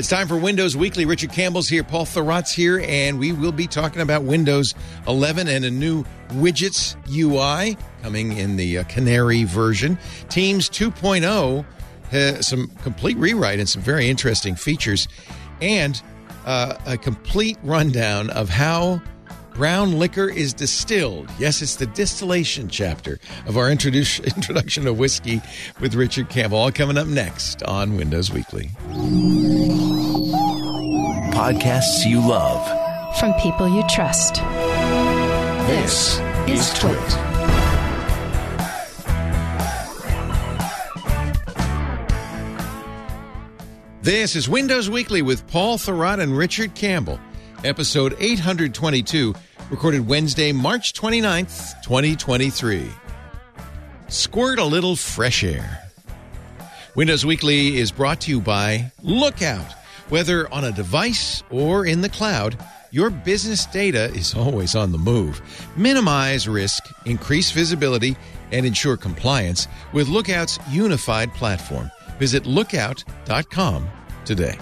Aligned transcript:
It's 0.00 0.08
time 0.08 0.28
for 0.28 0.38
Windows 0.38 0.78
Weekly. 0.78 1.04
Richard 1.04 1.30
Campbell's 1.30 1.68
here, 1.68 1.84
Paul 1.84 2.06
Thurrott's 2.06 2.50
here, 2.54 2.82
and 2.88 3.18
we 3.18 3.32
will 3.32 3.52
be 3.52 3.66
talking 3.66 4.00
about 4.00 4.22
Windows 4.22 4.74
11 5.06 5.46
and 5.46 5.62
a 5.62 5.70
new 5.70 6.04
widgets 6.30 6.96
UI 7.14 7.76
coming 8.02 8.32
in 8.32 8.56
the 8.56 8.78
uh, 8.78 8.84
Canary 8.84 9.44
version. 9.44 9.98
Teams 10.30 10.70
2.0 10.70 11.66
has 12.08 12.46
some 12.46 12.68
complete 12.82 13.18
rewrite 13.18 13.58
and 13.58 13.68
some 13.68 13.82
very 13.82 14.08
interesting 14.08 14.54
features, 14.54 15.06
and 15.60 16.00
uh, 16.46 16.78
a 16.86 16.96
complete 16.96 17.58
rundown 17.62 18.30
of 18.30 18.48
how 18.48 19.02
brown 19.54 19.98
liquor 19.98 20.28
is 20.28 20.52
distilled. 20.54 21.30
Yes, 21.38 21.62
it's 21.62 21.76
the 21.76 21.86
distillation 21.86 22.68
chapter 22.68 23.18
of 23.46 23.56
our 23.56 23.70
introduce, 23.70 24.18
introduction 24.36 24.84
to 24.84 24.92
whiskey 24.92 25.40
with 25.80 25.94
Richard 25.94 26.28
Campbell. 26.28 26.58
All 26.58 26.72
coming 26.72 26.98
up 26.98 27.06
next 27.06 27.62
on 27.64 27.96
Windows 27.96 28.32
Weekly. 28.32 28.70
Podcasts 31.32 32.06
you 32.06 32.20
love. 32.20 33.18
From 33.18 33.32
people 33.34 33.68
you 33.68 33.82
trust. 33.88 34.36
This 35.66 36.20
is 36.48 36.72
Twit. 36.78 37.30
This 44.02 44.34
is 44.34 44.48
Windows 44.48 44.88
Weekly 44.88 45.20
with 45.20 45.46
Paul 45.46 45.76
Thurrott 45.76 46.20
and 46.20 46.34
Richard 46.36 46.74
Campbell, 46.74 47.20
episode 47.64 48.16
822, 48.18 49.34
recorded 49.70 50.06
Wednesday, 50.06 50.52
March 50.52 50.92
29th, 50.92 51.82
2023. 51.82 52.90
Squirt 54.08 54.58
a 54.58 54.64
little 54.64 54.96
fresh 54.96 55.44
air. 55.44 55.90
Windows 56.96 57.24
Weekly 57.24 57.78
is 57.78 57.92
brought 57.92 58.20
to 58.22 58.30
you 58.30 58.40
by 58.40 58.90
Lookout. 59.02 59.74
Whether 60.08 60.52
on 60.52 60.64
a 60.64 60.72
device 60.72 61.42
or 61.50 61.86
in 61.86 62.00
the 62.00 62.08
cloud, 62.08 62.58
your 62.90 63.10
business 63.10 63.66
data 63.66 64.06
is 64.06 64.34
always 64.34 64.74
on 64.74 64.90
the 64.90 64.98
move. 64.98 65.40
Minimize 65.76 66.48
risk, 66.48 66.82
increase 67.06 67.52
visibility, 67.52 68.16
and 68.50 68.66
ensure 68.66 68.96
compliance 68.96 69.68
with 69.92 70.08
Lookout's 70.08 70.58
unified 70.68 71.32
platform. 71.34 71.90
Visit 72.18 72.44
lookout.com 72.44 73.88
today. 74.24 74.58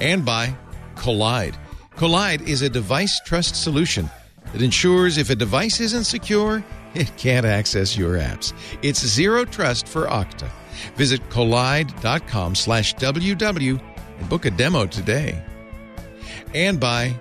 And 0.00 0.24
by 0.24 0.56
Kolide. 0.96 1.54
Kolide 1.98 2.46
is 2.46 2.62
a 2.62 2.70
device 2.70 3.18
trust 3.24 3.60
solution 3.60 4.08
that 4.52 4.62
ensures 4.62 5.18
if 5.18 5.30
a 5.30 5.34
device 5.34 5.80
isn't 5.80 6.04
secure, 6.04 6.62
it 6.94 7.10
can't 7.16 7.44
access 7.44 7.96
your 7.96 8.18
apps. 8.18 8.52
It's 8.82 9.04
zero 9.04 9.44
trust 9.44 9.88
for 9.88 10.06
Okta. 10.06 10.48
Visit 10.94 11.28
kolide.com 11.28 12.54
slash 12.54 12.94
WW 12.94 13.82
and 14.20 14.28
book 14.28 14.44
a 14.44 14.52
demo 14.52 14.86
today. 14.86 15.42
And 16.54 16.78
by 16.78 17.18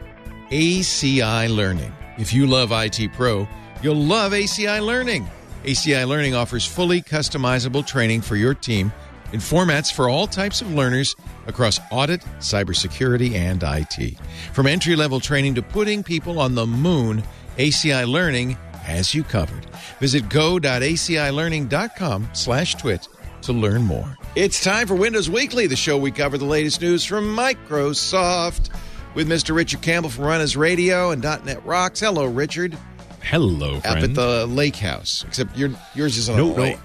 ACI 0.51 1.49
Learning. 1.49 1.91
If 2.19 2.31
you 2.31 2.45
love 2.45 2.71
IT 2.71 3.13
Pro, 3.13 3.47
you'll 3.81 3.95
love 3.95 4.31
ACI 4.31 4.85
Learning. 4.85 5.27
ACI 5.63 6.07
Learning 6.07 6.35
offers 6.35 6.67
fully 6.67 7.01
customizable 7.01 7.85
training 7.85 8.21
for 8.21 8.35
your 8.35 8.53
team 8.53 8.93
in 9.33 9.39
formats 9.39 9.91
for 9.91 10.09
all 10.09 10.27
types 10.27 10.61
of 10.61 10.71
learners 10.73 11.15
across 11.47 11.79
audit, 11.91 12.21
cybersecurity, 12.39 13.33
and 13.33 13.61
IT. 13.63 14.17
From 14.53 14.67
entry 14.67 14.95
level 14.95 15.19
training 15.19 15.55
to 15.55 15.61
putting 15.61 16.03
people 16.03 16.39
on 16.39 16.55
the 16.55 16.65
moon, 16.65 17.23
ACI 17.57 18.07
Learning 18.07 18.51
has 18.81 19.13
you 19.13 19.23
covered. 19.23 19.65
Visit 19.99 20.29
go.acilearning.com 20.29 22.29
slash 22.33 22.75
twit 22.75 23.07
to 23.41 23.53
learn 23.53 23.83
more. 23.83 24.17
It's 24.35 24.63
time 24.63 24.87
for 24.87 24.95
Windows 24.95 25.29
Weekly, 25.29 25.67
the 25.67 25.75
show 25.75 25.97
we 25.97 26.11
cover 26.11 26.37
the 26.37 26.45
latest 26.45 26.81
news 26.81 27.03
from 27.03 27.35
Microsoft 27.35 28.69
with 29.13 29.27
Mr. 29.27 29.55
Richard 29.55 29.81
Campbell 29.81 30.09
from 30.09 30.25
RunAs 30.25 30.55
Radio 30.55 31.11
and 31.11 31.21
.NET 31.23 31.65
Rocks. 31.65 31.99
Hello, 31.99 32.25
Richard. 32.25 32.77
Hello, 33.23 33.77
Up 33.77 33.85
at 33.97 34.13
the 34.13 34.45
lake 34.45 34.75
house, 34.77 35.25
except 35.27 35.57
your, 35.57 35.71
yours 35.95 36.17
is 36.17 36.29
on 36.29 36.37
No, 36.37 36.53
a 36.53 36.57
no. 36.71 36.79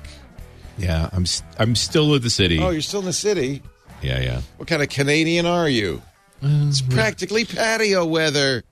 Lake. 0.82 0.88
yeah, 0.90 1.08
I'm 1.12 1.22
s- 1.22 1.42
I'm 1.58 1.74
still 1.74 2.14
at 2.14 2.22
the 2.22 2.30
city. 2.30 2.58
Oh, 2.58 2.70
you're 2.70 2.82
still 2.82 3.00
in 3.00 3.06
the 3.06 3.12
city. 3.12 3.62
yeah, 4.02 4.20
yeah. 4.20 4.40
What 4.56 4.68
kind 4.68 4.82
of 4.82 4.88
Canadian 4.88 5.46
are 5.46 5.68
you? 5.68 6.02
It's 6.42 6.82
practically 6.82 7.44
patio 7.44 8.04
weather. 8.04 8.64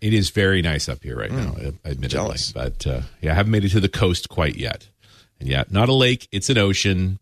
It 0.00 0.12
is 0.12 0.30
very 0.30 0.60
nice 0.62 0.88
up 0.88 1.04
here 1.04 1.16
right 1.16 1.30
now, 1.30 1.54
admittedly. 1.84 2.08
Jealous. 2.08 2.50
But 2.52 2.84
uh, 2.86 3.02
yeah, 3.20 3.30
I 3.30 3.34
haven't 3.34 3.52
made 3.52 3.64
it 3.64 3.68
to 3.70 3.80
the 3.80 3.88
coast 3.88 4.28
quite 4.28 4.56
yet. 4.56 4.88
And 5.38 5.48
yeah, 5.48 5.62
not 5.70 5.88
a 5.88 5.92
lake. 5.92 6.26
It's 6.32 6.50
an 6.50 6.58
ocean. 6.58 7.20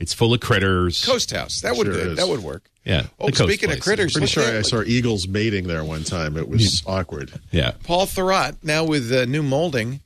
It's 0.00 0.14
full 0.14 0.32
of 0.32 0.40
critters. 0.40 1.04
Coast 1.04 1.30
house. 1.32 1.60
That 1.60 1.76
would 1.76 1.86
Sure 1.86 2.14
That 2.14 2.26
would 2.28 2.40
work. 2.42 2.70
Yeah. 2.86 3.06
Oh, 3.20 3.26
the 3.26 3.32
coast 3.32 3.50
speaking 3.50 3.68
of 3.70 3.76
place. 3.76 3.82
critters, 3.84 4.12
Pretty 4.14 4.26
sure 4.26 4.42
at- 4.44 4.54
I 4.56 4.62
saw 4.62 4.82
eagles 4.82 5.28
mating 5.28 5.66
there 5.68 5.84
one 5.84 6.04
time. 6.04 6.36
It 6.38 6.48
was 6.48 6.82
awkward. 6.86 7.30
Yeah. 7.50 7.72
Paul 7.82 8.06
Thurrott 8.06 8.56
now 8.62 8.84
with 8.84 9.12
uh, 9.12 9.26
new 9.26 9.42
molding, 9.42 10.00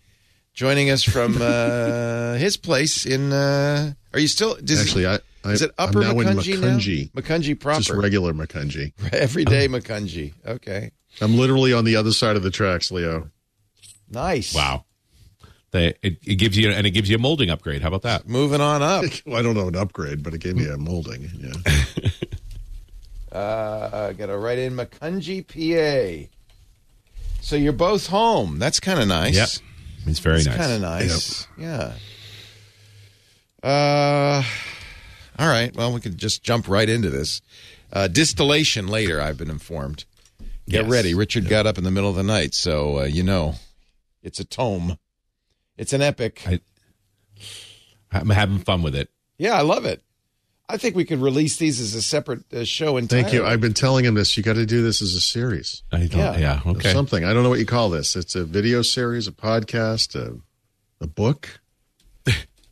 joining 0.58 0.91
us 0.91 1.04
from 1.04 1.41
uh, 1.41 2.34
his 2.34 2.56
place 2.56 3.06
in. 3.06 3.32
Uh, 3.32 3.92
are 4.12 4.19
you 4.19 4.26
still? 4.26 4.56
Does 4.56 4.80
Actually, 4.80 5.06
I, 5.06 5.19
I 5.44 5.52
is 5.52 5.62
it 5.62 5.70
Upper 5.78 6.02
I'm 6.02 6.16
now 6.16 6.20
in 6.20 6.36
Macungie 6.36 6.56
Macungie. 6.56 7.14
now? 7.14 7.22
Macungie 7.22 7.60
proper, 7.60 7.80
Just 7.80 7.91
regular 7.91 8.34
Macungie. 8.34 8.92
everyday 9.12 9.68
Macungie. 9.68 10.34
Okay, 10.44 10.91
I'm 11.20 11.38
literally 11.38 11.72
on 11.72 11.84
the 11.84 11.94
other 11.94 12.12
side 12.12 12.34
of 12.36 12.42
the 12.42 12.50
tracks, 12.50 12.91
Leo. 12.91 13.30
nice. 14.10 14.52
Wow. 14.54 14.84
They, 15.70 15.88
it, 16.02 16.16
it 16.26 16.36
gives 16.36 16.56
you 16.56 16.70
and 16.70 16.86
it 16.86 16.92
gives 16.92 17.10
you 17.10 17.16
a 17.16 17.18
molding 17.18 17.50
upgrade. 17.50 17.82
How 17.82 17.88
about 17.88 18.02
that? 18.02 18.26
Moving 18.26 18.60
on 18.60 18.82
up. 18.82 19.04
Well, 19.26 19.38
I 19.38 19.42
don't 19.42 19.54
know 19.54 19.68
an 19.68 19.76
upgrade, 19.76 20.22
but 20.22 20.32
it 20.32 20.41
gave 20.41 20.56
me 20.56 20.66
a 20.66 20.78
molding. 20.78 21.30
Yeah. 21.34 21.52
Uh, 23.30 24.12
got 24.12 24.26
to 24.26 24.38
write 24.38 24.58
in 24.58 24.74
Macungie, 24.74 25.44
PA. 25.47 26.32
So 27.42 27.56
you're 27.56 27.74
both 27.74 28.06
home. 28.06 28.58
That's 28.58 28.80
kind 28.80 28.98
of 28.98 29.06
nice. 29.06 29.34
Yep. 29.34 29.48
It's 30.08 30.19
very 30.20 30.38
It's 30.38 30.46
nice. 30.46 30.56
kind 30.56 30.72
of 30.72 30.80
nice. 30.80 31.46
Yeah. 31.58 31.92
Uh, 33.62 34.42
all 35.38 35.48
right. 35.48 35.74
Well, 35.74 35.92
we 35.92 36.00
could 36.00 36.16
just 36.19 36.42
jump 36.42 36.69
right 36.69 36.88
into 36.88 37.10
this. 37.10 37.41
Uh, 37.92 38.08
distillation 38.08 38.86
later, 38.88 39.20
I've 39.20 39.36
been 39.38 39.50
informed. 39.50 40.04
Get 40.68 40.82
Yes. 40.84 40.91
ready. 40.91 41.14
Richard 41.14 41.48
got 41.48 41.66
up 41.66 41.78
in 41.78 41.84
the 41.84 41.91
middle 41.91 42.10
of 42.10 42.16
the 42.16 42.22
night, 42.22 42.54
so 42.54 43.00
uh, 43.00 43.04
you 43.04 43.22
know 43.22 43.54
it's 44.22 44.38
a 44.38 44.44
tome. 44.44 44.98
It's 45.76 45.92
an 45.92 46.02
epic. 46.02 46.42
I- 46.47 46.60
I'm 48.10 48.30
having 48.30 48.58
fun 48.58 48.82
with 48.82 48.94
it. 48.94 49.10
yeah, 49.38 49.54
I 49.54 49.60
love 49.62 49.84
it. 49.84 50.02
I 50.68 50.76
think 50.76 50.94
we 50.96 51.04
could 51.06 51.20
release 51.20 51.56
these 51.56 51.80
as 51.80 51.94
a 51.94 52.02
separate 52.02 52.40
uh, 52.52 52.64
show 52.64 52.96
entirely. 52.98 53.22
Thank 53.24 53.34
you. 53.34 53.44
I've 53.46 53.60
been 53.60 53.72
telling 53.74 54.04
him 54.04 54.14
this. 54.14 54.36
You 54.36 54.42
got 54.42 54.54
to 54.56 54.66
do 54.66 54.82
this 54.82 55.00
as 55.00 55.14
a 55.14 55.20
series. 55.20 55.82
I 55.92 56.00
don't, 56.06 56.18
Yeah. 56.20 56.36
yeah. 56.36 56.60
or 56.66 56.72
Okay. 56.72 56.92
Something. 56.92 57.24
I 57.24 57.32
don't 57.32 57.42
know 57.42 57.48
what 57.48 57.58
you 57.58 57.64
call 57.66 57.88
this. 57.88 58.14
It's 58.16 58.34
a 58.34 58.44
video 58.44 58.82
series, 58.82 59.26
a 59.26 59.32
podcast, 59.32 60.14
a, 60.14 60.36
a 61.02 61.06
book. 61.06 61.60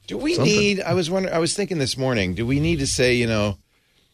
Do 0.06 0.18
we 0.18 0.34
Something. 0.34 0.52
need? 0.54 0.80
I 0.82 0.94
was 0.94 1.10
wondering. 1.10 1.34
I 1.34 1.38
was 1.38 1.54
thinking 1.54 1.78
this 1.78 1.96
morning. 1.96 2.34
Do 2.34 2.46
we 2.46 2.60
need 2.60 2.78
to 2.78 2.86
say, 2.86 3.14
you 3.14 3.26
know, 3.26 3.58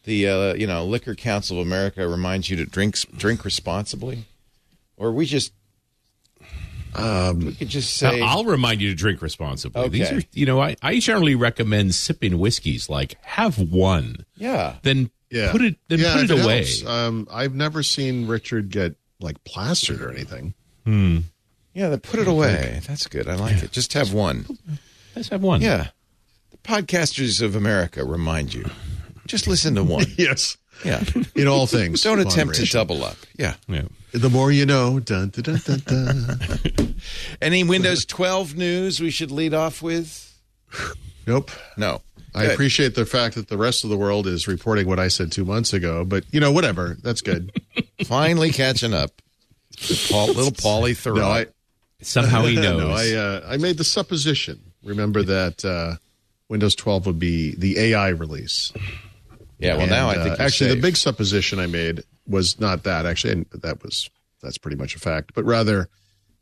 the 0.05 0.27
uh, 0.27 0.53
you 0.55 0.65
know 0.65 0.85
Liquor 0.85 1.13
Council 1.13 1.59
of 1.59 1.67
America 1.67 2.07
reminds 2.07 2.49
you 2.49 2.55
to 2.57 2.65
drink 2.65 2.95
drink 3.15 3.45
responsibly, 3.45 4.25
or 4.97 5.11
we 5.11 5.25
just 5.27 5.51
Um, 6.95 7.45
we 7.45 7.53
could 7.53 7.69
just 7.69 8.01
Now, 8.01 8.11
say 8.11 8.21
I'll 8.21 8.45
remind 8.45 8.81
you 8.81 8.89
to 8.89 8.95
drink 8.95 9.21
responsibly. 9.21 9.89
These 9.89 10.11
are, 10.11 10.21
you 10.31 10.45
know, 10.45 10.61
I, 10.61 10.75
I 10.81 10.99
generally 10.99 11.35
recommend 11.35 11.95
sipping 11.95 12.39
whiskeys. 12.39 12.89
Like, 12.89 13.15
have 13.23 13.57
one, 13.59 14.25
yeah. 14.37 14.75
then 14.83 15.11
yeah. 15.29 15.51
put 15.51 15.61
it, 15.61 15.77
then 15.87 15.99
yeah, 15.99 16.13
put 16.13 16.23
it 16.23 16.31
if 16.31 16.43
away. 16.43 16.57
helps. 16.57 16.85
Um, 16.85 17.27
I've 17.31 17.55
never 17.55 17.83
seen 17.83 18.27
Richard 18.27 18.69
get 18.69 18.95
like 19.19 19.43
plastered 19.43 20.01
or 20.01 20.11
anything. 20.11 20.53
Yeah, 21.73 21.89
then 21.89 21.99
put 21.99 22.19
it 22.19 22.27
away. 22.27 22.81
That's 22.87 23.07
good. 23.07 23.27
I 23.27 23.35
like 23.35 23.63
it. 23.63 23.71
Just 23.71 23.93
have 23.93 24.13
one. 24.13 24.45
Let's 25.15 25.29
have 25.29 25.41
one. 25.41 25.61
Yeah. 25.61 25.87
The 26.51 26.57
podcasters 26.57 27.41
of 27.41 27.55
America 27.55 28.03
remind 28.03 28.53
you. 28.53 28.69
Just 29.25 29.47
listen 29.47 29.75
to 29.75 29.83
one. 29.83 30.05
Yes. 30.17 30.57
Yeah. 30.83 31.03
In 31.35 31.47
all 31.47 31.65
things. 31.65 32.01
Don't 32.01 32.19
attempt 32.19 32.55
to 32.55 32.65
double 32.65 33.03
up. 33.03 33.15
Yeah. 33.37 33.55
Yeah. 33.67 33.83
The 34.13 34.29
more 34.29 34.51
you 34.51 34.65
know. 34.65 34.99
Dun, 34.99 35.29
dun, 35.29 35.43
dun, 35.43 35.59
dun, 35.65 35.81
dun. 35.85 36.95
Any 37.41 37.63
Windows 37.63 38.05
12 38.05 38.55
news 38.55 38.99
we 38.99 39.09
should 39.09 39.31
lead 39.31 39.53
off 39.53 39.81
with? 39.81 40.37
nope. 41.27 41.49
No. 41.77 42.01
I 42.35 42.43
Good. 42.43 42.53
appreciate 42.53 42.95
the 42.95 43.05
fact 43.05 43.35
that 43.35 43.47
the 43.47 43.57
rest 43.57 43.83
of 43.83 43.89
the 43.91 43.97
world 43.97 44.25
is 44.27 44.47
reporting 44.47 44.87
what 44.87 44.99
I 44.99 45.07
said 45.07 45.31
two 45.31 45.45
months 45.45 45.71
ago, 45.73 46.03
but 46.03 46.23
you 46.31 46.39
know, 46.39 46.51
whatever. 46.51 46.97
That's 47.03 47.21
good. 47.21 47.51
Finally 48.05 48.51
catching 48.51 48.93
up. 48.93 49.11
Paul, 50.09 50.27
little 50.27 50.51
Paulie 50.51 50.91
Thurrott. 50.95 51.15
no, 51.17 51.27
I 51.27 51.45
Somehow 52.01 52.43
he 52.45 52.55
knows. 52.55 52.79
no, 52.81 52.89
I 52.91 53.11
uh, 53.13 53.41
I 53.47 53.57
made 53.57 53.77
the 53.77 53.83
supposition. 53.83 54.59
Remember 54.83 55.21
that 55.23 55.63
uh, 55.63 55.95
Windows 56.49 56.75
12 56.75 57.05
would 57.05 57.19
be 57.19 57.55
the 57.55 57.79
AI 57.79 58.09
release. 58.09 58.73
yeah, 59.59 59.77
well, 59.77 59.87
now 59.87 60.09
I 60.09 60.15
think 60.15 60.25
uh, 60.25 60.29
you're 60.37 60.41
actually 60.41 60.69
safe. 60.71 60.75
the 60.77 60.81
big 60.81 60.97
supposition 60.97 61.59
I 61.59 61.67
made 61.67 62.03
was 62.27 62.59
not 62.59 62.83
that 62.83 63.05
actually, 63.05 63.33
and 63.33 63.45
that 63.61 63.83
was 63.83 64.09
that's 64.41 64.57
pretty 64.57 64.77
much 64.77 64.95
a 64.95 64.99
fact, 64.99 65.31
but 65.33 65.43
rather 65.45 65.87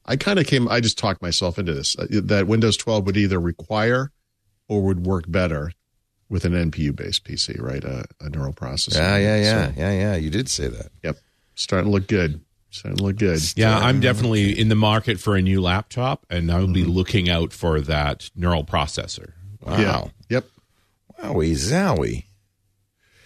I 0.06 0.16
kind 0.16 0.40
of 0.40 0.48
came. 0.48 0.68
I 0.68 0.80
just 0.80 0.98
talked 0.98 1.22
myself 1.22 1.60
into 1.60 1.74
this 1.74 1.96
uh, 1.98 2.08
that 2.24 2.48
Windows 2.48 2.78
12 2.78 3.06
would 3.06 3.18
either 3.18 3.40
require 3.40 4.12
or 4.68 4.82
would 4.84 5.06
work 5.06 5.26
better 5.28 5.72
with 6.30 6.46
an 6.46 6.54
NPU 6.54 6.96
based 6.96 7.24
PC, 7.26 7.62
right? 7.62 7.84
A, 7.84 8.06
a 8.20 8.30
neural 8.30 8.54
processor. 8.54 8.96
Yeah, 8.96 9.18
yeah, 9.18 9.36
yeah, 9.38 9.68
So, 9.68 9.74
yeah, 9.78 9.92
yeah. 9.92 10.16
You 10.16 10.30
did 10.30 10.50
say 10.50 10.68
that. 10.68 10.88
yep. 11.04 11.18
Starting 11.56 11.88
to 11.90 11.92
look 11.92 12.08
good. 12.08 12.42
Starting 12.70 12.98
to 12.98 13.04
look 13.04 13.18
good. 13.18 13.42
Yeah, 13.58 13.78
I'm 13.78 14.00
definitely 14.00 14.58
in 14.58 14.70
the 14.70 14.76
market 14.76 15.20
for 15.20 15.36
a 15.36 15.42
new 15.42 15.62
laptop, 15.62 16.26
and 16.30 16.50
I'll 16.52 16.68
be 16.68 16.84
Mm-hmm. 16.84 16.92
looking 16.92 17.30
out 17.30 17.52
for 17.54 17.82
that 17.82 18.30
neural 18.36 18.64
processor. 18.64 19.34
Wow. 19.62 19.78
Yeah. 19.78 20.08
Yep. 20.30 20.46
Wowie 21.22 21.52
zowie. 21.52 22.24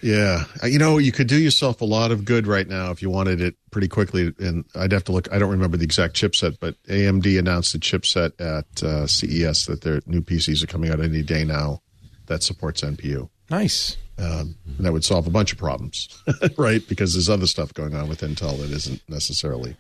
Yeah. 0.06 0.44
Uh, 0.62 0.68
You 0.68 0.78
know, 0.78 1.00
you 1.00 1.12
could 1.12 1.26
do 1.26 1.40
yourself 1.40 1.82
a 1.82 1.86
lot 1.86 2.12
of 2.12 2.26
good 2.26 2.46
right 2.46 2.68
now 2.68 2.92
if 2.92 3.02
you 3.02 3.10
wanted 3.10 3.42
it 3.42 3.56
pretty 3.72 3.88
quickly. 3.88 4.32
And 4.38 4.64
I'd 4.76 4.92
have 4.92 5.04
to 5.06 5.12
look, 5.12 5.32
I 5.34 5.40
don't 5.40 5.50
remember 5.50 5.78
the 5.78 5.84
exact 5.84 6.14
chipset, 6.14 6.58
but 6.60 6.76
AMD 6.84 7.40
announced 7.40 7.74
the 7.74 7.80
chipset 7.80 8.40
at 8.40 8.84
uh, 8.84 9.08
CES 9.08 9.66
that 9.66 9.82
their 9.82 10.02
new 10.06 10.22
PCs 10.22 10.64
are 10.64 10.68
coming 10.68 10.92
out 10.92 11.02
any 11.02 11.24
day 11.24 11.44
now 11.44 11.82
that 12.28 12.44
supports 12.44 12.82
NPU. 12.82 13.30
Nice. 13.50 13.98
Um, 14.20 14.56
and 14.78 14.86
that 14.86 14.94
would 14.94 15.04
solve 15.04 15.26
a 15.26 15.32
bunch 15.32 15.52
of 15.52 15.58
problems, 15.58 16.08
right? 16.58 16.88
Because 16.88 17.14
there's 17.14 17.30
other 17.30 17.48
stuff 17.48 17.74
going 17.74 17.96
on 17.96 18.08
with 18.08 18.22
Intel 18.22 18.60
that 18.60 18.70
isn't 18.70 19.02
necessarily 19.10 19.76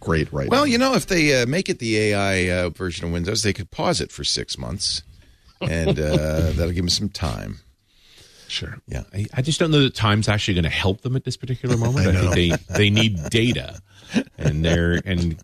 great 0.00 0.30
right 0.34 0.48
now. 0.48 0.50
Well, 0.50 0.66
now. 0.66 0.72
you 0.72 0.76
know, 0.76 0.94
if 0.94 1.06
they 1.06 1.40
uh, 1.40 1.46
make 1.46 1.70
it 1.70 1.78
the 1.78 1.96
AI 1.96 2.50
uh, 2.50 2.68
version 2.68 3.06
of 3.06 3.12
Windows, 3.12 3.42
they 3.42 3.54
could 3.54 3.70
pause 3.70 4.02
it 4.02 4.12
for 4.12 4.22
six 4.22 4.58
months, 4.58 5.02
and 5.62 5.98
uh, 5.98 6.52
that'll 6.52 6.72
give 6.72 6.76
them 6.76 6.90
some 6.90 7.08
time. 7.08 7.60
Sure. 8.50 8.78
Yeah. 8.88 9.04
I, 9.14 9.26
I 9.34 9.42
just 9.42 9.60
don't 9.60 9.70
know 9.70 9.82
that 9.82 9.94
time's 9.94 10.28
actually 10.28 10.54
going 10.54 10.64
to 10.64 10.70
help 10.70 11.02
them 11.02 11.14
at 11.14 11.24
this 11.24 11.36
particular 11.36 11.76
moment. 11.84 12.08
I, 12.08 12.12
know. 12.12 12.32
think 12.32 12.66
they 12.66 12.74
they 12.74 12.90
need 12.90 13.30
data, 13.30 13.80
and 14.36 14.64
they're 14.64 15.00
and 15.04 15.40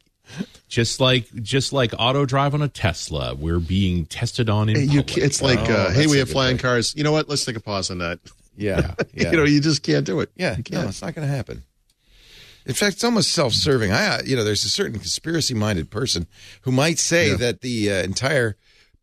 just 0.69 0.99
like 1.01 1.33
just 1.41 1.73
like 1.73 1.93
auto 1.99 2.25
drive 2.27 2.53
on 2.53 2.63
a 2.63 2.69
Tesla, 2.69 3.35
we're 3.35 3.61
being 3.61 4.07
tested 4.07 4.51
on 4.51 4.69
in 4.69 4.75
Hey, 4.77 4.83
you, 4.83 5.05
it's 5.07 5.41
like, 5.41 5.61
Oh, 5.71 5.73
uh, 5.73 5.91
hey, 5.93 6.09
we 6.09 6.19
have 6.19 6.29
flying 6.29 6.55
point. 6.57 6.63
cars. 6.63 6.95
You 6.97 7.05
know 7.05 7.13
what? 7.13 7.29
Let's 7.29 7.45
take 7.45 7.55
a 7.57 7.61
pause 7.61 7.91
on 7.93 7.99
that. 7.99 8.19
Yeah. 8.57 8.95
Yeah. 9.15 9.31
You 9.31 9.37
know, 9.39 9.45
you 9.45 9.61
just 9.61 9.83
can't 9.85 10.05
do 10.05 10.21
it. 10.21 10.31
Yeah, 10.37 10.53
You 10.57 10.65
no, 10.73 10.79
can't. 10.79 10.89
it's 10.91 11.01
not 11.01 11.15
going 11.15 11.27
to 11.29 11.33
happen. 11.35 11.63
In 12.67 12.75
fact, 12.75 12.95
it's 12.97 13.05
almost 13.05 13.31
self-serving. 13.33 13.93
I, 13.93 14.07
uh, 14.09 14.23
you 14.27 14.35
know, 14.37 14.43
there's 14.45 14.65
a 14.65 14.69
certain 14.69 14.99
conspiracy-minded 14.99 15.91
person 15.91 16.27
who 16.63 16.73
might 16.73 16.99
say 16.99 17.31
Yeah. 17.31 17.37
that 17.37 17.61
the 17.61 17.91
uh, 17.93 18.03
entire 18.03 18.57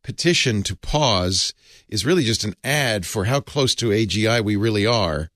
petition 0.04 0.62
to 0.64 0.76
pause 0.76 1.54
is 1.94 2.06
really 2.06 2.24
just 2.24 2.44
an 2.44 2.56
ad 2.64 3.06
for 3.06 3.26
how 3.26 3.40
close 3.40 3.76
to 3.76 3.90
AGI 3.90 4.44
we 4.44 4.56
really 4.56 4.86
are. 4.88 5.30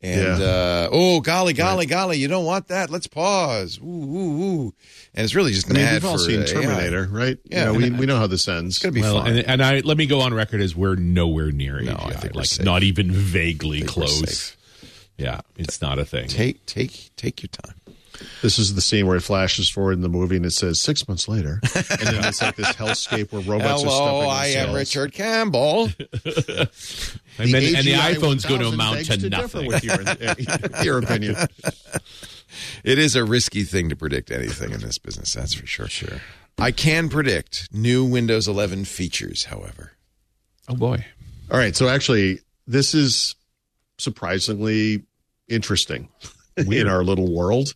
And 0.00 0.40
Yeah. 0.40 0.46
uh, 0.46 0.88
oh, 0.92 1.20
golly, 1.20 1.52
golly, 1.52 1.86
golly, 1.86 2.18
you 2.18 2.28
don't 2.28 2.44
want 2.44 2.68
that? 2.68 2.90
Let's 2.90 3.06
pause. 3.06 3.78
Ooh, 3.78 3.84
ooh, 3.84 4.42
ooh. 4.42 4.74
And 5.14 5.24
it's 5.24 5.34
really 5.34 5.52
just 5.52 5.66
I 5.66 5.70
an 5.70 5.76
mean, 5.76 5.86
ad 5.86 5.92
we've 5.94 6.04
all 6.04 6.18
for 6.18 6.24
seen 6.24 6.40
uh, 6.40 6.44
AI. 6.44 6.52
Terminator, 6.52 7.08
right? 7.10 7.38
Yeah. 7.44 7.72
You 7.72 7.78
know, 7.80 7.90
we, 7.90 7.90
we 8.00 8.06
know 8.06 8.16
how 8.16 8.26
this 8.26 8.46
ends. 8.48 8.76
It's 8.76 8.82
going 8.82 8.92
to 8.92 9.00
be 9.00 9.02
well, 9.02 9.22
fine. 9.22 9.36
and, 9.38 9.46
and 9.48 9.62
I 9.62 9.80
let 9.80 9.96
me 9.96 10.06
go 10.06 10.20
on 10.20 10.34
record 10.34 10.60
as 10.60 10.74
we're 10.76 10.94
nowhere 10.96 11.50
near 11.52 11.80
No, 11.80 11.94
AGI, 11.94 12.06
I 12.06 12.12
think 12.14 12.34
we're 12.34 12.40
like 12.40 12.46
safe. 12.48 12.64
not 12.64 12.82
even 12.84 13.10
vaguely 13.12 13.78
I 13.78 13.80
think 13.86 13.96
we're 13.96 14.06
close. 14.06 14.56
Yeah, 15.16 15.40
it's 15.56 15.80
not 15.82 15.98
a 15.98 16.04
thing. 16.04 16.28
Take, 16.28 16.64
take, 16.66 17.10
take 17.16 17.42
your 17.42 17.48
time. 17.48 17.74
This 18.42 18.58
is 18.58 18.74
the 18.74 18.80
scene 18.80 19.06
where 19.06 19.16
it 19.16 19.22
flashes 19.22 19.68
forward 19.68 19.92
in 19.92 20.00
the 20.00 20.08
movie 20.08 20.36
and 20.36 20.46
it 20.46 20.52
says 20.52 20.80
six 20.80 21.06
months 21.08 21.28
later. 21.28 21.60
And 21.74 22.00
then 22.00 22.24
it's 22.24 22.42
like 22.42 22.56
this 22.56 22.72
hellscape 22.72 23.32
where 23.32 23.42
robots 23.42 23.82
are 23.82 23.86
Hello, 23.86 24.28
I 24.28 24.46
am. 24.46 24.74
Richard 24.74 25.12
Campbell. 25.12 25.84
and, 25.84 25.92
then, 26.24 27.74
and 27.76 27.86
the 27.86 27.94
AGI 27.94 28.14
iPhone's 28.14 28.44
going 28.44 28.60
to 28.60 28.68
amount 28.68 29.08
begs 29.08 29.22
to 29.22 29.30
nothing. 29.30 29.66
With 29.66 29.84
your, 29.84 29.98
uh, 30.06 30.82
your 30.82 30.98
opinion. 30.98 31.36
It 32.82 32.98
is 32.98 33.14
a 33.14 33.24
risky 33.24 33.62
thing 33.64 33.88
to 33.90 33.96
predict 33.96 34.30
anything 34.30 34.72
in 34.72 34.80
this 34.80 34.98
business, 34.98 35.34
that's 35.34 35.54
for 35.54 35.66
sure. 35.66 35.88
Sure. 35.88 36.20
I 36.58 36.72
can 36.72 37.08
predict 37.08 37.68
new 37.72 38.04
Windows 38.04 38.48
11 38.48 38.86
features, 38.86 39.44
however. 39.44 39.92
Oh 40.68 40.74
boy. 40.74 41.04
All 41.50 41.58
right. 41.58 41.76
So 41.76 41.88
actually, 41.88 42.40
this 42.66 42.94
is 42.94 43.34
surprisingly 43.98 45.04
interesting 45.48 46.08
in 46.56 46.88
our 46.88 47.04
little 47.04 47.32
world. 47.32 47.74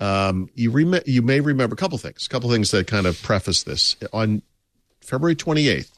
Um, 0.00 0.48
you 0.54 0.70
rem- 0.70 1.02
you 1.06 1.22
may 1.22 1.40
remember 1.40 1.74
a 1.74 1.76
couple 1.76 1.98
things, 1.98 2.26
a 2.26 2.28
couple 2.28 2.50
things 2.50 2.70
that 2.72 2.86
kind 2.86 3.06
of 3.06 3.20
preface 3.22 3.62
this. 3.62 3.96
On 4.12 4.42
February 5.00 5.36
28th, 5.36 5.90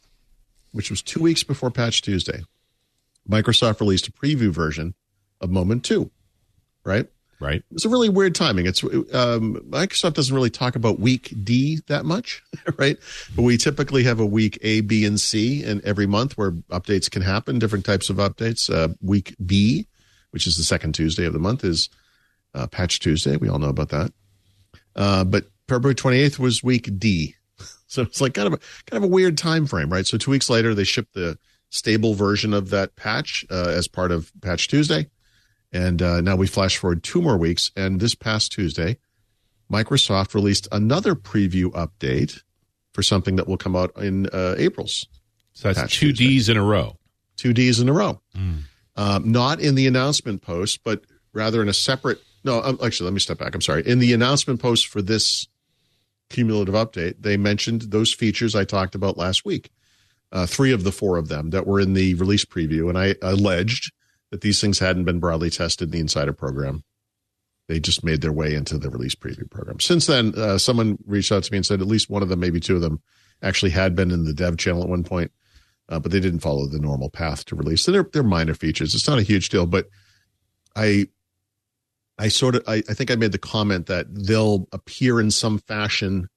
which 0.72 0.90
was 0.90 1.00
two 1.02 1.20
weeks 1.20 1.43
before 1.43 1.70
Patch 1.70 2.02
Tuesday, 2.02 2.43
Microsoft 3.28 3.81
released 3.81 4.08
a 4.08 4.12
preview 4.12 4.50
version 4.50 4.94
of 5.40 5.50
Moment 5.50 5.84
2, 5.84 6.10
right? 6.84 7.06
Right. 7.38 7.62
It's 7.70 7.84
a 7.84 7.90
really 7.90 8.08
weird 8.08 8.34
timing. 8.34 8.64
It's 8.64 8.82
um, 8.82 9.60
Microsoft 9.69 10.14
doesn't 10.14 10.34
really 10.34 10.49
talk 10.49 10.75
about 10.75 10.99
week 10.99 11.34
D 11.44 11.81
that 11.87 12.06
much, 12.06 12.42
right? 12.78 12.96
But 13.34 13.42
we 13.42 13.58
typically 13.58 14.04
have 14.04 14.20
a 14.20 14.26
week 14.26 14.58
A, 14.62 14.81
B, 14.81 15.04
and 15.04 15.20
C, 15.20 15.62
and 15.62 15.82
every 15.82 16.06
month 16.06 16.38
where 16.38 16.52
updates 16.70 17.10
can 17.10 17.20
happen, 17.20 17.58
different 17.58 17.84
types 17.84 18.08
of 18.08 18.16
updates. 18.16 18.72
Uh, 18.75 18.94
week 19.02 19.34
B, 19.44 19.87
which 20.31 20.46
is 20.46 20.56
the 20.56 20.62
second 20.64 20.94
Tuesday 20.94 21.26
of 21.26 21.34
the 21.34 21.38
month, 21.38 21.62
is 21.62 21.90
uh, 22.54 22.66
Patch 22.66 23.00
Tuesday. 23.00 23.37
We 23.37 23.48
all 23.48 23.58
know 23.58 23.69
about 23.69 23.90
that. 23.90 24.12
Uh, 24.94 25.25
but 25.25 25.46
February 25.69 25.94
28th 25.94 26.38
was 26.38 26.62
week 26.62 26.88
D, 26.98 27.34
so 27.87 28.02
it's 28.02 28.20
like 28.20 28.34
kind 28.34 28.46
of 28.46 28.54
a 28.54 28.58
kind 28.90 29.02
of 29.02 29.04
a 29.04 29.12
weird 29.12 29.37
time 29.37 29.66
frame, 29.66 29.90
right? 29.90 30.06
So 30.06 30.16
two 30.16 30.31
weeks 30.31 30.48
later, 30.48 30.75
they 30.75 30.84
shipped 30.84 31.14
the 31.14 31.38
stable 31.70 32.14
version 32.14 32.54
of 32.54 32.70
that 32.70 32.96
patch 32.96 33.44
uh, 33.50 33.69
as 33.69 33.88
part 33.88 34.12
of 34.12 34.32
Patch 34.40 34.69
Tuesday. 34.69 35.08
And 35.72 36.00
uh, 36.00 36.20
now 36.20 36.37
we 36.37 36.46
flash 36.46 36.76
forward 36.78 37.02
two 37.02 37.20
more 37.20 37.37
weeks. 37.37 37.72
And 37.76 38.00
this 38.00 38.14
past 38.14 38.52
Tuesday, 38.52 38.99
Microsoft 39.70 40.32
released 40.32 40.69
another 40.70 41.14
preview 41.14 41.66
update 41.72 42.40
for 42.94 43.02
something 43.02 43.37
that 43.37 43.49
will 43.49 43.56
come 43.58 43.75
out 43.76 43.90
in 43.96 44.26
uh, 44.28 44.54
April's 44.56 45.06
So 45.52 45.69
that's 45.69 45.81
Patch 45.81 45.99
two 45.99 46.12
Tuesday. 46.12 46.26
D's 46.28 46.49
in 46.49 46.56
a 46.56 46.62
row. 46.62 46.96
two 47.37 47.52
Ds 47.52 47.81
in 47.81 47.88
a 47.88 47.92
row. 47.92 48.22
Um, 48.94 49.31
not 49.31 49.60
in 49.60 49.75
the 49.75 49.87
announcement 49.87 50.40
post, 50.40 50.81
but 50.84 51.02
rather 51.34 51.60
in 51.60 51.69
a 51.69 51.75
separate. 51.75 52.22
No, 52.46 52.62
um, 52.62 52.78
actually, 52.82 53.06
let 53.06 53.14
me 53.14 53.20
step 53.20 53.38
back. 53.38 53.54
I'm 53.54 53.60
sorry. 53.60 53.87
In 53.87 53.98
the 53.98 54.12
announcement 54.12 54.60
post 54.60 54.87
for 54.87 55.02
this 55.02 55.46
cumulative 56.31 56.75
update, 56.75 57.16
they 57.20 57.37
mentioned 57.37 57.82
those 57.82 58.14
features 58.14 58.54
I 58.54 58.64
talked 58.64 58.94
about 58.94 59.19
last 59.19 59.44
week. 59.44 59.70
Uh, 60.32 60.46
three 60.46 60.72
of 60.72 60.82
the 60.82 60.93
four 60.93 61.19
of 61.19 61.28
them 61.28 61.50
that 61.50 61.66
were 61.66 61.81
in 61.81 61.93
the 61.93 62.14
release 62.14 62.44
preview, 62.44 62.88
and 62.88 62.98
I 62.98 63.14
alleged 63.22 63.93
that 64.31 64.40
these 64.40 64.60
things 64.60 64.78
hadn't 64.78 65.04
been 65.04 65.20
broadly 65.20 65.50
tested 65.50 65.88
in 65.88 65.93
the 65.93 66.00
Insider 66.00 66.32
program. 66.32 66.82
They 67.69 67.81
just 67.81 68.04
made 68.04 68.22
their 68.22 68.32
way 68.32 68.54
into 68.54 68.78
the 68.78 68.90
release 68.90 69.14
preview 69.14 69.50
program. 69.50 69.81
Since 69.81 70.06
then, 70.06 70.34
uh, 70.37 70.58
someone 70.58 70.99
reached 71.06 71.32
out 71.32 71.44
to 71.44 71.52
me 71.52 71.58
and 71.58 71.66
said 71.66 71.81
at 71.81 71.87
least 71.87 72.10
one 72.10 72.22
of 72.22 72.28
them, 72.28 72.40
maybe 72.40 72.60
two 72.60 72.76
of 72.76 72.81
them, 72.81 73.02
actually 73.42 73.70
had 73.70 73.94
been 73.94 74.10
in 74.10 74.25
the 74.25 74.32
dev 74.32 74.56
channel 74.56 74.82
at 74.82 74.88
one 74.88 75.04
point 75.04 75.31
uh, 75.88 75.99
but 75.99 76.12
they 76.12 76.20
didn't 76.20 76.40
follow 76.40 76.66
the 76.66 76.78
normal 76.78 77.10
path 77.10 77.44
to 77.46 77.56
release. 77.56 77.84
So 77.84 77.92
they're 77.92 78.08
they're 78.12 78.22
minor 78.22 78.54
features. 78.54 78.94
It's 78.94 79.08
not 79.08 79.19
a 79.19 79.22
huge 79.22 79.49
deal, 79.49 79.66
but 79.66 79.88
I 80.75 81.08
I 82.18 82.28
sort 82.28 82.56
of 82.56 82.62
I, 82.66 82.76
I 82.88 82.94
think 82.94 83.11
I 83.11 83.16
made 83.16 83.32
the 83.32 83.38
comment 83.38 83.87
that 83.87 84.06
they'll 84.11 84.68
appear 84.73 85.20
in 85.20 85.30
some 85.30 85.58
fashion 85.58 86.28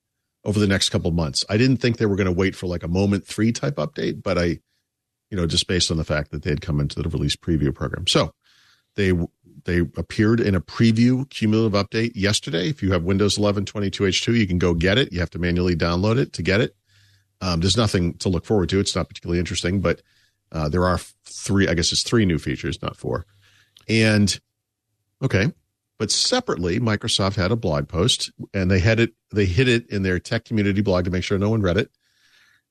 over 0.45 0.59
the 0.59 0.67
next 0.67 0.89
couple 0.89 1.11
months. 1.11 1.45
I 1.49 1.57
didn't 1.57 1.77
think 1.77 1.97
they 1.97 2.05
were 2.05 2.15
going 2.15 2.25
to 2.25 2.31
wait 2.31 2.55
for 2.55 2.67
like 2.67 2.83
a 2.83 2.87
moment 2.87 3.25
three 3.25 3.51
type 3.51 3.75
update, 3.75 4.23
but 4.23 4.37
I, 4.37 4.59
you 5.29 5.37
know, 5.37 5.45
just 5.45 5.67
based 5.67 5.91
on 5.91 5.97
the 5.97 6.03
fact 6.03 6.31
that 6.31 6.43
they 6.43 6.49
had 6.49 6.61
come 6.61 6.79
into 6.79 7.01
the 7.01 7.09
release 7.09 7.35
preview 7.35 7.73
program. 7.73 8.07
So 8.07 8.33
they 8.95 9.13
they 9.65 9.79
appeared 9.79 10.39
in 10.39 10.55
a 10.55 10.61
preview 10.61 11.29
cumulative 11.29 11.73
update 11.73 12.13
yesterday. 12.15 12.69
If 12.69 12.81
you 12.81 12.91
have 12.91 13.03
Windows 13.03 13.37
11 13.37 13.65
22H2, 13.65 14.37
you 14.37 14.47
can 14.47 14.57
go 14.57 14.73
get 14.73 14.97
it. 14.97 15.11
You 15.11 15.19
have 15.19 15.29
to 15.31 15.39
manually 15.39 15.75
download 15.75 16.17
it 16.17 16.33
to 16.33 16.41
get 16.41 16.61
it. 16.61 16.75
Um, 17.41 17.59
there's 17.59 17.77
nothing 17.77 18.15
to 18.15 18.29
look 18.29 18.45
forward 18.45 18.69
to. 18.69 18.79
It's 18.79 18.95
not 18.95 19.07
particularly 19.07 19.39
interesting, 19.39 19.81
but 19.81 20.01
uh, 20.51 20.69
there 20.69 20.85
are 20.85 20.99
three. 21.25 21.67
I 21.67 21.73
guess 21.73 21.91
it's 21.91 22.03
three 22.03 22.25
new 22.25 22.39
features, 22.39 22.81
not 22.81 22.97
four. 22.97 23.25
And 23.87 24.39
okay, 25.23 25.51
but 25.99 26.11
separately, 26.11 26.79
Microsoft 26.79 27.35
had 27.35 27.51
a 27.51 27.57
blog 27.57 27.89
post, 27.89 28.31
and 28.53 28.71
they 28.71 28.79
had 28.79 29.01
it. 29.01 29.13
They 29.31 29.45
hid 29.45 29.67
it 29.67 29.87
in 29.89 30.01
their 30.01 30.17
tech 30.17 30.45
community 30.45 30.81
blog 30.81 31.05
to 31.05 31.11
make 31.11 31.23
sure 31.23 31.37
no 31.37 31.49
one 31.49 31.61
read 31.61 31.77
it. 31.77 31.91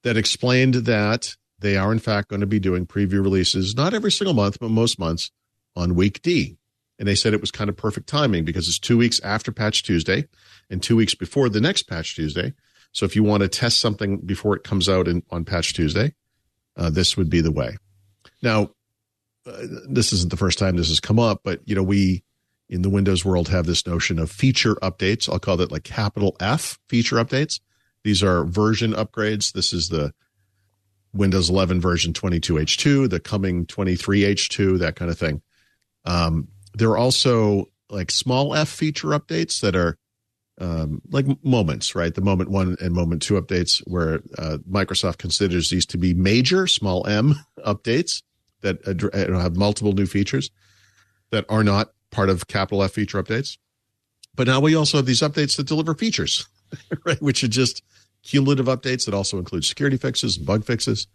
That 0.03 0.17
explained 0.17 0.75
that 0.75 1.37
they 1.59 1.77
are 1.77 1.93
in 1.93 1.99
fact 1.99 2.29
going 2.29 2.41
to 2.41 2.47
be 2.47 2.59
doing 2.59 2.87
preview 2.87 3.23
releases, 3.23 3.77
not 3.77 3.93
every 3.93 4.11
single 4.11 4.35
month, 4.35 4.59
but 4.59 4.71
most 4.71 4.99
months 4.99 5.31
on 5.77 5.95
week 5.95 6.23
D. 6.23 6.57
And 6.99 7.07
they 7.07 7.15
said 7.15 7.35
it 7.35 7.41
was 7.41 7.51
kind 7.51 7.69
of 7.69 7.77
perfect 7.77 8.09
timing 8.09 8.45
because 8.45 8.67
it's 8.67 8.79
two 8.79 8.97
weeks 8.97 9.21
after 9.21 9.53
Patch 9.53 9.83
Tuesday 9.83 10.27
and 10.71 10.83
two 10.83 10.97
weeks 10.97 11.15
before 11.15 11.49
the 11.49 11.61
next 11.61 11.85
Patch 11.85 12.17
Tuesday. 12.17 12.55
So 12.93 13.05
if 13.05 13.15
you 13.15 13.23
want 13.23 13.43
to 13.43 13.49
test 13.49 13.79
something 13.79 14.19
before 14.19 14.57
it 14.57 14.65
comes 14.65 14.89
out 14.89 15.07
in, 15.07 15.23
on 15.31 15.45
Patch 15.45 15.75
Tuesday, 15.75 16.15
uh, 16.77 16.91
this 16.91 17.17
would 17.17 17.29
be 17.29 17.41
the 17.41 17.53
way. 17.53 17.77
Now, 18.43 18.71
uh, 19.47 19.67
this 19.89 20.13
isn't 20.13 20.31
the 20.31 20.37
first 20.37 20.59
time 20.59 20.77
this 20.77 20.89
has 20.89 21.01
come 21.01 21.19
up, 21.19 21.41
but 21.45 21.61
you 21.67 21.75
know 21.75 21.83
we 21.83 22.25
in 22.69 22.83
the 22.83 22.91
Windows 22.91 23.25
world 23.25 23.49
have 23.49 23.67
this 23.67 23.87
notion 23.87 24.19
of 24.19 24.31
feature 24.31 24.75
updates. 24.77 25.29
I'll 25.29 25.39
call 25.39 25.57
that 25.59 25.73
like 25.73 25.85
capital 25.85 26.37
F 26.41 26.79
feature 26.89 27.17
updates. 27.17 27.61
These 28.05 28.23
are 28.23 28.45
version 28.45 28.93
upgrades. 28.93 29.53
This 29.53 29.73
is 29.73 29.89
the 29.89 30.13
Windows 31.13 31.49
11 31.51 31.81
version 31.81 32.13
22H2, 32.13 33.09
the 33.09 33.21
coming 33.21 33.67
23H2, 33.67 34.79
that 34.79 34.97
kind 34.97 35.11
of 35.11 35.19
thing. 35.19 35.43
Um, 36.05 36.49
there 36.75 36.91
are 36.91 36.99
also 36.99 37.67
like 37.91 38.11
small 38.11 38.55
F 38.55 38.69
feature 38.69 39.09
updates 39.09 39.61
that 39.61 39.75
are 39.75 39.97
um, 40.61 41.01
like 41.11 41.27
moments, 41.45 41.95
right? 41.95 42.15
The 42.15 42.21
moment 42.21 42.51
one 42.51 42.77
and 42.81 42.93
moment 42.93 43.23
two 43.23 43.41
updates, 43.41 43.81
where 43.87 44.21
uh, 44.37 44.59
Microsoft 44.69 45.19
considers 45.19 45.71
these 45.71 45.87
to 45.87 45.99
be 45.99 46.15
major, 46.15 46.67
small 46.67 47.07
m 47.07 47.37
updates 47.65 48.23
that 48.63 48.79
uh, 48.87 49.39
have 49.39 49.57
multiple 49.57 49.93
new 49.93 50.07
features 50.07 50.51
that 51.31 51.45
are 51.49 51.63
not 51.63 51.93
part 52.19 52.31
of 52.31 52.49
capital 52.49 52.83
F 52.83 52.91
feature 52.91 53.23
updates. 53.23 53.59
But 54.35 54.49
now 54.49 54.59
we 54.59 54.75
also 54.75 54.97
have 54.99 55.07
these 55.07 55.21
updates 55.21 55.57
that 55.57 55.69
deliver 55.69 55.95
features, 55.95 56.49
right? 57.05 57.23
Which 57.23 57.45
are 57.45 57.49
just 57.49 57.81
cumulative 58.25 58.67
updates 58.67 59.05
that 59.05 59.15
also 59.15 59.39
include 59.39 59.65
security 59.65 59.97
fixes 59.97 60.37
and 60.37 60.45
bug 60.45 60.65
fixes. 60.65 61.07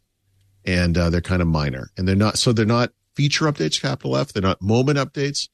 And 0.63 0.98
uh, 0.98 1.10
they're 1.10 1.19
kind 1.19 1.41
of 1.41 1.50
minor. 1.50 1.89
And 1.98 2.07
they're 2.07 2.15
not, 2.15 2.38
so 2.38 2.53
they're 2.53 2.65
not 2.65 2.91
feature 3.15 3.51
updates, 3.51 3.81
capital 3.81 4.15
F. 4.15 4.31
They're 4.31 4.41
not 4.41 4.62
moment 4.62 4.98
updates. 4.98 5.50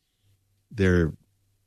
They're, 0.70 1.14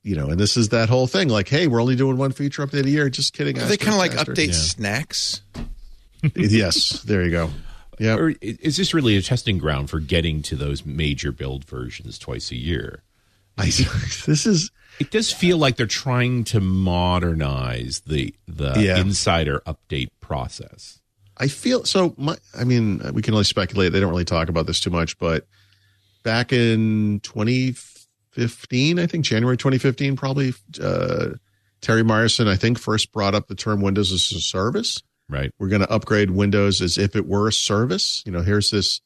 you 0.05 0.15
know, 0.15 0.29
and 0.31 0.39
this 0.39 0.57
is 0.57 0.69
that 0.69 0.89
whole 0.89 1.09
thing 1.09 1.29
like, 1.29 1.49
hey, 1.49 1.67
we're 1.67 1.83
only 1.83 1.97
doing 1.97 2.17
one 2.17 2.31
feature 2.31 2.65
update 2.65 2.85
a 2.85 2.91
year. 2.91 3.11
Just 3.11 3.33
kidding. 3.33 3.59
Are 3.59 3.65
they 3.65 3.77
kind 3.77 3.95
of 3.95 3.99
like 3.99 4.13
Asterisk, 4.13 4.31
update 4.41 4.51
asterisk. 4.51 4.77
snacks? 4.77 5.43
yes, 6.37 7.03
there 7.03 7.25
you 7.25 7.33
go. 7.33 7.51
Yeah. 7.99 8.15
Or 8.15 8.33
is 8.41 8.77
this 8.77 8.95
really 8.95 9.17
a 9.17 9.23
testing 9.23 9.59
ground 9.59 9.91
for 9.91 9.99
getting 9.99 10.41
to 10.43 10.55
those 10.55 10.87
major 10.87 11.33
build 11.33 11.65
versions 11.65 12.17
twice 12.17 12.53
a 12.53 12.57
year? 12.57 13.03
I, 13.59 13.67
this 14.27 14.47
is, 14.47 14.71
It 14.99 15.11
does 15.11 15.33
feel 15.33 15.59
like 15.59 15.77
they're 15.77 15.87
trying 15.87 16.45
to 16.45 16.61
modernize 16.61 18.01
the 18.07 18.35
the 18.47 18.75
Yeah. 18.79 18.99
insider 18.99 19.61
update 19.67 20.09
process. 20.21 21.01
I 21.39 21.49
feel 21.49 21.85
so. 21.85 22.15
My, 22.19 22.37
I 22.59 22.65
mean, 22.65 23.01
we 23.15 23.23
can 23.23 23.35
only 23.35 23.45
speculate. 23.45 23.93
They 23.93 24.01
don't 24.01 24.11
really 24.11 24.25
talk 24.25 24.49
about 24.49 24.67
this 24.67 24.81
too 24.81 24.91
much, 24.91 25.19
but 25.19 25.47
back 26.23 26.53
in 26.53 27.21
2015, 27.21 28.99
I 28.99 29.07
think 29.07 29.25
January 29.25 29.57
2015, 29.57 30.17
probably 30.17 30.55
uh, 30.81 31.31
Terry 31.81 32.03
Myerson, 32.03 32.47
I 32.49 32.57
think, 32.57 32.79
first 32.79 33.13
brought 33.13 33.35
up 33.35 33.49
the 33.49 33.55
term 33.55 33.81
Windows 33.81 34.13
as 34.13 34.31
a 34.37 34.41
service. 34.41 35.03
Right. 35.29 35.51
We're 35.59 35.69
going 35.69 35.81
to 35.83 35.91
upgrade 35.91 36.31
Windows 36.31 36.81
as 36.83 36.99
if 36.99 37.17
it 37.17 37.27
were 37.27 37.49
a 37.49 37.53
service. 37.53 38.23
You 38.27 38.33
know, 38.33 38.43
here's 38.43 38.71
this 38.71 39.01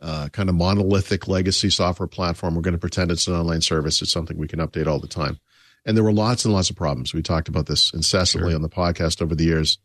uh, 0.00 0.28
kind 0.32 0.48
of 0.48 0.54
monolithic 0.54 1.28
legacy 1.28 1.70
software 1.70 2.06
platform. 2.06 2.54
We're 2.54 2.62
going 2.62 2.72
to 2.72 2.78
pretend 2.78 3.10
it's 3.10 3.26
an 3.26 3.34
online 3.34 3.60
service. 3.60 4.00
It's 4.02 4.12
something 4.12 4.38
we 4.38 4.48
can 4.48 4.60
update 4.60 4.86
all 4.86 4.98
the 4.98 5.08
time. 5.08 5.38
And 5.84 5.96
there 5.96 6.04
were 6.04 6.12
lots 6.12 6.44
and 6.44 6.52
lots 6.52 6.70
of 6.70 6.76
problems. 6.76 7.14
We 7.14 7.22
talked 7.22 7.48
about 7.48 7.66
this 7.66 7.92
incessantly 7.92 8.54
on 8.54 8.62
the 8.62 8.68
podcast 8.68 9.22
over 9.22 9.34
the 9.34 9.44
years. 9.44 9.78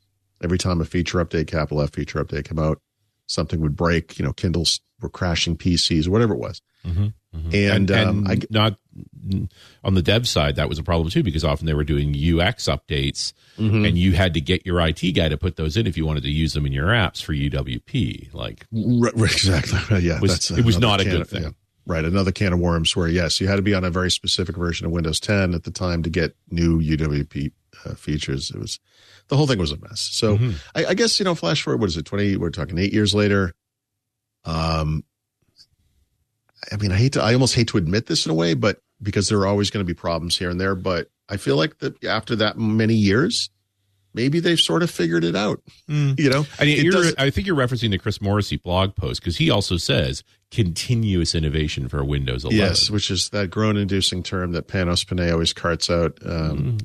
Every 0.44 0.58
time 0.58 0.82
a 0.82 0.86
feature 0.86 1.24
update, 1.24 1.48
capital 1.48 1.82
F 1.82 1.92
feature 1.94 2.24
update 2.24 2.48
came 2.48 2.60
out, 2.60 2.82
something 3.28 3.62
would 3.62 3.76
break. 3.76 4.20
You 4.20 4.26
know, 4.26 4.34
Kindles 4.34 4.82
were 5.02 5.10
crashing 5.10 5.58
PCs, 5.58 6.08
whatever 6.08 6.34
it 6.34 6.40
was. 6.40 6.62
And, 7.54 7.90
um, 7.92 8.28
I, 8.28 8.40
not 8.50 8.78
on 9.84 9.94
the 9.94 10.02
dev 10.02 10.28
side, 10.28 10.56
that 10.56 10.70
was 10.70 10.78
a 10.80 10.84
problem 10.84 11.10
too, 11.10 11.24
because 11.24 11.44
often 11.44 11.66
they 11.66 11.74
were 11.74 11.84
doing 11.84 12.10
UX 12.10 12.66
updates, 12.68 13.34
Mm-hmm. 13.58 13.86
and 13.86 13.98
you 13.98 14.12
had 14.12 14.34
to 14.34 14.42
get 14.42 14.66
your 14.66 14.82
IT 14.86 15.00
guy 15.16 15.30
to 15.30 15.38
put 15.38 15.56
those 15.56 15.78
in 15.78 15.88
if 15.88 15.96
you 15.96 16.06
wanted 16.06 16.24
to 16.24 16.30
use 16.30 16.52
them 16.54 16.66
in 16.66 16.74
your 16.74 16.88
apps 16.88 17.24
for 17.24 17.32
UWP. 17.34 18.34
Like, 18.34 18.66
Right, 18.72 19.14
right, 19.16 19.32
exactly. 19.32 20.00
Yeah, 20.02 20.20
Was- 20.20 20.52
it 20.52 20.66
was 20.66 20.78
not 20.78 21.00
a 21.00 21.06
good 21.06 21.22
of- 21.22 21.30
thing. 21.30 21.44
yeah. 21.44 21.50
Right, 21.88 22.04
another 22.04 22.32
can 22.34 22.52
of 22.52 22.60
worms. 22.60 22.96
Where 22.96 23.08
yes, 23.08 23.40
you 23.40 23.48
had 23.48 23.56
to 23.58 23.62
be 23.62 23.74
on 23.76 23.84
a 23.86 23.92
very 23.92 24.10
specific 24.12 24.58
version 24.58 24.86
of 24.88 24.92
Windows 24.92 25.20
10 25.20 25.54
at 25.54 25.64
the 25.64 25.72
time 25.72 26.02
to 26.04 26.10
get 26.10 26.36
new 26.50 26.82
UWP 26.82 27.52
uh, 27.86 27.94
features. 27.94 28.50
It 28.50 28.58
was 28.60 28.80
the 29.28 29.38
whole 29.38 29.46
thing 29.48 29.60
was 29.60 29.72
a 29.72 29.78
mess. 29.78 30.02
So 30.02 30.38
Mhm. 30.38 30.56
I, 30.74 30.86
I 30.88 30.94
guess 30.96 31.20
you 31.20 31.24
know, 31.26 31.36
flash 31.36 31.62
forward. 31.62 31.80
What 31.80 31.88
is 31.90 31.96
it? 31.98 32.06
Twenty? 32.06 32.38
We're 32.38 32.50
talking 32.50 32.78
eight 32.80 32.92
years 32.92 33.14
later. 33.16 33.54
Um, 34.46 35.04
I 36.72 36.78
mean, 36.78 36.92
I 36.92 36.96
hate 36.98 37.14
to. 37.14 37.22
I 37.22 37.34
almost 37.34 37.56
hate 37.56 37.68
to 37.70 37.78
admit 37.78 38.08
this 38.08 38.26
in 38.26 38.32
a 38.32 38.36
way, 38.36 38.54
but 38.56 38.80
because 39.02 39.30
there 39.30 39.40
are 39.40 39.48
always 39.48 39.70
going 39.70 39.86
to 39.86 39.88
be 39.88 39.94
problems 39.94 40.38
here 40.38 40.50
and 40.50 40.60
there. 40.60 40.76
But 40.76 41.10
I 41.30 41.38
feel 41.38 41.58
like 41.58 41.80
that 41.80 42.04
after 42.04 42.36
that 42.38 42.58
many 42.58 42.96
years, 42.96 43.50
maybe 44.14 44.40
they've 44.40 44.60
sort 44.60 44.82
of 44.84 44.90
figured 44.90 45.24
it 45.24 45.36
out. 45.36 45.62
You 45.88 46.30
know, 46.30 46.46
I, 46.60 46.66
mean, 46.66 46.84
you're, 46.84 47.06
I 47.18 47.30
think 47.30 47.46
you're 47.46 47.56
referencing 47.56 47.92
the 47.92 47.98
Chris 47.98 48.22
Morrissey 48.22 48.58
blog 48.58 48.96
post 48.96 49.22
because 49.22 49.38
he 49.38 49.50
also 49.50 49.78
says 49.78 50.24
continuous 50.52 51.36
innovation 51.36 51.88
for 51.90 52.04
Windows 52.04 52.44
11. 52.46 52.58
Yes, 52.58 52.90
which 52.90 53.12
is 53.12 53.30
that 53.30 53.50
groan-inducing 53.50 54.24
term 54.24 54.54
that 54.54 54.68
Panos 54.68 55.06
Panay 55.08 55.32
always 55.32 55.54
carts 55.54 55.90
out, 55.90 56.18
um, 56.26 56.78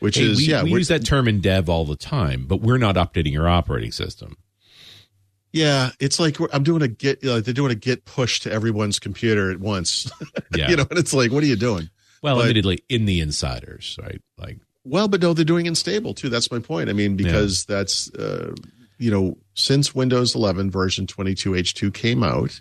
which 0.00 0.16
Hey, 0.16 0.30
is 0.30 0.38
we, 0.38 0.44
yeah, 0.44 0.62
we 0.62 0.70
use 0.70 0.88
that 0.88 1.04
term 1.04 1.28
in 1.28 1.40
dev 1.40 1.68
all 1.68 1.84
the 1.84 1.96
time, 1.96 2.46
but 2.46 2.60
we're 2.60 2.78
not 2.78 2.96
updating 2.96 3.32
your 3.32 3.48
operating 3.48 3.92
system. 3.92 4.36
Yeah. 5.52 5.90
It's 6.00 6.18
like 6.20 6.36
I'm 6.52 6.62
doing 6.62 6.82
a 6.82 6.88
git. 6.88 7.22
You 7.22 7.30
know, 7.30 7.40
they're 7.40 7.54
doing 7.54 7.72
a 7.72 7.76
git 7.76 8.04
push 8.04 8.40
to 8.40 8.52
everyone's 8.52 8.98
computer 8.98 9.50
at 9.50 9.60
once. 9.60 10.10
Yeah. 10.54 10.70
you 10.70 10.76
know, 10.76 10.86
and 10.88 10.98
it's 10.98 11.12
like, 11.12 11.30
what 11.30 11.42
are 11.42 11.46
you 11.46 11.56
doing? 11.56 11.90
well, 12.22 12.36
but- 12.36 12.42
admittedly, 12.42 12.82
in 12.88 13.04
the 13.04 13.20
insiders, 13.20 13.96
right? 14.02 14.20
Like, 14.38 14.58
Well, 14.84 15.06
but 15.08 15.20
no, 15.20 15.34
they're 15.34 15.44
doing 15.44 15.68
unstable 15.68 16.14
too. 16.14 16.28
That's 16.30 16.50
my 16.50 16.58
point. 16.58 16.88
I 16.88 16.94
mean, 16.94 17.16
because 17.16 17.64
that's 17.66 18.12
uh, 18.14 18.54
you 18.98 19.10
know, 19.10 19.36
since 19.54 19.94
Windows 19.94 20.34
11 20.34 20.70
version 20.70 21.06
22 21.06 21.52
H2 21.52 21.94
came 21.94 22.22
out, 22.22 22.60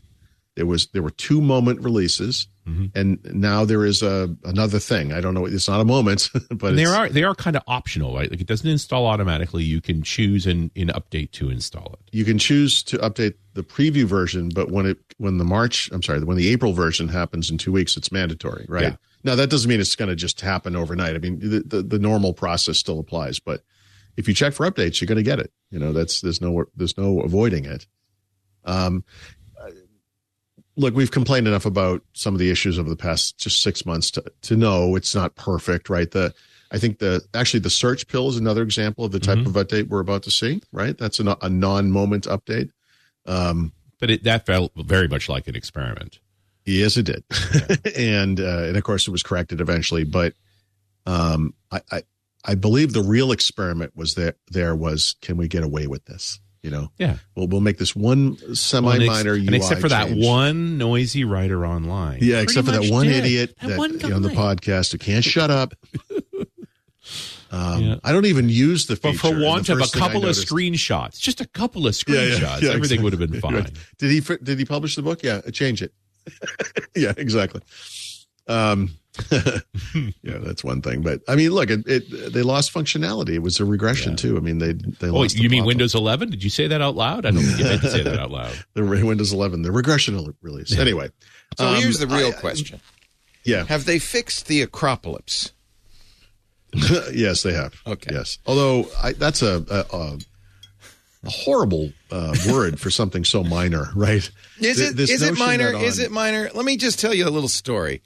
there 0.58 0.66
was 0.66 0.88
there 0.88 1.02
were 1.04 1.12
two 1.12 1.40
moment 1.40 1.80
releases, 1.82 2.48
Mm-hmm. 2.68 2.88
and 3.00 3.20
now 3.34 3.64
there 3.64 3.86
is 3.86 4.04
a 4.04 4.36
another 4.44 4.78
thing. 4.78 5.14
I 5.14 5.22
don't 5.22 5.34
know. 5.34 5.46
It's 5.46 5.70
not 5.70 5.80
a 5.80 5.86
moment, 5.86 6.30
but 6.50 6.76
they 6.76 6.84
are 6.84 7.08
they 7.08 7.24
are 7.24 7.34
kind 7.34 7.56
of 7.56 7.64
optional, 7.66 8.14
right? 8.14 8.30
Like, 8.30 8.42
it 8.42 8.48
doesn't 8.48 8.70
install 8.70 9.06
automatically. 9.06 9.64
You 9.64 9.80
can 9.80 10.04
choose 10.04 10.46
in 10.46 10.70
in 10.76 10.90
update 10.90 11.32
to 11.40 11.50
install 11.50 11.94
it. 11.94 12.10
you 12.14 12.26
can 12.26 12.38
choose 12.38 12.84
to 12.84 12.98
update 12.98 13.36
the 13.54 13.64
preview 13.64 14.04
version, 14.04 14.50
but 14.54 14.70
when 14.70 14.86
it 14.86 14.98
when 15.18 15.38
the 15.38 15.46
March, 15.46 15.90
I'm 15.94 16.04
sorry, 16.04 16.22
when 16.26 16.36
the 16.36 16.50
April 16.50 16.74
version 16.74 17.08
happens 17.08 17.50
in 17.50 17.58
two 17.58 17.72
weeks, 17.72 17.96
it's 17.96 18.12
mandatory, 18.12 18.66
right? 18.68 18.84
Yeah. 18.84 18.96
Now 19.24 19.36
that 19.36 19.50
doesn't 19.50 19.70
mean 19.70 19.80
it's 19.80 19.96
going 19.96 20.10
to 20.10 20.16
just 20.18 20.42
happen 20.42 20.76
overnight. 20.76 21.16
I 21.16 21.20
mean, 21.20 21.40
the, 21.40 21.64
the 21.66 21.82
the 21.84 22.00
normal 22.00 22.34
process 22.34 22.78
still 22.78 23.00
applies, 23.00 23.40
but 23.40 23.62
if 24.18 24.28
you 24.28 24.34
check 24.34 24.52
for 24.54 24.70
updates, 24.70 25.00
you're 25.00 25.08
going 25.08 25.16
to 25.16 25.24
get 25.24 25.40
it. 25.40 25.54
You 25.72 25.80
know, 25.80 25.94
that's 25.94 26.20
there's 26.20 26.42
no 26.42 26.66
there's 26.76 26.98
no 26.98 27.22
avoiding 27.22 27.64
it. 27.64 27.88
Um, 28.66 29.06
look, 30.78 30.96
we've 30.96 31.12
complained 31.12 31.48
enough 31.48 31.66
about 31.66 32.02
some 32.14 32.34
of 32.34 32.40
the 32.40 32.50
issues 32.50 32.80
over 32.80 32.90
the 32.90 32.96
past 32.96 33.38
just 33.38 33.62
six 33.62 33.86
months 33.86 34.10
to 34.12 34.24
to 34.44 34.56
know 34.56 34.96
it's 34.96 35.14
not 35.14 35.36
perfect, 35.36 35.90
right? 35.90 36.10
The 36.10 36.34
I 36.72 36.78
think 36.80 37.00
the 37.00 37.22
actually 37.34 37.62
the 37.62 37.70
search 37.70 38.08
pill 38.08 38.30
is 38.30 38.38
another 38.38 38.62
example 38.64 39.04
of 39.06 39.12
the 39.12 39.20
type 39.20 39.40
of 39.40 39.54
update 39.54 39.88
we're 39.90 40.00
about 40.02 40.24
to 40.24 40.32
see, 40.32 40.62
right? 40.72 40.98
That's 40.98 41.20
a, 41.20 41.38
a 41.42 41.50
non-moment 41.50 42.26
update. 42.26 42.72
Um, 43.26 43.72
But 44.00 44.10
it, 44.12 44.24
that 44.24 44.46
felt 44.46 44.72
very 44.76 45.08
much 45.08 45.28
like 45.30 45.48
an 45.48 45.56
experiment. 45.56 46.20
yes, 46.66 46.98
it 46.98 47.04
did, 47.04 47.24
and 47.98 48.40
uh, 48.40 48.64
and 48.64 48.78
of 48.78 48.84
course 48.84 49.08
it 49.08 49.12
was 49.12 49.24
corrected 49.24 49.62
eventually. 49.62 50.04
But 50.04 50.34
um, 51.06 51.54
I, 51.72 51.82
I 51.92 52.02
I 52.46 52.56
believe 52.56 52.94
the 52.94 53.02
real 53.02 53.32
experiment 53.32 53.94
was 53.96 54.16
that 54.16 54.36
There 54.52 54.76
was 54.76 55.16
can 55.22 55.38
we 55.38 55.48
get 55.48 55.64
away 55.64 55.88
with 55.88 56.06
this? 56.06 56.40
You 56.68 56.72
know, 56.72 56.92
Yeah. 56.98 57.16
Well, 57.34 57.48
we'll 57.48 57.62
make 57.62 57.78
this 57.78 57.96
one 57.96 58.36
semi-minor 58.54 59.06
and, 59.06 59.22
ex- 59.24 59.26
UI 59.26 59.48
and 59.48 59.56
except 59.56 59.80
for 59.80 59.88
that 59.88 60.10
one 60.12 60.78
noisy 60.78 61.24
writer 61.24 61.66
online. 61.66 62.20
Yeah, 62.22 62.36
Pretty 62.36 62.44
except 62.44 62.66
for 62.68 62.74
that 62.74 62.92
one 62.92 63.06
did. 63.08 63.24
idiot 63.24 63.56
That 63.62 63.70
that, 63.70 63.78
one 63.78 63.92
on 64.14 64.22
the 64.22 64.30
podcast 64.30 64.92
who 64.92 64.98
can't 64.98 65.24
shut 65.24 65.50
up. 65.50 65.74
Um, 67.50 67.82
Yeah. 67.82 67.96
I 68.04 68.12
don't 68.12 68.26
even 68.26 68.50
use 68.50 68.88
the 68.88 68.98
feature. 68.98 69.18
But 69.22 69.36
for 69.36 69.40
want 69.42 69.70
of 69.70 69.78
a 69.78 69.80
first 69.80 69.94
thing 69.94 70.04
I 70.04 70.08
couple 70.08 70.26
of 70.26 70.36
screenshots, 70.36 71.18
just 71.18 71.40
a 71.40 71.46
couple 71.48 71.88
of 71.88 71.94
screenshots, 71.94 72.62
yeah, 72.62 72.70
yeah, 72.70 72.74
everything 72.74 73.02
would 73.04 73.14
have 73.14 73.22
been 73.22 73.40
fine. 73.48 73.54
Right. 73.54 73.72
Did 73.98 74.12
he 74.12 74.20
did 74.44 74.60
he 74.60 74.66
publish 74.66 74.98
the 74.98 75.02
book? 75.02 75.24
Yeah, 75.24 75.40
change 75.54 75.82
it. 75.82 75.94
yeah, 76.98 77.14
exactly. 77.16 77.62
Um, 78.48 78.92
yeah, 79.32 80.38
that's 80.40 80.64
one 80.64 80.82
thing. 80.82 81.02
But 81.02 81.22
I 81.28 81.36
mean, 81.36 81.50
look, 81.52 81.70
it, 81.72 81.88
it 81.88 82.34
they 82.34 82.44
lost 82.44 82.72
functionality. 82.74 83.32
It 83.36 83.42
was 83.42 83.60
a 83.60 83.66
regression 83.66 84.16
too. 84.16 84.38
I 84.38 84.42
mean, 84.42 84.60
they 84.60 84.74
they 84.74 85.08
Oh, 85.10 85.14
lost. 85.22 85.36
the 85.36 85.42
you 85.42 85.50
mean. 85.50 85.66
Windows 85.66 85.96
11? 85.96 86.30
Did 86.30 86.44
you 86.44 86.50
say 86.52 86.68
that 86.68 86.82
out 86.82 86.96
loud? 86.96 87.26
I 87.26 87.32
don't 87.32 87.42
think 87.44 87.58
you 87.60 87.64
meant 87.66 87.82
to 87.82 87.90
say 87.90 88.04
that 88.04 88.20
out 88.20 88.30
loud. 88.32 88.54
the 88.76 88.84
Windows 88.84 89.34
11, 89.34 89.64
the 89.64 89.72
regression 89.72 90.34
release. 90.42 90.78
Anyway, 90.78 91.10
So 91.58 91.68
um, 91.68 91.76
here's 91.82 91.98
the 92.00 92.08
real 92.08 92.30
I- 92.30 92.40
question: 92.40 92.80
Yeah, 93.44 93.66
Have 93.66 93.86
they 93.86 93.98
fixed 94.00 94.46
the 94.48 94.66
aCropalypse? 94.66 95.52
yes, 97.14 97.44
they 97.44 97.54
have. 97.54 97.74
Okay. 97.88 98.12
Yes, 98.14 98.38
although 98.46 98.88
I, 99.02 99.14
that's 99.14 99.42
a 99.42 99.64
a, 99.70 99.96
a, 99.98 100.18
a 101.24 101.30
horrible 101.30 101.92
uh, 102.12 102.36
word 102.50 102.80
for 102.80 102.92
something 102.92 103.24
so 103.24 103.44
minor, 103.44 103.90
right? 103.96 104.30
Is 104.60 104.78
Th- 104.78 104.92
it 104.92 104.96
this 104.96 105.10
is 105.10 105.22
it 105.22 105.38
minor? 105.40 105.72
that 105.72 105.82
Is 105.82 106.00
on- 106.00 106.06
it 106.06 106.12
minor? 106.12 106.50
Let 106.54 106.66
me 106.66 106.78
just 106.78 107.00
tell 107.00 107.14
you 107.14 107.28
a 107.28 107.32
little 107.32 107.50
story. 107.50 108.02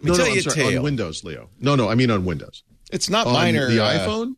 Let 0.00 0.04
me 0.04 0.10
No, 0.10 0.16
tell 0.16 0.26
no, 0.26 0.32
you 0.32 0.32
I'm 0.32 0.38
a 0.38 0.50
sorry, 0.50 0.66
tale. 0.70 0.78
on 0.78 0.84
Windows, 0.84 1.24
Leo. 1.24 1.50
No, 1.60 1.74
no, 1.74 1.88
I 1.88 1.94
mean 1.94 2.10
on 2.10 2.24
Windows. 2.24 2.62
it's 2.92 3.10
not 3.10 3.26
On 3.26 3.32
minor. 3.32 3.68
the 3.70 3.84
uh, 3.84 3.98
iPhone. 4.06 4.36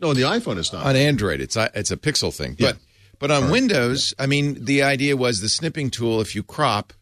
No, 0.00 0.14
the 0.14 0.22
iPhone 0.22 0.56
is 0.58 0.72
not. 0.72 0.86
on 0.86 0.96
Android. 0.96 1.40
It's 1.40 1.56
a, 1.56 1.70
it's 1.74 1.90
a 1.90 1.96
pixel 1.96 2.34
thing. 2.34 2.56
Yeah. 2.58 2.72
But 2.72 2.78
but 3.18 3.30
on 3.30 3.50
Windows, 3.50 4.14
I 4.18 4.24
mean, 4.26 4.64
the 4.64 4.82
idea 4.82 5.14
was 5.16 5.40
the 5.40 5.48
snipping 5.50 5.90
tool, 5.90 6.20
if 6.22 6.34
you 6.34 6.42
crop, 6.42 6.94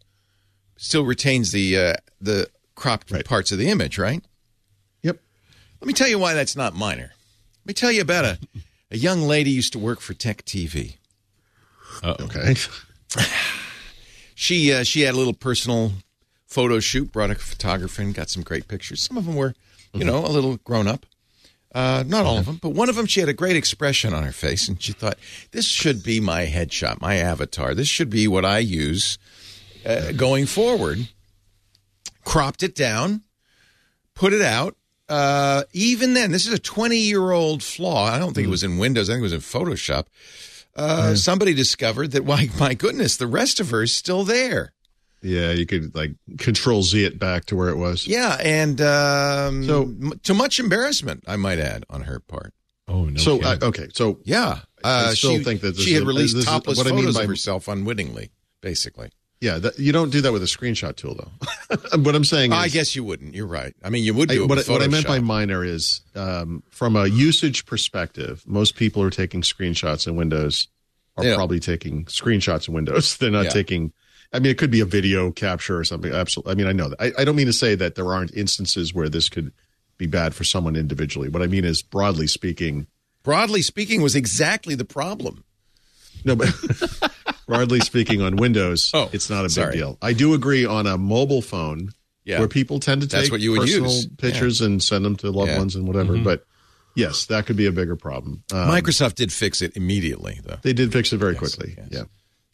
still 0.77 1.05
retains 1.05 1.53
the 1.53 1.77
uh, 1.79 1.95
the 2.21 2.49
cropped 2.75 3.11
Right. 3.13 3.25
parts 3.25 3.53
of 3.53 3.59
the 3.59 3.69
image, 3.69 3.99
right? 3.99 4.25
Yep. 5.03 5.19
Let 5.81 5.87
me 5.87 5.93
tell 5.95 6.09
you 6.09 6.19
why 6.19 6.35
that's 6.35 6.57
not 6.57 6.75
minor. 6.75 7.13
Let 7.63 7.67
me 7.67 7.75
tell 7.75 7.93
you 7.93 8.01
about 8.01 8.25
a, 8.25 8.39
a 8.91 8.97
young 8.97 9.23
lady 9.23 9.51
used 9.51 9.73
to 9.75 9.79
work 9.79 10.01
for 10.01 10.15
Tech 10.15 10.45
TV. 10.45 10.97
oh 12.03 12.17
Okay. 12.21 12.57
She 14.35 14.73
uh, 14.73 14.85
she 14.85 15.01
had 15.03 15.15
a 15.15 15.19
little 15.19 15.35
personal 15.35 15.93
photo 16.49 16.81
shoot, 16.81 17.13
brought 17.13 17.31
a 17.31 17.35
photographer 17.37 18.03
and 18.03 18.15
got 18.15 18.29
some 18.31 18.43
great 18.43 18.67
pictures. 18.67 19.03
Some 19.03 19.17
of 19.17 19.27
them 19.27 19.37
were, 19.37 19.55
you 19.93 20.05
know, 20.05 20.25
a 20.25 20.29
little 20.29 20.57
grown 20.59 20.89
up. 20.89 21.07
Uh, 21.75 22.03
not 22.07 22.25
all 22.25 22.39
of 22.39 22.47
them, 22.47 22.59
but 22.61 22.71
one 22.71 22.89
of 22.89 22.97
them, 22.97 23.05
she 23.05 23.21
had 23.21 23.29
a 23.29 23.35
great 23.35 23.55
expression 23.55 24.15
on 24.15 24.25
her 24.25 24.33
face, 24.33 24.67
and 24.69 24.83
she 24.83 24.93
thought, 24.93 25.19
"This 25.53 25.67
should 25.67 26.03
be 26.03 26.19
my 26.19 26.47
headshot, 26.47 27.01
my 27.01 27.17
avatar. 27.17 27.75
This 27.75 27.89
should 27.89 28.09
be 28.09 28.27
what 28.27 28.45
I 28.45 28.59
use 28.59 29.19
uh, 29.85 30.13
going 30.13 30.47
forward." 30.47 31.09
Cropped 32.25 32.63
it 32.63 32.75
down, 32.75 33.23
put 34.15 34.33
it 34.33 34.43
out. 34.43 34.77
Uh, 35.09 35.65
even 35.73 36.15
then, 36.15 36.33
this 36.33 36.47
is 36.47 36.53
a 36.53 36.59
20 36.59 36.97
year 36.97 37.31
old 37.33 37.63
flaw. 37.63 38.05
I 38.07 38.19
don't 38.19 38.35
think 38.35 38.47
it 38.47 38.51
was 38.51 38.65
in 38.65 38.79
Windows. 38.79 39.09
I 39.09 39.15
think 39.15 39.21
it 39.21 39.23
was 39.23 39.33
in 39.33 39.41
Photoshop. 39.41 40.07
Uh, 40.75 41.15
Somebody 41.15 41.55
discovered 41.55 42.13
that, 42.13 42.25
why, 42.27 42.49
my 42.59 42.75
goodness, 42.75 43.17
the 43.17 43.27
rest 43.27 43.61
of 43.61 43.71
her 43.71 43.83
is 43.83 43.95
still 43.95 44.25
there. 44.25 44.73
Yeah, 45.23 45.51
you 45.53 45.67
could 45.67 45.95
like 45.95 46.13
control 46.39 46.83
Z 46.83 47.05
it 47.05 47.19
back 47.19 47.47
to 47.47 47.57
where 47.57 47.69
it 47.71 47.77
was. 47.77 48.07
Yeah, 48.07 48.37
and 48.43 48.81
um, 48.81 49.65
So- 49.65 49.83
m- 49.83 50.21
to 50.25 50.35
much 50.35 50.61
embarrassment, 50.61 51.25
I 51.27 51.37
might 51.37 51.59
add, 51.59 51.85
on 51.91 52.03
her 52.03 52.21
part. 52.21 52.55
Oh 52.87 53.05
no. 53.05 53.19
so 53.19 53.43
uh, 53.43 53.59
okay, 53.63 53.89
so 53.93 54.19
Yeah, 54.25 54.61
I 54.83 54.89
uh, 55.07 55.11
still 55.11 55.37
she, 55.39 55.45
think 55.45 55.61
that 55.61 55.77
this 55.77 55.85
she 55.85 55.93
had 55.93 56.05
a- 56.05 56.07
released 56.07 56.35
this 56.37 56.47
topless 56.47 56.79
what 56.79 56.87
I 56.87 56.91
mean 56.91 57.01
photos 57.01 57.17
by- 57.17 57.23
of 57.25 57.29
herself 57.29 57.69
unwittingly, 57.69 58.31
basically. 58.63 59.11
yeah, 59.43 59.59
that, 59.59 59.79
you 59.79 59.93
don't 59.93 60.11
do 60.11 60.21
that 60.23 60.33
with 60.33 60.43
a 60.43 60.47
screenshot 60.47 60.97
tool 60.97 61.15
though. 61.15 61.77
what 62.01 62.15
I'm 62.15 62.25
saying 62.25 62.53
is, 62.53 62.59
I 62.59 62.69
guess 62.69 62.97
you 62.97 63.05
wouldn't. 63.05 63.35
You're 63.35 63.47
right. 63.47 63.75
I 63.85 63.91
mean, 63.91 64.05
you 64.05 64.15
would 64.15 64.31
I- 64.31 64.35
do 64.37 64.45
it 64.45 64.49
what, 64.49 64.57
with 64.59 64.71
I- 64.71 64.73
what 64.73 64.83
I 64.83 64.87
meant 64.87 65.07
by 65.07 65.19
minor 65.19 65.63
is 65.65 66.01
um, 66.15 66.63
from 66.71 66.97
a 66.97 67.07
usage 67.09 67.67
perspective, 67.67 68.43
most 68.47 68.75
people 68.77 69.03
are 69.03 69.11
taking 69.11 69.43
screenshots 69.43 70.07
in 70.07 70.17
Windows 70.17 70.69
are 71.19 71.25
Yeah. 71.25 71.35
probably 71.35 71.61
taking 71.61 72.05
screenshots 72.07 72.69
in 72.69 72.75
Windows. 72.75 73.17
They're 73.19 73.31
not 73.31 73.47
Yeah. 73.47 73.51
taking. 73.51 73.93
I 74.33 74.39
mean, 74.41 74.51
it 74.51 74.59
could 74.59 74.71
be 74.71 74.81
a 74.81 74.85
video 74.85 75.31
capture 75.31 75.79
or 75.79 75.85
something. 75.85 76.13
Absolutely. 76.13 76.53
I 76.53 76.55
mean, 76.55 76.67
I 76.67 76.73
know 76.73 76.89
that. 76.91 77.01
I, 77.01 77.23
I 77.23 77.25
don't 77.25 77.37
mean 77.37 77.47
to 77.47 77.53
say 77.53 77.75
that 77.77 77.95
there 77.95 78.13
aren't 78.13 78.35
instances 78.35 78.93
where 78.93 79.09
this 79.09 79.29
could 79.29 79.53
be 79.97 80.07
bad 80.07 80.35
for 80.35 80.45
someone 80.45 80.77
individually. 80.77 81.29
What 81.29 81.43
I 81.43 81.47
mean 81.47 81.65
is, 81.65 81.83
broadly 81.83 82.27
speaking, 82.27 82.87
Broadly 83.25 83.63
speaking, 83.63 84.01
was 84.01 84.15
exactly 84.15 84.75
the 84.75 84.85
problem. 84.85 85.45
no, 86.25 86.37
but 86.37 86.49
broadly 87.47 87.81
speaking, 87.81 88.23
on 88.23 88.37
Windows, 88.37 88.91
Oh, 88.95 89.11
it's 89.13 89.29
not 89.29 89.41
a 89.41 89.43
big 89.45 89.51
sorry. 89.53 89.73
deal. 89.77 89.99
I 90.01 90.13
do 90.13 90.35
agree 90.35 90.65
on 90.65 90.87
a 90.87 90.97
mobile 90.97 91.43
phone 91.43 91.91
Yeah. 92.25 92.39
where 92.39 92.49
people 92.49 92.81
tend 92.81 93.03
to 93.03 93.09
take 93.09 93.31
what 93.33 93.41
you 93.41 93.53
would 93.53 93.63
personal 93.63 93.91
use. 93.91 94.07
pictures 94.19 94.61
and 94.61 94.83
send 94.83 95.05
them 95.05 95.17
to 95.17 95.31
loved 95.31 95.51
Yeah. 95.51 95.59
ones 95.59 95.75
and 95.75 95.87
whatever. 95.87 96.17
But 96.19 96.45
yes, 96.95 97.27
that 97.27 97.47
could 97.47 97.57
be 97.57 97.67
a 97.67 97.73
bigger 97.73 97.97
problem. 97.97 98.45
Um, 98.53 98.69
Microsoft 98.69 99.15
did 99.17 99.33
fix 99.33 99.61
it 99.63 99.77
immediately, 99.77 100.41
though. 100.45 100.59
they 100.63 100.73
did 100.73 100.93
fix 100.93 101.13
it 101.13 101.19
very 101.19 101.33
Yes, 101.33 101.39
quickly. 101.41 101.75
yes. 101.77 101.89
Yeah. 101.91 102.03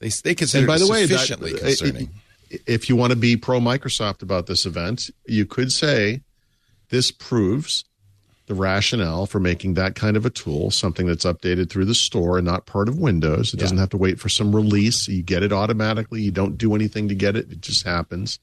They 0.04 0.10
they 0.22 0.34
consider 0.34 0.58
And 0.60 0.66
by 0.66 0.76
it 0.76 0.80
the 0.80 0.86
way, 0.88 1.06
that- 1.06 1.08
sufficiently 1.14 1.52
it- 1.52 1.60
concerning. 1.78 2.10
it- 2.50 2.60
if 2.66 2.88
you 2.90 2.94
want 2.94 3.10
to 3.10 3.16
be 3.16 3.36
pro 3.38 3.58
Microsoft 3.58 4.20
about 4.22 4.46
this 4.46 4.66
event, 4.66 5.08
you 5.26 5.46
could 5.46 5.72
say 5.72 6.20
this 6.90 7.10
proves 7.10 7.84
the 8.46 8.54
rationale 8.54 9.24
for 9.24 9.40
making 9.40 9.72
that 9.74 9.94
kind 9.94 10.16
of 10.18 10.26
a 10.26 10.30
tool 10.30 10.70
something 10.70 11.06
that's 11.06 11.24
updated 11.24 11.70
through 11.70 11.86
the 11.86 11.94
store 11.94 12.36
and 12.36 12.44
not 12.46 12.66
part 12.66 12.86
of 12.90 12.98
Windows. 12.98 13.54
It 13.54 13.56
doesn't 13.56 13.78
have 13.78 13.88
to 13.90 13.96
wait 13.96 14.20
for 14.20 14.28
some 14.28 14.54
release. 14.54 15.08
You 15.08 15.22
get 15.22 15.42
it 15.42 15.52
automatically. 15.52 16.20
You 16.20 16.30
don't 16.30 16.58
do 16.58 16.74
anything 16.74 17.08
to 17.08 17.14
get 17.14 17.34
it. 17.34 17.50
It 17.50 17.62
just 17.62 17.86
happens. 17.86 18.38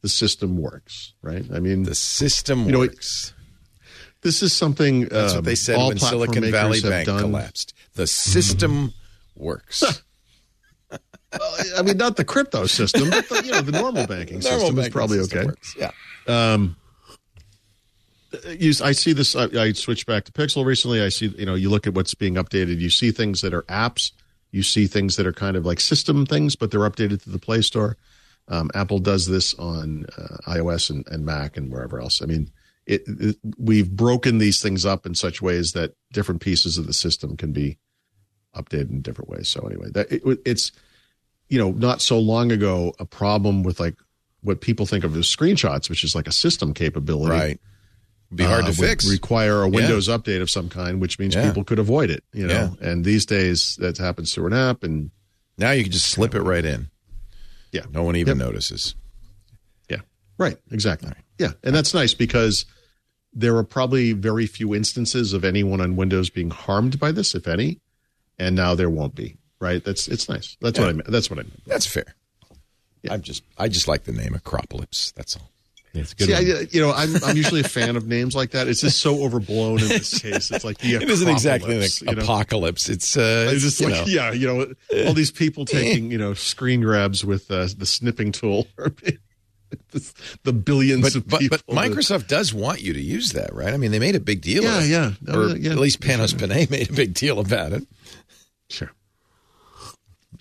The 0.00 0.08
system 0.08 0.56
works, 0.56 1.12
right? 1.20 1.44
I 1.54 1.60
mean, 1.60 1.82
the 1.82 1.94
system 1.94 2.64
You 2.64 2.72
know, 2.72 2.78
works. 2.78 3.34
this 4.22 4.42
is 4.42 4.54
something 4.54 5.04
That's 5.08 5.32
um, 5.34 5.38
what 5.38 5.44
they 5.44 5.54
said 5.54 5.76
when 5.76 5.98
Silicon 5.98 6.50
Valley 6.50 6.80
Bank 6.80 7.06
collapsed. 7.06 7.74
The 7.94 8.06
system 8.06 8.94
works. 9.36 9.84
I 11.76 11.82
mean, 11.82 11.96
not 11.96 12.16
the 12.16 12.24
crypto 12.24 12.66
system, 12.66 13.10
but 13.10 13.28
the, 13.28 13.42
you 13.44 13.52
know, 13.52 13.62
the 13.62 13.72
normal 13.72 14.06
banking 14.06 14.40
Normal 14.40 14.60
system 14.60 14.78
is 14.78 14.88
probably 14.88 15.18
system 15.18 15.38
okay. 15.38 15.46
works. 15.46 15.76
Yeah. 15.76 15.90
you, 18.58 18.72
I 18.82 18.92
see 18.92 19.12
this. 19.12 19.36
I, 19.36 19.44
I 19.58 19.72
switched 19.72 20.06
back 20.06 20.24
to 20.24 20.32
Pixel 20.32 20.64
recently. 20.64 21.02
I 21.02 21.08
see, 21.08 21.28
you 21.38 21.46
know, 21.46 21.54
you 21.54 21.70
look 21.70 21.86
at 21.86 21.94
what's 21.94 22.14
being 22.14 22.34
updated. 22.34 22.78
You 22.78 22.90
see 22.90 23.10
things 23.10 23.40
that 23.40 23.54
are 23.54 23.62
apps. 23.62 24.12
You 24.50 24.62
see 24.62 24.86
things 24.86 25.16
that 25.16 25.26
are 25.26 25.32
kind 25.32 25.56
of 25.56 25.64
like 25.64 25.80
system 25.80 26.26
things, 26.26 26.56
but 26.56 26.70
they're 26.70 26.80
updated 26.80 27.22
to 27.22 27.30
the 27.30 27.38
Play 27.38 27.62
Store. 27.62 27.96
Um, 28.48 28.70
Apple 28.74 28.98
does 28.98 29.26
this 29.26 29.54
on 29.54 30.06
uh, 30.18 30.36
iOS 30.50 30.90
and, 30.90 31.06
and 31.08 31.24
Mac 31.24 31.56
and 31.56 31.70
wherever 31.70 32.00
else. 32.00 32.20
I 32.20 32.26
mean, 32.26 32.50
it, 32.86 33.02
it, 33.06 33.36
we've 33.56 33.90
broken 33.90 34.38
these 34.38 34.60
things 34.60 34.84
up 34.84 35.06
in 35.06 35.14
such 35.14 35.40
ways 35.40 35.72
that 35.72 35.94
different 36.12 36.40
pieces 36.40 36.76
of 36.76 36.86
the 36.86 36.92
system 36.92 37.36
can 37.36 37.52
be 37.52 37.78
updated 38.54 38.90
in 38.90 39.00
different 39.00 39.30
ways. 39.30 39.48
So 39.48 39.60
anyway, 39.66 39.90
that 39.92 40.10
it, 40.10 40.22
it's 40.44 40.72
you 41.52 41.58
know 41.58 41.70
not 41.72 42.00
so 42.00 42.18
long 42.18 42.50
ago 42.50 42.94
a 42.98 43.04
problem 43.04 43.62
with 43.62 43.78
like 43.78 43.96
what 44.40 44.60
people 44.60 44.86
think 44.86 45.04
of 45.04 45.14
as 45.16 45.26
screenshots, 45.26 45.88
which 45.90 46.02
is 46.02 46.14
like 46.14 46.26
a 46.26 46.32
system 46.32 46.72
capability 46.74 47.30
Right. 47.30 47.60
Be 48.34 48.44
hard 48.44 48.64
uh, 48.64 48.68
to 48.68 48.72
fix. 48.72 49.06
require 49.08 49.60
a 49.62 49.68
Windows 49.68 50.08
update 50.08 50.40
of 50.40 50.48
some 50.48 50.70
kind, 50.70 51.00
which 51.02 51.18
means 51.18 51.34
Yeah. 51.34 51.46
people 51.46 51.64
could 51.64 51.78
avoid 51.78 52.08
it. 52.10 52.24
You 52.32 52.46
know, 52.46 52.74
and 52.80 53.04
these 53.04 53.26
days 53.26 53.76
that 53.78 53.98
happens 53.98 54.32
through 54.34 54.46
an 54.46 54.54
app, 54.54 54.82
and 54.82 55.10
now 55.58 55.72
you 55.72 55.82
can 55.82 55.92
just 55.92 56.06
slip 56.08 56.34
it 56.34 56.40
right 56.40 56.64
in. 56.64 56.88
yeah, 57.72 57.82
No 57.92 58.02
one 58.02 58.16
even 58.16 58.38
Yep. 58.38 58.46
notices. 58.46 58.94
yeah, 59.90 60.00
right, 60.38 60.56
exactly, 60.70 61.12
yeah, 61.38 61.52
and 61.62 61.74
that's 61.74 61.92
nice 61.92 62.14
because 62.14 62.64
there 63.34 63.54
are 63.56 63.64
probably 63.64 64.12
very 64.12 64.46
few 64.46 64.74
instances 64.74 65.34
of 65.34 65.44
anyone 65.44 65.80
on 65.82 65.94
Windows 65.96 66.30
being 66.30 66.50
harmed 66.50 66.98
by 66.98 67.12
this, 67.12 67.34
if 67.34 67.46
any, 67.46 67.80
and 68.38 68.56
now 68.56 68.74
there 68.74 68.90
won't 68.90 69.14
be. 69.14 69.36
Right? 69.62 69.82
That's 69.84 70.08
it's 70.08 70.28
nice. 70.28 70.56
That's 70.60 70.76
what 70.78 70.88
I 70.88 70.92
meant. 70.92 71.06
That's 71.08 71.30
what 71.30 71.38
I 71.38 71.42
meant. 71.42 71.64
That's 71.66 71.86
fair. 71.86 72.16
I'm 73.08 73.22
just 73.22 73.44
I 73.56 73.68
just 73.68 73.86
like 73.86 74.02
the 74.04 74.12
name 74.12 74.32
aCropalypse. 74.34 75.14
That's 75.14 75.36
all. 75.36 75.48
It's 75.94 76.12
a 76.12 76.16
good. 76.16 76.26
See. 76.28 76.34
I, 76.34 76.66
you 76.70 76.80
know, 76.80 76.90
I'm 76.92 77.14
I'm 77.22 77.36
usually 77.36 77.60
a 77.60 77.68
fan 77.68 77.94
of 77.96 78.08
names 78.08 78.34
like 78.34 78.50
that. 78.52 78.66
It's 78.66 78.80
just 78.80 78.98
so 79.00 79.22
overblown 79.22 79.80
in 79.80 79.88
this 79.88 80.20
case. 80.20 80.50
It's 80.50 80.64
like 80.64 80.78
the 80.78 80.94
It 81.02 81.08
isn't 81.08 81.28
exactly 81.28 81.76
an 81.76 81.82
you 82.00 82.14
know? 82.16 82.22
apocalypse. 82.22 82.88
It's 82.88 83.16
uh 83.16 83.50
It's 83.52 83.62
just 83.62 83.80
you 83.80 83.88
like, 83.88 84.00
know. 84.00 84.06
yeah, 84.06 84.32
you 84.32 84.46
know, 84.48 85.06
all 85.06 85.12
these 85.14 85.30
people 85.30 85.64
taking, 85.66 86.10
you 86.10 86.18
know, 86.18 86.34
screen 86.34 86.80
grabs 86.80 87.24
with 87.24 87.48
uh, 87.50 87.68
the 87.76 87.86
snipping 87.86 88.32
tool. 88.32 88.66
the, 88.78 90.12
the 90.44 90.52
billions 90.52 91.02
But, 91.02 91.14
of 91.14 91.28
but, 91.28 91.40
people. 91.40 91.58
but 91.66 91.76
Microsoft 91.76 92.26
does 92.26 92.52
want 92.54 92.80
you 92.80 92.94
to 92.94 93.00
use 93.00 93.30
that, 93.32 93.54
right? 93.54 93.72
I 93.72 93.76
mean, 93.76 93.90
they 93.92 93.98
made 94.00 94.16
a 94.16 94.20
big 94.20 94.40
deal. 94.40 94.64
Yeah, 94.64 94.78
of 94.78 94.84
it. 94.84 94.88
yeah. 94.88 95.12
No, 95.20 95.34
or 95.34 95.48
no, 95.48 95.54
yeah. 95.54 95.70
at 95.72 95.78
least 95.78 96.00
Panos 96.00 96.36
Panay 96.36 96.66
made 96.70 96.90
a 96.90 96.92
big 96.94 97.14
deal 97.14 97.38
about 97.38 97.72
it. 97.72 97.86
Sure. 98.70 98.90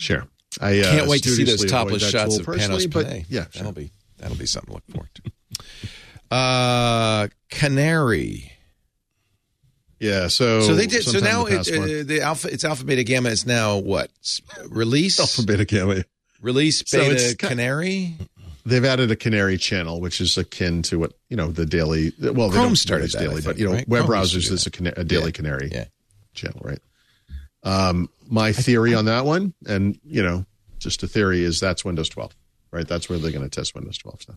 Sure. 0.01 0.25
I 0.59 0.79
uh, 0.79 0.91
Can't 0.91 1.07
wait 1.07 1.23
to 1.23 1.29
see 1.29 1.43
those 1.43 1.63
topless 1.65 2.09
shots 2.09 2.37
of 2.37 2.45
Panos 2.45 2.91
but 2.91 3.05
Panay. 3.05 3.25
Yeah, 3.29 3.43
sure. 3.43 3.49
that'll 3.53 3.71
be 3.71 3.91
that'll 4.17 4.35
be 4.35 4.47
something 4.47 4.67
to 4.69 4.73
look 4.73 4.87
forward 4.91 5.09
to. 5.15 5.31
Uh, 6.31 7.27
Canary. 7.49 8.53
yeah. 9.99 10.29
So, 10.29 10.61
So 10.61 10.75
they 10.75 10.87
did. 10.87 11.03
So 11.03 11.19
now 11.19 11.43
the 11.43 11.57
it, 11.59 11.67
uh, 11.73 12.07
the 12.07 12.21
alpha. 12.21 12.47
It's 12.47 12.63
alpha 12.63 12.85
beta 12.85 13.03
gamma 13.03 13.27
is 13.29 13.45
now 13.45 13.77
what 13.79 14.09
release 14.69 15.19
Alpha 15.19 15.43
Beta 15.43 15.65
Gamma. 15.65 16.05
release 16.41 16.83
beta 16.83 17.35
ki- 17.37 17.47
canary. 17.47 18.15
They've 18.65 18.85
added 18.85 19.11
a 19.11 19.17
canary 19.17 19.57
channel, 19.57 19.99
which 19.99 20.21
is 20.21 20.37
akin 20.37 20.83
to 20.83 20.99
what 20.99 21.11
you 21.29 21.35
know 21.35 21.51
the 21.51 21.65
daily. 21.65 22.13
Well, 22.17 22.47
they 22.47 22.55
Chrome 22.55 22.67
don't 22.67 22.75
started 22.77 23.11
daily, 23.11 23.41
but 23.41 23.57
you 23.59 23.65
know, 23.65 23.73
right? 23.73 23.87
web 23.89 24.05
Chrome 24.05 24.21
browsers 24.21 24.49
is 24.51 24.65
a, 24.65 24.99
a 25.01 25.03
daily 25.03 25.25
Yeah. 25.25 25.31
canary 25.31 25.69
Yeah. 25.69 25.85
channel, 26.33 26.61
right? 26.63 26.79
Um, 27.63 28.09
my 28.27 28.53
theory 28.53 28.93
on 28.95 29.05
that 29.05 29.25
one, 29.25 29.53
and 29.67 29.99
you 30.03 30.23
know, 30.23 30.45
just 30.79 31.03
a 31.03 31.07
theory, 31.07 31.43
is 31.43 31.59
that's 31.59 31.85
Windows 31.85 32.09
12, 32.09 32.35
right? 32.71 32.87
That's 32.87 33.07
where 33.09 33.19
they're 33.19 33.31
going 33.31 33.47
to 33.47 33.49
test 33.49 33.75
Windows 33.75 33.97
12 33.99 34.21
stuff. 34.23 34.35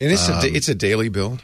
And 0.00 0.12
it's 0.12 0.28
Um, 0.28 0.44
a, 0.44 0.46
it's 0.46 0.68
a 0.68 0.74
daily 0.74 1.08
build. 1.08 1.42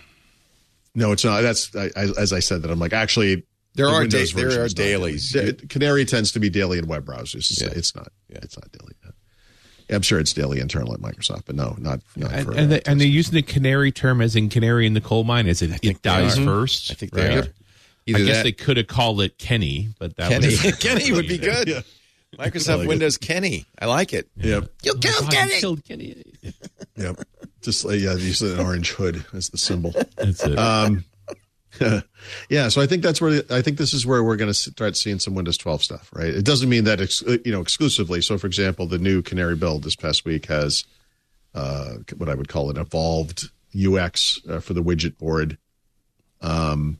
No, 0.95 1.11
it's 1.13 1.25
not. 1.25 1.41
That's 1.43 1.75
I, 1.75 1.91
I, 1.97 2.03
as 2.19 2.33
I 2.33 2.41
said 2.41 2.63
that. 2.63 2.71
I'm 2.71 2.79
like 2.79 2.93
actually 2.93 3.45
There 3.75 3.87
the 3.87 3.93
are 3.93 4.07
da- 4.07 4.27
there 4.35 4.61
are 4.61 4.65
is 4.67 4.73
not 4.77 4.83
daily. 4.85 5.17
dailies. 5.33 5.67
Canary 5.71 6.05
tends 6.05 6.33
to 6.33 6.39
be 6.41 6.51
daily 6.51 6.79
in 6.79 6.87
web 6.87 7.07
browsers. 7.07 7.51
It's, 7.51 7.63
Yeah. 7.63 7.69
it's 7.75 7.97
not. 7.97 8.13
Yeah. 8.29 8.39
It's 8.43 8.57
not 8.59 8.71
daily. 8.73 8.93
I'm 9.91 10.03
sure 10.03 10.19
it's 10.19 10.33
daily 10.33 10.59
internal 10.61 10.95
at 10.95 11.01
Microsoft, 11.01 11.43
but 11.47 11.55
no, 11.55 11.77
not. 11.79 12.01
not 12.17 12.33
and, 12.33 12.47
for, 12.47 12.53
and, 12.53 12.73
they, 12.73 12.81
and 12.87 12.99
they're 13.01 13.07
using 13.09 13.35
the 13.35 13.43
canary 13.43 13.93
term 13.93 14.23
as 14.23 14.35
in 14.37 14.49
canary 14.49 14.87
in 14.87 14.95
the 14.95 15.01
coal 15.03 15.23
mine. 15.25 15.47
As 15.49 15.61
it, 15.61 15.69
think 15.71 15.85
it 15.85 16.03
dies 16.03 16.39
are. 16.39 16.45
first. 16.45 16.91
I 16.91 16.95
think 16.95 17.13
they 17.13 17.29
right? 17.29 17.47
are. 17.49 17.53
Either 18.07 18.19
I 18.19 18.23
guess 18.23 18.37
that, 18.39 18.43
they 18.45 18.53
could 18.53 18.77
have 18.77 18.87
called 18.89 19.21
it 19.21 19.39
Kenny, 19.39 19.89
but 19.99 20.17
that 20.17 20.29
Kenny. 20.31 20.47
was 20.49 20.77
Kenny 20.81 21.13
would 21.13 21.29
be 21.29 21.39
good. 21.39 21.69
Yeah. 22.35 22.47
Microsoft 22.47 22.79
like 22.79 22.85
it. 22.85 22.89
Windows 22.89 23.19
Kenny. 23.19 23.67
I 23.79 23.85
like 23.85 24.15
it. 24.15 24.27
Yep. 24.37 24.65
You 24.83 24.95
killed 24.95 25.25
God, 25.25 25.33
Kenny. 25.33 25.55
you 25.55 25.61
killed 25.61 25.85
Kenny. 25.85 26.23
Yep. 26.97 27.21
Just 27.61 27.85
uh, 27.85 27.91
yeah, 27.91 28.15
use 28.15 28.41
an 28.43 28.59
orange 28.59 28.93
hood 28.93 29.25
as 29.35 29.49
the 29.49 29.59
symbol. 29.59 29.93
That's 30.17 30.43
it. 30.45 30.59
Um, 30.59 31.05
yeah, 32.49 32.69
so 32.69 32.81
I 32.81 32.87
think 32.87 33.03
that's 33.03 33.21
where 33.21 33.43
I 33.51 33.63
think 33.63 33.79
this 33.79 33.95
is 33.95 34.07
where 34.07 34.23
we're 34.23 34.37
going 34.37 34.51
to 34.51 34.55
start 34.55 34.97
seeing 34.97 35.19
some 35.19 35.35
Windows 35.35 35.57
12 35.57 35.83
stuff, 35.83 36.11
right? 36.15 36.29
It 36.29 36.45
doesn't 36.45 36.69
mean 36.69 36.85
that 36.85 37.01
ex, 37.01 37.23
uh, 37.23 37.39
you 37.45 37.53
know 37.53 37.61
exclusively. 37.61 38.21
So, 38.21 38.37
for 38.39 38.47
example, 38.47 38.87
the 38.87 38.99
new 38.99 39.23
Canary 39.23 39.57
build 39.57 39.85
this 39.85 39.97
past 39.97 40.25
week 40.25 40.47
has 40.47 40.85
uh, 41.55 41.95
what 42.17 42.29
I 42.29 42.35
would 42.35 42.49
call 42.49 42.71
an 42.71 42.77
evolved 42.77 43.51
UX 43.75 44.41
uh, 44.49 44.61
for 44.61 44.75
the 44.75 44.83
widget 44.83 45.19
board. 45.19 45.59
Um, 46.41 46.99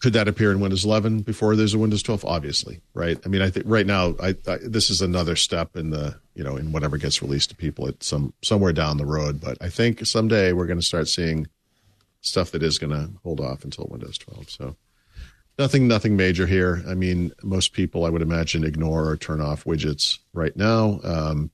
could 0.00 0.14
that 0.14 0.28
appear 0.28 0.50
in 0.50 0.60
Windows 0.60 0.84
11 0.84 1.20
before 1.20 1.54
there's 1.54 1.74
a 1.74 1.78
Windows 1.78 2.02
12? 2.02 2.24
Obviously, 2.24 2.80
right? 2.94 3.18
I 3.24 3.28
mean, 3.28 3.42
I 3.42 3.50
think 3.50 3.66
right 3.68 3.86
now, 3.86 4.14
I, 4.20 4.34
I 4.48 4.58
this 4.62 4.90
is 4.90 5.00
another 5.00 5.36
step 5.36 5.76
in 5.76 5.90
the 5.90 6.18
you 6.34 6.42
know 6.42 6.56
in 6.56 6.72
whatever 6.72 6.96
gets 6.96 7.22
released 7.22 7.50
to 7.50 7.56
people 7.56 7.86
at 7.86 8.02
some 8.02 8.32
somewhere 8.42 8.72
down 8.72 8.96
the 8.96 9.06
road. 9.06 9.40
But 9.40 9.58
I 9.60 9.68
think 9.68 10.04
someday 10.06 10.52
we're 10.52 10.66
going 10.66 10.80
to 10.80 10.86
start 10.86 11.08
seeing 11.08 11.46
stuff 12.22 12.50
that 12.52 12.62
is 12.62 12.78
going 12.78 12.92
to 12.92 13.10
hold 13.22 13.40
off 13.40 13.64
until 13.64 13.88
Windows 13.90 14.18
12. 14.18 14.50
So 14.50 14.76
nothing, 15.58 15.88
nothing 15.88 16.16
major 16.16 16.46
here. 16.46 16.82
I 16.88 16.94
mean, 16.94 17.32
most 17.42 17.72
people, 17.72 18.04
I 18.04 18.10
would 18.10 18.22
imagine, 18.22 18.64
ignore 18.64 19.08
or 19.08 19.16
turn 19.16 19.40
off 19.40 19.64
widgets 19.64 20.18
right 20.32 20.56
now. 20.56 21.00
Um, 21.04 21.50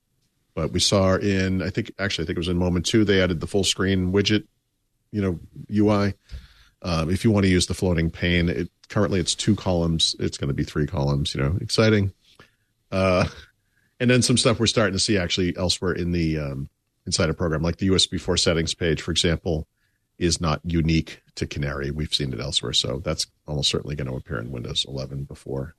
but 0.55 0.73
we 0.73 0.81
saw 0.81 1.17
in, 1.17 1.63
I 1.63 1.71
think, 1.71 1.93
actually, 1.99 2.25
I 2.25 2.27
think 2.27 2.37
it 2.37 2.41
was 2.41 2.49
in 2.49 2.57
Moment 2.57 2.87
Two, 2.87 3.05
they 3.05 3.21
added 3.21 3.41
the 3.41 3.47
full 3.47 3.65
screen 3.65 4.13
widget, 4.13 4.47
you 5.13 5.21
know, 5.21 5.39
UI. 5.71 6.15
Um, 6.83 7.11
if 7.11 7.25
you 7.25 7.31
want 7.31 7.45
to 7.45 7.51
use 7.51 7.67
the 7.67 7.75
floating 7.75 8.11
pane, 8.11 8.49
it 8.49 8.71
currently 8.89 9.21
it's 9.21 9.35
two 9.35 9.57
columns. 9.57 10.15
It's 10.19 10.39
going 10.39 10.49
to 10.49 10.55
be 10.55 10.65
three 10.65 10.87
columns. 10.87 11.35
You 11.35 11.43
know, 11.43 11.59
exciting. 11.61 12.13
Uh, 12.93 13.27
and 14.01 14.11
then 14.11 14.23
some 14.23 14.37
stuff 14.37 14.61
we're 14.61 14.67
starting 14.67 14.93
to 14.93 14.99
see 14.99 15.17
actually 15.19 15.57
elsewhere 15.57 15.93
in 15.93 16.13
the 16.13 16.39
um, 16.39 16.69
Insider 17.07 17.35
program, 17.35 17.63
like 17.63 17.77
the 17.77 17.89
USB 17.89 18.21
4 18.21 18.37
settings 18.37 18.75
page, 18.75 19.01
for 19.01 19.13
example, 19.13 19.67
is 20.19 20.41
not 20.41 20.61
unique 20.65 21.23
to 21.37 21.47
Canary. 21.47 21.91
We've 21.91 22.13
seen 22.13 22.33
it 22.33 22.41
elsewhere, 22.41 22.73
so 22.73 23.01
that's 23.05 23.27
almost 23.47 23.71
certainly 23.71 23.97
going 23.97 24.09
to 24.09 24.17
appear 24.17 24.39
in 24.39 24.51
Windows 24.51 24.85
11 24.89 25.25
before 25.25 25.77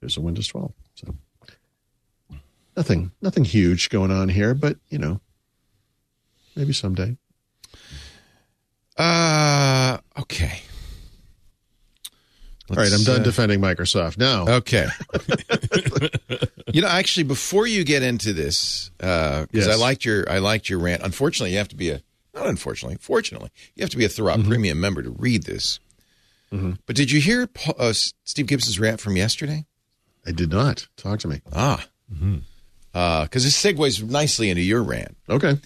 there's 0.00 0.16
a 0.16 0.20
Windows 0.20 0.48
12. 0.48 0.72
So 0.94 1.14
nothing, 2.76 3.12
nothing 3.20 3.44
huge 3.44 3.90
going 3.90 4.10
on 4.10 4.28
here, 4.28 4.54
but 4.54 4.78
you 4.88 4.98
know, 4.98 5.20
maybe 6.56 6.72
someday. 6.72 7.16
Uh, 8.96 9.98
okay. 10.20 10.62
All 12.70 12.76
right, 12.76 12.90
I'm 12.92 13.04
done 13.04 13.20
uh, 13.20 13.24
defending 13.24 13.60
Microsoft 13.60 14.16
now. 14.16 14.46
Okay. 14.48 14.86
you 16.72 16.80
know, 16.80 16.88
actually, 16.88 17.24
before 17.24 17.66
you 17.66 17.84
get 17.84 18.02
into 18.02 18.32
this, 18.32 18.90
uh, 19.00 19.42
because 19.42 19.66
Yes. 19.66 19.76
I 19.76 19.78
liked 19.78 20.04
your 20.04 20.30
I 20.30 20.38
liked 20.38 20.70
your 20.70 20.78
rant. 20.78 21.02
Unfortunately, 21.02 21.52
you 21.52 21.58
have 21.58 21.68
to 21.68 21.76
be 21.76 21.90
a 21.90 22.00
not 22.34 22.46
unfortunately, 22.46 22.96
fortunately, 23.00 23.50
you 23.74 23.82
have 23.82 23.90
to 23.90 23.96
be 23.98 24.04
a 24.04 24.08
Thurrott 24.08 24.46
Premium 24.48 24.80
member 24.80 25.02
to 25.02 25.10
read 25.10 25.42
this. 25.44 25.78
But 26.86 26.94
did 26.94 27.10
you 27.10 27.20
hear 27.20 27.48
Paul, 27.48 27.74
uh, 27.80 27.92
Steve 27.92 28.46
Gibson's 28.46 28.78
rant 28.78 29.00
from 29.00 29.16
yesterday? 29.16 29.66
I 30.24 30.30
did 30.30 30.50
not. 30.50 30.86
Talk 30.96 31.18
to 31.20 31.28
me. 31.28 31.40
Ah, 31.52 31.84
because 32.92 33.42
this 33.44 33.60
segues 33.60 34.02
nicely 34.08 34.50
into 34.50 34.62
your 34.62 34.82
rant. 34.84 35.16
Okay. 35.28 35.56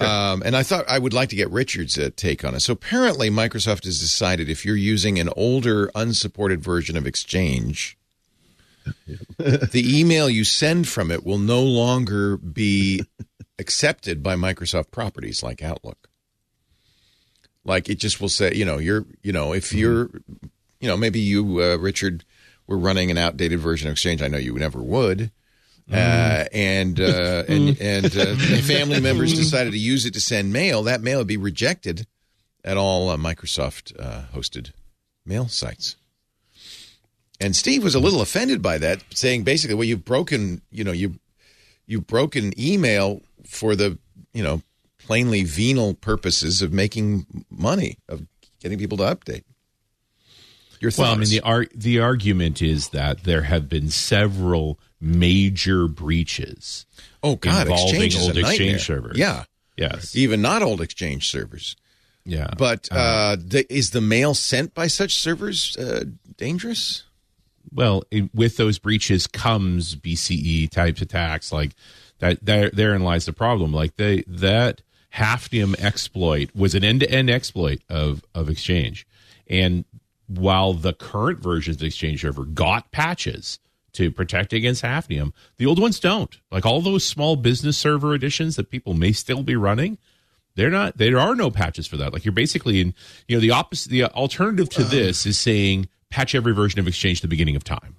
Um, 0.00 0.42
and 0.44 0.56
I 0.56 0.62
thought 0.62 0.84
I 0.88 0.98
would 0.98 1.12
like 1.12 1.28
to 1.30 1.36
get 1.36 1.50
Richard's 1.50 1.98
uh, 1.98 2.10
take 2.14 2.44
on 2.44 2.54
it. 2.54 2.60
So 2.60 2.72
apparently, 2.72 3.30
Microsoft 3.30 3.84
has 3.84 3.98
decided 3.98 4.48
if 4.48 4.64
you're 4.64 4.76
using 4.76 5.18
an 5.18 5.28
older, 5.36 5.90
unsupported 5.94 6.62
version 6.62 6.96
of 6.96 7.06
Exchange, 7.06 7.98
the 9.38 9.84
email 9.84 10.30
you 10.30 10.44
send 10.44 10.86
from 10.88 11.10
it 11.10 11.24
will 11.24 11.38
no 11.38 11.62
longer 11.62 12.36
be 12.36 13.02
accepted 13.58 14.22
by 14.22 14.36
Microsoft 14.36 14.90
properties 14.92 15.42
like 15.42 15.62
Outlook. 15.62 16.08
Like 17.64 17.88
it 17.88 17.98
just 17.98 18.20
will 18.20 18.28
say, 18.28 18.54
you 18.54 18.64
know, 18.64 18.78
you're, 18.78 19.04
you 19.22 19.32
know, 19.32 19.52
if 19.52 19.72
you're, 19.72 20.10
you 20.80 20.88
know, 20.88 20.96
maybe 20.96 21.20
you, 21.20 21.60
uh, 21.60 21.76
Richard, 21.76 22.24
were 22.66 22.78
running 22.78 23.10
an 23.10 23.18
outdated 23.18 23.58
version 23.58 23.88
of 23.88 23.92
Exchange. 23.92 24.22
I 24.22 24.28
know 24.28 24.38
you 24.38 24.54
never 24.54 24.80
would. 24.80 25.32
Uh, 25.90 26.44
and 26.52 27.00
uh, 27.00 27.44
and 27.48 27.80
and 27.80 28.16
uh, 28.16 28.36
family 28.62 29.00
members 29.00 29.32
decided 29.32 29.72
to 29.72 29.78
use 29.78 30.04
it 30.04 30.14
to 30.14 30.20
send 30.20 30.52
mail. 30.52 30.82
That 30.82 31.00
mail 31.00 31.18
would 31.18 31.26
be 31.26 31.36
rejected 31.36 32.06
at 32.64 32.76
all 32.76 33.08
uh, 33.08 33.16
Microsoft 33.16 33.98
uh, 33.98 34.24
hosted 34.34 34.72
mail 35.24 35.48
sites. 35.48 35.96
And 37.40 37.54
Steve 37.54 37.84
was 37.84 37.94
a 37.94 38.00
little 38.00 38.20
offended 38.20 38.60
by 38.60 38.78
that, 38.78 39.02
saying 39.14 39.44
basically, 39.44 39.74
"Well, 39.76 39.84
you've 39.84 40.04
broken, 40.04 40.60
you 40.70 40.84
know, 40.84 40.92
you 40.92 41.18
you've 41.86 42.06
broken 42.06 42.52
email 42.60 43.22
for 43.46 43.76
the, 43.76 43.98
you 44.34 44.42
know, 44.42 44.62
plainly 44.98 45.44
venal 45.44 45.94
purposes 45.94 46.60
of 46.60 46.72
making 46.72 47.44
money, 47.48 47.98
of 48.08 48.26
getting 48.60 48.78
people 48.78 48.98
to 48.98 49.04
update." 49.04 49.44
Your 50.80 50.90
thoughts? 50.90 50.98
Well, 50.98 51.12
I 51.12 51.18
mean, 51.18 51.30
the 51.30 51.40
ar- 51.40 51.66
the 51.74 52.00
argument 52.00 52.60
is 52.60 52.88
that 52.90 53.24
there 53.24 53.42
have 53.42 53.68
been 53.68 53.88
several 53.88 54.78
major 55.00 55.86
breaches. 55.88 56.86
oh 57.22 57.36
God, 57.36 57.66
involving 57.68 58.02
Exchange 58.02 58.16
old 58.24 58.36
Exchange 58.38 58.84
servers. 58.84 59.16
Yeah, 59.18 59.44
Yes. 59.76 60.16
even 60.16 60.42
not 60.42 60.62
old 60.62 60.80
Exchange 60.80 61.28
servers. 61.30 61.76
Yeah. 62.24 62.48
But 62.58 62.88
uh, 62.90 63.36
the, 63.38 63.64
is 63.72 63.90
the 63.90 64.00
mail 64.00 64.34
sent 64.34 64.74
by 64.74 64.86
such 64.88 65.14
servers 65.14 65.76
uh, 65.76 66.04
dangerous? 66.36 67.04
well, 67.72 68.02
it, 68.10 68.34
with 68.34 68.56
those 68.56 68.78
breaches 68.78 69.26
comes 69.26 69.94
BCE 69.94 70.70
types 70.70 71.00
attacks. 71.02 71.52
Like 71.52 71.72
that, 72.18 72.44
there, 72.44 72.70
therein 72.70 73.02
lies 73.02 73.26
the 73.26 73.32
problem. 73.32 73.72
Like 73.72 73.96
they, 73.96 74.22
that 74.26 74.82
Hafnium 75.14 75.78
exploit 75.78 76.50
was 76.54 76.74
an 76.74 76.84
end 76.84 77.00
to 77.00 77.10
end 77.10 77.30
exploit 77.30 77.80
of, 77.88 78.22
of 78.34 78.48
Exchange. 78.48 79.06
And 79.48 79.84
while 80.26 80.74
the 80.74 80.92
current 80.92 81.40
versions 81.40 81.76
of 81.78 81.82
Exchange 81.84 82.20
Server 82.20 82.44
got 82.44 82.90
patches 82.90 83.58
to 83.98 84.12
protect 84.12 84.52
against 84.52 84.84
Hafnium, 84.84 85.32
the 85.56 85.66
old 85.66 85.80
ones 85.80 85.98
don't. 85.98 86.38
Like 86.52 86.64
all 86.64 86.80
those 86.80 87.04
small 87.04 87.34
business 87.34 87.76
server 87.76 88.14
editions 88.14 88.54
that 88.54 88.70
people 88.70 88.94
may 88.94 89.10
still 89.10 89.42
be 89.42 89.56
running, 89.56 89.98
they're 90.54 90.70
not. 90.70 90.96
There 90.96 91.18
are 91.18 91.34
no 91.34 91.50
patches 91.50 91.88
for 91.88 91.96
that. 91.96 92.12
Like 92.12 92.24
you're 92.24 92.32
basically 92.32 92.80
in. 92.80 92.94
You 93.26 93.36
know, 93.36 93.40
the 93.40 93.50
opposite. 93.50 93.90
The 93.90 94.04
alternative 94.04 94.68
to 94.70 94.84
this 94.84 95.26
is 95.26 95.36
saying 95.36 95.88
patch 96.10 96.34
every 96.34 96.54
version 96.54 96.78
of 96.78 96.86
Exchange 96.86 97.18
at 97.18 97.22
the 97.22 97.28
beginning 97.28 97.56
of 97.56 97.64
time. 97.64 97.96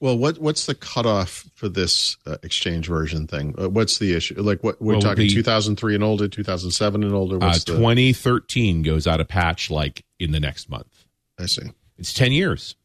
Well, 0.00 0.18
what 0.18 0.38
what's 0.38 0.66
the 0.66 0.74
cutoff 0.74 1.48
for 1.54 1.68
this 1.68 2.16
uh, 2.26 2.36
exchange 2.42 2.88
version 2.88 3.28
thing? 3.28 3.54
Uh, 3.56 3.68
what's 3.68 3.98
the 3.98 4.12
issue? 4.14 4.34
Like, 4.42 4.62
what 4.62 4.82
we're 4.82 4.94
Well, 4.94 5.02
talking 5.02 5.28
2003 5.28 5.94
and 5.94 6.04
older, 6.04 6.28
2007 6.28 7.02
and 7.04 7.14
older. 7.14 7.36
Uh, 7.42 7.52
the? 7.52 7.60
2013 7.60 8.82
goes 8.82 9.06
out 9.06 9.20
of 9.20 9.28
patch 9.28 9.70
like 9.70 10.04
in 10.18 10.32
the 10.32 10.40
next 10.40 10.68
month. 10.68 11.04
I 11.38 11.46
see. 11.46 11.70
It's 11.96 12.12
10 12.12 12.32
years. 12.32 12.76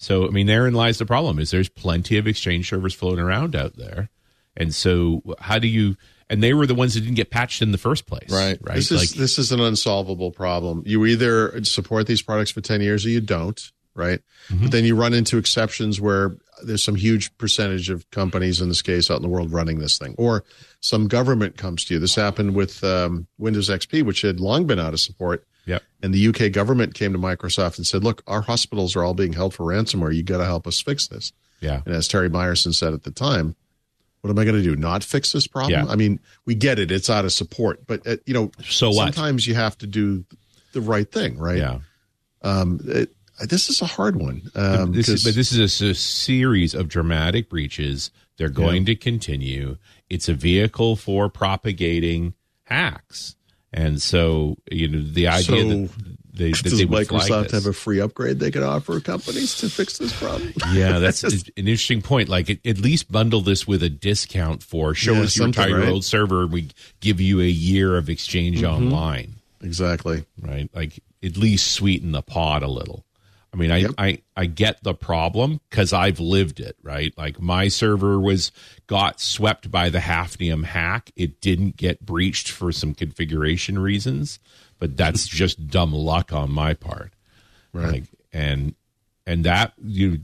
So, 0.00 0.26
I 0.26 0.30
mean, 0.30 0.46
therein 0.46 0.72
lies 0.72 0.96
the 0.96 1.04
problem 1.04 1.38
is 1.38 1.50
there's 1.50 1.68
plenty 1.68 2.16
of 2.16 2.26
exchange 2.26 2.70
servers 2.70 2.94
floating 2.94 3.22
around 3.22 3.54
out 3.54 3.76
there. 3.76 4.08
And 4.56 4.74
so 4.74 5.22
how 5.38 5.58
do 5.58 5.68
you, 5.68 5.94
and 6.30 6.42
they 6.42 6.54
were 6.54 6.66
the 6.66 6.74
ones 6.74 6.94
that 6.94 7.00
didn't 7.00 7.16
get 7.16 7.30
patched 7.30 7.60
in 7.60 7.70
the 7.70 7.78
first 7.78 8.06
place. 8.06 8.30
Right. 8.30 8.58
Right. 8.62 8.76
This 8.76 8.90
is 8.90 9.12
this 9.12 9.38
is 9.38 9.52
an 9.52 9.60
unsolvable 9.60 10.30
problem. 10.30 10.84
You 10.86 11.04
either 11.04 11.62
support 11.64 12.06
these 12.06 12.22
products 12.22 12.50
for 12.50 12.62
10 12.62 12.80
years 12.80 13.04
or 13.04 13.10
you 13.10 13.20
don't, 13.20 13.60
right? 13.94 14.20
Mm-hmm. 14.48 14.62
But 14.62 14.72
then 14.72 14.84
you 14.86 14.96
run 14.96 15.12
into 15.12 15.36
exceptions 15.36 16.00
where 16.00 16.34
there's 16.64 16.82
some 16.82 16.96
huge 16.96 17.36
percentage 17.36 17.90
of 17.90 18.10
companies 18.10 18.62
in 18.62 18.70
this 18.70 18.80
case 18.80 19.10
out 19.10 19.16
in 19.16 19.22
the 19.22 19.28
world 19.28 19.52
running 19.52 19.80
this 19.80 19.98
thing, 19.98 20.14
or 20.16 20.44
some 20.80 21.08
government 21.08 21.58
comes 21.58 21.84
to 21.84 21.94
you. 21.94 22.00
This 22.00 22.14
happened 22.14 22.54
with 22.54 22.82
um, 22.82 23.26
Windows 23.36 23.68
XP, 23.68 24.02
which 24.04 24.22
had 24.22 24.40
long 24.40 24.66
been 24.66 24.78
out 24.78 24.94
of 24.94 25.00
support. 25.00 25.46
Yep. 25.66 25.82
And 26.02 26.14
the 26.14 26.28
UK 26.28 26.52
government 26.52 26.94
came 26.94 27.12
to 27.12 27.18
Microsoft 27.18 27.76
and 27.78 27.86
said, 27.86 28.02
"Look, 28.04 28.22
our 28.26 28.40
hospitals 28.42 28.96
are 28.96 29.04
all 29.04 29.14
being 29.14 29.32
held 29.34 29.54
for 29.54 29.64
ransomware. 29.64 30.14
You 30.14 30.22
got 30.22 30.38
to 30.38 30.44
help 30.46 30.66
us 30.66 30.80
fix 30.80 31.06
this." 31.08 31.32
Yeah. 31.60 31.82
And 31.84 31.94
as 31.94 32.08
Terry 32.08 32.30
Myerson 32.30 32.74
said 32.74 32.94
at 32.94 33.02
the 33.02 33.10
time, 33.10 33.54
what 34.22 34.30
am 34.30 34.38
I 34.38 34.44
going 34.44 34.56
to 34.56 34.62
do? 34.62 34.76
Not 34.76 35.04
fix 35.04 35.32
this 35.32 35.46
problem? 35.46 35.86
Yeah. 35.86 35.92
I 35.92 35.96
mean, 35.96 36.18
we 36.46 36.54
get 36.54 36.78
it; 36.78 36.90
it's 36.90 37.10
out 37.10 37.24
of 37.24 37.32
support, 37.32 37.86
but 37.86 38.06
uh, 38.06 38.16
you 38.26 38.34
know, 38.34 38.50
So 38.64 38.88
what? 38.90 39.14
sometimes 39.14 39.46
you 39.46 39.54
have 39.54 39.76
to 39.78 39.86
do 39.86 40.24
the 40.72 40.80
right 40.80 41.10
thing, 41.10 41.38
right? 41.38 41.58
Yeah. 41.58 41.78
Um, 42.42 42.80
it, 42.86 43.10
this 43.46 43.68
is 43.70 43.80
a 43.82 43.86
hard 43.86 44.16
one. 44.16 44.42
Um, 44.54 44.92
this 44.92 45.08
is, 45.08 45.24
but 45.24 45.34
this 45.34 45.52
is 45.52 45.80
a 45.82 45.94
series 45.94 46.74
of 46.74 46.88
dramatic 46.88 47.48
breaches. 47.48 48.10
They're 48.36 48.48
going 48.48 48.84
to 48.86 48.96
continue. 48.96 49.76
It's 50.08 50.28
a 50.28 50.34
vehicle 50.34 50.96
for 50.96 51.28
propagating 51.28 52.34
hacks, 52.64 53.36
and 53.72 54.00
so 54.02 54.56
you 54.70 54.88
know 54.88 55.02
the 55.02 55.28
idea 55.28 55.62
So, 55.62 55.68
that 55.68 55.90
they, 56.32 56.52
that 56.52 56.62
does 56.62 56.78
they 56.78 56.84
would 56.84 57.06
flag 57.08 57.22
Microsoft 57.30 57.50
have 57.50 57.66
a 57.66 57.72
free 57.72 58.00
upgrade 58.00 58.38
they 58.38 58.50
could 58.50 58.62
offer 58.62 58.98
companies 59.00 59.56
to 59.58 59.68
fix 59.68 59.98
this 59.98 60.16
problem? 60.18 60.52
yeah, 60.72 60.98
that's 60.98 61.22
an 61.24 61.40
interesting 61.56 62.00
point. 62.02 62.28
Like, 62.28 62.48
at, 62.64 62.78
least 62.78 63.10
bundle 63.12 63.40
this 63.42 63.66
with 63.66 63.82
a 63.82 63.90
discount 63.90 64.62
for 64.62 64.94
show 64.94 65.12
Yeah, 65.14 65.22
us 65.22 65.36
your 65.36 65.46
entire 65.46 65.74
right? 65.74 65.82
Mm-hmm. 65.82 65.92
old 65.92 66.04
server, 66.04 66.42
and 66.44 66.52
we 66.52 66.68
give 67.00 67.20
you 67.20 67.40
a 67.40 67.44
year 67.48 67.96
of 67.96 68.08
exchange 68.08 68.62
online. 68.62 69.34
exactly. 69.62 70.24
right? 70.40 70.70
Like 70.74 71.02
at 71.22 71.36
least 71.36 71.72
sweeten 71.72 72.12
the 72.12 72.22
pot 72.22 72.62
a 72.62 72.68
little. 72.68 73.04
I 73.52 73.56
mean, 73.56 73.70
I 73.70 73.78
Yep. 73.78 73.90
I, 73.98 74.22
I 74.36 74.46
get 74.46 74.82
the 74.82 74.94
problem 74.94 75.60
because 75.68 75.92
I've 75.92 76.20
lived 76.20 76.60
it, 76.60 76.76
right? 76.82 77.12
Like 77.16 77.40
my 77.40 77.68
server 77.68 78.20
was 78.20 78.52
got 78.86 79.20
swept 79.20 79.70
by 79.70 79.90
the 79.90 79.98
Hafnium 79.98 80.64
hack. 80.64 81.10
It 81.16 81.40
didn't 81.40 81.76
get 81.76 82.04
breached 82.04 82.50
for 82.50 82.70
some 82.70 82.94
configuration 82.94 83.78
reasons, 83.78 84.38
but 84.78 84.96
that's 84.96 85.26
just 85.28 85.66
dumb 85.66 85.92
luck 85.92 86.32
on 86.32 86.50
my 86.50 86.74
part. 86.74 87.12
Right. 87.72 87.92
Like, 87.92 88.04
and 88.32 88.74
and 89.26 89.44
that 89.44 89.72
you 89.82 90.20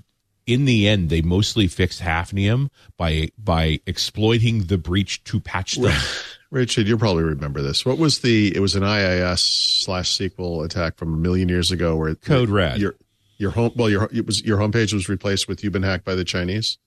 in 0.47 0.65
the 0.65 0.87
end 0.87 1.11
they 1.11 1.23
mostly 1.23 1.67
fixed 1.67 2.01
Hafnium 2.01 2.71
by 2.97 3.31
by 3.37 3.81
exploiting 3.87 4.65
the 4.65 4.79
breach 4.79 5.25
to 5.25 5.41
patch 5.41 5.77
them. 5.77 5.99
Richard, 6.51 6.87
you'll 6.87 6.99
probably 6.99 7.25
remember 7.25 7.61
this. 7.61 7.85
What 7.85 7.99
was 7.99 8.21
the? 8.21 8.55
It 8.55 8.61
was 8.61 8.77
an 8.77 8.85
IIS 8.85 9.43
slash 9.83 10.17
SQL 10.17 10.65
attack 10.65 10.97
from 10.97 11.13
a 11.13 11.17
million 11.17 11.49
years 11.49 11.73
ago, 11.73 11.97
where 11.97 12.15
Code 12.15 12.49
Red. 12.49 12.79
Your 12.79 12.95
your 13.39 13.51
home 13.51 13.73
well 13.77 13.91
your 13.91 14.09
it 14.13 14.27
was 14.27 14.43
your 14.45 14.59
homepage 14.59 14.93
was 14.93 15.09
replaced 15.09 15.49
with 15.49 15.63
"You've 15.63 15.73
been 15.73 15.83
hacked 15.83 16.05
by 16.05 16.15
the 16.15 16.25
Chinese." 16.25 16.79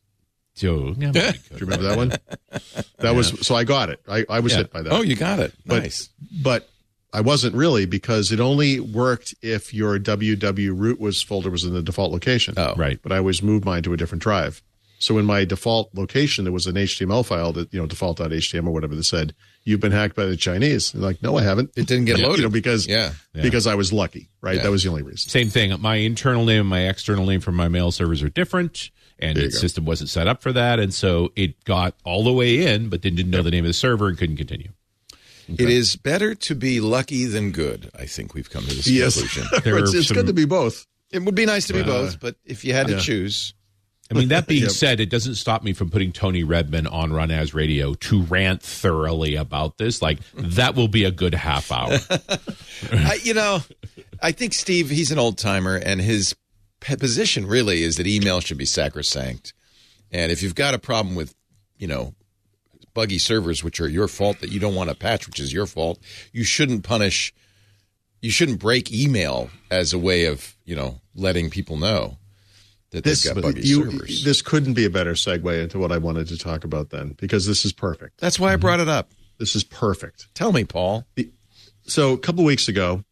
So, 0.56 0.94
yeah, 0.98 1.12
Do 1.12 1.20
you 1.52 1.58
remember 1.60 1.84
that 1.84 1.98
one? 1.98 2.14
That 2.98 3.16
was 3.16 3.48
so 3.48 3.56
I 3.56 3.64
got 3.64 3.90
it. 3.90 4.02
I, 4.10 4.26
I 4.30 4.42
was 4.42 4.54
hit 4.54 4.74
by 4.74 4.82
that. 4.82 4.92
Oh, 4.92 5.02
you 5.02 5.16
got 5.16 5.40
it. 5.40 5.54
But- 5.66 5.84
nice. 5.84 6.10
but 6.44 6.68
I 7.14 7.22
wasn't 7.22 7.56
really 7.56 7.86
because 7.86 8.34
it 8.34 8.42
only 8.42 8.82
worked 8.82 9.34
if 9.42 9.74
your 9.74 9.98
www 10.00 10.78
root 10.78 11.00
was 11.00 11.22
folder 11.24 11.50
was 11.50 11.64
in 11.64 11.74
the 11.74 11.82
default 11.82 12.12
location. 12.12 12.56
Oh. 12.58 12.74
right. 12.76 13.00
But 13.02 13.14
I 13.14 13.18
always 13.20 13.42
moved 13.42 13.64
mine 13.64 13.84
to 13.84 13.94
a 13.94 13.98
different 13.98 14.22
drive. 14.22 14.62
So 15.00 15.18
in 15.18 15.26
my 15.26 15.46
default 15.46 15.96
location, 15.96 16.44
there 16.44 16.52
was 16.52 16.68
an 16.68 16.76
HTML 16.76 17.26
file 17.26 17.54
that 17.54 17.74
you 17.74 17.80
know 17.80 17.88
default.html 17.88 18.68
or 18.68 18.72
whatever 18.72 18.96
that 18.96 19.06
said 19.06 19.34
you've 19.64 19.80
been 19.80 19.92
hacked 19.92 20.16
by 20.16 20.26
the 20.26 20.38
Chinese. 20.38 20.94
And 20.94 21.04
like, 21.04 21.22
no, 21.22 21.38
I 21.38 21.44
haven't. 21.44 21.72
It 21.76 21.86
didn't 21.88 22.06
get 22.06 22.18
You 22.18 22.24
know, 22.24 22.30
loaded. 22.30 22.52
because 22.52 22.88
Yeah. 22.88 23.12
because 23.34 23.68
I 23.68 23.76
was 23.76 23.92
lucky, 23.94 24.30
right? 24.42 24.56
Yeah. 24.58 24.64
That 24.64 24.72
was 24.72 24.84
the 24.84 24.90
only 24.90 25.04
reason. 25.04 25.30
Same 25.30 25.50
thing. 25.50 25.74
My 25.82 25.96
internal 25.96 26.46
name 26.46 26.62
and 26.62 26.70
my 26.70 26.88
external 26.88 27.26
name 27.26 27.42
for 27.42 27.52
my 27.52 27.68
mail 27.68 27.92
servers 27.92 28.22
are 28.24 28.30
different, 28.30 28.90
and 29.20 29.36
There 29.36 29.44
you 29.44 29.48
its 29.48 29.58
go. 29.58 29.62
system 29.62 29.86
wasn't 29.86 30.10
set 30.10 30.28
up 30.28 30.42
for 30.42 30.52
that, 30.54 30.80
and 30.80 30.94
so 30.94 31.32
it 31.36 31.64
got 31.66 31.96
all 32.04 32.24
the 32.24 32.34
way 32.34 32.66
in, 32.74 32.90
but 32.90 33.02
then 33.02 33.16
didn't 33.16 33.32
know 33.32 33.42
the 33.44 33.52
name 33.52 33.64
of 33.66 33.70
the 33.70 33.74
server 33.74 34.08
and 34.08 34.18
couldn't 34.18 34.38
continue. 34.38 34.70
It 35.48 35.70
is 35.70 35.96
better 35.96 36.36
to 36.36 36.54
be 36.56 36.80
lucky 36.80 37.26
than 37.26 37.52
good. 37.52 37.90
I 37.98 38.06
think 38.06 38.36
we've 38.36 38.50
come 38.50 38.66
to 38.66 38.76
this 38.76 38.88
Yes, 38.88 39.16
conclusion. 39.20 39.48
It's, 39.84 39.94
it's 39.96 40.08
some- 40.08 40.16
good 40.18 40.28
to 40.28 40.34
be 40.34 40.46
both. 40.46 40.86
It 41.12 41.24
would 41.24 41.34
be 41.34 41.48
nice 41.48 41.66
to 41.68 41.74
be 41.74 41.82
both, 41.82 42.20
but 42.20 42.36
if 42.46 42.64
you 42.64 42.74
had 42.74 42.86
to 42.86 42.94
Yeah. 42.94 43.00
choose, 43.00 43.56
I 44.12 44.16
mean, 44.16 44.30
that 44.30 44.48
being 44.48 44.64
Yep. 44.64 44.72
said, 44.72 45.00
it 45.00 45.10
doesn't 45.10 45.36
stop 45.36 45.64
me 45.64 45.74
from 45.74 45.90
putting 45.90 46.12
Tony 46.12 46.44
Redmond 46.44 46.88
on 46.88 47.14
Run 47.14 47.32
As 47.32 47.54
Radio 47.54 47.94
to 47.96 48.22
rant 48.24 48.62
thoroughly 48.62 49.36
about 49.36 49.78
this. 49.78 50.02
Like 50.02 50.20
that 50.34 50.76
will 50.76 50.88
be 50.88 51.04
a 51.04 51.12
good 51.12 51.34
half 51.34 51.72
hour. 51.72 51.98
I, 52.92 53.20
you 53.24 53.34
know, 53.34 53.60
I 54.22 54.32
think 54.32 54.54
Steve, 54.54 54.90
he's 54.90 55.12
an 55.12 55.20
old 55.20 55.38
timer, 55.38 55.76
and 55.76 56.02
his 56.02 56.36
position 56.80 57.46
really 57.46 57.84
is 57.84 57.98
that 57.98 58.08
email 58.08 58.40
should 58.40 58.58
be 58.58 58.66
sacrosanct. 58.66 59.54
And 60.12 60.32
if 60.32 60.42
you've 60.42 60.56
got 60.56 60.74
a 60.74 60.80
problem 60.80 61.16
with, 61.16 61.36
you 61.78 61.88
know, 61.88 62.14
buggy 62.94 63.20
servers, 63.20 63.64
which 63.64 63.80
are 63.80 63.88
your 63.88 64.08
fault 64.08 64.40
that 64.40 64.50
you 64.52 64.60
don't 64.60 64.76
want 64.76 64.90
to 64.90 64.96
patch, 64.96 65.28
which 65.28 65.40
is 65.40 65.54
your 65.54 65.66
fault, 65.68 66.00
you 66.34 66.44
shouldn't 66.44 66.84
punish. 66.84 67.34
You 68.22 68.32
shouldn't 68.32 68.60
break 68.60 68.92
email 68.92 69.50
as 69.72 69.94
a 69.94 69.98
way 70.00 70.26
of, 70.26 70.58
you 70.66 70.76
know, 70.76 71.00
letting 71.16 71.50
people 71.50 71.78
know 71.78 72.18
that 72.92 73.04
This 73.04 73.24
they've 73.24 73.36
got 73.36 73.44
buggy 73.44 73.62
you, 73.62 73.90
servers. 73.92 74.24
this 74.24 74.42
couldn't 74.42 74.74
be 74.74 74.86
a 74.86 74.90
better 74.90 75.14
segue 75.14 75.62
into 75.64 75.78
what 75.80 75.92
I 75.92 75.98
wanted 75.98 76.28
to 76.30 76.38
talk 76.38 76.64
about 76.64 76.90
then 76.90 77.16
because 77.20 77.46
this 77.46 77.66
is 77.66 77.74
perfect. 77.74 78.20
That's 78.20 78.40
why 78.40 78.54
I 78.54 78.56
brought 78.56 78.80
it 78.80 78.88
up. 78.90 79.12
This 79.38 79.56
is 79.56 79.64
perfect. 79.64 80.34
Tell 80.34 80.52
me, 80.52 80.64
Paul. 80.66 81.06
So 81.84 82.14
a 82.14 82.18
couple 82.18 82.44
weeks 82.44 82.68
ago, 82.68 83.04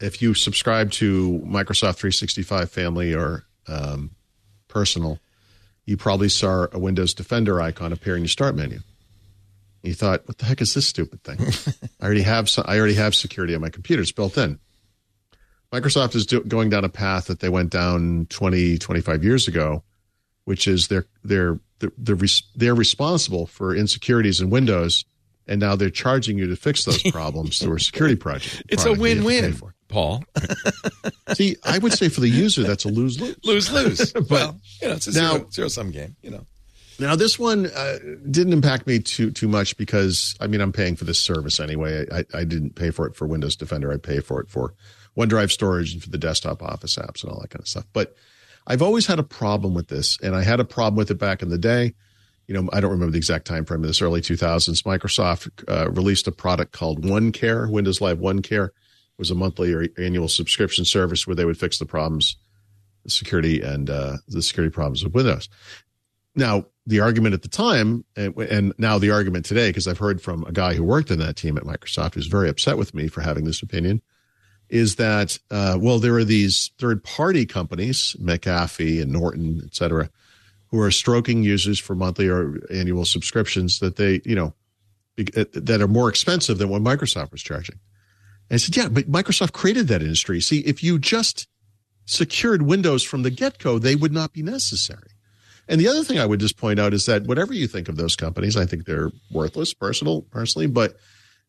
if 0.00 0.22
you 0.22 0.34
subscribe 0.34 0.90
to 0.92 1.42
Microsoft 1.44 1.96
365 1.96 2.70
Family 2.70 3.14
or 3.14 3.44
um, 3.68 4.12
Personal, 4.68 5.18
you 5.84 5.96
probably 5.96 6.28
saw 6.28 6.66
a 6.72 6.78
Windows 6.78 7.12
Defender 7.12 7.60
icon 7.60 7.92
appear 7.92 8.16
in 8.16 8.22
your 8.22 8.28
Start 8.28 8.54
menu. 8.54 8.80
You 9.82 9.94
thought, 9.94 10.26
"What 10.28 10.38
the 10.38 10.44
heck 10.44 10.60
is 10.60 10.74
this 10.74 10.86
stupid 10.86 11.22
thing?" 11.24 11.38
I 12.00 12.04
already 12.04 12.22
have 12.22 12.48
some, 12.48 12.64
I 12.68 12.78
already 12.78 12.94
have 12.94 13.14
security 13.14 13.54
on 13.54 13.60
my 13.60 13.70
computer; 13.70 14.00
it's 14.02 14.12
built 14.12 14.38
in. 14.38 14.58
Microsoft 15.72 16.14
is 16.14 16.26
do, 16.26 16.40
going 16.42 16.68
down 16.68 16.84
a 16.84 16.88
path 16.88 17.26
that 17.26 17.40
they 17.40 17.48
went 17.48 17.70
down 17.70 18.26
20, 18.30 18.78
25 18.78 19.22
years 19.24 19.46
ago, 19.46 19.82
which 20.44 20.66
is 20.66 20.88
they're 20.88 21.06
they're 21.22 21.60
they're 21.78 21.92
they're, 21.96 22.16
res, 22.16 22.42
they're 22.56 22.74
responsible 22.74 23.46
for 23.46 23.74
insecurities 23.74 24.40
in 24.40 24.50
Windows, 24.50 25.04
and 25.46 25.60
now 25.60 25.76
they're 25.76 25.90
charging 25.90 26.38
you 26.38 26.48
to 26.48 26.56
fix 26.56 26.84
those 26.84 27.02
problems 27.12 27.58
through 27.58 27.76
a 27.76 27.80
security 27.80 28.16
project. 28.16 28.62
It's 28.68 28.82
a 28.82 28.86
product 28.94 29.02
that 29.02 29.08
you 29.08 29.14
have 29.14 29.24
to 29.24 29.28
pay 29.28 29.40
win-win, 29.40 29.52
for. 29.54 29.74
Paul. 29.88 30.24
See, 31.34 31.56
I 31.64 31.78
would 31.78 31.92
say 31.92 32.08
for 32.08 32.20
the 32.20 32.28
user, 32.28 32.62
that's 32.62 32.84
a 32.84 32.88
lose 32.88 33.20
lose. 33.20 33.36
lose 33.44 33.72
lose. 33.72 34.12
well, 34.30 34.60
you 34.82 34.88
know, 34.88 34.94
it's 34.94 35.06
a 35.06 35.12
Now- 35.12 35.32
zero, 35.36 35.48
zero 35.50 35.68
sum 35.68 35.90
game. 35.90 36.16
You 36.22 36.30
know, 36.30 36.46
Now, 36.98 37.16
this 37.16 37.38
one 37.38 37.66
uh, 37.66 37.98
didn't 38.30 38.52
impact 38.52 38.86
me 38.86 38.98
too 38.98 39.30
too 39.30 39.48
much 39.48 39.76
because 39.76 40.36
I 40.40 40.46
mean 40.48 40.60
I'm 40.60 40.72
paying 40.72 40.96
for 40.96 41.04
this 41.04 41.20
service 41.20 41.60
anyway. 41.60 42.06
I, 42.12 42.24
I 42.34 42.44
didn't 42.44 42.74
pay 42.74 42.90
for 42.90 43.06
it 43.06 43.14
for 43.14 43.26
Windows 43.26 43.54
Defender. 43.56 43.92
I 43.92 43.96
pay 43.98 44.20
for 44.20 44.40
it 44.40 44.48
for 44.50 44.74
OneDrive 45.16 45.50
storage 45.50 45.92
and 45.92 46.02
for 46.02 46.10
the 46.10 46.18
desktop 46.18 46.62
Office 46.62 46.96
apps 46.96 47.22
and 47.22 47.32
all 47.32 47.40
that 47.40 47.50
kind 47.50 47.60
of 47.60 47.68
stuff. 47.68 47.86
But 47.92 48.14
I've 48.66 48.82
always 48.82 49.06
had 49.06 49.18
a 49.18 49.24
problem 49.24 49.74
with 49.74 49.88
this, 49.88 50.18
and 50.22 50.34
I 50.34 50.42
had 50.42 50.60
a 50.60 50.64
problem 50.64 50.96
with 50.96 51.10
it 51.10 51.18
back 51.18 51.42
in 51.42 51.48
the 51.48 51.58
day. 51.58 51.94
You 52.46 52.54
know, 52.54 52.68
I 52.72 52.80
don't 52.80 52.90
remember 52.90 53.12
the 53.12 53.18
exact 53.18 53.46
time 53.46 53.64
frame 53.64 53.82
of 53.82 53.86
this 53.86 54.02
early 54.02 54.20
2000s. 54.20 54.82
Microsoft 54.82 55.50
uh, 55.68 55.90
released 55.90 56.26
a 56.26 56.32
product 56.32 56.72
called 56.72 57.04
OneCare, 57.04 57.70
Windows 57.70 58.00
Live 58.00 58.18
OneCare. 58.18 58.66
It 58.66 59.18
was 59.18 59.30
a 59.30 59.34
monthly 59.34 59.72
or 59.72 59.86
annual 59.98 60.28
subscription 60.28 60.84
service 60.84 61.26
where 61.26 61.36
they 61.36 61.44
would 61.44 61.58
fix 61.58 61.78
the 61.78 61.86
problems, 61.86 62.36
the 63.04 63.10
security 63.10 63.60
and 63.60 63.88
uh, 63.88 64.16
the 64.28 64.42
security 64.42 64.72
problems 64.72 65.04
with 65.04 65.14
Windows. 65.14 65.48
Now, 66.34 66.66
the 66.86 67.00
argument 67.00 67.34
at 67.34 67.42
the 67.42 67.48
time, 67.48 68.04
and, 68.16 68.36
and 68.36 68.72
now 68.78 68.98
the 68.98 69.10
argument 69.10 69.44
today, 69.44 69.68
because 69.68 69.86
I've 69.86 69.98
heard 69.98 70.20
from 70.20 70.44
a 70.44 70.52
guy 70.52 70.74
who 70.74 70.84
worked 70.84 71.10
in 71.10 71.18
that 71.18 71.36
team 71.36 71.56
at 71.56 71.64
Microsoft 71.64 72.14
who's 72.14 72.26
very 72.26 72.48
upset 72.48 72.78
with 72.78 72.94
me 72.94 73.08
for 73.08 73.20
having 73.20 73.44
this 73.44 73.62
opinion, 73.62 74.02
is 74.70 74.96
that, 74.96 75.38
uh, 75.50 75.76
well, 75.80 75.98
there 75.98 76.14
are 76.14 76.24
these 76.24 76.70
third 76.78 77.02
party 77.02 77.44
companies, 77.44 78.16
McAfee 78.20 79.02
and 79.02 79.12
Norton, 79.12 79.60
et 79.64 79.74
cetera, 79.74 80.08
who 80.68 80.80
are 80.80 80.90
stroking 80.90 81.42
users 81.42 81.78
for 81.78 81.94
monthly 81.94 82.28
or 82.28 82.60
annual 82.72 83.04
subscriptions 83.04 83.80
that 83.80 83.96
they, 83.96 84.20
you 84.24 84.36
know, 84.36 84.54
that 85.16 85.80
are 85.82 85.88
more 85.88 86.08
expensive 86.08 86.58
than 86.58 86.68
what 86.68 86.82
Microsoft 86.82 87.32
was 87.32 87.42
charging. 87.42 87.78
And 88.48 88.54
I 88.54 88.58
said, 88.58 88.76
yeah, 88.76 88.88
but 88.88 89.10
Microsoft 89.10 89.52
created 89.52 89.88
that 89.88 90.02
industry. 90.02 90.40
See, 90.40 90.60
if 90.60 90.82
you 90.82 90.98
just 90.98 91.46
secured 92.06 92.62
Windows 92.62 93.02
from 93.02 93.22
the 93.22 93.30
get 93.30 93.58
go, 93.58 93.78
they 93.78 93.96
would 93.96 94.12
not 94.12 94.32
be 94.32 94.42
necessary. 94.42 95.10
And 95.68 95.80
the 95.80 95.88
other 95.88 96.02
thing 96.04 96.18
I 96.18 96.26
would 96.26 96.40
just 96.40 96.56
point 96.56 96.80
out 96.80 96.94
is 96.94 97.06
that 97.06 97.26
whatever 97.26 97.52
you 97.52 97.68
think 97.68 97.88
of 97.88 97.96
those 97.96 98.16
companies, 98.16 98.56
I 98.56 98.66
think 98.66 98.86
they're 98.86 99.10
worthless, 99.30 99.74
personal, 99.74 100.22
personally, 100.22 100.66
but 100.66 100.96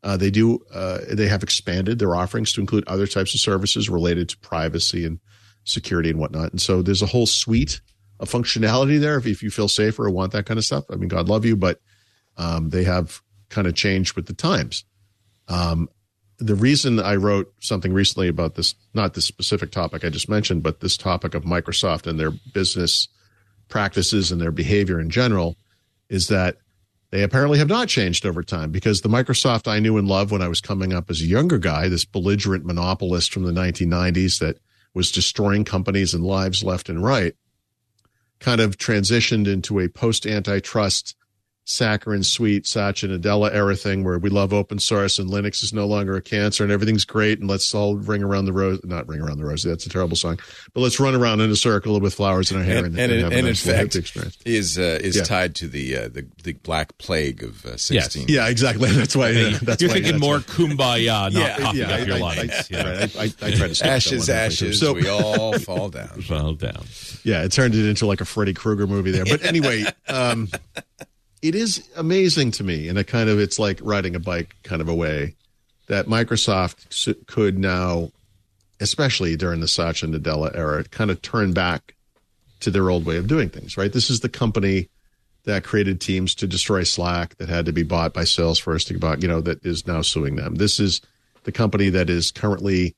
uh, 0.04 0.18
they 0.18 0.32
do 0.32 0.60
uh, 0.74 1.00
they 1.12 1.28
have 1.28 1.44
expanded 1.44 2.00
their 2.00 2.16
offerings 2.16 2.52
to 2.54 2.62
include 2.62 2.88
other 2.88 3.08
types 3.08 3.34
of 3.34 3.40
services 3.40 3.90
related 3.90 4.30
to 4.30 4.38
privacy 4.40 5.06
and 5.06 5.20
security 5.64 6.10
and 6.10 6.20
whatnot. 6.20 6.52
And 6.52 6.62
so 6.62 6.82
there's 6.82 7.04
a 7.04 7.08
whole 7.08 7.28
suite 7.28 7.82
of 8.20 8.30
functionality 8.30 9.00
there. 9.00 9.18
If, 9.18 9.28
if 9.28 9.44
you 9.44 9.52
feel 9.52 9.68
safer 9.68 10.06
or 10.06 10.10
want 10.10 10.32
that 10.32 10.46
kind 10.46 10.58
of 10.58 10.66
stuff, 10.66 10.86
I 10.90 10.96
mean, 10.96 11.10
God 11.10 11.30
love 11.30 11.46
you, 11.46 11.56
but 11.56 11.80
um, 12.38 12.70
they 12.70 12.84
have 12.84 13.22
kind 13.50 13.68
of 13.68 13.76
changed 13.76 14.16
with 14.16 14.26
the 14.26 14.34
times. 14.34 14.86
Um, 15.48 15.90
the 16.40 16.56
reason 16.56 17.00
I 17.00 17.18
wrote 17.18 17.54
something 17.60 17.94
recently 17.94 18.28
about 18.28 18.56
this, 18.56 18.74
not 18.96 19.14
this 19.14 19.26
specific 19.26 19.70
topic 19.70 20.04
I 20.04 20.10
just 20.10 20.30
mentioned, 20.30 20.64
but 20.64 20.80
this 20.80 20.98
topic 20.98 21.36
of 21.36 21.44
Microsoft 21.44 22.08
and 22.08 22.20
their 22.20 22.32
business 22.32 23.08
practices 23.70 24.32
and 24.32 24.42
their 24.42 24.52
behavior 24.52 25.00
in 25.00 25.12
general, 25.12 25.56
is 26.10 26.28
that 26.30 26.58
they 27.12 27.24
apparently 27.24 27.60
have 27.60 27.68
not 27.68 27.90
changed 27.90 28.26
over 28.26 28.42
time 28.42 28.72
because 28.72 29.02
the 29.02 29.10
Microsoft 29.10 29.68
I 29.68 29.80
knew 29.80 29.98
and 29.98 30.08
loved 30.08 30.32
when 30.32 30.42
I 30.42 30.48
was 30.48 30.62
coming 30.62 30.94
up 30.94 31.10
as 31.10 31.22
a 31.22 31.26
younger 31.26 31.58
guy, 31.58 31.90
this 31.90 32.06
belligerent 32.06 32.66
monopolist 32.66 33.34
from 33.34 33.44
the 33.44 33.52
1990s 33.52 34.40
that 34.40 34.60
was 34.94 35.12
destroying 35.12 35.66
companies 35.66 36.14
and 36.14 36.26
lives 36.26 36.64
left 36.64 36.90
and 36.90 37.04
right, 37.04 37.36
kind 38.40 38.62
of 38.62 38.78
transitioned 38.78 39.48
into 39.48 39.80
a 39.80 39.90
post 39.90 40.26
antitrust 40.26 41.16
saccharine 41.72 42.24
sweet 42.24 42.68
Satya 42.68 43.10
Nadella 43.10 43.54
era 43.54 43.76
thing 43.76 44.04
where 44.04 44.20
we 44.20 44.30
love 44.30 44.54
open 44.54 44.80
source 44.80 45.18
and 45.20 45.30
Linux 45.30 45.64
is 45.64 45.74
no 45.74 45.86
longer 45.88 46.16
a 46.16 46.22
cancer 46.22 46.64
and 46.64 46.72
everything's 46.72 47.06
great 47.06 47.40
and 47.40 47.50
let's 47.50 47.74
all 47.74 47.96
ring 47.96 48.24
around 48.24 48.46
the 48.46 48.54
rose 48.54 48.80
not 48.84 49.08
ring 49.08 49.22
around 49.22 49.38
the 49.38 49.46
rose 49.46 49.64
that's 49.64 49.86
a 49.86 49.90
terrible 49.90 50.16
song 50.16 50.38
but 50.74 50.82
let's 50.82 51.00
run 51.00 51.16
around 51.16 51.42
in 51.42 51.50
a 51.50 51.56
circle 51.56 52.00
with 52.00 52.14
flowers 52.14 52.52
in 52.52 52.58
our 52.58 52.64
hair 52.64 52.86
and, 52.86 52.98
and, 53.00 53.12
and, 53.12 53.22
have 53.24 53.32
and, 53.32 53.46
a 53.48 53.50
in 53.50 53.56
fact, 53.56 53.96
experience. 53.96 54.38
is 54.46 54.78
uh, 54.78 55.00
is 55.02 55.16
Yeah. 55.16 55.24
tied 55.24 55.56
to 55.56 55.68
the 55.68 55.96
uh, 55.98 56.08
the 56.10 56.28
the 56.44 56.54
Black 56.54 56.98
Plague 56.98 57.44
of 57.44 57.66
uh, 57.66 57.78
sixteen. 57.78 58.26
yeah 58.28 58.48
exactly 58.50 58.90
that's 58.94 59.16
why 59.16 59.32
Hey, 59.34 59.54
that's 59.62 59.82
You're 59.82 59.90
why, 59.90 59.94
thinking 59.96 60.14
that's 60.14 60.22
more 60.22 60.38
why- 60.38 60.44
kumbaya, 60.44 61.32
not 61.32 61.34
Yeah, 61.34 61.58
coughing 61.58 61.80
yeah, 61.82 61.90
up 61.92 62.08
your 62.08 62.16
I, 62.16 62.20
I, 62.20 62.22
lungs. 62.22 62.52
I, 62.52 62.64
yeah. 62.70 62.90
right, 63.00 63.16
I, 63.18 63.22
I, 63.22 63.26
I 63.48 63.52
try 63.52 63.68
to 63.70 63.86
Ashes, 63.88 64.30
ashes, 64.30 64.80
So, 64.80 64.94
we 64.94 65.08
all 65.08 65.58
fall 65.60 65.90
down. 65.90 66.24
Well 66.30 66.54
down. 66.56 66.84
yeah, 67.24 67.44
it 67.44 67.52
turned 67.52 67.76
it 67.76 67.88
into 67.90 68.06
like 68.06 68.22
a 68.22 68.26
Freddy 68.26 68.54
Krueger 68.54 68.88
movie 68.88 69.12
there. 69.12 69.26
But 69.26 69.44
anyway, 69.46 69.86
um, 70.08 70.50
it 71.42 71.56
is 71.56 71.90
amazing 71.96 72.52
to 72.52 72.64
me, 72.64 72.88
and 72.88 72.98
it 72.98 73.08
kind 73.08 73.30
of 73.30 73.40
it's 73.40 73.60
like 73.60 73.80
riding 73.82 74.16
a 74.16 74.20
bike 74.20 74.56
kind 74.64 74.82
of 74.82 74.88
a 74.88 74.94
way 74.94 75.36
that 75.88 76.06
Microsoft 76.06 77.26
could 77.28 77.58
now, 77.58 78.12
especially 78.80 79.36
during 79.36 79.60
the 79.60 79.68
Satya 79.68 80.10
Nadella 80.10 80.56
era, 80.56 80.84
kind 80.86 81.12
of 81.12 81.22
turn 81.22 81.54
back 81.54 81.96
to 82.60 82.70
their 82.72 82.90
old 82.90 83.06
way 83.06 83.18
of 83.18 83.28
doing 83.28 83.50
things. 83.50 83.78
Right? 83.78 83.92
This 83.92 84.10
is 84.10 84.20
the 84.20 84.30
company 84.30 84.90
that 85.46 85.64
created 85.64 86.00
Teams 86.00 86.36
to 86.36 86.48
destroy 86.48 86.84
Slack 86.84 87.36
that 87.38 87.50
had 87.50 87.66
to 87.66 87.74
be 87.74 87.84
bought 87.84 88.14
by 88.14 88.24
Salesforce 88.24 88.86
to 88.88 89.00
buy, 89.00 89.16
you 89.16 89.28
know, 89.28 89.42
that 89.42 89.66
is 89.66 89.88
now 89.88 90.02
suing 90.02 90.36
them. 90.36 90.56
This 90.56 90.80
is 90.80 91.02
the 91.44 91.52
company 91.52 91.90
that 91.90 92.10
is 92.10 92.32
currently 92.32 92.96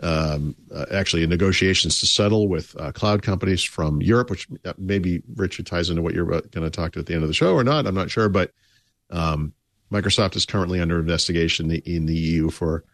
um, 0.00 0.54
uh, 0.74 0.86
actually 0.92 1.22
in 1.22 1.30
negotiations 1.30 2.00
to 2.00 2.06
settle 2.06 2.48
with 2.48 2.78
uh, 2.78 2.92
cloud 2.92 3.22
companies 3.22 3.62
from 3.62 4.02
Europe, 4.02 4.30
which 4.30 4.46
uh, 4.64 4.72
maybe 4.76 5.22
Richard 5.34 5.66
ties 5.66 5.88
into 5.90 6.02
what 6.02 6.14
you're 6.14 6.26
going 6.26 6.50
to 6.50 6.70
talk 6.70 6.92
to 6.92 6.98
at 6.98 7.06
the 7.06 7.14
end 7.14 7.22
of 7.22 7.28
the 7.28 7.34
show 7.34 7.54
or 7.54 7.64
not. 7.64 7.86
I'm 7.86 7.94
not 7.94 8.10
sure, 8.10 8.28
but 8.28 8.52
um, 9.10 9.52
Microsoft 9.90 10.36
is 10.36 10.44
currently 10.44 10.80
under 10.80 10.98
investigation 10.98 11.66
in 11.66 11.70
the, 11.70 11.96
in 11.96 12.06
the 12.06 12.14
EU 12.14 12.50
for 12.50 12.84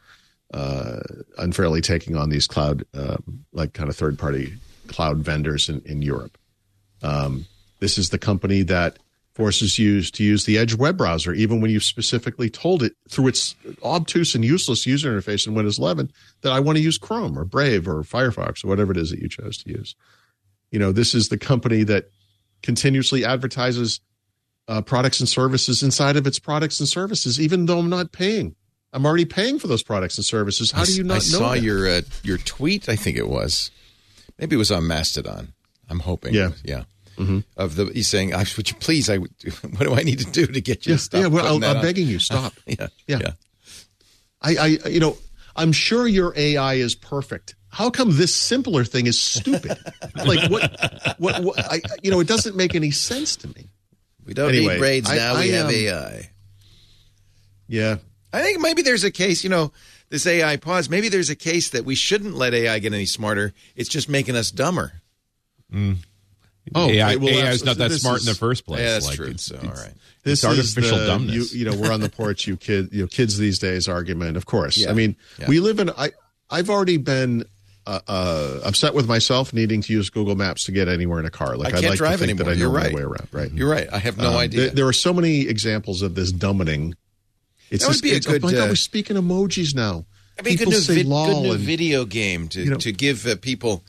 uh, 0.54 1.00
unfairly 1.38 1.80
taking 1.80 2.16
on 2.16 2.28
these 2.28 2.46
cloud, 2.46 2.84
um, 2.94 3.44
like 3.52 3.72
kind 3.72 3.88
of 3.88 3.96
third 3.96 4.18
party 4.18 4.54
cloud 4.88 5.18
vendors 5.18 5.68
in, 5.68 5.80
in 5.86 6.02
Europe. 6.02 6.36
Um, 7.02 7.46
This 7.80 7.98
is 7.98 8.10
the 8.10 8.18
company 8.18 8.62
that 8.62 8.98
forces 9.34 9.78
you 9.78 10.02
to 10.02 10.22
use 10.22 10.44
the 10.44 10.58
Edge 10.58 10.74
web 10.74 10.96
browser, 10.98 11.32
even 11.32 11.60
when 11.60 11.70
you've 11.70 11.84
specifically 11.84 12.50
told 12.50 12.82
it 12.82 12.92
through 13.08 13.28
its 13.28 13.54
obtuse 13.82 14.34
and 14.34 14.44
useless 14.44 14.86
user 14.86 15.10
interface 15.10 15.46
in 15.46 15.54
Windows 15.54 15.78
11 15.78 16.12
that 16.42 16.52
I 16.52 16.60
want 16.60 16.76
to 16.76 16.84
use 16.84 16.98
Chrome 16.98 17.38
or 17.38 17.44
Brave 17.44 17.88
or 17.88 18.02
Firefox 18.02 18.64
or 18.64 18.68
whatever 18.68 18.92
it 18.92 18.98
is 18.98 19.10
that 19.10 19.20
you 19.20 19.28
chose 19.28 19.56
to 19.58 19.70
use. 19.70 19.94
You 20.70 20.78
know, 20.78 20.92
this 20.92 21.14
is 21.14 21.28
the 21.28 21.38
company 21.38 21.82
that 21.84 22.10
continuously 22.62 23.24
advertises 23.24 24.00
uh, 24.68 24.82
products 24.82 25.20
and 25.20 25.28
services 25.28 25.82
inside 25.82 26.16
of 26.16 26.26
its 26.26 26.38
products 26.38 26.78
and 26.78 26.88
services, 26.88 27.40
even 27.40 27.66
though 27.66 27.78
I'm 27.78 27.90
not 27.90 28.12
paying. 28.12 28.54
I'm 28.92 29.06
already 29.06 29.24
paying 29.24 29.58
for 29.58 29.66
those 29.66 29.82
products 29.82 30.18
and 30.18 30.24
services. 30.24 30.70
How 30.70 30.84
do 30.84 30.92
you 30.92 31.02
not 31.02 31.14
I 31.14 31.16
know? 31.16 31.20
saw 31.20 31.50
that? 31.52 31.62
your 31.62 31.88
uh, 31.88 32.02
your 32.22 32.38
tweet. 32.38 32.88
I 32.88 32.96
think 32.96 33.16
it 33.16 33.28
was. 33.28 33.70
Maybe 34.38 34.54
it 34.54 34.58
was 34.58 34.70
on 34.70 34.86
Mastodon. 34.86 35.54
I'm 35.88 36.00
hoping. 36.00 36.34
Yeah. 36.34 36.50
yeah. 36.64 36.84
Of 37.56 37.76
the 37.76 37.86
he's 37.94 38.08
saying, 38.08 38.34
"I 38.34 38.44
would 38.56 38.68
you 38.70 38.76
please? 38.76 39.08
I 39.10 39.18
would- 39.18 39.30
what 39.62 39.80
do 39.80 39.94
I 39.94 40.02
need 40.02 40.18
to 40.20 40.30
do 40.30 40.46
to 40.46 40.60
get 40.60 40.86
you 40.86 40.92
yeah, 40.92 40.96
to 40.96 41.02
stop?" 41.02 41.20
yeah. 41.20 41.26
Well, 41.28 41.46
I'll, 41.46 41.56
i'm 41.64 41.76
on?" 41.76 41.82
begging 41.82 42.08
you, 42.08 42.18
stop. 42.18 42.52
Yeah, 42.66 42.88
Yeah. 43.06 43.18
yeah. 43.20 43.30
I, 44.44 44.56
I, 44.84 44.88
you 44.88 44.98
know, 44.98 45.16
I'm 45.54 45.70
sure 45.72 46.06
your 46.08 46.32
AI 46.36 46.74
is 46.74 46.94
perfect. 46.96 47.54
How 47.68 47.90
come 47.90 48.16
this 48.16 48.34
simpler 48.34 48.84
thing 48.84 49.06
is 49.06 49.20
stupid? 49.20 49.78
like 50.16 50.50
what, 50.50 51.14
what, 51.18 51.42
what 51.44 51.58
I, 51.72 51.80
you 52.02 52.10
know, 52.10 52.18
it 52.20 52.26
doesn't 52.26 52.56
make 52.56 52.74
any 52.74 52.90
sense 52.90 53.36
to 53.36 53.48
me. 53.48 53.70
We 54.24 54.34
don't 54.34 54.48
Anyway, 54.50 54.74
need 54.74 54.78
grades 54.80 55.10
I- 55.10 55.16
now. 55.16 55.34
we 55.34 55.52
I, 55.54 55.56
have 55.56 55.66
um, 55.66 55.72
AI. 55.72 56.30
Yeah. 57.68 57.96
I 58.32 58.42
think 58.42 58.60
maybe 58.60 58.82
there's 58.82 59.04
a 59.04 59.10
case. 59.10 59.44
You 59.44 59.50
know, 59.50 59.72
this 60.08 60.26
AI 60.26 60.56
pause. 60.56 60.88
Maybe 60.90 61.08
there's 61.08 61.30
a 61.30 61.36
case 61.36 61.70
that 61.70 61.84
we 61.84 61.94
shouldn't 61.94 62.34
let 62.34 62.52
AI 62.54 62.78
get 62.80 62.92
any 62.92 63.06
smarter. 63.06 63.52
It's 63.76 63.88
just 63.88 64.08
making 64.08 64.36
us 64.36 64.50
dumber. 64.50 65.00
Oh, 66.74 66.88
AI, 66.88 67.16
well, 67.16 67.28
AI 67.28 67.50
is 67.50 67.64
not 67.64 67.76
that 67.78 67.90
smart 67.92 68.18
is- 68.20 68.26
in 68.26 68.32
the 68.32 68.38
first 68.38 68.64
place. 68.66 68.80
Yeah, 68.80 68.92
that's 68.92 69.06
Like, 69.06 69.16
true. 69.16 69.26
It's, 69.28 69.42
So, 69.44 69.56
it's- 69.56 69.66
all 69.78 69.84
right. 69.84 69.94
This 70.24 70.44
artificial 70.44 70.98
the, 70.98 71.06
dumbness. 71.06 71.52
You, 71.52 71.58
you 71.60 71.64
know, 71.70 71.76
we're 71.76 71.90
on 71.92 72.00
the 72.00 72.08
porch. 72.08 72.46
You 72.46 72.56
kid, 72.56 72.90
you 72.92 73.00
know, 73.02 73.06
kids 73.08 73.38
these 73.38 73.58
days 73.58 73.88
argument. 73.88 74.36
Of 74.36 74.46
course. 74.46 74.76
Yeah. 74.76 74.90
I 74.90 74.92
mean, 74.92 75.16
Yeah. 75.40 75.48
we 75.48 75.58
live 75.58 75.80
in. 75.80 75.90
I, 75.90 76.12
I've 76.48 76.70
already 76.70 76.96
been 76.98 77.44
uh, 77.84 77.98
uh, 78.06 78.60
upset 78.62 78.94
with 78.94 79.08
myself 79.08 79.52
needing 79.52 79.82
to 79.82 79.92
use 79.92 80.08
Google 80.10 80.36
Maps 80.36 80.62
to 80.66 80.72
get 80.72 80.86
anywhere 80.86 81.18
in 81.18 81.26
a 81.26 81.30
car. 81.30 81.56
Like 81.56 81.74
I 81.74 81.80
can't 81.80 81.90
like 81.90 81.98
drive 81.98 82.20
to 82.20 82.26
think 82.26 82.38
anymore. 82.38 82.54
that 82.54 82.56
I 82.56 82.60
You're 82.60 82.70
right. 82.70 82.92
my 82.92 82.96
way 82.98 83.02
around. 83.02 83.26
Right. 83.32 83.50
You're 83.52 83.68
right. 83.68 83.88
I 83.92 83.98
have 83.98 84.16
no 84.16 84.30
Um, 84.30 84.36
idea. 84.36 84.60
There, 84.66 84.70
there 84.70 84.86
are 84.86 84.92
so 84.92 85.12
many 85.12 85.40
examples 85.48 86.02
of 86.02 86.14
this 86.14 86.32
dumbing. 86.32 86.92
It's 87.72 87.82
That 87.82 87.88
would 87.88 87.94
just, 87.94 88.02
be 88.04 88.10
a 88.12 88.16
it's- 88.16 88.26
good, 88.32 88.44
Oh 88.44 88.46
my 88.46 88.52
God, 88.52 88.64
uh, 88.66 88.68
we're 88.68 88.76
speaking 88.76 89.16
emojis 89.16 89.74
now. 89.74 90.04
I 90.38 90.42
mean, 90.42 90.54
good 90.56 90.58
People 90.66 90.72
new, 90.74 90.78
say 90.78 90.94
vid- 90.94 91.06
good 91.08 91.42
new 91.42 91.52
and- 91.54 91.60
video 91.60 92.04
game 92.04 92.46
to, 92.50 92.62
you 92.62 92.70
know- 92.70 92.76
to 92.76 92.92
give 92.92 93.26
uh, 93.26 93.34
people 93.34 93.82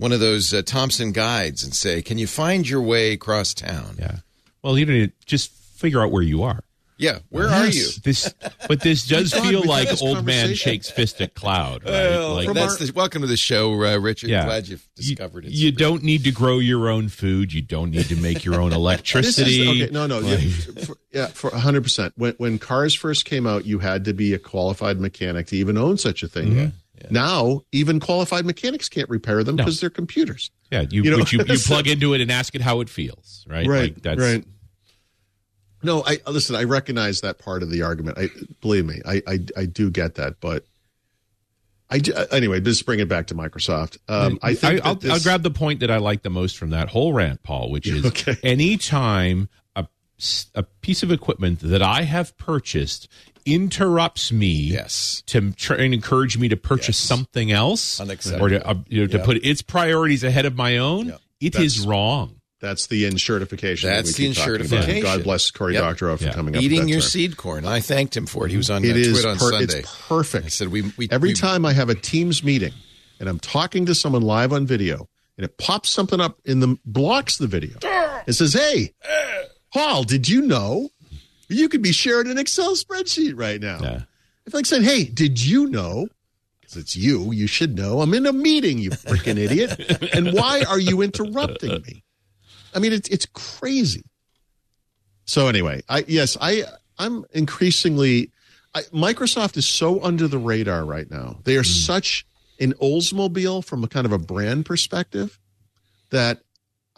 one 0.00 0.12
of 0.12 0.20
those 0.20 0.52
uh, 0.52 0.62
Thomas 0.62 1.00
guides 1.00 1.62
and 1.62 1.74
say, 1.74 2.02
"Can 2.02 2.18
you 2.18 2.26
find 2.26 2.68
your 2.68 2.82
way 2.82 3.12
across 3.12 3.54
town?" 3.54 3.96
yeah. 3.98 4.16
Well, 4.62 4.76
you 4.76 4.86
need 4.86 5.12
to 5.20 5.26
just 5.26 5.50
figure 5.52 6.02
out 6.02 6.10
where 6.10 6.22
you 6.22 6.42
are. 6.42 6.64
Yeah, 6.98 7.20
where 7.30 7.48
are 7.48 7.66
you? 7.66 7.86
This, 8.04 8.34
but 8.68 8.82
this 8.82 9.06
does 9.08 9.32
feel 9.32 9.60
we've 9.62 9.64
like 9.64 10.02
old 10.02 10.26
man 10.26 10.54
shakes 10.54 10.90
fist 10.90 11.18
at 11.22 11.32
cloud. 11.34 11.82
Right? 11.84 11.90
Well, 11.92 12.34
like, 12.34 12.52
that's 12.52 12.76
the, 12.76 12.92
welcome 12.94 13.22
to 13.22 13.26
the 13.26 13.38
show, 13.38 13.72
uh, 13.72 13.98
Richard. 13.98 14.28
yeah. 14.28 14.44
Glad 14.44 14.68
you've 14.68 14.86
You- 14.96 15.16
discovered 15.16 15.46
it. 15.46 15.52
You, 15.52 15.72
don't 15.72 16.02
need 16.02 16.24
to 16.24 16.30
grow 16.30 16.58
your 16.58 16.90
own 16.90 17.08
food. 17.08 17.54
You 17.54 17.62
don't 17.62 17.90
need 17.90 18.04
to 18.06 18.16
make 18.16 18.44
your 18.44 18.56
own 18.60 18.68
This 18.68 18.76
is, 18.76 18.76
electricity. 18.76 19.68
okay, 19.84 19.88
no, 19.90 20.06
no, 20.06 20.18
yeah, 20.20 20.36
for, 20.84 20.96
yeah, 21.10 21.26
for 21.28 21.56
hundred 21.56 21.84
percent. 21.84 22.12
When 22.16 22.34
when 22.36 22.58
cars 22.58 22.92
first 22.94 23.24
came 23.24 23.46
out, 23.46 23.64
you 23.64 23.78
had 23.78 24.04
to 24.04 24.12
be 24.12 24.34
a 24.34 24.38
qualified 24.38 25.00
mechanic 25.00 25.46
to 25.46 25.56
even 25.56 25.78
own 25.78 25.96
such 25.96 26.22
a 26.22 26.28
thing. 26.28 26.48
Mm-hmm. 26.48 26.66
Now, 27.10 27.62
even 27.72 28.00
qualified 28.00 28.44
mechanics 28.44 28.88
can't 28.88 29.08
repair 29.08 29.42
them 29.44 29.56
because 29.56 29.80
they're 29.80 29.90
computers. 29.90 30.50
Yeah, 30.70 30.84
you 30.90 31.02
You 31.04 31.10
know, 31.12 31.24
you, 31.30 31.38
you 31.46 31.58
plug 31.64 31.86
into 31.88 32.14
it 32.14 32.20
and 32.20 32.30
ask 32.30 32.54
it 32.54 32.60
how 32.60 32.80
it 32.80 32.88
feels. 32.88 33.44
Right, 33.48 33.66
Like, 33.66 34.02
that's, 34.02 34.20
right. 34.20 34.44
No, 35.82 36.04
I 36.04 36.18
listen. 36.26 36.56
I 36.56 36.64
recognize 36.64 37.22
that 37.22 37.38
part 37.38 37.62
of 37.62 37.70
the 37.70 37.82
argument. 37.82 38.18
I 38.18 38.28
believe 38.60 38.84
me, 38.84 39.00
I 39.06 39.22
I, 39.26 39.38
I 39.56 39.64
do 39.64 39.90
get 39.90 40.16
that, 40.16 40.34
but 40.40 40.66
I 41.88 41.98
do, 42.00 42.12
anyway. 42.30 42.60
Just 42.60 42.84
bring 42.84 43.00
it 43.00 43.08
back 43.08 43.28
to 43.28 43.34
Microsoft. 43.34 43.96
Um, 44.06 44.38
I 44.42 44.52
think 44.54 44.84
I'll, 44.84 44.94
this- 44.96 45.10
I'll 45.10 45.20
grab 45.20 45.42
the 45.42 45.50
point 45.50 45.80
that 45.80 45.90
I 45.90 45.96
like 45.96 46.22
the 46.22 46.28
most 46.30 46.58
from 46.58 46.70
that 46.70 46.88
whole 46.90 47.14
rant, 47.14 47.42
Paul, 47.42 47.70
which 47.70 47.86
is 47.90 48.04
Okay. 48.04 48.36
anytime 48.42 49.48
a, 50.54 50.60
a 50.60 50.62
piece 50.82 51.02
of 51.02 51.10
equipment 51.12 51.60
that 51.60 51.82
I 51.82 52.02
have 52.02 52.36
purchased 52.38 53.08
interrupts 53.46 54.30
me 54.32 54.52
Yes. 54.52 55.22
to 55.26 55.52
try 55.52 55.76
and 55.78 55.94
encourage 55.94 56.36
me 56.38 56.48
to 56.48 56.56
purchase 56.56 57.00
Yes. 57.00 57.08
something 57.08 57.50
else 57.50 58.00
or 58.00 58.48
to, 58.50 58.66
uh, 58.66 58.74
you 58.88 59.00
know, 59.00 59.06
to 59.06 59.18
Yeah. 59.18 59.24
put 59.24 59.38
its 59.44 59.62
priorities 59.62 60.22
ahead 60.24 60.44
of 60.46 60.56
my 60.56 60.76
own, 60.78 61.08
Yeah. 61.08 61.14
it 61.40 61.54
is 61.56 61.76
That's- 61.76 61.86
wrong. 61.86 62.36
That's 62.60 62.88
the 62.88 63.04
enshittification. 63.04 63.82
that 63.84 64.04
That's 64.04 64.18
we 64.18 64.28
the 64.28 64.34
keep 64.34 64.36
talking 64.36 64.54
about. 64.66 64.84
enshittification. 64.88 65.02
God 65.02 65.24
bless 65.24 65.50
Cory 65.50 65.72
Yep. 65.74 65.82
Doctorow 65.82 66.16
for 66.18 66.24
Yeah. 66.24 66.32
coming 66.34 66.56
up. 66.56 66.62
Eating 66.62 66.80
with 66.80 66.86
that 66.88 66.92
your 66.92 67.00
term. 67.00 67.08
seed 67.08 67.36
corn. 67.38 67.64
I 67.64 67.80
thanked 67.80 68.14
him 68.14 68.26
for 68.26 68.44
it. 68.44 68.50
He 68.50 68.58
was 68.58 68.68
on 68.68 68.84
It 68.84 68.96
is 68.98 69.24
on 69.24 69.38
per- 69.38 69.50
Sunday. 69.52 69.78
it's 69.78 69.90
perfect. 70.06 70.44
I 70.46 70.48
said 70.50 70.68
we, 70.68 70.82
we 70.98 71.08
Every 71.10 71.30
we- 71.30 71.34
time 71.34 71.64
I 71.64 71.72
have 71.72 71.88
a 71.88 71.94
Teams 71.94 72.44
meeting 72.44 72.74
and 73.18 73.30
I'm 73.30 73.38
talking 73.40 73.86
to 73.86 73.94
someone 73.94 74.20
live 74.20 74.52
on 74.52 74.66
video 74.66 75.08
and 75.38 75.46
it 75.46 75.56
pops 75.56 75.88
something 75.88 76.20
up 76.20 76.38
in 76.44 76.60
the 76.60 76.76
blocks 76.84 77.38
the 77.38 77.46
video. 77.46 77.78
It 78.26 78.34
says, 78.34 78.52
Hey, 78.52 78.92
Paul, 79.72 80.04
did 80.04 80.28
you 80.28 80.42
know 80.42 80.90
you 81.48 81.68
could 81.68 81.82
be 81.82 81.92
sharing 81.92 82.30
an 82.30 82.38
Excel 82.38 82.74
spreadsheet 82.74 83.38
right 83.38 83.60
now? 83.60 83.78
Yeah. 83.80 84.00
If 84.46 84.54
I 84.54 84.62
said, 84.62 84.82
Hey, 84.82 85.04
did 85.04 85.44
you 85.44 85.68
know? 85.68 86.08
Because 86.60 86.76
it's 86.76 86.96
you, 86.96 87.32
you 87.32 87.46
should 87.46 87.76
know. 87.76 88.00
I'm 88.00 88.14
in 88.14 88.26
a 88.26 88.32
meeting, 88.32 88.78
you 88.78 88.90
freaking 88.90 89.38
idiot. 89.38 90.12
And 90.14 90.32
why 90.32 90.62
are 90.68 90.78
you 90.78 91.02
interrupting 91.02 91.82
me? 91.82 92.04
I 92.74 92.78
mean, 92.78 92.92
it's 92.92 93.08
it's 93.08 93.26
crazy. 93.26 94.04
So 95.24 95.48
anyway, 95.48 95.82
I 95.88 96.04
yes, 96.06 96.36
I 96.40 96.64
I'm 96.98 97.24
increasingly 97.32 98.30
I, 98.74 98.82
Microsoft 98.92 99.56
is 99.56 99.66
so 99.66 100.02
under 100.02 100.28
the 100.28 100.38
radar 100.38 100.84
right 100.84 101.10
now. 101.10 101.38
They 101.44 101.56
are 101.56 101.62
hmm. 101.62 101.64
such 101.64 102.26
an 102.60 102.74
Oldsmobile 102.74 103.64
from 103.64 103.82
a 103.84 103.88
kind 103.88 104.06
of 104.06 104.12
a 104.12 104.18
brand 104.18 104.66
perspective 104.66 105.38
that 106.10 106.42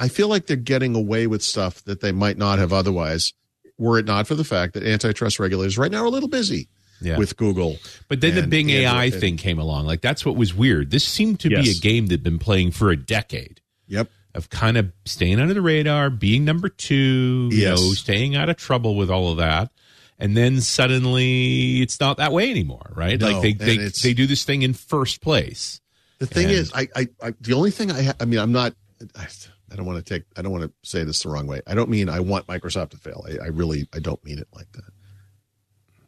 I 0.02 0.08
feel 0.08 0.28
like 0.28 0.46
they're 0.46 0.56
getting 0.56 0.94
away 0.94 1.26
with 1.26 1.42
stuff 1.42 1.82
that 1.84 2.00
they 2.00 2.12
might 2.12 2.36
not 2.36 2.58
have 2.58 2.72
otherwise, 2.72 3.32
were 3.78 3.98
it 3.98 4.04
not 4.06 4.26
for 4.26 4.34
the 4.34 4.44
fact 4.44 4.74
that 4.74 4.82
antitrust 4.82 5.38
regulators 5.38 5.78
right 5.78 5.90
now 5.90 6.02
are 6.02 6.06
a 6.06 6.10
little 6.10 6.28
busy 6.28 6.68
Yeah. 7.00 7.16
with 7.18 7.36
Google. 7.36 7.78
But 8.08 8.20
then 8.20 8.34
the 8.34 8.42
and 8.42 8.50
Bing 8.50 8.70
AI 8.70 9.04
Android. 9.04 9.20
thing 9.20 9.36
came 9.36 9.58
along. 9.58 9.86
Like 9.86 10.00
that's 10.00 10.24
what 10.26 10.36
was 10.36 10.52
weird. 10.54 10.90
This 10.90 11.04
seemed 11.04 11.40
to 11.40 11.48
be 11.48 11.70
a 11.70 11.74
game 11.74 12.06
that'd 12.06 12.22
been 12.22 12.38
playing 12.38 12.72
for 12.72 12.90
a 12.90 12.96
decade. 12.96 13.60
Yep. 13.88 14.08
of 14.34 14.48
kind 14.48 14.78
of 14.78 14.90
staying 15.04 15.38
under 15.40 15.52
the 15.52 15.60
radar, 15.60 16.08
being 16.08 16.44
number 16.46 16.68
two, 16.70 17.50
you 17.52 17.66
know, 17.66 17.76
staying 17.76 18.34
out 18.34 18.48
of 18.48 18.56
trouble 18.56 18.96
with 18.96 19.10
all 19.10 19.30
of 19.30 19.36
that. 19.36 19.70
And 20.18 20.34
then 20.36 20.60
suddenly 20.62 21.82
it's 21.82 22.00
not 22.00 22.16
that 22.16 22.32
way 22.32 22.50
anymore, 22.50 22.92
right? 22.94 23.20
No, 23.20 23.26
like 23.40 23.42
they 23.58 23.76
they, 23.76 23.88
they 24.02 24.14
do 24.14 24.26
this 24.26 24.44
thing 24.44 24.62
in 24.62 24.72
first 24.72 25.20
place. 25.20 25.80
The 26.18 26.26
thing 26.26 26.44
And- 26.46 26.54
is, 26.54 26.72
I, 26.72 26.88
I, 26.96 27.08
I, 27.22 27.34
the 27.40 27.52
only 27.54 27.70
thing 27.70 27.90
I, 27.90 28.02
ha- 28.04 28.14
I 28.20 28.24
mean, 28.24 28.38
I'm 28.38 28.52
not, 28.52 28.74
I, 29.16 29.26
I 29.72 29.76
don't 29.76 29.86
want 29.86 30.04
to 30.04 30.14
take, 30.14 30.24
I 30.36 30.42
don't 30.42 30.52
want 30.52 30.64
to 30.64 30.72
say 30.88 31.04
this 31.04 31.22
the 31.22 31.30
wrong 31.30 31.46
way. 31.46 31.62
I 31.66 31.74
don't 31.74 31.88
mean 31.88 32.08
I 32.08 32.20
want 32.20 32.46
Microsoft 32.46 32.90
to 32.90 32.96
fail. 32.98 33.24
I, 33.26 33.44
I 33.44 33.48
really, 33.48 33.88
I 33.94 33.98
don't 33.98 34.22
mean 34.24 34.38
it 34.38 34.48
like 34.54 34.70
that. 34.72 34.90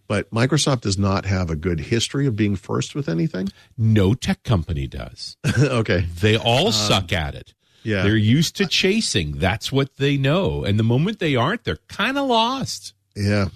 But 0.07 0.31
Microsoft 0.31 0.83
does 0.83 0.98
not 0.98 1.24
have 1.24 1.48
a 1.48 1.57
good 1.57 1.81
history 1.81 2.27
of 2.27 2.37
being 2.37 2.57
first 2.57 2.94
with 2.94 3.09
anything. 3.09 3.48
No 3.79 4.12
tech 4.12 4.42
company 4.42 4.87
does. 4.87 5.37
okay. 5.59 6.07
They 6.20 6.37
all 6.37 6.72
suck 6.72 7.12
at 7.12 7.35
it. 7.35 7.48
Um, 7.50 7.90
Yeah. 7.90 8.03
They're 8.03 8.16
used 8.16 8.57
to 8.57 8.66
chasing. 8.66 9.38
That's 9.38 9.72
what 9.72 9.96
they 9.96 10.16
know. 10.18 10.62
And 10.64 10.79
the 10.79 10.85
moment 10.85 11.20
they 11.20 11.37
aren't, 11.37 11.64
they're 11.64 11.79
kind 11.88 12.18
of 12.18 12.27
lost. 12.27 12.92
Yeah. 13.16 13.46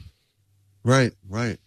Right, 0.84 1.12
right. 1.28 1.58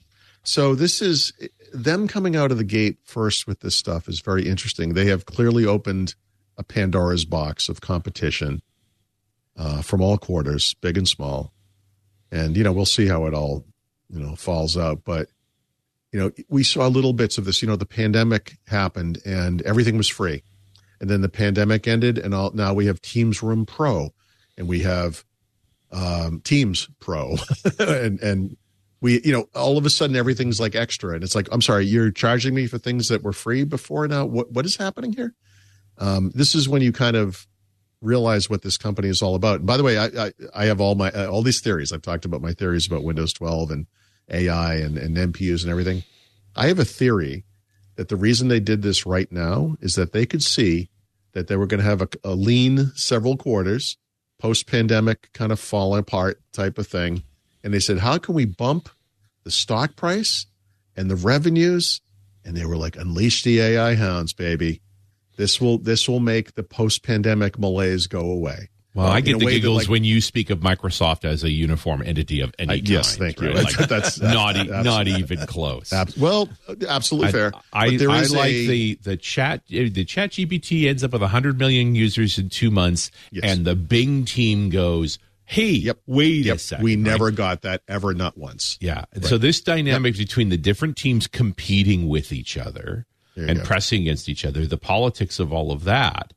So 0.44 0.74
this 0.74 1.02
is 1.02 1.34
them 1.74 2.08
coming 2.08 2.36
out 2.36 2.52
of 2.52 2.58
the 2.58 2.64
gate 2.64 2.98
first 3.04 3.46
with 3.46 3.60
this 3.60 3.76
stuff 3.76 4.08
is 4.10 4.20
very 4.22 4.48
interesting. 4.48 4.94
They 4.94 5.06
have 5.06 5.26
clearly 5.26 5.66
opened 5.66 6.16
a 6.58 6.64
Pandora's 6.64 7.26
box 7.26 7.70
of 7.70 7.82
competition 7.82 8.62
uh, 9.58 9.82
from 9.82 10.02
all 10.02 10.18
quarters, 10.18 10.76
big 10.82 10.98
and 10.98 11.08
small. 11.08 11.52
And 12.32 12.56
you 12.56 12.64
know, 12.64 12.72
we'll 12.72 12.86
see 12.86 13.08
how 13.08 13.26
it 13.26 13.34
all, 13.34 13.66
you 14.10 14.20
know, 14.20 14.36
falls 14.36 14.78
out. 14.78 15.04
But 15.04 15.28
you 16.12 16.20
know, 16.20 16.32
we 16.50 16.64
saw 16.64 16.88
little 16.88 17.14
bits 17.14 17.38
of 17.38 17.46
this. 17.46 17.62
You 17.62 17.68
know, 17.68 17.76
the 17.76 17.86
pandemic 17.86 18.58
happened 18.68 19.20
and 19.26 19.62
everything 19.64 19.98
was 19.98 20.10
free. 20.10 20.44
And 21.00 21.10
then 21.10 21.22
the 21.22 21.30
pandemic 21.30 21.88
ended 21.88 22.18
and 22.18 22.34
all 22.34 22.52
now 22.52 22.74
we 22.74 22.86
have 22.86 23.02
Teams 23.02 23.42
Room 23.42 23.66
Pro 23.66 24.14
and 24.58 24.68
we 24.68 24.82
have 24.82 25.26
um, 25.92 26.42
Teams 26.42 26.90
Pro, 27.00 27.36
and 27.80 28.20
and 28.22 28.58
we 29.02 29.22
you 29.24 29.34
know 29.34 29.48
all 29.56 29.78
of 29.78 29.86
a 29.86 29.90
sudden 29.90 30.16
everything's 30.16 30.60
like 30.60 30.76
extra, 30.76 31.14
and 31.16 31.24
it's 31.24 31.36
like 31.36 31.48
I'm 31.52 31.62
sorry, 31.62 31.86
you're 31.86 32.12
charging 32.12 32.54
me 32.54 32.68
for 32.68 32.78
things 32.78 33.10
that 33.10 33.24
were 33.24 33.34
free 33.34 33.64
before 33.64 34.08
now. 34.08 34.26
What 34.26 34.52
what 34.52 34.66
is 34.66 34.78
happening 34.78 35.14
here? 35.14 35.34
Um, 36.02 36.32
this 36.36 36.56
is 36.56 36.68
when 36.68 36.82
you 36.82 36.92
kind 36.92 37.16
of 37.16 37.48
realize 38.02 38.50
what 38.50 38.64
this 38.64 38.78
company 38.78 39.08
is 39.08 39.22
all 39.22 39.36
about. 39.36 39.58
And 39.58 39.68
by 39.68 39.78
the 39.78 39.84
way, 39.84 39.98
I 39.98 40.06
I, 40.06 40.32
I 40.54 40.66
have 40.66 40.82
all 40.82 40.96
my 40.96 41.12
uh, 41.12 41.28
all 41.28 41.44
these 41.44 41.62
theories. 41.62 41.94
I've 41.94 42.02
talked 42.02 42.26
about 42.26 42.42
my 42.42 42.54
theories 42.54 42.88
about 42.88 43.04
Windows 43.04 43.32
12 43.34 43.72
and 43.72 43.88
AI 44.30 44.76
and 44.76 44.98
and 44.98 45.16
NPUs 45.16 45.62
and 45.62 45.72
everything. 45.72 46.04
I 46.56 46.68
have 46.68 46.80
a 46.80 46.86
theory 46.86 47.46
that 47.96 48.10
the 48.10 48.16
reason 48.16 48.48
they 48.48 48.60
did 48.60 48.82
this 48.82 49.06
right 49.06 49.32
now 49.32 49.78
is 49.80 49.96
that 49.96 50.12
they 50.12 50.26
could 50.26 50.44
see 50.44 50.90
that 51.34 51.48
they 51.48 51.56
were 51.56 51.68
going 51.68 51.80
to 51.80 51.86
have 51.86 52.02
a, 52.02 52.10
a 52.24 52.36
lean 52.36 52.92
several 52.96 53.38
quarters 53.38 53.98
post 54.40 54.66
pandemic 54.68 55.32
kind 55.34 55.52
of 55.52 55.60
falling 55.60 56.00
apart 56.00 56.42
type 56.52 56.78
of 56.78 56.88
thing. 56.88 57.24
And 57.64 57.74
they 57.74 57.80
said, 57.80 58.00
how 58.00 58.18
can 58.18 58.34
we 58.34 58.46
bump 58.46 58.90
the 59.44 59.52
stock 59.52 59.96
price 59.96 60.48
and 60.96 61.12
the 61.12 61.16
revenues? 61.16 62.02
And 62.44 62.58
they 62.58 62.66
were 62.66 62.76
like, 62.76 62.96
unleash 62.96 63.44
the 63.44 63.62
AI 63.62 63.94
hounds, 63.94 64.34
baby. 64.34 64.82
This 65.42 65.60
will 65.60 65.80
this 65.80 66.08
will 66.08 66.20
make 66.20 66.54
the 66.54 66.62
post 66.62 67.02
pandemic 67.02 67.58
malaise 67.58 68.06
go 68.06 68.20
away. 68.30 68.70
Well, 68.94 69.08
I 69.08 69.22
get 69.22 69.40
the 69.40 69.46
that, 69.46 69.52
giggles 69.52 69.78
like- 69.84 69.90
when 69.90 70.04
you 70.04 70.22
speak 70.22 70.52
of 70.52 70.60
Microsoft 70.60 71.26
as 71.26 71.44
a 71.44 71.50
uniform 71.50 72.04
entity 72.06 72.42
of 72.42 72.54
any 72.60 72.70
I- 72.74 72.76
kind. 72.78 72.90
yes, 72.90 73.16
thank 73.18 73.40
you. 73.42 73.48
right? 73.48 73.64
Like, 73.64 73.88
That's- 73.88 74.20
not 74.22 74.56
e- 74.56 74.68
that's- 74.68 74.86
not 74.86 75.08
even 75.08 75.40
close. 75.48 75.92
Ab- 75.94 76.12
well, 76.18 76.48
absolutely 76.88 77.30
I, 77.30 77.32
fair. 77.32 77.52
I, 77.74 77.86
I 77.86 77.88
is 77.88 78.32
like 78.34 78.52
a- 78.52 78.68
the 78.68 79.00
the 79.02 79.18
chat 79.18 79.64
the 79.68 80.06
chat 80.06 80.32
GPT 80.34 80.88
ends 80.88 81.04
up 81.04 81.14
with 81.14 81.24
100 81.24 81.58
million 81.58 81.96
users 81.96 82.38
in 82.38 82.50
two 82.50 82.70
months, 82.70 83.10
Yes. 83.32 83.46
and 83.46 83.66
the 83.66 83.76
Bing 83.76 84.26
team 84.26 84.70
goes, 84.70 85.18
"Hey, 85.46 85.72
Yep. 85.72 86.02
wait 86.06 86.46
Yep, 86.46 86.56
a 86.56 86.60
second, 86.60 86.84
we 86.84 86.92
right? 86.98 87.00
never 87.00 87.32
got 87.32 87.64
that 87.64 87.82
ever, 87.88 88.14
not 88.14 88.38
once. 88.38 88.78
Yeah. 88.80 89.06
And 89.12 89.26
So 89.26 89.40
this 89.40 89.60
dynamic 89.62 90.18
between 90.18 90.50
the 90.50 90.58
different 90.58 90.98
teams 90.98 91.26
competing 91.26 92.08
with 92.08 92.32
each 92.32 92.58
other 92.60 93.08
you 93.08 93.11
and 93.36 93.60
go. 93.60 93.64
pressing 93.64 94.02
against 94.02 94.28
each 94.30 94.44
other, 94.46 94.66
the 94.66 94.78
politics 94.78 95.40
of 95.40 95.52
all 95.54 95.72
of 95.72 95.84
that 95.86 96.34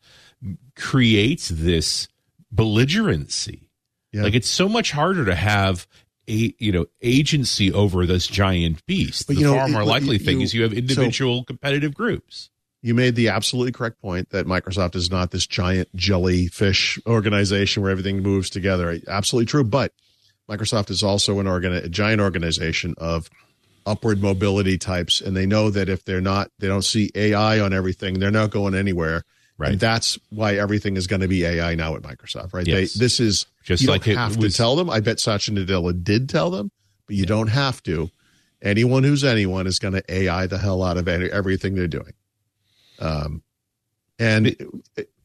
creates 0.76 1.48
this 1.48 2.08
belligerency. 2.54 3.68
Yeah. 4.12 4.22
Like 4.22 4.34
it's 4.34 4.48
so 4.48 4.68
much 4.68 4.92
harder 4.92 5.24
to 5.24 5.34
have 5.34 5.86
a 6.28 6.54
you 6.58 6.72
know 6.72 6.86
agency 7.02 7.72
over 7.72 8.06
this 8.06 8.26
giant 8.26 8.84
beast. 8.86 9.26
But, 9.26 9.36
the 9.36 9.42
know, 9.42 9.54
far 9.54 9.68
more 9.68 9.80
but 9.82 9.88
likely 9.88 10.14
you- 10.14 10.24
thing 10.24 10.38
you- 10.38 10.44
is 10.44 10.54
you 10.54 10.62
have 10.62 10.72
so- 10.72 10.78
individual 10.78 11.44
competitive 11.44 11.94
groups. 11.94 12.50
You 12.82 12.94
made 12.94 13.14
the 13.14 13.28
absolutely 13.28 13.72
correct 13.72 13.98
point 14.00 14.28
that 14.30 14.44
Microsoft 14.46 14.94
is 14.94 15.10
not 15.10 15.30
this 15.30 15.46
giant 15.46 15.88
jellyfish 15.96 16.98
organization 17.06 17.82
where 17.82 17.90
everything 17.90 18.22
moves 18.22 18.50
together. 18.50 19.00
Absolutely 19.08 19.46
true. 19.46 19.64
But 19.64 19.92
Microsoft 20.50 20.90
is 20.90 21.02
also 21.02 21.40
an 21.40 21.46
organ, 21.46 21.72
a 21.72 21.88
giant 21.88 22.20
organization 22.20 22.94
of 22.98 23.30
upward 23.86 24.20
mobility 24.22 24.78
types, 24.78 25.20
and 25.20 25.36
they 25.36 25.46
know 25.46 25.70
that 25.70 25.88
if 25.88 26.04
they're 26.04 26.20
not, 26.20 26.50
they 26.58 26.66
don't 26.68 26.84
see 26.84 27.10
AI 27.14 27.60
on 27.60 27.72
everything, 27.72 28.18
they're 28.18 28.30
not 28.30 28.50
going 28.50 28.74
anywhere. 28.74 29.22
Right. 29.56 29.72
And 29.72 29.80
that's 29.80 30.18
why 30.30 30.56
everything 30.56 30.96
is 30.96 31.06
going 31.06 31.20
to 31.20 31.28
be 31.28 31.44
AI 31.44 31.74
now 31.76 31.94
at 31.94 32.02
Microsoft, 32.02 32.52
right? 32.54 32.66
Yes. 32.66 32.94
They, 32.94 32.98
this 33.04 33.20
is 33.20 33.46
Just 33.62 33.82
you 33.82 33.88
like 33.88 34.02
don't 34.04 34.16
have 34.16 34.36
was- 34.36 34.52
to 34.52 34.56
tell 34.56 34.74
them. 34.74 34.90
I 34.90 35.00
bet 35.00 35.20
Satya 35.20 35.54
Nadella 35.54 36.02
did 36.02 36.28
tell 36.28 36.50
them, 36.50 36.70
but 37.06 37.14
you 37.14 37.24
don't 37.26 37.48
have 37.48 37.82
to. 37.84 38.10
Anyone 38.60 39.04
who's 39.04 39.22
anyone 39.22 39.66
is 39.66 39.78
going 39.78 39.94
to 39.94 40.02
AI 40.12 40.46
the 40.46 40.58
hell 40.58 40.82
out 40.82 40.96
of 40.96 41.06
any, 41.06 41.30
everything 41.30 41.74
they're 41.74 41.86
doing. 41.86 42.14
Um, 42.98 43.42
and 44.18 44.56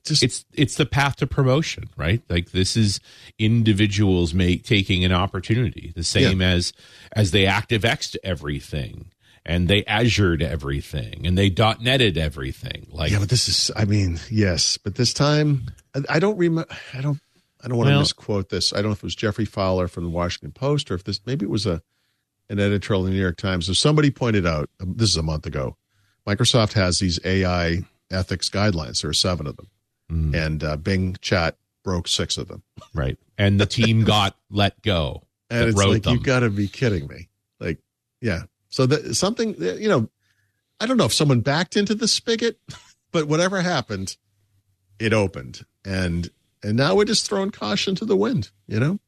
just 0.04 0.24
it's 0.24 0.46
it's 0.54 0.76
the 0.76 0.86
path 0.86 1.16
to 1.18 1.28
promotion 1.28 1.90
right 1.98 2.22
like 2.30 2.52
this 2.52 2.76
is 2.78 3.00
individuals 3.38 4.34
make 4.34 4.64
taking 4.64 5.04
an 5.04 5.12
opportunity 5.12 5.92
the 5.96 6.04
same 6.04 6.42
as 6.42 6.74
as 7.14 7.32
they 7.32 7.46
activex 7.46 8.16
everything 8.24 9.12
and 9.46 9.68
they 9.68 9.82
azured 9.84 10.42
everything 10.42 11.26
and 11.26 11.38
they 11.38 11.50
netted 11.82 12.18
everything 12.18 12.88
like 12.92 13.12
yeah, 13.12 13.20
but 13.20 13.30
this 13.30 13.50
is. 13.50 13.72
I 13.76 13.86
mean, 13.86 14.20
yes, 14.30 14.78
but 14.78 14.96
this 14.96 15.14
time 15.14 15.72
I, 16.08 16.20
don't 16.20 16.38
remember. 16.38 16.72
I 16.94 17.02
don't. 17.02 17.20
I 17.62 17.68
don't 17.68 17.78
want 17.78 17.90
to 17.90 18.00
misquote 18.00 18.50
this. 18.50 18.72
I 18.72 18.78
don't 18.78 18.86
know 18.86 18.92
if 18.92 19.00
it 19.00 19.04
was 19.04 19.16
Geoffrey 19.16 19.46
Fowler 19.46 19.88
from 19.88 20.04
the 20.06 20.10
Washington 20.10 20.52
Post 20.52 20.92
or 20.92 20.94
if 20.94 21.04
this 21.04 21.20
maybe 21.26 21.46
it 21.46 21.50
was 21.50 21.66
a 21.66 21.82
an 22.50 22.60
editorial 22.60 23.06
in 23.06 23.12
the 23.12 23.16
New 23.16 23.22
York 23.22 23.38
Times. 23.38 23.66
So 23.66 23.74
somebody 23.74 24.12
pointed 24.12 24.46
out 24.46 24.70
this 24.80 25.10
is 25.10 25.18
a 25.18 25.24
month 25.24 25.46
ago. 25.46 25.76
Microsoft 26.28 26.74
has 26.74 27.00
these 27.00 27.20
AI 27.26 27.80
ethics 28.12 28.50
guidelines. 28.50 29.02
There 29.02 29.10
are 29.10 29.14
seven 29.14 29.48
of 29.48 29.58
them, 29.58 29.68
Mm. 30.12 30.36
and 30.36 30.64
uh, 30.64 30.76
Bing 30.78 31.16
Chat 31.22 31.58
broke 31.84 32.08
six 32.08 32.38
of 32.38 32.48
them. 32.48 32.64
right 32.94 33.18
and 33.38 33.60
the 33.60 33.66
team 33.66 34.04
got 34.06 34.36
let 34.50 34.82
go 34.82 35.24
And 35.50 35.70
it's 35.70 35.78
like 35.78 36.04
them 36.04 36.14
you 36.16 36.20
got 36.20 36.40
to 36.40 36.50
be 36.50 36.68
kidding 36.68 37.08
me. 37.08 37.30
Like, 37.60 37.80
yeah. 38.22 38.44
So 38.70 38.86
that 38.86 39.16
something 39.16 39.56
you 39.60 39.88
know, 39.88 40.10
I 40.80 40.86
don't 40.86 40.98
know 40.98 41.06
if 41.06 41.14
someone 41.14 41.42
backed 41.42 41.76
into 41.78 41.96
the 41.96 42.08
spigot, 42.08 42.60
but 43.12 43.28
whatever 43.28 43.62
happened, 43.62 44.16
it 45.00 45.14
opened, 45.14 45.66
and 45.86 46.30
and 46.64 46.76
now 46.78 46.96
we're 46.96 47.06
just 47.06 47.28
throwing 47.28 47.52
caution 47.52 47.96
to 47.96 48.06
the 48.06 48.16
wind. 48.18 48.52
You 48.68 48.80
know. 48.80 49.00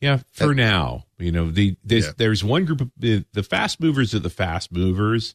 Yeah, 0.00 0.18
for 0.32 0.52
now, 0.54 1.04
you 1.18 1.30
know 1.30 1.50
the 1.50 1.76
this, 1.84 2.06
Yeah. 2.06 2.12
there's 2.16 2.42
one 2.42 2.64
group 2.64 2.80
of 2.80 2.90
the, 2.96 3.24
the 3.32 3.42
fast 3.44 3.80
movers 3.80 4.14
are 4.14 4.18
the 4.18 4.30
fast 4.30 4.72
movers. 4.72 5.34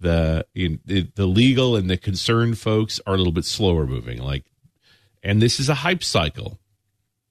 The, 0.00 0.46
in, 0.54 0.78
the 0.84 1.08
the 1.16 1.26
legal 1.26 1.74
and 1.76 1.90
the 1.90 1.96
concerned 1.96 2.58
folks 2.58 3.00
are 3.06 3.14
a 3.14 3.16
little 3.18 3.32
bit 3.32 3.44
slower 3.44 3.86
moving. 3.86 4.22
Like, 4.22 4.44
and 5.22 5.42
this 5.42 5.58
is 5.58 5.68
a 5.68 5.74
hype 5.74 6.04
cycle, 6.04 6.58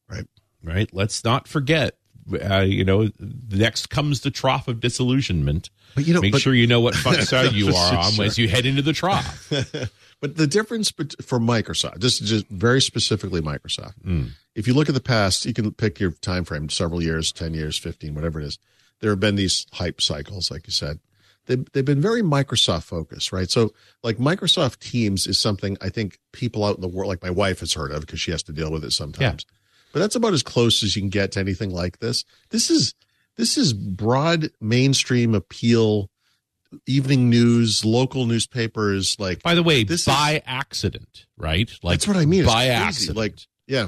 Right. 0.09 0.25
Right. 0.63 0.89
Let's 0.93 1.23
not 1.23 1.47
forget. 1.47 1.97
Uh, 2.29 2.59
you 2.59 2.83
know, 2.83 3.09
next 3.49 3.89
comes 3.89 4.19
the 4.21 4.31
trough 4.31 4.67
of 4.67 4.81
disillusionment. 4.81 5.69
But 5.95 6.05
you 6.05 6.13
know, 6.13 6.19
Make 6.19 6.33
but- 6.33 6.41
sure 6.41 6.53
you 6.53 6.67
know 6.67 6.81
what 6.81 6.93
fuck 6.95 7.15
side 7.21 7.53
you 7.53 7.73
are 7.73 7.97
on 7.97 8.11
Sure. 8.11 8.25
as 8.25 8.37
you 8.37 8.49
head 8.49 8.65
into 8.65 8.81
the 8.81 8.93
trough. 8.93 9.51
But 10.19 10.35
the 10.35 10.47
difference 10.47 10.89
for 11.21 11.37
Microsoft, 11.37 11.99
this 11.99 12.19
is 12.19 12.27
just 12.27 12.47
very 12.47 12.81
specifically 12.81 13.39
Microsoft. 13.39 13.93
Mm. 14.03 14.29
If 14.55 14.65
you 14.67 14.73
look 14.73 14.89
at 14.89 14.95
the 14.95 14.99
past, 14.99 15.45
you 15.45 15.53
can 15.53 15.71
pick 15.73 15.99
your 15.99 16.09
time 16.09 16.43
frame, 16.43 16.69
several 16.69 17.03
years, 17.03 17.31
10 17.31 17.53
years, 17.53 17.77
15, 17.77 18.15
whatever 18.15 18.41
it 18.41 18.45
is. 18.47 18.57
There 18.99 19.11
have 19.11 19.19
been 19.19 19.35
these 19.35 19.67
hype 19.73 20.01
cycles, 20.01 20.49
like 20.49 20.65
you 20.65 20.73
said. 20.73 20.99
They've, 21.47 21.65
they've 21.71 21.83
been 21.85 22.01
very 22.01 22.21
Microsoft 22.21 22.83
focused, 22.83 23.31
right? 23.31 23.49
So 23.49 23.73
like 24.03 24.17
Microsoft 24.17 24.79
Teams 24.79 25.25
is 25.27 25.39
something 25.39 25.77
I 25.81 25.89
think 25.89 26.19
people 26.33 26.63
out 26.63 26.75
in 26.75 26.81
the 26.81 26.87
world, 26.87 27.09
like 27.09 27.23
my 27.23 27.29
wife 27.29 27.61
has 27.61 27.73
heard 27.73 27.91
of 27.91 28.01
because 28.01 28.19
she 28.19 28.31
has 28.31 28.43
to 28.43 28.51
deal 28.53 28.71
with 28.71 28.83
it 28.83 28.91
sometimes. 28.91 29.45
Yeah. 29.49 29.55
But 29.93 29.99
that's 30.01 30.15
about 30.15 30.33
as 30.33 30.43
close 30.43 30.83
as 30.83 30.95
you 30.95 31.01
can 31.01 31.09
get 31.09 31.31
to 31.31 31.39
anything 31.39 31.71
like 31.71 31.99
this. 31.99 32.23
This 32.49 32.69
is, 32.69 32.93
this 33.37 33.57
is 33.57 33.73
broad 33.73 34.49
mainstream 34.61 35.33
appeal, 35.33 36.09
evening 36.85 37.29
news, 37.29 37.85
local 37.85 38.25
newspapers, 38.25 39.15
like 39.17 39.41
By 39.41 39.55
the 39.55 39.63
way, 39.63 39.83
This 39.83 40.01
is- 40.01 40.05
by 40.07 40.43
accident, 40.45 41.25
right? 41.37 41.71
Like 41.81 41.99
That's 41.99 42.07
what 42.07 42.17
I 42.17 42.25
mean. 42.25 42.45
By 42.45 42.67
accident. 42.67 43.17
Like, 43.17 43.35
yeah, 43.67 43.87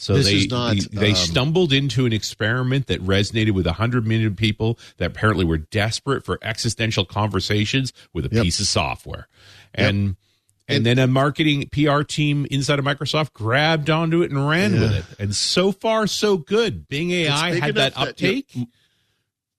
So 0.00 0.14
This 0.14 0.26
they 0.26 0.46
not, 0.46 0.76
they, 0.92 1.10
um, 1.10 1.14
stumbled 1.14 1.72
into 1.74 2.06
an 2.06 2.12
experiment 2.14 2.86
that 2.86 3.02
resonated 3.02 3.50
with 3.50 3.66
100 3.66 4.06
million 4.06 4.34
people 4.34 4.78
that 4.96 5.10
apparently 5.10 5.44
were 5.44 5.58
desperate 5.58 6.24
for 6.24 6.38
existential 6.40 7.04
conversations 7.04 7.92
with 8.14 8.24
a 8.24 8.34
Yep. 8.34 8.44
piece 8.44 8.60
of 8.60 8.66
software. 8.66 9.28
And 9.74 10.16
and, 10.68 10.76
And- 10.78 10.86
then 10.86 10.98
a 11.00 11.06
marketing 11.08 11.68
PR 11.72 12.02
team 12.02 12.46
inside 12.50 12.78
of 12.78 12.84
Microsoft 12.84 13.32
grabbed 13.34 13.90
onto 13.90 14.22
it 14.22 14.30
and 14.30 14.48
ran 14.48 14.72
Yeah. 14.74 14.80
with 14.80 14.92
it. 14.92 15.04
And 15.18 15.34
so 15.36 15.72
far 15.72 16.06
so 16.06 16.36
good. 16.38 16.88
Bing 16.88 17.10
AI 17.10 17.56
had 17.56 17.74
that 17.74 17.92
enough 17.92 17.94
that, 17.94 18.08
uptake. 18.10 18.56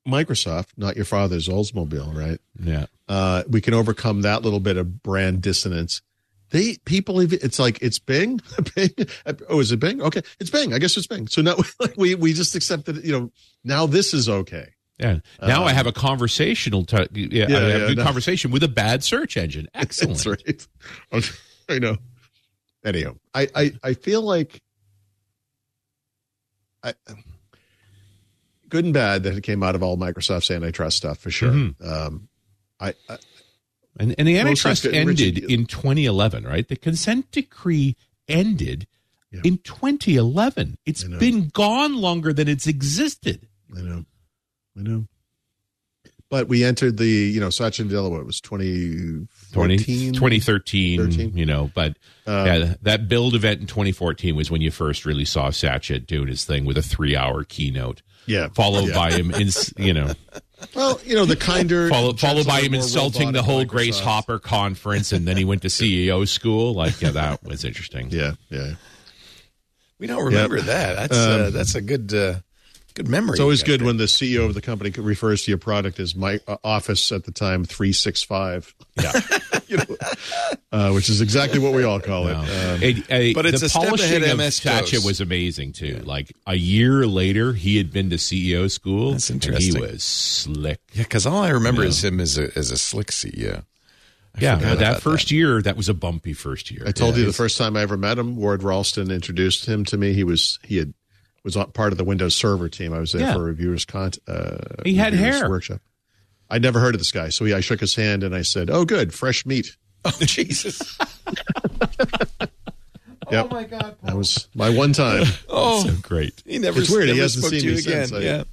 Microsoft, 0.07 0.67
not 0.77 0.95
your 0.95 1.05
father's 1.05 1.47
Oldsmobile, 1.47 2.15
right? 2.15 2.39
yeah. 2.63 2.85
Uh, 3.07 3.43
we 3.47 3.61
can 3.61 3.73
overcome 3.73 4.21
that 4.21 4.41
little 4.41 4.59
bit 4.61 4.77
of 4.77 5.03
brand 5.03 5.41
dissonance. 5.41 6.01
They 6.51 6.77
people, 6.85 7.21
even 7.21 7.39
it's 7.41 7.59
like 7.59 7.81
it's 7.81 7.97
Bing, 7.99 8.39
Bing. 8.75 8.89
Oh, 9.49 9.59
is 9.59 9.71
it 9.71 9.79
Bing? 9.79 10.01
Okay, 10.01 10.21
it's 10.39 10.49
Bing. 10.49 10.73
I 10.73 10.79
guess 10.79 10.95
it's 10.97 11.07
Bing. 11.07 11.27
So 11.27 11.41
now, 11.41 11.55
like 11.79 11.93
we 11.97 12.13
we 12.15 12.33
just 12.33 12.55
accept 12.55 12.85
that 12.85 13.03
You 13.03 13.11
know, 13.13 13.31
now 13.63 13.85
this 13.87 14.13
is 14.13 14.27
okay. 14.29 14.73
Yeah. 14.99 15.19
Now 15.41 15.63
I 15.63 15.73
have 15.73 15.87
a 15.87 15.91
conversational 15.91 16.85
t- 16.85 16.97
yeah, 17.13 17.47
Yeah, 17.49 17.57
I 17.57 17.61
have 17.61 17.69
yeah, 17.69 17.75
a 17.85 17.87
good 17.87 17.97
no. 17.97 18.03
conversation 18.03 18.51
with 18.51 18.61
a 18.61 18.67
bad 18.67 19.03
search 19.03 19.35
engine. 19.35 19.67
Excellent. 19.73 20.23
That's 20.23 20.27
right. 21.11 21.31
I 21.69 21.79
know. 21.79 21.97
Anyhow, 22.85 23.15
I, 23.33 23.47
I, 23.55 23.71
I 23.83 23.93
feel 23.95 24.21
like 24.21 24.61
I, 26.83 26.93
good 28.69 28.85
and 28.85 28.93
bad 28.93 29.23
that 29.23 29.35
it 29.35 29.41
came 29.41 29.63
out 29.63 29.75
of 29.75 29.83
all 29.83 29.97
Microsoft's 29.97 30.51
antitrust 30.51 30.97
stuff 30.97 31.17
for 31.17 31.31
sure. 31.31 31.51
Mhm. 31.51 31.75
Um, 31.87 32.27
I, 32.79 32.93
I 33.09 33.17
And, 33.99 34.15
and 34.17 34.27
the 34.27 34.37
antitrust 34.39 34.85
ended 34.85 35.37
in 35.37 35.65
2011, 35.65 36.45
right? 36.45 36.67
The 36.67 36.75
consent 36.77 37.29
decree 37.31 37.95
ended 38.27 38.87
Yeah. 39.31 39.41
in 39.43 39.57
2011. 39.59 40.77
It's 40.85 41.03
been 41.03 41.49
gone 41.49 41.95
longer 41.97 42.31
than 42.33 42.47
it's 42.47 42.67
existed. 42.67 43.47
I 43.77 43.81
know, 43.81 44.05
I 44.77 44.81
know. 44.81 45.07
But 46.29 46.47
we 46.47 46.63
entered 46.63 46.95
the, 46.97 47.05
you 47.07 47.41
know, 47.41 47.49
Satya 47.49 47.83
Nadella, 47.83 48.09
what 48.09 48.25
was 48.25 48.39
20, 48.39 49.27
2013, 49.53 50.99
13? 50.99 51.37
you 51.37 51.45
know, 51.45 51.69
but 51.73 51.97
Uh, 52.27 52.43
yeah, 52.45 52.73
that 52.83 53.07
build 53.09 53.35
event 53.35 53.59
in 53.61 53.67
2014 53.67 54.35
was 54.35 54.49
when 54.51 54.61
you 54.61 54.71
first 54.71 55.05
really 55.05 55.25
saw 55.25 55.49
Satya 55.49 55.99
doing 55.99 56.27
his 56.27 56.45
thing 56.45 56.63
with 56.65 56.77
a 56.77 56.81
three 56.81 57.15
hour 57.15 57.43
keynote, 57.43 58.01
yeah. 58.27 58.47
followed 58.49 58.89
Yeah. 58.89 58.93
by 58.95 59.11
him, 59.11 59.31
in, 59.31 59.49
you 59.77 59.93
know, 59.93 60.13
Well, 60.75 60.99
you 61.05 61.15
know, 61.15 61.25
the 61.25 61.35
kinder. 61.35 61.89
followed, 61.89 62.19
followed 62.19 62.47
by 62.47 62.61
him 62.61 62.73
insulting 62.73 63.31
the 63.31 63.39
robotic 63.39 63.45
whole 63.45 63.65
Grace 63.65 63.99
Hopper 63.99 64.39
conference, 64.39 65.11
and 65.11 65.27
then 65.27 65.37
he 65.37 65.45
went 65.45 65.61
to 65.63 65.67
CEO 65.67 66.27
school. 66.27 66.73
Like, 66.73 67.01
yeah, 67.01 67.11
that 67.11 67.43
was 67.43 67.65
interesting. 67.65 68.09
Yeah, 68.11 68.33
yeah. 68.49 68.73
We 69.99 70.07
don't 70.07 70.25
remember 70.25 70.59
that. 70.61 70.95
That's 70.95 71.17
uh, 71.17 71.45
Um, 71.47 71.53
that's 71.53 71.75
a 71.75 71.81
good 71.81 72.13
uh, 72.13 72.35
Good 72.93 73.07
memory. 73.07 73.31
It's 73.33 73.39
always 73.39 73.63
good 73.63 73.79
there. 73.81 73.87
when 73.87 73.97
the 73.97 74.05
CEO 74.05 74.45
of 74.45 74.53
the 74.53 74.61
company 74.61 74.89
refers 74.91 75.43
to 75.43 75.51
your 75.51 75.57
product 75.57 75.99
as 75.99 76.15
my 76.15 76.39
uh, 76.47 76.57
Office 76.63 77.11
at 77.11 77.23
the 77.23 77.31
time 77.31 77.63
three 77.65 77.93
six 77.93 78.21
five. 78.23 78.73
Yeah. 79.01 79.13
you 79.67 79.77
know, 79.77 79.85
uh, 80.71 80.91
which 80.91 81.09
is 81.09 81.21
exactly 81.21 81.59
what 81.59 81.73
we 81.73 81.83
all 81.83 81.99
call 82.01 82.27
it. 82.27 82.33
Um, 82.35 82.45
It- 82.83 82.97
uh, 83.09 83.33
But 83.33 83.45
it's 83.45 83.61
the 83.61 83.67
a 83.67 83.69
step 83.69 83.83
polishing 83.83 84.07
ahead 84.17 84.23
of 84.23 84.37
MS 84.37 84.57
Satya 84.57 84.99
was 85.01 85.21
amazing 85.21 85.71
too. 85.73 86.01
Like 86.03 86.33
a 86.45 86.55
year 86.55 87.07
later, 87.07 87.53
he 87.53 87.77
had 87.77 87.91
been 87.91 88.09
to 88.09 88.17
CEO 88.17 88.69
school. 88.69 89.11
That's 89.13 89.29
and 89.29 89.43
interesting. 89.43 89.75
he 89.75 89.81
was 89.81 90.03
slick. 90.03 90.79
Yeah, 90.93 91.03
because 91.03 91.25
all 91.25 91.41
I 91.43 91.49
remember 91.49 91.83
is 91.83 92.03
him 92.03 92.19
as 92.19 92.37
a 92.37 92.49
as 92.57 92.71
a 92.71 92.77
slick 92.77 93.07
CEO. 93.07 93.63
yeah, 94.39 94.55
forgot 94.57 94.69
but 94.71 94.79
that 94.79 94.89
about 94.91 95.01
first 95.01 95.31
year, 95.31 95.61
that 95.61 95.75
was 95.77 95.87
a 95.89 95.93
bumpy 95.93 96.33
first 96.33 96.71
year. 96.71 96.83
I 96.85 96.91
told 96.91 97.15
Yeah, 97.15 97.21
you 97.21 97.25
the 97.27 97.33
first 97.33 97.57
time 97.57 97.75
I 97.77 97.81
ever 97.81 97.97
met 97.97 98.17
him, 98.17 98.35
Ward 98.35 98.63
Ralston 98.63 99.11
introduced 99.11 99.65
him 99.65 99.85
to 99.85 99.97
me. 99.97 100.13
He 100.13 100.23
was 100.23 100.59
he 100.63 100.77
had 100.77 100.93
was 101.43 101.55
on- 101.57 101.71
part 101.71 101.91
of 101.91 101.97
the 101.97 102.03
Windows 102.03 102.35
Server 102.35 102.69
team. 102.69 102.93
I 102.93 102.99
was 102.99 103.11
there 103.13 103.21
Yeah. 103.21 103.33
for 103.33 103.39
a 103.39 103.43
reviewers 103.43 103.85
con. 103.85 104.11
Uh, 104.27 104.57
He 104.85 104.95
had 104.95 105.13
reviewers 105.13 105.39
hair. 105.39 105.49
workshop. 105.49 105.81
I'd 106.49 106.61
never 106.61 106.79
heard 106.79 106.93
of 106.95 106.99
this 106.99 107.11
guy, 107.11 107.29
so 107.29 107.45
he, 107.45 107.53
I 107.53 107.61
shook 107.61 107.79
his 107.79 107.95
hand 107.95 108.23
and 108.23 108.35
I 108.35 108.41
said, 108.41 108.69
"Oh, 108.69 108.83
good, 108.85 109.13
fresh 109.13 109.45
meat." 109.45 109.75
Oh 110.03 110.11
Jesus! 110.19 110.97
Yep. 113.31 113.47
Oh 113.49 113.53
my 113.55 113.63
God! 113.63 113.95
That 114.03 114.17
was 114.17 114.49
my 114.53 114.69
one 114.69 114.91
time. 114.93 115.25
Oh, 115.47 115.85
so 115.85 115.93
great. 116.01 116.41
he 116.45 116.57
never. 116.59 116.81
It's 116.81 116.89
weird, 116.89 117.07
he 117.07 117.17
hasn't 117.19 117.45
seen 117.45 117.65
me 117.65 117.77
again. 117.79 118.07
since 118.07 118.11
I- 118.11 118.19
yeah. 118.19 118.43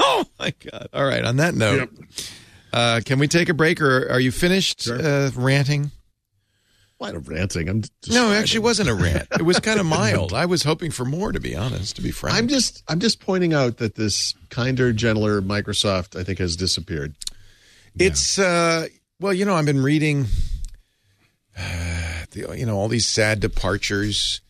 Oh 0.00 0.24
my 0.38 0.54
God! 0.70 0.88
All 0.94 1.04
right. 1.04 1.22
On 1.24 1.36
that 1.36 1.54
note, 1.54 1.80
Yep. 1.80 1.90
uh, 2.72 3.00
can 3.04 3.18
we 3.18 3.28
take 3.28 3.48
a 3.50 3.54
break, 3.54 3.80
or 3.82 4.08
are 4.10 4.20
you 4.20 4.30
finished 4.32 4.82
Sure. 4.84 4.98
uh, 5.04 5.30
ranting? 5.34 5.90
What 6.98 7.14
a 7.14 7.20
ranting! 7.20 7.68
I'm 7.68 7.82
No, 8.08 8.32
it 8.32 8.36
actually 8.36 8.60
wasn't 8.60 8.88
a 8.88 8.94
rant. 8.94 9.28
It 9.32 9.42
was 9.42 9.60
kind 9.60 9.78
of 9.78 9.86
mild. 9.98 10.32
I 10.34 10.46
was 10.46 10.64
hoping 10.64 10.90
for 10.90 11.04
more, 11.04 11.30
to 11.32 11.38
be 11.40 11.54
honest. 11.54 11.94
To 11.96 12.02
be 12.02 12.10
frank, 12.10 12.36
I'm 12.36 12.48
just 12.48 12.82
I'm 12.88 12.98
just 12.98 13.20
pointing 13.20 13.54
out 13.54 13.76
that 13.78 13.94
this 13.94 14.34
kinder, 14.50 14.92
gentler 14.92 15.40
Microsoft, 15.40 16.18
I 16.18 16.24
think, 16.24 16.40
has 16.40 16.56
disappeared. 16.56 17.14
It's 17.98 18.38
uh 18.38 18.88
well, 19.20 19.32
you 19.32 19.44
know, 19.44 19.54
I've 19.54 19.64
been 19.66 19.82
reading 19.82 20.26
the, 21.56 22.54
you 22.56 22.66
know 22.66 22.76
all 22.76 22.88
these 22.88 23.06
sad 23.06 23.40
departures. 23.40 24.40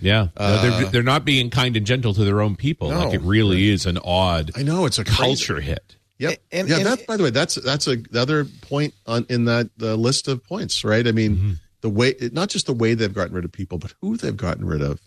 Yeah, 0.00 0.28
No, 0.38 0.62
they're 0.62 0.84
they're 0.90 1.02
not 1.02 1.24
being 1.24 1.50
kind 1.50 1.76
and 1.76 1.84
gentle 1.84 2.14
to 2.14 2.24
their 2.24 2.40
own 2.40 2.54
people. 2.56 2.90
No. 2.90 3.04
like 3.06 3.14
it 3.14 3.22
really 3.22 3.68
is 3.68 3.84
an 3.84 3.98
odd 4.04 4.52
I 4.54 4.62
know 4.62 4.86
it's 4.86 4.98
a 4.98 5.04
crazy- 5.04 5.16
culture 5.22 5.60
hit. 5.60 5.96
Yep. 6.18 6.38
And- 6.52 6.68
yeah. 6.68 6.76
and- 6.78 6.86
that, 6.86 7.06
by 7.06 7.16
the 7.16 7.24
way, 7.24 7.30
that's 7.30 7.56
that's 7.56 7.86
a, 7.88 7.96
the 7.96 8.20
other 8.20 8.44
point 8.44 8.94
on 9.06 9.26
in 9.28 9.44
that 9.46 9.70
uh, 9.82 9.94
list 9.94 10.28
of 10.28 10.44
points, 10.44 10.84
right? 10.84 11.06
I 11.06 11.12
mean, 11.12 11.36
Mm-hmm. 11.36 11.52
The 11.80 11.88
way 11.90 12.14
not 12.32 12.48
just 12.48 12.66
the 12.66 12.72
way 12.72 12.94
they've 12.94 13.12
gotten 13.14 13.34
rid 13.34 13.44
of 13.44 13.52
people, 13.52 13.78
but 13.78 13.94
who 14.00 14.16
they've 14.16 14.36
gotten 14.36 14.64
rid 14.66 14.82
of 14.82 15.00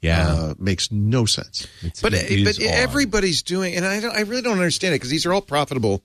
Yeah, 0.00 0.28
uh, 0.32 0.54
makes 0.58 0.92
no 0.92 1.24
sense. 1.24 1.66
It's- 1.82 2.00
But 2.00 2.14
it 2.14 2.44
but 2.44 2.56
odd. 2.58 2.66
everybody's 2.70 3.42
doing, 3.42 3.74
and 3.74 3.84
I 3.84 4.00
don't, 4.00 4.14
I 4.14 4.20
really 4.20 4.42
don't 4.42 4.58
understand 4.58 4.94
it 4.94 4.98
because 4.98 5.10
these 5.10 5.26
are 5.26 5.32
all 5.32 5.42
profitable, 5.42 6.02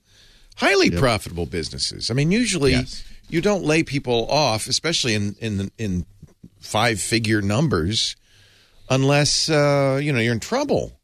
highly 0.56 0.90
profitable 0.90 1.46
businesses. 1.46 2.10
I 2.10 2.14
mean, 2.14 2.30
usually 2.32 2.72
Yes. 2.72 3.02
you 3.28 3.40
don't 3.40 3.64
lay 3.64 3.82
people 3.82 4.26
off, 4.30 4.66
especially 4.66 5.14
in 5.14 5.36
in 5.40 5.70
in 5.78 6.06
five 6.60 7.00
figure 7.00 7.42
numbers, 7.42 8.16
unless 8.88 9.48
uh, 9.48 10.00
you 10.02 10.12
know 10.12 10.18
you're 10.20 10.32
in 10.34 10.40
trouble. 10.40 10.98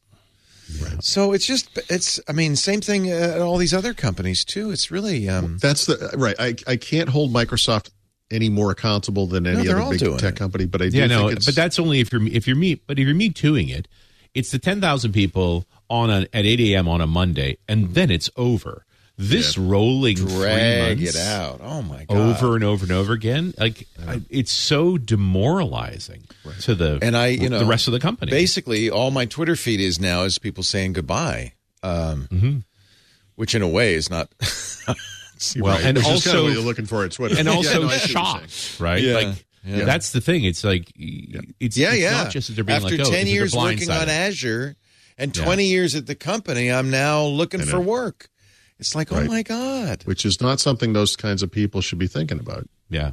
So 1.00 1.32
it's 1.32 1.46
just 1.46 1.68
it's. 1.90 2.20
I 2.28 2.32
mean, 2.32 2.54
same 2.56 2.80
thing 2.80 3.10
at 3.10 3.40
all 3.40 3.56
these 3.58 3.74
other 3.74 3.92
companies 3.92 4.44
too. 4.44 4.70
It's 4.70 4.90
really 4.90 5.28
um, 5.28 5.58
That's 5.60 5.86
the 5.86 6.10
right. 6.16 6.36
I 6.38 6.54
I 6.66 6.76
can't 6.76 7.08
hold 7.08 7.32
Microsoft 7.32 7.90
any 8.30 8.48
more 8.48 8.70
accountable 8.70 9.26
than 9.26 9.46
any 9.46 9.66
they're 9.66 9.80
other 9.80 9.98
big 9.98 10.18
tech 10.18 10.34
it. 10.34 10.38
company, 10.38 10.66
but 10.66 10.82
I 10.82 10.88
do 10.88 10.98
yeah, 10.98 11.06
no, 11.06 11.28
it's 11.28 11.46
but 11.46 11.54
that's 11.54 11.78
only 11.78 12.00
if 12.00 12.12
you're 12.12 12.26
if 12.26 12.46
you're 12.46 12.56
me. 12.56 12.76
But 12.76 12.98
if 12.98 13.06
you're 13.06 13.14
me 13.14 13.30
tooing 13.30 13.68
it, 13.68 13.88
it's 14.34 14.50
the 14.50 14.58
ten 14.58 14.80
thousand 14.80 15.12
people 15.12 15.66
on 15.88 16.10
a, 16.10 16.20
at 16.32 16.46
eight 16.46 16.60
a.m. 16.60 16.88
on 16.88 17.00
a 17.00 17.06
Monday, 17.06 17.58
and 17.68 17.94
then 17.94 18.10
it's 18.10 18.30
over. 18.36 18.84
This 19.22 19.58
rolling 19.58 20.16
three 20.16 20.26
drag 20.28 20.98
months 20.98 21.14
it 21.14 21.20
out. 21.20 21.60
Oh 21.62 21.82
my 21.82 22.04
god! 22.04 22.16
over 22.16 22.54
and 22.54 22.64
over 22.64 22.84
and 22.84 22.92
over 22.92 23.12
again, 23.12 23.52
like 23.58 23.86
I, 24.08 24.22
it's 24.30 24.50
so 24.50 24.96
demoralizing 24.96 26.22
to 26.62 26.74
the 26.74 26.98
and 27.02 27.14
I, 27.14 27.26
you 27.26 27.50
know, 27.50 27.58
the 27.58 27.66
rest 27.66 27.86
of 27.86 27.92
the 27.92 28.00
company. 28.00 28.30
Basically, 28.30 28.88
all 28.88 29.10
my 29.10 29.26
Twitter 29.26 29.56
feed 29.56 29.78
is 29.78 30.00
now 30.00 30.22
is 30.22 30.38
people 30.38 30.62
saying 30.62 30.94
goodbye, 30.94 31.52
um, 31.82 32.64
which 33.34 33.54
in 33.54 33.60
a 33.60 33.68
way 33.68 33.92
is 33.92 34.08
not. 34.08 34.32
well, 35.58 35.74
right, 35.76 35.84
and 35.84 35.96
which 35.96 36.06
is 36.08 36.24
kind 36.24 36.36
of 36.36 36.42
also 36.42 36.44
what 36.44 36.52
you're 36.52 36.62
looking 36.62 36.86
for 36.86 37.04
at 37.04 37.12
Twitter, 37.12 37.36
and 37.38 37.46
Yeah, 37.48 37.54
also 37.54 37.82
no, 37.82 37.88
I 37.88 37.96
see 37.96 38.14
what 38.14 38.24
you're 38.24 38.24
saying. 38.24 38.48
shocked, 38.48 38.80
right? 38.80 39.02
Yeah, 39.02 39.14
Like 39.14 39.46
yeah. 39.64 39.84
that's 39.84 40.12
the 40.12 40.20
thing. 40.20 40.44
It's 40.44 40.64
like 40.64 40.90
it's 40.96 41.76
yeah, 41.76 41.90
it's 41.92 42.00
yeah. 42.00 42.10
not 42.12 42.30
just 42.30 42.48
that 42.48 42.54
they're 42.54 42.64
being 42.64 42.76
After 42.82 42.96
like, 42.96 43.06
oh, 43.06 43.10
ten 43.10 43.26
years 43.26 43.54
working 43.54 43.90
on. 43.90 44.08
Azure 44.08 44.76
and 45.18 45.34
twenty 45.34 45.66
years 45.66 45.94
at 45.94 46.06
the 46.06 46.14
company, 46.14 46.70
I'm 46.70 46.90
now 46.90 47.24
looking 47.24 47.60
for 47.60 47.80
work. 47.80 48.28
It's 48.78 48.94
like, 48.94 49.12
oh 49.12 49.22
my 49.24 49.42
god. 49.42 50.02
which 50.04 50.24
is 50.24 50.40
not 50.40 50.58
something 50.60 50.94
those 50.94 51.14
kinds 51.16 51.42
of 51.42 51.50
people 51.52 51.82
should 51.82 51.98
be 51.98 52.06
thinking 52.06 52.38
about. 52.40 52.66
Yeah, 52.88 53.12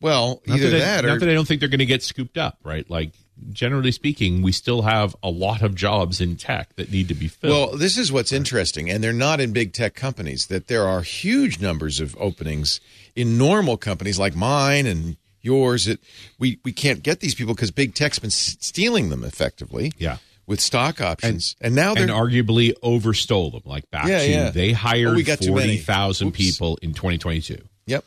Well, 0.00 0.42
not 0.46 0.58
either 0.58 0.70
that, 0.70 0.76
I, 0.76 0.78
that, 0.78 1.04
not 1.04 1.16
or 1.16 1.18
that 1.20 1.28
I 1.28 1.34
don't 1.34 1.46
think 1.46 1.60
they're 1.60 1.68
going 1.68 1.78
to 1.78 1.86
get 1.86 2.02
scooped 2.02 2.36
up, 2.36 2.58
right? 2.64 2.88
Like 2.90 3.12
generally 3.52 3.92
speaking, 3.92 4.42
we 4.42 4.52
still 4.52 4.82
have 4.82 5.14
a 5.22 5.30
lot 5.30 5.62
of 5.62 5.74
jobs 5.74 6.20
in 6.20 6.36
tech 6.36 6.74
that 6.76 6.90
need 6.90 7.08
to 7.08 7.14
be 7.14 7.28
filled. 7.28 7.52
Well, 7.70 7.78
this 7.78 7.96
is 7.98 8.10
what's 8.12 8.32
interesting, 8.32 8.90
and 8.90 9.02
they're 9.02 9.12
not 9.12 9.40
in 9.40 9.52
big 9.52 9.72
tech 9.72 9.94
companies. 9.94 10.46
That 10.46 10.66
there 10.68 10.86
are 10.86 11.02
huge 11.02 11.60
numbers 11.60 12.00
of 12.00 12.16
openings 12.18 12.80
in 13.16 13.38
normal 13.38 13.76
companies 13.76 14.18
like 14.18 14.34
mine 14.36 14.86
and 14.86 15.16
yours. 15.42 15.86
That 15.86 16.00
we 16.38 16.58
we 16.64 16.72
can't 16.72 17.02
get 17.02 17.20
these 17.20 17.34
people 17.34 17.54
because 17.54 17.70
big 17.70 17.94
tech's 17.94 18.18
been 18.18 18.28
s- 18.28 18.56
stealing 18.60 19.08
them 19.10 19.24
effectively. 19.24 19.92
Yeah. 19.98 20.18
with 20.46 20.60
stock 20.60 21.00
options, 21.00 21.54
and, 21.60 21.74
now 21.76 21.94
they're 21.94 22.02
and 22.04 22.10
arguably 22.12 22.72
overstole 22.82 23.52
them. 23.52 23.62
Like 23.64 23.88
back 23.90 24.08
Yeah, 24.08 24.18
to 24.18 24.28
yeah. 24.30 24.50
they 24.50 24.72
Oh, 24.72 24.74
hired 24.74 25.24
got 25.24 25.44
forty 25.44 25.78
thousand 25.78 26.32
people 26.32 26.76
in 26.82 26.92
2022. 26.92 27.58
yep. 27.86 28.04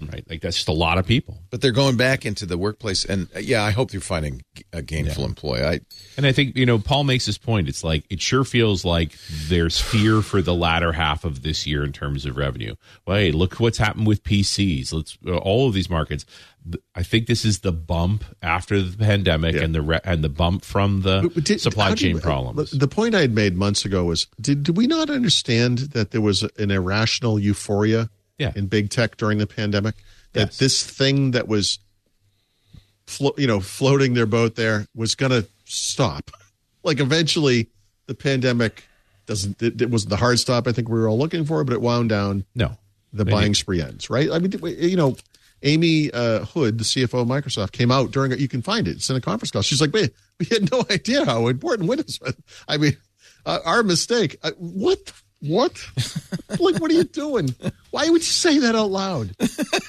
Right, 0.00 0.24
like 0.28 0.40
that's 0.40 0.56
just 0.56 0.68
a 0.68 0.72
lot 0.72 0.98
of 0.98 1.06
people. 1.06 1.42
But 1.50 1.60
they're 1.60 1.72
going 1.72 1.96
back 1.96 2.24
into 2.24 2.46
the 2.46 2.56
workplace, 2.56 3.04
and 3.04 3.28
uh, 3.34 3.40
yeah, 3.40 3.62
I 3.62 3.70
hope 3.70 3.92
you're 3.92 4.00
finding 4.00 4.42
a 4.72 4.82
gainful 4.82 5.24
employee. 5.24 5.62
I 5.64 5.80
And 6.16 6.26
I 6.26 6.32
think 6.32 6.56
you 6.56 6.66
know 6.66 6.78
Paul 6.78 7.04
makes 7.04 7.26
this 7.26 7.38
point. 7.38 7.68
It's 7.68 7.84
like 7.84 8.04
it 8.10 8.20
sure 8.20 8.44
feels 8.44 8.84
like 8.84 9.12
there's 9.48 9.80
fear 9.80 10.22
for 10.22 10.40
the 10.42 10.54
latter 10.54 10.92
half 10.92 11.24
of 11.24 11.42
this 11.42 11.66
year 11.66 11.84
in 11.84 11.92
terms 11.92 12.24
of 12.24 12.36
revenue. 12.36 12.74
Well, 13.06 13.18
hey, 13.18 13.32
look 13.32 13.54
what's 13.60 13.78
happened 13.78 14.06
with 14.06 14.22
PCs. 14.24 14.92
Let's 14.92 15.18
uh, 15.26 15.36
all 15.36 15.68
of 15.68 15.74
these 15.74 15.90
markets. 15.90 16.24
I 16.94 17.02
think 17.02 17.26
this 17.26 17.46
is 17.46 17.60
the 17.60 17.72
bump 17.72 18.22
after 18.42 18.82
the 18.82 18.96
pandemic 18.98 19.54
Yeah. 19.54 19.62
and 19.62 19.74
the 19.74 19.80
re- 19.80 20.00
and 20.04 20.22
the 20.22 20.28
bump 20.28 20.62
from 20.62 21.00
the 21.00 21.22
did- 21.42 21.60
supply 21.60 21.88
how 21.88 21.94
do 21.94 22.06
you- 22.06 22.14
chain 22.14 22.20
problems. 22.22 22.70
The 22.72 22.86
point 22.88 23.14
I 23.14 23.22
had 23.22 23.34
made 23.34 23.56
months 23.56 23.86
ago 23.86 24.04
was: 24.04 24.26
did, 24.40 24.64
did 24.64 24.76
we 24.76 24.86
not 24.86 25.08
understand 25.08 25.78
that 25.94 26.10
there 26.10 26.20
was 26.20 26.42
an 26.58 26.70
irrational 26.70 27.38
euphoria 27.38 28.10
Yeah. 28.40 28.52
in 28.56 28.66
big 28.66 28.90
tech 28.90 29.16
during 29.16 29.38
the 29.38 29.46
pandemic? 29.46 29.94
That 30.32 30.48
Yes. 30.48 30.58
this 30.58 30.82
thing 30.84 31.30
that 31.32 31.46
was, 31.46 31.78
flo- 33.06 33.34
you 33.36 33.46
know, 33.46 33.60
floating 33.60 34.14
their 34.14 34.26
boat 34.26 34.56
there 34.56 34.86
was 34.94 35.14
going 35.14 35.32
to 35.32 35.46
stop. 35.64 36.30
Like 36.82 36.98
eventually, 36.98 37.68
the 38.06 38.14
pandemic 38.14 38.84
doesn't. 39.26 39.62
It, 39.62 39.82
it 39.82 39.90
was 39.90 40.06
the 40.06 40.16
hard 40.16 40.38
stop 40.38 40.66
I 40.66 40.72
think 40.72 40.88
we 40.88 40.98
were 40.98 41.08
all 41.10 41.18
looking 41.18 41.44
for, 41.44 41.62
but 41.62 41.74
it 41.74 41.82
wound 41.82 42.08
down. 42.08 42.46
no, 42.54 42.78
The 43.12 43.24
They- 43.24 43.30
buying 43.30 43.52
spree 43.54 43.82
ends, 43.82 44.08
right? 44.08 44.30
I 44.32 44.38
mean, 44.38 44.52
you 44.64 44.96
know. 44.96 45.16
Amy 45.62 46.10
uh, 46.10 46.46
Hood, 46.46 46.78
the 46.78 46.84
CFO 46.84 47.20
of 47.20 47.28
Microsoft, 47.28 47.72
came 47.72 47.90
out 47.92 48.12
during. 48.12 48.32
You 48.40 48.48
can 48.48 48.62
find 48.62 48.88
it. 48.88 48.92
It's 48.92 49.10
in 49.10 49.16
a 49.16 49.20
conference 49.20 49.50
call. 49.50 49.60
She's 49.60 49.78
like, 49.82 49.92
"Wait, 49.92 50.14
we 50.38 50.46
had 50.46 50.72
no 50.72 50.86
idea 50.90 51.26
how 51.26 51.48
important 51.48 51.86
Windows 51.86 52.18
was. 52.22 52.34
I 52.66 52.78
mean, 52.78 52.96
uh, 53.44 53.58
our 53.66 53.82
mistake. 53.82 54.38
Uh, 54.42 54.52
what? 54.56 55.12
What? 55.42 55.72
like, 56.58 56.80
what 56.80 56.90
are 56.90 56.94
you 56.94 57.04
doing? 57.04 57.54
Why 57.90 58.08
would 58.10 58.20
you 58.20 58.26
say 58.26 58.58
that 58.58 58.74
out 58.74 58.90
loud? 58.90 59.34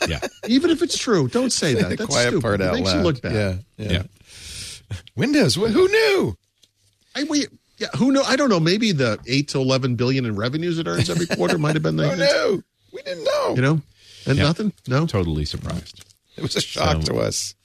yeah, 0.07 0.19
Even 0.47 0.69
if 0.71 0.81
it's 0.81 0.97
true, 0.97 1.27
don't 1.27 1.51
say 1.51 1.73
that. 1.73 1.89
That's 1.97 2.05
quiet 2.05 2.27
stupid. 2.29 2.41
part 2.41 2.61
it 2.61 2.67
out 2.67 2.73
makes 2.75 2.87
loud. 2.87 2.97
you 2.97 3.01
look 3.03 3.21
bad. 3.21 3.33
Yeah, 3.33 3.55
yeah. 3.85 3.91
yeah. 3.91 4.03
Windows. 5.15 5.55
wh- 5.55 5.69
Who 5.71 5.87
knew? 5.87 6.37
I, 7.15 7.23
we, 7.23 7.47
yeah. 7.77 7.87
Who 7.97 8.11
know? 8.11 8.23
I 8.23 8.35
don't 8.37 8.49
know. 8.49 8.59
Maybe 8.59 8.91
the 8.93 9.19
eight 9.27 9.49
to 9.49 9.59
eleven 9.59 9.95
billion 9.95 10.25
in 10.25 10.35
revenues 10.35 10.79
it 10.79 10.87
earns 10.87 11.09
every 11.09 11.27
quarter 11.27 11.57
might 11.57 11.75
have 11.75 11.83
been 11.83 11.97
Who 11.97 12.07
the. 12.15 12.15
knew? 12.51 12.63
We 12.93 13.01
didn't 13.01 13.23
know. 13.25 13.53
You 13.55 13.61
know, 13.61 13.81
and 14.25 14.37
Yeah. 14.37 14.43
nothing. 14.43 14.71
No. 14.87 15.05
Totally 15.05 15.43
surprised. 15.45 16.05
It 16.37 16.41
was 16.43 16.55
a 16.55 16.61
shock 16.61 17.03
So- 17.03 17.13
to 17.13 17.19
us. 17.19 17.55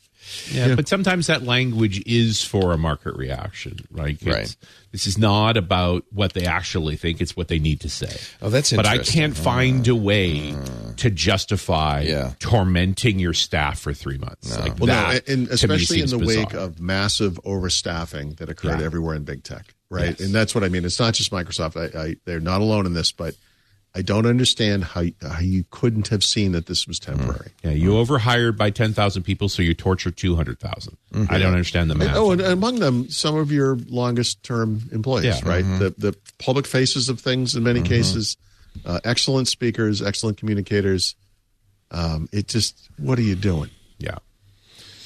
Yeah, 0.52 0.74
but 0.74 0.88
sometimes 0.88 1.26
that 1.28 1.42
language 1.44 2.02
is 2.06 2.42
for 2.42 2.72
a 2.72 2.78
market 2.78 3.16
reaction, 3.16 3.78
right? 3.90 4.14
It's- 4.20 4.26
Right. 4.36 4.56
This 4.92 5.06
is 5.06 5.18
not 5.18 5.58
about 5.58 6.04
what 6.10 6.32
they 6.32 6.46
actually 6.46 6.96
think; 6.96 7.20
it's 7.20 7.36
what 7.36 7.48
they 7.48 7.58
need 7.58 7.80
to 7.80 7.88
say. 7.90 8.16
Oh, 8.40 8.48
that's 8.48 8.72
But 8.72 8.86
I 8.86 8.96
can't 8.98 9.38
uh, 9.38 9.42
find 9.42 9.86
a 9.88 9.94
way 9.94 10.52
uh. 10.54 10.92
to 10.96 11.10
justify 11.10 12.00
Yeah. 12.02 12.32
tormenting 12.38 13.18
your 13.18 13.34
staff 13.34 13.78
for 13.78 13.92
three 13.92 14.16
months. 14.16 14.56
Like 14.58 14.78
Well, 14.78 14.86
that, 14.86 15.28
no, 15.28 15.34
and 15.34 15.48
especially 15.48 16.00
in 16.00 16.08
seems 16.08 16.12
the 16.12 16.18
wake 16.26 16.54
of 16.54 16.80
massive 16.80 17.38
overstaffing 17.44 18.36
that 18.38 18.48
occurred 18.48 18.80
Yeah. 18.80 18.86
everywhere 18.86 19.14
in 19.16 19.24
big 19.24 19.42
tech, 19.44 19.74
right? 19.90 20.16
Yes. 20.18 20.20
And 20.20 20.34
that's 20.34 20.54
what 20.54 20.64
I 20.64 20.68
mean. 20.70 20.86
It's 20.86 20.98
not 20.98 21.12
just 21.12 21.30
Microsoft. 21.30 21.76
I, 21.76 22.00
I, 22.00 22.16
they're 22.24 22.40
not 22.40 22.62
alone 22.62 22.86
in 22.86 22.94
this, 22.94 23.12
but 23.12 23.34
I 23.96 24.02
don't 24.02 24.26
understand 24.26 24.84
how 24.84 25.04
how 25.22 25.40
you 25.40 25.64
couldn't 25.70 26.08
have 26.08 26.22
seen 26.22 26.52
that 26.52 26.66
this 26.66 26.86
was 26.86 26.98
temporary. 26.98 27.48
Mm. 27.48 27.64
Yeah, 27.64 27.70
you 27.70 27.90
mm. 27.92 27.96
overhired 27.96 28.58
by 28.58 28.68
10,000 28.68 29.22
people, 29.22 29.48
so 29.48 29.62
you 29.62 29.72
torture 29.72 30.10
200,000. 30.10 30.96
Mm-hmm. 31.14 31.32
I 31.32 31.38
don't 31.38 31.52
understand 31.52 31.90
the 31.90 31.94
And- 31.94 32.14
oh, 32.14 32.30
and 32.30 32.42
among 32.42 32.80
them, 32.80 33.08
some 33.08 33.36
of 33.36 33.50
your 33.50 33.76
longest 33.88 34.42
term 34.42 34.82
employees, 34.92 35.24
Yeah. 35.24 35.48
right? 35.48 35.64
Mm-hmm. 35.64 35.78
The 35.78 35.90
the 35.96 36.16
public 36.38 36.66
faces 36.66 37.08
of 37.08 37.20
things 37.20 37.56
in 37.56 37.62
many 37.62 37.80
mm-hmm. 37.80 37.88
cases, 37.88 38.36
uh, 38.84 39.00
excellent 39.02 39.48
speakers, 39.48 40.02
excellent 40.02 40.36
communicators. 40.36 41.14
Um, 41.90 42.28
it 42.32 42.48
just, 42.48 42.90
what 42.98 43.18
are 43.18 43.22
you 43.22 43.36
doing? 43.36 43.70
yeah. 43.98 44.18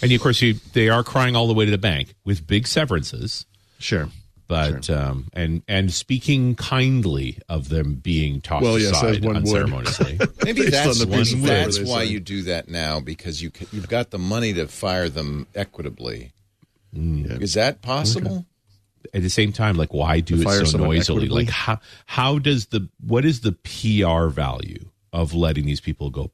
And 0.03 0.11
of 0.11 0.21
course, 0.21 0.41
you, 0.41 0.55
they 0.73 0.89
are 0.89 1.05
crying 1.05 1.37
all 1.37 1.47
the 1.47 1.53
way 1.53 1.67
to 1.67 1.71
the 1.71 1.79
bank 1.79 2.15
with 2.25 2.47
big 2.47 2.67
severances. 2.67 3.45
Sure. 3.79 4.09
But 4.51 4.91
um, 4.91 5.29
and 5.33 5.63
and 5.69 5.93
speaking 5.93 6.57
kindly 6.57 7.39
of 7.49 7.69
them 7.69 7.95
being 7.95 8.41
tossed 8.41 8.65
Well, 8.65 8.79
yes, 8.79 8.91
as 9.03 9.17
aside 9.17 9.25
one 9.25 9.35
would. 9.37 9.43
unceremoniously. 9.47 10.19
Maybe 10.45 10.69
that's 10.69 11.01
on 11.01 11.09
the 11.09 11.17
piece 11.17 11.33
of 11.33 11.39
paper 11.41 11.47
that's 11.55 11.79
why 11.79 12.01
signed. 12.01 12.11
you 12.11 12.21
do 12.21 12.43
that 12.43 12.69
now 12.69 12.99
because 13.01 13.41
you 13.41 13.51
you've 13.73 13.89
got 13.89 14.11
the 14.11 14.19
money 14.19 14.53
to 14.55 14.67
fire 14.67 15.09
them 15.09 15.47
equitably. 15.55 16.33
Is 16.93 17.55
that 17.55 17.81
possible? 17.81 18.45
At 19.15 19.23
the 19.23 19.31
same 19.31 19.53
time, 19.53 19.77
like 19.77 19.95
why 19.95 20.21
do 20.21 20.41
it 20.41 20.67
so 20.67 20.77
noisily? 20.79 21.29
Like 21.29 21.49
how 21.49 21.79
how 22.07 22.39
does 22.39 22.67
the 22.67 22.89
what 23.07 23.25
is 23.25 23.41
the 23.43 23.53
PR 23.53 24.29
value 24.29 24.91
of 25.13 25.33
letting 25.35 25.65
these 25.67 25.81
people 25.81 26.11
go 26.11 26.31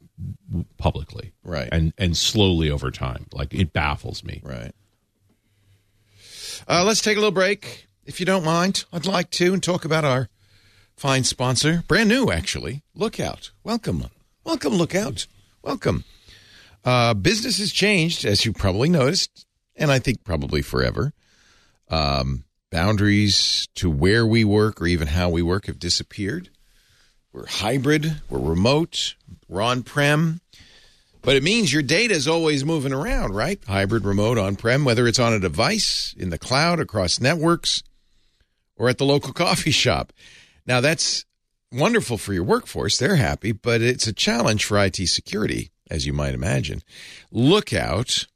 publicly, 0.79 1.33
Right. 1.45 1.69
And 1.73 1.93
and 1.99 2.17
slowly 2.17 2.71
over 2.71 2.91
time, 2.91 3.27
like 3.33 3.53
it 3.55 3.73
baffles 3.73 4.25
me. 4.25 4.41
Right. 4.43 4.73
Uh, 6.69 6.85
let's 6.85 7.01
take 7.01 7.17
a 7.17 7.21
little 7.21 7.31
break, 7.33 7.86
if 8.07 8.20
you 8.20 8.26
don't 8.26 8.44
mind. 8.44 8.84
I'd 8.92 9.07
like 9.07 9.30
to 9.32 9.52
and 9.52 9.62
talk 9.62 9.84
about 9.84 10.04
our 10.04 10.28
fine 10.96 11.24
sponsor, 11.24 11.84
brand 11.88 12.09
new 12.09 12.30
actually, 12.30 12.82
Lookout. 12.94 13.50
Welcome, 13.62 14.07
welcome, 14.44 14.74
Lookout. 14.74 15.26
Welcome. 15.62 16.04
Uh, 16.84 17.14
business 17.14 17.59
has 17.59 17.72
changed, 17.72 18.24
as 18.24 18.44
you 18.44 18.52
probably 18.52 18.88
noticed, 18.88 19.44
and 19.74 19.90
I 19.90 19.98
think 19.98 20.22
probably 20.24 20.62
forever. 20.62 21.12
Um, 21.88 22.44
boundaries 22.70 23.68
to 23.74 23.90
where 23.90 24.26
we 24.26 24.44
work 24.44 24.80
or 24.80 24.86
even 24.86 25.09
how 25.09 25.28
we 25.28 25.42
work 25.42 25.66
have 25.66 25.78
disappeared. 25.78 26.50
We're 27.32 27.46
hybrid, 27.46 28.22
we're 28.30 28.38
remote, 28.38 29.14
we're 29.48 29.62
on 29.62 29.82
prem. 29.82 30.40
But 31.22 31.34
it 31.34 31.42
means 31.42 31.72
your 31.72 31.82
data 31.82 32.14
is 32.14 32.28
always 32.28 32.64
moving 32.64 32.92
around, 32.92 33.34
right? 33.34 33.61
Hybrid, 33.66 34.04
remote, 34.04 34.38
on 34.38 34.54
prem, 34.54 34.84
whether 34.84 35.09
it's 35.09 35.18
on 35.18 35.32
a 35.32 35.40
device, 35.40 36.14
in 36.16 36.30
the 36.30 36.38
cloud, 36.38 36.78
across 36.78 37.20
networks, 37.20 37.82
or 38.77 38.89
at 38.89 38.99
the 38.99 39.05
local 39.05 39.33
coffee 39.45 39.70
shop. 39.70 40.12
Now, 40.66 40.81
that's 40.81 41.24
wonderful 41.72 42.18
for 42.18 42.33
your 42.33 42.45
workforce. 42.45 42.99
They're 42.99 43.16
happy, 43.16 43.53
but 43.53 43.81
it's 43.81 44.07
a 44.07 44.12
challenge 44.12 44.64
for 44.64 44.79
IT 44.79 44.97
security, 45.09 45.70
as 45.91 46.07
you 46.07 46.12
might 46.12 46.35
imagine. 46.35 46.83
Lookout. 47.31 48.27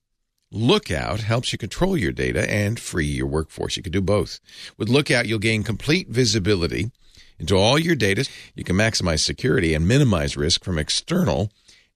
Lookout 0.53 1.20
helps 1.20 1.53
you 1.53 1.59
control 1.59 1.97
your 1.97 2.11
data 2.11 2.51
and 2.51 2.78
free 2.80 3.07
your 3.07 3.28
workforce. 3.28 3.76
You 3.76 3.84
can 3.84 3.93
do 3.93 4.01
both. 4.01 4.41
With 4.76 4.88
Lookout, 4.88 5.26
you'll 5.26 5.38
gain 5.38 5.62
complete 5.62 6.09
visibility 6.09 6.91
into 7.38 7.57
all 7.57 7.78
your 7.78 7.95
data. 7.95 8.28
You 8.57 8.64
can 8.64 8.74
maximize 8.74 9.20
security 9.20 9.74
and 9.74 9.86
minimize 9.86 10.36
risk 10.36 10.64
from 10.64 10.76
external 10.76 11.53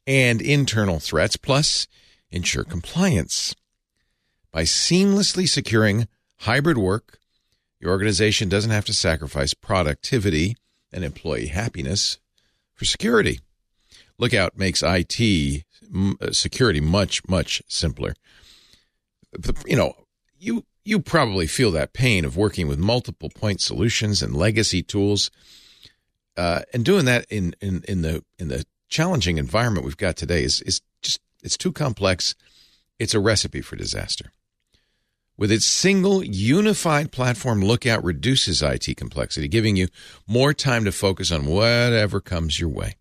and 0.06 0.40
internal 0.40 1.00
threats, 1.00 1.36
plus 1.36 1.88
ensure 2.30 2.64
compliance. 2.64 3.54
By 4.52 4.62
seamlessly 4.62 5.48
securing 5.48 6.06
hybrid 6.40 6.78
work, 6.78 7.18
your 7.84 7.92
organization 7.92 8.48
doesn't 8.48 8.70
have 8.70 8.86
to 8.86 8.94
sacrifice 8.94 9.52
productivity 9.52 10.56
and 10.90 11.04
employee 11.04 11.48
happiness 11.48 12.18
for 12.72 12.86
security. 12.86 13.40
Lookout 14.18 14.56
makes 14.56 14.82
IT 14.82 15.64
uh, 15.94 16.32
security 16.32 16.80
much, 16.80 17.20
much 17.28 17.62
simpler. 17.68 18.14
You 19.66 19.76
know, 19.76 19.92
you 20.38 20.64
you 20.86 20.98
probably 21.00 21.46
feel 21.46 21.70
that 21.72 21.92
pain 21.92 22.24
of 22.24 22.38
working 22.38 22.68
with 22.68 22.78
multiple 22.78 23.28
point 23.28 23.60
solutions 23.60 24.22
and 24.22 24.34
legacy 24.34 24.82
tools, 24.82 25.30
uh, 26.38 26.62
and 26.72 26.84
doing 26.86 27.04
that 27.04 27.26
in, 27.28 27.54
in 27.60 27.82
in 27.86 28.00
the 28.00 28.24
in 28.38 28.48
the 28.48 28.64
challenging 28.88 29.36
environment 29.36 29.84
we've 29.84 29.96
got 29.96 30.16
today 30.16 30.42
is 30.42 30.62
is 30.62 30.80
just 31.02 31.20
it's 31.42 31.58
too 31.58 31.72
complex. 31.72 32.34
It's 32.98 33.14
a 33.14 33.20
recipe 33.20 33.60
for 33.60 33.76
disaster. 33.76 34.32
With 35.36 35.50
its 35.50 35.66
single 35.66 36.22
unified 36.24 37.10
platform, 37.10 37.60
Lookout 37.60 38.04
reduces 38.04 38.62
IT 38.62 38.96
complexity, 38.96 39.48
giving 39.48 39.74
you 39.76 39.88
more 40.28 40.54
time 40.54 40.84
to 40.84 40.92
focus 40.92 41.32
on 41.32 41.46
whatever 41.46 42.20
comes 42.20 42.60
your 42.60 42.68
way. 42.68 42.94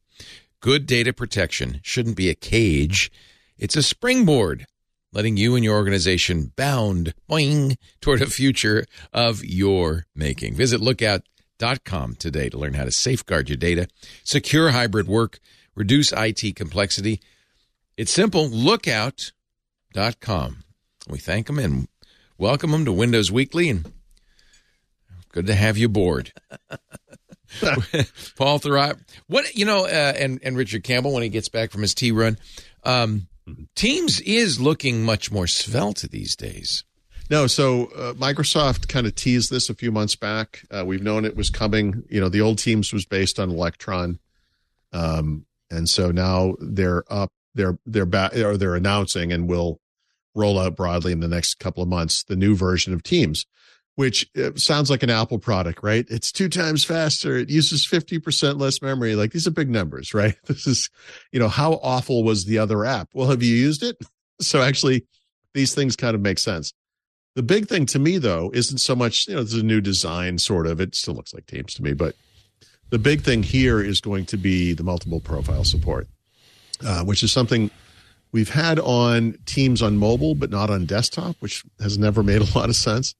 Good 0.59 0.87
data 0.87 1.13
protection 1.13 1.79
shouldn't 1.83 2.17
be 2.17 2.29
a 2.29 2.35
cage, 2.35 3.11
it's 3.57 3.75
a 3.75 3.83
springboard, 3.83 4.65
letting 5.11 5.37
you 5.37 5.55
and 5.55 5.63
your 5.63 5.75
organization 5.75 6.51
bound 6.55 7.13
boing, 7.29 7.77
toward 8.01 8.23
a 8.23 8.25
future 8.25 8.85
of 9.13 9.45
your 9.45 10.07
making. 10.15 10.55
Visit 10.55 10.81
lookout.com 10.81 12.15
today 12.15 12.49
to 12.49 12.57
learn 12.57 12.73
how 12.73 12.85
to 12.85 12.91
safeguard 12.91 13.47
your 13.47 13.57
data, 13.57 13.87
secure 14.23 14.71
hybrid 14.71 15.07
work, 15.07 15.39
reduce 15.75 16.11
IT 16.11 16.55
complexity. 16.55 17.21
It's 17.95 18.11
simple. 18.11 18.49
Lookout.com. 18.49 19.33
We 21.07 21.19
thank 21.19 21.47
them 21.47 21.59
and 21.59 21.87
welcome 22.37 22.71
them 22.71 22.85
to 22.85 22.91
Windows 22.91 23.31
Weekly 23.31 23.69
and 23.69 23.91
good 25.31 25.47
to 25.47 25.55
have 25.55 25.77
you 25.77 25.87
aboard. 25.87 26.31
Paul 28.35 28.59
Thurrott, 28.59 28.99
what 29.27 29.53
you 29.55 29.65
know, 29.65 29.85
uh, 29.85 30.13
and 30.17 30.39
and 30.43 30.57
Richard 30.57 30.83
Campbell 30.83 31.13
when 31.13 31.23
he 31.23 31.29
gets 31.29 31.49
back 31.49 31.71
from 31.71 31.81
his 31.81 31.93
tea 31.93 32.11
run, 32.11 32.37
um, 32.83 33.27
Teams 33.75 34.21
is 34.21 34.59
looking 34.59 35.03
much 35.03 35.31
more 35.31 35.47
svelte 35.47 36.09
these 36.09 36.35
days. 36.35 36.83
No, 37.29 37.47
so 37.47 37.85
uh, 37.95 38.13
Microsoft 38.13 38.87
kind 38.87 39.07
of 39.07 39.15
teased 39.15 39.49
this 39.49 39.69
a 39.69 39.75
few 39.75 39.91
months 39.91 40.15
back. 40.15 40.65
Uh, 40.69 40.83
we've 40.85 41.03
known 41.03 41.25
it 41.25 41.35
was 41.35 41.49
coming. 41.49 42.03
You 42.09 42.21
know, 42.21 42.29
the 42.29 42.41
old 42.41 42.59
Teams 42.59 42.93
was 42.93 43.05
based 43.05 43.39
on 43.39 43.49
Electron, 43.49 44.19
um, 44.91 45.45
and 45.69 45.87
so 45.87 46.11
now 46.11 46.55
they're 46.59 47.03
up. 47.11 47.31
They're 47.55 47.77
they're 47.85 48.05
back 48.05 48.35
or 48.35 48.57
they're 48.57 48.75
announcing 48.75 49.31
and 49.31 49.47
will 49.47 49.79
roll 50.35 50.59
out 50.59 50.75
broadly 50.75 51.11
in 51.11 51.19
the 51.19 51.27
next 51.27 51.55
couple 51.59 51.83
of 51.83 51.89
months 51.89 52.23
the 52.23 52.35
new 52.35 52.55
version 52.55 52.93
of 52.93 53.03
Teams, 53.03 53.45
which 53.95 54.29
uh, 54.37 54.51
sounds 54.55 54.89
like 54.89 55.03
an 55.03 55.09
Apple 55.09 55.39
product, 55.39 55.83
right? 55.83 56.05
It's 56.09 56.31
two 56.31 56.49
times 56.49 56.83
faster. 56.83 57.37
It 57.37 57.49
uses 57.49 57.85
fifty 57.85 58.19
percent 58.19 58.57
less 58.57 58.81
memory. 58.81 59.15
Like 59.15 59.31
these 59.31 59.47
are 59.47 59.51
big 59.51 59.69
numbers, 59.69 60.13
right? 60.13 60.35
This 60.45 60.67
is, 60.67 60.89
you 61.31 61.39
know, 61.39 61.49
how 61.49 61.73
awful 61.83 62.23
was 62.23 62.45
the 62.45 62.59
other 62.59 62.85
app? 62.85 63.09
Well, 63.13 63.29
have 63.29 63.43
you 63.43 63.55
used 63.55 63.83
it? 63.83 63.97
So 64.41 64.63
actually, 64.63 65.05
these 65.53 65.75
things 65.75 65.95
kind 65.95 66.15
of 66.15 66.21
make 66.21 66.39
sense. 66.39 66.73
The 67.35 67.43
big 67.43 67.67
thing 67.67 67.85
to 67.87 67.99
me, 67.99 68.17
though, 68.17 68.51
isn't 68.53 68.79
so 68.79 68.95
much, 68.95 69.27
you 69.27 69.35
know, 69.35 69.43
there's 69.43 69.53
a 69.53 69.63
new 69.63 69.79
design, 69.79 70.37
sort 70.39 70.67
of. 70.67 70.81
It 70.81 70.95
still 70.95 71.13
looks 71.13 71.33
like 71.33 71.45
Teams 71.45 71.75
to 71.75 71.83
me, 71.83 71.93
but 71.93 72.15
the 72.89 72.99
big 72.99 73.21
thing 73.21 73.41
here 73.41 73.81
is 73.81 74.01
going 74.01 74.25
to 74.27 74.37
be 74.37 74.73
the 74.73 74.83
multiple 74.83 75.19
profile 75.19 75.63
support, 75.63 76.07
uh, 76.85 77.03
which 77.03 77.23
is 77.23 77.31
something 77.31 77.71
we've 78.33 78.49
had 78.49 78.79
on 78.79 79.37
Teams 79.45 79.81
on 79.81 79.95
mobile, 79.97 80.35
but 80.35 80.49
not 80.49 80.69
on 80.69 80.85
desktop, 80.85 81.37
which 81.39 81.63
has 81.79 81.97
never 81.97 82.21
made 82.23 82.41
a 82.41 82.57
lot 82.57 82.67
of 82.67 82.75
sense. 82.75 83.15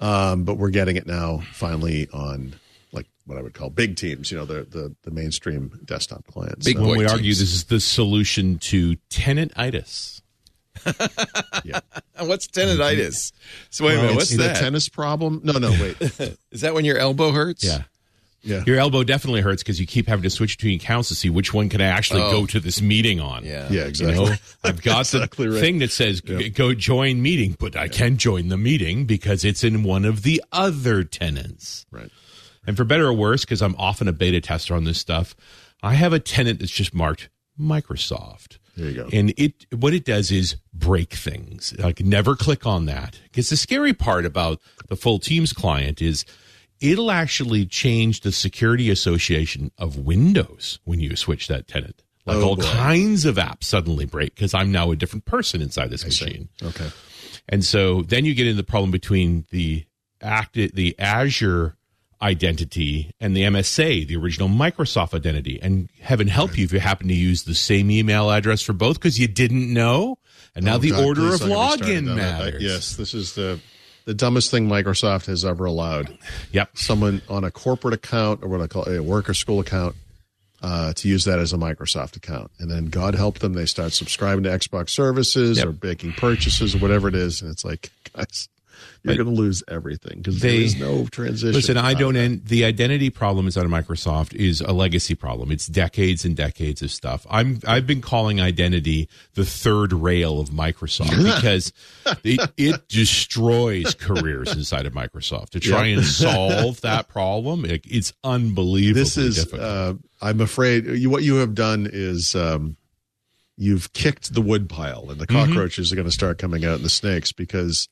Um, 0.00 0.44
but 0.44 0.54
we're 0.56 0.70
getting 0.70 0.96
it 0.96 1.06
now 1.06 1.42
finally 1.52 2.08
on 2.12 2.54
like 2.92 3.06
what 3.26 3.36
I 3.38 3.42
would 3.42 3.54
call 3.54 3.68
big 3.70 3.96
teams, 3.96 4.30
you 4.30 4.36
know, 4.38 4.44
the 4.46 4.62
the, 4.64 4.94
the 5.02 5.10
mainstream 5.10 5.78
desktop 5.84 6.26
clients. 6.26 6.64
Big 6.66 6.76
So, 6.76 6.82
boy. 6.82 6.88
When 6.90 6.98
we 6.98 7.04
teams. 7.04 7.12
argue 7.12 7.32
this 7.34 7.52
is 7.52 7.64
the 7.64 7.80
solution 7.80 8.58
to 8.58 8.96
tenantitis. 9.10 10.20
yeah. 11.64 11.80
What's 12.20 12.46
tendonitis? 12.48 13.32
So 13.70 13.86
wait 13.86 13.94
a 13.94 13.96
Well, 13.96 14.02
minute, 14.04 14.16
what's 14.16 14.30
the 14.30 14.36
that? 14.38 14.56
tennis 14.56 14.88
problem? 14.90 15.40
No, 15.42 15.54
no, 15.54 15.70
wait. 15.70 15.96
Is 16.52 16.60
that 16.60 16.74
when 16.74 16.84
your 16.84 16.98
elbow 16.98 17.32
hurts? 17.32 17.64
Yeah. 17.64 17.82
Yeah. 18.46 18.62
Your 18.66 18.78
elbow 18.78 19.02
definitely 19.04 19.40
hurts 19.42 19.62
because 19.62 19.80
you 19.80 19.86
keep 19.86 20.06
having 20.06 20.22
to 20.22 20.30
switch 20.30 20.56
between 20.56 20.76
accounts 20.80 21.08
to 21.08 21.14
see 21.14 21.28
which 21.28 21.52
one 21.52 21.68
can 21.68 21.80
I 21.80 21.86
actually 21.86 22.22
Oh. 22.22 22.30
go 22.30 22.46
to 22.46 22.60
this 22.60 22.80
meeting 22.80 23.20
on. 23.20 23.44
Yeah. 23.44 23.66
Yeah, 23.70 23.82
You 23.82 23.88
exactly. 23.88 24.24
know, 24.24 24.34
I've 24.64 24.80
got 24.82 25.00
Exactly 25.12 25.46
the 25.46 25.52
right. 25.54 25.60
thing 25.60 25.78
that 25.80 25.90
says 25.90 26.22
Yeah. 26.24 26.48
go 26.48 26.72
join 26.74 27.20
meeting, 27.20 27.56
but 27.58 27.76
I 27.76 27.88
can't 27.88 28.16
join 28.18 28.48
the 28.48 28.56
meeting 28.56 29.04
because 29.04 29.44
it's 29.44 29.64
in 29.64 29.82
one 29.82 30.04
of 30.04 30.22
the 30.22 30.42
other 30.52 31.02
tenants. 31.04 31.84
Right. 31.90 32.10
And 32.66 32.76
for 32.76 32.84
better 32.84 33.06
or 33.06 33.12
worse, 33.12 33.44
because 33.44 33.62
I'm 33.62 33.74
often 33.78 34.08
a 34.08 34.12
beta 34.12 34.40
tester 34.40 34.74
on 34.74 34.84
this 34.84 34.98
stuff, 34.98 35.34
I 35.82 35.94
have 35.94 36.12
a 36.12 36.18
tenant 36.18 36.60
that's 36.60 36.72
just 36.72 36.94
marked 36.94 37.28
Microsoft. 37.80 38.58
There 38.76 38.88
you 38.90 38.94
go. 38.94 39.08
And 39.12 39.32
it 39.38 39.66
what 39.74 39.94
it 39.94 40.04
does 40.04 40.30
is 40.30 40.56
break 40.74 41.14
things. 41.14 41.74
Like 41.78 42.00
never 42.00 42.36
click 42.36 42.66
on 42.66 42.84
that. 42.86 43.18
Because 43.24 43.48
the 43.48 43.56
scary 43.56 43.94
part 43.94 44.26
about 44.26 44.60
the 44.88 44.96
full 44.96 45.18
Teams 45.18 45.52
client 45.54 46.02
is 46.02 46.24
it'll 46.80 47.10
actually 47.10 47.66
change 47.66 48.20
the 48.20 48.32
security 48.32 48.90
association 48.90 49.70
of 49.78 49.98
Windows 49.98 50.78
when 50.84 51.00
you 51.00 51.14
switch 51.16 51.48
that 51.48 51.66
tenant. 51.68 52.02
Like 52.26 52.38
Oh, 52.38 52.42
all 52.48 52.56
boy. 52.56 52.62
kinds 52.64 53.24
of 53.24 53.36
apps 53.36 53.64
suddenly 53.64 54.04
break 54.04 54.34
because 54.34 54.52
I'm 54.54 54.72
now 54.72 54.90
a 54.90 54.96
different 54.96 55.24
person 55.26 55.62
inside 55.62 55.90
this 55.90 56.04
machine. 56.04 56.48
Okay. 56.62 56.88
And 57.48 57.64
so 57.64 58.02
then 58.02 58.24
you 58.24 58.34
get 58.34 58.46
into 58.48 58.56
the 58.56 58.64
problem 58.66 58.90
between 58.90 59.46
the 59.50 59.84
act 60.20 60.54
the 60.54 60.94
Azure 60.98 61.76
identity 62.20 63.12
and 63.20 63.36
the 63.36 63.42
MSA, 63.42 64.06
the 64.08 64.16
original 64.16 64.48
Microsoft 64.48 65.14
identity. 65.14 65.58
And 65.62 65.88
heaven 66.00 66.28
help 66.28 66.56
you 66.58 66.64
if 66.64 66.72
you 66.72 66.80
happen 66.80 67.08
to 67.08 67.14
use 67.14 67.44
the 67.44 67.54
same 67.54 67.90
email 67.90 68.30
address 68.30 68.62
for 68.62 68.72
both 68.72 68.96
because 68.98 69.18
you 69.18 69.28
didn't 69.28 69.72
know. 69.72 70.18
And 70.54 70.64
now 70.64 70.76
Oh, 70.76 70.78
the 70.78 70.90
God, 70.90 71.04
order 71.04 71.34
of 71.34 71.40
don't 71.40 71.48
get 71.50 71.50
me 71.50 71.54
started 71.76 72.04
login. 72.04 72.10
I- 72.12 72.14
matters. 72.16 72.62
yes, 72.62 72.96
this 72.96 73.14
is 73.14 73.34
the 73.34 73.60
the 74.06 74.14
dumbest 74.14 74.50
thing 74.50 74.68
Microsoft 74.68 75.26
has 75.26 75.44
ever 75.44 75.66
allowed. 75.66 76.16
Yep. 76.52 76.78
Someone 76.78 77.20
on 77.28 77.44
a 77.44 77.50
corporate 77.50 77.92
account 77.92 78.42
or 78.42 78.48
what 78.48 78.62
I 78.62 78.66
call 78.66 78.88
a 78.88 79.00
work 79.02 79.28
or 79.28 79.34
school 79.34 79.60
account 79.60 79.94
uh, 80.62 80.92
to 80.94 81.08
use 81.08 81.24
that 81.24 81.38
as 81.38 81.52
a 81.52 81.56
Microsoft 81.56 82.16
account, 82.16 82.50
and 82.58 82.70
then 82.70 82.86
God 82.86 83.14
help 83.14 83.40
them, 83.40 83.52
they 83.52 83.66
start 83.66 83.92
subscribing 83.92 84.44
to 84.44 84.48
Xbox 84.50 84.88
services 84.90 85.58
Yep. 85.58 85.66
or 85.66 85.76
making 85.82 86.12
purchases 86.12 86.74
or 86.74 86.78
whatever 86.78 87.08
it 87.08 87.14
is, 87.14 87.42
and 87.42 87.50
it's 87.50 87.64
like, 87.64 87.90
guys, 88.16 88.48
you're 89.06 89.24
going 89.24 89.34
to 89.34 89.40
lose 89.42 89.62
everything 89.68 90.18
because 90.18 90.40
there 90.40 90.50
is 90.54 90.78
no 90.78 91.06
transition. 91.06 91.52
Listen, 91.54 91.76
I 91.76 91.94
don't 91.94 92.16
end 92.16 92.46
the 92.46 92.64
identity 92.64 93.10
problem 93.10 93.46
is 93.46 93.56
out 93.56 93.64
of 93.64 93.70
Microsoft 93.70 94.34
is 94.34 94.60
a 94.60 94.72
legacy 94.72 95.14
problem. 95.14 95.50
It's 95.50 95.66
decades 95.66 96.24
and 96.24 96.36
decades 96.36 96.82
of 96.82 96.90
stuff. 96.90 97.26
I'm 97.30 97.60
I've 97.66 97.86
been 97.86 98.00
calling 98.00 98.40
identity 98.40 99.08
the 99.34 99.44
third 99.44 99.92
rail 99.92 100.40
of 100.40 100.50
Microsoft 100.50 101.16
because 101.36 101.72
it, 102.24 102.50
it 102.56 102.88
destroys 102.88 103.94
careers 103.94 104.52
inside 104.52 104.86
of 104.86 104.92
Microsoft. 104.92 105.50
To 105.50 105.60
try 105.60 105.86
Yep. 105.86 105.98
and 105.98 106.06
solve 106.06 106.80
that 106.82 107.08
problem, 107.08 107.64
it, 107.64 107.82
it's 107.86 108.12
unbelievable. 108.24 108.98
this 109.00 109.16
is 109.16 109.52
uh, 109.52 109.94
i'm 110.22 110.40
afraid 110.40 110.86
you, 110.86 111.10
what 111.10 111.22
you 111.22 111.36
have 111.36 111.54
done 111.54 111.88
is 111.92 112.34
um, 112.34 112.76
you've 113.56 113.92
kicked 113.92 114.32
the 114.34 114.40
woodpile 114.40 115.10
and 115.10 115.20
the 115.20 115.26
Mm-hmm. 115.26 115.52
cockroaches 115.52 115.92
are 115.92 115.96
going 115.96 116.06
to 116.06 116.12
start 116.12 116.38
coming 116.38 116.64
out 116.64 116.76
and 116.76 116.84
the 116.84 116.88
snakes 116.90 117.32
because 117.32 117.88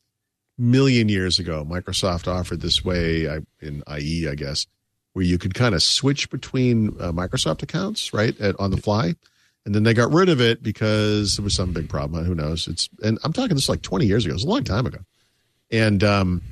million 0.56 1.08
years 1.08 1.38
ago 1.38 1.64
microsoft 1.68 2.28
offered 2.28 2.60
this 2.60 2.84
way 2.84 3.28
I- 3.28 3.40
in 3.60 3.82
ie 3.98 4.28
i 4.28 4.34
guess 4.34 4.66
where 5.12 5.24
you 5.24 5.38
could 5.38 5.54
kind 5.54 5.74
of 5.74 5.82
switch 5.82 6.30
between 6.30 6.88
uh, 7.00 7.12
microsoft 7.12 7.62
accounts 7.62 8.12
right 8.12 8.38
at, 8.40 8.58
on 8.60 8.70
the 8.70 8.76
fly 8.76 9.14
and 9.66 9.74
then 9.74 9.82
they 9.82 9.94
got 9.94 10.12
rid 10.12 10.28
of 10.28 10.40
it 10.40 10.62
because 10.62 11.36
there 11.36 11.44
was 11.44 11.54
some 11.54 11.72
big 11.72 11.88
problem 11.88 12.24
who 12.24 12.34
knows? 12.34 12.68
It's 12.68 12.88
and 13.02 13.18
i'm 13.24 13.32
talking 13.32 13.56
this 13.56 13.68
like 13.68 13.82
20 13.82 14.06
years 14.06 14.26
ago 14.26 14.34
it's 14.34 14.44
a 14.44 14.48
long 14.48 14.64
time 14.64 14.86
ago. 14.86 14.98
And 15.70 16.04
um, 16.04 16.42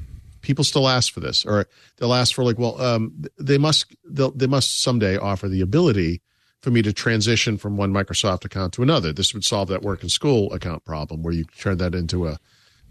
people 0.41 0.65
still 0.65 0.89
ask 0.89 1.13
for 1.13 1.21
this, 1.21 1.45
or 1.45 1.67
they'll 1.97 2.15
ask 2.15 2.35
for 2.35 2.45
like, 2.45 2.59
well, 2.59 2.81
um, 2.81 3.25
they 3.39 3.59
must 3.59 3.95
they'll, 4.05 4.33
they 4.33 4.47
must 4.47 4.83
someday 4.83 5.17
offer 5.17 5.49
the 5.49 5.61
ability 5.61 6.21
for 6.61 6.71
me 6.71 6.83
to 6.83 6.93
transition 6.93 7.59
from 7.59 7.77
one 7.77 7.93
Microsoft 7.93 8.45
account 8.45 8.73
to 8.75 8.83
another. 8.83 9.13
This 9.13 9.35
would 9.35 9.45
solve 9.45 9.69
that 9.69 9.83
work 9.83 10.03
and 10.03 10.11
school 10.11 10.53
account 10.53 10.85
problem 10.85 11.23
where 11.23 11.33
you 11.33 11.45
turn 11.45 11.79
that 11.79 11.95
into 11.95 12.27
a 12.27 12.39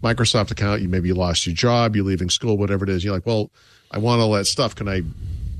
Microsoft 0.02 0.50
account. 0.50 0.82
You 0.82 0.88
maybe 0.88 1.08
you 1.08 1.14
lost 1.14 1.46
your 1.46 1.54
job, 1.54 1.94
you're 1.96 2.04
leaving 2.04 2.30
school, 2.30 2.56
whatever 2.58 2.84
it 2.84 2.90
is. 2.90 3.04
You're 3.04 3.14
like, 3.14 3.26
well, 3.26 3.50
I 3.90 3.98
want 3.98 4.20
all 4.20 4.32
that 4.32 4.46
stuff. 4.46 4.74
Can 4.74 4.88
I 4.88 5.02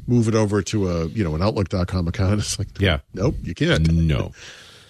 move 0.07 0.26
it 0.28 0.34
over 0.34 0.62
to 0.62 0.88
a 0.88 1.07
you 1.07 1.22
know 1.24 1.34
an 1.34 1.43
Outlook.com 1.43 2.09
account? 2.09 2.32
It's 2.40 2.59
like, 2.59 2.80
yeah. 2.80 2.99
nope, 3.14 3.36
you 3.43 3.55
can't. 3.55 3.90
No. 3.90 4.32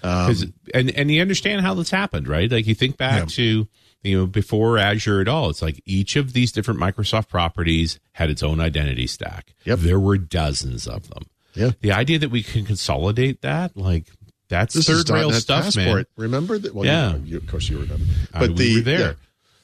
Um, 0.05 0.26
'Cause- 0.26 0.46
and 0.74 0.90
and 0.96 1.12
you 1.12 1.20
understand 1.22 1.61
how 1.61 1.74
this 1.74 1.88
happened, 1.90 2.26
right? 2.26 2.50
Like 2.50 2.66
you 2.66 2.74
think 2.74 2.96
back 2.96 3.28
to 3.28 3.68
you 4.03 4.18
know 4.18 4.26
before 4.26 4.76
Azure 4.76 5.20
at 5.20 5.28
all. 5.28 5.48
It's 5.48 5.62
like 5.62 5.80
each 5.86 6.16
of 6.16 6.32
these 6.32 6.50
different 6.50 6.80
Microsoft 6.80 7.28
properties 7.28 8.00
had 8.11 8.28
its 8.28 8.42
own 8.42 8.59
identity 8.59 9.07
stack. 9.07 9.55
Yep. 9.64 9.78
There 9.78 10.00
were 10.00 10.18
dozens 10.18 10.88
of 10.88 11.09
them. 11.09 11.22
Yeah. 11.55 11.70
The 11.82 11.92
idea 11.92 12.18
that 12.18 12.30
we 12.32 12.42
can 12.42 12.64
consolidate 12.64 13.42
that, 13.42 13.76
like 13.76 14.07
that's 14.48 14.74
This 14.74 14.88
is 14.88 15.05
third 15.05 15.11
rail 15.14 15.30
stuff, 15.30 15.66
Passport. 15.66 15.86
man. 15.86 16.07
Remember 16.16 16.59
that? 16.59 16.74
Well, 16.74 16.84
Yeah. 16.84 17.14
you, 17.18 17.22
you, 17.24 17.36
of 17.36 17.46
course 17.46 17.68
you 17.68 17.78
remember. 17.78 18.05
I- 18.34 18.40
But 18.40 18.50
we 18.50 18.55
the 18.57 18.74
were 18.74 18.80
there. 18.80 18.98
yeah. 18.98 19.12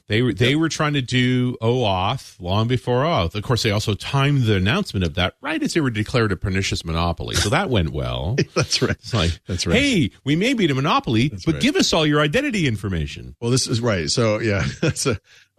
They 0.09 0.23
were 0.23 0.33
they 0.33 0.55
were 0.55 0.69
trying 0.69 0.93
to 0.93 1.03
do 1.03 1.55
OAuth 1.57 2.41
long 2.41 2.67
before 2.67 3.03
OAuth. 3.03 3.35
Of 3.35 3.43
course, 3.43 3.61
they 3.61 3.69
also 3.69 3.93
timed 3.93 4.43
the 4.43 4.55
announcement 4.55 5.05
of 5.05 5.13
that 5.13 5.35
right 5.39 5.61
as 5.61 5.75
they 5.75 5.81
were 5.81 5.91
declared 5.91 6.31
a 6.31 6.35
pernicious 6.35 6.83
monopoly. 6.83 7.35
So 7.35 7.49
that 7.49 7.69
went 7.69 7.91
well. 7.91 8.35
that's 8.55 8.81
right. 8.81 8.89
It's 8.89 9.13
like, 9.13 9.39
That's 9.45 9.67
right. 9.67 9.77
Hey, 9.77 10.11
we 10.23 10.35
may 10.35 10.55
be 10.55 10.65
a 10.65 10.73
monopoly, 10.73 11.29
but 11.29 11.53
right. 11.53 11.61
give 11.61 11.75
us 11.75 11.93
all 11.93 12.07
your 12.07 12.21
identity 12.21 12.67
information. 12.67 13.35
Well, 13.39 13.51
this 13.51 13.67
is 13.67 13.81
right. 13.81 14.09
So 14.09 14.39
yeah, 14.39 14.65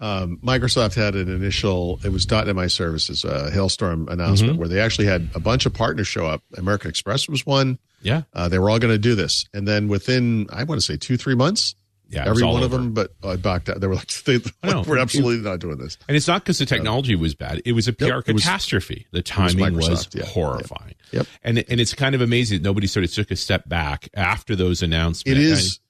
um, 0.01 0.39
Microsoft 0.43 0.97
had 0.97 1.15
an 1.15 1.33
initial. 1.33 2.01
It 2.05 2.11
was 2.11 2.29
.NET 2.29 2.55
My 2.57 2.67
Services 2.67 3.25
uh, 3.25 3.51
Hailstorm 3.53 4.09
announcement 4.09 4.59
where 4.59 4.69
they 4.69 4.81
actually 4.81 5.07
had 5.07 5.31
a 5.37 5.41
bunch 5.41 5.65
of 5.65 5.75
partners 5.75 6.09
show 6.09 6.27
up. 6.27 6.43
American 6.57 6.91
Express 6.91 7.29
was 7.29 7.47
one. 7.47 7.79
Yeah, 8.03 8.23
Uh, 8.33 8.49
they 8.49 8.59
were 8.59 8.71
all 8.71 8.79
going 8.79 8.95
to 8.95 8.99
do 8.99 9.15
this, 9.15 9.45
and 9.53 9.69
then 9.69 9.87
within 9.87 10.49
I 10.51 10.65
want 10.65 10.81
to 10.81 10.85
say 10.85 10.97
two 10.97 11.19
three 11.19 11.35
months, 11.35 11.75
yeah. 12.11 12.29
every 12.29 12.45
one 12.45 12.63
of 12.63 12.71
them, 12.71 12.93
but 12.93 13.15
uh, 13.23 13.37
backed 13.37 13.69
out. 13.69 13.81
They 13.81 13.87
were 13.87 13.95
like, 13.95 14.09
they, 14.25 14.41
I 14.63 14.73
like, 14.73 14.87
we're 14.87 14.99
absolutely 14.99 15.49
not 15.49 15.61
doing 15.61 15.79
this. 15.79 15.97
And 16.09 16.17
it's 16.17 16.29
not 16.29 16.43
because 16.43 16.59
the 16.59 16.67
technology 16.67 17.15
was 17.15 17.35
bad; 17.35 17.63
it 17.65 17.73
was 17.73 17.89
a 17.89 17.93
PR 17.93 18.07
Yep, 18.07 18.29
it 18.29 18.33
was- 18.35 18.43
catastrophe. 18.43 19.07
the 19.13 19.23
timing 19.23 19.77
was, 19.77 19.89
Microsoft, 19.89 20.17
yeah. 20.17 20.25
horrifying. 20.25 20.95
Yep. 21.13 21.27
And 21.43 21.59
and 21.69 21.81
it's 21.81 21.95
kind 21.95 22.15
of 22.15 22.21
amazing 22.21 22.59
that 22.59 22.65
nobody 22.65 22.87
sort 22.87 23.05
of 23.05 23.13
took 23.13 23.31
a 23.31 23.37
step 23.37 23.69
back 23.69 24.09
after 24.15 24.55
those 24.57 24.83
announcements. 24.83 25.39
It 25.39 25.43
is. 25.43 25.81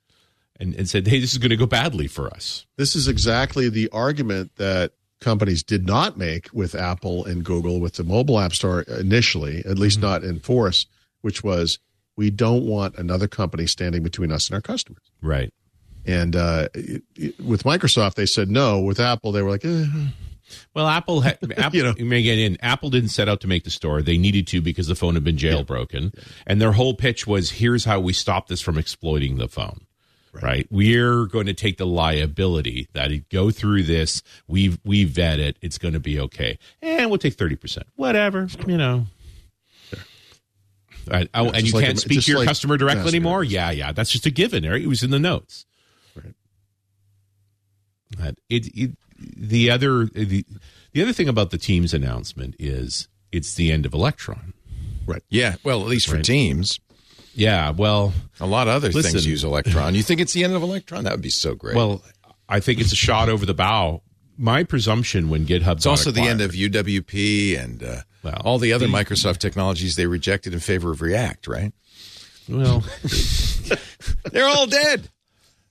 and, 0.59 0.75
and 0.75 0.89
said, 0.89 1.07
"Hey, 1.07 1.21
this 1.21 1.33
is 1.33 1.39
going 1.39 1.51
to 1.51 1.57
go 1.57 1.67
badly 1.67 2.07
for 2.07 2.29
us." 2.29 2.67
This 2.77 2.95
is 2.95 3.09
exactly 3.09 3.69
the 3.69 3.89
argument 3.91 4.57
that 4.57 4.93
companies 5.21 5.63
did 5.63 5.87
not 5.87 6.17
make 6.17 6.49
with 6.53 6.75
Apple 6.75 7.25
and 7.25 7.45
Google 7.45 7.81
with 7.81 7.95
the 7.95 8.05
mobile 8.05 8.39
app 8.39 8.55
store 8.55 8.83
initially, 8.83 9.63
at 9.67 9.79
least 9.79 10.01
not 10.01 10.25
in 10.25 10.41
force, 10.41 10.87
which 11.21 11.45
was 11.45 11.79
we 12.17 12.31
don't 12.31 12.67
want 12.67 12.97
another 12.99 13.29
company 13.29 13.67
standing 13.67 14.03
between 14.03 14.33
us 14.33 14.49
and 14.49 14.55
our 14.55 14.61
customers. 14.61 15.03
Right. 15.23 15.53
And 16.07 16.35
uh, 16.37 16.69
it- 16.75 17.03
it- 17.17 17.41
with 17.41 17.63
Microsoft, 17.65 18.15
they 18.15 18.27
said 18.27 18.51
no. 18.51 18.81
With 18.81 18.99
Apple, 19.01 19.33
they 19.33 19.43
were 19.43 19.51
like, 19.51 19.65
eh, 19.65 19.85
Well, 20.75 20.89
Apple, 20.89 21.21
ha- 21.23 21.35
Apple 21.57 21.77
You 21.77 21.83
know. 21.85 21.95
you 21.97 22.05
may 22.05 22.23
get 22.23 22.39
in. 22.39 22.57
Apple 22.63 22.91
didn't 22.91 23.11
set 23.11 23.29
out 23.29 23.41
to 23.43 23.47
make 23.47 23.65
the 23.65 23.71
store; 23.71 24.03
they 24.03 24.19
needed 24.19 24.47
to 24.49 24.61
because 24.61 24.87
the 24.89 24.95
phone 24.95 25.15
had 25.15 25.25
been 25.25 25.37
jailbroken, 25.37 26.13
and 26.47 26.61
their 26.61 26.73
whole 26.73 26.95
pitch 26.95 27.27
was, 27.27 27.51
"Here's 27.53 27.85
how 27.85 28.01
we 28.01 28.13
stop 28.13 28.49
this 28.49 28.61
from 28.61 28.79
exploiting 28.79 29.37
the 29.37 29.49
phone." 29.49 29.83
Right. 30.33 30.67
We're 30.71 31.27
going 31.27 31.47
to 31.47 31.55
take 31.55 31.77
the 31.77 31.87
liability 31.87 32.87
that 32.93 33.11
it 33.11 33.29
go 33.31 33.51
through 33.51 33.83
this. 33.83 34.23
We 34.47 34.79
we 34.85 35.03
vet 35.05 35.39
it. 35.41 35.57
It's 35.61 35.77
going 35.77 35.95
to 35.95 36.01
be 36.01 36.19
okay, 36.21 36.59
and 36.81 37.11
we'll 37.11 37.19
take 37.19 37.35
thirty 37.35 37.57
percent. 37.57 37.87
Whatever, 37.97 38.49
you 38.67 38.77
know. 38.79 39.07
Right. 41.11 41.29
Oh, 41.35 41.51
and 41.51 41.67
you 41.67 41.73
like 41.73 41.85
can't 41.87 41.99
a- 41.99 42.01
speak 42.01 42.23
to 42.23 42.31
your 42.31 42.39
like 42.41 42.49
customer 42.49 42.77
directly 42.77 43.09
anymore. 43.09 43.43
Yeah, 43.43 43.71
yeah, 43.71 43.93
that's 43.93 44.11
just 44.11 44.27
a 44.27 44.31
given. 44.31 44.69
Right? 44.69 44.81
It 44.83 44.87
was 44.87 45.03
in 45.03 45.11
the 45.11 45.19
notes. 45.19 45.67
It, 48.49 48.67
it 48.77 48.91
the 49.19 49.71
other 49.71 50.07
the, 50.07 50.45
the 50.93 51.03
other 51.03 51.13
thing 51.13 51.29
about 51.29 51.51
the 51.51 51.59
team's 51.59 51.93
announcement 51.95 52.55
is 52.59 53.09
it's 53.33 53.55
the 53.55 53.71
end 53.73 53.87
of 53.87 53.93
Electron. 53.95 54.53
Right. 55.07 55.23
Yeah, 55.29 55.57
well, 55.65 55.81
at 55.83 55.89
least 55.89 56.09
for 56.09 56.17
Right. 56.17 56.25
teams. 56.25 56.79
Yeah, 57.35 57.71
well, 57.71 58.13
A 58.41 58.47
lot 58.47 58.67
of 58.69 58.75
other 58.75 58.91
Listen. 58.91 59.13
things 59.13 59.27
use 59.27 59.45
Electron. 59.45 59.95
You 59.95 60.03
think 60.03 60.21
it's 60.21 60.33
the 60.33 60.43
end 60.45 60.53
of 60.55 60.63
Electron? 60.63 61.05
That 61.05 61.13
would 61.13 61.23
be 61.23 61.31
so 61.31 61.55
great. 61.55 61.77
well, 61.77 62.03
I 62.49 62.59
think 62.61 62.81
it's 62.81 62.93
a 62.93 62.97
shot 62.97 63.29
over 63.29 63.47
the 63.47 63.55
bow. 63.55 64.03
My 64.37 64.65
presumption 64.65 65.29
when 65.29 65.47
GitHub 65.47 65.77
it's 65.77 65.87
also 65.87 66.11
the 66.11 66.23
end 66.23 66.41
of 66.41 66.53
UWP 66.53 67.57
and 67.63 67.83
uh, 67.85 67.97
Well, 68.25 68.41
all 68.45 68.59
the 68.59 68.73
other 68.73 68.89
Microsoft 68.89 69.39
technologies 69.39 69.95
they 69.97 70.07
rejected 70.07 70.53
in 70.55 70.61
favor 70.61 70.91
of 70.91 71.03
React, 71.03 71.47
right? 71.47 71.73
well, 72.49 72.83
They're 74.33 74.49
all 74.49 74.67
dead. 74.67 75.09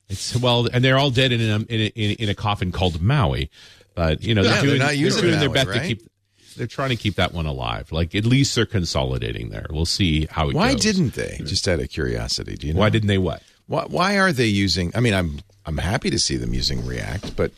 It's 0.10 0.36
well, 0.38 0.68
and 0.72 0.84
they're 0.84 0.98
all 0.98 1.12
dead 1.12 1.32
in 1.32 1.42
a 1.42 1.56
in 1.72 1.92
a, 1.96 2.12
in 2.24 2.30
a, 2.30 2.36
coffin 2.36 2.72
called 2.72 3.02
Maui. 3.02 3.50
But 3.96 4.24
you 4.24 4.34
know 4.34 4.44
they're 4.44 4.52
Yeah, 4.52 4.62
they're 4.62 4.66
doing, 4.70 4.80
not 4.80 4.86
they're 4.88 4.96
using 4.96 5.22
doing 5.22 5.40
their 5.40 5.50
Maui, 5.50 5.54
best 5.66 5.74
to 5.74 5.80
keep. 5.88 6.10
They're 6.58 6.68
trying 6.68 6.90
to 6.90 6.96
keep 6.96 7.16
that 7.16 7.34
one 7.34 7.46
alive. 7.46 7.92
Like 7.92 8.16
at 8.16 8.26
least 8.26 8.56
they're 8.56 8.66
consolidating 8.66 9.50
there. 9.50 9.68
We'll 9.70 9.86
see 9.86 10.26
how 10.30 10.50
it 10.50 10.56
Why 10.56 10.74
goes. 10.74 10.82
didn't 10.82 11.14
they? 11.14 11.38
Just 11.46 11.68
out 11.68 11.80
of 11.80 11.90
curiosity, 11.90 12.56
do 12.56 12.68
you 12.68 12.74
know? 12.74 12.80
Why 12.80 12.90
didn't 12.90 13.08
they 13.08 13.18
what? 13.18 13.42
Why, 13.68 13.86
why 13.88 14.18
are 14.18 14.32
they 14.34 14.48
using? 14.48 14.92
I 14.96 15.00
mean, 15.00 15.14
I'm 15.14 15.40
I'm 15.66 15.78
happy 15.78 16.10
to 16.10 16.20
see 16.20 16.36
them 16.38 16.54
using 16.54 16.86
React, 16.86 17.36
but 17.36 17.52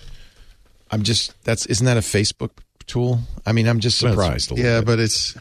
I'm 0.92 1.04
just 1.04 1.42
that's 1.46 1.66
isn't 1.68 1.86
that 1.86 1.98
a 1.98 2.02
Facebook 2.02 2.52
tool? 2.86 3.22
I 3.46 3.54
mean, 3.54 3.68
I'm 3.68 3.80
just 3.80 4.04
Well, 4.04 4.12
surprised 4.14 4.52
a 4.52 4.56
little 4.56 4.70
yeah, 4.70 4.80
bit. 4.82 4.86
but 4.88 5.00
it's 5.00 5.36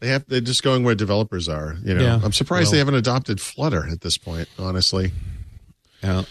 they 0.00 0.08
have 0.08 0.26
they're 0.26 0.40
just 0.40 0.62
going 0.62 0.84
where 0.84 0.94
developers 0.94 1.48
are. 1.48 1.76
You 1.84 1.94
know, 1.94 2.02
Yeah. 2.02 2.20
I'm 2.22 2.32
surprised 2.32 2.66
Well- 2.66 2.72
they 2.72 2.78
haven't 2.78 2.96
adopted 2.96 3.40
Flutter 3.40 3.86
at 3.88 4.00
this 4.02 4.18
point. 4.18 4.48
Honestly, 4.58 5.12
Uh, 6.04 6.24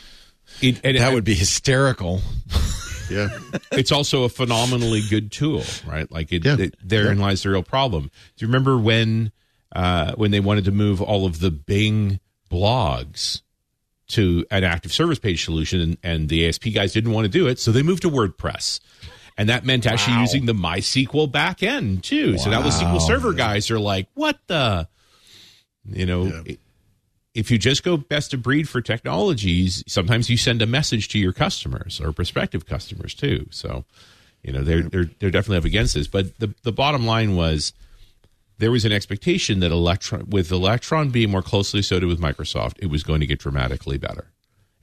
it, 0.61 0.79
and 0.83 0.97
that 0.97 1.13
would 1.13 1.23
be 1.23 1.33
hysterical. 1.33 2.21
yeah. 3.09 3.29
it's 3.71 3.91
also 3.91 4.23
a 4.23 4.29
phenomenally 4.29 5.01
good 5.09 5.31
tool, 5.31 5.63
right? 5.85 6.09
Like 6.11 6.31
it, 6.31 6.45
Yeah. 6.45 6.57
it 6.59 6.75
therein 6.83 7.17
lies 7.19 7.43
the 7.43 7.49
real 7.49 7.63
problem. 7.63 8.03
Do 8.37 8.45
you 8.45 8.47
remember 8.47 8.77
when 8.77 9.31
uh, 9.75 10.13
when 10.15 10.31
they 10.31 10.39
wanted 10.39 10.65
to 10.65 10.71
move 10.71 11.01
all 11.01 11.25
of 11.25 11.39
the 11.39 11.49
Bing 11.51 12.19
blogs 12.51 13.41
to 14.09 14.45
an 14.51 14.63
active 14.63 14.93
service 14.93 15.17
page 15.17 15.43
solution, 15.43 15.81
and, 15.81 15.97
and 16.03 16.29
the 16.29 16.47
ASP 16.47 16.67
guys 16.73 16.93
didn't 16.93 17.11
want 17.11 17.25
to 17.25 17.29
do 17.29 17.47
it, 17.47 17.57
so 17.57 17.71
they 17.71 17.81
moved 17.81 18.03
to 18.03 18.09
WordPress. 18.09 18.79
And 19.35 19.49
that 19.49 19.65
meant 19.65 19.87
actually 19.87 20.19
using 20.19 20.45
the 20.45 20.53
MySQL 20.53 21.31
backend 21.31 22.03
too. 22.03 22.37
So 22.37 22.51
now 22.51 22.61
the 22.61 22.69
SQL 22.69 23.01
Server 23.01 23.33
guys 23.33 23.71
are 23.71 23.79
like, 23.79 24.07
"What 24.13 24.37
the?" 24.45 24.87
You 25.89 26.05
know, 26.05 26.43
if 27.35 27.49
you 27.49 27.57
just 27.57 27.83
go 27.83 27.97
best 27.97 28.33
of 28.33 28.41
breed 28.43 28.69
for 28.69 28.81
technologies, 28.81 29.83
sometimes 29.87 30.29
you 30.29 30.37
send 30.37 30.61
a 30.61 30.67
message 30.67 31.07
to 31.09 31.19
your 31.19 31.33
customers 31.33 31.99
or 32.01 32.11
prospective 32.13 32.65
customers 32.65 33.13
too. 33.13 33.47
So 33.49 33.85
You 34.43 34.51
know, 34.53 34.61
they're 34.63 34.83
they're 34.83 35.09
they're 35.19 35.31
definitely 35.31 35.57
up 35.57 35.65
against 35.65 35.93
this. 35.93 36.07
But 36.07 36.37
the 36.39 36.53
the 36.63 36.71
bottom 36.71 37.05
line 37.05 37.35
was 37.35 37.73
there 38.59 38.71
was 38.71 38.85
an 38.85 38.91
expectation 38.91 39.61
that 39.61 39.71
Electron 39.71 40.29
with 40.29 40.51
Electron 40.51 41.09
being 41.09 41.31
more 41.31 41.41
closely 41.41 41.79
associated 41.79 42.07
with 42.07 42.19
Microsoft, 42.21 42.75
it 42.79 42.87
was 42.87 43.03
going 43.03 43.19
to 43.21 43.25
get 43.27 43.39
dramatically 43.39 43.97
better. 43.97 44.27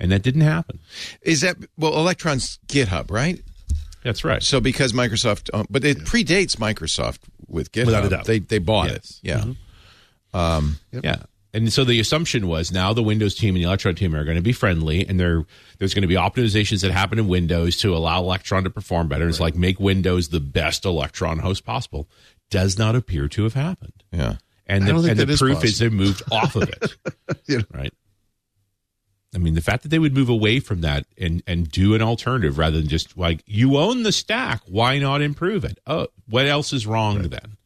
And 0.01 0.11
that 0.13 0.23
didn't 0.23 0.41
happen. 0.41 0.79
Is 1.23 1.43
that 1.43 1.57
well? 1.77 1.93
Electron's 1.95 2.59
GitHub, 2.69 3.11
right? 3.11 3.41
That's 4.03 4.25
right. 4.25 4.43
So 4.43 4.61
because 4.61 4.95
Microsoft, 4.95 5.51
uh, 5.53 5.65
but 5.69 5.85
it 5.85 5.99
predates 6.07 6.57
Microsoft 6.57 7.19
with 7.47 7.71
GitHub. 7.71 7.87
Without 7.87 8.07
a 8.07 8.09
doubt. 8.09 8.25
They 8.25 8.39
they 8.39 8.59
bought 8.59 8.89
Yes. 8.91 9.21
it. 9.23 9.29
Yeah. 9.29 9.45
Um. 10.33 10.79
Yeah. 10.91 11.17
And 11.53 11.73
so 11.73 11.85
the 11.85 11.99
assumption 11.99 12.47
was 12.47 12.71
now 12.71 12.93
the 12.93 13.03
Windows 13.03 13.35
team 13.35 13.57
and 13.57 13.65
the 13.65 13.67
Electron 13.67 13.97
team 13.97 14.15
are 14.15 14.25
going 14.25 14.37
to 14.37 14.43
be 14.43 14.53
friendly, 14.53 15.07
and 15.07 15.19
there 15.19 15.45
there's 15.79 15.95
going 15.95 16.03
to 16.03 16.09
be 16.09 16.15
optimizations 16.15 16.83
that 16.83 16.93
happen 16.93 17.19
in 17.19 17.27
Windows 17.27 17.77
to 17.79 17.95
allow 17.95 18.21
Electron 18.21 18.65
to 18.65 18.71
perform 18.71 19.09
better. 19.09 19.29
It's 19.29 19.41
like 19.41 19.57
make 19.57 19.81
Windows 19.81 20.29
the 20.29 20.41
best 20.41 20.85
Electron 20.85 21.41
host 21.41 21.65
possible. 21.65 22.09
Does 22.51 22.79
not 22.79 22.95
appear 22.97 23.29
to 23.29 23.45
have 23.45 23.55
happened. 23.55 24.03
Yeah. 24.13 24.37
And 24.67 24.87
the, 24.87 24.95
and 24.95 25.05
the 25.05 25.15
that 25.15 25.31
is 25.31 25.41
proof 25.41 25.65
is 25.65 25.79
they 25.79 25.89
moved 25.89 26.23
off 26.31 26.57
of 26.57 26.69
it. 26.69 26.97
You 27.47 27.59
know. 27.59 27.65
Right. 27.73 27.93
I 29.35 29.39
mean, 29.39 29.55
the 29.55 29.61
fact 29.61 29.83
that 29.83 29.89
they 29.89 29.99
would 29.99 30.15
move 30.15 30.29
away 30.29 30.61
from 30.61 30.81
that 30.83 31.07
and 31.19 31.43
and 31.47 31.69
do 31.69 31.95
an 31.95 32.03
alternative 32.03 32.59
rather 32.59 32.79
than 32.79 32.89
just 32.89 33.17
like 33.17 33.43
you 33.47 33.77
own 33.77 34.03
the 34.03 34.13
stack, 34.13 34.61
why 34.67 34.99
not 34.99 35.23
improve 35.23 35.65
it? 35.65 35.79
Oh, 35.87 36.09
what 36.29 36.47
else 36.47 36.73
is 36.73 36.87
wrong 36.87 37.23
then? 37.23 37.57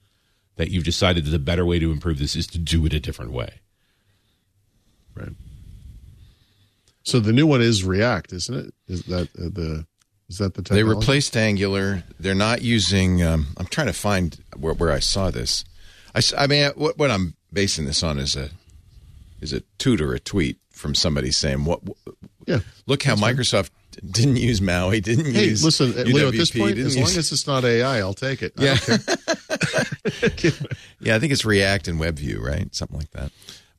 That 0.57 0.71
you've 0.71 0.85
decided 0.85 1.25
that 1.25 1.31
the 1.31 1.39
better 1.39 1.67
way 1.67 1.79
to 1.79 1.91
improve 1.91 2.19
this 2.19 2.37
is 2.37 2.47
to 2.49 2.59
do 2.59 2.85
it 2.87 2.95
a 2.95 3.01
different 3.01 3.33
way. 3.33 3.61
Right. 5.15 5.33
So 7.03 7.21
the 7.21 7.33
new 7.33 7.47
one 7.47 7.61
is 7.61 7.85
React, 7.85 8.33
isn't 8.33 8.55
it? 8.55 8.75
Is 8.89 9.03
that 9.05 9.29
uh, 9.39 9.51
the 9.53 9.87
is 10.29 10.39
that 10.39 10.55
the 10.55 10.63
technology? 10.63 10.83
They 10.83 10.83
replaced 10.83 11.37
Angular. 11.37 12.03
They're 12.19 12.35
not 12.35 12.63
using. 12.63 13.23
Um, 13.23 13.49
I'm 13.57 13.67
trying 13.67 13.89
to 13.89 13.93
find 13.93 14.43
where, 14.57 14.75
where 14.75 14.91
I 14.91 15.01
saw 15.01 15.31
this. 15.31 15.65
I, 16.15 16.23
I 16.37 16.47
mean, 16.47 16.71
what, 16.77 16.99
what 16.99 17.11
I'm 17.11 17.35
basing 17.53 17.85
this 17.85 18.03
on 18.03 18.19
is 18.19 18.37
a 18.37 18.51
is 19.41 19.53
a 19.53 19.61
tweet 19.79 20.01
or 20.01 20.15
a 20.15 20.21
tweet 20.21 20.59
from 20.71 20.95
somebody 20.95 21.31
saying, 21.31 21.67
"What? 21.67 21.83
Yeah. 22.47 22.61
Look 22.87 23.03
how 23.03 23.17
Microsoft 23.17 23.71
didn't 24.11 24.37
use 24.37 24.61
Maui, 24.61 25.01
didn't 25.01 25.35
Hey, 25.35 25.49
use 25.49 25.65
listen, 25.65 25.93
uh, 25.99 26.03
Leo. 26.03 26.29
At 26.29 26.33
this 26.35 26.51
point, 26.51 26.79
as 26.79 26.97
long 26.97 27.05
as 27.05 27.31
it's 27.33 27.47
not 27.47 27.65
AI, 27.65 27.99
I'll 27.99 28.15
take 28.15 28.43
it. 28.43 28.55
I 28.59 28.65
yeah, 28.65 28.77
don't 28.87 30.37
care. 30.37 30.53
yeah. 31.01 31.17
I 31.17 31.19
think 31.19 31.33
it's 31.33 31.45
React 31.45 31.89
and 31.89 32.01
WebView, 32.01 32.41
right? 32.41 32.75
Something 32.75 32.99
like 32.99 33.11
that. 33.11 33.31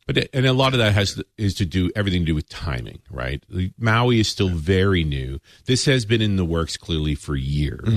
But 0.07 0.17
it, 0.17 0.29
and 0.33 0.45
a 0.45 0.53
lot 0.53 0.73
of 0.73 0.79
that 0.79 0.93
has 0.93 1.15
to, 1.15 1.25
is 1.37 1.55
to 1.55 1.65
do 1.65 1.89
everything 1.95 2.21
to 2.21 2.25
do 2.27 2.35
with 2.35 2.47
timing, 2.47 2.99
right? 3.09 3.43
Maui 3.79 4.19
is 4.19 4.27
still 4.27 4.49
very 4.49 5.03
new. 5.03 5.39
This 5.65 5.85
has 5.85 6.05
been 6.05 6.21
in 6.21 6.35
the 6.35 6.45
works 6.45 6.77
clearly 6.77 7.15
for 7.15 7.35
years, 7.35 7.89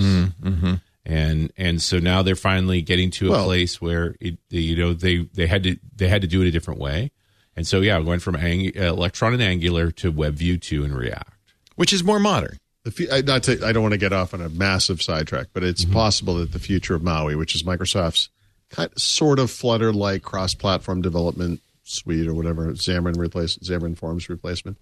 and 1.05 1.53
and 1.57 1.83
so 1.83 1.99
now 1.99 2.23
they're 2.23 2.37
finally 2.37 2.83
getting 2.83 3.11
to 3.13 3.29
a 3.29 3.31
Well- 3.33 3.45
place 3.47 3.81
where 3.81 4.15
it, 4.21 4.39
you 4.51 4.77
know 4.77 4.93
they 4.95 5.29
they 5.35 5.47
had 5.47 5.63
to 5.65 5.77
they 5.97 6.09
had 6.09 6.23
to 6.23 6.29
do 6.29 6.43
it 6.43 6.49
a 6.49 6.51
different 6.51 6.81
way, 6.81 7.11
and 7.57 7.67
so 7.67 7.81
yeah, 7.81 8.01
going 8.01 8.21
from 8.21 8.37
Ang, 8.37 8.75
Electron 8.75 9.33
and 9.35 9.43
Angular 9.43 9.91
to 9.93 10.13
WebView 10.13 10.61
two 10.61 10.85
and 10.85 10.97
React. 10.97 11.33
Which 11.77 11.93
is 11.93 12.03
more 12.03 12.19
modern. 12.19 12.59
The 12.85 13.23
not 13.27 13.43
to, 13.45 13.65
I 13.67 13.73
don't 13.73 13.83
want 13.83 13.93
to 13.93 13.99
get 13.99 14.13
off 14.13 14.33
on 14.35 14.41
a 14.41 14.49
massive 14.49 15.03
sidetrack, 15.03 15.49
but 15.53 15.63
Mm-hmm. 15.63 15.71
it's 15.71 15.85
possible 15.85 16.37
that 16.37 16.53
the 16.53 16.59
future 16.59 16.95
of 16.95 17.03
Maui, 17.03 17.35
which 17.37 17.55
is 17.55 17.63
Microsoft's 17.65 18.31
kind 18.71 18.91
sort 18.99 19.39
of 19.39 19.51
Flutter 19.51 19.93
like 19.93 20.23
cross 20.23 20.55
platform 20.55 21.03
development 21.03 21.61
suite 21.89 22.29
or 22.29 22.35
whatever, 22.35 22.73
Xamarin 22.73 23.17
replace 23.17 23.57
Xamarin 23.59 23.97
Forms 23.97 24.29
replacement, 24.29 24.79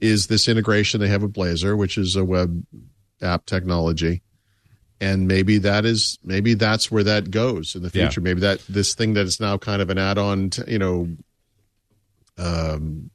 is 0.00 0.26
this 0.26 0.48
integration 0.48 1.00
they 1.00 1.08
have 1.08 1.22
with 1.22 1.32
Blazor, 1.32 1.76
which 1.76 1.96
is 1.98 2.16
a 2.16 2.24
web 2.24 2.64
app 3.20 3.46
technology. 3.46 4.22
And 5.00 5.26
maybe 5.26 5.58
that 5.58 5.84
is 5.84 6.18
maybe 6.22 6.54
that's 6.54 6.90
where 6.90 7.02
that 7.04 7.30
goes 7.30 7.74
in 7.74 7.82
the 7.82 7.90
Yeah. 7.92 8.06
future. 8.08 8.20
Maybe 8.20 8.40
that 8.40 8.60
this 8.68 8.94
thing 8.94 9.14
that 9.14 9.26
is 9.26 9.40
now 9.40 9.58
kind 9.58 9.82
of 9.82 9.90
an 9.90 9.98
add-on, 9.98 10.50
to, 10.50 10.64
you 10.68 10.78
know, 10.78 11.08
um, 12.38 13.10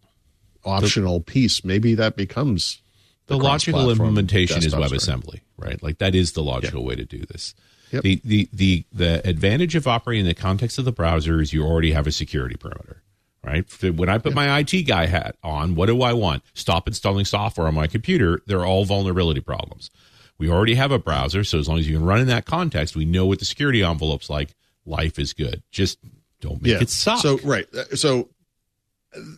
optional 0.65 1.21
piece. 1.21 1.63
Maybe 1.63 1.95
that 1.95 2.15
becomes 2.15 2.81
the, 3.27 3.37
the 3.37 3.43
logical 3.43 3.89
implementation 3.89 4.57
is. 4.57 4.73
WebAssembly, 4.73 5.41
right? 5.57 5.81
Like 5.81 5.99
that 5.99 6.13
is 6.13 6.33
the 6.33 6.43
logical 6.43 6.83
way 6.83 6.95
to 6.95 7.05
do 7.05 7.19
this. 7.19 7.55
Yep. 7.91 8.03
The, 8.03 8.21
the 8.25 8.49
the 8.51 8.85
the 8.91 9.27
advantage 9.27 9.75
of 9.75 9.87
operating 9.87 10.25
in 10.25 10.27
the 10.27 10.33
context 10.33 10.77
of 10.77 10.83
the 10.83 10.91
browser 10.91 11.41
is 11.41 11.53
you 11.53 11.63
already 11.63 11.93
have 11.93 12.05
a 12.05 12.11
security 12.11 12.55
perimeter, 12.55 13.01
right? 13.47 13.65
When 13.95 14.09
I 14.09 14.17
put 14.17 14.33
my 14.33 14.59
IT 14.59 14.83
guy 14.83 15.05
hat 15.05 15.35
on, 15.43 15.75
what 15.75 15.87
do 15.87 16.01
I 16.01 16.13
want? 16.13 16.43
Stop 16.53 16.87
installing 16.87 17.25
software 17.25 17.67
on 17.67 17.73
my 17.73 17.87
computer. 17.87 18.41
They're 18.45 18.65
all 18.65 18.85
vulnerability 18.85 19.41
problems. 19.41 19.89
We 20.37 20.49
already 20.49 20.75
have 20.75 20.91
a 20.91 20.99
browser, 20.99 21.43
so 21.43 21.57
as 21.57 21.67
long 21.67 21.79
as 21.79 21.87
you 21.87 21.95
can 21.95 22.05
run 22.05 22.19
in 22.19 22.27
that 22.27 22.45
context, 22.45 22.95
we 22.95 23.05
know 23.05 23.25
what 23.25 23.39
the 23.39 23.45
security 23.45 23.83
envelope's 23.83 24.29
like. 24.29 24.49
Life 24.85 25.17
is 25.17 25.33
good. 25.33 25.63
Just 25.71 25.97
don't 26.41 26.61
make 26.61 26.81
it 26.81 26.89
suck. 26.89 27.19
So 27.19 27.39
right, 27.39 27.67
Uh, 27.73 27.95
so 27.95 28.29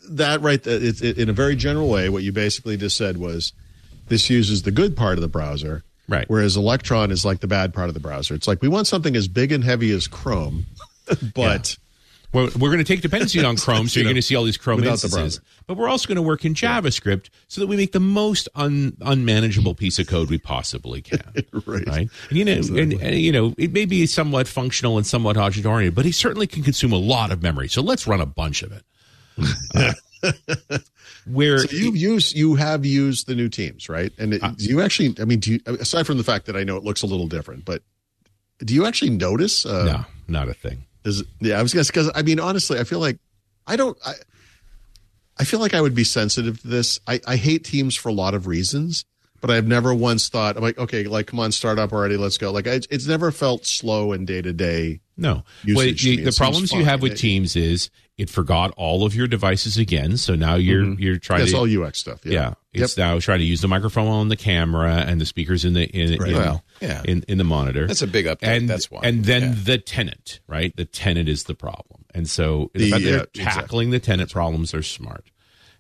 that 0.10 0.42
right, 0.42 0.62
that 0.64 0.84
it's 0.84 1.02
it, 1.02 1.18
in 1.18 1.30
a 1.30 1.34
very 1.34 1.56
general 1.56 1.90
way. 1.90 2.10
What 2.10 2.24
you 2.24 2.32
basically 2.32 2.76
just 2.76 2.98
said 2.98 3.18
was 3.18 3.54
this 4.10 4.30
uses 4.30 4.64
the 4.64 4.72
good 4.72 4.98
part 4.98 5.18
of 5.18 5.22
the 5.22 5.28
browser, 5.30 5.84
Right. 6.10 6.28
Whereas 6.28 6.58
Electron 6.58 7.12
is 7.12 7.24
like 7.24 7.40
the 7.40 7.48
bad 7.48 7.72
part 7.72 7.88
of 7.88 7.94
the 7.94 8.00
browser. 8.00 8.34
It's 8.34 8.48
like 8.48 8.64
we 8.64 8.68
want 8.68 8.88
something 8.88 9.16
as 9.16 9.28
big 9.28 9.52
and 9.52 9.64
heavy 9.64 9.92
as 9.92 10.08
Chrome, 10.08 10.66
but 11.36 11.78
Well, 12.32 12.50
we're 12.60 12.70
going 12.70 12.78
to 12.78 12.84
take 12.84 13.02
dependency 13.02 13.44
on 13.44 13.58
Chrome, 13.58 13.88
so 13.88 14.00
You 14.00 14.04
you're 14.04 14.10
know, 14.10 14.14
going 14.14 14.22
to 14.22 14.22
see 14.22 14.36
all 14.36 14.44
these 14.44 14.58
Chrome 14.58 14.84
instances. 14.84 15.42
But 15.66 15.78
we're 15.78 15.90
also 15.90 16.08
going 16.08 16.18
to 16.18 16.22
work 16.22 16.46
in 16.46 16.54
JavaScript 16.54 17.30
so 17.48 17.60
that 17.62 17.68
we 17.68 17.76
make 17.76 17.92
the 17.92 18.00
most 18.00 18.48
un, 18.56 18.96
unmanageable 19.02 19.74
piece 19.74 19.98
of 19.98 20.08
code 20.08 20.30
we 20.30 20.38
possibly 20.38 21.02
can. 21.02 21.22
Right. 21.66 22.10
And, 22.30 22.38
you 22.38 22.46
know, 22.46 22.54
and, 22.54 22.94
and, 22.94 23.16
you 23.16 23.32
know, 23.32 23.54
it 23.58 23.74
may 23.74 23.86
be 23.86 24.06
somewhat 24.06 24.48
functional 24.48 24.98
and 24.98 25.06
somewhat 25.06 25.38
object 25.38 25.66
oriented, 25.66 25.96
but 25.96 26.06
it 26.06 26.14
certainly 26.14 26.48
can 26.48 26.64
consume 26.64 26.92
a 26.92 26.98
lot 26.98 27.32
of 27.32 27.42
memory. 27.44 27.68
So 27.68 27.82
let's 27.82 28.08
run 28.08 28.22
a 28.22 28.26
bunch 28.26 28.64
of 28.64 28.72
it. 28.72 28.84
Uh, 29.76 29.94
where 31.26 31.60
So 31.60 31.76
you 31.76 31.94
use 31.94 32.34
you 32.34 32.56
have 32.56 32.86
used 32.86 33.28
the 33.28 33.36
new 33.36 33.50
teams, 33.50 33.90
right? 33.90 34.12
And 34.18 34.34
it, 34.34 34.42
do 34.58 34.66
you 34.66 34.82
actually? 34.82 35.16
I 35.20 35.26
mean, 35.26 35.40
do 35.40 35.54
you, 35.54 35.60
aside 35.66 36.06
from 36.06 36.18
the 36.18 36.24
fact 36.24 36.46
that 36.48 36.56
I 36.56 36.64
know 36.64 36.78
it 36.78 36.84
looks 36.84 37.02
a 37.02 37.08
little 37.08 37.28
different, 37.28 37.66
but 37.66 37.84
do 38.60 38.74
you 38.74 38.86
actually 38.86 39.12
notice? 39.12 39.66
Uh, 39.66 39.86
no, 39.86 40.06
not 40.28 40.50
a 40.50 40.54
thing. 40.54 40.86
Is 41.10 41.24
yeah, 41.40 41.60
I 41.60 41.62
was 41.62 41.74
gonna 41.74 41.86
because 41.86 42.12
I 42.16 42.22
mean 42.22 42.40
honestly, 42.40 42.80
I 42.80 42.84
feel 42.84 43.00
like 43.00 43.20
I 43.68 43.76
don't. 43.76 43.98
I, 44.06 44.14
I 45.38 45.46
feel 45.46 45.60
like 45.60 45.74
I 45.74 45.80
would 45.80 45.96
be 45.96 46.04
sensitive 46.04 46.62
to 46.62 46.68
this. 46.68 47.00
I, 47.08 47.22
I 47.26 47.38
hate 47.38 47.64
teams 47.64 47.96
for 47.96 48.10
a 48.10 48.14
lot 48.14 48.34
of 48.34 48.46
reasons, 48.46 49.06
but 49.40 49.50
I've 49.50 49.68
never 49.68 49.94
once 49.94 50.28
thought 50.28 50.58
I'm 50.58 50.64
like, 50.64 50.78
okay, 50.78 51.06
like 51.06 51.28
come 51.28 51.40
on, 51.40 51.52
start 51.52 51.80
up 51.80 51.94
already, 51.94 52.18
let's 52.18 52.38
go. 52.38 52.52
Like 52.52 52.68
I, 52.68 52.82
it's 52.90 53.08
never 53.08 53.32
felt 53.32 53.66
slow 53.66 54.12
and 54.12 54.28
day 54.28 54.42
to 54.42 54.52
day. 54.52 55.00
No. 55.16 55.44
Well, 55.66 55.86
the, 55.86 56.24
the 56.24 56.36
problems 56.38 56.72
you 56.74 56.84
have 56.86 57.02
with 57.02 57.18
Teams 57.18 57.56
is 57.56 57.90
it 58.20 58.30
forgot 58.30 58.72
all 58.78 59.06
of 59.06 59.16
your 59.16 59.28
devices 59.28 59.78
again. 59.78 60.18
So 60.18 60.36
now 60.36 60.56
you're 60.56 60.84
you're 61.00 61.18
trying 61.18 61.40
That's 61.40 61.52
to 61.54 61.58
all 61.58 61.84
UX 61.86 62.00
stuff. 62.00 62.20
yeah, 62.26 62.54
Yeah. 62.74 62.84
it's 62.84 62.98
now 62.98 63.18
trying 63.20 63.40
to 63.40 63.46
use 63.46 63.62
the 63.62 63.68
microphone 63.68 64.08
on 64.08 64.28
the 64.28 64.36
camera 64.36 65.06
and 65.08 65.20
the 65.22 65.26
speakers 65.26 65.64
in 65.66 65.74
the 65.74 65.86
in 65.90 66.22
in, 66.22 66.34
Well, 66.34 66.64
yeah. 66.82 67.02
in, 67.06 67.24
in 67.28 67.38
the 67.38 67.44
monitor. 67.46 67.88
That's 67.88 68.02
a 68.02 68.08
big 68.08 68.26
update. 68.26 68.44
and 68.44 68.70
That's 68.70 68.92
why. 68.92 69.00
And 69.04 69.24
then 69.26 69.42
Yeah. 69.42 69.56
the 69.64 69.78
tenant, 69.78 70.42
right? 70.48 70.76
The 70.76 70.86
tenant 70.86 71.30
is 71.30 71.46
the 71.46 71.56
problem, 71.56 72.04
and 72.14 72.30
so 72.30 72.70
the, 72.74 72.80
The, 72.86 72.92
fact 72.92 73.04
they're 73.06 73.14
exactly. 73.24 73.44
tackling 73.46 73.90
the 73.92 74.00
tenant 74.00 74.32
problems 74.32 74.74
are 74.74 74.84
smart. 74.84 75.32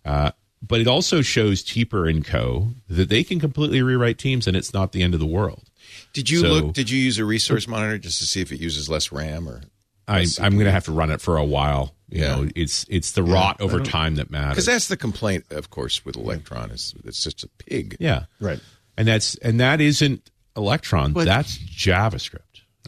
Uh, 0.05 0.31
but 0.61 0.79
it 0.81 0.87
also 0.87 1.21
shows 1.21 1.61
Teper 1.63 2.09
and 2.09 2.23
Co. 2.25 2.69
that 2.89 3.09
they 3.09 3.23
can 3.23 3.39
completely 3.39 3.81
rewrite 3.81 4.17
Teams, 4.17 4.47
and 4.47 4.55
it's 4.57 4.73
not 4.73 4.91
the 4.93 5.03
end 5.03 5.13
of 5.13 5.19
the 5.19 5.25
world. 5.25 5.69
Did 6.13 6.29
you 6.29 6.39
So- 6.39 6.47
look? 6.47 6.73
Did 6.73 6.89
you 6.89 6.99
use 6.99 7.17
a 7.17 7.25
resource 7.25 7.67
monitor 7.67 7.97
just 7.97 8.17
to 8.19 8.25
see 8.25 8.41
if 8.41 8.51
it 8.51 8.59
uses 8.61 8.89
less 8.89 9.11
RAM 9.11 9.47
or? 9.47 9.61
I, 10.07 10.25
I'm 10.41 10.53
going 10.53 10.65
to 10.65 10.71
have 10.71 10.85
to 10.85 10.91
run 10.91 11.11
it 11.11 11.21
for 11.21 11.37
a 11.37 11.43
while. 11.45 11.93
You 12.11 12.21
Yeah. 12.21 12.35
know, 12.35 12.49
it's 12.55 12.85
it's 12.89 13.11
the 13.11 13.23
rot 13.23 13.61
over 13.61 13.79
time 13.79 14.15
that 14.15 14.31
matters. 14.31 14.51
Because 14.55 14.65
that's 14.65 14.87
the 14.87 14.97
complaint, 14.97 15.45
of 15.51 15.69
course, 15.69 16.03
with 16.05 16.15
Electron 16.17 16.71
is 16.71 16.93
it's 17.05 17.23
just 17.23 17.43
a 17.43 17.47
pig. 17.47 17.95
yeah, 17.99 18.25
Right. 18.39 18.59
and 18.97 19.07
that's 19.07 19.35
and 19.35 19.59
that 19.59 19.79
isn't 19.81 20.29
Electron. 20.57 21.13
But- 21.13 21.25
that's 21.25 21.57
JavaScript. 21.57 22.39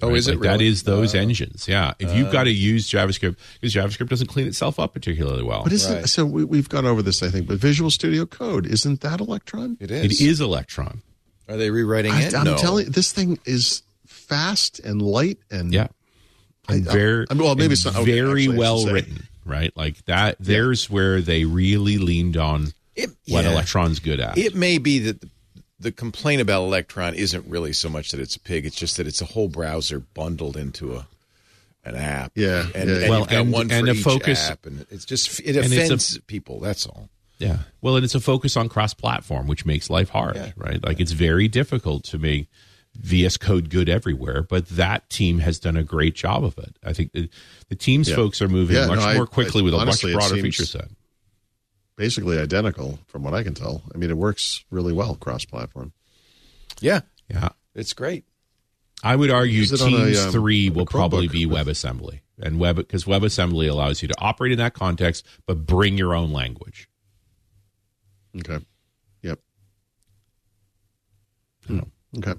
Oh, 0.04 0.16
is 0.16 0.28
it 0.28 0.40
Like, 0.40 0.50
really? 0.54 0.68
is 0.68 0.82
those 0.84 1.14
uh, 1.14 1.20
engines. 1.20 1.68
Yeah. 1.68 1.94
If 2.00 2.16
you've 2.16 2.30
uh. 2.30 2.32
got 2.32 2.46
to 2.46 2.52
use 2.52 2.90
JavaScript 2.90 3.36
because 3.60 3.72
JavaScript 3.76 4.10
doesn't 4.10 4.28
clean 4.28 4.48
itself 4.48 4.80
up 4.80 4.94
particularly 4.94 5.44
well. 5.44 5.62
But 5.64 5.74
isn't 5.74 5.94
Right. 5.96 6.10
so 6.10 6.26
we, 6.26 6.44
we've 6.44 6.70
gone 6.70 6.88
over 6.88 7.04
this, 7.04 7.22
I 7.22 7.30
think. 7.30 7.46
But 7.48 7.58
Visual 7.60 7.92
Studio 7.92 8.26
Code 8.26 8.66
isn't 8.66 9.02
that 9.02 9.20
Electron? 9.20 9.78
It 9.80 9.92
it 9.92 10.12
is. 10.12 10.20
is 10.22 10.42
Electron. 10.42 11.04
Are 11.48 11.56
they 11.58 11.70
rewriting 11.70 12.14
I, 12.14 12.24
it? 12.24 12.34
I'm 12.34 12.46
no. 12.46 12.58
telling 12.58 12.86
you, 12.88 12.92
this 12.92 13.12
thing 13.12 13.38
is 13.46 13.84
fast 14.08 14.80
and 14.80 15.04
light 15.04 15.38
and 15.52 15.72
Yeah. 15.72 15.88
And 16.72 16.86
very, 16.86 17.26
I 17.30 17.34
mean, 17.34 17.44
well, 17.44 17.56
maybe 17.56 17.66
and 17.66 17.72
it's 17.74 17.86
not- 17.86 17.96
okay, 17.98 18.12
very 18.22 18.44
actually, 18.44 18.58
well 18.58 18.86
written, 18.88 19.28
right? 19.46 19.76
Like 19.76 20.04
that. 20.06 20.38
There's 20.40 20.90
where 20.90 21.22
they 21.22 21.46
really 21.46 21.98
leaned 21.98 22.38
on 22.38 22.74
It, 22.96 23.10
what 23.28 23.44
yeah. 23.46 23.52
Electron's 23.52 24.00
good 24.00 24.20
at. 24.20 24.38
It 24.38 24.56
may 24.56 24.78
be 24.78 25.00
that 25.00 25.22
the, 25.22 25.30
the 25.80 25.92
complaint 25.92 26.42
about 26.42 26.64
Electron 26.64 27.14
isn't 27.16 27.46
really 27.48 27.74
so 27.74 27.90
much 27.90 28.12
that 28.12 28.20
it's 28.20 28.36
a 28.36 28.40
pig; 28.40 28.66
it's 28.66 28.76
just 28.76 28.98
that 28.98 29.08
it's 29.08 29.22
a 29.22 29.26
whole 29.26 29.48
browser 29.48 30.00
bundled 30.00 30.58
into 30.58 30.96
a 30.96 31.08
an 31.84 31.96
app. 31.96 32.32
Yeah, 32.36 32.68
and, 32.76 32.90
yeah. 32.90 32.96
and 32.98 33.10
Well, 33.10 33.28
and- 33.30 33.52
one 33.52 33.72
and 33.72 33.90
a 33.90 33.96
focus- 33.96 34.50
app, 34.50 34.66
and 34.66 34.86
it's 34.92 35.06
just 35.06 35.40
it 35.40 35.56
it's 35.56 35.72
a- 35.72 35.76
offends 35.84 36.18
people. 36.28 36.60
That's 36.60 36.86
all. 36.86 37.10
Yeah. 37.40 37.58
Well, 37.82 37.96
and 37.96 38.06
it's 38.06 38.14
a 38.14 38.20
focus 38.20 38.56
on 38.56 38.70
cross-platform, 38.70 39.48
which 39.48 39.66
makes 39.66 39.90
life 39.90 40.10
hard, 40.10 40.36
Yeah. 40.36 40.52
right? 40.56 40.84
Like 40.86 41.00
it's 41.00 41.12
very 41.14 41.48
difficult 41.48 42.04
to 42.04 42.20
make 42.20 42.46
VS 42.96 43.38
Code 43.38 43.70
good 43.70 43.88
everywhere, 43.90 44.44
but 44.44 44.68
that 44.70 45.10
team 45.10 45.40
has 45.40 45.60
done 45.60 45.78
a 45.78 45.84
great 45.84 46.14
job 46.16 46.44
of 46.44 46.58
it. 46.58 46.78
I 46.84 46.94
think 46.94 47.14
the, 47.14 47.30
the 47.70 47.76
Teams 47.76 48.10
Yeah. 48.10 48.16
folks 48.16 48.42
are 48.42 48.48
moving 48.50 48.76
Yeah, 48.76 48.88
much 48.88 49.00
no, 49.00 49.06
I- 49.06 49.16
more 49.16 49.28
quickly 49.28 49.62
I- 49.62 49.64
with 49.66 49.74
a 49.74 49.78
honestly, 49.78 50.12
it 50.12 50.16
much 50.16 50.30
broader 50.30 50.42
feature 50.42 50.66
set. 50.66 50.90
Basically 51.96 52.38
identical 52.38 53.00
from 53.08 53.24
what 53.24 53.34
I 53.34 53.44
can 53.44 53.54
tell. 53.54 53.84
I 53.94 53.98
mean, 53.98 54.10
it 54.10 54.18
works 54.18 54.64
really 54.72 54.92
well 54.94 55.16
cross 55.16 55.46
platform. 55.46 55.94
Yeah, 56.80 57.02
Yeah. 57.30 57.50
it's 57.76 57.94
great. 57.94 58.26
I 59.04 59.16
would 59.16 59.30
argue 59.32 59.58
Use 59.60 59.72
it 59.72 59.82
on 59.82 59.94
a, 59.94 60.06
Teams 60.06 60.20
um, 60.26 60.32
3 60.32 60.70
will 60.70 60.86
probably 60.86 61.28
be 61.28 61.46
with- 61.46 61.58
WebAssembly. 61.68 62.20
And 62.44 62.60
web 62.60 62.76
because 62.78 63.06
WebAssembly 63.06 63.70
allows 63.70 64.02
you 64.02 64.08
to 64.08 64.16
operate 64.20 64.52
in 64.52 64.58
that 64.58 64.74
context 64.74 65.26
but 65.46 65.66
bring 65.66 65.98
your 65.98 66.16
own 66.16 66.32
language. 66.32 66.90
Okay. 68.40 68.66
Yep. 69.22 69.40
Hmm. 71.68 71.80
Okay. 72.18 72.34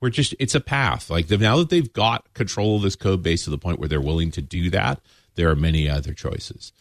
We're 0.00 0.10
just 0.10 0.34
it's 0.38 0.54
a 0.54 0.60
path. 0.60 1.10
Like 1.10 1.28
the, 1.28 1.36
now 1.36 1.58
that 1.58 1.68
they've 1.68 1.92
got 1.92 2.32
control 2.34 2.76
of 2.76 2.82
this 2.82 2.96
code 2.96 3.22
base 3.22 3.44
to 3.44 3.50
the 3.50 3.58
point 3.58 3.78
where 3.78 3.88
they're 3.88 4.00
willing 4.00 4.30
to 4.32 4.42
do 4.42 4.70
that, 4.70 5.00
there 5.34 5.50
are 5.50 5.56
many 5.56 5.88
other 5.88 6.14
choices. 6.14 6.72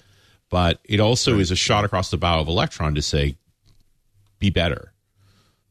But 0.50 0.80
it 0.84 1.00
also 1.00 1.38
is 1.38 1.52
a 1.52 1.56
shot 1.56 1.86
across 1.86 2.10
the 2.10 2.18
bow 2.18 2.40
of 2.40 2.48
Electron 2.48 2.96
to 2.96 3.02
say, 3.04 3.36
be 4.40 4.50
better, 4.50 4.94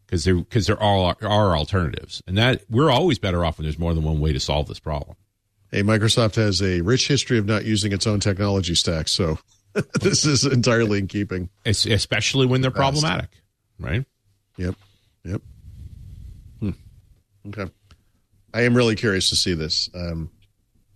because 0.07 0.25
there 0.25 0.37
because 0.37 0.67
there 0.67 0.81
are 0.81 1.17
are 1.23 1.57
alternatives, 1.57 2.23
and 2.27 2.39
that 2.39 2.63
we're 2.71 2.91
always 2.91 3.19
better 3.19 3.45
off 3.45 3.59
when 3.59 3.65
there's 3.65 3.79
more 3.79 3.95
than 3.95 4.05
one 4.05 4.21
way 4.21 4.33
to 4.33 4.39
solve 4.39 4.69
this 4.69 4.79
problem. 4.79 5.17
Hey, 5.71 5.83
Microsoft 5.83 6.37
has 6.37 6.63
a 6.63 6.81
rich 6.81 7.09
history 7.09 7.39
of 7.39 7.45
not 7.47 7.65
using 7.65 7.93
its 7.93 8.07
own 8.07 8.21
technology 8.21 8.75
stack, 8.75 9.09
so 9.09 9.39
this 10.01 10.25
is 10.25 10.45
entirely 10.45 10.99
in 10.99 11.09
keeping. 11.09 11.51
Es- 11.65 11.87
especially 11.87 12.47
when 12.47 12.61
they're 12.61 12.71
problematic, 12.71 13.31
right? 13.81 14.05
Yep. 14.57 14.77
Yep. 15.25 15.43
Okay. 17.49 17.71
I 18.55 18.63
am 18.63 18.75
really 18.75 18.95
curious 18.95 19.29
to 19.31 19.37
see 19.37 19.55
this. 19.55 19.91
Um, 19.95 20.31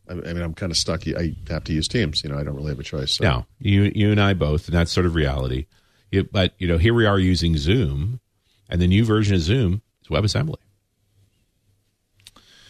I, 0.09 0.13
I 0.13 0.33
mean, 0.33 0.43
I'm 0.43 0.55
kind 0.55 0.73
of 0.73 0.77
stuck. 0.77 1.07
I 1.07 1.35
have 1.49 1.65
to 1.65 1.73
use 1.73 1.89
Teams. 1.89 2.23
You 2.25 2.31
know, 2.31 2.39
I 2.39 2.43
don't 2.43 2.55
really 2.57 2.71
have 2.71 2.81
a 2.81 2.85
choice. 2.85 3.13
So. 3.13 3.25
Now, 3.25 3.47
you 3.59 3.93
you 3.95 4.11
and 4.11 4.21
I 4.21 4.35
both, 4.35 4.67
and 4.67 4.77
that's 4.77 4.91
sort 4.91 5.07
of 5.07 5.15
reality. 5.15 5.67
You, 6.11 6.25
but 6.25 6.55
you 6.59 6.69
know, 6.69 6.79
here 6.79 6.95
we 6.95 7.07
are 7.07 7.19
using 7.19 7.57
Zoom, 7.57 8.21
and 8.69 8.81
the 8.81 8.87
new 8.87 9.05
version 9.05 9.35
of 9.35 9.41
Zoom 9.41 9.83
is 10.03 10.09
WebAssembly. 10.09 10.57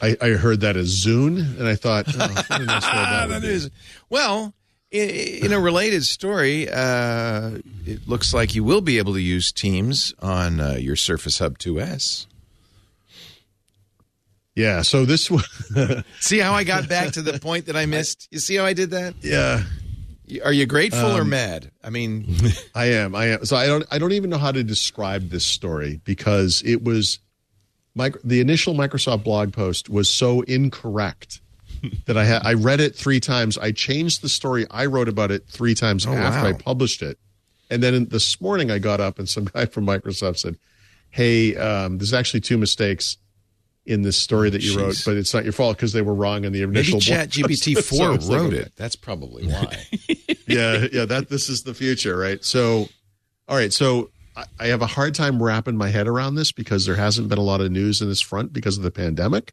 I, 0.00 0.16
I 0.20 0.28
heard 0.30 0.60
that 0.60 0.76
as 0.76 1.04
Zune, 1.04 1.58
and 1.58 1.68
I 1.68 1.76
thought, 1.76 2.06
oh, 2.08 2.18
nice 2.18 2.48
that 2.48 3.28
that 3.28 3.42
be. 3.42 3.70
well. 4.08 4.54
In 4.90 5.54
a 5.54 5.58
related 5.58 6.04
story, 6.04 6.68
uh, 6.68 7.52
it 7.86 8.06
looks 8.06 8.34
like 8.34 8.54
you 8.54 8.62
will 8.62 8.82
be 8.82 8.98
able 8.98 9.14
to 9.14 9.22
use 9.22 9.50
Teams 9.50 10.12
on 10.18 10.60
uh, 10.60 10.74
your 10.74 10.96
Surface 10.96 11.38
Hub 11.38 11.56
2S. 11.56 12.26
Yeah. 14.54 14.82
So 14.82 15.04
this 15.04 15.30
was, 15.30 15.44
See 16.20 16.38
how 16.38 16.52
I 16.52 16.64
got 16.64 16.88
back 16.88 17.12
to 17.12 17.22
the 17.22 17.38
point 17.38 17.66
that 17.66 17.76
I 17.76 17.86
missed? 17.96 18.28
You 18.30 18.38
see 18.38 18.56
how 18.56 18.64
I 18.64 18.72
did 18.74 18.90
that? 18.90 19.14
yeah, 19.22 19.62
Are 20.44 20.52
you 20.52 20.66
grateful 20.66 21.16
or 21.16 21.24
mad? 21.24 21.70
I 21.82 21.90
mean, 21.90 22.26
I 22.74 22.86
am. 22.86 23.14
I 23.14 23.26
am. 23.28 23.44
So 23.44 23.56
I 23.56 23.66
don't. 23.66 23.84
I 23.90 23.98
don't 23.98 24.12
even 24.12 24.30
know 24.30 24.38
how 24.38 24.52
to 24.52 24.62
describe 24.62 25.30
this 25.30 25.46
story 25.46 26.00
because 26.04 26.62
it 26.66 26.84
was, 26.84 27.18
mic- 27.94 28.20
the 28.22 28.40
initial 28.40 28.74
Microsoft 28.74 29.24
blog 29.24 29.52
post 29.52 29.88
was 29.88 30.10
so 30.10 30.42
incorrect 30.42 31.40
that 32.06 32.16
I 32.16 32.24
had. 32.24 32.42
I 32.44 32.52
read 32.52 32.80
it 32.80 32.94
three 32.94 33.20
times. 33.20 33.56
I 33.58 33.72
changed 33.72 34.22
the 34.22 34.28
story 34.28 34.66
I 34.70 34.86
wrote 34.86 35.08
about 35.08 35.30
it 35.30 35.46
three 35.48 35.74
times 35.74 36.06
after 36.06 36.42
wow. 36.42 36.46
I 36.48 36.52
published 36.52 37.02
it, 37.02 37.18
and 37.70 37.82
then 37.82 38.04
this 38.06 38.40
morning 38.40 38.70
I 38.70 38.78
got 38.78 39.00
up 39.00 39.18
and 39.18 39.28
some 39.28 39.46
guy 39.46 39.66
from 39.66 39.86
Microsoft 39.86 40.38
said, 40.38 40.56
"Hey, 41.10 41.56
um, 41.56 41.98
there's 41.98 42.12
actually 42.12 42.40
two 42.42 42.58
mistakes." 42.58 43.16
In 43.84 44.02
this 44.02 44.16
story 44.16 44.48
that 44.48 44.62
you 44.62 44.78
wrote, 44.78 45.02
but 45.04 45.16
it's 45.16 45.34
not 45.34 45.42
your 45.42 45.52
fault 45.52 45.76
because 45.76 45.92
they 45.92 46.02
were 46.02 46.14
wrong 46.14 46.44
in 46.44 46.52
the 46.52 46.62
initial. 46.62 47.00
blog 47.00 47.02
Chat 47.02 47.30
GPT 47.30 47.74
post. 47.74 47.88
So 47.92 47.96
4 47.96 48.10
like, 48.12 48.30
wrote 48.30 48.52
it. 48.54 48.72
That's 48.76 48.94
probably 48.94 49.44
why. 49.48 49.76
yeah, 50.46 50.86
yeah. 50.92 51.04
That 51.04 51.26
this 51.28 51.48
is 51.48 51.64
the 51.64 51.74
future, 51.74 52.16
right? 52.16 52.44
So, 52.44 52.88
all 53.48 53.56
right. 53.56 53.72
So 53.72 54.10
I, 54.36 54.44
I 54.60 54.66
have 54.66 54.82
a 54.82 54.86
hard 54.86 55.16
time 55.16 55.42
wrapping 55.42 55.76
my 55.76 55.88
head 55.88 56.06
around 56.06 56.36
this 56.36 56.52
because 56.52 56.86
there 56.86 56.94
hasn't 56.94 57.28
been 57.28 57.38
a 57.38 57.42
lot 57.42 57.60
of 57.60 57.72
news 57.72 58.00
in 58.00 58.08
this 58.08 58.20
front 58.20 58.52
because 58.52 58.76
of 58.76 58.84
the 58.84 58.92
pandemic. 58.92 59.52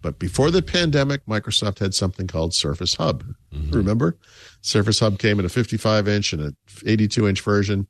But 0.00 0.18
before 0.18 0.50
the 0.50 0.62
pandemic, 0.62 1.26
Microsoft 1.26 1.80
had 1.80 1.92
something 1.92 2.26
called 2.26 2.54
Surface 2.54 2.94
Hub. 2.94 3.24
Remember, 3.70 4.16
Surface 4.62 5.00
Hub 5.00 5.18
came 5.18 5.38
in 5.40 5.44
a 5.44 5.48
55 5.48 6.06
inch 6.08 6.32
and 6.32 6.40
a 6.42 6.52
82 6.86 7.28
inch 7.28 7.40
version. 7.42 7.86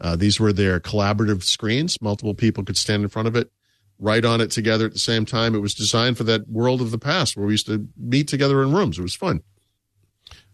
Uh, 0.00 0.16
these 0.16 0.40
were 0.40 0.52
their 0.52 0.80
collaborative 0.80 1.44
screens. 1.44 1.96
Multiple 2.02 2.34
people 2.34 2.64
could 2.64 2.76
stand 2.76 3.04
in 3.04 3.08
front 3.08 3.28
of 3.28 3.36
it, 3.36 3.50
write 3.98 4.24
on 4.24 4.40
it 4.40 4.50
together 4.50 4.86
at 4.86 4.92
the 4.92 4.98
same 4.98 5.24
time. 5.24 5.54
It 5.54 5.60
was 5.60 5.74
designed 5.74 6.16
for 6.16 6.24
that 6.24 6.48
world 6.48 6.80
of 6.80 6.90
the 6.90 6.98
past 6.98 7.36
where 7.36 7.46
we 7.46 7.54
used 7.54 7.66
to 7.66 7.86
meet 7.96 8.28
together 8.28 8.62
in 8.62 8.72
rooms. 8.72 8.98
It 8.98 9.02
was 9.02 9.14
fun. 9.14 9.42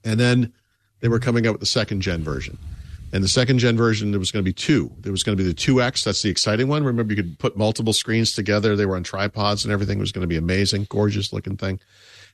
And 0.05 0.19
then 0.19 0.53
they 1.01 1.09
were 1.09 1.19
coming 1.19 1.47
out 1.47 1.53
with 1.53 1.61
the 1.61 1.67
second 1.67 2.03
gen 2.03 2.23
version. 2.23 2.59
And 3.13 3.25
the 3.25 3.29
second 3.29 3.59
gen 3.59 3.77
version, 3.77 4.13
there 4.13 4.21
was 4.21 4.31
going 4.31 4.45
to 4.45 4.49
be 4.49 4.53
two. 4.53 4.93
There 5.01 5.11
was 5.11 5.25
going 5.25 5.37
to 5.37 5.43
be 5.43 5.49
the 5.49 5.55
2X. 5.55 6.05
That's 6.05 6.23
the 6.23 6.31
exciting 6.31 6.69
one. 6.69 6.85
Remember, 6.85 7.13
you 7.13 7.23
could 7.23 7.39
put 7.39 7.57
multiple 7.57 7.93
screens 7.93 8.33
together. 8.33 8.77
They 8.77 8.87
were 8.87 8.97
on 8.97 9.03
tripods 9.03 9.65
and 9.65 9.73
everything. 9.73 9.99
It 9.99 10.03
was 10.03 10.13
going 10.13 10.23
to 10.23 10.29
be 10.29 10.37
amazing, 10.37 10.87
gorgeous 10.89 11.33
looking 11.33 11.57
thing. 11.57 11.81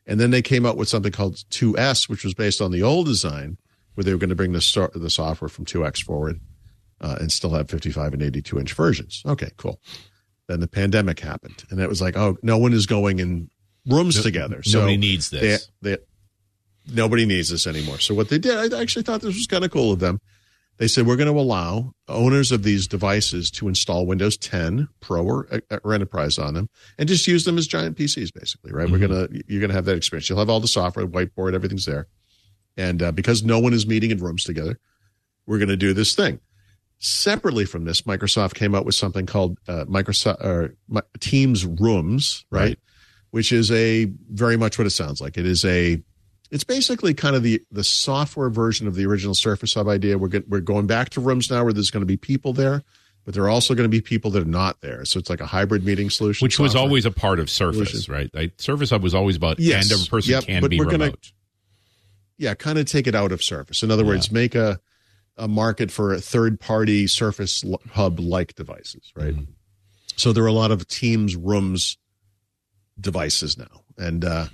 And 0.06 0.20
then 0.20 0.30
they 0.30 0.42
came 0.42 0.66
out 0.66 0.76
with 0.76 0.88
something 0.88 1.12
called 1.12 1.36
2S, 1.50 2.08
which 2.08 2.24
was 2.24 2.34
based 2.34 2.60
on 2.60 2.72
the 2.72 2.82
old 2.82 3.06
design, 3.06 3.56
where 3.94 4.04
they 4.04 4.12
were 4.12 4.18
going 4.18 4.30
to 4.30 4.36
bring 4.36 4.52
the, 4.52 4.60
so- 4.60 4.90
the 4.94 5.10
software 5.10 5.48
from 5.48 5.64
2X 5.64 6.04
forward 6.04 6.40
uh, 7.00 7.16
and 7.20 7.32
still 7.32 7.50
have 7.50 7.70
55 7.70 8.12
and 8.12 8.22
82 8.22 8.58
inch 8.58 8.72
versions. 8.74 9.22
Okay, 9.24 9.50
cool. 9.56 9.80
Then 10.48 10.60
the 10.60 10.68
pandemic 10.68 11.20
happened, 11.20 11.64
and 11.70 11.80
it 11.80 11.88
was 11.88 12.00
like, 12.00 12.16
oh, 12.16 12.36
no 12.42 12.56
one 12.58 12.72
is 12.72 12.86
going 12.86 13.18
in 13.18 13.50
rooms 13.86 14.22
together. 14.22 14.62
So 14.62 14.80
Nobody 14.80 14.96
needs 14.96 15.30
this. 15.30 15.68
They, 15.82 15.96
they, 15.96 16.02
nobody 16.92 17.26
needs 17.26 17.50
this 17.50 17.66
anymore. 17.66 17.98
So 17.98 18.14
what 18.14 18.28
they 18.28 18.38
did, 18.38 18.72
I 18.72 18.80
actually 18.80 19.02
thought 19.02 19.22
this 19.22 19.34
was 19.34 19.46
kind 19.46 19.64
of 19.64 19.70
cool 19.70 19.92
of 19.92 19.98
them. 19.98 20.20
They 20.78 20.88
said 20.88 21.06
we're 21.06 21.16
going 21.16 21.32
to 21.32 21.40
allow 21.40 21.92
owners 22.06 22.52
of 22.52 22.62
these 22.62 22.86
devices 22.86 23.50
to 23.52 23.66
install 23.66 24.04
Windows 24.04 24.36
10 24.36 24.88
Pro 25.00 25.24
or, 25.24 25.48
or 25.82 25.94
Enterprise 25.94 26.38
on 26.38 26.52
them 26.52 26.68
and 26.98 27.08
just 27.08 27.26
use 27.26 27.44
them 27.44 27.56
as 27.56 27.66
giant 27.66 27.96
PCs, 27.96 28.30
basically. 28.32 28.72
Right? 28.72 28.88
We're 28.88 28.98
gonna 28.98 29.26
you're 29.46 29.62
gonna 29.62 29.72
have 29.72 29.86
that 29.86 29.96
experience. 29.96 30.28
You'll 30.28 30.38
have 30.38 30.50
all 30.50 30.60
the 30.60 30.68
software, 30.68 31.06
whiteboard, 31.06 31.54
everything's 31.54 31.86
there, 31.86 32.08
and 32.76 33.02
uh, 33.02 33.12
because 33.12 33.42
no 33.42 33.58
one 33.58 33.72
is 33.72 33.86
meeting 33.86 34.10
in 34.10 34.18
rooms 34.18 34.44
together, 34.44 34.78
we're 35.46 35.58
going 35.58 35.68
to 35.68 35.76
do 35.76 35.94
this 35.94 36.14
thing. 36.14 36.40
Separately 36.98 37.66
from 37.66 37.84
this, 37.84 38.02
Microsoft 38.02 38.54
came 38.54 38.74
out 38.74 38.86
with 38.86 38.94
something 38.94 39.26
called 39.26 39.58
uh, 39.68 39.84
Microsoft 39.84 40.42
or 40.42 40.74
Mi- 40.88 41.02
Teams 41.20 41.64
Rooms, 41.66 42.44
right? 42.50 42.60
Right. 42.60 42.78
Which 43.32 43.52
is 43.52 43.70
a 43.70 44.06
very 44.30 44.56
much 44.56 44.78
what 44.78 44.86
it 44.86 44.90
sounds 44.90 45.20
like. 45.20 45.36
It 45.36 45.44
is 45.44 45.64
a 45.64 46.02
it's 46.50 46.64
basically 46.64 47.12
kind 47.12 47.36
of 47.36 47.42
the 47.42 47.60
the 47.70 47.84
software 47.84 48.48
version 48.48 48.86
of 48.86 48.94
the 48.94 49.04
original 49.04 49.34
Surface 49.34 49.74
Hub 49.74 49.88
idea. 49.88 50.16
We're 50.16 50.28
get, 50.28 50.48
we're 50.48 50.60
going 50.60 50.86
back 50.86 51.10
to 51.10 51.20
rooms 51.20 51.50
now 51.50 51.64
where 51.64 51.72
there's 51.74 51.90
going 51.90 52.00
to 52.02 52.06
be 52.06 52.16
people 52.16 52.54
there, 52.54 52.82
but 53.26 53.34
there 53.34 53.42
are 53.44 53.50
also 53.50 53.74
going 53.74 53.84
to 53.84 53.90
be 53.94 54.00
people 54.00 54.30
that 54.30 54.42
are 54.42 54.46
not 54.46 54.80
there. 54.80 55.04
So 55.04 55.18
it's 55.18 55.28
like 55.28 55.40
a 55.40 55.46
hybrid 55.46 55.84
meeting 55.84 56.08
solution, 56.08 56.46
which 56.46 56.58
was 56.58 56.74
always 56.74 57.04
a 57.04 57.10
part 57.10 57.38
of 57.40 57.50
Surface, 57.50 57.90
Solution. 57.90 58.12
right? 58.14 58.30
Like 58.32 58.52
Surface 58.56 58.88
Hub 58.88 59.02
was 59.02 59.14
always 59.14 59.36
about 59.36 59.58
Yes. 59.60 59.90
and 59.92 60.00
a 60.00 60.08
person 60.08 60.30
Yep, 60.30 60.44
can 60.44 60.60
but 60.62 60.70
be 60.70 60.78
we're 60.78 60.86
remote. 60.86 60.98
gonna- 60.98 61.16
yeah, 62.38 62.54
kind 62.54 62.78
of 62.78 62.86
take 62.86 63.06
it 63.06 63.14
out 63.14 63.32
of 63.32 63.42
Surface. 63.42 63.82
In 63.82 63.90
other 63.90 64.04
words, 64.04 64.30
make 64.32 64.54
a 64.54 64.78
a 65.36 65.48
market 65.48 65.90
for 65.90 66.16
third 66.18 66.60
party 66.60 67.06
Surface 67.06 67.64
Hub 67.92 68.18
like 68.18 68.54
devices, 68.54 69.12
right? 69.14 69.34
Mm-hmm. 69.34 69.52
So 70.16 70.32
there 70.32 70.44
are 70.44 70.48
a 70.48 70.52
lot 70.52 70.70
of 70.70 70.86
Teams 70.88 71.36
rooms 71.36 71.98
devices 72.98 73.58
now, 73.58 73.82
and 73.98 74.24
uh, 74.24 74.46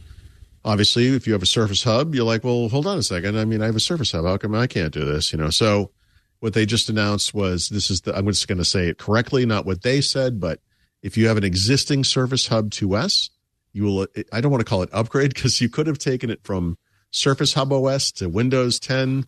obviously, 0.65 1.09
if 1.09 1.27
you 1.27 1.33
have 1.33 1.43
a 1.43 1.47
Surface 1.47 1.85
Hub, 1.85 2.15
you're 2.15 2.25
like, 2.25 2.45
well, 2.45 2.69
hold 2.69 2.87
on 2.87 2.99
a 2.99 3.03
second. 3.03 3.39
I 3.39 3.45
mean, 3.45 3.63
I 3.63 3.67
have 3.67 3.77
a 3.77 3.81
Surface 3.81 4.13
Hub. 4.13 4.25
How 4.25 4.37
come 4.37 4.55
I 4.55 4.67
can't 4.67 4.93
do 4.93 5.05
this? 5.05 5.33
You 5.33 5.39
know, 5.39 5.51
so 5.51 5.93
what 6.41 6.55
they 6.55 6.67
just 6.67 6.89
announced 6.89 7.33
was 7.33 7.69
this 7.69 7.91
is 7.91 8.01
the 8.01 8.17
I'm 8.17 8.27
just 8.27 8.49
going 8.49 8.59
to 8.59 8.65
say 8.65 8.89
it 8.89 8.99
correctly, 8.99 9.47
not 9.47 9.67
what 9.67 9.83
they 9.83 10.01
said, 10.01 10.41
but 10.41 10.61
if 11.03 11.17
you 11.17 11.29
have 11.29 11.37
an 11.37 11.45
existing 11.45 12.05
Surface 12.05 12.49
Hub 12.49 12.71
2S, 12.71 13.31
you 13.73 13.85
will. 13.85 14.07
I 14.33 14.41
don't 14.41 14.51
want 14.51 14.61
to 14.61 14.69
call 14.69 14.83
it 14.83 14.91
upgrade 14.93 15.35
because 15.35 15.61
you 15.61 15.69
could 15.69 15.87
have 15.87 15.99
taken 15.99 16.31
it 16.31 16.41
from 16.43 16.79
Surface 17.11 17.55
Hub 17.55 17.73
OS 17.73 18.11
to 18.13 18.29
Windows 18.29 18.81
10 18.81 19.27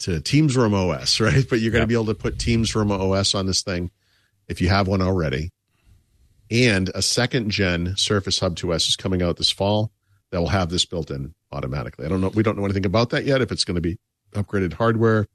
to 0.00 0.20
Teams 0.20 0.56
Room 0.56 0.74
OS, 0.74 1.20
right? 1.20 1.46
But 1.48 1.60
you're 1.60 1.70
going 1.72 1.80
to 1.80 1.82
Yep. 1.84 1.88
be 1.88 1.94
able 1.94 2.06
to 2.06 2.14
put 2.14 2.38
Teams 2.38 2.74
Room 2.74 2.90
OS 2.92 3.34
on 3.34 3.46
this 3.46 3.62
thing 3.62 3.90
if 4.48 4.60
you 4.60 4.68
have 4.68 4.86
one 4.88 5.00
already. 5.02 5.50
And 6.50 6.90
a 6.94 7.02
second 7.02 7.50
gen 7.50 7.94
Surface 7.96 8.40
Hub 8.40 8.56
2S 8.56 8.88
is 8.88 8.96
coming 8.96 9.22
out 9.22 9.36
this 9.36 9.50
fall 9.50 9.92
that 10.30 10.38
will 10.40 10.48
have 10.48 10.68
this 10.70 10.84
built 10.84 11.10
in 11.10 11.34
automatically. 11.52 12.04
I 12.06 12.08
don't 12.08 12.20
know. 12.20 12.28
We 12.28 12.42
don't 12.42 12.56
know 12.58 12.64
anything 12.64 12.86
about 12.86 13.10
that 13.10 13.24
yet. 13.24 13.40
If 13.40 13.52
it's 13.52 13.64
going 13.64 13.76
to 13.76 13.80
be 13.80 13.98
upgraded 14.34 14.72
hardware, 14.74 15.26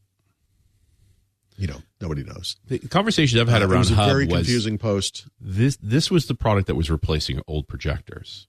you 1.57 1.67
know, 1.67 1.81
nobody 2.01 2.23
knows. 2.23 2.57
The 2.67 2.79
conversations 2.79 3.39
I've 3.39 3.47
had 3.47 3.61
Uh, 3.61 3.65
it 3.65 3.71
around 3.71 3.79
was 3.79 3.91
a 3.91 3.95
Hub 3.95 4.09
very 4.09 4.25
was 4.25 4.33
confusing 4.39 4.77
post. 4.77 5.25
this 5.39 5.77
this 5.81 6.11
was 6.11 6.25
the 6.25 6.35
product 6.35 6.67
that 6.67 6.75
was 6.75 6.89
replacing 6.91 7.41
old 7.47 7.67
projectors 7.67 8.47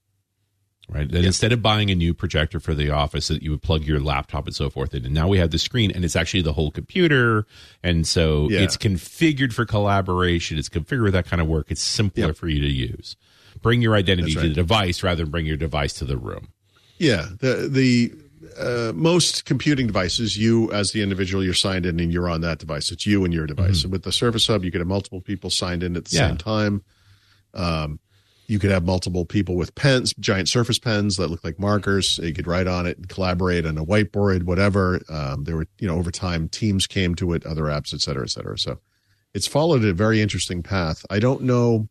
right 0.89 1.11
that 1.11 1.25
instead 1.25 1.51
of 1.51 1.61
buying 1.61 1.89
a 1.91 1.95
new 1.95 2.13
projector 2.13 2.59
for 2.59 2.73
the 2.73 2.89
office 2.89 3.27
that 3.27 3.41
you 3.43 3.51
would 3.51 3.61
plug 3.61 3.83
your 3.83 3.99
laptop 3.99 4.45
and 4.45 4.55
so 4.55 4.69
forth 4.69 4.93
in 4.93 5.03
and 5.05 5.13
now 5.13 5.27
we 5.27 5.37
have 5.37 5.51
the 5.51 5.57
screen 5.57 5.91
and 5.91 6.05
it's 6.05 6.15
actually 6.15 6.41
the 6.41 6.53
whole 6.53 6.71
computer 6.71 7.45
and 7.83 8.07
so 8.07 8.49
Yeah. 8.49 8.61
it's 8.61 8.77
configured 8.77 9.51
for 9.53 9.65
collaboration 9.65 10.57
it's 10.57 10.69
configured 10.69 11.05
for 11.07 11.11
that 11.11 11.25
kind 11.25 11.41
of 11.41 11.47
work 11.47 11.67
it's 11.69 11.81
simpler 11.81 12.27
Yep. 12.27 12.37
for 12.37 12.47
you 12.47 12.61
to 12.61 12.67
use 12.71 13.15
bring 13.61 13.81
your 13.81 13.95
identity 13.95 14.33
That's 14.33 14.43
to 14.43 14.49
the 14.49 14.53
device 14.55 15.03
rather 15.03 15.23
than 15.23 15.31
bring 15.31 15.45
your 15.45 15.57
device 15.57 15.93
to 15.93 16.05
the 16.05 16.15
room. 16.17 16.49
Yeah, 16.99 17.25
the 17.39 17.67
the 17.69 18.13
uh, 18.57 18.91
most 18.95 19.45
computing 19.45 19.87
devices, 19.87 20.37
you 20.37 20.71
as 20.71 20.91
the 20.91 21.01
individual, 21.01 21.43
you're 21.43 21.53
signed 21.55 21.85
in 21.85 21.99
and 21.99 22.11
you're 22.13 22.29
on 22.29 22.41
that 22.41 22.59
device. 22.59 22.91
It's 22.91 23.05
you 23.05 23.25
and 23.25 23.33
your 23.33 23.45
device. 23.47 23.83
And 23.83 23.91
with 23.91 24.03
the 24.03 24.11
Surface 24.11 24.45
Hub, 24.47 24.63
you 24.63 24.71
could 24.71 24.79
have 24.81 24.87
multiple 24.87 25.21
people 25.21 25.49
signed 25.49 25.81
in 25.83 25.95
at 25.95 26.05
the 26.05 26.15
Yeah. 26.15 26.27
same 26.27 26.37
time. 26.37 26.83
Um, 27.53 27.99
you 28.47 28.59
could 28.59 28.71
have 28.71 28.85
multiple 28.85 29.25
people 29.25 29.55
with 29.55 29.75
pens, 29.75 30.13
giant 30.19 30.47
Surface 30.47 30.79
pens 30.79 31.17
that 31.17 31.29
look 31.29 31.43
like 31.43 31.59
markers. 31.59 32.17
You 32.23 32.33
could 32.33 32.47
write 32.47 32.67
on 32.67 32.85
it 32.85 32.97
and 32.97 33.09
collaborate 33.09 33.65
on 33.65 33.77
a 33.77 33.85
whiteboard, 33.85 34.43
whatever. 34.43 35.01
Um, 35.09 35.43
there 35.43 35.57
were, 35.57 35.67
you 35.79 35.87
know, 35.87 35.97
over 35.97 36.11
time, 36.11 36.47
teams 36.47 36.87
came 36.87 37.13
to 37.15 37.33
it, 37.33 37.45
other 37.45 37.63
apps, 37.63 37.93
et 37.93 37.99
cetera, 37.99 38.23
et 38.23 38.29
cetera. 38.29 38.57
So 38.57 38.79
it's 39.33 39.47
followed 39.47 39.83
a 39.83 39.93
very 39.93 40.21
interesting 40.21 40.63
path. 40.63 41.05
I 41.09 41.19
don't 41.19 41.41
know 41.41 41.89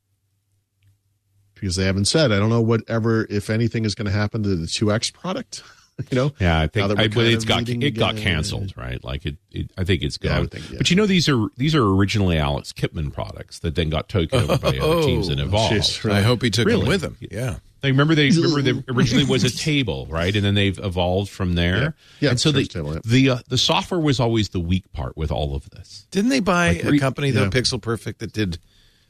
because 1.55 1.77
they 1.77 1.85
haven't 1.85 2.07
said. 2.07 2.33
I 2.33 2.39
don't 2.39 2.51
know 2.51 2.61
whatever, 2.61 3.27
if 3.29 3.51
anything, 3.51 3.85
is 3.85 3.95
going 3.95 4.07
to 4.07 4.13
happen 4.13 4.43
to 4.43 4.57
the 4.57 4.67
2X 4.67 5.13
product. 5.13 5.63
you 6.11 6.17
know, 6.17 6.33
Yeah, 6.41 6.61
I 6.61 6.67
think 6.67 6.91
I, 6.99 7.09
but 7.09 7.25
it's 7.27 7.45
of 7.45 7.49
got 7.49 7.69
it 7.69 7.95
got 7.97 8.17
canceled, 8.17 8.77
right? 8.77 9.03
Like 9.03 9.25
it, 9.27 9.37
it 9.51 9.71
I 9.79 9.85
think 9.85 10.03
it's 10.03 10.19
Yeah, 10.21 10.31
gone. 10.33 10.41
would 10.43 10.51
think, 10.51 10.71
yeah. 10.71 10.79
But 10.79 10.91
you 10.91 10.97
know, 10.97 11.07
these 11.07 11.29
are 11.29 11.47
these 11.57 11.75
are 11.75 11.83
originally 11.85 12.39
Alex 12.39 12.73
Kipman 12.73 13.13
products 13.13 13.61
that 13.61 13.75
then 13.75 13.89
got 13.91 14.09
taken 14.09 14.41
over 14.41 14.59
by 14.59 14.77
other 14.79 15.03
teams 15.03 15.29
and 15.29 15.41
evolved. 15.41 15.73
jeez. 15.75 16.11
I 16.11 16.23
hope 16.23 16.43
he 16.43 16.51
took 16.51 16.67
Really? 16.67 16.81
them 16.81 16.89
with 16.89 17.03
him. 17.03 17.17
Yeah. 17.21 17.57
Like 17.83 17.93
remember 17.93 18.15
they 18.15 18.31
remember 18.31 18.63
they 18.63 18.83
originally 18.93 19.25
was 19.25 19.45
a 19.45 19.51
table, 19.57 20.07
right? 20.11 20.35
And 20.35 20.45
then 20.45 20.55
they've 20.55 20.79
evolved 20.79 21.31
from 21.31 21.55
there. 21.55 21.77
Yeah. 21.79 21.91
Yeah, 22.21 22.31
and 22.31 22.41
so 22.41 22.51
the 22.53 22.65
table, 22.67 22.95
yeah. 22.95 23.01
the 23.05 23.31
uh, 23.31 23.39
the 23.49 23.59
software 23.59 24.01
was 24.01 24.19
always 24.21 24.51
the 24.51 24.61
weak 24.61 24.91
part 24.93 25.17
with 25.17 25.31
all 25.31 25.55
of 25.55 25.71
this. 25.71 26.07
Didn't 26.11 26.31
they 26.31 26.41
buy 26.41 26.73
Like, 26.73 26.85
a 26.85 26.99
company 26.99 27.31
though, 27.31 27.45
yeah. 27.45 27.51
Pixel 27.51 27.81
Perfect, 27.81 28.19
that 28.21 28.33
did 28.33 28.59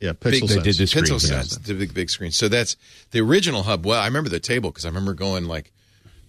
yeah, 0.01 0.13
big, 0.13 0.35
Pixel 0.43 0.49
they 0.49 0.61
did 0.61 0.77
Pixel 0.77 0.89
screen, 1.21 1.33
yeah. 1.39 1.43
Sense, 1.43 1.57
the 1.57 1.75
big 1.75 1.95
big 1.95 2.11
screen. 2.11 2.31
So 2.33 2.49
that's 2.49 2.77
the 3.13 3.21
original 3.21 3.63
hub. 3.63 3.87
Well, 3.87 4.01
I 4.01 4.07
remember 4.07 4.29
the 4.29 4.41
table 4.41 4.71
because 4.71 4.85
I 4.85 4.89
remember 4.89 5.15
going 5.15 5.47
like 5.47 5.73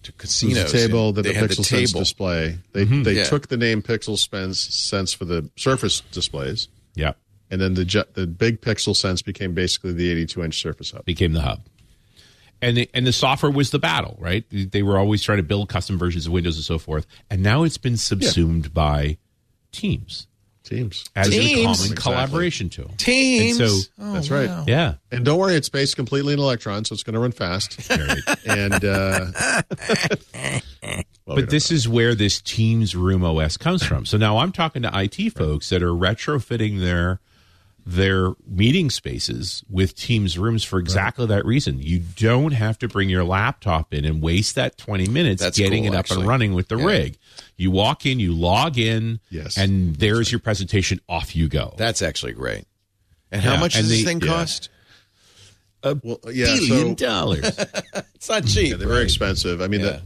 to 0.08 0.18
casinos. 0.18 0.64
was 0.64 0.72
table 0.72 1.12
that 1.12 1.22
the 1.22 1.30
Pixel 1.30 1.56
the 1.58 1.64
Sense 1.64 1.92
display. 1.92 2.58
They 2.72 2.84
mm-hmm. 2.84 3.02
they 3.02 3.14
Yeah. 3.16 3.24
took 3.24 3.48
the 3.48 3.56
name 3.56 3.82
Pixel 3.82 4.18
Sense 4.18 4.58
Sense 4.58 5.12
for 5.12 5.24
the 5.24 5.48
Surface 5.56 6.02
displays, 6.12 6.68
Yeah, 6.94 7.12
and 7.50 7.60
then 7.60 7.74
the 7.74 8.06
the 8.14 8.26
big 8.26 8.60
Pixel 8.60 8.94
Sense 8.96 9.22
became 9.22 9.54
basically 9.54 9.92
the 9.92 10.10
82 10.10 10.44
inch 10.44 10.60
Surface 10.60 10.90
Hub. 10.90 11.04
became 11.04 11.32
the 11.32 11.42
hub. 11.42 11.60
And 12.60 12.76
the, 12.76 12.90
and 12.92 13.06
the 13.06 13.12
software 13.12 13.52
was 13.52 13.70
the 13.70 13.78
battle, 13.78 14.16
right? 14.18 14.44
They 14.50 14.82
were 14.82 14.98
always 14.98 15.22
trying 15.22 15.38
to 15.38 15.44
build 15.44 15.68
custom 15.68 15.96
versions 15.96 16.26
of 16.26 16.32
Windows 16.32 16.56
and 16.56 16.64
so 16.64 16.76
forth. 16.78 17.06
And 17.30 17.40
now 17.40 17.62
it's 17.62 17.78
been 17.78 17.96
subsumed 17.96 18.74
by 18.74 19.18
Teams 19.70 20.26
Teams. 20.68 21.04
as 21.16 21.28
a 21.28 21.30
Teams. 21.30 21.54
common 21.54 21.70
Exactly. 21.70 21.96
collaboration 21.96 22.68
tool. 22.68 22.90
Teams. 22.98 23.58
And 23.60 23.70
so- 23.70 23.78
Oh, 24.00 24.12
That's 24.12 24.30
right. 24.30 24.48
wow. 24.48 24.64
Yeah. 24.66 24.94
And 25.10 25.24
don't 25.24 25.38
worry, 25.38 25.54
it's 25.54 25.68
based 25.68 25.96
completely 25.96 26.32
in 26.34 26.38
Electron, 26.38 26.84
so 26.84 26.92
it's 26.94 27.02
going 27.02 27.14
to 27.14 27.20
run 27.20 27.32
fast. 27.32 27.90
and 28.46 28.84
uh, 28.84 29.26
But 31.26 31.50
this 31.50 31.70
is 31.70 31.86
where 31.88 32.14
this 32.14 32.40
Teams 32.40 32.96
Room 32.96 33.22
OS 33.24 33.56
comes 33.56 33.82
from. 33.84 34.06
So 34.06 34.16
now 34.16 34.38
I'm 34.38 34.50
talking 34.52 34.82
to 34.82 34.90
IT 34.94 35.30
folks 35.34 35.68
that 35.68 35.82
are 35.82 35.92
retrofitting 35.92 36.80
their 36.80 37.20
their 37.90 38.34
meeting 38.46 38.90
spaces 38.90 39.64
with 39.70 39.94
Teams 39.96 40.36
rooms 40.36 40.62
for 40.62 40.78
exactly 40.78 41.24
that 41.24 41.46
reason. 41.46 41.78
You 41.80 42.00
don't 42.16 42.52
have 42.52 42.78
to 42.80 42.88
bring 42.88 43.08
your 43.08 43.24
laptop 43.24 43.94
in 43.94 44.04
and 44.04 44.20
waste 44.20 44.56
that 44.56 44.76
20 44.76 45.08
minutes 45.08 45.42
That's 45.42 45.56
getting 45.56 45.84
cool, 45.84 45.94
it 45.94 45.96
up 45.96 46.00
actually. 46.00 46.18
and 46.18 46.28
running 46.28 46.52
with 46.52 46.68
the 46.68 46.76
Yeah. 46.76 46.88
ip 46.90 47.16
You 47.56 47.70
walk 47.70 48.04
in, 48.04 48.20
you 48.20 48.34
log 48.34 48.76
in, 48.76 49.20
Yes. 49.30 49.56
and 49.56 49.96
there's 49.96 50.30
your 50.30 50.38
presentation. 50.38 51.00
Off 51.08 51.34
you 51.34 51.48
go. 51.48 51.74
That's 51.78 52.02
actually 52.02 52.32
great. 52.34 52.66
And 53.32 53.40
how 53.40 53.56
much 53.58 53.74
and 53.74 53.84
does 53.84 53.90
this 53.90 54.04
thing 54.04 54.20
yeah. 54.20 54.26
cost? 54.26 54.68
well, 55.82 56.20
yeah, 56.30 56.44
Billion 56.46 56.88
so 56.98 57.06
dollars. 57.06 57.58
It's 58.16 58.28
not 58.28 58.44
cheap. 58.44 58.72
yeah, 58.72 58.76
they're 58.76 58.88
very 58.88 59.04
expensive. 59.04 59.62
I 59.62 59.68
mean, 59.68 59.80
Yeah. 59.80 59.86
the, 59.86 59.92
the, 59.92 60.02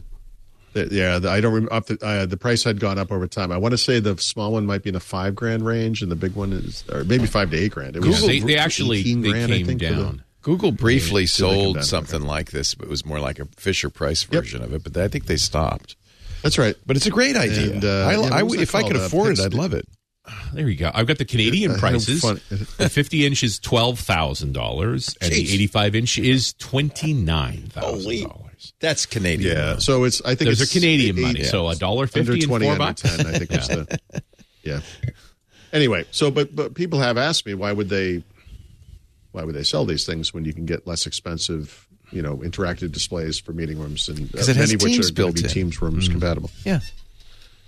yeah, 0.75 1.19
the, 1.19 1.29
I 1.29 1.41
don't 1.41 1.53
remember. 1.53 1.73
Up 1.73 1.85
the, 1.87 1.97
uh, 2.05 2.25
the 2.25 2.37
price 2.37 2.63
had 2.63 2.79
gone 2.79 2.97
up 2.97 3.11
over 3.11 3.27
time. 3.27 3.51
I 3.51 3.57
want 3.57 3.73
to 3.73 3.77
say 3.77 3.99
the 3.99 4.17
small 4.17 4.51
one 4.53 4.65
might 4.65 4.83
be 4.83 4.89
in 4.89 4.93
the 4.93 4.99
five 4.99 5.35
grand 5.35 5.65
range, 5.65 6.01
and 6.01 6.11
the 6.11 6.15
big 6.15 6.33
one 6.35 6.53
is, 6.53 6.83
or 6.91 7.03
maybe 7.03 7.25
five 7.25 7.51
to 7.51 7.57
eight 7.57 7.71
grand. 7.73 7.95
It 7.95 8.03
Yeah, 8.03 8.09
was 8.09 8.25
they, 8.25 8.39
they 8.39 8.57
actually 8.57 8.99
18 8.99 9.21
they 9.21 9.29
grand, 9.29 9.51
came 9.51 9.65
think, 9.65 9.81
for 9.83 9.89
the- 9.89 9.95
down. 10.03 10.23
Google 10.41 10.71
briefly 10.73 11.21
Yeah, 11.23 11.27
so 11.27 11.47
they 11.47 11.53
come 11.55 11.61
sold 11.63 11.75
down. 11.75 11.83
something 11.85 12.21
like 12.23 12.51
this, 12.51 12.75
but 12.75 12.85
it 12.87 12.89
was 12.89 13.05
more 13.05 13.19
like 13.19 13.39
a 13.39 13.45
Fisher 13.55 13.89
Price 13.89 14.23
Yep. 14.29 14.41
version 14.43 14.61
of 14.61 14.73
it. 14.73 14.83
But 14.83 14.97
I 14.97 15.07
think 15.07 15.25
they 15.27 15.37
stopped. 15.37 15.95
That's 16.41 16.57
right. 16.57 16.75
But 16.85 16.97
it's 16.97 17.05
a 17.05 17.11
great 17.11 17.37
idea. 17.37 17.71
And, 17.71 17.85
uh, 17.85 17.87
I, 17.87 18.11
yeah, 18.11 18.17
what 18.19 18.31
I 18.33 18.43
was 18.43 18.49
would- 18.51 18.59
that 18.59 18.63
if 18.63 18.75
I 18.75 18.83
could? 18.83 18.97
Uh, 18.97 19.03
afford 19.03 19.39
it, 19.39 19.39
I'd 19.39 19.53
love 19.53 19.73
it. 19.73 19.87
There 20.53 20.67
you 20.67 20.75
go. 20.75 20.91
I've 20.93 21.07
got 21.07 21.17
the 21.17 21.25
Canadian 21.25 21.71
I 21.71 21.77
prices. 21.79 22.21
the 22.77 22.89
50 22.89 23.25
inch 23.25 23.43
is 23.43 23.59
twelve 23.59 23.99
thousand 23.99 24.53
dollars, 24.53 25.15
and 25.21 25.31
the 25.33 25.53
85 25.53 25.95
inch 25.95 26.17
is 26.17 26.53
twenty 26.53 27.13
nine 27.13 27.67
thousand 27.69 28.23
dollars. 28.23 28.42
That's 28.79 29.05
Canadian. 29.05 29.55
Yeah. 29.57 29.77
So 29.77 30.03
it's. 30.03 30.21
I 30.23 30.35
think 30.35 30.49
Those 30.49 30.61
are 30.61 30.63
it's 30.63 30.73
Canadian 30.73 31.17
eight- 31.17 31.21
money, 31.21 31.43
so 31.43 31.67
a 31.69 31.75
dollar 31.75 32.03
under 32.03 32.07
fifty 32.13 32.33
and 32.33 32.43
twenty, 32.43 32.65
four 32.65 32.73
under 32.73 32.85
bucks. 32.85 33.01
ten. 33.01 33.25
I 33.27 33.37
think 33.39 33.51
was 33.51 33.67
the. 33.67 33.99
Yeah. 34.63 34.79
Anyway, 35.73 36.05
so 36.11 36.31
but 36.31 36.55
but 36.55 36.73
people 36.75 36.99
have 36.99 37.17
asked 37.17 37.45
me 37.45 37.53
why 37.53 37.71
would 37.73 37.89
they, 37.89 38.23
why 39.31 39.43
would 39.43 39.55
they 39.55 39.63
sell 39.63 39.83
these 39.85 40.05
things 40.05 40.33
when 40.33 40.45
you 40.45 40.53
can 40.53 40.65
get 40.65 40.87
less 40.87 41.05
expensive, 41.05 41.87
you 42.11 42.21
know, 42.21 42.37
interactive 42.37 42.91
displays 42.91 43.39
for 43.39 43.51
meeting 43.53 43.79
rooms 43.79 44.07
and 44.07 44.29
uh, 44.33 44.37
'Cause 44.37 44.49
it 44.49 44.55
has 44.55 44.69
many 44.69 44.75
of 44.75 44.81
which 44.83 44.93
Teams 44.93 45.09
are 45.09 45.13
going 45.13 45.25
built 45.33 45.35
to 45.37 45.41
be 45.43 45.47
in. 45.49 45.53
Teams 45.53 45.81
rooms 45.81 46.07
compatible. 46.07 46.49
Yeah. 46.63 46.79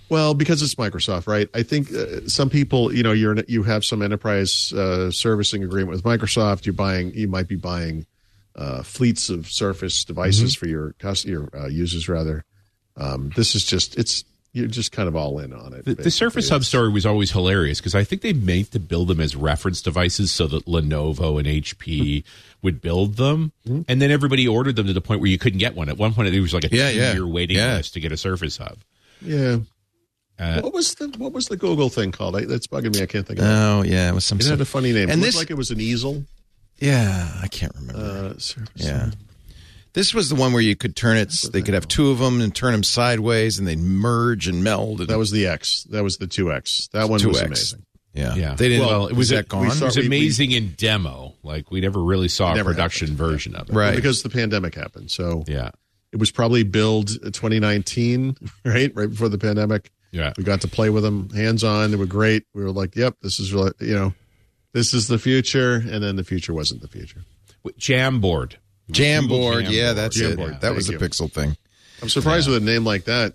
Well, 0.08 0.34
because 0.34 0.62
it's 0.62 0.76
Microsoft, 0.76 1.26
right? 1.26 1.48
I 1.52 1.64
think 1.64 1.92
uh, 1.92 2.28
some 2.28 2.48
people, 2.48 2.94
you 2.94 3.02
know, 3.02 3.10
you're 3.12 3.36
you 3.48 3.64
have 3.64 3.84
some 3.84 4.02
enterprise 4.02 4.72
uh, 4.72 5.10
servicing 5.10 5.64
agreement 5.64 5.90
with 5.90 6.04
Microsoft. 6.04 6.64
You're 6.64 6.74
buying, 6.74 7.12
you 7.12 7.26
might 7.26 7.48
be 7.48 7.56
buying 7.56 8.06
uh, 8.56 8.82
fleets 8.82 9.28
of 9.30 9.48
Surface 9.50 10.04
devices 10.04 10.54
for 10.54 10.66
your 10.66 10.92
cus- 10.98 11.24
your 11.24 11.48
uh, 11.54 11.66
users. 11.66 12.08
Rather, 12.08 12.44
um, 12.96 13.30
this 13.36 13.54
is 13.54 13.64
just 13.64 13.96
it's 13.98 14.24
you're 14.52 14.66
just 14.68 14.90
kind 14.90 15.06
of 15.06 15.14
all 15.14 15.38
in 15.38 15.52
on 15.52 15.74
it. 15.74 15.84
The, 15.84 15.94
the. 15.96 16.10
Surface 16.10 16.48
Hub 16.48 16.64
story 16.64 16.88
was 16.88 17.04
always 17.04 17.30
hilarious 17.30 17.78
because 17.78 17.94
I 17.94 18.04
think 18.04 18.22
they 18.22 18.32
made 18.32 18.70
to 18.72 18.80
build 18.80 19.08
them 19.08 19.20
as 19.20 19.36
reference 19.36 19.82
devices 19.82 20.32
so 20.32 20.46
that 20.46 20.64
Lenovo 20.64 21.38
and 21.38 21.46
HP 21.46 22.24
would 22.62 22.80
build 22.80 23.16
them, 23.16 23.52
Mm-hmm. 23.68 23.82
and 23.86 24.00
then 24.00 24.10
everybody 24.10 24.48
ordered 24.48 24.76
them 24.76 24.86
to 24.86 24.94
the 24.94 25.02
point 25.02 25.20
where 25.20 25.28
you 25.28 25.36
couldn't 25.38 25.58
get 25.58 25.74
one. 25.76 25.90
At 25.90 25.98
one 25.98 26.14
point, 26.14 26.28
it 26.34 26.40
was 26.40 26.54
like 26.54 26.64
a 26.64 26.68
Yeah, 26.74 26.88
yeah. 26.88 27.12
two-year 27.12 27.26
waiting 27.26 27.58
Yeah. 27.58 27.76
list 27.76 27.92
to 27.94 28.00
get 28.00 28.12
a 28.12 28.16
Surface 28.16 28.56
Hub. 28.56 28.78
Yeah. 29.20 29.58
Uh, 30.38 30.60
what 30.62 30.72
was 30.72 30.94
the 30.96 31.08
what 31.18 31.32
was 31.32 31.46
the 31.48 31.56
Google 31.56 31.88
thing 31.90 32.12
called? 32.12 32.36
I, 32.36 32.44
that's 32.46 32.66
bugging 32.66 32.94
me. 32.94 33.02
I 33.02 33.06
can't 33.06 33.26
think 33.26 33.38
of 33.38 33.44
it. 33.44 33.48
Oh, 33.48 33.82
yeah. 33.82 34.10
It 34.10 34.14
was 34.14 34.24
some 34.24 34.38
It 34.40 34.46
had 34.46 34.60
a 34.60 34.64
funny 34.66 34.92
name. 34.92 35.04
And 35.10 35.12
it 35.12 35.16
looked 35.16 35.26
this, 35.28 35.36
like 35.36 35.50
it 35.50 35.56
was 35.56 35.70
an 35.70 35.80
easel. 35.80 36.24
Yeah, 36.78 37.28
I 37.42 37.48
can't 37.48 37.74
remember. 37.74 38.34
Uh, 38.34 38.38
Surface 38.38 38.68
yeah. 38.76 39.10
This 39.92 40.12
was 40.12 40.28
the 40.28 40.34
one 40.34 40.52
where 40.52 40.60
you 40.62 40.76
could 40.76 40.94
turn 40.94 41.16
it, 41.16 41.32
they 41.52 41.62
could 41.62 41.72
have 41.72 41.88
two 41.88 42.10
of 42.10 42.18
them 42.18 42.42
and 42.42 42.54
turn 42.54 42.72
them 42.72 42.82
sideways 42.82 43.58
and 43.58 43.66
they'd 43.66 43.78
merge 43.78 44.46
and 44.46 44.62
meld. 44.62 45.00
And, 45.00 45.08
That 45.08 45.16
was 45.18 45.30
the 45.30 45.46
X. 45.46 45.84
That 45.84 46.02
was 46.04 46.18
the 46.18 46.26
two 46.26 46.52
X. 46.52 46.88
That 46.92 47.04
one 47.08 47.12
was 47.12 47.22
2X. 47.22 47.44
amazing. 47.46 47.82
yeah. 48.12 48.34
Yeah. 48.34 48.54
They 48.56 48.68
didn't, 48.68 48.86
Well, 48.86 49.06
it 49.06 49.14
was 49.16 49.28
is 49.28 49.32
a- 49.32 49.34
that 49.36 49.48
gone? 49.48 49.62
we 49.62 49.68
It 49.68 49.70
saw- 49.72 49.86
was 49.86 49.96
we- 49.96 50.02
we- 50.02 50.06
amazing 50.08 50.50
in 50.52 50.74
demo. 50.76 51.32
Like 51.42 51.70
we 51.70 51.80
never 51.80 52.02
really 52.04 52.28
saw 52.28 52.54
a 52.54 52.62
production 52.62 53.06
happened. 53.08 53.18
version 53.18 53.54
of 53.56 53.70
it. 53.70 53.72
Right. 53.74 53.96
because 53.96 54.22
the 54.22 54.28
pandemic 54.28 54.74
happened. 54.74 55.10
So 55.10 55.44
Yeah. 55.48 55.70
it 56.12 56.18
was 56.18 56.30
probably 56.30 56.62
build 56.62 57.08
2019, 57.32 58.36
right? 58.66 58.92
Right 58.94 59.08
before 59.08 59.30
the 59.30 59.38
pandemic. 59.38 59.90
Yeah. 60.12 60.34
We 60.36 60.44
got 60.44 60.60
to 60.60 60.68
play 60.68 60.90
with 60.90 61.04
them 61.04 61.30
hands 61.30 61.64
on. 61.64 61.90
They 61.90 61.96
were 61.96 62.04
great. 62.06 62.44
We 62.54 62.62
were 62.62 62.70
like, 62.70 62.96
yep, 62.96 63.16
this 63.22 63.40
is 63.40 63.52
really, 63.54 63.72
you 63.80 63.94
know, 63.94 64.14
this 64.76 64.92
is 64.92 65.08
the 65.08 65.18
future. 65.18 65.76
And 65.76 66.02
then 66.02 66.16
the 66.16 66.24
future 66.24 66.52
wasn't 66.52 66.82
the 66.82 66.88
future. 66.88 67.24
Jamboard. 67.78 68.56
Jamboard. 68.92 69.58
Google 69.60 69.72
Yeah, 69.72 69.94
that's 69.94 70.20
it. 70.20 70.38
Jamboard. 70.38 70.60
That 70.60 70.74
was 70.74 70.86
the 70.86 70.98
Thank 70.98 71.12
Pixel 71.12 71.32
thing. 71.32 71.56
I'm 72.02 72.10
surprised 72.10 72.46
with 72.46 72.58
a 72.58 72.64
name 72.64 72.84
like 72.84 73.04
that. 73.04 73.32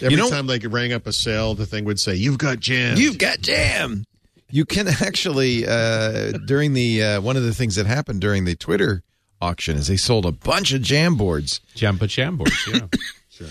Every 0.00 0.14
know- 0.16 0.30
time 0.30 0.46
like 0.46 0.62
it 0.62 0.68
rang 0.68 0.92
up 0.92 1.08
a 1.08 1.12
sale, 1.12 1.54
the 1.54 1.66
thing 1.66 1.84
would 1.84 1.98
say, 1.98 2.14
you've 2.14 2.38
got 2.38 2.60
jam. 2.60 2.96
You've 2.96 3.18
got 3.18 3.40
jam. 3.40 4.04
You 4.48 4.64
can 4.64 4.86
actually 5.02 5.66
uh, 5.66 6.32
during 6.46 6.74
the 6.74 7.02
uh, 7.02 7.20
one 7.20 7.36
of 7.36 7.42
the 7.42 7.52
things 7.52 7.74
that 7.74 7.86
happened 7.86 8.20
during 8.20 8.44
the 8.44 8.54
Twitter 8.54 9.02
auction 9.42 9.76
is 9.76 9.88
they 9.88 9.96
sold 9.96 10.24
a 10.24 10.32
bunch 10.32 10.72
of 10.72 10.80
jam 10.80 11.16
boards. 11.16 11.60
Jampa 11.74 12.06
Jamboards. 12.06 12.72
Yeah. 12.72 12.86
Sure. 13.28 13.48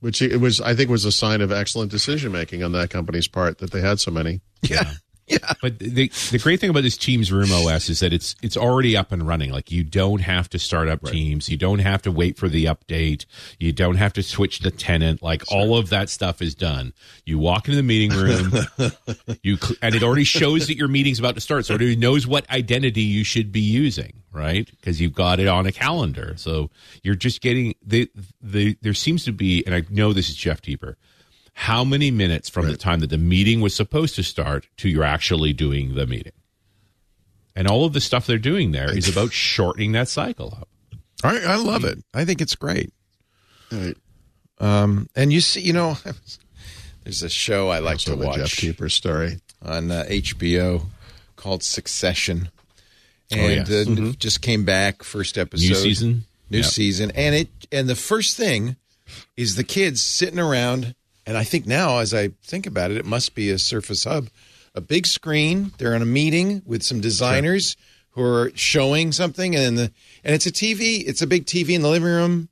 Which 0.00 0.22
it 0.22 0.38
was, 0.38 0.62
I 0.62 0.74
think 0.74 0.88
was 0.88 1.04
a 1.04 1.12
sign 1.12 1.42
of 1.42 1.52
excellent 1.52 1.90
decision 1.90 2.32
making 2.32 2.62
on 2.62 2.72
that 2.72 2.88
company's 2.88 3.28
part 3.28 3.58
that 3.58 3.70
they 3.70 3.82
had 3.82 4.00
so 4.00 4.10
many. 4.10 4.40
Yeah. 4.62 4.76
Yeah. 4.84 4.92
But 5.60 5.78
the 5.78 6.10
the 6.30 6.38
great 6.38 6.60
thing 6.60 6.70
about 6.70 6.82
this 6.82 6.96
Teams 6.96 7.30
Room 7.32 7.50
OS 7.52 7.88
is 7.88 8.00
that 8.00 8.12
it's 8.12 8.34
it's 8.42 8.56
already 8.56 8.96
up 8.96 9.12
and 9.12 9.26
running. 9.26 9.50
Like 9.52 9.70
you 9.70 9.84
don't 9.84 10.20
have 10.20 10.48
to 10.50 10.58
start 10.58 10.88
up 10.88 11.04
Teams, 11.04 11.48
you 11.48 11.56
don't 11.56 11.78
have 11.78 12.02
to 12.02 12.10
wait 12.12 12.36
for 12.36 12.48
the 12.48 12.66
update, 12.66 13.24
you 13.58 13.72
don't 13.72 13.96
have 13.96 14.12
to 14.14 14.22
switch 14.22 14.60
the 14.60 14.70
tenant. 14.70 15.22
Like 15.22 15.44
all 15.50 15.76
of 15.78 15.90
that 15.90 16.10
stuff 16.10 16.42
is 16.42 16.54
done. 16.54 16.92
You 17.24 17.38
walk 17.38 17.68
into 17.68 17.76
the 17.76 17.82
meeting 17.82 18.10
room, 18.10 18.52
you 19.42 19.56
cl- 19.56 19.76
and 19.80 19.94
it 19.94 20.02
already 20.02 20.24
shows 20.24 20.66
that 20.66 20.76
your 20.76 20.88
meeting's 20.88 21.18
about 21.18 21.34
to 21.36 21.40
start, 21.40 21.66
so 21.66 21.74
it 21.74 21.80
already 21.80 21.96
knows 21.96 22.26
what 22.26 22.48
identity 22.50 23.02
you 23.02 23.24
should 23.24 23.52
be 23.52 23.60
using, 23.60 24.14
right? 24.32 24.68
Because 24.70 25.00
you've 25.00 25.14
got 25.14 25.38
it 25.40 25.46
on 25.48 25.66
a 25.66 25.72
calendar. 25.72 26.34
So 26.36 26.70
you're 27.02 27.14
just 27.14 27.40
getting 27.40 27.74
the 27.84 28.10
the 28.40 28.76
there 28.82 28.94
seems 28.94 29.24
to 29.24 29.32
be, 29.32 29.64
and 29.64 29.74
I 29.74 29.84
know 29.88 30.12
this 30.12 30.28
is 30.28 30.36
Jeff 30.36 30.60
Teper 30.60 30.96
how 31.54 31.84
many 31.84 32.10
minutes 32.10 32.48
from 32.48 32.66
the 32.66 32.76
time 32.76 33.00
that 33.00 33.10
the 33.10 33.18
meeting 33.18 33.60
was 33.60 33.74
supposed 33.74 34.14
to 34.16 34.22
start 34.22 34.66
to 34.78 34.88
you're 34.88 35.04
actually 35.04 35.52
doing 35.52 35.94
the 35.94 36.06
meeting? 36.06 36.32
And 37.54 37.68
all 37.68 37.84
of 37.84 37.92
the 37.92 38.00
stuff 38.00 38.26
they're 38.26 38.38
doing 38.38 38.72
there 38.72 38.90
is 38.96 39.08
about 39.08 39.32
shortening 39.32 39.92
that 39.92 40.08
cycle 40.08 40.56
up. 40.58 40.68
I, 41.22 41.38
I 41.40 41.56
love 41.56 41.84
it. 41.84 42.02
I 42.14 42.24
think 42.24 42.40
it's 42.40 42.54
great. 42.56 42.92
All 43.70 43.78
right. 43.78 43.96
Um, 44.58 45.08
and 45.14 45.32
you 45.32 45.40
see, 45.40 45.60
you 45.60 45.72
know, 45.72 45.96
there's 47.04 47.22
a 47.22 47.28
show 47.28 47.68
I 47.68 47.80
like 47.80 47.98
to 47.98 48.16
the 48.16 48.24
Jeff 48.26 48.38
watch 48.38 48.56
Keeper 48.56 48.88
story. 48.88 49.38
on 49.62 49.90
uh, 49.90 50.04
HBO 50.08 50.86
called 51.36 51.62
Succession, 51.62 52.48
Oh, 53.34 53.36
and 53.38 53.66
yes. 53.68 53.88
uh, 53.88 54.12
just 54.18 54.42
came 54.42 54.64
back 54.64 55.02
first 55.02 55.38
episode, 55.38 55.68
New 55.68 55.74
season? 55.74 56.24
new 56.50 56.58
Yep. 56.58 56.66
season, 56.66 57.10
and 57.12 57.34
it 57.34 57.48
and 57.72 57.88
the 57.88 57.94
first 57.96 58.36
thing 58.36 58.76
is 59.38 59.54
the 59.56 59.64
kids 59.64 60.02
sitting 60.02 60.38
around, 60.38 60.94
and 61.26 61.36
I 61.36 61.44
think 61.44 61.66
now 61.66 61.98
as 61.98 62.12
I 62.12 62.28
think 62.42 62.66
about 62.66 62.90
it, 62.90 62.96
it 62.96 63.04
must 63.06 63.34
be 63.34 63.50
a 63.50 63.58
Surface 63.58 64.04
Hub, 64.04 64.28
a 64.74 64.80
big 64.80 65.06
screen. 65.06 65.72
They're 65.78 65.94
on 65.94 66.02
a 66.02 66.06
meeting 66.06 66.62
with 66.64 66.82
some 66.82 67.00
designers 67.00 67.76
who 68.10 68.22
are 68.22 68.52
showing 68.54 69.12
something, 69.12 69.56
and 69.56 69.78
the 69.78 69.92
and 70.24 70.34
it's 70.34 70.46
a 70.46 70.52
TV. 70.52 71.02
It's 71.06 71.22
a 71.22 71.26
big 71.26 71.46
TV 71.46 71.70
in 71.70 71.82
the 71.82 71.88
living 71.88 72.08
room. 72.08 72.48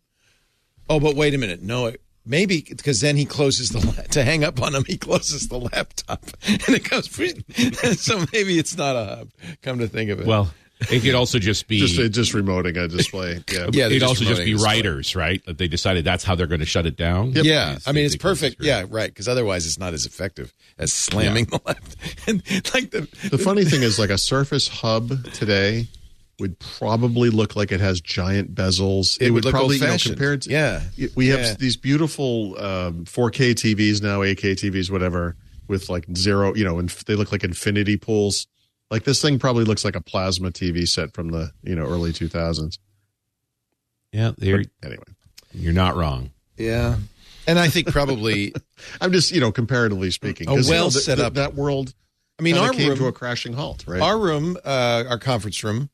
Oh, 0.88 1.00
but 1.00 1.14
wait 1.14 1.34
a 1.34 1.38
minute. 1.38 1.62
No, 1.62 1.86
it, 1.86 2.00
maybe 2.24 2.62
because 2.62 3.00
then 3.00 3.16
he 3.16 3.24
closes 3.24 3.70
the 3.70 3.86
la- 3.86 4.02
to 4.10 4.24
hang 4.24 4.44
up 4.44 4.60
on 4.60 4.74
him. 4.74 4.84
He 4.84 4.96
closes 4.96 5.48
the 5.48 5.58
laptop, 5.58 6.24
and 6.46 6.68
it 6.68 6.88
goes. 6.88 7.10
so 8.00 8.24
maybe 8.32 8.58
it's 8.58 8.76
not 8.76 8.96
a 8.96 9.04
hub. 9.04 9.30
Come 9.62 9.78
to 9.78 9.88
think 9.88 10.10
of 10.10 10.20
it. 10.20 10.26
Well, 10.26 10.52
it 10.90 11.02
could 11.02 11.14
also 11.14 11.38
just 11.38 11.68
be. 11.68 11.78
Just 11.80 11.96
just 12.12 12.32
remoting 12.32 12.76
a 12.82 12.88
display. 12.88 13.42
Yeah. 13.52 13.68
Yeah, 13.72 13.86
it'd 13.86 14.02
also 14.02 14.24
just 14.24 14.44
be 14.44 14.54
writers, 14.54 15.14
right? 15.16 15.44
That 15.46 15.58
they 15.58 15.68
decided 15.68 16.04
that's 16.04 16.24
how 16.24 16.34
they're 16.34 16.46
going 16.46 16.60
to 16.60 16.66
shut 16.66 16.86
it 16.86 16.96
down. 16.96 17.32
yeah, 17.34 17.78
I 17.86 17.92
mean 17.92 18.04
it's 18.06 18.16
perfect. 18.16 18.56
Yeah, 18.62 18.84
right. 18.88 19.08
Because 19.10 19.28
otherwise, 19.28 19.66
it's 19.66 19.78
not 19.78 19.92
as 19.94 20.06
effective 20.06 20.54
as 20.78 20.92
slamming 20.92 21.46
the 21.46 21.60
left. 21.66 21.96
And 22.28 22.42
like 22.74 22.90
the 22.90 23.08
The 23.30 23.38
funny 23.38 23.64
thing 23.64 23.82
is, 23.82 23.98
like 23.98 24.10
a 24.10 24.18
Surface 24.18 24.68
Hub 24.68 25.10
today 25.32 25.88
would 26.38 26.58
probably 26.58 27.28
look 27.28 27.54
like 27.56 27.70
it 27.72 27.80
has 27.80 28.00
giant 28.00 28.54
bezels. 28.54 29.20
It 29.20 29.30
would 29.30 29.44
look 29.44 29.52
probably, 29.52 29.76
you 29.76 29.82
know, 29.82 29.88
old-fashioned. 29.88 30.14
compared 30.16 30.42
to 30.42 30.50
Yeah. 30.50 30.82
We 31.14 31.28
have 31.28 31.40
Yeah. 31.40 31.54
these 31.58 31.76
beautiful 31.76 32.58
um, 32.58 33.04
4K 33.04 33.52
TVs 33.54 34.00
now, 34.02 34.20
8K 34.20 34.52
TVs, 34.54 34.90
whatever, 34.90 35.36
with 35.68 35.90
like 35.90 36.06
zero. 36.16 36.54
You 36.54 36.64
know, 36.64 36.78
and 36.78 36.88
they 37.06 37.14
look 37.14 37.30
like 37.32 37.44
infinity 37.44 37.96
pools. 37.98 38.46
Like 38.90 39.04
this 39.04 39.22
thing 39.22 39.38
probably 39.38 39.64
looks 39.64 39.84
like 39.84 39.94
a 39.96 40.00
plasma 40.00 40.50
TV 40.50 40.86
set 40.86 41.14
from 41.14 41.28
the 41.30 41.52
you 41.62 41.74
know 41.76 41.84
early 41.84 42.12
2000s. 42.12 42.78
Yeah, 44.12 44.32
they're, 44.36 44.64
Anyway, 44.82 45.04
you're 45.52 45.72
not 45.72 45.94
wrong. 45.96 46.30
yeah, 46.56 46.96
and 47.46 47.58
I 47.58 47.68
think 47.68 47.88
probably. 47.88 48.52
I'm 49.00 49.12
just 49.12 49.30
you 49.32 49.40
know 49.40 49.52
comparatively 49.52 50.10
speaking, 50.10 50.48
A 50.48 50.54
'cause, 50.56 50.68
you 50.68 50.74
know, 50.74 50.80
well 50.82 50.90
set 50.90 51.16
th- 51.16 51.26
up- 51.26 51.34
that 51.34 51.54
world. 51.54 51.94
I 52.38 52.42
mean, 52.42 52.56
our 52.56 52.70
came 52.70 52.88
room, 52.88 52.98
to 52.98 53.06
a 53.06 53.12
crashing 53.12 53.52
halt, 53.52 53.84
right? 53.86 54.00
our 54.00 54.18
room, 54.18 54.56
uh, 54.64 55.04
our 55.08 55.18
conference 55.18 55.62
room, 55.62 55.90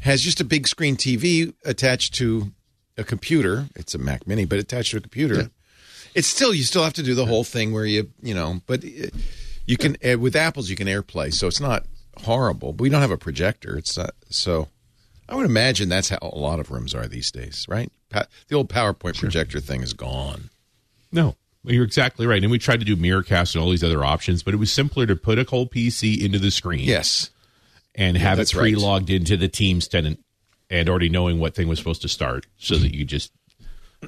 has 0.00 0.22
just 0.22 0.40
a 0.40 0.44
big 0.44 0.68
screen 0.68 0.96
TV 0.96 1.52
attached 1.64 2.14
to 2.14 2.52
a 2.96 3.02
computer. 3.02 3.66
It's 3.74 3.92
a 3.94 3.98
Mac 3.98 4.24
Mini, 4.26 4.44
but 4.44 4.58
attached 4.60 4.92
to 4.92 4.98
a 4.98 5.00
computer. 5.00 5.50
It's 6.14 6.28
still 6.28 6.54
you 6.54 6.62
still 6.62 6.84
have 6.84 6.92
to 6.94 7.02
do 7.02 7.14
the 7.14 7.26
whole 7.26 7.44
thing 7.44 7.72
where 7.72 7.84
you 7.84 8.08
you 8.22 8.34
know, 8.34 8.60
but 8.66 8.84
uh, 8.84 9.08
you 9.66 9.76
can 9.76 9.96
uh, 10.08 10.16
with 10.18 10.34
Apple's 10.36 10.70
you 10.70 10.76
can 10.76 10.86
AirPlay, 10.86 11.34
so 11.34 11.46
it's 11.48 11.60
not 11.60 11.84
horrible. 12.22 12.72
But 12.72 12.82
we 12.82 12.88
don't 12.88 13.00
have 13.00 13.10
a 13.10 13.18
projector. 13.18 13.76
It's 13.76 13.96
not 13.96 14.14
so. 14.28 14.68
I 15.28 15.34
would 15.36 15.46
imagine 15.46 15.88
that's 15.88 16.08
how 16.08 16.18
a 16.22 16.36
lot 16.36 16.58
of 16.60 16.70
rooms 16.70 16.94
are 16.94 17.06
these 17.06 17.30
days, 17.30 17.66
right? 17.68 17.90
Pa- 18.08 18.26
the 18.48 18.56
old 18.56 18.68
PowerPoint 18.68 19.18
projector 19.18 19.60
thing 19.60 19.80
is 19.82 19.92
gone. 19.92 20.50
No, 21.12 21.36
you're 21.62 21.84
exactly 21.84 22.26
right. 22.26 22.42
And 22.42 22.50
we 22.50 22.58
tried 22.58 22.80
to 22.80 22.84
do 22.86 22.96
Miracast 22.96 23.54
and 23.54 23.62
all 23.62 23.70
these 23.70 23.84
other 23.84 24.04
options, 24.04 24.42
but 24.42 24.54
it 24.54 24.56
was 24.56 24.72
simpler 24.72 25.06
to 25.06 25.14
put 25.14 25.38
a 25.38 25.44
whole 25.48 25.66
PC 25.66 26.20
into 26.20 26.38
the 26.40 26.50
screen. 26.50 26.80
Yes. 26.80 27.30
and 27.94 28.16
have 28.16 28.38
it 28.40 28.50
pre-logged 28.52 29.10
into 29.10 29.36
the 29.36 29.48
Teams 29.48 29.86
tenant 29.88 30.24
and 30.68 30.88
already 30.88 31.08
knowing 31.08 31.38
what 31.38 31.54
thing 31.54 31.68
was 31.68 31.78
supposed 31.78 32.02
to 32.02 32.08
start, 32.08 32.46
so 32.58 32.76
that 32.76 32.94
you 32.94 33.04
just, 33.04 33.32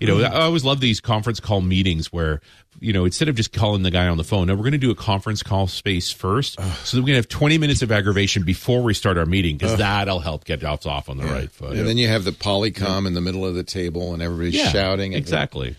you 0.01 0.07
know, 0.07 0.23
I 0.23 0.43
always 0.45 0.65
love 0.65 0.81
these 0.81 1.01
conference 1.01 1.39
call 1.41 1.61
meetings 1.61 2.13
where, 2.13 2.41
you 2.81 2.93
know, 2.93 3.05
instead 3.05 3.29
of 3.29 3.35
just 3.37 3.53
calling 3.53 3.83
the 3.83 3.91
guy 3.91 4.09
on 4.09 4.17
the 4.17 4.25
phone, 4.25 4.47
no, 4.47 4.55
we're 4.55 4.63
going 4.63 4.73
to 4.73 4.79
do 4.79 4.91
a 4.91 4.95
conference 4.95 5.43
call 5.43 5.67
space 5.67 6.11
first, 6.11 6.59
so 6.85 6.97
that 6.97 7.03
we 7.03 7.11
can 7.11 7.17
have 7.17 7.29
twenty 7.29 7.59
minutes 7.59 7.83
of 7.83 7.93
aggravation 7.93 8.43
before 8.45 8.83
we 8.83 8.95
start 8.95 9.19
our 9.19 9.27
meeting, 9.27 9.57
because 9.57 9.77
that'll 9.77 10.21
help 10.21 10.45
get 10.45 10.65
us 10.65 10.87
off 10.87 11.09
on 11.09 11.19
the 11.19 11.25
right 11.25 11.51
foot. 11.51 11.77
And 11.77 11.87
then 11.87 11.99
you 11.99 12.09
have 12.09 12.25
the 12.25 12.31
polycom 12.33 13.07
in 13.07 13.15
the 13.15 13.21
middle 13.21 13.45
of 13.45 13.55
the 13.55 13.63
table, 13.65 14.15
and 14.15 14.23
everybody's 14.23 14.55
Yeah, 14.55 14.71
shouting. 14.71 15.13
Exactly. 15.13 15.77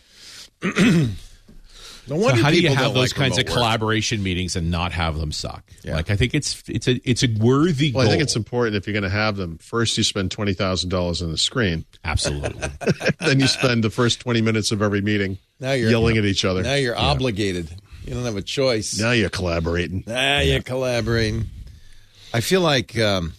No 2.08 2.20
So 2.22 2.36
how 2.36 2.50
do 2.52 2.60
you 2.60 2.70
have 2.70 2.94
those 2.94 3.12
like 3.12 3.16
kinds 3.18 3.38
of 3.38 3.46
remote 3.46 3.50
work. 3.50 3.54
collaboration 3.58 4.22
meetings 4.24 4.56
and 4.56 4.70
not 4.70 4.92
have 4.92 5.18
them 5.18 5.32
suck? 5.32 5.64
Yeah. 5.84 5.96
Like 5.96 6.10
I 6.10 6.16
think 6.16 6.34
it's 6.34 6.62
it's 6.68 6.88
a 6.88 7.00
it's 7.10 7.24
a 7.24 7.28
worthy 7.40 7.92
well, 7.94 8.06
I 8.06 8.10
think 8.10 8.22
it's 8.22 8.36
important 8.36 8.76
if 8.76 8.86
you're 8.88 8.94
going 8.94 9.04
to 9.04 9.10
have 9.10 9.38
them. 9.38 9.58
First, 9.60 9.98
you 9.98 10.04
spend 10.04 10.30
twenty 10.32 10.54
thousand 10.54 10.90
dollars 10.90 11.22
on 11.22 11.32
the 11.32 11.38
screen. 11.38 11.86
absolutely. 12.04 12.62
then 13.20 13.40
you 13.40 13.48
spend 13.48 13.84
the 13.84 13.90
first 13.90 14.20
20 14.20 14.42
minutes 14.42 14.72
of 14.72 14.82
every 14.82 15.02
meeting 15.02 15.38
Now 15.60 15.72
you're- 15.72 15.90
yelling 15.92 16.18
at 16.18 16.26
each 16.26 16.44
other. 16.46 16.62
Now 16.64 16.76
you're 16.76 16.98
obligated. 16.98 17.70
You 18.06 18.14
don't 18.16 18.26
have 18.26 18.36
a 18.36 18.42
choice. 18.42 19.00
Now 19.00 19.12
you're 19.12 19.30
collaborating. 19.30 20.04
Now 20.06 20.40
you're 20.42 20.62
collaborating. 20.62 21.46
I 22.34 22.42
feel 22.42 22.60
like 22.62 22.98
um, 23.00 23.32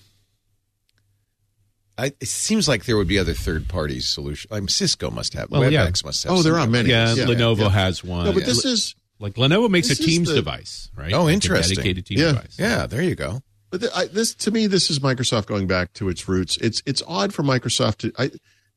I, 1.97 2.07
it 2.21 2.27
seems 2.29 2.67
like 2.67 2.85
there 2.87 2.97
would 2.97 3.07
be 3.09 3.19
other 3.19 3.35
third 3.35 3.69
party 3.69 4.01
solutions. 4.01 4.51
Like 4.51 4.69
Cisco 4.69 5.11
must 5.11 5.35
have. 5.35 5.51
Well, 5.51 5.63
WebEx 5.63 5.71
yeah. 5.73 5.91
must 6.05 6.25
have. 6.25 6.33
Oh, 6.33 6.43
there 6.43 6.59
are 6.59 6.67
many. 6.67 6.91
yeah, 6.91 7.15
Yeah, 7.15 7.25
Lenovo 7.27 7.59
yeah. 7.61 7.69
has 7.71 8.03
one. 8.03 8.25
No, 8.25 8.33
but 8.33 8.45
this 8.45 8.65
is, 8.65 8.95
Like 9.21 9.35
Lenovo 9.35 9.71
makes 9.71 9.91
a 9.91 9.95
Teams 9.95 10.29
the- 10.29 10.35
device, 10.35 10.91
right? 10.97 11.13
Oh, 11.13 11.25
Like 11.25 11.31
a 11.31 11.35
interesting. 11.35 11.77
dedicated 11.77 12.07
Teams 12.07 12.21
Yeah. 12.21 12.33
device. 12.33 12.57
Yeah, 12.59 12.87
there 12.87 13.03
you 13.03 13.15
go. 13.15 13.43
but 13.71 13.81
the, 13.81 13.97
I, 13.97 14.07
this 14.07 14.35
to 14.37 14.51
me, 14.51 14.67
this 14.67 14.91
is 14.91 14.99
Microsoft 14.99 15.47
going 15.47 15.67
back 15.67 15.93
to 15.95 16.09
its 16.09 16.29
roots. 16.29 16.57
It's 16.59 16.83
it's 16.87 17.03
odd 17.07 17.33
for 17.33 17.43
Microsoft 17.43 17.99
to 17.99 18.13
I, 18.19 18.31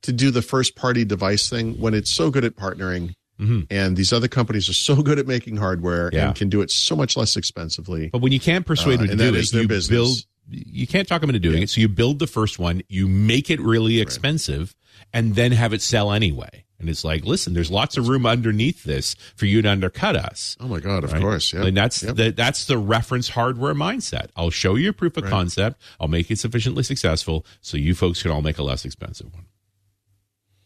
to 0.04 0.12
do 0.14 0.30
the 0.32 0.42
first 0.44 0.76
party 0.76 1.04
device 1.06 1.50
thing 1.50 1.74
when 1.80 1.94
it's 1.96 2.12
so 2.12 2.30
good 2.30 2.46
at 2.46 2.56
partnering, 2.56 3.14
Mhm. 3.40 3.66
and 3.72 3.98
these 3.98 4.14
other 4.14 4.28
companies 4.28 4.70
are 4.70 4.74
so 4.74 5.02
good 5.08 5.18
at 5.18 5.26
making 5.28 5.58
hardware 5.58 6.12
Yeah. 6.14 6.28
and 6.28 6.36
can 6.36 6.50
do 6.50 6.62
it 6.62 6.70
so 6.72 6.96
much 6.96 7.18
less 7.18 7.36
expensively. 7.36 8.10
But 8.12 8.22
when 8.22 8.32
you 8.32 8.40
can't 8.40 8.66
persuade 8.66 8.96
Uh, 8.96 8.98
them 8.98 9.06
to 9.08 9.12
and 9.14 9.20
do 9.20 9.32
that 9.32 9.38
it, 9.38 9.42
is 9.42 9.52
their 9.52 9.64
you 9.64 9.68
business. 9.68 9.90
build. 9.90 10.18
You 10.50 10.88
can't 10.88 11.08
talk 11.08 11.22
them 11.22 11.30
into 11.30 11.40
doing 11.40 11.64
it, 11.64 11.70
so 11.70 11.82
you 11.82 11.90
build 11.90 12.20
the 12.20 12.28
first 12.28 12.58
one, 12.60 12.82
you 12.88 13.08
make 13.08 13.50
it 13.50 13.60
really 13.60 14.00
expensive, 14.00 14.76
and 15.14 15.36
then 15.36 15.52
have 15.52 15.74
it 15.74 15.82
sell 15.82 16.12
anyway. 16.12 16.64
And 16.80 16.90
it's 16.90 17.04
like, 17.04 17.26
listen, 17.26 17.54
there's 17.56 17.72
lots 17.72 17.98
of 17.98 18.08
room 18.08 18.26
underneath 18.28 18.84
this 18.84 19.16
for 19.36 19.48
you 19.48 19.64
to 19.64 19.70
undercut 19.70 20.16
us. 20.16 20.56
Oh 20.60 20.68
my 20.68 20.80
god! 20.80 21.04
Of 21.04 21.14
course, 21.20 21.52
yeah. 21.52 21.66
And 21.66 21.76
that's 21.76 22.04
Yep. 22.04 22.16
the 22.16 22.32
that's 22.32 22.66
the 22.66 22.78
reference 22.78 23.30
hardware 23.30 23.74
mindset. 23.74 24.28
I'll 24.36 24.52
show 24.52 24.76
you 24.76 24.90
a 24.90 24.94
proof 24.94 25.18
of 25.18 25.26
concept. 25.26 25.82
I'll 26.00 26.08
make 26.08 26.30
it 26.30 26.38
sufficiently 26.38 26.84
successful 26.84 27.46
so 27.62 27.78
you 27.78 27.96
folks 27.96 28.22
can 28.22 28.30
all 28.30 28.44
make 28.44 28.60
a 28.60 28.64
less 28.64 28.86
expensive 28.86 29.34
one. 29.34 29.48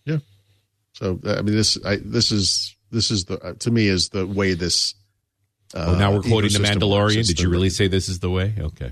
Yeah. 0.05 0.17
So 0.93 1.19
I 1.25 1.41
mean, 1.43 1.55
this 1.55 1.77
I, 1.85 1.95
this 2.03 2.31
is 2.33 2.75
this 2.91 3.09
is 3.09 3.25
the 3.25 3.39
uh, 3.39 3.53
to 3.59 3.71
me 3.71 3.87
is 3.87 4.09
the 4.09 4.27
way 4.27 4.53
this. 4.53 4.93
Uh, 5.73 5.93
oh, 5.95 5.97
now 5.97 6.11
we're 6.11 6.21
quoting 6.21 6.51
the. 6.51 6.59
Mandalorian. 6.59 7.25
Did 7.25 7.39
you 7.39 7.49
really 7.49 7.69
say 7.69 7.87
this 7.87 8.09
is 8.09 8.19
the 8.19 8.29
way? 8.29 8.53
Okay. 8.59 8.91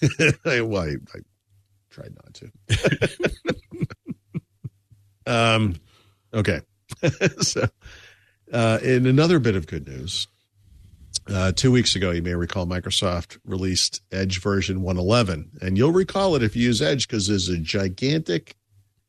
well, 0.44 0.82
I, 0.82 0.96
I 1.14 1.20
tried 1.90 2.14
not 2.14 2.34
to. 2.34 2.50
um, 5.26 5.76
okay. 6.32 6.60
so, 7.40 7.68
uh, 8.52 8.78
in 8.82 9.06
another 9.06 9.38
bit 9.38 9.56
of 9.56 9.66
good 9.66 9.86
news, 9.86 10.26
uh, 11.28 11.52
two 11.52 11.70
weeks 11.70 11.94
ago, 11.94 12.10
you 12.10 12.22
may 12.22 12.34
recall 12.34 12.66
Microsoft 12.66 13.38
released 13.44 14.02
Edge 14.10 14.40
version 14.40 14.82
111, 14.82 15.58
and 15.60 15.78
you'll 15.78 15.92
recall 15.92 16.34
it 16.34 16.42
if 16.42 16.56
you 16.56 16.64
use 16.64 16.82
Edge 16.82 17.06
because 17.06 17.28
there's 17.28 17.48
a 17.48 17.58
gigantic 17.58 18.56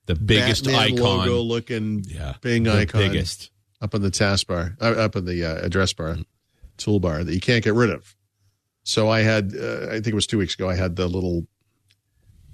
The 0.06 0.16
biggest 0.16 0.66
Batman 0.66 0.98
icon. 0.98 1.00
logo 1.00 1.42
looking 1.42 2.04
yeah. 2.08 2.36
Bing 2.42 2.68
icon 2.68 3.02
biggest. 3.02 3.52
up 3.82 3.96
on 3.96 4.02
the 4.02 4.12
taskbar, 4.12 4.76
uh, 4.82 4.92
up 5.02 5.16
on 5.16 5.26
the 5.26 5.44
uh, 5.46 5.66
address 5.66 5.94
bar, 5.94 6.18
toolbar 6.78 7.26
that 7.26 7.34
you 7.34 7.40
can't 7.42 7.64
get 7.64 7.74
rid 7.74 7.90
of. 7.90 8.16
So 8.84 9.10
I 9.10 9.22
had, 9.22 9.54
uh, 9.56 9.88
I 9.88 9.94
think 9.94 10.08
it 10.08 10.16
was 10.16 10.28
two 10.28 10.38
weeks 10.38 10.56
ago, 10.56 10.70
I 10.70 10.76
had 10.76 10.96
the 10.96 11.08
little 11.08 11.46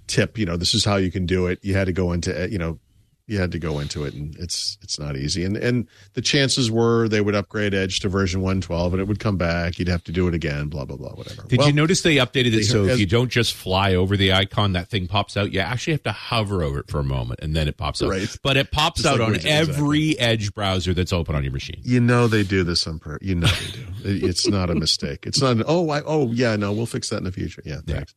tip. 0.07 0.37
You 0.37 0.45
know, 0.45 0.57
this 0.57 0.73
is 0.73 0.83
how 0.85 0.97
you 0.97 1.11
can 1.11 1.25
do 1.25 1.47
it. 1.47 1.59
You 1.61 1.75
had 1.75 1.85
to 1.85 1.93
go 1.93 2.11
into, 2.11 2.43
uh, 2.43 2.47
you 2.47 2.57
know, 2.57 2.79
you 3.27 3.37
had 3.37 3.51
to 3.51 3.59
go 3.59 3.79
into 3.79 4.05
it, 4.05 4.13
and 4.13 4.35
it's 4.37 4.77
it's 4.81 4.97
not 4.97 5.17
easy. 5.17 5.43
And 5.43 5.57
and 5.57 5.87
the 6.13 6.21
chances 6.21 6.71
were 6.71 7.09
they 7.09 7.19
would 7.19 7.35
upgrade 7.35 7.73
Edge 7.73 7.99
to 7.99 8.09
version 8.09 8.39
112, 8.41 8.93
and 8.93 9.01
it 9.01 9.05
would 9.07 9.19
come 9.19 9.35
back. 9.37 9.77
You'd 9.77 9.89
have 9.89 10.03
to 10.05 10.13
do 10.13 10.27
it 10.29 10.33
again. 10.33 10.69
Blah 10.69 10.85
blah 10.85 10.95
blah. 10.97 11.09
Whatever. 11.11 11.43
Did 11.47 11.59
Well, 11.59 11.67
you 11.67 11.73
notice 11.73 12.01
they 12.03 12.15
updated 12.15 12.53
it 12.53 12.63
so 12.63 12.85
if 12.85 12.99
you 12.99 13.05
don't 13.05 13.29
just 13.29 13.53
fly 13.53 13.95
over 13.95 14.15
the 14.15 14.31
icon, 14.33 14.73
that 14.73 14.87
thing 14.87 15.07
pops 15.07 15.35
out? 15.35 15.51
You 15.51 15.59
actually 15.59 15.93
have 15.93 16.03
to 16.03 16.11
hover 16.13 16.63
over 16.63 16.79
it 16.79 16.89
for 16.89 16.99
a 16.99 17.03
moment 17.03 17.41
and 17.43 17.53
then 17.55 17.67
it 17.67 17.75
pops 17.77 18.01
out. 18.01 18.09
Right. 18.09 18.37
But 18.41 18.55
it 18.57 18.71
pops 18.71 19.01
Just 19.01 19.13
out 19.13 19.19
like 19.19 19.41
on 19.41 19.45
every 19.45 20.17
Edge 20.17 20.53
browser 20.53 20.93
that's 20.93 21.11
open 21.11 21.35
on 21.35 21.43
your 21.43 21.53
machine. 21.53 21.81
You 21.83 21.99
know 21.99 22.27
they 22.27 22.43
do 22.43 22.63
this 22.63 22.87
on 22.87 22.99
purpose. 22.99 23.27
You 23.27 23.35
know 23.35 23.47
they 23.47 23.71
do. 23.71 23.85
It- 24.09 24.23
it's 24.23 24.47
not 24.47 24.69
a 24.69 24.75
mistake. 24.75 25.25
It's 25.27 25.41
not. 25.41 25.51
An, 25.57 25.63
oh, 25.67 25.89
I, 25.89 26.01
oh 26.05 26.31
yeah, 26.31 26.55
no, 26.55 26.71
we'll 26.71 26.85
fix 26.85 27.09
that 27.09 27.17
in 27.17 27.23
the 27.25 27.31
future. 27.31 27.61
Yeah, 27.65 27.81
Yeah. 27.85 27.95
thanks. 27.95 28.15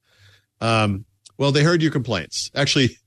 Um, 0.61 1.05
well, 1.39 1.53
they 1.53 1.63
heard 1.63 1.83
your 1.83 1.91
complaints. 1.91 2.51
Actually, 2.55 2.99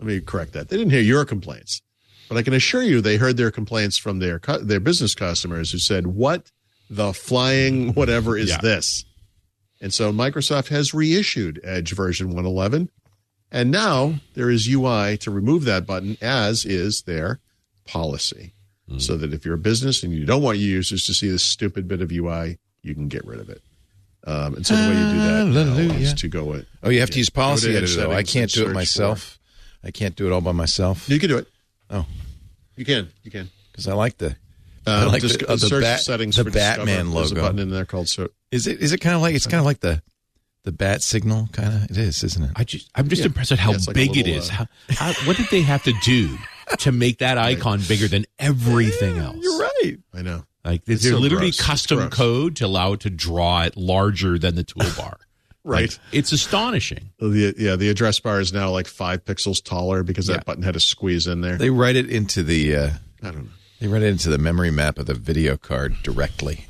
let 0.00 0.06
me 0.06 0.20
correct 0.20 0.52
that. 0.52 0.68
They 0.68 0.76
didn't 0.76 0.92
hear 0.92 1.00
your 1.00 1.24
complaints, 1.24 1.80
but 2.28 2.36
I 2.38 2.42
can 2.42 2.54
assure 2.54 2.82
you 2.82 3.00
they 3.00 3.16
heard 3.16 3.36
their 3.36 3.50
complaints 3.50 3.98
from 3.98 4.18
their 4.18 4.40
their 4.62 4.80
business 4.80 5.14
customers 5.14 5.70
who 5.72 5.78
said, 5.78 6.06
"What 6.08 6.50
the 6.90 7.12
flying 7.12 7.92
whatever 7.94 8.36
is 8.36 8.50
Yeah. 8.50 8.58
this?" 8.60 9.04
And 9.80 9.92
so 9.94 10.12
Microsoft 10.12 10.68
has 10.68 10.92
reissued 10.92 11.60
Edge 11.62 11.92
version 11.92 12.28
111. 12.28 12.90
And 13.50 13.70
now 13.70 14.20
there 14.34 14.50
is 14.50 14.66
UI 14.68 15.16
to 15.18 15.30
remove 15.30 15.64
that 15.64 15.86
button, 15.86 16.18
as 16.20 16.66
is 16.66 17.02
their 17.02 17.40
policy. 17.86 18.52
So 18.96 19.18
that 19.18 19.34
if 19.34 19.44
you're 19.44 19.54
a 19.54 19.58
business 19.58 20.02
and 20.02 20.14
you 20.14 20.24
don't 20.24 20.40
want 20.42 20.56
your 20.58 20.68
users 20.70 21.04
to 21.04 21.14
see 21.14 21.28
this 21.28 21.42
stupid 21.42 21.86
bit 21.86 22.00
of 22.00 22.10
UI, 22.10 22.56
you 22.82 22.94
can 22.94 23.08
get 23.08 23.22
rid 23.26 23.38
of 23.38 23.50
it. 23.50 23.60
Um, 24.26 24.54
and 24.54 24.66
so 24.66 24.74
the 24.74 24.88
way 24.88 24.98
you 24.98 25.12
do 25.12 25.20
that 25.90 25.96
is 26.00 26.14
to 26.14 26.28
go 26.28 26.54
it. 26.54 26.66
Oh, 26.82 26.88
you 26.88 27.00
have 27.00 27.10
to 27.10 27.18
use 27.18 27.28
policy 27.28 27.76
editor 27.76 27.94
though. 27.96 28.12
I 28.12 28.22
can't 28.22 28.50
do 28.50 28.66
it 28.66 28.72
myself. 28.72 29.38
I 29.84 29.90
can't 29.90 30.16
do 30.16 30.26
it 30.26 30.32
all 30.32 30.40
by 30.40 30.52
myself 30.52 31.08
You 31.08 31.18
can 31.18 31.28
do 31.28 31.38
it. 31.38 31.46
Oh. 31.90 32.04
you 32.76 32.84
can. 32.84 33.08
You 33.22 33.30
can. 33.30 33.50
because 33.72 33.86
I 33.88 33.94
like 33.94 34.18
the. 34.18 34.36
I 34.86 35.02
Um, 35.04 35.08
like 35.12 35.20
just 35.22 35.38
the, 35.40 35.48
uh, 35.48 35.52
the 35.56 35.66
search 35.68 35.82
bat- 35.82 36.00
settings 36.00 36.36
the 36.36 36.44
for 36.44 36.50
Discover. 36.50 36.86
Batman 36.86 37.10
There's 37.10 37.30
a 37.30 37.34
logo. 37.34 37.40
button 37.46 37.58
in 37.58 37.70
there 37.70 37.84
called 37.84 38.08
so. 38.08 38.28
Is 38.50 38.66
it? 38.66 38.80
Is 38.80 38.92
it 38.92 38.98
kind 38.98 39.14
of 39.14 39.20
like? 39.22 39.34
It's 39.34 39.46
kind 39.46 39.58
of 39.60 39.64
like 39.66 39.80
the, 39.80 40.02
the 40.64 40.72
bat 40.72 41.02
signal. 41.02 41.48
Kind 41.52 41.68
of. 41.74 41.84
It 41.90 41.96
is, 41.98 42.24
isn't 42.24 42.42
it? 42.44 42.50
I 42.56 42.64
just, 42.64 42.90
I'm 42.94 43.08
just 43.08 43.24
impressed 43.24 43.52
at 43.52 43.58
how 43.58 43.70
Yeah, 43.70 43.76
it's 43.76 43.86
like 43.86 43.94
big 43.94 44.16
little, 44.16 44.32
is. 44.34 44.48
uh, 44.50 44.52
How, 44.52 44.66
how, 44.90 45.12
what 45.26 45.36
did 45.36 45.46
they 45.50 45.60
have 45.62 45.82
to 45.84 45.92
do 46.02 46.36
to 46.78 46.92
make 46.92 47.18
that 47.18 47.36
icon 47.38 47.80
bigger 47.86 48.08
than 48.08 48.24
everything 48.38 49.18
else? 49.18 49.36
You're 49.40 49.58
right. 49.60 49.98
I 50.14 50.22
know. 50.22 50.44
Like, 50.64 50.82
is 50.88 50.96
It's 50.96 51.04
there 51.04 51.12
so 51.12 51.18
literally 51.18 51.46
gross. 51.50 51.60
Custom 51.60 52.10
code 52.10 52.56
to 52.56 52.66
allow 52.66 52.92
it 52.94 53.00
to 53.00 53.10
draw 53.10 53.62
it 53.62 53.76
larger 53.76 54.38
than 54.38 54.54
the 54.54 54.64
toolbar? 54.64 55.14
Right. 55.68 55.90
Like, 55.90 55.98
it's 56.12 56.32
astonishing. 56.32 57.10
The 57.18 57.54
yeah, 57.58 57.76
the 57.76 57.90
address 57.90 58.18
bar 58.20 58.40
is 58.40 58.52
now 58.52 58.70
like 58.70 58.86
five 58.86 59.24
pixels 59.24 59.62
taller 59.62 60.02
because 60.02 60.26
that 60.28 60.44
button 60.46 60.62
had 60.62 60.74
to 60.74 60.80
squeeze 60.80 61.26
in 61.26 61.42
there. 61.42 61.56
They 61.58 61.70
write 61.70 61.96
it 61.96 62.08
into 62.10 62.42
the. 62.42 62.74
Uh, 62.74 62.90
I 63.22 63.30
don't 63.30 63.44
know. 63.44 63.50
they 63.80 63.86
write 63.88 64.02
it 64.02 64.06
into 64.08 64.30
the 64.30 64.38
memory 64.38 64.70
map 64.70 64.98
of 64.98 65.06
the 65.06 65.14
video 65.14 65.56
card 65.56 65.96
directly. 66.02 66.66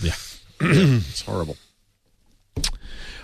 Yeah. 0.00 0.12
It's 0.60 1.22
horrible. 1.22 1.56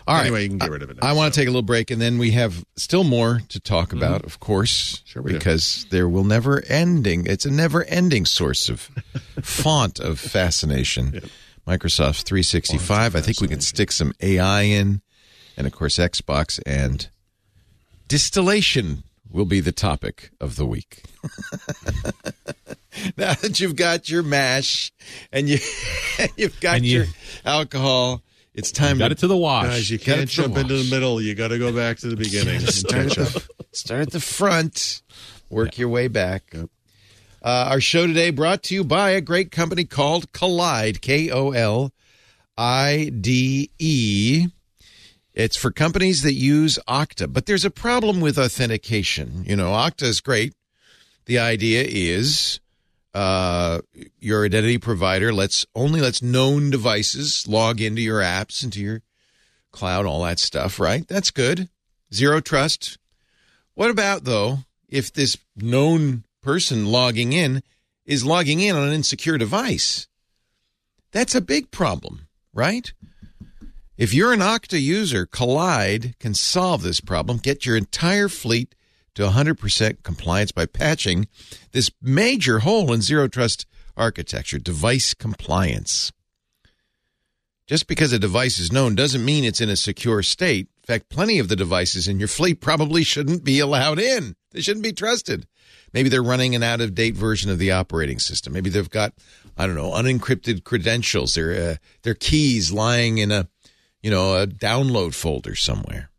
All 0.05 0.17
right. 0.17 0.23
Anyway, 0.23 0.43
you 0.43 0.49
can 0.49 0.59
get 0.59 0.71
rid 0.71 0.83
of 0.83 0.91
it 0.91 1.01
now, 1.01 1.09
I 1.09 1.13
want 1.13 1.33
to 1.33 1.39
take 1.41 1.47
a 1.47 1.51
little 1.51 1.63
break, 1.63 1.93
and 1.93 2.01
then 2.01 2.19
we 2.19 2.33
have 2.33 2.65
still 2.77 3.05
more 3.05 3.41
to 3.51 3.61
talk 3.61 3.93
about, 3.93 4.25
of 4.25 4.41
course, 4.41 4.97
Mm-hmm. 4.97 5.07
Sure 5.07 5.23
we 5.23 5.33
do. 5.33 5.39
because 5.39 5.87
there 5.91 6.09
will 6.09 6.25
never 6.25 6.63
ending. 6.67 7.27
It's 7.27 7.45
a 7.47 7.51
never 7.51 7.85
ending 7.85 8.27
source 8.27 8.69
of 8.69 8.81
font 9.43 10.01
of 10.01 10.19
fascination. 10.19 11.21
Microsoft 11.69 12.23
365. 12.25 13.15
I 13.15 13.21
think 13.21 13.41
we 13.41 13.47
can 13.47 13.61
stick 13.61 13.93
some 13.93 14.13
AI 14.21 14.63
in, 14.63 15.01
and 15.57 15.67
of 15.67 15.73
course 15.73 15.99
Xbox 15.99 16.61
and 16.67 17.09
distillation 18.09 19.05
will 19.31 19.45
be 19.47 19.61
the 19.61 19.73
topic 19.73 20.31
of 20.41 20.57
the 20.57 20.67
week. 20.67 21.05
now 23.17 23.35
that 23.35 23.59
you've 23.61 23.77
got 23.77 24.11
your 24.11 24.23
mash 24.23 24.93
and 25.33 25.49
you 25.49 25.59
you've 26.37 26.61
got 26.61 26.77
And 26.77 26.87
you- 26.87 26.99
your 26.99 27.07
alcohol, 27.45 28.23
it's 28.55 28.71
time 28.71 28.99
Got 28.99 29.09
to 29.09 29.13
it 29.13 29.19
to 29.19 29.27
the 29.29 29.37
wash. 29.37 29.67
Guys, 29.67 29.91
you 29.91 29.99
can't 29.99 30.21
it 30.21 30.29
to 30.29 30.35
jump 30.43 30.59
into 30.59 30.75
the 30.75 30.91
middle. 30.91 31.21
You 31.23 31.35
got 31.35 31.49
to 31.49 31.59
go 31.59 31.73
back 31.73 31.99
to 31.99 32.09
the 32.09 32.17
beginning. 32.17 32.61
start 32.67 33.17
at, 33.19 33.29
the, 33.29 33.49
start 33.73 34.03
at 34.03 34.11
the 34.11 34.21
front, 34.21 35.01
work 35.49 35.79
your 35.79 35.89
way 35.89 36.09
back. 36.09 36.55
Uh, 36.55 36.67
our 37.45 37.81
show 37.81 38.07
today 38.07 38.31
brought 38.31 38.63
to 38.65 38.75
you 38.75 38.85
by 38.85 39.11
a 39.11 39.21
great 39.23 39.51
company 39.51 39.85
called 39.85 40.31
Kolide, 40.33 41.01
K 41.01 41.31
O 41.31 41.51
L 41.53 41.93
I 42.59 43.11
D 43.19 43.71
E. 43.79 44.49
It's 45.35 45.57
for 45.57 45.71
companies 45.71 46.23
that 46.23 46.35
use 46.35 46.79
Okta, 46.87 47.33
but 47.33 47.47
there's 47.47 47.65
a 47.65 47.71
problem 47.71 48.21
with 48.21 48.39
authentication. 48.39 49.45
You 49.47 49.57
know, 49.57 49.71
Okta 49.71 50.03
is 50.03 50.21
great. 50.21 50.55
The 51.25 51.39
idea 51.39 51.85
is 51.87 52.61
uh, 53.15 53.81
your 54.19 54.45
identity 54.45 54.79
provider 54.79 55.33
lets 55.33 55.65
only 55.75 56.01
lets 56.01 56.23
known 56.23 56.71
devices 56.71 57.47
log 57.49 57.81
into 57.81 58.03
your 58.03 58.21
apps, 58.21 58.63
into 58.63 58.81
your 58.81 59.03
cloud, 59.71 60.07
all 60.07 60.23
that 60.25 60.39
stuff, 60.39 60.79
right? 60.79 61.07
That's 61.09 61.31
good. 61.31 61.69
Zero 62.13 62.41
trust. 62.41 62.99
What 63.75 63.91
about, 63.91 64.25
though, 64.25 64.59
if 64.89 65.13
this 65.13 65.39
known 65.57 66.25
person 66.43 66.87
logging 66.87 67.33
in 67.33 67.63
is 68.05 68.25
logging 68.25 68.61
in 68.61 68.77
on 68.77 68.89
an 68.89 68.93
insecure 68.93 69.39
device? 69.39 70.09
That's 71.13 71.35
a 71.35 71.41
big 71.41 71.71
problem, 71.71 72.29
right? 72.53 72.93
If 73.97 74.15
you're 74.15 74.33
an 74.33 74.41
Okta 74.41 74.81
user, 74.81 75.27
Kolide 75.27 76.19
can 76.19 76.35
solve 76.35 76.83
this 76.83 77.01
problem. 77.01 77.37
Get 77.37 77.67
your 77.67 77.77
entire 77.77 78.29
fleet 78.29 78.75
to 79.15 79.23
100% 79.23 80.03
compliance 80.03 80.51
by 80.51 80.67
patching 80.67 81.29
this 81.73 81.91
major 82.01 82.61
hole 82.61 82.93
in 82.93 83.03
zero 83.03 83.29
trust 83.29 83.67
architecture 83.97 84.59
device 84.59 85.13
compliance. 85.13 86.11
Just 87.67 87.87
because 87.87 88.13
a 88.13 88.19
device 88.19 88.59
is 88.59 88.73
known 88.73 88.95
doesn't 88.95 89.25
mean 89.25 89.45
it's 89.45 89.61
in 89.61 89.69
a 89.69 89.77
secure 89.77 90.23
state. 90.23 90.69
In 90.83 90.87
fact, 90.87 91.11
plenty 91.11 91.39
of 91.39 91.49
the 91.49 91.57
devices 91.57 92.09
in 92.09 92.19
your 92.19 92.29
fleet 92.29 92.61
probably 92.61 93.05
shouldn't 93.05 93.45
be 93.45 93.61
allowed 93.61 93.99
in. 93.99 94.37
They 94.51 94.63
shouldn't 94.63 94.83
be 94.83 94.93
trusted. 94.93 95.47
Maybe 95.93 96.09
they're 96.09 96.23
running 96.23 96.55
an 96.55 96.63
out 96.63 96.81
of 96.81 96.95
date 96.95 97.15
version 97.15 97.51
of 97.51 97.59
the 97.59 97.71
operating 97.71 98.19
system. 98.19 98.53
Maybe 98.53 98.71
they've 98.71 98.91
got, 98.91 99.13
I 99.57 99.67
don't 99.67 99.77
know, 99.77 99.93
unencrypted 99.93 100.65
credentials. 100.65 101.35
Their 101.35 101.53
uh, 101.53 101.77
their 102.03 102.15
keys 102.15 102.73
lying 102.73 103.19
in 103.19 103.31
a, 103.31 103.49
you 104.03 104.11
know, 104.11 104.37
a 104.37 104.47
download 104.47 105.15
folder 105.15 105.55
somewhere. 105.55 106.11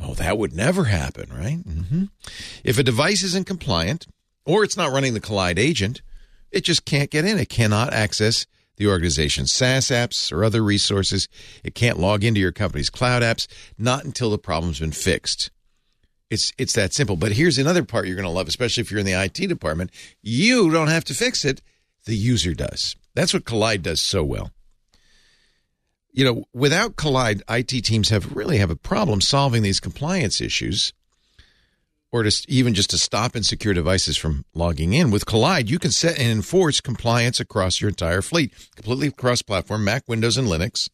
Oh, 0.00 0.14
that 0.14 0.38
would 0.38 0.52
never 0.52 0.84
happen, 0.84 1.30
right? 1.32 1.58
hmm 1.58 2.04
If 2.64 2.78
a 2.78 2.84
device 2.84 3.22
isn't 3.22 3.46
compliant 3.46 4.06
or 4.44 4.64
it's 4.64 4.76
not 4.76 4.92
running 4.92 5.14
the 5.14 5.20
Kolide 5.20 5.58
agent, 5.58 6.02
it 6.50 6.64
just 6.64 6.84
can't 6.84 7.10
get 7.10 7.24
in. 7.24 7.38
It 7.38 7.48
cannot 7.48 7.92
access 7.92 8.46
the 8.76 8.86
organization's 8.86 9.52
SaaS 9.52 9.88
apps 9.88 10.32
or 10.32 10.44
other 10.44 10.62
resources. 10.62 11.28
It 11.64 11.74
can't 11.74 11.98
log 11.98 12.24
into 12.24 12.40
your 12.40 12.52
company's 12.52 12.90
cloud 12.90 13.22
apps, 13.22 13.46
not 13.76 14.04
until 14.04 14.30
the 14.30 14.38
problem's 14.38 14.80
been 14.80 14.92
fixed. 14.92 15.50
It's 16.30 16.52
it's 16.58 16.74
that 16.74 16.92
simple. 16.92 17.16
But 17.16 17.32
here's 17.32 17.58
another 17.58 17.84
part 17.84 18.06
you're 18.06 18.14
going 18.16 18.24
to 18.24 18.30
love, 18.30 18.48
especially 18.48 18.82
if 18.82 18.90
you're 18.90 19.00
in 19.00 19.06
the 19.06 19.20
IT 19.20 19.34
department. 19.34 19.90
You 20.22 20.70
don't 20.70 20.88
have 20.88 21.04
to 21.04 21.14
fix 21.14 21.44
it; 21.44 21.62
the 22.04 22.14
user 22.14 22.54
does. 22.54 22.96
That's 23.14 23.34
what 23.34 23.44
Kolide 23.44 23.82
does 23.82 24.00
so 24.00 24.22
well. 24.22 24.52
You 26.18 26.24
know, 26.24 26.44
without 26.52 26.96
Kolide, 26.96 27.42
IT 27.48 27.84
teams 27.84 28.08
have 28.08 28.34
really 28.34 28.58
have 28.58 28.70
a 28.70 28.74
problem 28.74 29.20
solving 29.20 29.62
these 29.62 29.78
compliance 29.78 30.40
issues, 30.40 30.92
or 32.10 32.24
just 32.24 32.48
even 32.48 32.74
just 32.74 32.90
to 32.90 32.98
stop 32.98 33.36
insecure 33.36 33.72
devices 33.72 34.16
from 34.16 34.44
logging 34.52 34.94
in. 34.94 35.12
With 35.12 35.26
Kolide, 35.26 35.68
you 35.68 35.78
can 35.78 35.92
set 35.92 36.18
and 36.18 36.28
enforce 36.28 36.80
compliance 36.80 37.38
across 37.38 37.80
your 37.80 37.88
entire 37.88 38.20
fleet, 38.20 38.52
completely 38.74 39.12
cross-platform, 39.12 39.84
Mac, 39.84 40.08
Windows, 40.08 40.36
and 40.36 40.48
Linux 40.48 40.88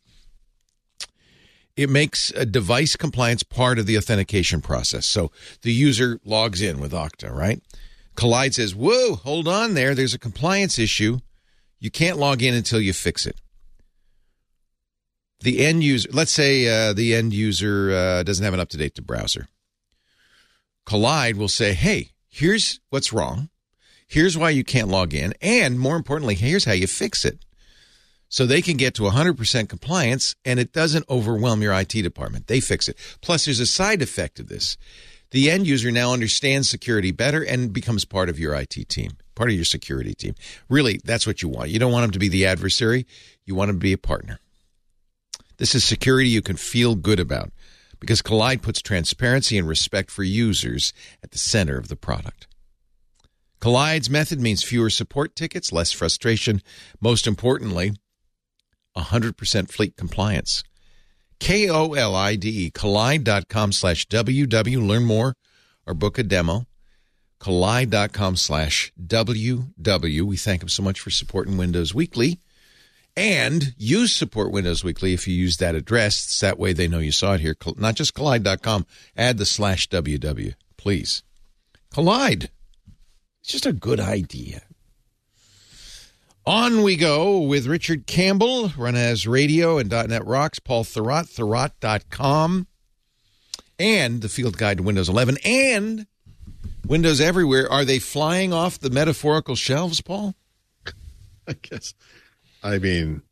it 1.74 1.90
makes 1.90 2.30
a 2.36 2.44
device 2.46 2.94
compliance 2.94 3.42
part 3.42 3.78
of 3.78 3.86
the 3.86 3.98
authentication 3.98 4.60
process. 4.60 5.06
So 5.06 5.32
the 5.62 5.72
user 5.72 6.20
logs 6.24 6.62
in 6.62 6.78
with 6.78 6.92
Okta, 6.92 7.34
right? 7.34 7.60
Kolide 8.14 8.54
says, 8.54 8.74
Whoa, 8.74 9.14
hold 9.16 9.48
on 9.48 9.74
there. 9.74 9.94
There's 9.94 10.14
a 10.14 10.18
compliance 10.18 10.78
issue. 10.78 11.18
You 11.80 11.90
can't 11.90 12.18
log 12.18 12.42
in 12.42 12.54
until 12.54 12.80
you 12.80 12.92
fix 12.92 13.26
it. 13.26 13.40
The 15.44 15.62
end 15.62 15.84
user, 15.84 16.08
let's 16.10 16.32
say 16.32 16.66
uh, 16.68 16.94
the 16.94 17.14
end 17.14 17.34
user 17.34 17.92
uh, 17.94 18.22
doesn't 18.22 18.42
have 18.42 18.54
an 18.54 18.60
up 18.60 18.70
to 18.70 18.78
date 18.78 18.98
browser. 19.06 19.46
Kolide 20.86 21.34
will 21.34 21.48
say, 21.48 21.74
Hey, 21.74 22.12
here's 22.30 22.80
what's 22.88 23.12
wrong. 23.12 23.50
Here's 24.06 24.38
why 24.38 24.50
you 24.50 24.64
can't 24.64 24.88
log 24.88 25.12
in. 25.12 25.34
And 25.42 25.78
more 25.78 25.96
importantly, 25.96 26.34
here's 26.34 26.64
how 26.64 26.72
you 26.72 26.86
fix 26.86 27.26
it 27.26 27.44
so 28.30 28.46
they 28.46 28.62
can 28.62 28.78
get 28.78 28.94
to 28.94 29.02
100% 29.02 29.68
compliance 29.68 30.34
and 30.46 30.58
it 30.58 30.72
doesn't 30.72 31.04
overwhelm 31.10 31.60
your 31.60 31.74
IT 31.74 31.90
department. 31.90 32.46
They 32.46 32.60
fix 32.60 32.88
it. 32.88 32.96
Plus, 33.20 33.44
there's 33.44 33.60
a 33.60 33.66
side 33.66 34.00
effect 34.00 34.40
of 34.40 34.48
this. 34.48 34.78
The 35.30 35.50
end 35.50 35.66
user 35.66 35.90
now 35.90 36.14
understands 36.14 36.70
security 36.70 37.10
better 37.10 37.42
and 37.42 37.70
becomes 37.70 38.06
part 38.06 38.30
of 38.30 38.38
your 38.38 38.54
IT 38.54 38.88
team, 38.88 39.10
part 39.34 39.50
of 39.50 39.56
your 39.56 39.66
security 39.66 40.14
team. 40.14 40.36
Really, 40.70 41.02
that's 41.04 41.26
what 41.26 41.42
you 41.42 41.50
want. 41.50 41.68
You 41.68 41.78
don't 41.78 41.92
want 41.92 42.04
them 42.04 42.12
to 42.12 42.18
be 42.18 42.30
the 42.30 42.46
adversary, 42.46 43.06
you 43.44 43.54
want 43.54 43.68
them 43.68 43.76
to 43.76 43.84
be 43.84 43.92
a 43.92 43.98
partner. 43.98 44.40
This 45.56 45.74
is 45.74 45.84
security 45.84 46.28
you 46.28 46.42
can 46.42 46.56
feel 46.56 46.94
good 46.94 47.20
about 47.20 47.50
because 48.00 48.22
Kolide 48.22 48.62
puts 48.62 48.82
transparency 48.82 49.56
and 49.56 49.68
respect 49.68 50.10
for 50.10 50.22
users 50.22 50.92
at 51.22 51.30
the 51.30 51.38
center 51.38 51.78
of 51.78 51.88
the 51.88 51.96
product. 51.96 52.46
Kolide's 53.60 54.10
method 54.10 54.40
means 54.40 54.62
fewer 54.62 54.90
support 54.90 55.34
tickets, 55.34 55.72
less 55.72 55.90
frustration. 55.90 56.60
Most 57.00 57.26
importantly, 57.26 57.94
100% 58.96 59.70
fleet 59.70 59.96
compliance. 59.96 60.62
K 61.40 61.70
O 61.70 61.94
L 61.94 62.14
I 62.14 62.36
D 62.36 62.66
E, 62.66 62.70
kolide.com 62.70 63.72
slash 63.72 64.06
WW. 64.08 64.86
Learn 64.86 65.04
more 65.04 65.34
or 65.86 65.94
book 65.94 66.18
a 66.18 66.22
demo. 66.22 66.66
Kolide.com 67.40 68.36
slash 68.36 68.92
WW. 69.02 70.22
We 70.22 70.36
thank 70.36 70.60
them 70.60 70.68
so 70.68 70.82
much 70.82 71.00
for 71.00 71.10
supporting 71.10 71.56
Windows 71.56 71.94
Weekly. 71.94 72.40
And 73.16 73.74
use 73.78 74.12
Support 74.12 74.50
Windows 74.50 74.82
Weekly 74.82 75.14
if 75.14 75.28
you 75.28 75.34
use 75.34 75.58
that 75.58 75.76
address. 75.76 76.24
It's 76.24 76.40
that 76.40 76.58
way 76.58 76.72
they 76.72 76.88
know 76.88 76.98
you 76.98 77.12
saw 77.12 77.34
it 77.34 77.40
here. 77.40 77.56
Not 77.76 77.94
just 77.94 78.14
kolide.com. 78.14 78.86
Add 79.16 79.38
the 79.38 79.46
slash 79.46 79.88
WW, 79.88 80.54
please. 80.76 81.22
Kolide. 81.92 82.48
It's 83.40 83.52
just 83.52 83.66
a 83.66 83.72
good 83.72 84.00
idea. 84.00 84.62
On 86.46 86.82
we 86.82 86.96
go 86.96 87.38
with 87.38 87.66
Richard 87.66 88.06
Campbell, 88.06 88.68
RunAs 88.70 89.26
Radio 89.26 89.78
and 89.78 89.90
.NET 89.90 90.26
Rocks, 90.26 90.58
Paul 90.58 90.84
Thurrott, 90.84 91.32
Thurrott.com, 91.32 92.66
and 93.78 94.20
the 94.20 94.28
Field 94.28 94.58
Guide 94.58 94.76
to 94.76 94.82
Windows 94.82 95.08
11, 95.08 95.38
and 95.42 96.06
Windows 96.86 97.20
Everywhere. 97.20 97.70
Are 97.70 97.86
they 97.86 97.98
flying 97.98 98.52
off 98.52 98.78
the 98.78 98.90
metaphorical 98.90 99.56
shelves, 99.56 100.02
Paul? 100.02 100.34
I 101.48 101.54
guess. 101.62 101.94
I 102.64 102.78
mean, 102.78 103.22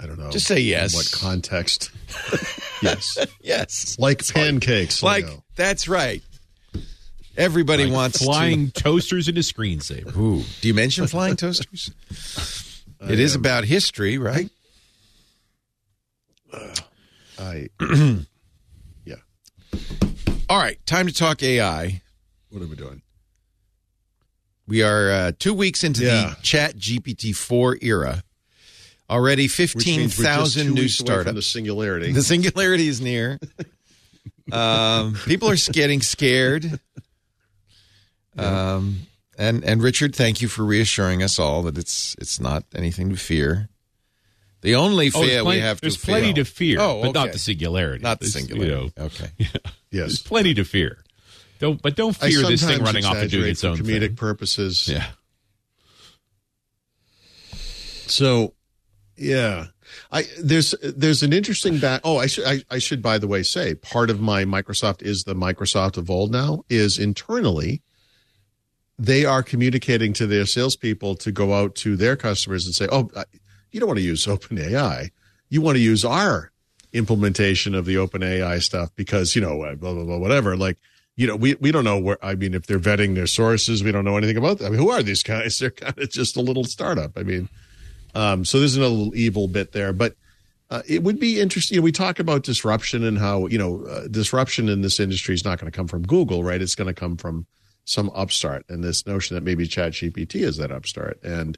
I 0.00 0.06
don't 0.06 0.18
know. 0.18 0.30
Just 0.30 0.46
say 0.46 0.58
yes. 0.60 0.92
In 0.94 0.98
what 0.98 1.12
context? 1.12 1.90
yes. 2.82 3.18
Yes. 3.42 3.96
Like 3.98 4.26
pancakes. 4.26 5.02
Like, 5.02 5.26
Leo. 5.26 5.44
that's 5.56 5.86
right. 5.88 6.22
Everybody 7.36 7.84
Like 7.84 7.92
wants 7.92 8.24
flying 8.24 8.70
toasters 8.74 9.28
into 9.28 9.42
screensaver. 9.42 10.12
To, 10.12 10.18
ooh, 10.18 10.42
do 10.62 10.68
you 10.68 10.74
mention 10.74 11.06
flying 11.08 11.36
toasters? 11.36 11.90
it 13.02 13.20
is 13.20 13.34
about 13.34 13.64
history, 13.64 14.16
right? 14.18 14.48
I. 17.38 17.68
yeah. 19.04 19.16
All 20.48 20.58
right, 20.58 20.78
time 20.86 21.06
to 21.06 21.12
talk 21.12 21.42
AI. 21.42 22.00
What 22.50 22.62
are 22.62 22.66
we 22.66 22.76
doing? 22.76 23.02
We 24.66 24.82
are 24.82 25.10
uh, 25.10 25.32
two 25.38 25.52
weeks 25.52 25.84
into 25.84 26.04
Yeah. 26.04 26.30
the 26.30 26.36
Chat 26.42 26.76
GPT 26.76 27.36
four 27.36 27.76
era. 27.82 28.22
Already 29.08 29.44
Which 29.44 29.52
fifteen 29.52 30.00
means 30.00 30.18
we're 30.18 30.24
just 30.24 30.36
thousand 30.36 30.66
two 30.68 30.74
new 30.74 30.80
weeks 30.82 31.00
away 31.00 31.06
from 31.06 31.14
startups. 31.14 31.34
The 31.36 31.42
singularity. 31.42 32.12
The 32.12 32.22
singularity 32.22 32.88
is 32.88 33.00
near. 33.00 33.38
um, 34.52 35.14
people 35.26 35.48
are 35.50 35.56
getting 35.72 36.00
scared. 36.02 36.80
Um, 38.36 39.02
and 39.38 39.64
and 39.64 39.82
Richard, 39.82 40.14
thank 40.14 40.42
you 40.42 40.48
for 40.48 40.64
reassuring 40.64 41.22
us 41.22 41.38
all 41.38 41.62
that 41.62 41.78
it's 41.78 42.16
it's 42.18 42.40
not 42.40 42.64
anything 42.74 43.10
to 43.10 43.16
fear. 43.16 43.68
The 44.62 44.74
only 44.74 45.10
Oh, 45.14 45.20
there's 45.20 45.30
fear 45.30 45.42
plenty, 45.42 45.56
we 45.58 45.62
have 45.62 45.76
to 45.76 45.80
there's 45.82 45.96
fear. 45.96 46.14
plenty 46.18 46.34
to 46.34 46.44
fear, 46.44 46.78
Oh, 46.80 47.02
but 47.02 47.12
not 47.14 47.32
the 47.32 47.38
singularity. 47.38 48.02
not 48.02 48.18
the 48.18 48.26
It's, 48.26 48.34
you 48.34 48.40
singularity. 48.40 48.92
know, 48.96 49.04
okay. 49.04 49.30
There's 49.92 50.12
yes. 50.12 50.22
plenty 50.22 50.52
to 50.54 50.64
fear. 50.64 51.04
Don't, 51.60 51.80
but 51.80 51.94
don't 51.94 52.14
fear 52.16 52.42
this 52.42 52.64
thing 52.66 52.82
running 52.82 53.04
off 53.04 53.16
and 53.16 53.30
doing 53.30 53.50
its 53.50 53.60
for 53.60 53.68
own 53.68 53.76
comedic 53.78 54.00
thing. 54.00 54.16
purposes. 54.16 54.88
Yeah. 54.88 55.06
So, 58.06 58.54
yeah, 59.16 59.66
I 60.12 60.24
there's 60.38 60.74
there's 60.82 61.22
an 61.22 61.32
interesting 61.32 61.78
back. 61.78 62.00
Oh, 62.04 62.18
I 62.18 62.26
should 62.26 62.44
I, 62.44 62.62
I 62.70 62.78
should 62.78 63.02
by 63.02 63.18
the 63.18 63.26
way 63.26 63.42
say 63.42 63.74
part 63.74 64.10
of 64.10 64.20
my 64.20 64.44
Microsoft 64.44 65.02
is 65.02 65.24
the 65.24 65.34
Microsoft 65.34 65.96
of 65.96 66.10
old 66.10 66.32
now 66.32 66.64
is 66.68 66.98
internally. 66.98 67.82
They 68.98 69.24
are 69.24 69.42
communicating 69.42 70.12
to 70.14 70.26
their 70.26 70.46
salespeople 70.46 71.16
to 71.16 71.32
go 71.32 71.54
out 71.54 71.74
to 71.76 71.96
their 71.96 72.16
customers 72.16 72.66
and 72.66 72.74
say, 72.74 72.88
"Oh, 72.90 73.10
you 73.70 73.80
don't 73.80 73.88
want 73.88 73.98
to 73.98 74.04
use 74.04 74.26
OpenAI. 74.26 75.10
You 75.48 75.60
want 75.60 75.76
to 75.76 75.82
use 75.82 76.04
our 76.04 76.50
implementation 76.92 77.74
of 77.74 77.84
the 77.84 77.96
OpenAI 77.96 78.62
stuff 78.62 78.90
because 78.96 79.34
you 79.34 79.42
know 79.42 79.62
uh, 79.62 79.74
blah 79.74 79.94
blah 79.94 80.04
blah 80.04 80.18
whatever." 80.18 80.56
Like, 80.56 80.78
you 81.16 81.26
know, 81.26 81.36
we 81.36 81.54
we 81.54 81.72
don't 81.72 81.84
know 81.84 81.98
where. 81.98 82.22
I 82.24 82.34
mean, 82.34 82.52
if 82.54 82.66
they're 82.66 82.78
vetting 82.78 83.14
their 83.14 83.26
sources, 83.26 83.82
we 83.82 83.92
don't 83.92 84.04
know 84.04 84.18
anything 84.18 84.36
about 84.36 84.58
them. 84.58 84.66
I 84.66 84.70
mean, 84.70 84.78
who 84.78 84.90
are 84.90 85.02
these 85.02 85.22
guys? 85.22 85.58
They're 85.60 85.70
kind 85.70 85.98
of 85.98 86.10
just 86.10 86.36
a 86.36 86.42
little 86.42 86.64
startup. 86.64 87.12
I 87.16 87.22
mean. 87.22 87.48
Um, 88.16 88.44
so 88.44 88.58
there's 88.58 88.76
another 88.76 88.94
little 88.94 89.14
evil 89.14 89.46
bit 89.48 89.72
there, 89.72 89.92
but 89.92 90.14
uh, 90.70 90.82
it 90.88 91.02
would 91.02 91.20
be 91.20 91.40
interesting. 91.40 91.76
You 91.76 91.80
know, 91.80 91.84
we 91.84 91.92
talk 91.92 92.18
about 92.18 92.42
disruption 92.42 93.04
and 93.04 93.18
how 93.18 93.46
you 93.46 93.58
know 93.58 93.84
uh, 93.84 94.08
disruption 94.08 94.68
in 94.68 94.80
this 94.80 94.98
industry 94.98 95.34
is 95.34 95.44
not 95.44 95.58
going 95.60 95.70
to 95.70 95.76
come 95.76 95.86
from 95.86 96.02
Google, 96.02 96.42
right? 96.42 96.60
It's 96.60 96.74
going 96.74 96.88
to 96.88 96.94
come 96.94 97.16
from 97.16 97.46
some 97.84 98.10
upstart, 98.14 98.64
and 98.68 98.82
this 98.82 99.06
notion 99.06 99.34
that 99.36 99.44
maybe 99.44 99.68
ChatGPT 99.68 100.36
is 100.36 100.56
that 100.56 100.72
upstart. 100.72 101.20
And 101.22 101.56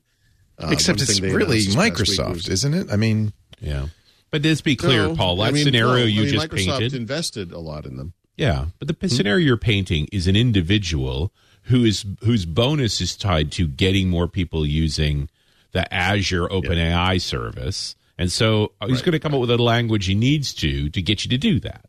uh, 0.59 0.69
Except 0.73 1.01
it's 1.01 1.21
really 1.21 1.35
announced 1.35 1.67
this 1.67 1.75
past 1.77 1.79
week 1.79 1.95
Microsoft, 2.19 2.35
was- 2.35 2.49
isn't 2.49 2.75
it? 2.75 2.93
I 2.93 2.97
mean, 2.97 3.33
Yeah. 3.61 3.87
But 4.31 4.43
let's 4.43 4.61
be 4.61 4.77
clear, 4.77 5.05
No, 5.07 5.17
Paul. 5.17 5.41
I 5.41 5.47
That 5.47 5.55
mean, 5.55 5.65
scenario 5.65 6.01
no, 6.01 6.05
you 6.05 6.21
I 6.21 6.25
mean, 6.25 6.33
just 6.35 6.49
Microsoft 6.51 6.79
painted. 6.81 6.95
invested 6.95 7.51
a 7.53 7.59
lot 7.61 7.87
in 7.87 7.97
them. 7.97 8.13
Yeah, 8.37 8.67
but 8.79 8.89
the 8.89 8.95
p 8.95 9.09
scenario 9.09 9.47
you're 9.47 9.57
painting 9.57 10.07
is 10.13 10.27
an 10.27 10.37
individual 10.37 11.33
who 11.65 11.83
is 11.85 12.05
whose 12.23 12.45
bonus 12.45 13.01
is 13.01 13.17
tied 13.17 13.51
to 13.53 13.67
getting 13.67 14.11
more 14.11 14.29
people 14.29 14.67
using 14.67 15.29
the 15.73 15.93
Azure 15.93 16.49
OpenAI 16.49 17.21
service, 17.21 17.95
and 18.17 18.31
so 18.31 18.73
uh, 18.81 18.87
he's 18.87 19.03
going 19.03 19.13
to 19.13 19.19
come 19.19 19.35
up 19.35 19.41
with 19.41 19.51
a 19.51 19.59
language 19.59 20.07
he 20.07 20.15
needs 20.15 20.53
to 20.55 20.89
to 20.91 21.03
get 21.03 21.25
you 21.25 21.31
to 21.31 21.39
do 21.39 21.61
that. 21.61 21.87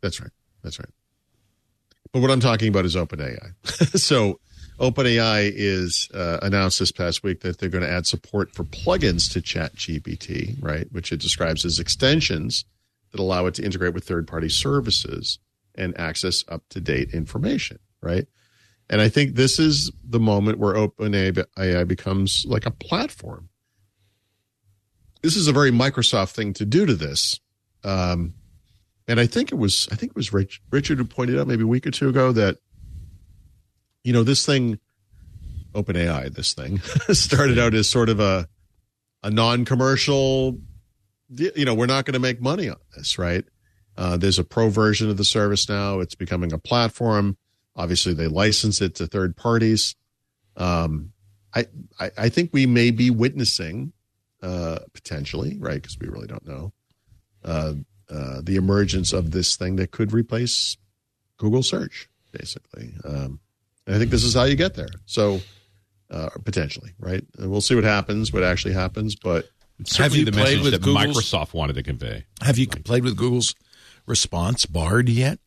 That's 0.00 0.20
right. 0.20 0.30
That's 0.62 0.78
right. 0.78 0.88
But 2.12 2.22
what 2.22 2.30
I'm 2.30 2.40
talking 2.40 2.68
about 2.68 2.84
is 2.84 2.96
OpenAI. 2.96 3.54
so 3.98 4.40
OpenAI 4.78 5.50
is 5.54 6.08
uh, 6.12 6.38
announced 6.42 6.78
this 6.78 6.92
past 6.92 7.22
week 7.22 7.40
that 7.40 7.58
they're 7.58 7.68
going 7.68 7.84
to 7.84 7.90
add 7.90 8.06
support 8.06 8.52
for 8.52 8.64
plugins 8.64 9.32
to 9.32 9.40
ChatGPT, 9.40 10.62
right? 10.62 10.86
Which 10.92 11.12
it 11.12 11.20
describes 11.20 11.64
as 11.64 11.78
extensions 11.78 12.64
that 13.10 13.20
allow 13.20 13.46
it 13.46 13.54
to 13.54 13.64
integrate 13.64 13.94
with 13.94 14.04
third-party 14.04 14.50
services 14.50 15.38
and 15.74 15.98
access 15.98 16.44
up-to-date 16.48 17.12
information, 17.14 17.78
right? 18.02 18.26
And 18.88 19.00
I 19.00 19.08
think 19.08 19.34
this 19.34 19.58
is 19.58 19.90
the 20.04 20.20
moment 20.20 20.58
where 20.58 20.74
OpenAI 20.74 21.88
becomes 21.88 22.44
like 22.46 22.66
a 22.66 22.70
platform. 22.70 23.48
This 25.22 25.34
is 25.34 25.48
a 25.48 25.52
very 25.52 25.72
Microsoft 25.72 26.32
thing 26.32 26.52
to 26.54 26.64
do 26.64 26.86
to 26.86 26.94
this. 26.94 27.40
Um, 27.82 28.34
and 29.08 29.18
I 29.18 29.26
think 29.26 29.50
it 29.50 29.56
was 29.56 29.88
I 29.90 29.96
think 29.96 30.10
it 30.10 30.16
was 30.16 30.32
Rich, 30.32 30.60
Richard 30.70 30.98
who 30.98 31.04
pointed 31.04 31.38
out 31.38 31.46
maybe 31.46 31.62
a 31.62 31.66
week 31.66 31.86
or 31.86 31.90
two 31.90 32.08
ago 32.08 32.32
that 32.32 32.58
you 34.04 34.12
know 34.12 34.22
this 34.22 34.46
thing, 34.46 34.78
OpenAI, 35.72 36.32
this 36.32 36.54
thing 36.54 36.78
started 37.10 37.58
out 37.58 37.74
as 37.74 37.88
sort 37.88 38.08
of 38.08 38.20
a 38.20 38.48
a 39.22 39.30
non-commercial. 39.30 40.58
You 41.28 41.64
know, 41.64 41.74
we're 41.74 41.86
not 41.86 42.04
going 42.04 42.14
to 42.14 42.20
make 42.20 42.40
money 42.40 42.68
on 42.68 42.76
this, 42.96 43.18
right? 43.18 43.44
Uh, 43.96 44.16
there's 44.16 44.38
a 44.38 44.44
pro 44.44 44.68
version 44.68 45.10
of 45.10 45.16
the 45.16 45.24
service 45.24 45.68
now. 45.68 45.98
It's 45.98 46.14
becoming 46.14 46.52
a 46.52 46.58
platform. 46.58 47.36
Obviously, 47.76 48.14
they 48.14 48.26
license 48.26 48.80
it 48.80 48.94
to 48.96 49.06
third 49.06 49.36
parties. 49.36 49.94
Um, 50.56 51.12
I, 51.54 51.66
I 52.00 52.10
I 52.16 52.28
think 52.30 52.50
we 52.52 52.66
may 52.66 52.90
be 52.90 53.10
witnessing 53.10 53.92
uh, 54.42 54.78
potentially, 54.92 55.56
right? 55.58 55.74
Because 55.80 55.98
we 55.98 56.08
really 56.08 56.26
don't 56.26 56.46
know. 56.46 56.72
Uh, 57.44 57.74
uh, 58.08 58.40
the 58.42 58.56
emergence 58.56 59.12
of 59.12 59.30
this 59.32 59.56
thing 59.56 59.76
that 59.76 59.90
could 59.90 60.12
replace 60.12 60.76
Google 61.38 61.62
search, 61.62 62.08
basically. 62.32 62.94
Um, 63.04 63.40
and 63.86 63.96
I 63.96 63.98
think 63.98 64.10
this 64.10 64.24
is 64.24 64.34
how 64.34 64.44
you 64.44 64.56
get 64.56 64.74
there. 64.74 64.88
So 65.06 65.40
uh, 66.10 66.30
potentially, 66.44 66.92
right? 66.98 67.24
And 67.38 67.50
we'll 67.50 67.60
see 67.60 67.74
what 67.74 67.84
happens, 67.84 68.32
what 68.32 68.42
actually 68.42 68.74
happens. 68.74 69.16
But 69.16 69.48
certainly 69.84 70.20
you 70.20 70.24
the 70.24 70.32
played 70.32 70.58
message 70.58 70.72
with 70.72 70.82
Google's- 70.82 71.16
Microsoft 71.16 71.52
wanted 71.54 71.74
to 71.74 71.82
convey. 71.82 72.24
have 72.42 72.58
you 72.58 72.68
played 72.68 73.04
with 73.04 73.16
Google's 73.16 73.54
response 74.06 74.66
Bard 74.66 75.08
yet? 75.08 75.38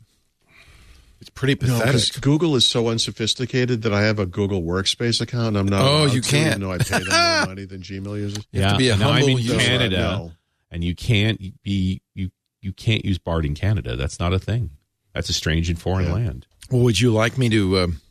It's 1.21 1.29
pretty 1.29 1.55
pathetic. 1.55 1.85
because 1.85 2.11
Google 2.11 2.55
is 2.55 2.67
so 2.67 2.87
unsophisticated 2.87 3.81
that 3.81 3.93
I 3.93 4.03
have 4.03 4.19
a 4.19 4.25
Google 4.25 4.61
Workspace 4.61 5.19
account. 5.19 5.57
I'm 5.57 5.67
not. 5.67 5.81
Oh, 5.83 6.05
you 6.05 6.21
can't. 6.21 6.47
even 6.47 6.61
though 6.61 6.71
I 6.71 6.77
pay 6.77 6.99
them 6.99 7.07
more 7.09 7.45
money 7.47 7.65
than 7.65 7.81
Gmail 7.81 8.17
users. 8.17 8.47
You 8.53 8.61
have 8.61 8.71
to 8.73 8.77
be 8.77 8.89
a 8.89 8.95
now 8.95 9.09
I'm 9.09 9.13
humble 9.21 9.29
in 9.31 9.37
user. 9.43 9.57
Canada, 9.57 9.97
No. 9.97 10.31
and 10.71 10.83
you 10.83 10.95
can't 10.95 11.39
be 11.61 12.01
you 12.15 12.31
you 12.61 12.71
can't 12.71 13.03
use 13.03 13.17
Bard 13.17 13.45
in 13.45 13.53
Canada. 13.55 13.95
That's 13.97 14.19
not 14.19 14.33
a 14.33 14.39
thing. 14.39 14.69
That's 15.13 15.29
a 15.29 15.33
strange 15.33 15.69
and 15.69 15.79
foreign 15.79 16.05
Yeah. 16.07 16.13
land. 16.13 16.47
well, 16.71 16.83
would 16.83 16.99
you 17.01 17.11
like 17.11 17.37
me 17.37 17.49
to 17.49 17.79
um, 17.79 18.01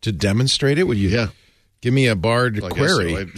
to 0.00 0.10
demonstrate 0.10 0.78
it? 0.78 0.84
Would 0.84 0.98
you 0.98 1.10
Yeah, 1.10 1.28
give 1.80 1.94
me 1.94 2.06
a 2.08 2.16
Bard 2.16 2.58
Well, 2.60 2.72
I 2.72 2.76
guess 2.76 2.90
so. 2.90 2.96
query, 2.96 3.14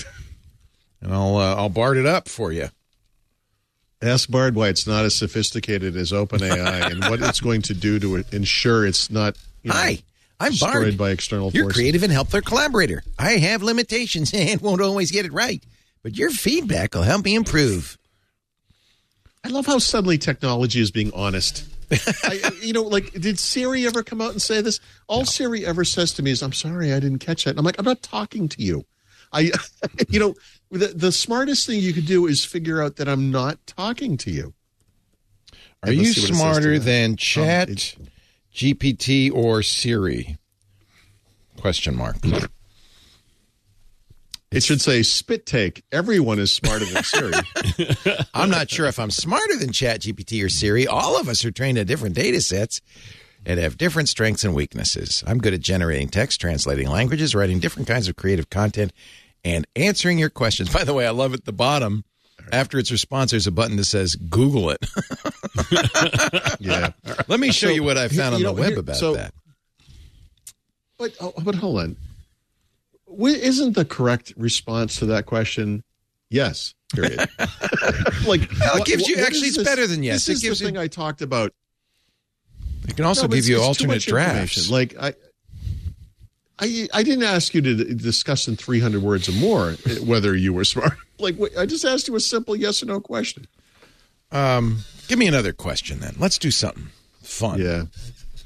and 1.02 1.12
I'll 1.12 1.36
uh, 1.36 1.56
I'll 1.56 1.68
Bard 1.68 1.96
it 1.98 2.06
up 2.06 2.26
for 2.28 2.52
you. 2.52 2.68
Ask 4.02 4.30
Bard 4.30 4.54
why 4.54 4.68
it's 4.68 4.86
not 4.86 5.04
as 5.04 5.14
sophisticated 5.14 5.96
as 5.96 6.12
OpenAI 6.12 6.90
and 6.90 7.04
what 7.04 7.20
it's 7.20 7.40
going 7.40 7.62
to 7.62 7.74
do 7.74 7.98
to 7.98 8.24
ensure 8.32 8.86
it's 8.86 9.10
not 9.10 9.36
you 9.62 9.68
know, 9.68 9.74
Hi, 9.76 9.98
I'm 10.38 10.52
destroyed 10.52 10.72
Bard. 10.72 10.98
by 10.98 11.10
external 11.10 11.50
You're 11.52 11.64
forces. 11.64 11.76
creative 11.80 12.02
and 12.02 12.12
helpful 12.12 12.40
collaborator. 12.40 13.02
I 13.18 13.32
have 13.32 13.62
limitations 13.62 14.32
and 14.34 14.60
won't 14.60 14.80
always 14.80 15.10
get 15.10 15.26
it 15.26 15.32
right, 15.32 15.62
but 16.02 16.16
your 16.16 16.30
feedback 16.30 16.94
will 16.94 17.02
help 17.02 17.24
me 17.24 17.34
improve. 17.34 17.98
I 19.44 19.48
love 19.48 19.66
how 19.66 19.78
suddenly 19.78 20.18
technology 20.18 20.80
is 20.80 20.90
being 20.90 21.12
honest. 21.14 21.64
I, 22.24 22.52
you 22.62 22.72
know, 22.72 22.82
like, 22.82 23.12
did 23.12 23.38
Siri 23.38 23.86
ever 23.86 24.02
come 24.02 24.20
out 24.20 24.32
and 24.32 24.40
say 24.40 24.60
this? 24.60 24.80
All 25.08 25.24
Siri 25.24 25.64
ever 25.66 25.84
says 25.84 26.12
to 26.14 26.22
me 26.22 26.30
is, 26.30 26.42
"I'm 26.42 26.52
sorry, 26.52 26.92
I 26.92 27.00
didn't 27.00 27.18
catch 27.18 27.44
that." 27.44 27.50
And 27.50 27.58
I'm 27.58 27.64
like, 27.64 27.78
"I'm 27.78 27.84
not 27.84 28.02
talking 28.02 28.48
to 28.48 28.62
you." 28.62 28.84
I, 29.32 29.50
you 30.08 30.20
know, 30.20 30.34
the 30.70 30.88
the 30.88 31.12
smartest 31.12 31.66
thing 31.66 31.80
you 31.80 31.92
could 31.92 32.06
do 32.06 32.26
is 32.26 32.44
figure 32.44 32.82
out 32.82 32.96
that 32.96 33.08
I'm 33.08 33.30
not 33.30 33.66
talking 33.66 34.16
to 34.18 34.30
you. 34.30 34.54
Are 35.82 35.92
you 35.92 36.02
let's 36.02 36.14
see 36.14 36.20
what 36.20 36.30
it 36.30 36.34
says 36.34 36.36
to 36.36 36.36
smarter 36.36 36.78
than 36.78 37.16
Chat, 37.16 37.68
Um, 37.68 38.06
GPT, 38.54 39.32
or 39.32 39.62
Siri? 39.62 40.36
Question 41.58 41.96
mark. 41.96 42.16
It 44.52 44.64
should 44.64 44.80
say 44.80 45.04
spit 45.04 45.46
take. 45.46 45.84
Everyone 45.92 46.40
is 46.40 46.52
smarter 46.52 46.84
than 46.84 47.04
Siri. 47.04 47.34
I'm 48.34 48.50
not 48.50 48.68
sure 48.68 48.86
if 48.86 48.98
I'm 48.98 49.12
smarter 49.12 49.56
than 49.56 49.70
Chat 49.70 50.00
GPT 50.00 50.44
or 50.44 50.48
Siri. 50.48 50.88
All 50.88 51.20
of 51.20 51.28
us 51.28 51.44
are 51.44 51.52
trained 51.52 51.78
on 51.78 51.86
different 51.86 52.16
data 52.16 52.40
sets 52.40 52.80
and 53.46 53.60
have 53.60 53.78
different 53.78 54.08
strengths 54.08 54.42
and 54.42 54.52
weaknesses. 54.52 55.22
I'm 55.24 55.38
good 55.38 55.54
at 55.54 55.60
generating 55.60 56.08
text, 56.08 56.40
translating 56.40 56.88
languages, 56.88 57.32
writing 57.32 57.60
different 57.60 57.86
kinds 57.86 58.08
of 58.08 58.16
creative 58.16 58.50
content, 58.50 58.92
and 59.44 59.66
answering 59.76 60.18
your 60.18 60.30
questions. 60.30 60.72
By 60.72 60.84
the 60.84 60.92
way, 60.94 61.06
I 61.06 61.10
love 61.10 61.34
at 61.34 61.44
the 61.44 61.52
bottom. 61.52 62.04
After 62.52 62.78
its 62.78 62.90
response, 62.90 63.30
there's 63.30 63.46
a 63.46 63.52
button 63.52 63.76
that 63.76 63.84
says 63.84 64.16
Google 64.16 64.70
it. 64.70 64.78
Yeah. 66.60 66.90
Let 67.28 67.40
me 67.40 67.52
show 67.52 67.68
So, 67.68 67.72
you 67.72 67.82
what 67.82 67.96
I 67.96 68.08
found 68.08 68.34
on 68.34 68.40
you 68.40 68.46
the 68.46 68.52
know, 68.52 68.60
web 68.60 68.70
here- 68.70 68.78
about 68.80 68.96
so- 68.96 69.14
that. 69.14 69.32
But 70.98 71.14
oh, 71.20 71.32
but 71.42 71.54
hold 71.54 71.78
on. 71.80 71.96
Isn't 73.18 73.74
the 73.74 73.84
correct 73.84 74.32
response 74.36 74.96
to 74.96 75.06
that 75.06 75.26
question 75.26 75.82
yes? 76.28 76.74
Period. 76.94 77.18
like 78.26 78.50
Well, 78.60 78.74
it 78.76 78.78
what- 78.78 78.86
gives 78.86 79.08
you- 79.08 79.16
what 79.16 79.26
actually, 79.26 79.48
it's 79.48 79.58
better 79.62 79.86
than 79.86 80.02
yes. 80.02 80.26
This 80.26 80.28
It 80.28 80.32
is 80.32 80.42
gives 80.42 80.58
the 80.58 80.64
you- 80.66 80.68
thing 80.72 80.78
I 80.78 80.86
talked 80.88 81.22
about. 81.22 81.52
It 82.88 82.96
can 82.96 83.04
also 83.04 83.22
No, 83.22 83.28
give 83.28 83.46
you 83.48 83.60
alternate 83.60 84.02
drafts. 84.02 84.70
Like 84.70 84.94
I, 85.00 85.14
I, 86.60 86.88
I 86.92 87.02
didn't 87.02 87.24
ask 87.24 87.54
you 87.54 87.62
to 87.62 87.94
discuss 87.94 88.46
in 88.46 88.56
300 88.56 89.02
words 89.02 89.28
or 89.28 89.32
more 89.32 89.76
eh, 89.86 89.96
whether 90.04 90.36
you 90.36 90.52
were 90.52 90.64
smart. 90.64 90.92
Like 91.18 91.36
I 91.58 91.66
just 91.66 91.84
asked 91.84 92.08
you 92.08 92.16
a 92.16 92.20
simple 92.20 92.54
yes 92.54 92.82
or 92.82 92.86
no 92.86 93.00
question. 93.00 93.46
Give 94.30 95.18
me 95.18 95.26
another 95.26 95.52
question 95.52 96.00
then. 96.00 96.14
Let's 96.18 96.38
do 96.38 96.50
something 96.50 96.88
fun. 97.22 97.60
Yeah. 97.60 97.84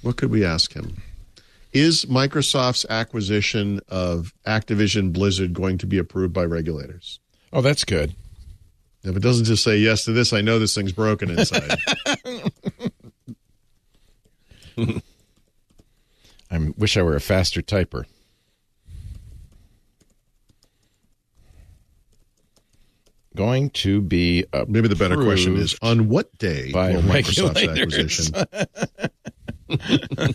What 0.03 0.17
could 0.17 0.31
we 0.31 0.45
ask 0.45 0.73
him? 0.73 1.03
Is 1.73 2.05
Microsoft's 2.05 2.87
acquisition 2.89 3.81
of 3.89 4.33
Activision 4.47 5.13
Blizzard 5.13 5.55
going 5.55 5.77
to 5.79 5.87
be 5.87 5.99
approved 5.99 6.33
by 6.33 6.45
regulators? 6.45 7.19
Oh, 7.53 7.61
that's 7.61 7.85
good. 7.85 8.15
If 9.03 9.17
it 9.17 9.21
doesn't 9.21 9.45
just 9.45 9.65
say 9.65 9.77
yes 9.77 10.05
to 10.05 10.13
this, 10.13 10.33
I 10.33 10.41
know 10.41 10.59
this 10.59 10.75
thing's 10.75 10.93
broken 10.93 11.31
inside. 11.31 11.79
I 16.55 16.59
wish 16.77 16.97
I 16.97 17.03
were 17.03 17.17
a 17.17 17.21
faster 17.21 17.61
typer. 17.63 18.05
Going 23.35 23.71
to 23.71 24.01
be 24.01 24.45
Maybe 24.69 24.87
the 24.87 24.95
better 24.95 25.17
question 25.17 25.57
is 25.57 25.77
on 25.83 26.09
what 26.09 26.39
day 26.39 26.71
by 26.71 26.93
will 26.93 27.03
Microsoft's 27.03 27.67
acquisition? 27.67 28.35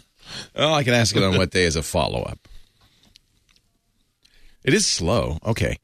Well, 0.55 0.75
I 0.75 0.83
can 0.83 0.93
ask 0.93 1.15
it 1.15 1.23
on 1.23 1.37
what 1.37 1.49
day 1.49 1.65
as 1.65 1.75
a 1.75 1.81
follow 1.81 2.21
up. 2.21 2.47
It 4.63 4.75
is 4.75 4.85
slow. 4.85 5.39
Okay. 5.43 5.79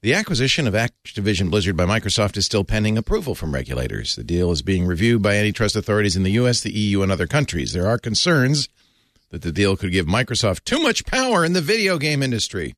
The 0.00 0.14
acquisition 0.14 0.66
of 0.66 0.72
Activision 0.72 1.50
Blizzard 1.50 1.76
by 1.76 1.84
Microsoft 1.84 2.38
is 2.38 2.46
still 2.46 2.64
pending 2.64 2.96
approval 2.96 3.34
from 3.34 3.52
regulators. 3.52 4.16
The 4.16 4.24
deal 4.24 4.50
is 4.52 4.62
being 4.62 4.86
reviewed 4.86 5.20
by 5.20 5.34
antitrust 5.34 5.76
authorities 5.76 6.16
in 6.16 6.22
the 6.22 6.30
U.S., 6.32 6.62
the 6.62 6.72
EU, 6.72 7.02
and 7.02 7.12
other 7.12 7.26
countries. 7.26 7.74
There 7.74 7.86
are 7.86 7.98
concerns 7.98 8.70
that 9.30 9.42
the 9.42 9.52
deal 9.52 9.76
could 9.76 9.92
give 9.92 10.06
Microsoft 10.06 10.64
too 10.64 10.80
much 10.80 11.04
power 11.06 11.44
in 11.44 11.52
the 11.52 11.60
video 11.60 11.98
game 11.98 12.22
industry. 12.22 12.74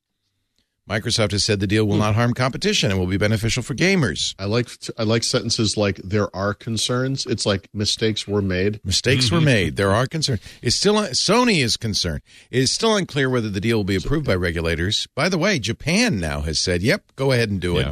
Microsoft 0.88 1.30
has 1.30 1.44
said 1.44 1.60
the 1.60 1.66
deal 1.66 1.84
will 1.84 1.94
hmm. 1.94 2.00
not 2.00 2.14
harm 2.16 2.34
competition 2.34 2.90
and 2.90 2.98
will 2.98 3.06
be 3.06 3.16
beneficial 3.16 3.62
for 3.62 3.74
gamers. 3.74 4.34
I 4.38 4.46
like 4.46 4.68
I 4.98 5.04
like 5.04 5.22
sentences 5.22 5.76
like 5.76 5.96
there 5.98 6.34
are 6.34 6.54
concerns. 6.54 7.24
It's 7.24 7.46
like 7.46 7.68
mistakes 7.72 8.26
were 8.26 8.42
made. 8.42 8.80
Mistakes 8.84 9.30
were 9.30 9.38
mm-hmm. 9.38 9.44
made. 9.44 9.76
There 9.76 9.92
are 9.92 10.06
concerns. 10.06 10.40
It's 10.60 10.76
still 10.76 10.94
Sony 10.94 11.62
is 11.62 11.76
concerned. 11.76 12.22
It 12.50 12.62
is 12.62 12.72
still 12.72 12.96
unclear 12.96 13.30
whether 13.30 13.48
the 13.48 13.60
deal 13.60 13.76
will 13.78 13.84
be 13.84 13.96
approved 13.96 14.26
by 14.26 14.34
regulators. 14.34 15.06
By 15.14 15.28
the 15.28 15.38
way, 15.38 15.60
Japan 15.60 16.18
now 16.18 16.40
has 16.40 16.58
said, 16.58 16.82
"Yep, 16.82 17.12
go 17.14 17.30
ahead 17.30 17.48
and 17.48 17.60
do 17.60 17.78
it." 17.78 17.86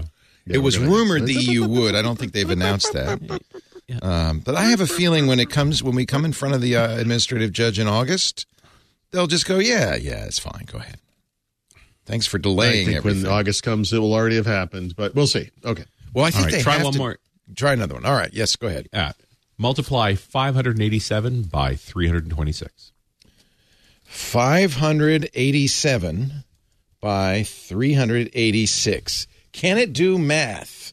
Yeah. 0.47 0.57
it 0.57 0.59
was 0.59 0.77
rumored 0.77 1.27
the 1.27 1.35
EU 1.35 1.69
would. 1.69 1.95
I 1.95 2.03
don't 2.03 2.19
think 2.19 2.33
they've 2.33 2.51
announced 2.51 2.93
that. 2.93 3.21
Um, 4.03 4.41
but 4.41 4.55
I 4.55 4.65
have 4.65 4.81
a 4.81 4.87
feeling 4.87 5.27
when 5.27 5.41
it 5.41 5.51
comes 5.51 5.83
when 5.83 5.95
we 5.95 6.07
come 6.07 6.25
in 6.25 6.33
front 6.33 6.55
of 6.55 6.61
the 6.61 6.77
uh, 6.77 6.97
administrative 6.99 7.53
judge 7.53 7.79
in 7.79 7.87
August, 7.89 8.47
they'll 9.11 9.27
just 9.27 9.47
go, 9.47 9.59
"Yeah, 9.59 9.95
yeah, 9.97 10.25
it's 10.25 10.39
fine. 10.39 10.65
Go 10.71 10.79
ahead." 10.79 10.99
Thanks 12.07 12.27
for 12.27 12.39
delaying. 12.39 12.61
I 12.61 12.73
delaying 12.73 12.87
think 12.87 12.97
everything. 12.99 13.23
when 13.25 13.33
August 13.33 13.63
comes, 13.63 13.93
it 13.93 13.99
will 13.99 14.15
already 14.15 14.37
have 14.37 14.47
happened. 14.47 14.97
But 14.97 15.15
we'll 15.15 15.27
see. 15.27 15.51
Okay. 15.65 15.85
well, 16.15 16.25
I 16.25 16.31
think 16.31 16.47
right, 16.47 16.55
they 16.55 16.63
try 16.63 16.75
have 16.75 16.85
one 16.85 16.93
to- 16.95 16.99
more. 16.99 17.19
Try 17.57 17.73
another 17.73 17.95
one. 17.95 18.07
All 18.07 18.15
right. 18.15 18.33
Yes, 18.33 18.55
go 18.57 18.69
ahead. 18.69 18.89
Uh, 18.93 19.13
multiply 19.59 20.15
587 20.15 21.43
by 21.45 21.75
326. 21.75 22.93
587 24.05 26.45
by 27.01 27.43
386. 27.43 29.27
Can 29.53 29.79
it 29.79 29.93
do 29.93 30.17
math? 30.19 30.93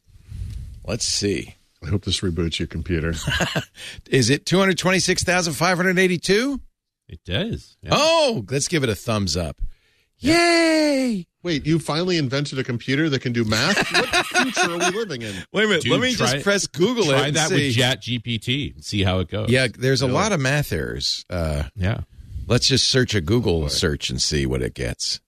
Let's 0.86 1.06
see. 1.06 1.56
I 1.86 1.90
hope 1.90 2.06
this 2.06 2.22
reboots 2.22 2.60
your 2.60 2.68
computer. 2.68 3.14
Is 4.10 4.30
it 4.30 4.46
226,582? 4.46 6.62
It 7.10 7.20
does. 7.26 7.78
Yeah. 7.82 7.90
Oh, 7.94 8.44
let's 8.50 8.68
give 8.68 8.84
it 8.84 8.90
a 8.90 8.96
thumbs 8.96 9.38
up. 9.38 9.62
Yay! 10.20 11.26
Wait, 11.44 11.66
you 11.66 11.80
finally 11.80 12.18
invented 12.18 12.58
a 12.60 12.64
computer 12.64 13.10
that 13.10 13.22
can 13.22 13.32
do 13.34 13.44
math? 13.46 13.78
What 13.94 14.26
future 14.26 14.72
are 14.72 14.78
we 14.78 14.90
living 14.98 15.22
in? 15.22 15.34
Wait 15.54 15.66
a 15.66 15.68
minute. 15.68 15.84
Dude, 15.84 15.92
let 15.92 16.02
me 16.02 16.16
try- 16.16 16.32
just 16.34 16.44
press 16.44 16.66
Google 16.68 17.04
it. 17.12 17.18
Try 17.18 17.32
that 17.32 17.50
see. 17.50 17.68
with 17.68 17.76
Chat 17.76 18.02
GPT 18.02 18.74
and 18.76 18.84
see 18.84 19.04
how 19.04 19.20
it 19.20 19.28
goes. 19.30 19.50
Yeah, 19.50 19.68
there's 19.78 20.02
a 20.02 20.08
lot 20.08 20.32
of 20.32 20.40
math 20.40 20.74
errors. 20.74 21.24
Uh, 21.30 21.64
Yeah. 21.76 22.00
let's 22.48 22.68
just 22.68 22.88
search 22.88 23.14
a 23.14 23.22
Google 23.22 23.70
search 23.70 24.10
and 24.10 24.20
see 24.22 24.46
what 24.48 24.62
it 24.64 24.74
gets. 24.74 25.20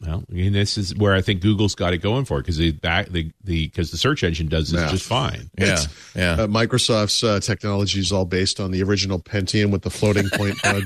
Well, 0.00 0.24
I 0.30 0.32
mean, 0.32 0.52
this 0.54 0.78
is 0.78 0.94
where 0.96 1.14
I 1.14 1.20
think 1.20 1.42
Google's 1.42 1.74
got 1.74 1.92
it 1.92 1.98
going 1.98 2.24
for 2.24 2.38
it 2.38 2.42
because 2.42 2.56
the 2.56 2.72
back 2.72 3.08
the 3.10 3.30
the 3.44 3.66
because 3.66 3.90
the 3.90 3.98
search 3.98 4.24
engine 4.24 4.48
does 4.48 4.70
this 4.70 4.80
Math. 4.80 4.90
just 4.92 5.04
fine. 5.06 5.50
Yeah, 5.58 5.64
It's- 5.64 5.88
yeah. 6.16 6.32
Uh, 6.32 6.46
Microsoft's 6.46 7.22
uh, 7.22 7.40
technology 7.40 8.00
is 8.00 8.10
all 8.10 8.24
based 8.24 8.60
on 8.60 8.70
the 8.70 8.82
original 8.82 9.18
Pentium 9.18 9.70
with 9.70 9.82
the 9.82 9.90
floating 9.90 10.30
point 10.30 10.56
bug. 10.62 10.84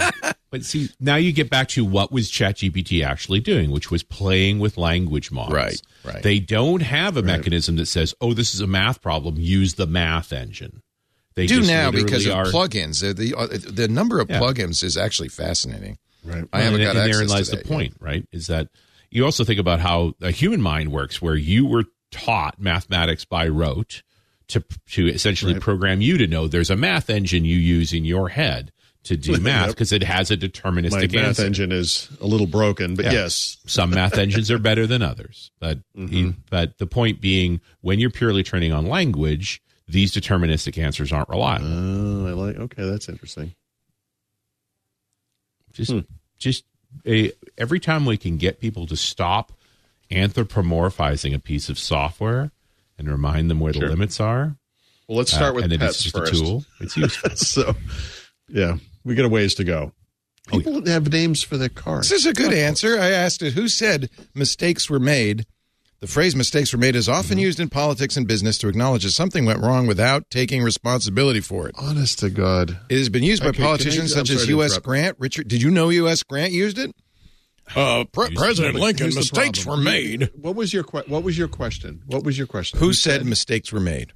But 0.51 0.65
see, 0.65 0.89
now 1.01 1.15
you 1.17 1.33
get 1.33 1.49
back 1.51 1.69
to 1.71 1.85
what 1.85 2.11
was 2.13 2.31
ChatGPT 2.31 3.05
actually 3.05 3.41
doing, 3.41 3.71
which 3.71 3.91
was 3.91 4.03
playing 4.03 4.59
with 4.59 4.77
language 4.77 5.31
models. 5.31 5.53
Right, 5.55 5.81
right. 6.05 6.23
They 6.23 6.39
don't 6.41 6.83
have 6.83 7.17
a 7.17 7.23
mechanism 7.23 7.77
that 7.77 7.87
says, 7.87 8.15
"Oh, 8.21 8.35
this 8.35 8.53
is 8.55 8.61
a 8.61 8.67
math 8.67 9.01
problem. 9.01 9.37
Use 9.39 9.75
the 9.75 9.87
math 9.87 10.33
engine." 10.33 10.83
They 11.37 11.47
do 11.47 11.57
just 11.59 11.69
now 11.71 11.91
because 11.91 12.27
literally 12.27 12.49
of 12.49 12.55
are, 12.55 12.69
plugins. 12.69 13.09
Uh, 13.09 13.13
The 13.13 13.35
uh, 13.35 13.47
the 13.73 13.87
number 13.89 14.19
of 14.21 14.29
Yeah. 14.31 14.41
plugins 14.41 14.83
is 14.85 14.97
actually 14.97 15.29
fascinating. 15.29 15.99
Right. 16.25 16.45
I 16.53 16.61
haven't 16.63 16.81
and, 16.81 16.85
got 16.85 16.97
and 16.97 16.99
access 17.01 17.17
therein 17.17 17.29
lies 17.29 17.45
to 17.51 17.57
the 17.57 17.57
that 17.59 17.67
point, 17.69 17.95
right? 18.01 18.27
Is 18.33 18.47
that 18.47 18.69
you 19.15 19.25
also 19.25 19.45
think 19.45 19.59
about 19.59 19.81
how 19.81 20.13
a 20.21 20.31
human 20.31 20.61
mind 20.61 20.93
works, 20.93 21.23
where 21.23 21.37
you 21.37 21.65
were 21.65 21.85
taught 22.11 22.61
mathematics 22.61 23.25
by 23.25 23.49
rote 23.49 24.03
to 24.49 24.63
to 24.91 25.09
essentially 25.09 25.59
program 25.59 26.03
you 26.03 26.19
to 26.19 26.27
know 26.27 26.47
there's 26.49 26.69
a 26.71 26.77
math 26.77 27.09
engine 27.09 27.47
you 27.47 27.57
use 27.57 27.95
in 27.95 28.05
your 28.05 28.29
head 28.29 28.71
to 29.05 29.17
do 29.17 29.37
math 29.41 29.69
because 29.71 29.93
it 29.93 30.03
has 30.03 30.31
a 30.31 30.37
deterministic 30.37 31.13
My 31.13 31.21
math 31.23 31.27
answer. 31.29 31.47
engine 31.47 31.73
is 31.73 32.09
a 32.21 32.27
little 32.27 32.47
broken, 32.47 32.95
but 32.95 33.07
Yeah. 33.07 33.13
yes. 33.13 33.57
Some 33.67 33.91
math 33.91 34.19
engines 34.19 34.51
are 34.51 34.59
better 34.59 34.87
than 34.87 35.01
others, 35.03 35.51
but 35.61 35.79
Mm-hmm. 35.97 36.31
but 36.51 36.77
the 36.79 36.87
point 36.87 37.21
being, 37.21 37.61
when 37.81 37.99
you're 37.99 38.11
purely 38.11 38.43
training 38.43 38.73
on 38.73 38.87
language, 38.87 39.63
these 39.89 40.13
deterministic 40.13 40.77
answers 40.83 41.13
aren't 41.13 41.29
reliable. 41.29 41.67
Oh, 41.69 42.27
I 42.27 42.33
like. 42.33 42.57
Okay, 42.57 42.89
that's 42.89 43.09
interesting. 43.09 43.55
just 45.73 45.91
Hmm. 45.91 46.01
just 46.39 46.65
a, 47.07 47.33
every 47.59 47.81
time 47.81 48.05
we 48.07 48.17
can 48.17 48.37
get 48.37 48.61
people 48.61 48.87
to 48.87 48.97
stop 48.97 49.53
anthropomorphizing 50.11 51.35
a 51.35 51.39
piece 51.39 51.69
of 51.69 51.79
software 51.79 52.51
and 52.99 53.11
remind 53.11 53.51
them 53.51 53.61
where 53.61 53.73
the 53.73 53.81
limits 53.87 54.21
are, 54.21 54.57
Well, 55.09 55.19
let's 55.19 55.33
uh, 55.33 55.37
start 55.37 55.55
with 55.55 55.65
and 55.65 55.79
pets 55.79 55.95
it's 55.97 56.03
just 56.05 56.17
first. 56.17 56.35
a 56.35 56.37
tool. 56.37 56.65
It's 56.81 56.97
useful. 56.97 57.31
so, 57.37 57.75
yeah, 58.49 58.77
we 59.05 59.15
got 59.15 59.25
a 59.25 59.29
ways 59.29 59.55
to 59.57 59.65
go. 59.65 59.93
Oh, 60.53 60.59
People 60.59 60.85
have 60.87 61.11
names 61.11 61.43
for 61.43 61.57
their 61.57 61.71
cars. 61.71 62.11
This 62.11 62.21
is 62.21 62.27
a 62.27 62.35
good 62.35 62.53
answer. 62.53 62.99
I 62.99 63.11
asked 63.11 63.43
it 63.43 63.55
who 63.55 63.67
said 63.69 64.11
mistakes 64.35 64.91
were 64.91 65.01
made. 65.01 65.47
The 66.05 66.11
phrase 66.13 66.37
mistakes 66.37 66.71
were 66.71 66.79
made 66.79 66.97
is 66.97 67.09
often 67.09 67.39
used 67.39 67.59
in 67.59 67.71
politics 67.71 68.19
and 68.19 68.29
business 68.29 68.59
to 68.59 68.69
acknowledge 68.69 69.05
that 69.05 69.13
something 69.13 69.47
went 69.47 69.61
wrong 69.61 69.87
without 69.87 70.29
taking 70.29 70.63
responsibility 70.63 71.41
for 71.41 71.67
it. 71.67 71.75
Honest 71.79 72.19
to 72.19 72.29
God. 72.29 72.79
It 72.91 72.99
has 72.99 73.09
been 73.09 73.23
used 73.23 73.43
by 73.43 73.49
Okay, 73.49 73.57
can 73.57 73.65
I- 73.65 73.69
politicians 73.69 74.13
I'm 74.15 74.27
such 74.27 74.37
as 74.37 74.47
U.S. 74.49 74.77
Grant. 74.81 75.17
Richard, 75.19 75.49
did 75.49 75.63
you 75.63 75.71
know 75.71 75.89
U.S. 75.89 76.23
Grant 76.23 76.53
used 76.53 76.79
it? 76.79 76.95
Uh, 77.75 78.05
Pre- 78.13 78.35
President. 78.35 78.75
Lincoln, 78.75 79.05
Here's 79.07 79.17
mistakes 79.17 79.65
were 79.65 79.79
made. 79.79 80.29
What 80.37 80.55
was 80.55 80.75
your 80.75 80.85
que- 80.85 81.05
What 81.07 81.23
was 81.23 81.39
your 81.39 81.49
question? 81.49 82.03
What 82.07 82.23
was 82.23 82.37
your 82.37 82.49
question? 82.49 82.81
Who 82.81 82.93
said 82.93 83.25
mistakes 83.25 83.73
were 83.73 83.81
made? 83.81 84.13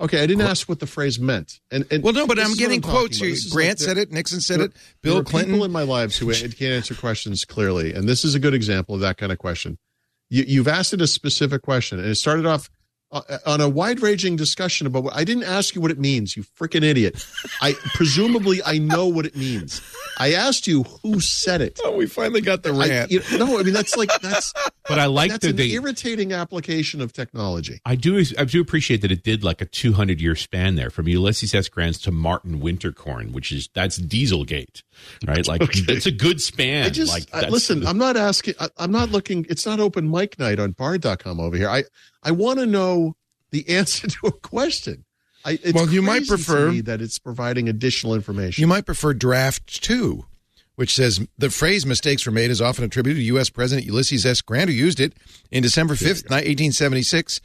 Okay, 0.00 0.20
I 0.20 0.26
didn't 0.26 0.42
ask 0.42 0.68
what 0.68 0.80
the 0.80 0.86
phrase 0.88 1.20
meant. 1.20 1.60
And, 1.70 1.86
and 1.92 2.02
Well, 2.02 2.12
no, 2.12 2.26
but 2.26 2.40
I'm 2.40 2.46
is 2.46 2.50
what 2.50 2.58
getting 2.58 2.80
quotes. 2.80 3.18
here. 3.18 3.36
Grant 3.52 3.78
like 3.78 3.86
said 3.86 3.98
it. 3.98 4.10
Nixon 4.10 4.40
said 4.40 4.58
there- 4.58 4.66
it. 4.66 4.72
there 4.74 5.12
Bill 5.12 5.18
are 5.18 5.22
Clinton. 5.22 5.52
People 5.52 5.64
in 5.64 5.70
my 5.70 5.82
lives 5.84 6.18
who 6.18 6.32
can't 6.32 6.60
answer 6.62 6.96
questions 6.96 7.44
clearly, 7.44 7.94
and 7.94 8.08
this 8.08 8.24
is 8.24 8.34
a 8.34 8.40
good 8.40 8.52
example 8.54 8.96
of 8.96 9.00
that 9.02 9.16
kind 9.16 9.30
of 9.30 9.38
question. 9.38 9.78
You, 10.34 10.44
you've 10.48 10.66
asked 10.66 10.92
it 10.92 11.00
a 11.00 11.06
specific 11.06 11.62
question, 11.62 12.00
and 12.00 12.08
it 12.08 12.16
started 12.16 12.44
off 12.44 12.68
Uh, 13.14 13.38
on 13.46 13.60
a 13.60 13.68
wide-ranging 13.68 14.34
discussion 14.34 14.88
about. 14.88 15.04
What, 15.04 15.14
I 15.14 15.22
didn't 15.22 15.44
ask 15.44 15.74
you 15.76 15.80
what 15.80 15.92
it 15.92 16.00
means, 16.00 16.36
you 16.36 16.42
freaking 16.42 16.82
idiot. 16.82 17.24
I 17.62 17.74
presumably 17.94 18.60
I 18.66 18.78
know 18.78 19.06
what 19.06 19.24
it 19.24 19.36
means. 19.36 19.80
I 20.18 20.32
asked 20.32 20.66
you 20.66 20.82
who 20.82 21.20
said 21.20 21.60
it. 21.60 21.78
oh, 21.84 21.96
we 21.96 22.06
finally 22.06 22.40
got 22.40 22.64
the 22.64 22.72
I, 22.74 22.88
rant. 22.88 23.10
you 23.12 23.22
no, 23.38 23.58
I 23.58 23.62
mean 23.62 23.72
that's 23.72 23.96
like 23.96 24.10
that's 24.20 24.52
but 24.88 24.98
I 24.98 25.06
like 25.06 25.30
That's 25.30 25.42
that 25.44 25.50
an 25.50 25.56
they. 25.56 25.70
irritating 25.70 26.32
application 26.32 27.00
of 27.00 27.12
technology. 27.12 27.80
I 27.86 27.94
do 27.94 28.22
I 28.36 28.44
do 28.44 28.60
appreciate 28.60 29.00
that 29.02 29.12
it 29.12 29.22
did 29.22 29.44
like 29.44 29.60
a 29.60 29.64
200 29.66 30.20
year 30.20 30.34
span 30.34 30.74
there 30.74 30.90
from 30.90 31.06
Ulysses 31.06 31.54
S. 31.54 31.68
Grant 31.68 31.94
to 32.02 32.10
Martin 32.10 32.60
Winterkorn, 32.60 33.30
which 33.32 33.52
is 33.52 33.68
that's 33.74 33.96
Dieselgate, 33.98 34.82
right? 35.24 35.46
Like 35.46 35.62
it's 35.88 36.06
a 36.06 36.10
good 36.12 36.40
span. 36.40 36.86
I 36.86 36.90
just 36.90 37.12
like 37.12 37.26
I- 37.32 37.48
listen. 37.48 37.86
I'm 37.86 37.98
not 37.98 38.16
asking. 38.16 38.54
I, 38.58 38.68
I'm 38.76 38.90
not 38.90 39.10
looking. 39.10 39.46
It's 39.48 39.64
not 39.66 39.78
open 39.78 40.10
mic 40.10 40.36
night 40.38 40.58
on 40.58 40.72
Bard.com 40.72 41.38
over 41.38 41.56
here. 41.56 41.68
I 41.68 41.84
I 42.24 42.30
want 42.32 42.58
to 42.58 42.66
know 42.66 43.16
the 43.50 43.68
answer 43.68 44.06
to 44.08 44.26
a 44.28 44.32
question. 44.32 45.04
I, 45.44 45.58
it's 45.62 45.74
Well, 45.74 45.88
you 45.88 46.00
might 46.02 46.26
prefer- 46.26 46.72
that 46.82 47.02
it's 47.02 47.18
providing 47.18 47.68
additional 47.68 48.14
information. 48.14 48.62
You 48.62 48.66
might 48.66 48.86
prefer 48.86 49.12
draft 49.12 49.82
two, 49.82 50.24
which 50.76 50.94
says 50.94 51.26
the 51.36 51.50
phrase 51.50 51.84
mistakes 51.84 52.24
were 52.24 52.32
made 52.32 52.50
is 52.50 52.62
often 52.62 52.84
attributed 52.84 53.20
to 53.20 53.24
U.S. 53.26 53.50
President 53.50 53.86
Ulysses 53.86 54.24
S. 54.24 54.40
Grant, 54.40 54.70
who 54.70 54.76
used 54.76 55.00
it 55.00 55.12
in 55.50 55.62
December 55.62 55.94
5th, 55.94 56.30
1876, 56.30 57.40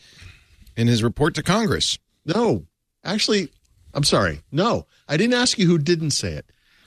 in 0.77 0.87
his 0.87 1.03
report 1.03 1.35
to 1.35 1.43
Congress. 1.43 1.97
no, 2.25 2.65
actually, 3.03 3.49
I'm 3.93 4.03
sorry. 4.03 4.41
No, 4.51 4.87
I 5.07 5.17
didn't 5.17 5.33
ask 5.33 5.57
you 5.57 5.67
who 5.67 5.77
didn't 5.77 6.11
say 6.11 6.33
it. 6.33 6.45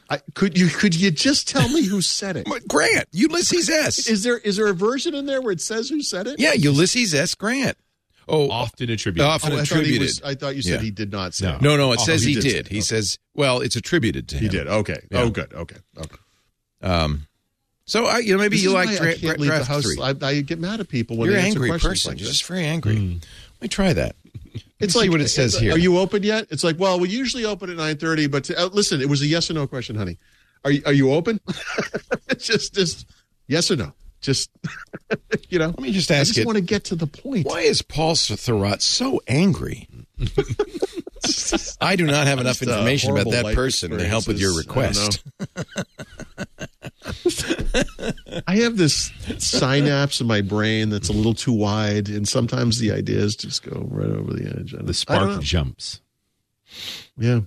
I, 0.08 0.20
could 0.34 0.58
you 0.58 0.68
could 0.68 0.94
you 0.94 1.10
just 1.10 1.48
tell 1.48 1.68
me 1.68 1.84
who 1.84 2.00
said 2.02 2.36
it? 2.36 2.46
Grant, 2.68 3.08
Ulysses 3.12 3.68
S. 3.70 4.08
Is 4.08 4.22
there 4.22 4.38
is 4.38 4.56
there 4.56 4.68
a 4.68 4.74
version 4.74 5.14
in 5.14 5.26
there 5.26 5.40
where 5.40 5.52
it 5.52 5.60
says 5.60 5.88
who 5.88 6.02
said 6.02 6.26
it? 6.26 6.38
yeah, 6.38 6.52
Ulysses 6.52 7.14
S. 7.14 7.34
Grant. 7.34 7.76
Oh, 8.28 8.50
often 8.50 8.88
attributed. 8.90 9.26
Often 9.26 9.52
Oh, 9.52 9.54
I 9.54 9.58
thought, 9.58 9.62
attributed. 9.72 10.00
was, 10.02 10.22
I 10.24 10.34
thought 10.34 10.54
you 10.56 10.62
said 10.62 10.74
Yeah. 10.80 10.84
he 10.84 10.90
did 10.90 11.10
not 11.10 11.34
say 11.34 11.46
No. 11.46 11.58
no, 11.60 11.76
no, 11.76 11.92
it 11.92 11.98
Oh, 12.00 12.04
says 12.04 12.22
he, 12.22 12.34
he 12.34 12.34
did 12.36 12.42
did. 12.42 12.54
it. 12.66 12.68
He 12.68 12.76
Okay. 12.76 12.80
says, 12.82 13.18
well, 13.34 13.60
it's 13.60 13.76
attributed 13.76 14.28
to 14.28 14.36
him. 14.36 14.42
He 14.42 14.48
did. 14.48 14.66
Okay. 14.68 15.00
Yeah. 15.10 15.22
Oh, 15.22 15.30
good. 15.30 15.52
Okay. 15.52 15.76
Okay. 15.98 16.16
Um, 16.82 17.26
so 17.84 18.06
I, 18.06 18.18
you 18.18 18.32
know, 18.32 18.38
maybe 18.38 18.56
This 18.56 18.64
you 18.64 18.70
like 18.72 18.86
why 18.86 18.92
I 18.92 18.96
dra- 18.96 19.06
can't 19.08 19.20
dra- 19.20 19.28
leave 19.30 19.38
the 19.40 19.46
draft 19.46 19.68
house. 19.68 19.82
three. 19.84 20.00
I, 20.00 20.14
I 20.22 20.40
get 20.42 20.58
mad 20.60 20.80
at 20.80 20.88
people 20.88 21.16
when 21.16 21.26
You're 21.26 21.34
they 21.34 21.40
an 21.40 21.46
answer 21.46 21.58
angry 21.64 21.68
questions 21.70 21.90
person. 21.92 22.12
like 22.12 22.20
You're 22.20 22.28
just 22.28 22.44
very 22.46 22.64
angry. 22.64 22.96
Hmm. 22.96 23.12
Let 23.54 23.62
me 23.62 23.68
try 23.68 23.92
that. 23.92 24.16
It's 24.80 24.94
see 24.94 24.98
like 25.00 25.10
what 25.10 25.20
it 25.20 25.28
says 25.28 25.56
here. 25.58 25.74
Are 25.74 25.78
you 25.78 25.98
open 25.98 26.22
yet? 26.24 26.46
It's 26.50 26.64
like, 26.64 26.78
well, 26.78 26.98
we 26.98 27.08
usually 27.08 27.44
open 27.44 27.70
at 27.70 27.76
nine 27.76 27.96
thirty, 27.98 28.26
but 28.26 28.50
uh, 28.50 28.68
listen, 28.72 29.00
it 29.00 29.08
was 29.08 29.22
a 29.22 29.26
yes 29.26 29.48
or 29.50 29.54
no 29.54 29.66
question, 29.68 29.94
honey. 29.96 30.18
Are 30.64 30.70
you 30.72 30.82
are 30.86 30.92
you 30.92 31.12
open? 31.12 31.40
it's 32.28 32.46
just 32.46 32.74
just 32.74 33.06
yes 33.46 33.70
or 33.70 33.76
no. 33.76 33.92
Just 34.22 34.50
you 35.50 35.58
know. 35.58 35.66
Let 35.66 35.80
me 35.80 35.92
just 35.92 36.10
ask 36.10 36.20
I 36.20 36.24
just 36.24 36.38
it. 36.38 36.46
want 36.46 36.56
to 36.56 36.62
get 36.62 36.84
to 36.84 36.94
the 36.94 37.06
point. 37.06 37.46
Why 37.46 37.60
is 37.60 37.82
Paul 37.82 38.14
Thurrott 38.14 38.80
so 38.80 39.20
angry? 39.26 39.88
I 41.80 41.96
do 41.96 42.06
not 42.06 42.26
have 42.26 42.40
enough 42.40 42.60
Just, 42.60 42.70
uh, 42.70 42.74
information 42.74 43.10
about 43.10 43.30
that 43.30 43.54
person 43.54 43.90
to 43.90 44.06
help 44.06 44.26
with 44.26 44.40
your 44.40 44.56
request. 44.56 45.22
I 48.46 48.56
have 48.56 48.76
this 48.76 49.10
synapse 49.38 50.20
in 50.20 50.26
my 50.26 50.40
brain 50.40 50.90
that's 50.90 51.08
a 51.08 51.12
little 51.12 51.34
too 51.34 51.52
wide, 51.52 52.08
and 52.08 52.26
sometimes 52.26 52.78
the 52.78 52.92
ideas 52.92 53.36
just 53.36 53.62
go 53.62 53.86
right 53.90 54.10
over 54.10 54.32
the 54.32 54.48
edge. 54.58 54.74
The 54.78 54.94
spark 54.94 55.40
jumps. 55.42 56.00
Yeah. 57.16 57.40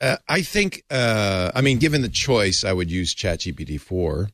Uh, 0.00 0.16
I 0.28 0.42
think, 0.42 0.84
uh, 0.90 1.50
I 1.54 1.60
mean, 1.60 1.78
given 1.78 2.02
the 2.02 2.08
choice, 2.08 2.64
I 2.64 2.72
would 2.72 2.90
use 2.90 3.14
ChatGPT 3.14 3.80
4. 3.80 4.30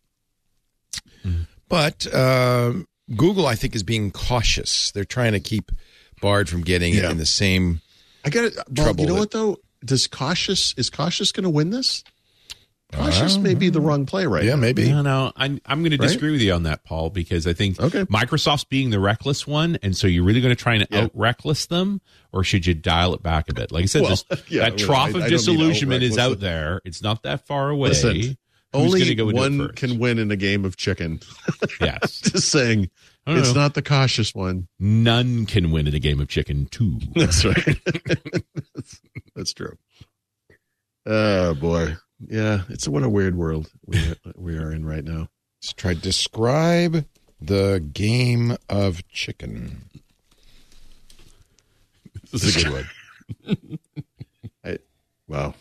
But 1.69 2.13
um 2.15 2.87
Google, 3.15 3.47
I 3.47 3.55
think, 3.55 3.75
is 3.77 3.83
being 3.85 4.11
cautious. 4.11 4.91
They're 4.93 5.05
trying 5.05 5.33
to 5.33 5.41
keep 5.41 5.71
Bard 6.21 6.49
from 6.49 6.63
getting 6.63 6.95
it 6.95 7.03
Yeah. 7.05 7.11
in 7.11 7.19
the 7.19 7.27
same. 7.27 7.81
I 8.25 8.31
got 8.31 8.45
it. 8.45 8.55
Well, 8.57 8.65
Trouble 8.87 9.01
you 9.03 9.07
know 9.09 9.15
that- 9.15 9.21
what 9.21 9.31
though? 9.31 9.59
Does 9.85 10.07
cautious 10.09 10.75
is 10.77 10.91
cautious 10.91 11.31
going 11.33 11.45
to 11.45 11.51
win 11.51 11.71
this? 11.71 12.03
Cautious 12.93 13.37
may 13.37 13.55
be 13.55 13.69
the 13.69 13.81
wrong 13.81 14.07
play 14.07 14.27
right 14.27 14.45
Yeah, 14.45 14.51
now. 14.55 14.61
maybe. 14.61 14.89
No, 14.89 15.03
no, 15.03 15.33
I'm 15.37 15.61
I'm 15.67 15.81
going 15.81 15.91
to 15.91 15.97
Right? 15.99 16.07
disagree 16.07 16.31
with 16.31 16.41
you 16.41 16.53
on 16.53 16.63
that, 16.63 16.85
Paul, 16.85 17.11
because 17.11 17.47
I 17.47 17.53
think 17.53 17.79
Okay. 17.81 18.05
Microsoft's 18.05 18.65
being 18.65 18.91
the 18.91 19.01
reckless 19.01 19.45
one, 19.47 19.77
and 19.83 19.97
so 19.97 20.07
you're 20.07 20.23
really 20.25 20.41
going 20.41 20.55
to 20.55 20.61
try 20.61 20.75
and 20.77 20.87
Yeah. 20.91 21.03
out 21.03 21.11
reckless 21.13 21.67
them, 21.67 22.01
or 22.33 22.45
should 22.45 22.65
you 22.65 22.75
dial 22.75 23.13
it 23.15 23.23
back 23.25 23.49
a 23.51 23.55
bit? 23.55 23.73
Like 23.73 23.83
I 23.83 23.87
said, 23.87 24.03
Well, 24.03 24.11
this, 24.11 24.25
yeah, 24.49 24.63
that 24.63 24.77
well, 24.79 24.87
trough 24.87 24.99
I- 24.99 25.03
I 25.05 25.09
of 25.09 25.15
don't 25.23 25.31
disillusionment 25.31 26.03
is 26.05 26.17
out-reckless. 26.17 26.41
there. 26.41 26.81
It's 26.85 27.03
not 27.03 27.23
that 27.25 27.45
far 27.47 27.71
away. 27.71 27.89
Listen, 27.91 28.17
Who's 28.17 28.35
Only 28.75 29.15
go 29.15 29.27
one 29.27 29.71
can 29.73 29.99
win 29.99 30.19
in 30.19 30.31
a 30.31 30.37
game 30.37 30.65
of 30.65 30.77
chicken. 30.77 31.21
Yes, 31.81 32.21
Just 32.21 32.49
saying, 32.51 32.91
it's 33.27 33.55
know. 33.55 33.61
not 33.63 33.75
the 33.75 33.83
cautious 33.83 34.35
one. 34.35 34.69
none 34.79 35.47
can 35.47 35.71
win 35.71 35.87
in 35.87 35.95
a 35.95 35.99
game 35.99 36.21
of 36.21 36.29
chicken 36.29 36.67
too. 36.67 36.99
That's 37.15 37.45
right. 37.45 37.79
that's, 38.75 39.01
that's 39.35 39.53
true. 39.53 39.77
Oh 41.07 41.55
boy, 41.55 41.97
yeah. 42.29 42.63
It's 42.69 42.89
what 42.89 43.03
a 43.03 43.09
weird 43.09 43.37
world 43.37 43.71
we 43.87 44.15
we 44.37 44.57
are 44.59 44.73
in 44.73 44.85
right 44.85 45.05
now. 45.05 45.29
Let's 45.63 45.73
try 45.75 45.95
describe 45.95 47.07
the 47.41 47.85
game 47.93 48.57
of 48.69 49.07
chicken. 49.09 49.89
This 52.33 52.45
is 52.45 52.57
a 52.57 52.65
good 52.69 52.87
one. 53.47 53.79
I, 54.65 54.79
wow. 55.29 55.55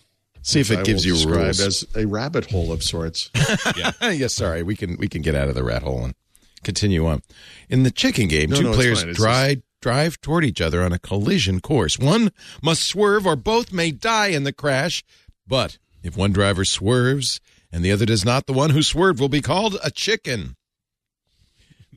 See 0.45 0.59
if 0.59 0.69
I 0.69 0.75
it 0.75 0.85
gives 0.85 1.03
you 1.03 1.15
rules. 1.27 1.59
as 1.59 1.87
a 1.95 2.05
rabbit 2.05 2.51
hole 2.51 2.71
of 2.71 2.83
sorts. 2.83 3.31
yeah. 3.75 4.11
yes, 4.11 4.35
sorry. 4.35 4.61
We 4.61 4.75
can 4.75 4.95
we 4.97 5.07
can 5.07 5.23
get 5.23 5.33
out 5.33 5.49
of 5.49 5.55
the 5.55 5.63
rat 5.63 5.81
hole 5.81 6.05
and 6.05 6.13
continue 6.63 7.07
on. 7.07 7.23
In 7.67 7.81
the 7.81 7.89
chicken 7.89 8.27
game, 8.27 8.51
No, 8.51 8.57
two 8.57 8.63
no, 8.65 8.73
players 8.73 9.03
drive 9.15 9.63
drive 9.81 10.21
toward 10.21 10.45
each 10.45 10.61
other 10.61 10.83
on 10.83 10.93
a 10.93 10.99
collision 10.99 11.61
course. 11.61 11.97
One 11.97 12.31
must 12.61 12.83
swerve, 12.83 13.25
or 13.25 13.35
both 13.35 13.73
may 13.73 13.89
die 13.89 14.27
in 14.27 14.43
the 14.43 14.53
crash. 14.53 15.03
But 15.47 15.79
if 16.03 16.15
one 16.15 16.31
driver 16.31 16.63
swerves 16.63 17.41
and 17.71 17.83
the 17.83 17.91
other 17.91 18.05
does 18.05 18.23
not, 18.23 18.45
the 18.45 18.53
one 18.53 18.69
who 18.69 18.83
swerved 18.83 19.19
will 19.19 19.29
be 19.29 19.41
called 19.41 19.77
a 19.83 19.89
chicken. 19.89 20.55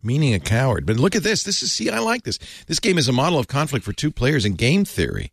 Meaning 0.03 0.33
a 0.33 0.41
coward. 0.41 0.87
But 0.87 0.97
look 0.97 1.15
at 1.15 1.23
this. 1.23 1.43
This 1.43 1.63
is 1.63 1.71
see, 1.71 1.91
I 1.91 1.99
like 1.99 2.23
this. 2.23 2.39
This 2.67 2.81
game 2.81 2.97
is 2.97 3.09
a 3.09 3.13
model 3.13 3.39
of 3.39 3.47
conflict 3.47 3.85
for 3.85 3.93
two 3.93 4.11
players 4.11 4.47
in 4.47 4.55
game 4.55 4.87
theory. 4.87 5.33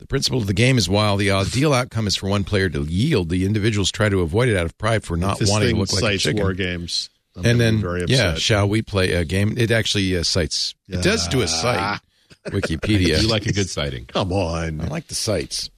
The 0.00 0.06
principle 0.06 0.40
of 0.40 0.46
the 0.46 0.54
game 0.54 0.78
is 0.78 0.88
while 0.88 1.18
the 1.18 1.30
ideal 1.30 1.74
outcome 1.74 2.06
is 2.06 2.16
for 2.16 2.28
one 2.28 2.42
player 2.42 2.70
to 2.70 2.84
yield, 2.84 3.28
the 3.28 3.44
individuals 3.44 3.90
try 3.90 4.08
to 4.08 4.22
avoid 4.22 4.48
it 4.48 4.56
out 4.56 4.64
of 4.64 4.76
pride 4.78 5.04
for 5.04 5.16
not 5.16 5.38
this 5.38 5.50
wanting 5.50 5.74
to 5.74 5.76
look 5.76 5.92
like 5.92 6.02
a 6.02 6.06
cites 6.06 6.22
chicken. 6.22 6.42
war 6.42 6.54
games. 6.54 7.10
I'm 7.36 7.44
and 7.44 7.60
then, 7.60 7.80
very 7.80 8.06
yeah, 8.08 8.34
shall 8.34 8.66
we 8.66 8.80
play 8.80 9.12
a 9.12 9.26
game? 9.26 9.54
It 9.58 9.70
actually 9.70 10.16
uh, 10.16 10.22
cites. 10.22 10.74
It 10.88 11.02
does 11.02 11.28
do 11.28 11.42
a 11.42 11.48
site. 11.48 12.00
Wikipedia. 12.46 13.20
You 13.20 13.28
like 13.28 13.44
a 13.44 13.52
good 13.52 13.68
sighting. 13.68 14.06
Come 14.06 14.32
on. 14.32 14.80
I 14.80 14.86
like 14.86 15.06
the 15.08 15.14
sites. 15.14 15.68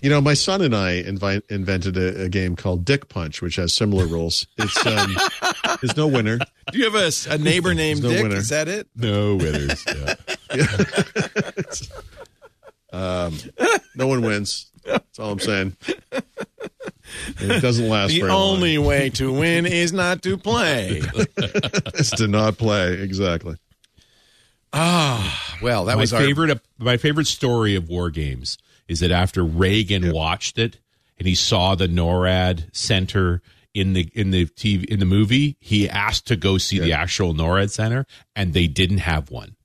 You 0.00 0.08
know, 0.08 0.20
my 0.20 0.34
son 0.34 0.62
and 0.62 0.74
I 0.74 1.02
invi- 1.02 1.42
invented 1.50 1.96
a, 1.98 2.24
a 2.24 2.28
game 2.28 2.56
called 2.56 2.84
Dick 2.84 3.08
Punch, 3.08 3.42
which 3.42 3.56
has 3.56 3.74
similar 3.74 4.06
rules. 4.06 4.46
It's 4.56 4.86
um, 4.86 5.14
there's 5.82 5.96
no 5.96 6.06
winner. 6.06 6.38
Do 6.72 6.78
you 6.78 6.90
have 6.90 6.94
a, 6.94 7.10
a 7.34 7.36
neighbor 7.36 7.74
named 7.74 8.02
no 8.02 8.08
Dick? 8.10 8.22
winner. 8.22 8.36
Is 8.36 8.48
that 8.48 8.68
it? 8.68 8.88
No 8.96 9.36
winners. 9.36 9.84
Yeah. 9.86 10.14
No 12.92 14.06
one 14.06 14.22
wins. 14.22 14.70
That's 14.84 15.18
all 15.18 15.32
I'm 15.32 15.40
saying. 15.40 15.76
And 17.40 17.50
it 17.52 17.60
doesn't 17.62 17.88
last 17.88 18.10
The 18.10 18.20
very 18.20 18.32
only 18.32 18.78
way 18.78 19.10
to 19.10 19.32
win 19.32 19.66
is 19.66 19.92
not 19.92 20.22
to 20.22 20.36
play. 20.36 21.02
It's 21.36 22.10
to 22.12 22.28
not 22.28 22.58
play. 22.58 22.92
Exactly. 23.00 23.56
Ah, 24.72 25.56
well, 25.62 25.86
that 25.86 25.94
my 25.96 26.00
was 26.00 26.12
our 26.12 26.20
favorite. 26.20 26.60
my 26.78 26.96
favorite 26.96 27.26
story 27.26 27.74
of 27.74 27.88
war 27.88 28.10
games 28.10 28.58
is 28.86 29.00
that 29.00 29.10
after 29.10 29.42
Reagan 29.42 30.12
watched 30.12 30.58
it 30.58 30.78
and 31.18 31.26
he 31.26 31.34
saw 31.34 31.74
the 31.74 31.88
NORAD 31.88 32.74
center 32.76 33.40
in 33.74 33.94
the 33.94 34.10
in 34.14 34.30
the 34.30 34.46
TV 34.46 34.84
in 34.84 34.98
the 35.00 35.06
movie, 35.06 35.56
he 35.60 35.88
asked 35.88 36.26
to 36.28 36.36
go 36.36 36.58
see 36.58 36.78
the 36.78 36.92
actual 36.92 37.34
NORAD 37.34 37.70
center, 37.70 38.06
and 38.36 38.52
they 38.52 38.66
didn't 38.66 38.98
have 38.98 39.30
one. 39.30 39.56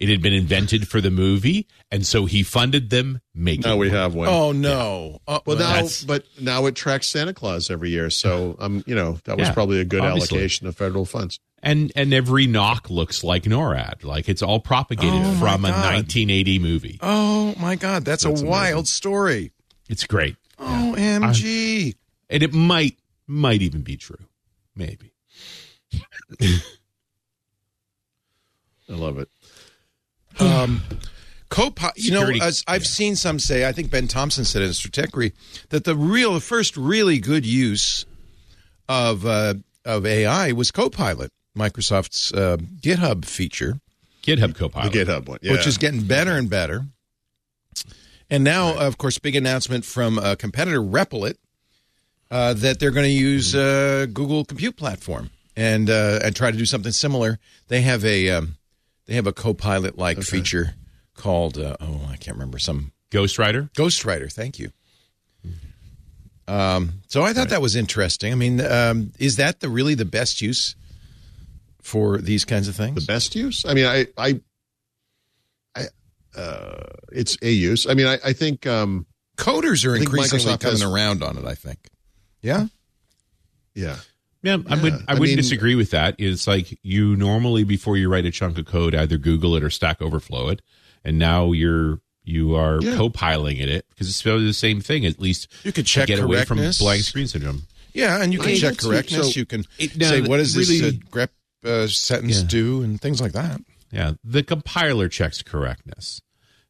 It 0.00 0.08
had 0.08 0.22
been 0.22 0.32
invented 0.32 0.88
for 0.88 1.00
the 1.02 1.10
movie, 1.10 1.68
and 1.90 2.04
so 2.06 2.24
he 2.24 2.42
funded 2.42 2.88
them 2.90 3.20
making. 3.34 3.68
Now 3.68 3.76
we 3.76 3.88
one. 3.88 3.96
have 3.96 4.14
one. 4.14 4.28
Oh 4.28 4.50
no! 4.52 5.20
Uh, 5.28 5.40
well, 5.44 5.58
now, 5.58 5.72
that's- 5.74 6.02
but 6.04 6.24
now 6.40 6.64
it 6.66 6.74
tracks 6.74 7.06
Santa 7.08 7.34
Claus 7.34 7.70
every 7.70 7.90
year. 7.90 8.08
So, 8.10 8.56
um, 8.58 8.82
you 8.86 8.94
know, 8.94 9.18
that 9.24 9.36
was 9.36 9.48
Yeah, 9.48 9.54
probably 9.54 9.78
a 9.78 9.84
good 9.84 10.00
obviously. 10.00 10.38
allocation 10.38 10.66
of 10.66 10.74
federal 10.76 11.04
funds. 11.04 11.38
and 11.62 11.92
and 11.94 12.14
every 12.14 12.46
knock 12.46 12.88
looks 12.88 13.22
like 13.22 13.42
NORAD, 13.44 14.02
like 14.02 14.26
it's 14.30 14.40
all 14.42 14.58
propagated 14.58 15.20
Oh, 15.22 15.34
from 15.34 15.66
a 15.66 15.70
1980 15.70 16.58
movie. 16.58 16.98
oh 17.02 17.54
my 17.60 17.76
God, 17.76 18.04
that's, 18.06 18.24
That's 18.24 18.24
a 18.24 18.28
amazing. 18.44 18.48
wild 18.48 18.88
story. 18.88 19.52
It's 19.90 20.04
great, 20.06 20.36
Omg! 20.58 21.94
and 22.30 22.42
it 22.42 22.54
might 22.54 22.96
might 23.26 23.60
even 23.60 23.82
be 23.82 23.98
true, 23.98 24.24
maybe. 24.74 25.12
I 28.88 28.94
love 28.94 29.18
it. 29.18 29.28
Um, 30.38 30.82
Copilot. 31.48 31.96
You 31.98 32.12
know, 32.12 32.30
as 32.42 32.62
I've 32.68 32.86
seen 32.86 33.16
some 33.16 33.38
say, 33.38 33.66
I 33.68 33.72
think 33.72 33.90
Ben 33.90 34.06
Thompson 34.06 34.44
said 34.44 34.62
in 34.62 34.70
Stratechery 34.70 35.32
that 35.70 35.84
the 35.84 35.96
real, 35.96 36.34
the 36.34 36.40
first 36.40 36.76
really 36.76 37.18
good 37.18 37.44
use 37.44 38.06
of 38.88 39.26
uh, 39.26 39.54
of 39.84 40.06
AI 40.06 40.52
was 40.52 40.70
Copilot, 40.70 41.32
Microsoft's 41.56 42.32
uh, 42.32 42.56
GitHub 42.80 43.24
feature, 43.24 43.80
GitHub 44.22 44.54
The 44.54 44.58
Copilot. 44.60 44.92
GitHub 44.92 45.26
one. 45.28 45.38
Yeah. 45.42 45.52
which 45.52 45.66
is 45.66 45.76
getting 45.78 46.02
better 46.04 46.36
and 46.36 46.48
better. 46.48 46.86
And 48.32 48.44
now, 48.44 48.78
of 48.78 48.96
course, 48.96 49.18
big 49.18 49.34
announcement 49.34 49.84
from 49.84 50.18
a 50.18 50.36
competitor 50.36 50.80
Replit 50.80 51.34
uh, 52.30 52.54
that 52.54 52.78
they're 52.78 52.92
going 52.92 53.06
to 53.06 53.10
use 53.10 53.56
uh, 53.56 54.06
Google 54.12 54.44
Compute 54.44 54.76
Platform 54.76 55.30
and 55.56 55.90
uh, 55.90 56.20
and 56.22 56.36
try 56.36 56.52
to 56.52 56.56
do 56.56 56.64
something 56.64 56.92
similar. 56.92 57.40
They 57.66 57.80
have 57.80 58.04
a 58.04 58.30
um, 58.30 58.54
they 59.10 59.16
have 59.16 59.26
a 59.26 59.32
co-pilot 59.32 59.98
like 59.98 60.22
feature 60.22 60.76
called 61.14 61.58
uh, 61.58 61.76
oh 61.80 62.06
I 62.08 62.14
can't 62.14 62.36
remember 62.36 62.60
some 62.60 62.92
Ghost 63.10 63.40
Rider. 63.40 63.68
Ghostwriter. 63.76 64.32
Thank 64.32 64.60
you. 64.60 64.70
Um, 66.46 67.00
so 67.08 67.22
I 67.22 67.32
thought 67.32 67.48
that 67.48 67.60
was 67.60 67.74
interesting. 67.74 68.30
I 68.30 68.36
mean, 68.36 68.60
um, 68.60 69.10
is 69.18 69.34
that 69.36 69.58
the 69.58 69.68
really 69.68 69.94
the 69.94 70.04
best 70.04 70.40
use 70.40 70.76
for 71.82 72.18
these 72.18 72.44
kinds 72.44 72.68
of 72.68 72.76
things? 72.76 73.04
the 73.04 73.12
best 73.12 73.34
use. 73.34 73.64
I 73.66 73.74
mean, 73.74 73.86
I, 73.86 74.06
I, 74.16 74.40
I, 75.74 75.84
uh, 76.38 76.86
it's 77.10 77.36
a 77.42 77.50
use. 77.50 77.88
I 77.88 77.94
mean, 77.94 78.06
I, 78.06 78.18
I 78.24 78.32
think, 78.32 78.64
um, 78.66 79.06
Coders 79.36 79.84
are 79.84 79.94
I 79.94 79.98
think 79.98 80.10
increasingly 80.10 80.44
Microsoft 80.44 80.60
coming 80.60 80.80
has- 80.80 80.82
around 80.84 81.22
on 81.24 81.36
it. 81.36 81.44
I 81.44 81.54
think. 81.56 81.78
Yeah. 82.42 82.66
yeah, 83.74 83.96
Yeah, 84.42 84.56
I 84.68 84.76
would. 84.76 84.92
Yeah, 84.92 84.98
I 85.08 85.12
I 85.12 85.14
wouldn't 85.14 85.20
mean- 85.20 85.36
disagree 85.36 85.74
with 85.74 85.90
that. 85.90 86.14
It's 86.18 86.46
like 86.46 86.78
you 86.82 87.14
normally 87.16 87.64
before 87.64 87.96
you 87.96 88.08
write 88.08 88.24
a 88.24 88.30
chunk 88.30 88.56
of 88.58 88.66
code, 88.66 88.94
either 88.94 89.18
Google 89.18 89.54
it 89.56 89.62
or 89.62 89.70
Stack 89.70 90.00
Overflow 90.00 90.48
it, 90.48 90.62
and 91.04 91.18
now 91.18 91.52
you're 91.52 92.00
you 92.24 92.54
are 92.54 92.80
Yeah. 92.82 92.94
co-piling 92.96 93.56
it 93.56 93.86
because 93.90 94.08
it's 94.08 94.24
really 94.24 94.44
the 94.44 94.52
same 94.54 94.80
thing. 94.80 95.04
At 95.04 95.20
least 95.20 95.48
You 95.64 95.72
could 95.72 95.86
to 95.86 95.92
check 95.92 96.06
get 96.06 96.18
away 96.20 96.44
from 96.44 96.58
correctness. 96.58 96.78
blank 96.78 97.02
screen 97.02 97.26
syndrome. 97.26 97.62
Yeah, 97.92 98.22
and 98.22 98.32
you 98.32 98.38
can 98.38 98.50
I 98.52 98.56
check 98.56 98.78
correctness. 98.78 99.34
so- 99.34 99.38
you 99.40 99.46
can 99.46 99.64
It- 99.78 99.96
no, 99.96 100.08
say 100.08 100.20
what 100.22 100.36
does 100.36 100.54
this 100.54 100.68
really- 100.68 100.88
uh, 100.88 100.92
grep 101.10 101.28
uh, 101.64 101.86
sentence 101.88 102.38
Yeah. 102.40 102.46
do 102.46 102.82
and 102.82 103.00
things 103.00 103.20
like 103.20 103.32
that. 103.32 103.60
Yeah, 103.92 104.12
the 104.24 104.42
compiler 104.42 105.08
checks 105.08 105.42
correctness. 105.42 106.20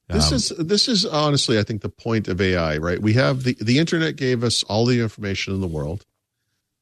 this 0.08 0.28
Um, 0.28 0.34
is 0.34 0.52
this 0.58 0.88
is 0.88 1.04
honestly, 1.04 1.56
I 1.58 1.62
think, 1.62 1.82
the 1.82 1.88
point 1.88 2.26
of 2.26 2.40
AI. 2.40 2.78
Right? 2.78 3.00
We 3.00 3.12
have 3.12 3.44
the 3.44 3.56
the 3.60 3.78
internet 3.78 4.16
gave 4.16 4.42
us 4.42 4.62
all 4.64 4.84
the 4.86 5.00
information 5.00 5.54
in 5.54 5.60
the 5.60 5.68
world, 5.68 6.04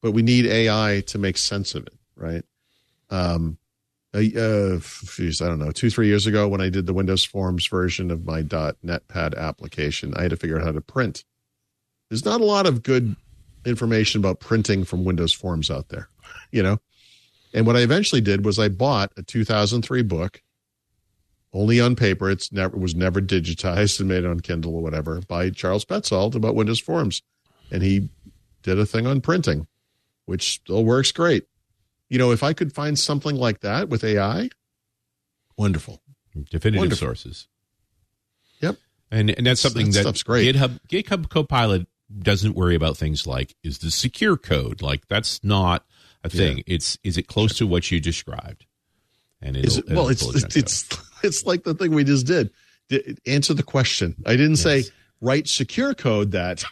but 0.01 0.11
we 0.11 0.21
need 0.21 0.45
AI 0.45 1.03
to 1.07 1.17
make 1.17 1.37
sense 1.37 1.75
of 1.75 1.87
it. 1.87 1.93
Right? 2.15 2.43
Um, 3.09 3.57
uh, 4.13 4.21
geez, 4.21 5.41
I 5.41 5.47
don't 5.47 5.59
know, 5.59 5.71
two 5.71 5.89
three 5.89 6.07
years 6.07 6.25
ago 6.25 6.47
when 6.47 6.61
I 6.61 6.69
did 6.69 6.87
the 6.87 6.93
Windows 6.93 7.23
Forms 7.23 7.67
version 7.67 8.09
of 8.09 8.25
my 8.25 8.41
.NETPAD 8.41 9.37
application, 9.37 10.13
I 10.15 10.23
had 10.23 10.31
to 10.31 10.37
figure 10.37 10.57
out 10.57 10.65
how 10.65 10.71
to 10.71 10.81
print. 10.81 11.23
There's 12.09 12.25
not 12.25 12.41
a 12.41 12.45
lot 12.45 12.65
of 12.65 12.81
good 12.81 13.15
information 13.65 14.19
about 14.19 14.39
printing 14.39 14.83
from 14.83 15.05
Windows 15.05 15.33
Forms 15.33 15.69
out 15.69 15.89
there, 15.89 16.09
you 16.51 16.63
know. 16.63 16.79
And 17.53 17.67
what 17.67 17.75
I 17.75 17.81
eventually 17.81 18.21
did 18.21 18.45
was 18.45 18.57
I 18.59 18.69
bought 18.69 19.11
a 19.17 19.23
2003 19.23 20.01
book, 20.03 20.41
only 21.53 21.79
on 21.79 21.95
paper. 21.95 22.29
It's 22.29 22.51
never 22.51 22.77
was 22.77 22.95
never 22.95 23.21
digitized 23.21 23.99
and 23.99 24.09
made 24.09 24.25
on 24.25 24.39
Kindle 24.39 24.75
or 24.75 24.81
whatever 24.81 25.21
by 25.27 25.51
Charles 25.51 25.85
Petzold 25.85 26.33
about 26.33 26.55
Windows 26.55 26.79
Forms, 26.79 27.21
and 27.71 27.83
he 27.83 28.09
did 28.63 28.79
a 28.79 28.85
thing 28.87 29.05
on 29.05 29.21
printing, 29.21 29.67
which 30.29 30.53
still 30.61 30.85
works 30.85 31.11
great. 31.11 31.45
You 32.07 32.17
know, 32.19 32.31
if 32.31 32.43
I 32.43 32.53
could 32.53 32.71
find 32.73 32.97
something 32.97 33.35
like 33.35 33.61
that 33.61 33.89
with 33.89 34.03
AI, 34.03 34.49
wonderful. 35.57 36.01
definitive 36.49 36.79
Wonderful. 36.81 37.07
sources. 37.07 37.47
Yep. 38.61 38.77
And 39.11 39.29
and 39.31 39.45
that's 39.47 39.61
something 39.61 39.87
That 39.87 39.93
that 39.93 40.01
stuff's 40.01 40.23
great. 40.23 40.55
GitHub 40.55 40.79
GitHub 40.87 41.29
Copilot 41.29 41.87
doesn't 42.17 42.55
worry 42.55 42.75
about 42.75 42.97
things 42.97 43.25
like 43.27 43.55
is 43.63 43.79
the 43.79 43.91
secure 43.91 44.37
code 44.37 44.81
like 44.81 45.07
that's 45.07 45.43
not 45.43 45.85
a 46.23 46.29
thing. 46.29 46.63
It's 46.67 46.97
is 47.03 47.17
it 47.17 47.27
close 47.27 47.57
to 47.57 47.67
what 47.67 47.89
you 47.91 47.99
described? 47.99 48.65
And 49.41 49.55
it'll, 49.55 49.67
Is 49.67 49.77
it, 49.77 49.89
well, 49.89 50.09
it's 50.09 50.21
pull 50.23 50.31
a 50.35 50.39
chunk 50.41 50.55
it's 50.57 50.83
it's 50.83 50.97
it's 51.23 51.45
like 51.45 51.63
the 51.63 51.73
thing 51.73 51.91
we 51.93 52.03
just 52.03 52.25
did. 52.27 52.51
D- 52.89 53.15
answer 53.25 53.53
the 53.53 53.63
question. 53.63 54.15
I 54.25 54.35
didn't 54.35 54.57
say 54.57 54.83
write 55.21 55.47
secure 55.47 55.93
code 55.93 56.31
that. 56.31 56.63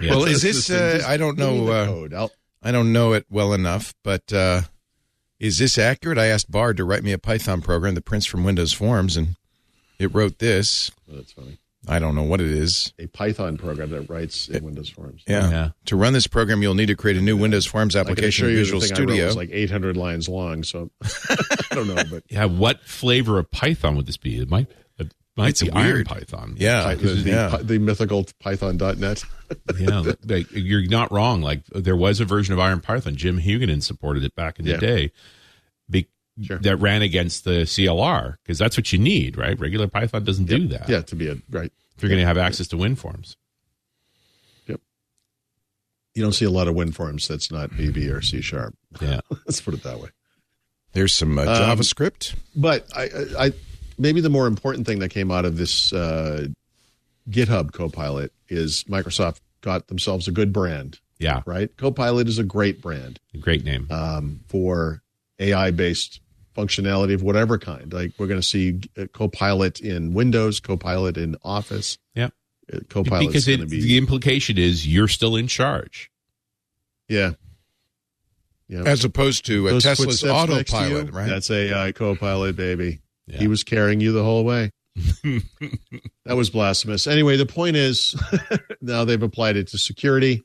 Yeah. 0.00 0.10
Well, 0.10 0.24
is 0.24 0.42
this? 0.48 0.70
Uh, 0.70 1.02
I 1.06 1.16
don't 1.18 1.36
know. 1.38 1.68
Uh, 1.68 1.86
code. 1.86 2.14
I'll- 2.14 2.32
I 2.66 2.72
don't 2.72 2.92
know 2.92 3.12
it 3.12 3.26
well 3.30 3.52
enough, 3.52 3.94
but 4.02 4.32
uh, 4.32 4.62
is 5.38 5.58
this 5.58 5.78
accurate? 5.78 6.18
I 6.18 6.26
asked 6.26 6.50
Bard 6.50 6.76
to 6.78 6.84
write 6.84 7.04
me 7.04 7.12
a 7.12 7.18
Python 7.18 7.62
program 7.62 7.94
that 7.94 8.04
prints 8.04 8.26
from 8.26 8.42
Windows 8.42 8.72
Forms, 8.72 9.16
and 9.16 9.36
it 10.00 10.12
wrote 10.12 10.40
this. 10.40 10.90
oh, 11.08 11.14
that's 11.14 11.30
funny. 11.30 11.58
I 11.86 12.00
don't 12.00 12.16
know 12.16 12.24
what 12.24 12.40
it 12.40 12.48
is. 12.48 12.92
A 12.98 13.06
Python 13.06 13.56
program 13.56 13.90
that 13.90 14.10
writes 14.10 14.48
in 14.48 14.64
Windows 14.64 14.88
Forms. 14.88 15.22
Yeah. 15.28 15.48
Yeah. 15.48 15.68
To 15.84 15.96
run 15.96 16.12
this 16.12 16.26
program, 16.26 16.60
you'll 16.60 16.74
need 16.74 16.86
to 16.86 16.96
create 16.96 17.16
a 17.16 17.20
new 17.20 17.36
Windows 17.36 17.66
Forms 17.66 17.94
application 17.94 18.46
assure 18.46 18.50
in 18.50 18.56
Visual 18.56 18.80
the 18.80 18.88
thing 18.88 18.96
I 18.96 19.00
wrote 19.00 19.08
Studio. 19.10 19.26
was 19.26 19.36
like 19.36 19.50
800 19.52 19.96
lines 19.96 20.28
long, 20.28 20.64
so 20.64 20.90
I 21.04 21.74
don't 21.76 21.86
know, 21.86 22.02
but 22.10 22.24
yeah, 22.28 22.46
what 22.46 22.82
flavor 22.82 23.38
of 23.38 23.48
Python 23.52 23.94
would 23.94 24.06
this 24.06 24.16
be? 24.16 24.40
It 24.40 24.50
might 24.50 24.66
it 24.98 25.12
might 25.36 25.50
It's 25.50 25.62
be 25.62 25.70
weird. 25.70 25.86
Iron 25.86 26.04
Python. 26.04 26.54
yeah, 26.58 26.94
the, 26.94 27.06
the, 27.08 27.30
yeah. 27.30 27.58
the 27.62 27.78
mythical 27.78 28.26
Python.net. 28.40 29.22
yeah, 29.78 30.12
like, 30.24 30.46
you're 30.52 30.86
not 30.88 31.12
wrong. 31.12 31.42
Like 31.42 31.64
there 31.66 31.96
was 31.96 32.20
a 32.20 32.24
version 32.24 32.52
of 32.54 32.58
Iron 32.58 32.80
Python. 32.80 33.16
Jim 33.16 33.38
Hugunin 33.38 33.82
supported 33.82 34.24
it 34.24 34.34
back 34.34 34.58
in 34.58 34.66
Yeah. 34.66 34.76
the 34.76 34.80
day. 34.86 35.12
Be, 35.90 36.08
Sure. 36.42 36.58
That 36.58 36.76
ran 36.76 37.00
against 37.00 37.44
the 37.44 37.64
CLR 37.64 38.36
because 38.42 38.58
that's 38.58 38.76
what 38.76 38.92
you 38.92 38.98
need, 38.98 39.38
right? 39.38 39.58
Regular 39.58 39.86
Python 39.88 40.22
doesn't 40.22 40.44
do 40.44 40.68
that. 40.68 40.86
Yeah, 40.86 41.00
to 41.00 41.16
be 41.16 41.28
a 41.28 41.36
right. 41.48 41.72
if 41.96 42.02
you're 42.02 42.10
going 42.10 42.20
to 42.20 42.26
have 42.26 42.36
access 42.36 42.66
to 42.68 42.76
WinForms. 42.76 43.36
Yep. 44.66 44.80
You 46.14 46.22
don't 46.22 46.32
see 46.34 46.44
a 46.44 46.50
lot 46.50 46.68
of 46.68 46.74
WinForms 46.74 47.26
that's 47.26 47.50
not 47.50 47.70
VB 47.70 48.12
or 48.14 48.20
C 48.20 48.42
sharp. 48.42 48.74
Yeah, 49.00 49.20
Let's 49.46 49.62
put 49.62 49.72
it 49.72 49.82
that 49.84 49.98
way. 49.98 50.10
There's 50.92 51.14
some 51.14 51.38
uh, 51.38 51.42
Um, 51.42 51.48
JavaScript. 51.48 52.34
But 52.54 52.86
I, 52.94 53.02
I, 53.04 53.44
I, 53.46 53.52
maybe 53.98 54.20
the 54.20 54.30
more 54.30 54.46
important 54.46 54.86
thing 54.86 54.98
that 55.00 55.08
came 55.10 55.30
out 55.30 55.44
of 55.44 55.56
this 55.56 55.92
uh, 55.92 56.46
GitHub 57.28 57.72
Copilot 57.72 58.32
is 58.48 58.84
Microsoft 58.84 59.40
got 59.60 59.88
themselves 59.88 60.28
a 60.28 60.32
good 60.32 60.52
brand. 60.52 61.00
yeah, 61.18 61.42
Right, 61.46 61.74
Copilot 61.76 62.28
is 62.28 62.38
a 62.38 62.44
great 62.44 62.80
brand 62.82 63.18
great 63.40 63.64
name. 63.64 63.86
um, 63.90 64.40
for 64.48 65.02
AI 65.38 65.70
based 65.70 66.20
functionality 66.56 67.14
of 67.14 67.22
whatever 67.22 67.58
kind. 67.58 67.92
Like 67.92 68.12
we're 68.18 68.28
going 68.28 68.40
to 68.40 68.46
see 68.46 68.80
uh, 68.96 69.06
Copilot 69.12 69.80
in 69.80 70.14
Windows, 70.14 70.60
Copilot 70.60 71.16
in 71.18 71.36
Office. 71.44 71.98
Yeah. 72.14 72.28
Uh, 72.72 72.78
Copilot's 72.88 73.26
because 73.26 73.46
going 73.46 73.60
it, 73.60 73.62
to 73.64 73.68
be 73.68 73.80
the 73.82 73.98
implication 73.98 74.56
is 74.58 74.86
you're 74.86 75.08
still 75.08 75.36
in 75.36 75.46
charge. 75.48 76.10
yeah. 77.08 77.32
Yeah. 78.68 78.82
As 78.82 79.04
opposed 79.04 79.46
to 79.46 79.68
Those 79.68 79.84
Tesla's 79.84 80.20
footsteps 80.22 80.48
next 80.50 80.70
to 80.72 80.76
autopilot, 80.76 81.12
right? 81.12 81.28
That's 81.28 81.48
AI 81.52 81.92
Copilot, 81.92 82.56
baby. 82.56 82.98
Yeah. 83.26 83.38
He 83.38 83.48
was 83.48 83.64
carrying 83.64 84.00
you 84.00 84.12
the 84.12 84.22
whole 84.22 84.44
way. 84.44 84.70
that 86.24 86.36
was 86.36 86.50
blasphemous. 86.50 87.06
Anyway, 87.06 87.36
the 87.36 87.46
point 87.46 87.76
is 87.76 88.14
now 88.80 89.04
they've 89.04 89.22
applied 89.22 89.56
it 89.56 89.68
to 89.68 89.78
security. 89.78 90.42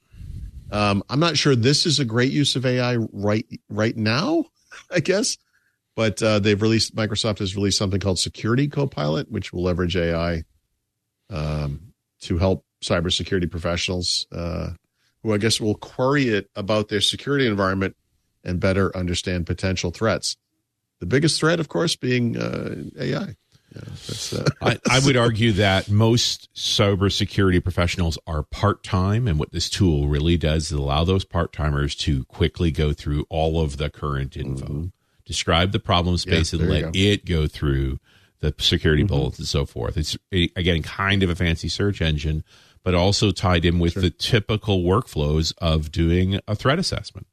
Um, 0.71 1.03
I'm 1.09 1.19
not 1.19 1.37
sure 1.37 1.55
this 1.55 1.85
is 1.85 1.99
a 1.99 2.05
great 2.05 2.31
use 2.31 2.55
of 2.55 2.65
AI 2.65 2.97
right 2.97 3.45
right 3.69 3.95
now, 3.95 4.45
I 4.91 4.99
guess. 4.99 5.37
But 5.95 6.23
uh, 6.23 6.39
they've 6.39 6.61
released 6.61 6.95
Microsoft 6.95 7.39
has 7.39 7.55
released 7.55 7.77
something 7.77 7.99
called 7.99 8.17
Security 8.19 8.67
Copilot, 8.67 9.29
which 9.29 9.51
will 9.51 9.63
leverage 9.63 9.97
AI 9.97 10.43
um, 11.29 11.93
to 12.21 12.37
help 12.37 12.65
cybersecurity 12.83 13.49
professionals 13.51 14.25
uh, 14.31 14.71
who 15.21 15.33
I 15.33 15.37
guess 15.37 15.61
will 15.61 15.75
query 15.75 16.29
it 16.29 16.49
about 16.55 16.87
their 16.87 17.01
security 17.01 17.45
environment 17.45 17.95
and 18.43 18.59
better 18.59 18.95
understand 18.95 19.45
potential 19.45 19.91
threats. 19.91 20.37
The 21.02 21.07
biggest 21.07 21.40
threat, 21.40 21.60
of 21.60 21.68
course, 21.68 21.95
being 21.95 22.38
uh, 22.38 22.76
AI. 22.98 23.36
Yeah, 23.76 23.82
that's, 23.86 24.34
uh, 24.34 24.45
I, 24.61 24.78
I 24.88 24.99
would 25.03 25.18
argue 25.18 25.52
that 25.53 25.90
most 25.90 26.53
cybersecurity 26.53 27.64
professionals 27.64 28.19
are 28.28 28.44
part 28.44 28.84
time, 28.84 29.28
and 29.28 29.40
what 29.40 29.52
this 29.52 29.68
tool 29.68 30.07
really 30.07 30.38
does 30.38 30.65
is 30.65 30.73
allow 30.73 31.03
those 31.03 31.26
part 31.26 31.53
timers 31.53 31.95
to 31.95 32.23
quickly 32.26 32.69
go 32.69 32.94
through 32.94 33.26
all 33.30 33.61
of 33.61 33.78
the 33.78 33.90
current 33.90 34.38
info, 34.38 34.91
describe 35.26 35.72
the 35.72 35.80
problem 35.80 36.18
space, 36.18 36.53
and 36.53 36.69
let 36.69 36.82
go. 36.82 36.91
it 36.94 37.26
go 37.26 37.48
through 37.48 37.98
the 38.41 38.53
security 38.60 39.03
bullets 39.03 39.40
and 39.40 39.48
so 39.48 39.65
forth. 39.65 39.98
It's 39.98 40.15
again 40.32 40.84
kind 40.84 41.23
of 41.23 41.32
a 41.32 41.36
fancy 41.36 41.68
search 41.68 41.99
engine, 41.99 42.44
but 42.84 42.94
also 42.94 43.32
tied 43.32 43.65
in 43.65 43.80
with 43.80 43.95
the 43.95 44.11
typical 44.11 44.84
workflows 44.84 45.53
of 45.57 45.91
doing 45.91 46.40
a 46.48 46.56
threat 46.56 46.78
assessment. 46.78 47.26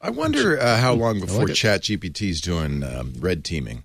I 0.00 0.10
wonder 0.10 0.58
uh, 0.58 0.78
how 0.78 0.94
long 0.94 1.20
before 1.20 1.40
like 1.40 1.50
it. 1.50 1.54
Chat 1.54 1.82
GPT's 1.82 2.40
doing 2.40 2.82
um, 2.82 3.12
red 3.18 3.44
teaming. 3.44 3.84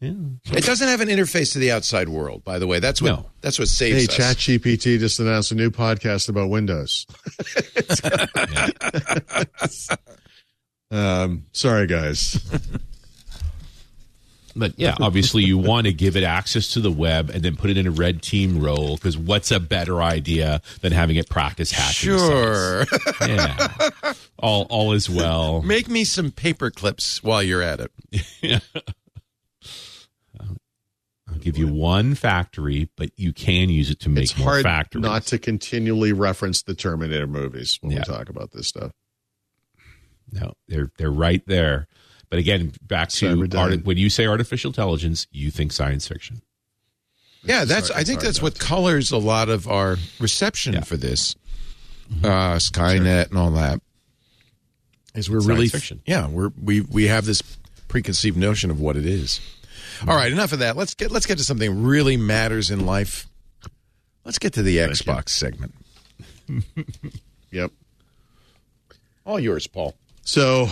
Yeah. 0.00 0.12
It 0.52 0.64
doesn't 0.64 0.86
have 0.86 1.00
an 1.00 1.08
interface 1.08 1.54
to 1.54 1.58
the 1.58 1.72
outside 1.72 2.10
world, 2.10 2.44
by 2.44 2.58
the 2.58 2.66
way. 2.66 2.80
That's 2.80 3.00
what 3.00 3.08
No. 3.08 3.30
that's 3.40 3.58
what 3.58 3.68
saves 3.68 4.14
hey, 4.14 4.24
us. 4.24 4.34
ChatGPT 4.36 4.98
just 4.98 5.18
announced 5.20 5.52
a 5.52 5.54
new 5.54 5.70
podcast 5.70 6.28
about 6.28 6.50
Windows. 6.50 7.06
um, 10.90 11.46
sorry, 11.52 11.86
guys. 11.86 12.38
But 14.58 14.72
yeah, 14.78 14.96
obviously 15.00 15.44
you 15.44 15.58
want 15.58 15.86
to 15.86 15.92
give 15.92 16.16
it 16.16 16.24
access 16.24 16.68
to 16.72 16.80
the 16.80 16.90
web 16.90 17.28
and 17.30 17.42
then 17.42 17.56
put 17.56 17.68
it 17.68 17.76
in 17.76 17.86
a 17.86 17.90
red 17.90 18.22
team 18.22 18.58
role 18.62 18.96
because 18.96 19.16
what's 19.16 19.50
a 19.50 19.60
better 19.60 20.02
idea 20.02 20.62
than 20.80 20.92
having 20.92 21.16
it 21.16 21.28
practice 21.28 21.70
hacking? 21.72 22.18
sites? 22.18 22.22
Sure. 22.22 22.84
Yeah. 23.28 24.12
All 24.38 24.66
all 24.70 24.92
is 24.92 25.08
well. 25.10 25.62
Make 25.64 25.88
me 25.88 26.04
some 26.04 26.30
paper 26.30 26.70
clips 26.70 27.22
while 27.22 27.42
you're 27.42 27.62
at 27.62 27.80
it. 27.80 28.62
I'll 31.28 31.38
give 31.40 31.56
you 31.58 31.66
one 31.68 32.14
factory, 32.14 32.88
but 32.96 33.10
you 33.16 33.32
can 33.32 33.68
use 33.68 33.90
it 33.90 33.98
to 34.00 34.08
make 34.08 34.24
It's 34.24 34.38
more 34.38 34.52
hard 34.52 34.62
factories. 34.62 35.02
not 35.02 35.22
to 35.26 35.38
continually 35.38 36.12
reference 36.12 36.62
the 36.62 36.74
Terminator 36.74 37.26
movies 37.26 37.78
when 37.80 37.92
Yeah. 37.92 37.98
we 38.06 38.14
talk 38.14 38.28
about 38.28 38.52
this 38.52 38.68
stuff. 38.68 38.92
no, 40.32 40.52
they're 40.68 40.90
they're 40.98 41.10
right 41.10 41.42
there. 41.46 41.86
But 42.30 42.38
again, 42.40 42.72
back 42.82 43.08
to 43.10 43.48
art, 43.56 43.84
when 43.84 43.96
you 43.96 44.10
say 44.10 44.26
artificial 44.26 44.70
intelligence, 44.70 45.26
you 45.30 45.50
think 45.52 45.70
science 45.72 46.08
fiction. 46.08 46.42
Yeah, 47.44 47.64
that's. 47.64 47.88
Sorry- 47.88 48.00
I 48.00 48.04
think 48.04 48.20
that's 48.20 48.38
about 48.38 48.52
what 48.54 48.58
colors 48.58 49.12
a 49.12 49.18
lot 49.18 49.48
of 49.48 49.68
our 49.68 49.96
reception 50.18 50.74
Yeah. 50.74 50.80
for 50.80 50.96
this, 50.96 51.36
uh, 52.24 52.56
Skynet 52.56 53.28
and 53.28 53.38
all 53.38 53.52
that. 53.52 53.80
Is 55.16 55.30
we're 55.30 55.40
really, 55.40 55.68
fiction. 55.68 56.00
yeah, 56.06 56.28
we're 56.28 56.50
we 56.62 56.82
we 56.82 57.06
have 57.06 57.24
this 57.24 57.42
preconceived 57.88 58.36
notion 58.36 58.70
of 58.70 58.80
what 58.80 58.96
it 58.96 59.06
is. 59.06 59.40
All 60.06 60.14
right, 60.14 60.30
enough 60.30 60.52
of 60.52 60.58
that. 60.58 60.76
Let's 60.76 60.94
get 60.94 61.10
let's 61.10 61.26
get 61.26 61.38
to 61.38 61.44
something 61.44 61.82
really 61.84 62.16
matters 62.16 62.70
in 62.70 62.84
life. 62.84 63.26
Let's 64.24 64.38
get 64.38 64.52
to 64.54 64.62
the 64.62 64.76
Xbox 64.78 65.30
segment. 65.30 65.74
Yep. 67.52 67.70
All 69.24 69.40
yours, 69.40 69.66
Paul. 69.66 69.94
So, 70.22 70.68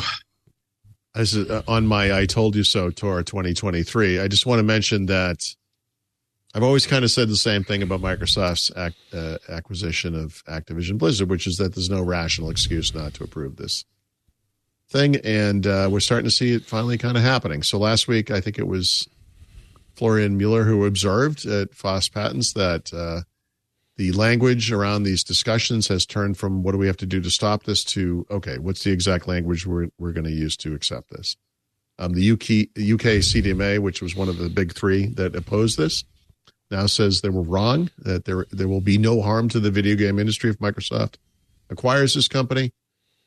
as 1.15 1.37
uh, 1.37 1.63
on 1.67 1.87
my 1.87 2.17
"I 2.17 2.27
Told 2.27 2.57
You 2.57 2.65
So" 2.65 2.91
tour 2.91 3.23
2023, 3.23 4.19
I 4.21 4.29
just 4.29 4.45
want 4.45 4.59
to 4.59 4.63
mention 4.65 5.07
that 5.07 5.55
I've 6.55 6.63
always 6.63 6.87
kind 6.87 7.05
of 7.05 7.11
said 7.11 7.29
the 7.29 7.37
same 7.37 7.65
thing 7.65 7.83
about 7.83 8.01
Microsoft's 8.01 8.71
ac- 8.77 8.95
uh, 9.13 9.39
acquisition 9.49 10.15
of 10.15 10.43
Activision 10.45 10.99
Blizzard, 10.99 11.31
which 11.31 11.47
is 11.47 11.57
that 11.57 11.75
there's 11.75 11.89
no 11.91 12.03
rational 12.03 12.51
excuse 12.51 12.95
not 12.95 13.15
to 13.15 13.25
approve 13.25 13.57
this 13.57 13.85
thing, 14.95 15.17
and 15.17 15.67
uh, 15.67 15.89
we're 15.91 16.01
starting 16.01 16.25
to 16.25 16.35
see 16.35 16.53
it 16.53 16.65
finally 16.65 16.97
kind 16.97 17.17
of 17.17 17.23
happening. 17.23 17.63
So 17.63 17.79
last 17.79 18.07
week, 18.09 18.31
I 18.31 18.41
think 18.41 18.59
it 18.59 18.69
was 18.69 19.09
Florian 19.95 20.37
Mueller 20.37 20.65
who 20.65 20.87
observed 20.87 21.45
at 21.47 21.75
Foss 21.75 22.09
Patents 22.09 22.53
that. 22.55 22.93
Uh, 22.93 23.23
the 23.97 24.11
language 24.11 24.73
around 24.73 25.05
these 25.05 25.23
discussions 25.23 25.87
has 25.87 26.05
turned 26.05 26.37
from 26.37 26.65
what 26.65 26.73
do 26.73 26.79
we 26.79 26.89
have 26.89 26.97
to 26.97 27.07
do 27.07 27.21
to 27.21 27.31
stop 27.31 27.63
this 27.63 27.85
to 27.85 28.27
okay, 28.29 28.59
what's 28.59 28.83
the 28.83 28.91
exact 28.91 29.29
language 29.29 29.69
we're 29.69 29.89
we're 29.99 30.11
going 30.11 30.25
to 30.25 30.33
use 30.33 30.57
to 30.57 30.75
accept 30.75 31.11
this? 31.11 31.37
Um, 32.01 32.13
the 32.13 32.33
UK 32.33 32.41
UK 32.77 33.23
CDMA, 33.23 33.79
which 33.79 34.03
was 34.03 34.17
one 34.17 34.29
of 34.29 34.37
the 34.37 34.49
big 34.49 34.75
three 34.75 35.07
that 35.15 35.37
opposed 35.37 35.79
this, 35.79 36.03
now 36.73 36.87
says 36.87 37.21
they 37.21 37.29
were 37.29 37.43
wrong. 37.43 37.89
That 37.99 38.25
there 38.25 38.47
there 38.51 38.67
will 38.67 38.81
be 38.81 38.99
no 38.99 39.23
harm 39.23 39.49
to 39.51 39.61
the 39.61 39.71
video 39.71 39.95
game 39.95 40.19
industry 40.19 40.51
if 40.51 40.59
Microsoft 40.59 41.19
acquires 41.71 42.15
this 42.15 42.27
company, 42.27 42.73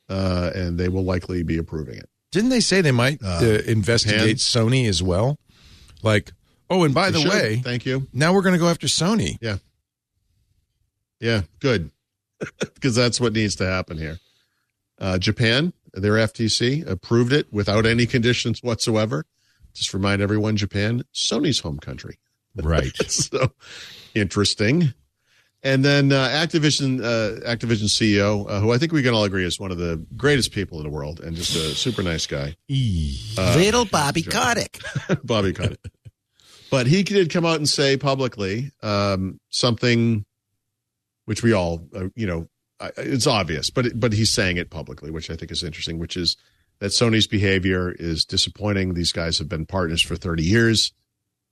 uh, 0.09 0.51
and 0.55 0.77
they 0.79 0.89
will 0.89 1.03
likely 1.03 1.43
be 1.43 1.57
approving 1.57 1.97
it. 1.97 2.09
Didn't 2.31 2.49
they 2.49 2.59
say 2.59 2.81
they 2.81 2.91
might 2.91 3.21
uh, 3.23 3.59
investigate 3.65 4.37
Sony 4.37 4.87
as 4.87 5.01
well? 5.01 5.39
Like, 6.03 6.31
oh, 6.69 6.83
and 6.83 6.93
by 6.93 7.09
They 7.09 7.23
the 7.23 7.29
should. 7.29 7.31
way, 7.31 7.55
thank 7.63 7.85
you. 7.85 8.07
now 8.13 8.33
we're 8.33 8.41
going 8.41 8.53
to 8.53 8.59
go 8.59 8.67
after 8.69 8.87
Sony. 8.87 9.37
Yeah, 9.41 9.57
yeah, 11.19 11.41
good. 11.59 11.91
Because 12.59 12.93
that's 12.93 13.19
what 13.19 13.33
needs 13.33 13.55
to 13.55 13.65
happen 13.65 13.97
here. 13.97 14.19
Uh, 14.99 15.17
Japan, 15.17 15.73
their 15.93 16.13
FTC 16.13 16.87
approved 16.87 17.33
it 17.33 17.51
without 17.51 17.87
any 17.87 18.05
conditions 18.05 18.61
whatsoever. 18.61 19.25
Just 19.73 19.91
remind 19.93 20.21
everyone, 20.21 20.55
Japan, 20.55 21.03
Sony's 21.15 21.59
home 21.61 21.79
country. 21.79 22.19
Right. 22.55 22.95
so 23.11 23.53
interesting. 24.13 24.93
And 25.63 25.83
then 25.83 26.11
uh, 26.11 26.29
Activision, 26.29 27.03
uh, 27.03 27.41
Activision 27.47 27.85
CEO, 27.85 28.49
uh, 28.49 28.59
who 28.59 28.71
I 28.71 28.77
think 28.77 28.91
we 28.91 29.01
can 29.01 29.13
all 29.13 29.23
agree 29.23 29.43
is 29.43 29.59
one 29.59 29.71
of 29.71 29.77
the 29.77 30.05
greatest 30.15 30.51
people 30.51 30.77
in 30.77 30.83
the 30.83 30.89
world 30.89 31.19
and 31.19 31.35
just 31.35 31.55
a 31.55 31.75
super 31.75 32.03
nice 32.03 32.27
guy. 32.27 32.55
Uh, 33.37 33.55
Little 33.57 33.85
Bobby 33.91 34.21
Kotick. 34.21 34.79
Bobby 35.23 35.53
cut 35.53 35.71
it. 35.71 35.79
But 36.69 36.87
he 36.87 37.03
did 37.03 37.31
come 37.31 37.45
out 37.45 37.57
and 37.57 37.67
say 37.67 37.97
publicly 37.97 38.71
um, 38.83 39.39
something 39.49 40.25
which 41.25 41.43
we 41.43 41.53
all, 41.53 41.85
uh, 41.93 42.07
you 42.15 42.25
know, 42.25 42.47
it's 42.95 43.27
obvious, 43.27 43.69
but 43.69 43.99
but 43.99 44.13
he's 44.13 44.31
saying 44.31 44.57
it 44.57 44.69
publicly, 44.69 45.09
which 45.09 45.29
I 45.29 45.35
think 45.35 45.51
is 45.51 45.63
interesting. 45.63 45.97
Which 45.97 46.15
is 46.15 46.37
that 46.79 46.91
Sony's 46.91 47.27
behavior 47.27 47.91
is 47.91 48.23
disappointing. 48.23 48.93
These 48.93 49.11
guys 49.11 49.39
have 49.39 49.49
been 49.49 49.65
partners 49.65 50.01
for 50.01 50.15
thirty 50.15 50.43
years. 50.43 50.93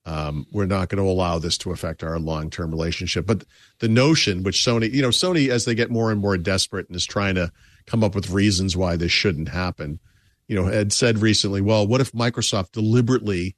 Um, 0.06 0.46
we're 0.52 0.66
not 0.66 0.88
going 0.88 1.02
to 1.02 1.10
allow 1.10 1.38
this 1.40 1.58
to 1.58 1.72
affect 1.72 2.04
our 2.04 2.18
long 2.18 2.48
term 2.48 2.70
relationship. 2.70 3.26
But 3.26 3.44
the 3.80 3.88
notion, 3.88 4.44
which 4.44 4.64
Sony, 4.64 4.90
you 4.92 5.02
know, 5.02 5.08
Sony 5.08 5.48
as 5.48 5.64
they 5.64 5.74
get 5.74 5.90
more 5.90 6.12
and 6.12 6.20
more 6.20 6.38
desperate 6.38 6.86
and 6.88 6.96
is 6.96 7.04
trying 7.04 7.34
to 7.34 7.50
come 7.86 8.04
up 8.04 8.14
with 8.14 8.30
reasons 8.30 8.76
why 8.76 8.96
this 8.96 9.10
shouldn't 9.10 9.48
happen, 9.48 9.98
you 10.46 10.54
know, 10.54 10.66
had 10.66 10.92
said 10.92 11.18
recently, 11.18 11.60
well, 11.60 11.86
what 11.86 12.00
if 12.00 12.12
Microsoft 12.12 12.70
deliberately 12.70 13.56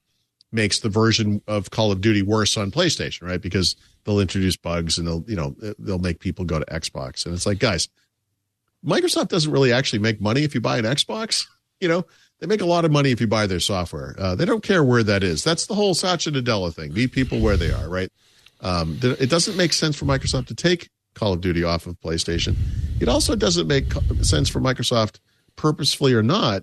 makes 0.50 0.80
the 0.80 0.88
version 0.88 1.42
of 1.46 1.70
Call 1.70 1.92
of 1.92 2.00
Duty 2.00 2.22
worse 2.22 2.56
on 2.56 2.70
PlayStation, 2.70 3.28
right? 3.28 3.40
Because 3.40 3.76
they'll 4.04 4.20
introduce 4.20 4.56
bugs 4.56 4.96
and 4.96 5.06
they'll, 5.06 5.24
you 5.28 5.36
know, 5.36 5.54
they'll 5.78 5.98
make 5.98 6.20
people 6.20 6.46
go 6.46 6.58
to 6.58 6.64
Xbox. 6.64 7.26
And 7.26 7.34
it's 7.34 7.44
like, 7.44 7.58
guys, 7.58 7.88
Microsoft 8.82 9.28
doesn't 9.28 9.52
really 9.52 9.72
actually 9.72 9.98
make 9.98 10.18
money 10.20 10.44
if 10.44 10.54
you 10.54 10.62
buy 10.62 10.78
an 10.78 10.84
Xbox. 10.84 11.46
You 11.80 11.86
know, 11.86 12.04
they 12.40 12.46
make 12.46 12.60
a 12.60 12.66
lot 12.66 12.84
of 12.84 12.92
money 12.92 13.10
if 13.10 13.20
you 13.20 13.26
buy 13.26 13.46
their 13.46 13.60
software. 13.60 14.14
Uh, 14.18 14.34
they 14.34 14.44
don't 14.44 14.62
care 14.62 14.84
where 14.84 15.02
that 15.02 15.22
is. 15.22 15.42
That's 15.42 15.66
the 15.66 15.74
whole 15.74 15.94
Satya 15.94 16.32
Nadella 16.32 16.72
thing. 16.72 16.92
Meet 16.92 17.12
people 17.12 17.40
where 17.40 17.56
they 17.56 17.72
are, 17.72 17.88
right? 17.88 18.10
Um, 18.60 18.98
it 19.02 19.30
doesn't 19.30 19.56
make 19.56 19.72
sense 19.72 19.96
for 19.96 20.04
Microsoft 20.04 20.46
to 20.48 20.54
take 20.54 20.90
Call 21.14 21.32
of 21.32 21.40
Duty 21.40 21.64
off 21.64 21.86
of 21.86 21.98
PlayStation. 22.00 22.56
It 23.00 23.08
also 23.08 23.34
doesn't 23.36 23.66
make 23.66 23.92
sense 24.22 24.48
for 24.48 24.60
Microsoft, 24.60 25.18
purposefully 25.56 26.14
or 26.14 26.22
not, 26.22 26.62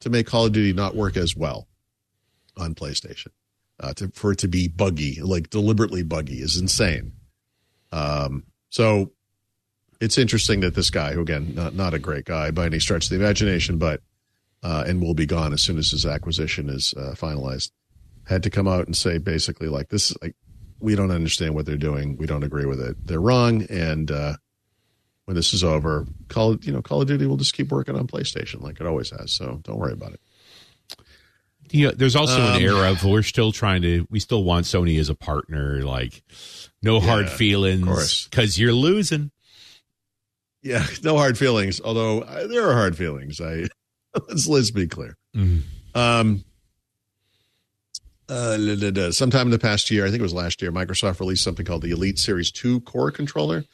to 0.00 0.10
make 0.10 0.26
Call 0.26 0.46
of 0.46 0.52
Duty 0.52 0.72
not 0.72 0.94
work 0.94 1.16
as 1.16 1.36
well 1.36 1.68
on 2.56 2.74
PlayStation. 2.74 3.28
Uh, 3.80 3.92
to, 3.94 4.08
for 4.14 4.32
it 4.32 4.38
to 4.38 4.48
be 4.48 4.68
buggy, 4.68 5.20
like 5.20 5.50
deliberately 5.50 6.02
buggy, 6.02 6.40
is 6.40 6.56
insane. 6.56 7.12
Um, 7.90 8.44
so 8.68 9.10
it's 10.00 10.16
interesting 10.16 10.60
that 10.60 10.74
this 10.74 10.90
guy, 10.90 11.12
who 11.12 11.22
again, 11.22 11.54
not 11.54 11.74
not 11.74 11.94
a 11.94 11.98
great 11.98 12.24
guy 12.24 12.50
by 12.52 12.66
any 12.66 12.78
stretch 12.78 13.06
of 13.06 13.10
the 13.10 13.16
imagination, 13.16 13.78
but 13.78 14.00
uh, 14.64 14.82
and 14.86 15.00
will 15.00 15.14
be 15.14 15.26
gone 15.26 15.52
as 15.52 15.62
soon 15.62 15.78
as 15.78 15.90
his 15.92 16.04
acquisition 16.04 16.68
is 16.68 16.92
uh, 16.96 17.14
finalized, 17.14 17.70
had 18.26 18.42
to 18.42 18.50
come 18.50 18.66
out 18.66 18.86
and 18.86 18.96
say 18.96 19.18
basically 19.18 19.68
like 19.68 19.90
this 19.90 20.10
is 20.10 20.16
like 20.22 20.34
we 20.80 20.96
don't 20.96 21.12
understand 21.12 21.54
what 21.54 21.64
they're 21.66 21.76
doing, 21.76 22.16
we 22.16 22.26
don't 22.26 22.42
agree 22.42 22.66
with 22.66 22.80
it, 22.80 22.96
they're 23.06 23.20
wrong, 23.20 23.62
and 23.70 24.10
uh, 24.10 24.34
when 25.26 25.34
this 25.36 25.54
is 25.54 25.62
over, 25.62 26.06
Call 26.28 26.56
you 26.56 26.72
know 26.72 26.82
Call 26.82 27.02
of 27.02 27.08
Duty 27.08 27.26
will 27.26 27.36
just 27.36 27.54
keep 27.54 27.70
working 27.70 27.96
on 27.96 28.06
PlayStation 28.06 28.60
like 28.62 28.80
it 28.80 28.86
always 28.86 29.10
has. 29.10 29.32
So 29.32 29.60
don't 29.62 29.78
worry 29.78 29.92
about 29.92 30.12
it. 30.14 30.20
Yeah, 31.70 31.90
there's 31.96 32.14
also 32.14 32.40
an 32.40 32.56
Um, 32.56 32.62
era 32.62 32.90
of 32.92 33.02
we're 33.04 33.22
still 33.22 33.50
trying 33.50 33.82
to 33.82 34.06
we 34.10 34.20
still 34.20 34.44
want 34.44 34.66
Sony 34.66 34.98
as 35.00 35.08
a 35.08 35.14
partner, 35.14 35.82
like 35.82 36.22
no 36.82 37.00
hard 37.00 37.30
feelings 37.30 38.28
because 38.30 38.58
you're 38.58 38.72
losing. 38.74 39.30
Yeah, 40.62 40.86
no 41.02 41.16
hard 41.16 41.36
feelings. 41.38 41.80
Although 41.82 42.20
uh, 42.20 42.46
there 42.46 42.68
are 42.68 42.74
hard 42.74 42.96
feelings. 42.96 43.40
I 43.40 43.66
let's 44.28 44.46
let's 44.46 44.70
be 44.70 44.86
clear. 44.86 45.16
Um, 45.94 46.44
uh, 48.28 48.56
da, 48.56 48.76
da, 48.76 48.90
da. 48.90 49.10
sometime 49.10 49.48
in 49.48 49.50
the 49.50 49.58
past 49.58 49.90
year, 49.90 50.04
I 50.06 50.08
think 50.08 50.20
it 50.20 50.22
was 50.22 50.34
last 50.34 50.62
year, 50.62 50.72
Microsoft 50.72 51.20
released 51.20 51.44
something 51.44 51.66
called 51.66 51.82
the 51.82 51.90
Elite 51.90 52.18
Series 52.18 52.50
Two 52.50 52.80
Core 52.80 53.10
Controller. 53.10 53.64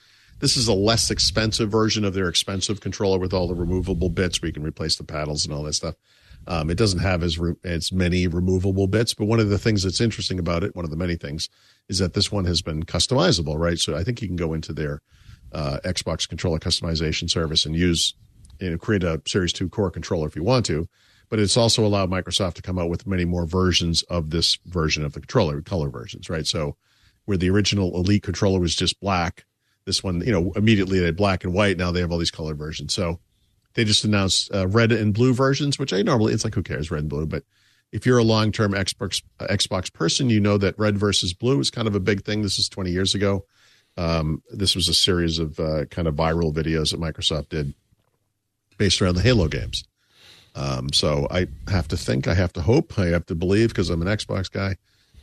This 0.41 0.57
is 0.57 0.69
a 0.69 0.75
less 0.75 1.11
expensive 1.11 1.71
version 1.71 2.05
of 2.05 2.15
their 2.15 2.29
expensive 2.29 2.81
controller 2.81 3.19
with 3.19 3.33
all 3.33 3.47
the 3.47 3.55
removable 3.55 4.09
bits 4.09 4.41
where 4.41 4.49
you 4.49 4.55
can 4.55 4.63
replace 4.63 4.97
the 4.97 5.05
paddles 5.05 5.45
and 5.45 5.55
all 5.55 5.63
that 5.65 5.75
stuff. 5.75 5.95
Um, 6.47 6.71
it 6.71 6.79
doesn't 6.79 7.01
have 7.01 7.23
as 7.23 7.39
re- 7.39 7.55
as 7.63 7.93
many 7.93 8.27
removable 8.27 8.87
bits, 8.87 9.13
but 9.13 9.27
one 9.27 9.41
of 9.41 9.51
the 9.51 9.59
things 9.59 9.83
that's 9.83 10.01
interesting 10.01 10.39
about 10.39 10.65
it, 10.65 10.75
one 10.75 10.87
of 10.87 10.91
the 10.91 10.97
many 10.97 11.17
things, 11.17 11.51
is 11.89 11.99
that 11.99 12.15
this 12.15 12.33
one 12.33 12.47
has 12.47 12.63
been 12.63 12.83
customizable, 12.85 13.59
right? 13.59 13.79
So 13.79 13.95
I 13.95 14.03
think 14.03 14.23
you 14.23 14.29
can 14.29 14.37
go 14.37 14.55
into 14.55 14.73
their 14.73 15.01
uh, 15.53 15.79
Xbox 15.85 16.29
controller 16.29 16.59
customization 16.59 17.29
service 17.29 17.67
and 17.67 17.77
use, 17.77 18.15
you 18.61 18.71
know, 18.71 18.79
create 18.79 19.05
a 19.05 19.21
Series 19.27 19.53
2 19.53 19.69
core 19.69 19.91
controller 19.91 20.27
if 20.27 20.37
you 20.37 20.43
want 20.43 20.67
to. 20.67 20.89
But 21.29 21.39
it's 21.39 21.57
also 21.57 21.87
allowed 21.87 22.11
Microsoft 22.11 22.55
to 22.55 22.63
come 22.63 22.79
out 22.79 22.91
with 22.91 23.07
many 23.07 23.25
more 23.25 23.47
versions 23.47 24.03
of 24.05 24.31
this 24.31 24.59
version 24.67 25.05
of 25.05 25.13
the 25.13 25.21
controller, 25.21 25.61
color 25.63 25.89
versions, 25.89 26.29
right? 26.29 26.47
So 26.47 26.77
where 27.25 27.37
the 27.37 27.51
original 27.51 27.95
Elite 27.95 28.25
controller 28.25 28.59
was 28.59 28.75
just 28.75 28.99
black, 28.99 29.45
this 29.85 30.03
one, 30.03 30.21
you 30.27 30.33
know, 30.33 30.53
immediately 30.57 30.99
they 30.99 31.07
had 31.07 31.17
black 31.17 31.45
and 31.45 31.53
white. 31.55 31.77
Now 31.77 31.93
they 31.93 32.01
have 32.01 32.11
all 32.11 32.19
these 32.19 32.33
color 32.33 32.55
versions. 32.55 32.93
So 32.93 33.21
they 33.75 33.85
just 33.85 34.05
announced 34.05 34.53
uh, 34.53 34.67
red 34.67 34.91
and 34.91 35.15
blue 35.15 35.33
versions, 35.33 35.79
which 35.79 35.93
I 35.93 36.03
normally, 36.03 36.33
it's 36.33 36.45
like, 36.45 36.55
who 36.55 36.63
cares, 36.63 36.91
red 36.91 37.03
and 37.03 37.09
blue? 37.09 37.27
But 37.27 37.45
if 37.93 38.07
you're 38.07 38.19
a 38.19 38.25
long 38.25 38.53
term 38.53 38.73
Xbox, 38.73 39.23
uh, 39.39 39.47
Xbox 39.47 39.93
person, 39.93 40.31
you 40.31 40.41
know 40.41 40.59
that 40.59 40.79
red 40.79 40.99
versus 40.99 41.33
blue 41.33 41.61
is 41.61 41.71
kind 41.71 41.89
of 41.89 41.95
a 41.95 42.01
big 42.01 42.25
thing. 42.25 42.43
This 42.43 42.59
is 42.59 42.69
20 42.69 42.91
years 42.91 43.15
ago. 43.15 43.45
Um, 43.97 44.43
this 44.51 44.75
was 44.75 44.89
a 44.89 44.95
series 44.95 45.39
of 45.39 45.59
uh, 45.59 45.85
kind 45.87 46.09
of 46.09 46.15
viral 46.15 46.53
videos 46.53 46.91
that 46.91 47.01
Microsoft 47.01 47.51
did 47.51 47.75
based 48.81 49.03
around 49.03 49.15
the 49.15 49.21
Halo 49.21 49.47
games. 49.47 49.85
Um, 50.55 50.91
so 50.91 51.29
I 51.31 51.49
have 51.69 51.87
to 51.89 51.99
think, 51.99 52.27
I 52.27 52.33
have 52.33 52.53
to 52.55 52.63
hope, 52.63 52.99
I 52.99 53.09
have 53.09 53.27
to 53.27 53.35
believe, 53.35 53.69
because 53.69 53.91
I'm 53.91 54.01
an 54.01 54.09
Xbox 54.09 54.51
guy, 54.51 54.77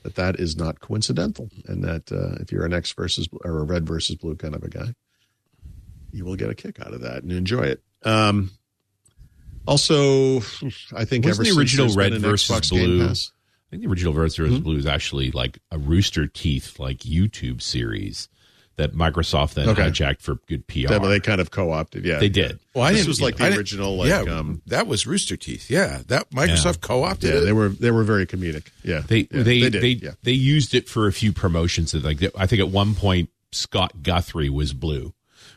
that 0.03 0.13
that 0.13 0.39
is 0.39 0.55
not 0.55 0.79
coincidental, 0.79 1.49
and 1.65 1.83
that 1.83 2.11
uh, 2.11 2.39
if 2.39 2.51
you're 2.51 2.65
an 2.65 2.73
X 2.73 2.93
versus 2.93 3.27
or 3.43 3.57
a 3.57 3.63
red 3.63 3.87
versus 3.87 4.15
blue 4.15 4.35
kind 4.35 4.53
of 4.53 4.63
a 4.63 4.69
guy, 4.69 4.93
you 6.11 6.23
will 6.23 6.35
get 6.35 6.51
a 6.51 6.55
kick 6.55 6.79
out 6.79 6.93
of 6.93 7.01
that 7.01 7.23
and 7.23 7.31
enjoy 7.31 7.63
it. 7.63 7.81
Um, 8.03 8.51
also, 9.67 10.37
I 10.95 11.03
think 11.03 11.25
ever 11.25 11.43
the 11.43 11.55
original 11.57 11.93
red 11.95 12.13
versus 12.13 12.55
Xbox 12.55 12.69
blue? 12.69 13.03
I 13.03 13.71
think 13.71 13.81
the 13.81 13.89
original 13.89 14.13
versus 14.13 14.37
Hmm? 14.37 14.63
Blue 14.63 14.77
is 14.77 14.85
actually 14.85 15.31
like 15.31 15.57
a 15.71 15.79
Rooster 15.79 16.27
Teeth 16.27 16.79
like 16.79 16.99
YouTube 16.99 17.63
series 17.63 18.29
that 18.77 18.93
Microsoft 18.95 19.55
then 19.55 19.69
Okay. 19.69 19.81
hijacked 19.89 20.21
for 20.21 20.35
good 20.47 20.65
PR. 20.67 20.77
Yeah, 20.77 20.99
but 20.99 21.09
they 21.09 21.19
kind 21.19 21.41
of 21.41 21.51
co-opted. 21.51 22.05
Yeah, 22.05 22.19
They 22.19 22.29
did. 22.29 22.59
Well, 22.73 22.83
I 22.85 22.91
this 22.91 23.01
didn't- 23.01 23.07
was 23.09 23.21
like 23.21 23.41
I 23.41 23.49
the 23.49 23.57
original. 23.57 23.97
Like, 23.97 24.09
yeah, 24.09 24.21
um, 24.21 24.61
that 24.67 24.87
was 24.87 25.05
Rooster 25.07 25.35
Teeth. 25.35 25.69
Yeah, 25.69 26.01
that 26.07 26.29
Microsoft 26.31 26.81
co-opted 26.81 27.29
yeah, 27.33 27.39
it. 27.39 27.45
they 27.45 27.53
were 27.53 27.69
they 27.69 27.91
were 27.91 28.03
very 28.03 28.25
comedic. 28.25 28.67
Yeah, 28.83 29.01
They 29.07 29.19
yeah, 29.19 29.25
they 29.31 29.43
they 29.43 29.59
they 29.61 29.69
did. 29.95 30.15
they, 30.23 30.31
yeah. 30.31 30.37
used 30.53 30.73
it 30.75 30.87
for 30.87 31.07
a 31.07 31.11
few 31.13 31.33
promotions. 31.33 31.91
That 31.91 32.03
like 32.03 32.21
I 32.37 32.45
think 32.47 32.59
at 32.61 32.69
one 32.69 32.93
point 32.95 33.29
Scott 33.51 34.03
Guthrie 34.03 34.49
was 34.49 34.73
blue. 34.73 35.13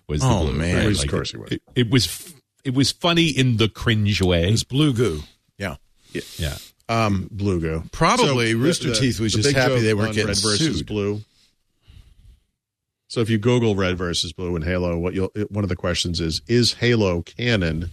Was 0.08 0.22
the 0.22 0.26
Oh, 0.28 0.44
blue, 0.46 0.54
man. 0.54 0.76
right? 0.76 0.86
Of 0.86 0.98
Like, 0.98 1.08
course 1.10 1.30
he 1.30 1.36
was. 1.36 1.52
It, 1.52 1.62
it 1.76 1.90
was 1.90 2.32
it 2.64 2.74
was 2.74 2.90
funny 2.90 3.28
in 3.28 3.58
the 3.58 3.68
cringe 3.68 4.20
way. 4.22 4.48
It 4.48 4.50
was 4.50 4.64
blue 4.64 4.92
goo. 4.92 5.22
Yeah. 5.58 5.76
Yeah. 6.38 6.56
Um, 6.88 7.28
Blue 7.30 7.60
Go. 7.60 7.84
Probably 7.92 8.52
the- 8.52 8.58
Rooster 8.58 8.88
the- 8.88 8.96
Teeth 8.96 9.20
was 9.20 9.32
just 9.32 9.52
happy 9.54 9.78
they 9.80 9.94
weren't 9.94 10.12
getting 10.12 10.26
red 10.28 10.38
versus 10.38 10.78
sued. 10.78 10.86
blue. 10.86 11.22
So 13.10 13.20
if 13.20 13.28
you 13.28 13.38
Google 13.38 13.74
red 13.74 13.98
versus 13.98 14.32
blue 14.32 14.54
and 14.54 14.64
Halo, 14.64 14.96
what 14.96 15.14
you'll 15.14 15.32
one 15.48 15.64
of 15.64 15.68
the 15.68 15.74
questions 15.74 16.20
is: 16.20 16.42
Is 16.46 16.74
Halo 16.74 17.22
canon 17.22 17.90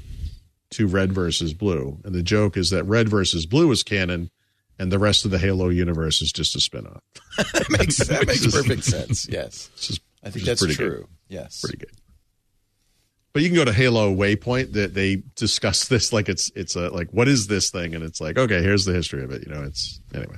to 0.70 0.86
red 0.86 1.12
versus 1.12 1.56
blue? 1.56 2.00
And 2.06 2.14
the 2.14 2.22
joke 2.22 2.56
is 2.56 2.70
that 2.70 2.84
red 2.84 3.10
versus 3.10 3.48
blue 3.48 3.72
is 3.72 3.82
canon, 3.82 4.30
and 4.78 4.92
the 4.92 5.00
rest 5.00 5.26
of 5.26 5.32
the 5.32 5.40
Halo 5.40 5.70
universe 5.70 6.22
is 6.22 6.32
just 6.32 6.56
a 6.56 6.60
spinoff. 6.60 7.02
that 7.38 7.68
makes, 7.72 7.98
that 7.98 8.28
makes 8.28 8.46
is- 8.46 8.54
perfect 8.54 8.84
sense. 8.84 9.28
Yes. 9.28 9.72
Just 9.78 10.02
I 10.24 10.30
think 10.30 10.46
that's 10.46 10.64
true. 10.64 10.76
good. 10.76 11.08
Yes. 11.30 11.62
pretty 11.62 11.78
good. 11.78 11.96
But 13.34 13.42
you 13.42 13.50
can 13.50 13.56
go 13.56 13.66
to 13.66 13.74
Halo 13.74 14.14
Waypoint 14.14 14.74
that 14.74 14.94
they 14.94 15.24
discuss 15.36 15.88
this 15.90 16.14
like 16.14 16.30
it's 16.30 16.52
it's 16.56 16.76
a 16.76 16.90
like 16.90 17.10
what 17.10 17.28
is 17.28 17.48
this 17.48 17.72
thing 17.72 17.96
and 17.96 18.04
it's 18.04 18.22
like 18.22 18.38
okay 18.38 18.62
here's 18.62 18.86
the 18.86 18.94
history 18.94 19.24
of 19.24 19.32
it 19.32 19.44
you 19.48 19.52
know 19.52 19.64
it's 19.64 20.00
anyway 20.14 20.38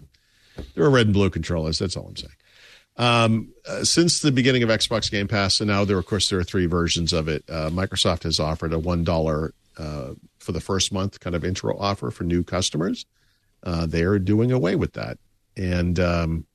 there 0.76 0.86
are 0.86 0.90
red 0.90 1.08
and 1.08 1.14
blue 1.14 1.30
controllers 1.30 1.80
that's 1.80 1.98
all 1.98 2.08
I'm 2.08 2.16
saying. 2.16 2.32
Um, 3.00 3.54
uh, 3.66 3.84
since 3.86 4.20
the 4.20 4.32
beginning 4.32 4.62
of 4.62 4.70
Xbox 4.70 5.10
Game 5.10 5.28
Pass 5.28 5.62
and 5.62 5.70
now 5.70 5.86
there 5.86 5.98
of 5.98 6.06
course 6.06 6.30
there 6.30 6.38
are 6.38 6.44
three 6.44 6.66
versions 6.66 7.14
of 7.14 7.28
it. 7.28 7.44
Uh, 7.50 7.70
Microsoft 7.70 8.24
has 8.24 8.40
offered 8.40 8.74
a 8.74 8.80
one 8.80 9.04
dollar 9.04 9.54
uh, 9.78 10.14
for 10.38 10.52
the 10.52 10.60
first 10.60 10.92
month 10.92 11.20
kind 11.22 11.36
of 11.36 11.46
intro 11.46 11.78
offer 11.78 12.12
for 12.12 12.26
new 12.26 12.44
customers. 12.44 13.06
Uh, 13.64 13.86
they 13.86 14.04
are 14.04 14.20
doing 14.20 14.52
away 14.52 14.76
with 14.76 14.94
that 14.94 15.18
and 15.56 16.00
um, 16.00 16.46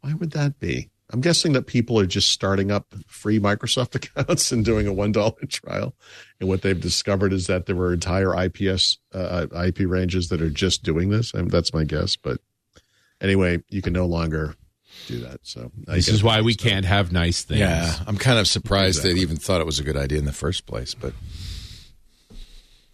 why 0.00 0.14
would 0.14 0.32
that 0.32 0.58
be? 0.58 0.90
I'm 1.10 1.22
guessing 1.22 1.52
that 1.54 1.66
people 1.66 1.98
are 1.98 2.06
just 2.06 2.30
starting 2.30 2.70
up 2.70 2.94
free 3.06 3.40
Microsoft 3.40 3.94
accounts 4.18 4.52
and 4.52 4.64
doing 4.64 4.86
a 4.86 4.92
one 4.92 5.12
dollar 5.12 5.40
trial, 5.48 5.94
and 6.38 6.48
what 6.48 6.62
they've 6.62 6.80
discovered 6.80 7.32
is 7.32 7.46
that 7.46 7.66
there 7.66 7.76
were 7.76 7.92
entire 7.92 8.34
IPS 8.44 8.98
uh, 9.14 9.46
IP 9.66 9.80
ranges 9.80 10.28
that 10.28 10.42
are 10.42 10.50
just 10.50 10.82
doing 10.82 11.08
this. 11.08 11.32
And 11.32 11.50
that's 11.50 11.72
my 11.72 11.84
guess, 11.84 12.16
but 12.16 12.40
anyway, 13.20 13.62
you 13.70 13.80
can 13.80 13.94
no 13.94 14.06
longer 14.06 14.54
do 15.06 15.20
that. 15.20 15.40
So 15.42 15.70
I 15.86 15.94
This 15.96 16.08
is 16.08 16.22
why 16.22 16.40
we 16.40 16.54
can't 16.54 16.84
have 16.84 17.12
nice 17.12 17.42
things. 17.44 17.60
Yeah, 17.60 17.92
I'm 18.06 18.16
kind 18.18 18.38
of 18.38 18.46
surprised 18.48 18.98
Exactly. 18.98 19.14
they 19.14 19.20
even 19.20 19.36
thought 19.36 19.60
it 19.60 19.66
was 19.66 19.78
a 19.78 19.84
good 19.84 19.96
idea 19.96 20.18
in 20.18 20.24
the 20.24 20.32
first 20.32 20.66
place. 20.66 20.94
But 20.94 21.12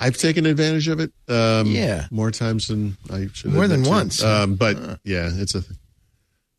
I've 0.00 0.16
taken 0.16 0.44
advantage 0.46 0.88
of 0.88 1.00
it. 1.00 1.12
Um, 1.28 1.68
Yeah. 1.68 2.06
more 2.10 2.30
times 2.30 2.66
than 2.68 2.96
I 3.10 3.28
should. 3.32 3.50
Have. 3.50 3.54
More 3.54 3.68
than 3.68 3.84
once. 3.84 4.22
Um, 4.22 4.54
but 4.56 4.76
yeah, 5.04 5.30
it's 5.32 5.54
a. 5.54 5.62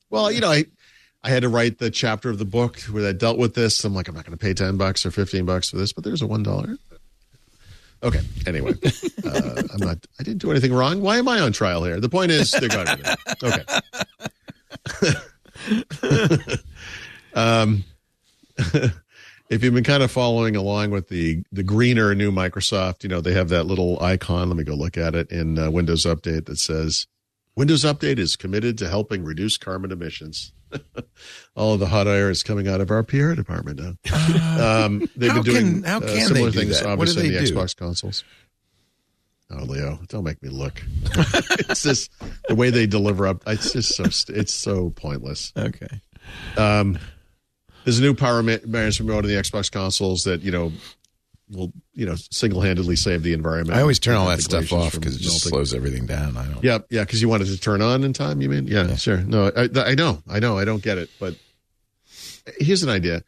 Well, 0.09 0.31
you 0.31 0.39
know, 0.39 0.51
I 0.51 0.65
I 1.23 1.29
had 1.29 1.41
to 1.41 1.49
write 1.49 1.79
the 1.79 1.89
chapter 1.91 2.29
of 2.29 2.37
the 2.37 2.45
book 2.45 2.79
where 2.83 3.03
that 3.03 3.17
dealt 3.17 3.37
with 3.37 3.53
this. 3.55 3.83
I'm 3.83 3.93
like, 3.93 4.07
I'm 4.07 4.15
not 4.15 4.25
going 4.25 4.37
to 4.37 4.41
pay 4.43 4.53
ten 4.53 4.77
bucks 4.77 5.05
or 5.05 5.11
fifteen 5.11 5.45
bucks 5.45 5.69
for 5.69 5.77
this, 5.77 5.91
but 5.93 6.03
there's 6.03 6.21
a 6.21 6.27
one 6.27 6.43
dollar. 6.43 6.77
Okay. 8.03 8.21
Anyway, 8.45 8.73
uh, 9.25 9.63
I'm 9.73 9.79
not. 9.79 9.97
I 10.19 10.23
didn't 10.23 10.39
do 10.41 10.51
anything 10.51 10.73
wrong. 10.73 11.01
Why 11.01 11.17
am 11.17 11.27
I 11.27 11.39
on 11.39 11.51
trial 11.53 11.83
here? 11.83 11.99
The 11.99 12.09
point 12.09 12.31
is, 12.31 12.51
they're 12.51 12.69
going 12.69 12.85
to. 12.85 13.17
Okay. 13.43 15.13
um, 17.33 17.83
if 19.49 19.63
you've 19.63 19.73
been 19.73 19.83
kind 19.83 20.03
of 20.03 20.11
following 20.11 20.55
along 20.55 20.91
with 20.91 21.09
the 21.09 21.43
the 21.51 21.63
greener 21.63 22.13
new 22.15 22.31
Microsoft, 22.31 23.03
you 23.03 23.09
know 23.09 23.21
they 23.21 23.33
have 23.33 23.49
that 23.49 23.65
little 23.65 24.01
icon. 24.01 24.49
Let 24.49 24.57
me 24.57 24.63
go 24.63 24.75
look 24.75 24.97
at 24.97 25.15
it 25.15 25.31
in 25.31 25.59
uh, 25.59 25.69
Windows 25.71 26.05
Update 26.05 26.45
that 26.45 26.57
says 26.57 27.07
Windows 27.55 27.83
Update 27.83 28.19
is 28.19 28.35
committed 28.35 28.77
to 28.79 28.89
helping 28.89 29.23
reduce 29.23 29.57
carbon 29.57 29.91
emissions. 29.91 30.51
All 31.55 31.73
of 31.73 31.79
the 31.79 31.87
hot 31.87 32.07
air 32.07 32.29
is 32.29 32.43
coming 32.43 32.67
out 32.67 32.81
of 32.81 32.91
our 32.91 33.03
PR 33.03 33.33
department 33.33 33.79
now. 33.79 34.85
Um, 34.85 34.99
they've 35.15 35.33
been 35.33 35.43
doing 35.43 35.81
can- 35.81 35.83
how 35.83 35.97
uh, 35.97 35.99
can 36.01 36.07
they 36.07 36.19
similar 36.21 36.51
do 36.51 36.59
things, 36.59 36.79
that? 36.81 36.97
What 36.97 37.05
do 37.07 37.11
obviously, 37.11 37.27
in 37.27 37.33
the 37.33 37.45
do? 37.45 37.55
Xbox 37.55 37.75
consoles. 37.75 38.23
Oh, 39.51 39.63
Leo, 39.63 39.99
don't 40.09 40.23
make 40.23 40.41
me 40.41 40.49
look. 40.49 40.81
it's 41.69 41.83
just 41.83 42.11
the 42.47 42.55
way 42.55 42.71
they 42.71 42.87
deliver 42.87 43.27
up. 43.27 43.43
It's 43.45 43.71
just 43.73 43.95
so 43.95 44.05
it's 44.33 44.53
so 44.53 44.89
pointless. 44.89 45.53
okay, 45.55 46.01
Um, 46.57 46.97
there's 47.83 47.99
a 47.99 48.01
new 48.01 48.15
power 48.15 48.41
management 48.41 49.07
mode 49.11 49.25
in 49.25 49.29
the 49.31 49.37
Xbox 49.41 49.71
consoles 49.71 50.23
that 50.23 50.41
you 50.41 50.51
know 50.51 50.71
will 51.51 51.71
you 51.93 52.07
know 52.07 52.15
single 52.31 52.61
handedly 52.61 52.95
save 52.95 53.21
the 53.21 53.33
environment. 53.33 53.77
I 53.77 53.81
always 53.81 53.99
turn 53.99 54.15
all 54.15 54.27
that 54.29 54.41
stuff 54.41 54.73
off 54.73 54.93
because 54.93 55.15
it 55.15 55.19
just 55.19 55.45
melting. 55.45 55.49
slows 55.49 55.73
everything 55.75 56.07
down. 56.07 56.35
I 56.37 56.47
don't. 56.47 56.63
Yeah, 56.63 56.79
yeah, 56.89 57.01
because 57.03 57.21
you 57.21 57.29
wanted 57.29 57.45
to 57.45 57.57
turn 57.59 57.83
on 57.83 58.03
in 58.03 58.13
time. 58.13 58.41
You 58.41 58.49
mean? 58.49 58.65
Yeah, 58.65 58.95
sure. 58.95 59.17
No, 59.17 59.51
I, 59.55 59.69
I 59.75 59.93
know, 59.93 60.23
I 60.27 60.39
know, 60.39 60.57
I 60.57 60.65
don't 60.65 60.81
get 60.81 60.97
it. 60.97 61.11
But 61.19 61.35
here's 62.57 62.81
an 62.81 62.89
idea: 62.89 63.23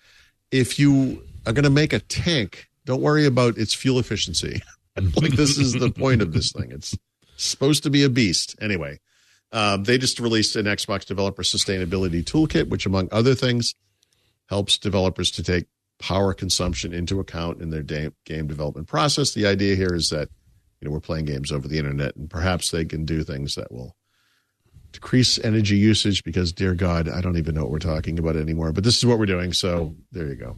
if 0.49 0.80
you 0.80 1.22
are 1.45 1.53
going 1.53 1.64
to 1.64 1.69
make 1.69 1.94
a 1.94 1.99
tank, 1.99 2.68
don't 2.85 3.02
worry 3.03 3.27
about 3.27 3.60
its 3.60 3.76
fuel 3.76 3.99
efficiency. 3.99 4.64
like 5.15 5.34
this 5.34 5.57
is 5.57 5.74
the 5.74 5.91
point 5.91 6.22
of 6.22 6.34
this 6.34 6.52
thing. 6.52 6.72
It's 6.72 6.98
supposed 7.38 7.84
to 7.84 7.90
be 7.90 8.03
a 8.03 8.10
beast. 8.10 8.56
Anyway, 8.61 8.99
um, 9.52 9.84
they 9.84 9.98
just 9.98 10.19
released 10.19 10.56
an 10.56 10.65
Xbox 10.65 11.06
Developer 11.06 11.44
Sustainability 11.44 12.24
Toolkit, 12.24 12.69
which, 12.69 12.86
among 12.86 13.07
other 13.11 13.36
things, 13.36 13.76
helps 14.49 14.78
developers 14.78 15.32
to 15.32 15.44
take 15.44 15.65
power 15.99 16.34
consumption 16.34 16.94
into 16.94 17.19
account 17.19 17.61
in 17.61 17.69
their 17.69 17.84
da- 17.84 18.11
game 18.26 18.48
development 18.48 18.88
process. 18.88 19.34
The 19.34 19.48
idea 19.48 19.76
here 19.76 19.94
is 19.94 20.10
that 20.10 20.30
you 20.82 20.88
know 20.88 20.91
we're 20.91 20.99
playing 20.99 21.26
games 21.26 21.52
over 21.52 21.68
the 21.68 21.78
internet, 21.78 22.15
and 22.15 22.30
perhaps 22.30 22.72
they 22.72 22.86
can 22.86 23.06
do 23.06 23.24
things 23.24 23.56
that 23.56 23.72
will 23.72 23.95
decrease 24.91 25.40
energy 25.40 25.78
usage. 25.78 26.24
Because, 26.24 26.52
dear 26.53 26.74
God, 26.74 27.07
I 27.07 27.22
don't 27.22 27.38
even 27.38 27.56
know 27.56 27.64
what 27.64 27.72
we're 27.72 27.80
talking 27.80 28.19
about 28.19 28.36
anymore. 28.36 28.72
But 28.72 28.84
this 28.84 28.98
is 28.98 29.06
what 29.06 29.19
we're 29.19 29.26
doing. 29.26 29.53
So 29.53 29.95
there 30.11 30.28
you 30.28 30.36
go. 30.36 30.57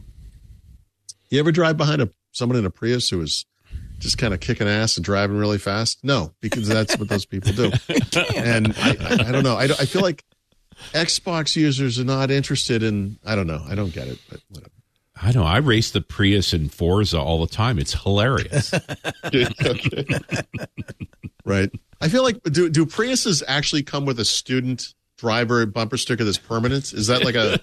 You 1.28 1.38
ever 1.38 1.52
drive 1.52 1.76
behind 1.76 2.02
a 2.02 2.10
someone 2.32 2.58
in 2.58 2.64
a 2.64 2.70
Prius 2.70 3.08
who 3.08 3.20
is 3.20 3.44
just 4.00 4.18
kind 4.18 4.34
of 4.34 4.40
kicking 4.40 4.66
ass 4.66 4.96
and 4.96 5.04
driving 5.04 5.36
really 5.36 5.58
fast? 5.58 6.00
No, 6.02 6.34
because 6.40 6.66
that's 6.66 6.98
what 6.98 7.08
those 7.08 7.26
people 7.26 7.52
do. 7.52 7.70
And 8.34 8.74
I, 8.78 8.90
I, 8.90 9.28
I 9.28 9.32
don't 9.32 9.44
know. 9.44 9.56
I, 9.56 9.64
I 9.64 9.86
feel 9.86 10.02
like 10.02 10.24
Xbox 10.92 11.56
users 11.56 12.00
are 12.00 12.04
not 12.04 12.30
interested 12.30 12.82
in. 12.82 13.18
I 13.24 13.34
don't 13.34 13.46
know. 13.46 13.62
I 13.68 13.74
don't 13.74 13.92
get 13.92 14.08
it, 14.08 14.18
but 14.28 14.40
whatever. 14.48 14.72
I 15.22 15.32
know. 15.32 15.44
I 15.44 15.58
race 15.58 15.90
the 15.90 16.00
Prius 16.00 16.52
and 16.52 16.72
Forza 16.72 17.20
all 17.20 17.40
the 17.40 17.52
time. 17.52 17.78
It's 17.78 17.92
hilarious. 17.92 18.72
right. 21.44 21.70
I 22.00 22.08
feel 22.08 22.22
like 22.22 22.42
do 22.44 22.70
do 22.70 22.86
Priuses 22.86 23.42
actually 23.46 23.82
come 23.82 24.06
with 24.06 24.18
a 24.18 24.24
student 24.24 24.94
driver 25.18 25.66
bumper 25.66 25.98
sticker 25.98 26.24
that's 26.24 26.38
permanent? 26.38 26.94
Is 26.94 27.08
that 27.08 27.24
like 27.24 27.34
a 27.34 27.60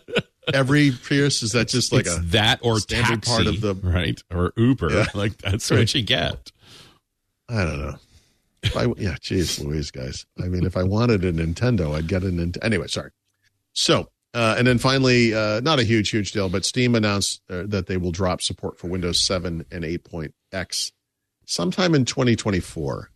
every 0.53 0.91
Prius? 0.91 1.44
Is 1.44 1.52
that 1.53 1.68
just 1.68 1.91
like 1.94 2.06
it's 2.06 2.18
a 2.18 2.22
that 2.22 2.60
or 2.64 2.80
standard 2.80 3.24
taxi, 3.24 3.32
part 3.44 3.48
of 3.48 3.61
the- 3.61 3.76
right 3.76 4.22
or 4.32 4.53
Uber. 4.57 4.91
Yeah. 4.91 5.06
Like 5.14 5.38
that's 5.38 5.69
Right. 5.72 5.80
what 5.80 5.95
you 5.95 6.02
get. 6.03 6.52
I 7.49 7.64
don't 7.64 7.80
know. 7.80 7.95
I, 8.76 8.84
yeah, 8.98 9.15
jeez, 9.22 9.64
Louise, 9.64 9.91
guys. 9.91 10.26
I 10.41 10.48
mean, 10.48 10.65
if 10.65 10.76
I 10.76 10.84
wanted 10.84 11.24
a 11.24 11.32
Nintendo, 11.32 11.95
I'd 11.95 12.07
get 12.07 12.24
a 12.24 12.28
Nintendo. 12.28 12.64
Anyway, 12.64 12.88
sorry. 12.88 13.11
So, 13.74 14.10
uh, 14.34 14.56
and 14.57 14.68
then 14.68 14.78
finally, 14.80 15.34
uh, 15.34 15.61
not 15.61 15.80
a 15.80 15.84
huge, 15.84 16.10
huge 16.10 16.32
deal, 16.34 16.49
but 16.49 16.65
Steam 16.65 16.95
announced 16.95 17.41
uh, 17.49 17.64
that 17.68 17.88
they 17.88 17.95
will 17.98 18.11
drop 18.11 18.41
support 18.41 18.78
for 18.80 18.88
Windows 18.88 19.22
7 19.22 19.64
and 19.72 19.84
8.x 19.86 20.91
sometime 21.45 21.95
in 21.95 22.03
2024. 22.03 23.10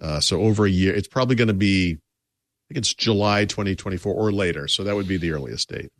Uh, 0.00 0.20
so 0.20 0.42
over 0.42 0.66
a 0.66 0.70
year, 0.70 0.92
it's 0.94 1.08
probably 1.08 1.36
going 1.36 1.48
to 1.48 1.54
be, 1.54 1.92
I 1.92 2.74
think 2.74 2.78
it's 2.78 2.92
July 2.92 3.44
2024 3.46 4.12
or 4.12 4.32
later. 4.32 4.66
So 4.68 4.84
that 4.84 4.94
would 4.96 5.08
be 5.08 5.16
the 5.16 5.30
earliest 5.30 5.68
date. 5.70 5.90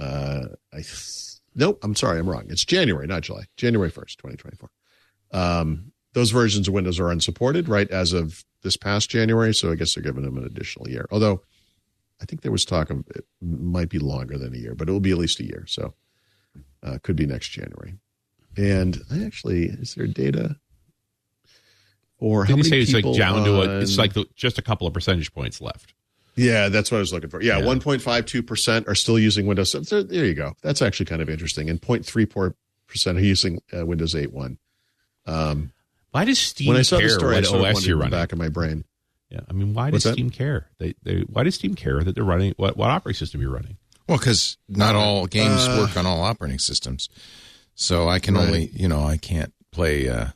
Uh, 0.00 0.46
I 0.72 0.76
th- 0.76 1.40
nope, 1.54 1.78
I'm 1.82 1.94
sorry, 1.94 2.18
I'm 2.18 2.28
wrong. 2.28 2.46
It's 2.48 2.64
January, 2.64 3.06
not 3.06 3.22
July. 3.22 3.44
January 3.56 3.90
1st, 3.90 4.16
2024. 4.16 4.70
Um, 5.32 5.92
those 6.14 6.30
versions 6.30 6.66
of 6.66 6.74
Windows 6.74 6.98
are 6.98 7.10
unsupported, 7.10 7.68
right, 7.68 7.88
as 7.90 8.12
of 8.12 8.44
this 8.62 8.76
past 8.76 9.10
January. 9.10 9.54
So 9.54 9.70
I 9.70 9.74
guess 9.74 9.94
they're 9.94 10.02
giving 10.02 10.24
them 10.24 10.36
an 10.38 10.44
additional 10.44 10.88
year. 10.88 11.06
Although 11.10 11.42
I 12.20 12.24
think 12.24 12.42
there 12.42 12.52
was 12.52 12.64
talk 12.64 12.90
of 12.90 13.04
it 13.14 13.24
might 13.40 13.88
be 13.88 13.98
longer 13.98 14.38
than 14.38 14.54
a 14.54 14.58
year, 14.58 14.74
but 14.74 14.88
it 14.88 14.92
will 14.92 15.00
be 15.00 15.12
at 15.12 15.18
least 15.18 15.40
a 15.40 15.44
year. 15.44 15.64
So 15.68 15.94
uh, 16.82 16.98
could 17.02 17.16
be 17.16 17.26
next 17.26 17.48
January. 17.48 17.94
And 18.56 19.00
I 19.10 19.24
actually, 19.24 19.66
is 19.66 19.94
there 19.94 20.06
data? 20.06 20.56
Or 22.18 22.44
how 22.44 22.56
many 22.56 22.68
say 22.68 22.80
it's 22.80 22.92
like 22.92 23.04
people 23.04 23.14
down 23.16 23.44
to 23.44 23.62
a, 23.62 23.80
it's 23.80 23.96
like 23.96 24.12
the, 24.12 24.26
just 24.34 24.58
a 24.58 24.62
couple 24.62 24.86
of 24.86 24.92
percentage 24.92 25.32
points 25.32 25.60
left. 25.60 25.94
Yeah, 26.40 26.68
that's 26.68 26.90
what 26.90 26.98
I 26.98 27.00
was 27.00 27.12
looking 27.12 27.30
for. 27.30 27.42
Yeah, 27.42 27.58
Yeah. 27.58 27.64
1.52% 27.66 28.88
are 28.88 28.94
still 28.94 29.18
using 29.18 29.46
Windows. 29.46 29.72
So 29.72 29.80
there, 29.80 30.02
there 30.02 30.24
you 30.24 30.34
go. 30.34 30.54
That's 30.62 30.82
actually 30.82 31.06
kind 31.06 31.22
of 31.22 31.28
interesting. 31.28 31.68
And 31.68 31.80
0.34% 31.80 32.54
are 33.16 33.18
using 33.20 33.60
uh, 33.76 33.84
Windows 33.86 34.14
8.1. 34.14 34.56
Um, 35.26 35.72
Why 36.10 36.24
does 36.24 36.38
Steam 36.38 36.68
when 36.68 36.76
I 36.78 36.82
saw 36.82 36.98
care 36.98 37.08
the 37.08 37.14
story, 37.14 37.34
I 37.36 37.38
what 37.40 37.46
sort 37.46 37.60
OS 37.60 37.74
wondered 37.74 37.86
you're 37.88 37.96
running? 37.98 38.10
back 38.10 38.32
of 38.32 38.38
my 38.38 38.48
brain. 38.48 38.84
Yeah, 39.28 39.40
I 39.48 39.52
mean, 39.52 39.74
why 39.74 39.90
What's 39.90 40.02
does 40.04 40.10
that? 40.10 40.12
Steam 40.14 40.30
care? 40.30 40.66
They, 40.78 40.94
they, 41.04 41.20
why 41.20 41.44
does 41.44 41.54
Steam 41.54 41.74
care 41.76 42.02
that 42.02 42.14
they're 42.16 42.24
running 42.24 42.52
what, 42.56 42.76
what 42.76 42.90
operating 42.90 43.18
system 43.18 43.40
you're 43.40 43.52
running? 43.52 43.76
Well, 44.08 44.18
because 44.18 44.56
not 44.68 44.96
all 44.96 45.26
games 45.26 45.68
Uh, 45.68 45.76
work 45.86 45.96
on 45.96 46.04
all 46.04 46.22
operating 46.22 46.58
systems, 46.58 47.08
so 47.76 48.08
I 48.08 48.18
can 48.18 48.34
Right. 48.34 48.46
only, 48.46 48.66
you 48.74 48.88
know, 48.88 49.02
I 49.04 49.18
can't 49.18 49.52
play 49.70 50.08
uh, 50.08 50.26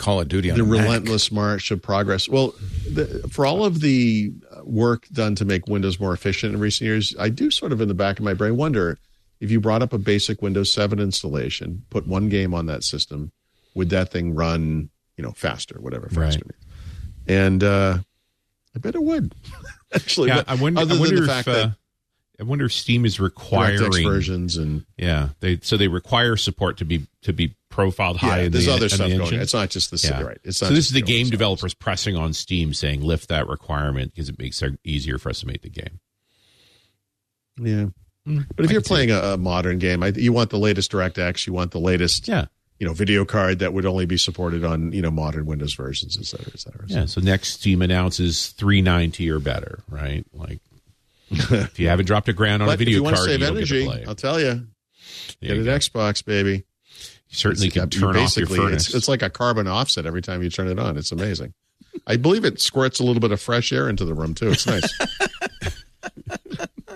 Call 0.00 0.20
of 0.20 0.28
Duty 0.28 0.50
on 0.50 0.58
the 0.58 0.64
Mac. 0.64 0.80
relentless 0.80 1.30
march 1.30 1.70
of 1.70 1.80
progress. 1.80 2.28
Well, 2.28 2.54
the, 2.90 3.28
for 3.30 3.46
all 3.46 3.64
of 3.64 3.80
the 3.80 4.32
work 4.64 5.06
done 5.12 5.34
to 5.36 5.44
make 5.44 5.68
Windows 5.68 6.00
more 6.00 6.12
efficient 6.12 6.54
in 6.54 6.60
recent 6.60 6.86
years, 6.86 7.14
I 7.18 7.28
do 7.28 7.50
sort 7.50 7.70
of 7.70 7.80
in 7.80 7.88
the 7.88 7.94
back 7.94 8.18
of 8.18 8.24
my 8.24 8.34
brain 8.34 8.56
wonder 8.56 8.98
if 9.40 9.50
you 9.50 9.60
brought 9.60 9.82
up 9.82 9.92
a 9.92 9.98
basic 9.98 10.42
Windows 10.42 10.72
7 10.72 10.98
installation, 10.98 11.84
put 11.90 12.06
one 12.06 12.28
game 12.28 12.54
on 12.54 12.66
that 12.66 12.82
system, 12.82 13.30
would 13.74 13.90
that 13.90 14.10
thing 14.10 14.34
run, 14.34 14.90
you 15.16 15.22
know, 15.24 15.32
faster, 15.32 15.78
whatever 15.80 16.08
faster? 16.08 16.40
means. 16.44 16.64
And 17.26 17.62
uh, 17.62 17.98
I 18.74 18.78
bet 18.78 18.94
it 18.94 19.02
would. 19.02 19.34
Actually, 19.94 20.28
Yeah, 20.28 20.44
I 20.46 20.54
wonder. 20.54 20.80
Other 20.80 20.94
I 20.94 20.98
wonder 20.98 21.14
than 21.16 21.26
the 21.26 21.30
if 21.30 21.36
fact 21.36 21.48
uh, 21.48 21.52
that 21.52 21.72
I 22.40 22.42
wonder 22.44 22.64
if 22.64 22.72
Steam 22.72 23.04
is 23.04 23.20
requiring 23.20 23.92
versions 23.92 24.56
and 24.56 24.84
Yeah, 24.96 25.30
they 25.40 25.58
so 25.62 25.76
they 25.76 25.88
require 25.88 26.36
support 26.36 26.78
to 26.78 26.84
be 26.84 27.06
to 27.22 27.32
be 27.32 27.54
profiled 27.70 28.16
high. 28.18 28.38
yeah, 28.40 28.44
in 28.46 28.52
there's 28.52 28.66
the, 28.66 28.72
other 28.72 28.84
in 28.86 28.90
stuff 28.90 29.08
the 29.08 29.16
going. 29.18 29.34
on. 29.34 29.40
It's 29.40 29.54
not 29.54 29.70
just 29.70 29.90
the 29.90 29.96
Yeah. 30.08 30.22
right. 30.22 30.38
It's 30.44 30.58
so 30.58 30.66
not 30.66 30.74
this 30.74 30.86
is 30.86 30.92
the 30.92 31.00
game 31.02 31.26
source. 31.26 31.30
developers 31.30 31.74
pressing 31.74 32.16
on 32.16 32.32
Steam, 32.32 32.74
saying 32.74 33.00
lift 33.02 33.28
that 33.28 33.46
requirement 33.48 34.12
because 34.12 34.28
it 34.28 34.38
makes 34.38 34.60
it 34.62 34.78
easier 34.84 35.18
for 35.18 35.30
us 35.30 35.40
to 35.40 35.46
make 35.46 35.62
the 35.62 35.70
game. 35.70 36.00
Yeah. 37.58 37.86
Mm, 38.26 38.46
But 38.56 38.64
if 38.64 38.70
I 38.70 38.72
you're 38.72 38.82
playing 38.82 39.10
a, 39.10 39.18
a 39.18 39.36
modern 39.36 39.78
game, 39.78 40.02
I, 40.02 40.08
you 40.08 40.32
want 40.32 40.50
the 40.50 40.58
latest 40.58 40.92
DirectX, 40.92 41.46
you 41.46 41.52
want 41.52 41.70
the 41.70 41.80
latest, 41.80 42.28
Yeah, 42.28 42.46
you 42.78 42.86
know, 42.86 42.92
video 42.92 43.24
card 43.24 43.58
that 43.60 43.72
would 43.72 43.86
only 43.86 44.06
be 44.06 44.16
supported 44.16 44.64
on, 44.64 44.92
you 44.92 45.00
know, 45.02 45.10
modern 45.10 45.46
Windows 45.46 45.74
versions, 45.74 46.16
et 46.18 46.26
cetera, 46.26 46.50
et 46.52 46.60
cetera. 46.60 46.84
yeah. 46.86 47.06
So 47.06 47.20
next 47.20 47.48
Steam 47.60 47.82
announces 47.82 48.48
390 48.48 49.30
or 49.30 49.38
better, 49.38 49.80
right? 49.88 50.24
Like 50.32 50.60
if 51.30 51.78
you 51.78 51.88
haven't 51.88 52.06
dropped 52.06 52.28
a 52.28 52.32
grand 52.32 52.62
on 52.62 52.68
But 52.68 52.74
a 52.74 52.76
video 52.78 52.92
if 52.94 52.96
you 52.96 53.02
want 53.04 53.16
card, 53.16 53.26
to 53.26 53.32
save 53.32 53.40
you 53.40 53.46
don't 53.46 53.56
energy, 53.56 53.78
get 53.84 53.84
to 53.90 53.96
play. 53.98 54.04
I'll 54.06 54.14
tell 54.14 54.40
you, 54.40 54.46
There 54.46 54.66
get 55.42 55.54
you 55.56 55.60
an 55.60 55.64
go. 55.66 55.76
Xbox, 55.76 56.24
baby. 56.24 56.64
You 57.30 57.36
certainly 57.36 57.68
It's- 57.68 57.72
can 57.90 57.90
you 58.00 58.06
turn 58.06 58.16
off 58.16 58.36
your 58.36 58.46
basically- 58.46 58.58
furnace. 58.58 58.86
It's, 58.86 58.94
it's 58.94 59.08
like 59.08 59.22
a 59.22 59.30
carbon 59.30 59.66
offset 59.68 60.04
every 60.06 60.22
time 60.22 60.42
you 60.42 60.50
turn 60.50 60.68
it 60.68 60.78
on. 60.78 60.96
It's 60.98 61.12
amazing. 61.12 61.54
I 62.06 62.16
believe 62.16 62.44
it 62.44 62.60
squirts 62.60 62.98
a 63.00 63.04
little 63.04 63.20
bit 63.20 63.30
of 63.32 63.40
fresh 63.40 63.72
air 63.72 63.88
into 63.88 64.04
the 64.04 64.14
room 64.14 64.34
too. 64.34 64.50
It's 64.50 64.66
nice. 64.66 64.82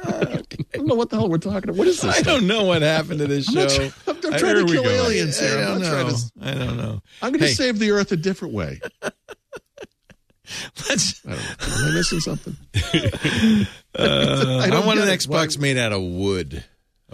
I 0.05 0.45
don't 0.75 0.87
know 0.87 0.95
what 0.95 1.11
the 1.11 1.17
hell 1.17 1.29
we're 1.29 1.39
talking 1.39 1.71
about. 1.71 1.77
What 1.77 1.87
is 1.89 2.01
this? 2.01 2.17
I 2.19 2.23
don't 2.23 2.47
know 2.47 2.65
what 2.65 2.83
happened 2.83 3.21
to 3.21 3.27
this 3.27 3.49
I'm, 3.49 3.55
not 3.55 3.71
show. 3.71 3.85
I'm, 4.07 4.17
I'm 4.17 4.21
trying 4.21 4.45
here 4.45 4.55
to 4.57 4.65
we 4.65 4.73
kill 4.73 4.83
go. 4.85 4.91
aliens 4.91 5.41
I 5.41 5.47
here. 5.47 5.59
I'm 5.59 5.65
don't 5.65 5.81
not 5.83 5.91
trying 5.91 6.07
know. 6.07 6.13
to. 6.13 6.31
I 6.43 6.55
don't 6.67 6.77
know. 6.77 7.03
I'm 7.23 7.31
going 7.31 7.41
to 7.41 7.47
Hey. 7.47 7.53
save 7.55 7.79
the 7.79 7.91
Earth 7.93 8.13
a 8.13 8.17
different 8.17 8.55
way. 8.55 8.81
Let's, 10.89 11.25
I 11.27 11.31
don't 11.31 11.39
know. 11.39 11.77
Am 11.77 11.85
I 11.85 11.91
missing 11.95 12.21
something? 12.21 12.57
uh, 13.99 14.59
I, 14.63 14.69
don't 14.71 14.85
want 14.87 15.01
an. 15.01 15.09
Xbox 15.09 15.57
Why- 15.57 15.63
made 15.63 15.79
out 15.79 15.93
of 15.93 16.03
wood. 16.03 16.63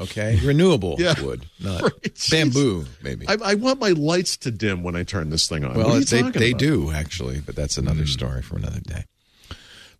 Okay, 0.00 0.40
renewable 0.42 0.96
Yeah. 0.98 1.20
wood, 1.20 1.44
not 1.60 1.82
Right. 1.82 2.26
Bamboo, 2.30 2.86
maybe. 3.02 3.28
I, 3.28 3.36
I 3.42 3.54
want 3.54 3.80
my 3.80 3.90
lights 3.90 4.36
to 4.38 4.50
dim 4.50 4.82
when 4.82 4.96
I 4.96 5.02
turn 5.02 5.30
this 5.30 5.48
thing 5.48 5.64
on. 5.64 5.74
well, 5.74 5.88
what 5.88 6.12
are 6.12 6.16
you 6.16 6.32
they 6.32 6.38
they? 6.38 6.52
Do 6.54 6.90
actually, 6.90 7.40
but 7.40 7.54
that's 7.54 7.76
another 7.76 8.02
hmm. 8.02 8.06
story 8.06 8.42
for 8.42 8.56
another 8.56 8.80
day. 8.80 9.04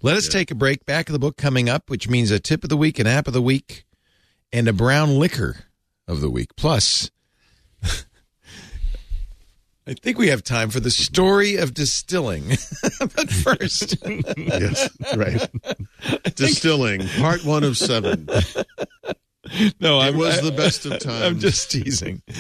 Let 0.03 0.17
us 0.17 0.29
take 0.29 0.51
a 0.51 0.55
break. 0.55 0.87
Back 0.87 1.11
of 1.11 1.13
the 1.13 1.19
book 1.19 1.37
coming 1.37 1.69
up, 1.69 1.91
which 1.91 2.09
means 2.09 2.31
a 2.31 2.41
tip 2.41 2.63
of 2.63 2.71
the 2.71 2.77
week, 2.77 2.99
an 2.99 3.07
app 3.07 3.27
of 3.27 3.35
the 3.35 3.43
week, 3.43 3.85
and 4.51 4.67
a 4.67 4.73
brown 4.73 5.19
liquor 5.19 5.67
of 6.09 6.23
the 6.23 6.31
week. 6.31 6.57
Plus, 6.57 7.11
I 7.83 7.89
think 9.95 10.17
we 10.17 10.29
have 10.29 10.43
time 10.43 10.71
for 10.71 10.81
the 10.81 10.91
story 10.91 11.57
of 11.57 11.75
distilling. 11.75 12.49
but 12.99 13.31
first, 13.31 13.97
Yes, 14.39 14.89
right. 15.15 15.51
Distilling, 16.35 17.07
part 17.19 17.45
one 17.45 17.65
of 17.65 17.77
seven. 17.77 18.27
No, 19.81 20.01
It 20.03 20.15
was 20.15 20.41
the 20.41 20.53
best 20.53 20.87
of 20.87 20.99
times. 20.99 21.23
I'm 21.23 21.39
just 21.39 21.71
teasing. 21.71 22.23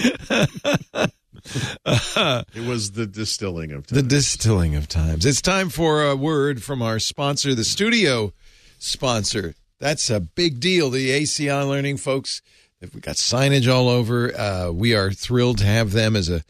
It 2.54 2.66
was 2.66 2.92
the 2.92 3.06
distilling 3.06 3.72
of 3.72 3.86
times. 3.86 4.02
The 4.02 4.08
distilling 4.08 4.76
of 4.76 4.88
times. 4.88 5.24
It's 5.24 5.40
time 5.40 5.68
for 5.68 6.04
a 6.04 6.14
word 6.16 6.62
from 6.62 6.82
our 6.82 6.98
sponsor, 6.98 7.54
the 7.54 7.64
studio 7.64 8.32
sponsor. 8.78 9.54
That's 9.78 10.10
a 10.10 10.20
big 10.20 10.60
deal. 10.60 10.90
The 10.90 11.10
ACI 11.10 11.66
Learning 11.66 11.96
folks. 11.96 12.42
We've 12.80 13.00
got 13.00 13.16
signage 13.16 13.72
all 13.72 13.88
over. 13.88 14.36
Uh, 14.36 14.70
we 14.70 14.94
are 14.94 15.12
thrilled 15.12 15.58
to 15.58 15.66
have 15.66 15.92
them 15.92 16.16
as 16.16 16.28
a 16.28 16.42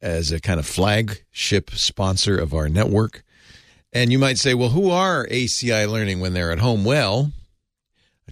as 0.00 0.30
a 0.30 0.40
kind 0.40 0.60
of 0.60 0.66
flagship 0.66 1.70
sponsor 1.72 2.38
of 2.38 2.54
our 2.54 2.68
network. 2.68 3.24
And 3.92 4.12
you 4.12 4.18
might 4.18 4.38
say, 4.38 4.54
well, 4.54 4.68
who 4.70 4.90
are 4.90 5.26
ACI 5.26 5.90
Learning 5.90 6.20
when 6.20 6.34
they're 6.34 6.52
at 6.52 6.58
home? 6.60 6.84
Well, 6.84 7.32
I 7.32 7.45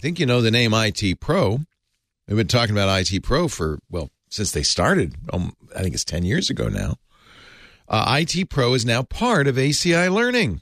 think 0.05 0.21
you 0.21 0.27
know 0.27 0.43
the 0.43 0.51
name 0.51 0.75
IT 0.75 1.19
Pro. 1.19 1.61
We've 2.29 2.37
been 2.37 2.47
talking 2.47 2.77
about 2.77 3.11
IT 3.11 3.23
Pro 3.23 3.49
for, 3.49 3.79
well, 3.89 4.11
since 4.29 4.51
they 4.51 4.63
started. 4.63 5.15
Um, 5.33 5.57
I 5.75 5.81
think 5.81 5.95
it's 5.95 6.05
10 6.05 6.25
years 6.25 6.51
ago 6.51 6.69
now. 6.69 6.97
Uh, 7.89 8.21
IT 8.21 8.51
Pro 8.51 8.75
is 8.75 8.85
now 8.85 9.03
part 9.03 9.47
of 9.47 9.57
ACI 9.57 10.13
Learning. 10.13 10.61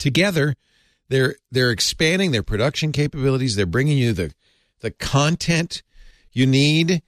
Together, 0.00 0.56
they're 1.08 1.36
they're 1.52 1.70
expanding 1.70 2.32
their 2.32 2.42
production 2.42 2.90
capabilities. 2.90 3.54
They're 3.54 3.66
bringing 3.66 3.98
you 3.98 4.12
the 4.12 4.34
the 4.80 4.90
content 4.90 5.84
you 6.32 6.44
need, 6.44 7.02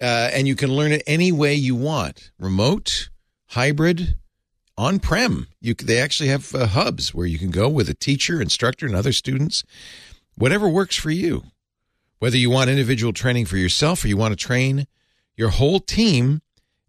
uh, 0.00 0.30
and 0.32 0.48
you 0.48 0.56
can 0.56 0.72
learn 0.72 0.90
it 0.90 1.04
any 1.06 1.30
way 1.30 1.54
you 1.54 1.76
want: 1.76 2.32
remote, 2.36 3.10
hybrid, 3.50 4.16
on 4.76 4.98
prem. 4.98 5.46
You 5.60 5.74
they 5.74 5.98
actually 5.98 6.30
have 6.30 6.52
uh, 6.52 6.66
hubs 6.66 7.14
where 7.14 7.26
you 7.26 7.38
can 7.38 7.52
go 7.52 7.68
with 7.68 7.88
a 7.88 7.94
teacher, 7.94 8.42
instructor, 8.42 8.86
and 8.86 8.96
other 8.96 9.12
students. 9.12 9.62
Whatever 10.36 10.68
works 10.68 10.96
for 10.96 11.10
you. 11.10 11.44
Whether 12.18 12.36
you 12.36 12.50
want 12.50 12.70
individual 12.70 13.12
training 13.12 13.46
for 13.46 13.56
yourself 13.56 14.04
or 14.04 14.08
you 14.08 14.16
want 14.16 14.32
to 14.32 14.36
train 14.36 14.86
your 15.36 15.50
whole 15.50 15.80
team, 15.80 16.42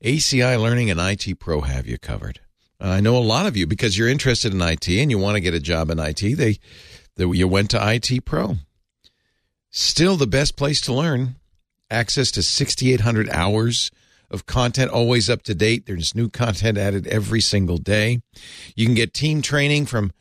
ACI 0.04 0.62
Learning 0.62 0.90
and 0.90 1.00
IT 1.00 1.40
Pro 1.40 1.62
have 1.62 1.88
you 1.88 1.98
covered. 1.98 2.40
Uh, 2.80 2.90
I 2.90 3.00
know 3.02 3.18
a 3.18 3.20
lot 3.20 3.46
of 3.46 3.58
you 3.58 3.68
because 3.68 3.98
you're 3.98 4.08
interested 4.08 4.54
in 4.54 4.62
IT 4.62 4.88
and 4.88 5.10
you 5.10 5.18
want 5.18 5.36
to 5.36 5.42
get 5.42 5.54
a 5.54 5.60
job 5.60 5.90
in 5.90 6.00
IT. 6.00 6.20
They, 6.20 6.60
they 7.16 7.26
you 7.26 7.48
went 7.48 7.72
to 7.72 7.94
IT 7.94 8.26
Pro. 8.26 8.56
Still 9.72 10.16
the 10.16 10.28
best 10.28 10.56
place 10.56 10.80
to 10.82 10.94
learn. 10.94 11.36
Access 11.90 12.32
to 12.32 12.44
6,800 12.44 13.30
hours 13.30 13.92
of 14.32 14.46
content, 14.46 14.92
always 14.92 15.30
up 15.30 15.44
to 15.44 15.56
date. 15.56 15.86
There's 15.86 16.16
new 16.16 16.30
content 16.30 16.78
added 16.78 17.08
every 17.08 17.42
single 17.42 17.78
day. 17.78 18.22
You 18.76 18.86
can 18.86 18.96
get 18.96 19.14
team 19.14 19.42
training 19.42 19.86
from 19.86 20.12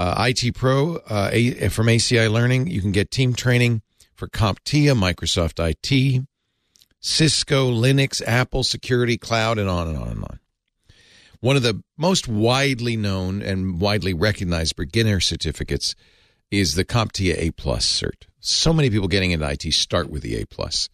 uh, 0.00 0.30
IT 0.30 0.54
Pro 0.54 0.96
uh, 0.96 1.28
a, 1.30 1.68
from 1.68 1.86
ACI 1.86 2.32
Learning. 2.32 2.66
You 2.66 2.80
can 2.80 2.90
get 2.90 3.10
team 3.10 3.34
training 3.34 3.82
for 4.14 4.28
CompTIA, 4.28 4.96
Microsoft 4.98 5.60
IT, 5.60 6.26
Cisco, 7.00 7.70
Linux, 7.70 8.22
Apple, 8.26 8.64
security, 8.64 9.18
cloud, 9.18 9.58
and 9.58 9.68
on 9.68 9.88
and 9.88 9.98
on 9.98 10.08
and 10.08 10.24
on. 10.24 10.40
One 11.40 11.56
of 11.56 11.62
the 11.62 11.82
most 11.98 12.28
widely 12.28 12.96
known 12.96 13.42
and 13.42 13.78
widely 13.78 14.14
recognized 14.14 14.74
beginner 14.74 15.20
certificates 15.20 15.94
is 16.50 16.76
the 16.76 16.84
CompTIA 16.86 17.36
A 17.36 17.50
Plus 17.50 17.86
cert. 17.86 18.26
So 18.40 18.72
many 18.72 18.88
people 18.88 19.08
getting 19.08 19.32
into 19.32 19.50
IT 19.50 19.70
start 19.74 20.08
with 20.08 20.22
the 20.22 20.36
A 20.36 20.46
Plus. 20.46 20.88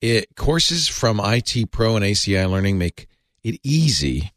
It 0.00 0.34
courses 0.36 0.88
from 0.88 1.20
IT 1.22 1.70
Pro 1.70 1.96
and 1.96 2.04
ACI 2.04 2.50
Learning 2.50 2.78
make 2.78 3.08
it 3.44 3.60
easy 3.62 4.32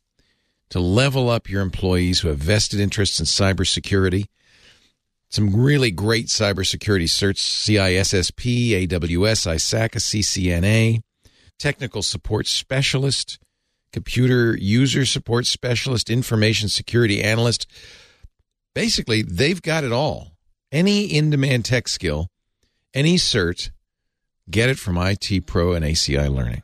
to 0.74 0.80
level 0.80 1.30
up 1.30 1.48
your 1.48 1.62
employees 1.62 2.22
who 2.22 2.30
have 2.30 2.40
vested 2.40 2.80
interests 2.80 3.20
in 3.20 3.28
cybersecurity. 3.28 4.26
Some 5.30 5.56
really 5.56 5.92
great 5.92 6.30
cybersecurity 6.30 7.04
certs 7.04 7.38
CISSP, 7.38 8.88
AWS, 8.88 9.54
ISACA, 9.54 10.00
CCNA, 10.00 11.02
technical 11.60 12.02
support 12.02 12.48
specialist, 12.48 13.38
computer 13.92 14.58
user 14.58 15.06
support 15.06 15.46
specialist, 15.46 16.10
information 16.10 16.70
security 16.70 17.22
analyst. 17.22 17.68
Basically, 18.74 19.22
they've 19.22 19.62
got 19.62 19.84
it 19.84 19.92
all. 19.92 20.32
Any 20.72 21.06
in 21.06 21.30
demand 21.30 21.66
tech 21.66 21.88
skill, 21.88 22.30
any 22.96 23.18
cert, 23.18 23.70
get 24.50 24.70
it 24.70 24.80
from 24.80 24.98
IT 24.98 25.46
Pro 25.46 25.74
and 25.74 25.86
ACI 25.86 26.34
Learning. 26.36 26.64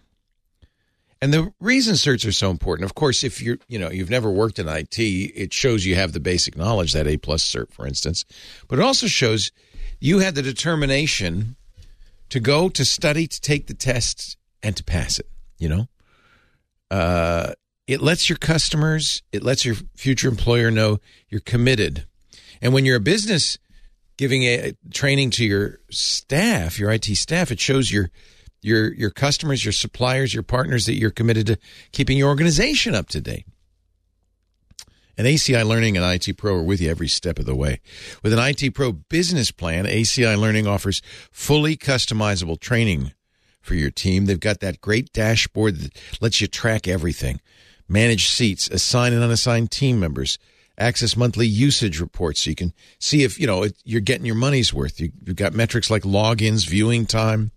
And 1.21 1.33
the 1.33 1.53
reason 1.59 1.95
certs 1.95 2.25
are 2.25 2.31
so 2.31 2.49
important, 2.49 2.85
of 2.85 2.95
course, 2.95 3.23
if 3.23 3.41
you're, 3.41 3.57
you 3.67 3.77
know, 3.77 3.91
you've 3.91 4.09
never 4.09 4.31
worked 4.31 4.57
in 4.57 4.69
IT, 4.69 4.97
it 4.97 5.53
shows 5.53 5.85
you 5.85 5.95
have 5.95 6.13
the 6.13 6.19
basic 6.19 6.55
knowledge, 6.55 6.93
that 6.93 7.07
A 7.07 7.17
plus 7.17 7.43
cert, 7.43 7.71
for 7.73 7.85
instance. 7.85 8.23
But 8.67 8.79
it 8.79 8.83
also 8.83 9.07
shows 9.07 9.51
you 9.99 10.19
had 10.19 10.35
the 10.35 10.41
determination 10.41 11.57
to 12.29 12.39
go 12.39 12.69
to 12.69 12.85
study, 12.85 13.27
to 13.27 13.41
take 13.41 13.67
the 13.67 13.73
test, 13.73 14.37
and 14.63 14.77
to 14.77 14.83
pass 14.83 15.19
it, 15.19 15.27
you 15.57 15.67
know? 15.67 15.87
Uh, 16.89 17.53
it 17.85 18.01
lets 18.01 18.29
your 18.29 18.37
customers, 18.37 19.21
it 19.31 19.43
lets 19.43 19.65
your 19.65 19.75
future 19.95 20.29
employer 20.29 20.71
know 20.71 20.99
you're 21.27 21.41
committed. 21.41 22.05
And 22.61 22.73
when 22.73 22.85
you're 22.85 22.97
a 22.97 23.01
business 23.01 23.57
giving 24.17 24.43
a 24.43 24.73
training 24.93 25.31
to 25.31 25.45
your 25.45 25.79
staff, 25.89 26.79
your 26.79 26.91
IT 26.91 27.05
staff, 27.05 27.51
it 27.51 27.59
shows 27.59 27.91
your 27.91 28.09
your 28.61 28.93
your 28.93 29.09
customers, 29.09 29.63
your 29.63 29.71
suppliers, 29.71 30.33
your 30.33 30.43
partners 30.43 30.85
that 30.85 30.95
you're 30.95 31.11
committed 31.11 31.47
to 31.47 31.57
keeping 31.91 32.17
your 32.17 32.29
organization 32.29 32.95
up 32.95 33.07
to 33.09 33.21
date. 33.21 33.45
And 35.17 35.27
ACI 35.27 35.67
Learning 35.67 35.97
and 35.97 36.05
IT 36.05 36.37
Pro 36.37 36.55
are 36.55 36.63
with 36.63 36.79
you 36.79 36.89
every 36.89 37.09
step 37.09 37.39
of 37.39 37.45
the 37.45 37.53
way. 37.53 37.81
With 38.23 38.31
an 38.31 38.39
IT 38.39 38.73
Pro 38.73 38.93
business 38.93 39.51
plan, 39.51 39.85
ACI 39.85 40.39
Learning 40.39 40.65
offers 40.65 41.01
fully 41.29 41.75
customizable 41.75 42.57
training 42.57 43.11
for 43.61 43.75
your 43.75 43.91
team. 43.91 44.25
They've 44.25 44.39
got 44.39 44.61
that 44.61 44.79
great 44.79 45.11
dashboard 45.11 45.75
that 45.79 45.99
lets 46.21 46.39
you 46.39 46.47
track 46.47 46.87
everything, 46.87 47.41
manage 47.89 48.29
seats, 48.29 48.69
assign 48.69 49.11
and 49.11 49.21
unassigned 49.21 49.71
team 49.71 49.99
members, 49.99 50.39
access 50.77 51.17
monthly 51.17 51.47
usage 51.47 51.99
reports 51.99 52.43
so 52.43 52.51
you 52.51 52.55
can 52.55 52.73
see 52.97 53.23
if, 53.23 53.37
you 53.37 53.45
know, 53.45 53.67
you're 53.83 53.99
getting 53.99 54.25
your 54.25 54.35
money's 54.35 54.73
worth. 54.73 55.01
You, 55.01 55.11
you've 55.25 55.35
got 55.35 55.53
metrics 55.53 55.91
like 55.91 56.03
logins, 56.03 56.65
viewing 56.65 57.05
time, 57.05 57.51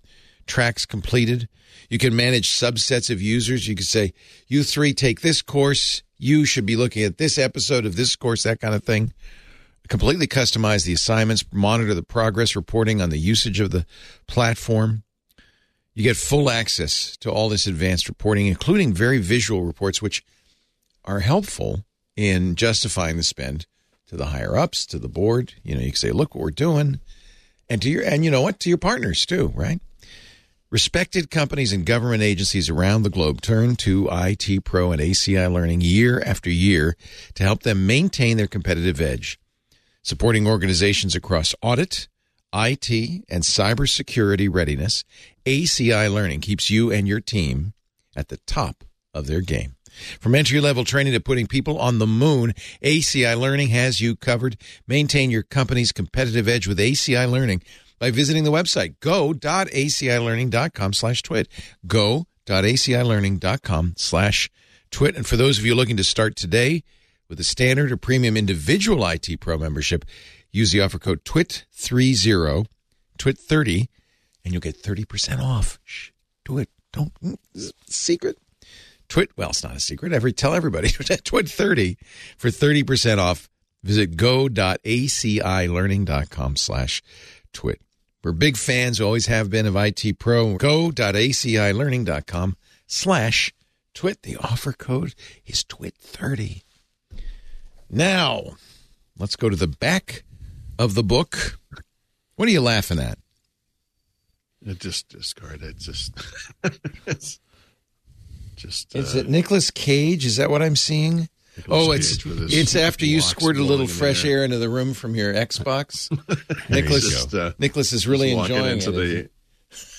tracks 0.47 0.87
completed. 0.87 1.49
You 1.89 1.99
can 1.99 2.17
manage 2.17 2.51
subsets 2.51 3.11
of 3.11 3.21
users. 3.21 3.69
You 3.69 3.75
can 3.75 3.85
say, 3.85 4.13
you 4.49 4.63
three 4.63 4.95
take 4.95 5.21
this 5.21 5.43
course. 5.43 6.03
You 6.19 6.45
should 6.45 6.67
be 6.67 6.77
looking 6.77 7.03
at 7.03 7.19
this 7.19 7.39
episode 7.39 7.85
of 7.85 7.97
this 7.97 8.17
course, 8.17 8.45
that 8.45 8.61
kind 8.61 8.75
of 8.75 8.85
thing. 8.85 9.13
Completely 9.89 10.27
customize 10.27 10.87
the 10.87 10.93
assignments, 10.93 11.45
monitor 11.53 11.93
the 11.95 12.03
progress 12.03 12.57
reporting 12.57 13.03
on 13.03 13.11
the 13.11 13.19
usage 13.19 13.61
of 13.61 13.71
the 13.71 13.85
platform. 14.27 15.03
You 15.95 16.05
get 16.05 16.17
full 16.17 16.49
access 16.49 17.17
to 17.19 17.31
all 17.31 17.49
this 17.49 17.67
advanced 17.67 18.09
reporting, 18.09 18.47
including 18.47 18.95
very 18.95 19.19
visual 19.19 19.63
reports, 19.63 20.01
which 20.01 20.25
are 21.05 21.21
helpful 21.21 21.85
in 22.17 22.55
justifying 22.55 23.17
the 23.17 23.23
spend 23.23 23.67
to 24.07 24.17
the 24.17 24.27
higher 24.27 24.57
ups, 24.57 24.87
to 24.87 24.99
the 24.99 25.09
board. 25.09 25.55
You 25.63 25.75
know, 25.75 25.81
you 25.81 25.89
can 25.89 25.97
say, 25.97 26.13
look 26.13 26.35
what 26.35 26.43
we're 26.43 26.51
doing. 26.51 27.01
And 27.69 27.83
to 27.83 27.91
your 27.91 28.03
and 28.03 28.25
you 28.25 28.31
know 28.31 28.43
what? 28.43 28.61
To 28.61 28.69
your 28.69 28.79
partners 28.79 29.27
too, 29.27 29.53
right? 29.55 29.81
Respected 30.73 31.31
companies 31.31 31.71
and 31.75 31.85
government 31.85 32.23
agencies 32.23 32.71
around 32.71 33.03
the 33.03 33.11
globe 33.11 33.43
turn 33.43 33.77
to 33.77 34.09
IT 34.11 34.65
Pro 34.65 34.91
and 34.91 35.03
ACI 35.03 35.53
Learning 35.53 35.83
year 35.83 36.23
after 36.25 36.49
year 36.49 36.97
to 37.35 37.43
help 37.43 37.63
them 37.63 37.87
maintain 37.87 38.39
their 38.39 38.47
competitive 38.47 38.99
edge. 38.99 39.39
Supporting 40.03 40.47
organizations 40.47 41.15
across 41.15 41.55
audit, 41.61 42.09
IT, 42.55 42.91
and 43.29 43.43
cybersecurity 43.43 44.49
readiness, 44.51 45.05
ACI 45.45 46.11
Learning 46.11 46.41
keeps 46.41 46.71
you 46.71 46.91
and 46.91 47.07
your 47.07 47.21
team 47.21 47.75
at 48.17 48.29
the 48.29 48.39
top 48.47 48.83
of 49.13 49.27
their 49.27 49.43
game. 49.43 49.77
From 50.21 50.35
entry 50.35 50.59
level 50.59 50.87
training 50.87 51.13
to 51.13 51.21
putting 51.21 51.49
people 51.49 51.79
on 51.79 51.99
the 51.99 52.07
moon, 52.07 52.55
ACI 52.83 53.39
Learning 53.39 53.69
has 53.69 54.01
you 54.01 54.17
covered. 54.17 54.57
Maintain 54.87 55.31
your 55.31 55.43
company's 55.43 55.93
competitive 55.93 56.49
edge 56.49 56.67
with 56.67 56.79
ACI 56.79 57.31
Learning 57.31 57.61
by 58.03 58.11
visiting 58.11 58.43
the 58.43 58.51
website 58.51 58.99
go.acilearning.com 58.99 60.93
slash 60.93 61.23
twit. 61.23 61.47
Go.acilearning.com 61.87 63.95
slash 63.97 64.51
twit. 64.91 65.15
And 65.15 65.25
for 65.25 65.37
those 65.37 65.61
of 65.61 65.65
you 65.65 65.77
looking 65.77 65.97
to 65.99 66.03
start 66.03 66.35
today 66.35 66.83
with 67.29 67.39
a 67.39 67.45
standard 67.45 67.93
or 67.93 67.97
premium 67.97 68.37
individual 68.37 69.07
IT 69.07 69.39
Pro 69.39 69.57
membership, 69.57 70.05
use 70.51 70.73
the 70.73 70.81
offer 70.81 70.99
code 70.99 71.25
TWIT30, 71.25 72.67
TWIT30, 73.21 73.87
and 74.45 74.53
you'll 74.53 74.61
get 74.61 74.83
30% 74.83 75.41
off. 75.41 75.79
Shh, 75.85 76.11
do 76.45 76.59
it. 76.59 76.71
Don't, 76.93 77.15
mm, 77.23 77.37
secret. 77.87 78.37
Twit, 79.09 79.31
well, 79.37 79.51
it's 79.51 79.63
not 79.63 79.77
a 79.77 79.81
secret. 79.81 80.13
Every 80.13 80.33
Tell 80.33 80.55
everybody. 80.55 80.89
Twit30 80.89 81.99
for 82.37 82.49
30% 82.49 83.19
off. 83.19 83.49
Visit 83.85 84.17
go.acilearning.com 84.17 86.57
slash 86.57 87.01
twit. 87.53 87.81
We're 88.23 88.33
big 88.33 88.57
fans, 88.57 89.01
always 89.01 89.27
have 89.27 89.51
been 89.51 89.67
of 89.67 89.75
IT 89.75 90.21
Pro. 90.21 90.57
Go.acilearning.com 90.57 92.57
slash 92.87 93.53
twit. 93.95 94.23
The 94.23 94.37
offer 94.37 94.73
code 94.73 95.17
is 95.45 95.65
twit30. 95.65 96.63
Now, 97.91 98.53
let's 99.19 99.35
go 99.35 99.49
to 99.49 99.57
the 99.57 99.67
back 99.67 100.23
of 100.79 100.95
the 100.95 101.03
book. 101.03 101.59
What 102.37 102.49
are 102.49 102.53
you 102.53 102.61
laughing 102.61 103.01
at? 103.01 103.19
It 104.65 104.79
just 104.79 105.09
discard 105.09 105.63
it. 105.63 105.79
Just, 105.79 106.15
just. 108.57 108.95
Is 108.95 109.17
uh, 109.17 109.19
it 109.19 109.29
Nicolas 109.29 109.73
Cage? 109.73 110.25
Is 110.25 110.37
that 110.37 110.49
what 110.49 110.63
I'm 110.63 110.77
seeing? 110.77 111.29
Nicolas 111.57 111.89
oh, 111.89 111.93
it's 111.93 112.25
it's 112.55 112.77
after 112.77 113.05
you 113.05 113.21
squirted 113.21 113.61
a 113.61 113.63
little 113.63 113.77
blowing 113.77 113.91
in 113.91 113.95
the 113.95 113.95
fresh 113.95 114.25
air. 114.25 114.39
air 114.39 114.45
into 114.45 114.59
the 114.59 114.71
room 114.71 114.95
from 114.95 115.15
your 115.15 115.35
Xbox. 115.35 116.11
Nicolas 116.71 117.09
Just, 117.09 117.35
uh, 117.35 117.53
Nicolas 117.59 117.93
is 117.93 118.07
really 118.07 118.33
enjoying 118.33 118.73
into 118.73 118.91
it. 118.91 118.95
the 118.95 119.29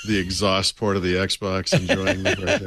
the 0.08 0.18
exhaust 0.18 0.78
port 0.78 0.98
of 0.98 1.04
the 1.04 1.14
Xbox, 1.16 1.78
enjoying 1.78 2.26
it 2.26 2.40
right 2.40 2.60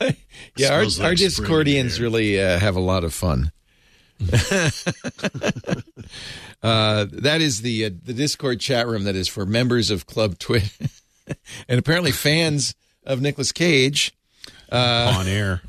yeah, 0.56 0.74
our, 0.74 0.84
like 0.84 1.00
our 1.00 1.14
Discordians 1.14 1.98
really 1.98 2.38
uh, 2.40 2.58
have 2.58 2.76
a 2.76 2.80
lot 2.80 3.04
of 3.04 3.14
fun. 3.14 3.50
uh, 4.20 4.26
that 7.10 7.38
is 7.40 7.62
the 7.62 7.86
uh, 7.86 7.90
the 8.02 8.12
Discord 8.12 8.60
chat 8.60 8.86
room 8.86 9.04
that 9.04 9.16
is 9.16 9.28
for 9.28 9.46
members 9.46 9.90
of 9.90 10.04
Club 10.06 10.38
Twit, 10.38 10.70
and 11.68 11.78
apparently 11.78 12.12
fans 12.12 12.74
of 13.04 13.22
Nicolas 13.22 13.52
Cage 13.52 14.12
on 14.76 15.26
air. 15.26 15.62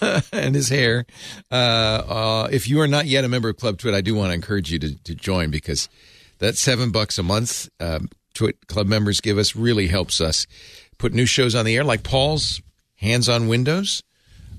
and 0.32 0.54
his 0.54 0.68
hair. 0.68 1.06
Uh, 1.50 1.54
uh, 1.54 2.48
if 2.50 2.68
you 2.68 2.80
are 2.80 2.88
not 2.88 3.06
yet 3.06 3.24
a 3.24 3.28
member 3.28 3.48
of 3.48 3.56
Club 3.56 3.78
Twit, 3.78 3.94
I 3.94 4.00
do 4.00 4.14
want 4.14 4.30
to 4.30 4.34
encourage 4.34 4.70
you 4.70 4.78
to, 4.78 5.02
to 5.04 5.14
join 5.14 5.50
because 5.50 5.88
that 6.38 6.56
seven 6.56 6.90
bucks 6.90 7.18
a 7.18 7.22
month 7.22 7.68
um, 7.80 8.08
Twit 8.34 8.66
Club 8.66 8.86
members 8.86 9.20
give 9.20 9.38
us 9.38 9.56
really 9.56 9.86
helps 9.86 10.20
us 10.20 10.46
put 10.98 11.12
new 11.12 11.26
shows 11.26 11.54
on 11.54 11.64
the 11.64 11.76
air, 11.76 11.84
like 11.84 12.02
Paul's 12.02 12.60
Hands 12.96 13.28
on 13.28 13.48
Windows. 13.48 14.02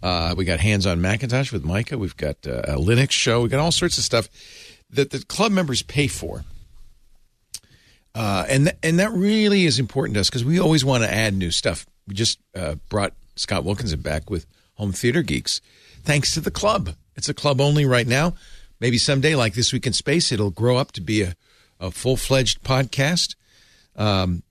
Uh, 0.03 0.35
we 0.37 0.45
got 0.45 0.59
Hands 0.59 0.85
on 0.85 1.01
Macintosh 1.01 1.51
with 1.51 1.63
Micah. 1.63 1.97
We've 1.97 2.15
got 2.15 2.37
uh, 2.45 2.61
a 2.65 2.75
Linux 2.75 3.11
show. 3.11 3.41
We 3.41 3.49
got 3.49 3.59
all 3.59 3.71
sorts 3.71 3.97
of 3.97 4.03
stuff 4.03 4.29
that 4.91 5.09
the 5.09 5.23
club 5.25 5.51
members 5.51 5.81
pay 5.81 6.07
for. 6.07 6.43
Uh, 8.13 8.45
and 8.47 8.65
th- 8.65 8.77
and 8.81 8.99
that 8.99 9.11
really 9.11 9.65
is 9.65 9.77
important 9.79 10.13
to 10.13 10.21
us 10.21 10.29
because 10.29 10.45
we 10.45 10.59
always 10.59 10.85
want 10.85 11.03
to 11.03 11.11
add 11.11 11.33
new 11.33 11.51
stuff. 11.51 11.85
We 12.07 12.13
just 12.13 12.39
uh, 12.55 12.75
brought 12.87 13.13
Scott 13.35 13.63
Wilkinson 13.63 14.01
back 14.01 14.29
with 14.29 14.45
Home 14.75 14.91
Theater 14.91 15.21
Geeks, 15.21 15.61
thanks 16.03 16.33
to 16.33 16.41
the 16.41 16.51
club. 16.51 16.91
It's 17.15 17.29
a 17.29 17.33
club 17.33 17.61
only 17.61 17.85
right 17.85 18.07
now. 18.07 18.33
Maybe 18.79 18.97
someday, 18.97 19.35
like 19.35 19.53
this 19.53 19.71
week 19.71 19.87
in 19.87 19.93
space, 19.93 20.31
it'll 20.31 20.51
grow 20.51 20.77
up 20.77 20.91
to 20.93 21.01
be 21.01 21.21
a, 21.21 21.35
a 21.79 21.91
full 21.91 22.17
fledged 22.17 22.63
podcast. 22.63 23.35
Um, 23.95 24.43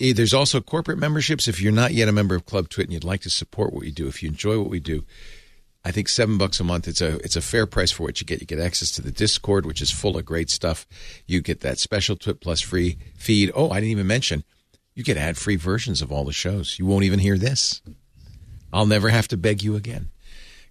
eh, 0.00 0.12
there's 0.14 0.32
also 0.32 0.60
corporate 0.60 0.98
memberships. 0.98 1.46
If 1.46 1.60
you're 1.60 1.72
not 1.72 1.92
yet 1.92 2.08
a 2.08 2.12
member 2.12 2.34
of 2.34 2.46
Club 2.46 2.68
Twit 2.68 2.86
and 2.86 2.94
you'd 2.94 3.04
like 3.04 3.20
to 3.22 3.30
support 3.30 3.72
what 3.72 3.82
we 3.82 3.90
do, 3.90 4.08
if 4.08 4.22
you 4.22 4.30
enjoy 4.30 4.58
what 4.58 4.70
we 4.70 4.80
do, 4.80 5.04
I 5.84 5.92
think 5.92 6.08
seven 6.08 6.38
bucks 6.38 6.60
a 6.60 6.64
month. 6.64 6.88
It's 6.88 7.00
a 7.00 7.16
it's 7.16 7.36
a 7.36 7.42
fair 7.42 7.66
price 7.66 7.90
for 7.90 8.02
what 8.02 8.20
you 8.20 8.26
get. 8.26 8.40
You 8.40 8.46
get 8.46 8.58
access 8.58 8.90
to 8.92 9.02
the 9.02 9.12
Discord, 9.12 9.66
which 9.66 9.80
is 9.80 9.90
full 9.90 10.16
of 10.16 10.24
great 10.24 10.50
stuff. 10.50 10.86
You 11.26 11.40
get 11.40 11.60
that 11.60 11.78
special 11.78 12.16
Twit 12.16 12.40
Plus 12.40 12.60
free 12.60 12.98
feed. 13.16 13.50
Oh, 13.54 13.70
I 13.70 13.76
didn't 13.76 13.92
even 13.92 14.06
mention 14.06 14.44
you 14.94 15.04
get 15.04 15.16
ad 15.16 15.38
free 15.38 15.56
versions 15.56 16.02
of 16.02 16.12
all 16.12 16.24
the 16.24 16.32
shows. 16.32 16.78
You 16.78 16.86
won't 16.86 17.04
even 17.04 17.18
hear 17.18 17.38
this. 17.38 17.80
I'll 18.72 18.86
never 18.86 19.08
have 19.08 19.28
to 19.28 19.36
beg 19.36 19.62
you 19.62 19.76
again. 19.76 20.08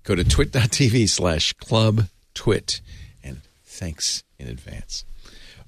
Go 0.03 0.15
to 0.15 0.23
twit.tv 0.23 1.09
slash 1.09 1.53
club 1.53 2.05
twit 2.33 2.81
and 3.23 3.41
thanks 3.63 4.23
in 4.37 4.47
advance. 4.47 5.05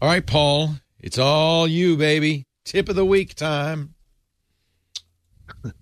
All 0.02 0.10
right, 0.10 0.26
Paul, 0.26 0.76
it's 1.00 1.18
all 1.18 1.68
you, 1.68 1.98
baby. 1.98 2.46
Tip 2.66 2.90
of 2.90 2.96
the 2.96 3.06
week 3.06 3.36
time. 3.36 3.94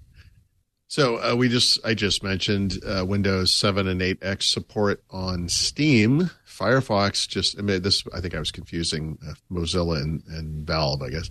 So 0.91 1.17
uh, 1.17 1.35
we 1.35 1.49
just 1.49 1.85
I 1.85 1.93
just 1.93 2.23
mentioned 2.23 2.79
uh, 2.83 3.05
Windows 3.05 3.53
7 3.53 3.87
and 3.87 4.01
8X 4.01 4.41
support 4.41 5.03
on 5.11 5.47
Steam. 5.47 6.31
Firefox 6.47 7.27
just 7.27 7.59
I 7.59 7.61
mean 7.61 7.83
this 7.83 8.03
I 8.11 8.19
think 8.21 8.33
I 8.33 8.39
was 8.39 8.51
confusing 8.51 9.19
uh, 9.25 9.33
Mozilla 9.51 10.01
and, 10.01 10.23
and 10.29 10.65
Valve 10.65 11.03
I 11.03 11.11
guess. 11.11 11.29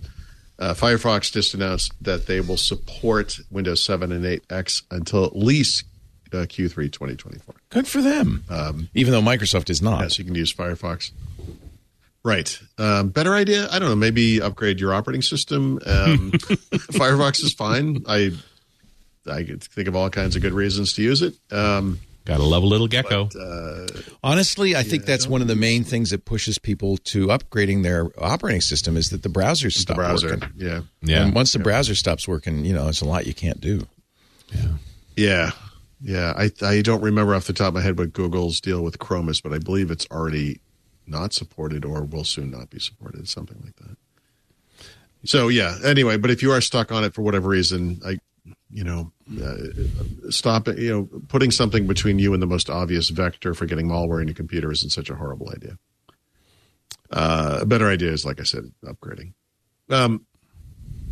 Uh, 0.59 0.73
Firefox 0.73 1.31
just 1.31 1.53
announced 1.53 1.93
that 2.01 2.27
they 2.27 2.41
will 2.41 2.57
support 2.57 3.39
Windows 3.49 3.83
7 3.83 4.11
and 4.11 4.25
8X 4.25 4.83
until 4.91 5.23
at 5.23 5.35
least 5.35 5.85
uh, 6.33 6.37
Q3 6.37 6.91
2024. 6.91 7.55
Good 7.69 7.87
for 7.87 8.01
them. 8.01 8.43
Even 8.93 9.13
though 9.13 9.21
Microsoft 9.21 9.69
is 9.69 9.81
not. 9.81 10.01
Yes, 10.01 10.19
you 10.19 10.25
can 10.25 10.35
use 10.35 10.53
Firefox. 10.53 11.11
Right. 12.23 12.59
Um, 12.77 13.09
better 13.09 13.33
idea? 13.33 13.69
I 13.71 13.79
don't 13.79 13.89
know. 13.89 13.95
Maybe 13.95 14.41
upgrade 14.41 14.79
your 14.79 14.93
operating 14.93 15.21
system. 15.21 15.79
Um, 15.85 16.31
Firefox 16.91 17.41
is 17.43 17.53
fine. 17.53 18.03
I 18.07 18.31
I 19.25 19.43
could 19.43 19.63
think 19.63 19.87
of 19.87 19.95
all 19.95 20.09
kinds 20.09 20.35
of 20.35 20.41
good 20.41 20.53
reasons 20.53 20.93
to 20.93 21.01
use 21.03 21.21
it. 21.21 21.35
Um, 21.51 21.99
Got 22.29 22.41
a 22.41 22.43
love 22.43 22.61
a 22.61 22.67
little 22.67 22.87
gecko. 22.87 23.27
Uh, 23.29 23.87
Honestly, 24.23 24.75
I 24.75 24.83
think 24.83 25.05
that's 25.05 25.25
one 25.25 25.41
of 25.41 25.47
the 25.47 25.55
main 25.55 25.83
things 25.83 26.11
that 26.11 26.25
pushes 26.25 26.59
people 26.59 26.97
to 26.97 27.25
upgrading 27.27 27.81
their 27.81 28.11
operating 28.23 28.61
system 28.61 28.97
is 28.97 29.09
that 29.09 29.23
the 29.23 29.29
browsers 29.29 29.83
the 29.87 29.95
browser. 29.95 30.35
working. 30.35 30.49
Yeah. 30.55 30.81
yeah. 31.01 31.23
And 31.23 31.33
once 31.33 31.53
the 31.53 31.59
browser 31.59 31.95
stops 31.95 32.27
working, 32.27 32.65
you 32.65 32.73
know, 32.73 32.83
there's 32.83 33.01
a 33.01 33.05
lot 33.05 33.25
you 33.25 33.33
can't 33.33 33.59
do. 33.59 33.87
Yeah, 34.53 34.67
Yeah. 35.15 35.51
Yeah. 36.01 36.33
I, 36.37 36.51
I 36.61 36.83
don't 36.83 37.01
remember 37.01 37.33
off 37.33 37.47
the 37.47 37.53
top 37.53 37.69
of 37.69 37.73
my 37.73 37.81
head 37.81 37.97
what 37.97 38.13
Google's 38.13 38.61
deal 38.61 38.83
with 38.83 38.99
Chrome 38.99 39.27
is, 39.29 39.41
but 39.41 39.51
I 39.51 39.57
believe 39.57 39.89
it's 39.89 40.05
already 40.11 40.59
not 41.07 41.33
supported 41.33 41.83
or 41.83 42.03
will 42.03 42.25
soon 42.25 42.51
not 42.51 42.69
be 42.69 42.77
supported, 42.77 43.27
something 43.27 43.59
like 43.65 43.75
that. 43.77 43.97
So, 45.25 45.47
yeah. 45.47 45.79
Anyway, 45.83 46.17
but 46.17 46.29
if 46.29 46.43
you 46.43 46.51
are 46.51 46.61
stuck 46.61 46.91
on 46.91 47.03
it 47.03 47.15
for 47.15 47.23
whatever 47.23 47.49
reason, 47.49 48.01
I 48.05 48.19
you 48.71 48.83
know, 48.83 49.11
uh, 49.43 50.29
stop 50.31 50.67
you 50.67 50.91
know, 50.91 51.21
putting 51.27 51.51
something 51.51 51.87
between 51.87 52.19
you 52.19 52.33
and 52.33 52.41
the 52.41 52.47
most 52.47 52.69
obvious 52.69 53.09
vector 53.09 53.53
for 53.53 53.65
getting 53.65 53.87
malware 53.87 54.21
in 54.21 54.27
your 54.27 54.35
computer 54.35 54.71
isn't 54.71 54.91
such 54.91 55.09
a 55.09 55.15
horrible 55.15 55.49
idea. 55.49 55.77
Uh, 57.11 57.59
a 57.61 57.65
better 57.65 57.87
idea 57.87 58.11
is, 58.11 58.25
like 58.25 58.39
I 58.39 58.43
said, 58.43 58.71
upgrading. 58.85 59.33
Um, 59.89 60.25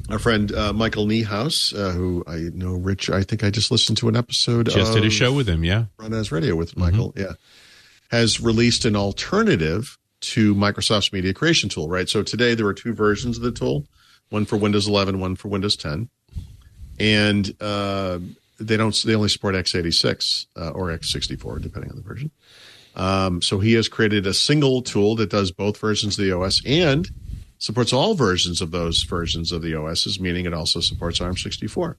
our 0.10 0.20
friend 0.20 0.52
uh, 0.54 0.72
Michael 0.72 1.06
Niehaus, 1.06 1.78
uh, 1.78 1.92
who 1.92 2.24
I 2.28 2.50
know, 2.54 2.74
Rich, 2.74 3.10
I 3.10 3.24
think 3.24 3.44
I 3.44 3.50
just 3.50 3.72
listened 3.72 3.98
to 3.98 4.08
an 4.08 4.16
episode. 4.16 4.70
Just 4.70 4.94
did 4.94 5.04
a 5.04 5.10
show 5.10 5.34
with 5.34 5.50
him, 5.50 5.64
yeah. 5.64 5.86
RunAs 5.98 6.32
Radio 6.32 6.56
with 6.56 6.78
Michael, 6.78 7.14
yeah, 7.18 7.34
has 8.12 8.40
released 8.40 8.86
an 8.86 8.96
alternative 8.96 9.98
to 10.20 10.56
Microsoft's 10.56 11.12
media 11.12 11.34
creation 11.34 11.70
tool, 11.70 11.90
right? 11.90 12.08
So 12.08 12.24
today 12.24 12.56
there 12.56 12.66
are 12.68 12.74
two 12.74 12.94
versions 12.94 13.38
of 13.38 13.44
the 13.44 13.52
tool, 13.52 13.86
one 14.30 14.46
for 14.46 14.58
Windows 14.58 14.88
11, 14.88 15.20
one 15.20 15.36
for 15.36 15.50
Windows 15.50 15.76
10, 15.76 16.10
and 17.00 17.54
uh, 17.62 18.20
they 18.60 18.78
don't 18.78 18.96
they 19.06 19.16
only 19.16 19.30
support 19.30 19.56
x86 19.56 20.48
uh, 20.56 20.70
or 20.72 20.88
x64 20.88 21.62
depending 21.62 21.92
on 21.92 21.98
the 21.98 22.04
version. 22.04 22.32
Um, 22.96 23.42
so 23.44 23.60
he 23.60 23.74
has 23.74 23.88
created 23.88 24.26
a 24.26 24.34
single 24.34 24.82
tool 24.82 25.16
that 25.18 25.30
does 25.30 25.52
both 25.52 25.78
versions 25.80 26.18
of 26.18 26.26
the 26.26 26.32
OS 26.32 26.62
and 26.66 27.08
supports 27.60 27.94
all 27.94 28.16
versions 28.16 28.60
of 28.60 28.72
those 28.72 29.04
versions 29.04 29.52
of 29.52 29.62
the 29.62 29.76
OSs, 29.76 30.20
meaning 30.20 30.46
it 30.46 30.54
also 30.54 30.80
supports 30.80 31.20
ARM64. 31.20 31.96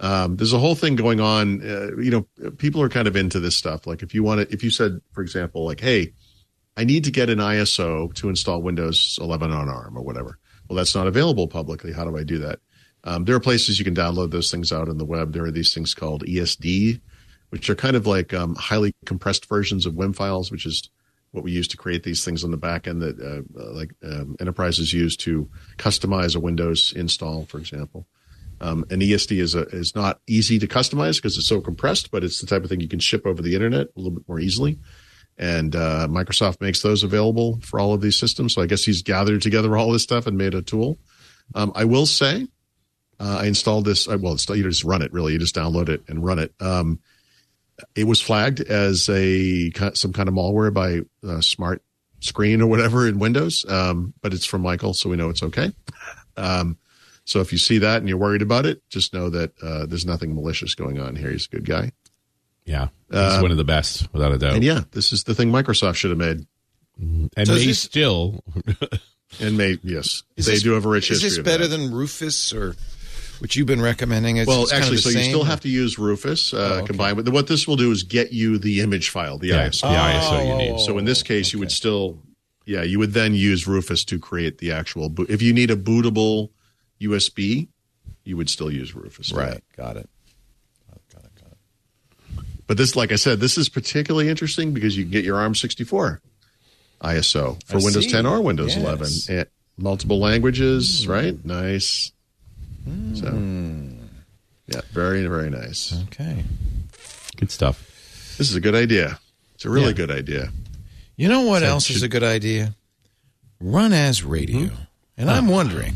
Um, 0.00 0.36
there's 0.36 0.52
a 0.52 0.58
whole 0.58 0.74
thing 0.74 0.96
going 0.96 1.20
on. 1.20 1.62
Uh, 1.62 1.96
you 1.96 2.10
know, 2.10 2.50
people 2.52 2.82
are 2.82 2.88
kind 2.88 3.08
of 3.08 3.16
into 3.16 3.40
this 3.40 3.56
stuff. 3.56 3.86
Like 3.86 4.02
if 4.02 4.14
you 4.14 4.22
want 4.22 4.40
to, 4.40 4.54
if 4.54 4.62
you 4.62 4.70
said, 4.70 5.00
for 5.12 5.22
example, 5.22 5.64
like, 5.64 5.80
hey, 5.80 6.12
I 6.76 6.84
need 6.84 7.04
to 7.04 7.10
get 7.10 7.30
an 7.30 7.38
ISO 7.38 8.14
to 8.14 8.28
install 8.28 8.62
Windows 8.62 9.18
11 9.20 9.50
on 9.50 9.68
ARM 9.68 9.96
or 9.96 10.02
whatever. 10.02 10.38
Well, 10.68 10.76
that's 10.76 10.94
not 10.94 11.06
available 11.06 11.48
publicly. 11.48 11.92
How 11.92 12.04
do 12.04 12.16
I 12.16 12.22
do 12.22 12.38
that? 12.38 12.60
Um, 13.04 13.24
there 13.24 13.36
are 13.36 13.40
places 13.40 13.78
you 13.78 13.84
can 13.84 13.94
download 13.94 14.30
those 14.30 14.50
things 14.50 14.72
out 14.72 14.88
on 14.88 14.98
the 14.98 15.04
web. 15.04 15.32
There 15.32 15.44
are 15.44 15.50
these 15.50 15.72
things 15.72 15.94
called 15.94 16.24
ESD, 16.24 17.00
which 17.50 17.70
are 17.70 17.74
kind 17.74 17.96
of 17.96 18.06
like 18.06 18.34
um, 18.34 18.54
highly 18.56 18.92
compressed 19.06 19.48
versions 19.48 19.86
of 19.86 19.94
WIM 19.94 20.12
files, 20.12 20.50
which 20.50 20.66
is 20.66 20.90
what 21.30 21.44
we 21.44 21.52
use 21.52 21.68
to 21.68 21.76
create 21.76 22.02
these 22.02 22.24
things 22.24 22.42
on 22.42 22.50
the 22.50 22.56
back 22.56 22.86
end 22.86 23.02
that 23.02 23.20
uh, 23.20 23.60
uh, 23.60 23.72
like 23.72 23.94
um, 24.02 24.36
enterprises 24.40 24.92
use 24.92 25.16
to 25.16 25.48
customize 25.76 26.34
a 26.34 26.40
Windows 26.40 26.92
install, 26.96 27.44
for 27.44 27.58
example. 27.58 28.06
Um, 28.60 28.84
an 28.90 29.00
ESD 29.00 29.40
is 29.40 29.54
a, 29.54 29.62
is 29.68 29.94
not 29.94 30.20
easy 30.26 30.58
to 30.58 30.66
customize 30.66 31.16
because 31.16 31.36
it's 31.36 31.46
so 31.46 31.60
compressed, 31.60 32.10
but 32.10 32.24
it's 32.24 32.40
the 32.40 32.46
type 32.46 32.64
of 32.64 32.70
thing 32.70 32.80
you 32.80 32.88
can 32.88 32.98
ship 32.98 33.26
over 33.26 33.40
the 33.40 33.54
internet 33.54 33.86
a 33.86 33.98
little 33.98 34.10
bit 34.10 34.28
more 34.28 34.40
easily. 34.40 34.78
And 35.36 35.76
uh, 35.76 36.08
Microsoft 36.10 36.60
makes 36.60 36.82
those 36.82 37.04
available 37.04 37.60
for 37.62 37.78
all 37.78 37.94
of 37.94 38.00
these 38.00 38.18
systems. 38.18 38.54
So 38.54 38.62
I 38.62 38.66
guess 38.66 38.84
he's 38.84 39.02
gathered 39.02 39.42
together 39.42 39.76
all 39.76 39.92
this 39.92 40.02
stuff 40.02 40.26
and 40.26 40.36
made 40.36 40.54
a 40.54 40.62
tool. 40.62 40.98
Um, 41.54 41.70
I 41.76 41.84
will 41.84 42.06
say, 42.06 42.48
uh, 43.20 43.38
I 43.42 43.46
installed 43.46 43.84
this. 43.84 44.06
Well, 44.06 44.32
it's, 44.34 44.48
you 44.48 44.62
just 44.62 44.84
run 44.84 45.02
it. 45.02 45.12
Really, 45.12 45.32
you 45.32 45.38
just 45.38 45.54
download 45.54 45.88
it 45.88 46.02
and 46.08 46.24
run 46.24 46.38
it. 46.38 46.52
Um, 46.60 47.00
it 47.94 48.04
was 48.04 48.20
flagged 48.20 48.60
as 48.60 49.08
a 49.08 49.70
some 49.94 50.12
kind 50.12 50.28
of 50.28 50.34
malware 50.34 50.72
by 50.72 51.00
uh, 51.28 51.40
Smart 51.40 51.82
Screen 52.20 52.60
or 52.60 52.66
whatever 52.66 53.06
in 53.06 53.18
Windows, 53.18 53.64
um, 53.68 54.12
but 54.22 54.34
it's 54.34 54.44
from 54.46 54.62
Michael, 54.62 54.94
so 54.94 55.08
we 55.08 55.16
know 55.16 55.30
it's 55.30 55.42
okay. 55.42 55.72
Um, 56.36 56.76
so 57.24 57.40
if 57.40 57.52
you 57.52 57.58
see 57.58 57.78
that 57.78 57.98
and 57.98 58.08
you're 58.08 58.18
worried 58.18 58.42
about 58.42 58.66
it, 58.66 58.82
just 58.88 59.12
know 59.14 59.30
that 59.30 59.52
uh, 59.62 59.86
there's 59.86 60.06
nothing 60.06 60.34
malicious 60.34 60.74
going 60.74 60.98
on 60.98 61.14
here. 61.14 61.30
He's 61.30 61.46
a 61.46 61.56
good 61.56 61.64
guy. 61.66 61.92
Yeah. 62.64 62.88
He's 63.10 63.40
one 63.42 63.50
of 63.50 63.56
the 63.56 63.64
best, 63.64 64.12
without 64.12 64.32
a 64.32 64.38
doubt. 64.38 64.54
And 64.54 64.64
yeah, 64.64 64.80
this 64.92 65.12
is 65.12 65.24
the 65.24 65.34
thing 65.34 65.50
Microsoft 65.50 65.94
should 65.96 66.10
have 66.10 66.18
made. 66.18 66.46
and 66.98 67.30
So 67.46 67.52
is 67.54 67.60
may 67.60 67.66
this- 67.66 67.80
still 67.80 68.42
And 69.40 69.58
may 69.58 69.76
yes, 69.82 70.22
Is 70.36 70.46
they 70.46 70.52
this- 70.52 70.62
do 70.62 70.72
have 70.72 70.86
a 70.86 70.88
rich 70.88 71.10
Is 71.10 71.20
history. 71.22 71.28
this 71.28 71.38
of 71.38 71.44
better 71.44 71.66
that. 71.66 71.76
than 71.76 71.92
Rufus 71.92 72.52
or 72.54 72.74
which 73.40 73.56
you've 73.56 73.66
been 73.66 73.80
recommending? 73.82 74.36
It's, 74.38 74.48
Well, 74.48 74.64
it's 74.64 74.72
actually, 74.72 74.98
so 74.98 75.10
you 75.10 75.22
still 75.24 75.44
have 75.44 75.60
to 75.60 75.68
use 75.68 75.98
Rufus 75.98 76.52
uh, 76.52 76.56
Oh, 76.56 76.74
okay. 76.78 76.86
combined 76.86 77.16
with 77.16 77.28
what 77.28 77.46
this 77.46 77.66
will 77.68 77.76
do 77.76 77.90
is 77.90 78.02
get 78.02 78.32
you 78.32 78.58
the 78.58 78.80
image 78.80 79.10
file, 79.10 79.38
the 79.38 79.48
yeah, 79.48 79.68
ISO. 79.68 79.82
the 79.82 79.86
ISO 79.88 80.46
you 80.46 80.52
Oh, 80.52 80.58
need. 80.58 80.70
oh, 80.72 80.78
So 80.78 80.98
in 80.98 81.04
this 81.04 81.22
case, 81.22 81.52
you 81.52 81.58
would 81.58 81.70
still, 81.72 82.18
yeah, 82.66 82.82
you 82.82 82.98
would 82.98 83.12
then 83.12 83.34
use 83.34 83.66
Rufus 83.66 84.04
to 84.06 84.18
create 84.18 84.58
the 84.58 84.72
actual. 84.72 85.08
Boot. 85.08 85.30
If 85.30 85.42
you 85.42 85.52
need 85.52 85.70
a 85.70 85.76
bootable 85.76 86.50
USB, 87.00 87.68
you 88.24 88.36
would 88.36 88.50
still 88.50 88.70
use 88.70 88.94
Rufus. 88.94 89.32
Right. 89.32 89.62
Got 89.76 89.96
it. 89.96 90.08
Got 91.12 91.24
it. 91.24 91.30
Got 91.40 91.52
it. 91.52 92.44
But 92.66 92.76
this, 92.76 92.94
like 92.96 93.12
I 93.12 93.16
said, 93.16 93.40
this 93.40 93.56
is 93.56 93.68
particularly 93.68 94.28
interesting 94.28 94.74
because 94.74 94.96
you 94.96 95.04
can 95.04 95.12
get 95.12 95.24
your 95.24 95.36
ARM64 95.38 96.18
ISO 97.02 97.62
for 97.66 97.78
I 97.78 97.82
Windows 97.82 98.04
see. 98.04 98.10
10 98.10 98.26
or 98.26 98.42
Windows 98.42 98.74
Yes. 98.74 98.84
11. 98.84 99.08
And 99.38 99.46
multiple 99.78 100.18
languages, 100.18 101.06
right? 101.06 101.42
Nice. 101.44 102.12
So, 103.14 103.26
yeah, 104.66 104.80
very, 104.92 105.26
very 105.26 105.50
nice. 105.50 105.94
Okay. 106.04 106.44
Good 107.36 107.50
stuff. 107.50 107.84
This 108.38 108.50
is 108.50 108.56
a 108.56 108.60
good 108.60 108.74
idea. 108.74 109.18
It's 109.54 109.64
a 109.64 109.70
really 109.70 109.88
Yeah. 109.88 109.92
good 109.92 110.10
idea. 110.10 110.50
You 111.16 111.28
know 111.28 111.42
what 111.42 111.60
So 111.62 111.66
else 111.66 111.90
is 111.90 112.02
a 112.02 112.08
good 112.08 112.22
idea? 112.22 112.74
RunAs 113.62 114.22
Radio. 114.28 114.66
Mm-hmm. 114.66 114.74
And 115.16 115.30
I'm 115.30 115.48
wondering, 115.48 115.94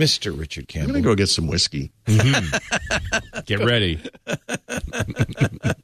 Mr. 0.00 0.36
Richard 0.38 0.66
Campbell. 0.68 0.96
I'm 0.96 1.02
going 1.02 1.02
to 1.04 1.08
go 1.10 1.14
get 1.14 1.28
some 1.28 1.46
whiskey. 1.46 1.92
Get 3.46 3.58
ready. 3.60 4.00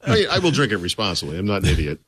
I, 0.05 0.27
I 0.31 0.39
will 0.39 0.51
drink 0.51 0.73
it 0.73 0.79
responsibly. 0.79 1.39
I'm 1.39 1.47
not 1.47 1.63
an 1.63 1.69
idiot. 1.69 2.01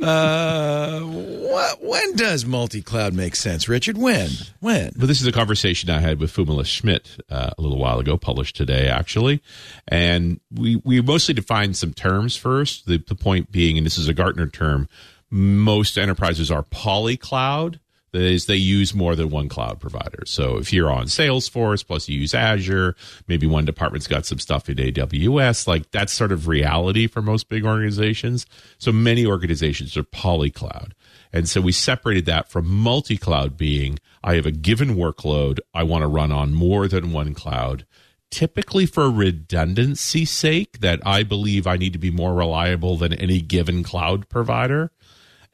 Uh, 0.00 1.00
wh- 1.00 1.82
when 1.82 2.14
does 2.16 2.44
multi-cloud 2.46 3.14
make 3.14 3.34
sense, 3.36 3.68
Richard? 3.68 3.98
When? 3.98 4.30
When? 4.60 4.92
But 4.96 5.06
this 5.06 5.20
is 5.20 5.26
a 5.26 5.32
conversation 5.32 5.90
I 5.90 5.98
had 6.00 6.20
with 6.20 6.32
Phoummala 6.32 6.64
Schmitt 6.66 7.16
uh, 7.30 7.50
a 7.58 7.60
little 7.62 7.78
while 7.78 7.98
ago, 7.98 8.16
published 8.16 8.56
today 8.56 8.88
actually, 8.88 9.42
and 9.88 10.40
we 10.52 10.76
we 10.84 11.00
mostly 11.00 11.34
defined 11.34 11.76
some 11.76 11.92
terms 11.92 12.36
first. 12.36 12.86
The, 12.86 12.98
the 12.98 13.14
point 13.14 13.50
being, 13.50 13.76
and 13.76 13.84
this 13.86 13.98
is 13.98 14.08
a 14.08 14.14
Gartner 14.14 14.46
term, 14.46 14.88
most 15.30 15.98
enterprises 15.98 16.50
are 16.50 16.62
polycloud. 16.62 17.80
That 18.12 18.22
is, 18.22 18.46
they 18.46 18.56
use 18.56 18.94
more 18.94 19.14
than 19.14 19.28
one 19.28 19.48
cloud 19.48 19.80
provider. 19.80 20.24
So 20.26 20.56
if 20.56 20.72
you're 20.72 20.90
on 20.90 21.06
Salesforce, 21.06 21.86
plus 21.86 22.08
you 22.08 22.20
use 22.20 22.34
Azure, 22.34 22.96
maybe 23.26 23.46
one 23.46 23.66
department's 23.66 24.06
got 24.06 24.24
some 24.24 24.38
stuff 24.38 24.68
in 24.70 24.76
AWS, 24.76 25.66
like 25.66 25.90
that's 25.90 26.12
sort 26.12 26.32
of 26.32 26.48
reality 26.48 27.06
for 27.06 27.20
most 27.20 27.48
big 27.48 27.64
organizations. 27.64 28.46
So 28.78 28.92
many 28.92 29.26
organizations 29.26 29.96
are 29.96 30.04
polycloud. 30.04 30.92
And 31.32 31.48
so 31.48 31.60
we 31.60 31.72
separated 31.72 32.26
that 32.26 32.50
from 32.50 32.66
multi 32.66 33.18
cloud 33.18 33.56
being 33.56 33.98
I 34.22 34.34
have 34.34 34.46
a 34.46 34.50
given 34.50 34.96
workload 34.96 35.58
I 35.74 35.82
want 35.82 36.02
to 36.02 36.08
run 36.08 36.32
on 36.32 36.54
more 36.54 36.88
than 36.88 37.12
one 37.12 37.34
cloud, 37.34 37.86
typically 38.30 38.86
for 38.86 39.10
redundancy 39.10 40.24
sake, 40.24 40.80
that 40.80 41.00
I 41.06 41.22
believe 41.22 41.66
I 41.66 41.76
need 41.76 41.92
to 41.92 41.98
be 41.98 42.10
more 42.10 42.34
reliable 42.34 42.96
than 42.96 43.12
any 43.12 43.40
given 43.40 43.82
cloud 43.82 44.28
provider. 44.28 44.90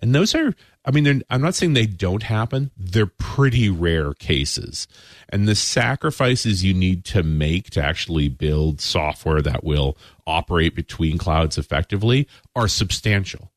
And 0.01 0.15
those 0.15 0.35
are, 0.35 0.55
I 0.85 0.91
mean, 0.91 1.23
I'm 1.31 1.41
not 1.41 1.55
saying 1.55 1.73
they 1.73 1.87
don't 1.87 2.25
happen. 2.25 2.71
They're 2.77 3.07
pretty 3.07 3.71
rare 3.71 4.13
cases. 4.13 4.87
And 5.31 5.49
the 5.49 5.55
sacrifices 5.55 6.63
you 6.63 6.75
need 6.75 7.05
to 7.07 7.23
make 7.23 7.71
to 7.71 7.83
actually 7.83 8.29
build 8.29 8.81
software 8.83 9.41
that 9.43 9.65
will 9.65 9.97
operate 10.27 10.75
between 10.75 11.17
clouds 11.17 11.57
effectively 11.57 12.29
are 12.55 12.69
substantial. 12.69 13.51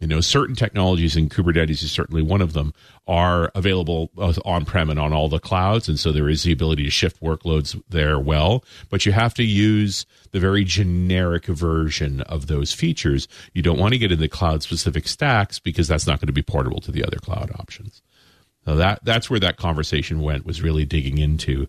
You 0.00 0.06
know, 0.06 0.20
certain 0.20 0.54
technologies, 0.54 1.16
and 1.16 1.28
Kubernetes 1.28 1.82
is 1.82 1.90
certainly 1.90 2.22
one 2.22 2.40
of 2.40 2.52
them, 2.52 2.72
are 3.08 3.50
available 3.56 4.10
on 4.44 4.64
prem 4.64 4.90
and 4.90 4.98
on 4.98 5.12
all 5.12 5.28
the 5.28 5.40
clouds. 5.40 5.88
And 5.88 5.98
so 5.98 6.12
there 6.12 6.28
is 6.28 6.44
the 6.44 6.52
ability 6.52 6.84
to 6.84 6.90
shift 6.90 7.20
workloads 7.20 7.80
there 7.88 8.18
well. 8.18 8.64
But 8.90 9.06
you 9.06 9.12
have 9.12 9.34
to 9.34 9.42
use 9.42 10.06
the 10.30 10.38
very 10.38 10.62
generic 10.62 11.46
version 11.46 12.20
of 12.22 12.46
those 12.46 12.72
features. 12.72 13.26
You 13.54 13.62
don't 13.62 13.78
want 13.78 13.92
to 13.92 13.98
get 13.98 14.12
into 14.12 14.28
cloud 14.28 14.62
specific 14.62 15.08
stacks 15.08 15.58
because 15.58 15.88
that's 15.88 16.06
not 16.06 16.20
going 16.20 16.28
to 16.28 16.32
be 16.32 16.42
portable 16.42 16.80
to 16.82 16.92
the 16.92 17.04
other 17.04 17.18
cloud 17.18 17.50
options. 17.58 18.00
So 18.64 18.76
that 18.76 19.00
that's 19.02 19.30
where 19.30 19.40
that 19.40 19.56
conversation 19.56 20.20
went 20.20 20.46
was 20.46 20.62
really 20.62 20.84
digging 20.84 21.18
into 21.18 21.66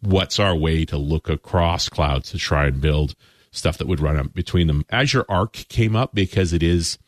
what's 0.00 0.40
our 0.40 0.56
way 0.56 0.84
to 0.86 0.96
look 0.96 1.28
across 1.28 1.88
clouds 1.88 2.30
to 2.30 2.38
try 2.38 2.66
and 2.66 2.80
build 2.80 3.14
stuff 3.50 3.78
that 3.78 3.86
would 3.86 4.00
run 4.00 4.16
up 4.16 4.32
between 4.32 4.66
them. 4.66 4.84
Azure 4.90 5.26
Arc 5.28 5.52
came 5.52 5.94
up 5.94 6.14
because 6.14 6.52
it 6.52 6.62
is 6.62 6.98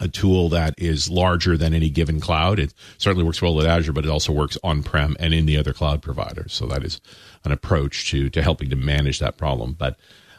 a 0.00 0.08
tool 0.08 0.48
that 0.50 0.74
is 0.78 1.10
larger 1.10 1.56
than 1.56 1.74
any 1.74 1.90
given 1.90 2.20
cloud. 2.20 2.58
It 2.58 2.72
certainly 2.98 3.24
works 3.24 3.42
well 3.42 3.54
with 3.54 3.66
Azure, 3.66 3.92
but 3.92 4.04
it 4.04 4.10
also 4.10 4.32
works 4.32 4.56
on 4.62 4.82
prem 4.82 5.16
and 5.18 5.34
in 5.34 5.46
the 5.46 5.56
other 5.56 5.72
cloud 5.72 6.02
providers. 6.02 6.54
So 6.54 6.66
that 6.66 6.84
is 6.84 7.00
an 7.44 7.52
approach 7.52 8.10
to 8.10 8.30
to 8.30 8.42
helping 8.42 8.70
to 8.70 8.76
manage 8.76 9.18
that 9.18 9.36
problem. 9.36 9.72
But 9.72 9.98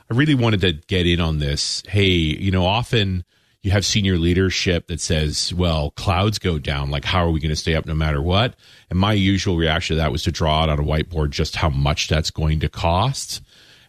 I 0.10 0.16
really 0.16 0.36
wanted 0.36 0.62
to 0.62 0.74
get 0.74 1.06
in 1.06 1.20
on 1.20 1.40
this. 1.40 1.84
Hey, 1.88 2.08
you 2.08 2.52
know, 2.52 2.66
often 2.66 3.24
you 3.62 3.72
have 3.72 3.86
senior 3.86 4.18
leadership 4.18 4.88
that 4.88 5.02
says, 5.02 5.54
well, 5.54 5.92
clouds 5.92 6.40
go 6.40 6.58
down. 6.58 6.90
Like, 6.90 7.04
how 7.04 7.26
are 7.26 7.32
we 7.32 7.42
going 7.42 7.50
to 7.50 7.56
stay 7.56 7.76
up 7.76 7.86
no 7.86 7.94
matter 7.94 8.22
what? 8.22 8.56
And 8.90 8.98
my 8.98 9.14
usual 9.14 9.58
reaction 9.58 9.96
to 9.96 10.02
that 10.02 10.12
was 10.12 10.24
to 10.24 10.32
draw 10.32 10.62
out 10.62 10.70
on 10.70 10.80
a 10.80 10.84
whiteboard 10.84 11.32
just 11.32 11.58
how 11.58 11.70
much 11.70 12.08
that's 12.08 12.32
going 12.32 12.62
to 12.62 12.70
cost. 12.70 13.42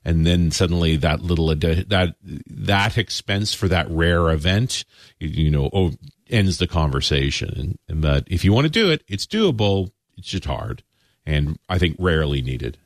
And 0.04 0.26
then 0.26 0.50
suddenly 0.50 0.96
that 0.96 1.20
little, 1.20 1.48
that, 1.54 2.14
that 2.46 2.98
expense 2.98 3.52
for 3.52 3.68
that 3.68 3.90
rare 3.90 4.30
event, 4.30 4.84
you, 5.18 5.50
know, 5.50 5.68
oh, 5.72 5.92
ends 6.28 6.58
the 6.58 6.66
conversation. 6.66 7.52
And, 7.56 7.78
and 7.88 8.04
that 8.04 8.24
if 8.26 8.44
you 8.44 8.52
want 8.52 8.64
to 8.64 8.70
do 8.70 8.90
it, 8.90 9.02
it's 9.08 9.26
doable. 9.26 9.90
It's 10.16 10.28
just 10.28 10.46
hard. 10.46 10.82
And 11.26 11.58
I 11.68 11.78
think 11.78 11.96
rarely 11.98 12.40
needed. 12.40 12.78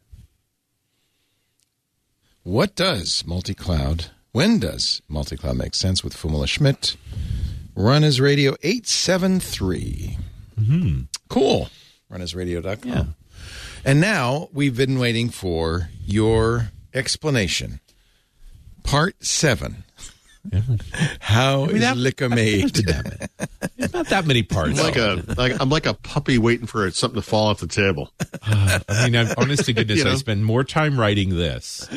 What 2.42 2.74
does 2.74 3.24
multi 3.26 3.54
cloud, 3.54 4.06
when 4.32 4.58
does 4.58 5.00
multi 5.08 5.36
cloud 5.36 5.56
make 5.56 5.74
sense 5.74 6.04
with 6.04 6.14
Phoummala 6.14 6.48
Schmitt? 6.48 6.96
Run 7.74 8.04
as 8.04 8.20
Radio 8.20 8.52
873. 8.62 10.18
Mm-hmm. 10.60 11.00
Cool. 11.28 11.68
Runasradio.com. 12.12 12.90
Yeah. 12.90 13.04
And 13.84 14.00
now 14.00 14.48
we've 14.52 14.76
been 14.76 14.98
waiting 14.98 15.30
for 15.30 15.88
your 16.04 16.70
explanation. 16.94 17.80
Part 18.82 19.24
seven. 19.24 19.84
How 21.20 21.64
is 21.66 21.80
that- 21.80 21.96
liquor 21.96 22.28
made? 22.28 22.76
Not 23.92 24.08
that 24.08 24.26
many 24.26 24.42
parts. 24.42 24.78
I'm 24.78 24.84
like 24.84 24.96
a 24.96 25.22
like 25.36 25.60
I'm 25.60 25.68
like 25.68 25.86
a 25.86 25.94
puppy 25.94 26.38
waiting 26.38 26.66
for 26.66 26.90
something 26.90 27.20
to 27.20 27.26
fall 27.26 27.48
off 27.48 27.60
the 27.60 27.66
table. 27.66 28.12
I 28.42 28.80
mean, 29.04 29.16
I'm, 29.16 29.34
honest 29.36 29.64
to 29.66 29.72
goodness, 29.74 29.98
You 29.98 30.04
know? 30.04 30.12
I 30.12 30.16
spend 30.16 30.44
more 30.44 30.64
time 30.64 30.98
writing 30.98 31.30
this. 31.30 31.88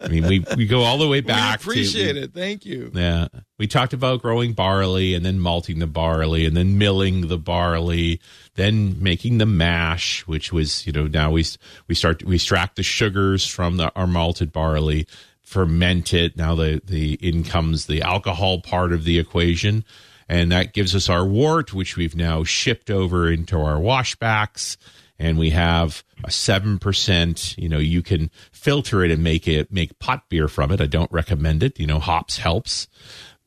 I 0.00 0.08
mean, 0.08 0.26
we 0.26 0.44
we 0.56 0.66
go 0.66 0.82
all 0.82 0.98
the 0.98 1.06
way 1.06 1.18
we 1.18 1.22
back. 1.22 1.60
appreciate 1.60 2.14
to, 2.14 2.22
it. 2.22 2.34
Thank 2.34 2.64
you. 2.64 2.90
Yeah, 2.94 3.28
we 3.58 3.66
talked 3.66 3.92
about 3.92 4.22
growing 4.22 4.52
barley 4.52 5.14
and 5.14 5.24
then 5.24 5.38
malting 5.38 5.78
the 5.78 5.86
barley 5.86 6.46
and 6.46 6.56
then 6.56 6.78
milling 6.78 7.28
the 7.28 7.38
barley, 7.38 8.20
then 8.54 9.02
making 9.02 9.38
the 9.38 9.46
mash, 9.46 10.26
which 10.26 10.52
was 10.52 10.86
you 10.86 10.92
know 10.92 11.06
now 11.06 11.30
we 11.30 11.44
we 11.88 11.94
start 11.94 12.24
we 12.24 12.36
extract 12.36 12.76
the 12.76 12.82
sugars 12.82 13.46
from 13.46 13.76
the 13.76 13.92
our 13.94 14.06
malted 14.06 14.52
barley, 14.52 15.06
ferment 15.50 16.14
it. 16.14 16.36
Now 16.36 16.54
the 16.54 16.80
the 16.84 17.14
in 17.14 17.42
comes 17.42 17.86
the 17.86 18.02
alcohol 18.02 18.60
part 18.60 18.92
of 18.92 19.04
the 19.04 19.18
equation. 19.18 19.84
And 20.28 20.52
that 20.52 20.72
gives 20.72 20.94
us 20.94 21.08
our 21.08 21.26
wort, 21.26 21.74
which 21.74 21.96
we've 21.96 22.14
now 22.14 22.44
shipped 22.44 22.88
over 22.88 23.28
into 23.28 23.58
our 23.60 23.80
washbacks 23.80 24.76
and 25.18 25.36
we 25.36 25.50
have 25.50 26.04
a 26.24 26.30
seven 26.30 26.78
percent. 26.78 27.56
You 27.58 27.68
know, 27.68 27.78
you 27.78 28.00
can 28.00 28.30
filter 28.52 29.04
it 29.04 29.10
and 29.10 29.22
make 29.22 29.48
it 29.48 29.72
make 29.72 29.98
pot 29.98 30.28
beer 30.28 30.48
from 30.48 30.70
it. 30.70 30.80
I 30.80 30.86
don't 30.86 31.12
recommend 31.12 31.64
it. 31.64 31.80
You 31.80 31.88
know, 31.88 31.98
hops 31.98 32.38
helps, 32.38 32.86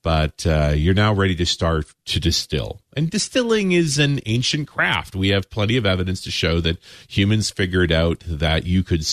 but 0.03 0.45
uh, 0.45 0.73
you're 0.75 0.93
now 0.93 1.13
ready 1.13 1.35
to 1.35 1.45
start 1.45 1.87
to 2.05 2.19
distill. 2.19 2.81
And 2.95 3.09
distilling 3.09 3.71
is 3.71 3.97
an 3.97 4.19
ancient 4.25 4.67
craft. 4.67 5.15
We 5.15 5.29
have 5.29 5.49
plenty 5.49 5.77
of 5.77 5.85
evidence 5.85 6.21
to 6.21 6.31
show 6.31 6.59
that 6.61 6.77
humans 7.07 7.49
figured 7.49 7.91
out 7.91 8.23
that 8.27 8.65
you 8.65 8.83
could. 8.83 9.05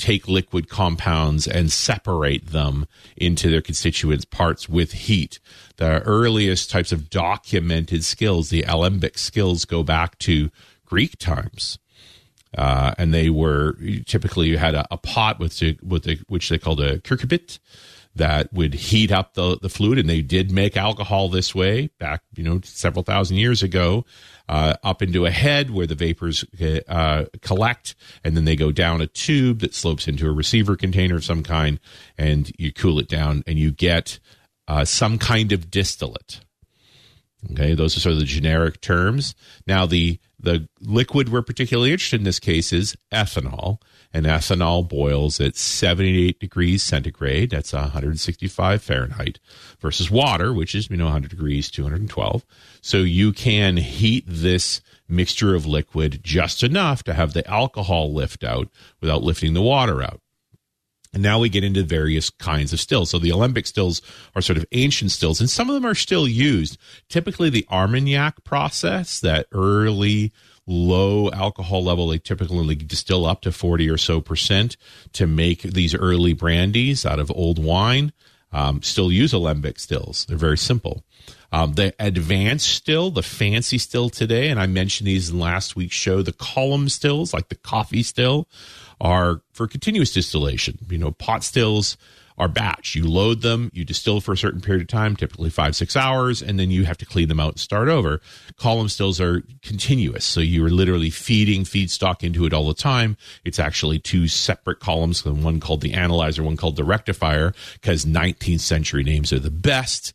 Take 0.00 0.26
liquid 0.26 0.68
compounds 0.68 1.46
and 1.46 1.70
separate 1.70 2.48
them 2.48 2.86
into 3.16 3.50
their 3.50 3.60
constituent 3.60 4.30
parts 4.30 4.68
with 4.68 4.92
heat. 4.92 5.38
The 5.76 6.00
earliest 6.02 6.70
types 6.70 6.90
of 6.90 7.10
documented 7.10 8.04
skills, 8.04 8.48
the 8.48 8.64
alembic 8.64 9.18
skills, 9.18 9.66
go 9.66 9.82
back 9.82 10.18
to 10.20 10.50
Greek 10.86 11.18
times 11.18 11.78
uh, 12.56 12.94
and 12.98 13.14
they 13.14 13.30
were 13.30 13.76
typically 14.06 14.48
you 14.48 14.58
had 14.58 14.74
a, 14.74 14.86
a 14.90 14.96
pot 14.96 15.38
with 15.38 15.62
with 15.82 16.04
the, 16.04 16.18
which 16.28 16.48
they 16.48 16.58
called 16.58 16.80
a 16.80 16.98
cucurbit 16.98 17.58
that 18.14 18.52
would 18.52 18.74
heat 18.74 19.12
up 19.12 19.34
the, 19.34 19.58
the 19.60 19.68
fluid, 19.68 19.98
and 19.98 20.08
they 20.08 20.22
did 20.22 20.50
make 20.50 20.76
alcohol 20.76 21.28
this 21.28 21.54
way 21.54 21.90
back 21.98 22.22
you 22.34 22.42
know 22.42 22.60
several 22.64 23.02
thousand 23.02 23.36
years 23.36 23.62
ago, 23.62 24.04
uh, 24.48 24.74
up 24.82 25.00
into 25.00 25.26
a 25.26 25.30
head 25.30 25.70
where 25.70 25.86
the 25.86 25.94
vapors 25.94 26.44
uh, 26.88 27.24
collect, 27.40 27.94
and 28.24 28.36
then 28.36 28.44
they 28.44 28.56
go 28.56 28.72
down 28.72 29.00
a 29.00 29.06
tube 29.06 29.60
that 29.60 29.74
slopes 29.74 30.08
into 30.08 30.26
a 30.26 30.32
receiver 30.32 30.76
container 30.76 31.16
of 31.16 31.24
some 31.24 31.42
kind, 31.42 31.78
and 32.18 32.52
you 32.58 32.72
cool 32.72 32.98
it 32.98 33.08
down, 33.08 33.44
and 33.46 33.58
you 33.58 33.70
get 33.70 34.18
uh, 34.66 34.84
some 34.84 35.18
kind 35.18 35.52
of 35.52 35.70
distillate. 35.70 36.40
Okay, 37.52 37.74
those 37.74 37.96
are 37.96 38.00
sort 38.00 38.12
of 38.12 38.18
the 38.18 38.26
generic 38.26 38.80
terms. 38.80 39.34
Now, 39.66 39.86
the 39.86 40.18
the 40.38 40.68
liquid 40.80 41.30
we're 41.30 41.42
particularly 41.42 41.92
interested 41.92 42.20
in 42.20 42.24
this 42.24 42.40
case 42.40 42.72
is 42.72 42.96
ethanol, 43.12 43.78
and 44.12 44.26
ethanol 44.26 44.86
boils 44.86 45.40
at 45.40 45.56
78 45.56 46.40
degrees 46.40 46.82
centigrade. 46.82 47.50
That's 47.50 47.72
165 47.72 48.82
Fahrenheit 48.82 49.38
versus 49.78 50.10
water, 50.10 50.52
which 50.52 50.74
is 50.74 50.90
you 50.90 50.96
know 50.96 51.04
100 51.04 51.30
degrees, 51.30 51.70
212. 51.70 52.44
So 52.80 52.98
you 52.98 53.32
can 53.32 53.76
heat 53.76 54.24
this 54.26 54.80
mixture 55.08 55.54
of 55.54 55.66
liquid 55.66 56.20
just 56.22 56.62
enough 56.62 57.02
to 57.04 57.14
have 57.14 57.32
the 57.32 57.48
alcohol 57.48 58.12
lift 58.12 58.44
out 58.44 58.68
without 59.00 59.22
lifting 59.22 59.54
the 59.54 59.62
water 59.62 60.02
out. 60.02 60.20
And 61.12 61.22
now 61.22 61.40
we 61.40 61.48
get 61.48 61.64
into 61.64 61.82
various 61.82 62.30
kinds 62.30 62.72
of 62.72 62.78
stills. 62.78 63.10
So 63.10 63.18
the 63.18 63.30
alembic 63.30 63.66
stills 63.66 64.00
are 64.36 64.42
sort 64.42 64.56
of 64.56 64.64
ancient 64.70 65.10
stills, 65.10 65.40
and 65.40 65.50
some 65.50 65.68
of 65.68 65.74
them 65.74 65.84
are 65.84 65.94
still 65.94 66.28
used. 66.28 66.78
Typically, 67.08 67.50
the 67.50 67.66
Armagnac 67.68 68.44
process, 68.44 69.18
that 69.20 69.46
early 69.50 70.32
low 70.70 71.30
alcohol 71.32 71.84
level, 71.84 72.08
they 72.08 72.18
typically 72.18 72.74
distill 72.76 73.26
up 73.26 73.42
to 73.42 73.52
40 73.52 73.90
or 73.90 73.98
so 73.98 74.20
percent 74.20 74.76
to 75.12 75.26
make 75.26 75.62
these 75.62 75.94
early 75.94 76.32
brandies 76.32 77.04
out 77.04 77.18
of 77.18 77.30
old 77.30 77.62
wine. 77.62 78.12
Um, 78.52 78.82
still 78.82 79.12
use 79.12 79.32
alembic 79.32 79.78
stills. 79.78 80.24
They're 80.26 80.36
very 80.36 80.58
simple. 80.58 81.04
Um, 81.52 81.74
the 81.74 81.94
advanced 81.98 82.68
still, 82.68 83.10
the 83.10 83.22
fancy 83.22 83.78
still 83.78 84.08
today, 84.08 84.48
and 84.48 84.60
I 84.60 84.66
mentioned 84.66 85.08
these 85.08 85.30
in 85.30 85.38
last 85.38 85.74
week's 85.74 85.96
show, 85.96 86.22
the 86.22 86.32
column 86.32 86.88
stills, 86.88 87.34
like 87.34 87.48
the 87.48 87.56
Coffey 87.56 88.02
still, 88.02 88.48
are 89.00 89.42
for 89.52 89.66
continuous 89.66 90.12
distillation. 90.12 90.78
You 90.88 90.98
know, 90.98 91.10
pot 91.10 91.42
stills 91.42 91.96
are 92.40 92.48
batch. 92.48 92.94
You 92.94 93.06
load 93.06 93.42
them, 93.42 93.70
you 93.74 93.84
distill 93.84 94.20
for 94.20 94.32
a 94.32 94.36
certain 94.36 94.62
period 94.62 94.80
of 94.80 94.88
time, 94.88 95.14
typically 95.14 95.50
five, 95.50 95.76
six 95.76 95.94
hours, 95.94 96.40
and 96.40 96.58
then 96.58 96.70
you 96.70 96.84
have 96.86 96.96
to 96.98 97.04
clean 97.04 97.28
them 97.28 97.38
out 97.38 97.52
and 97.52 97.60
start 97.60 97.88
over. 97.88 98.20
Column 98.56 98.88
stills 98.88 99.20
are 99.20 99.42
continuous. 99.62 100.24
So 100.24 100.40
you 100.40 100.64
are 100.64 100.70
literally 100.70 101.10
feeding 101.10 101.64
feedstock 101.64 102.22
into 102.22 102.46
it 102.46 102.54
all 102.54 102.66
the 102.66 102.74
time. 102.74 103.18
It's 103.44 103.58
actually 103.58 103.98
two 103.98 104.26
separate 104.26 104.80
columns, 104.80 105.24
one 105.24 105.60
called 105.60 105.82
the 105.82 105.92
analyzer, 105.92 106.42
one 106.42 106.56
called 106.56 106.76
the 106.76 106.84
rectifier, 106.84 107.52
because 107.74 108.06
19th 108.06 108.60
century 108.60 109.04
names 109.04 109.32
are 109.32 109.38
the 109.38 109.50
best 109.50 110.14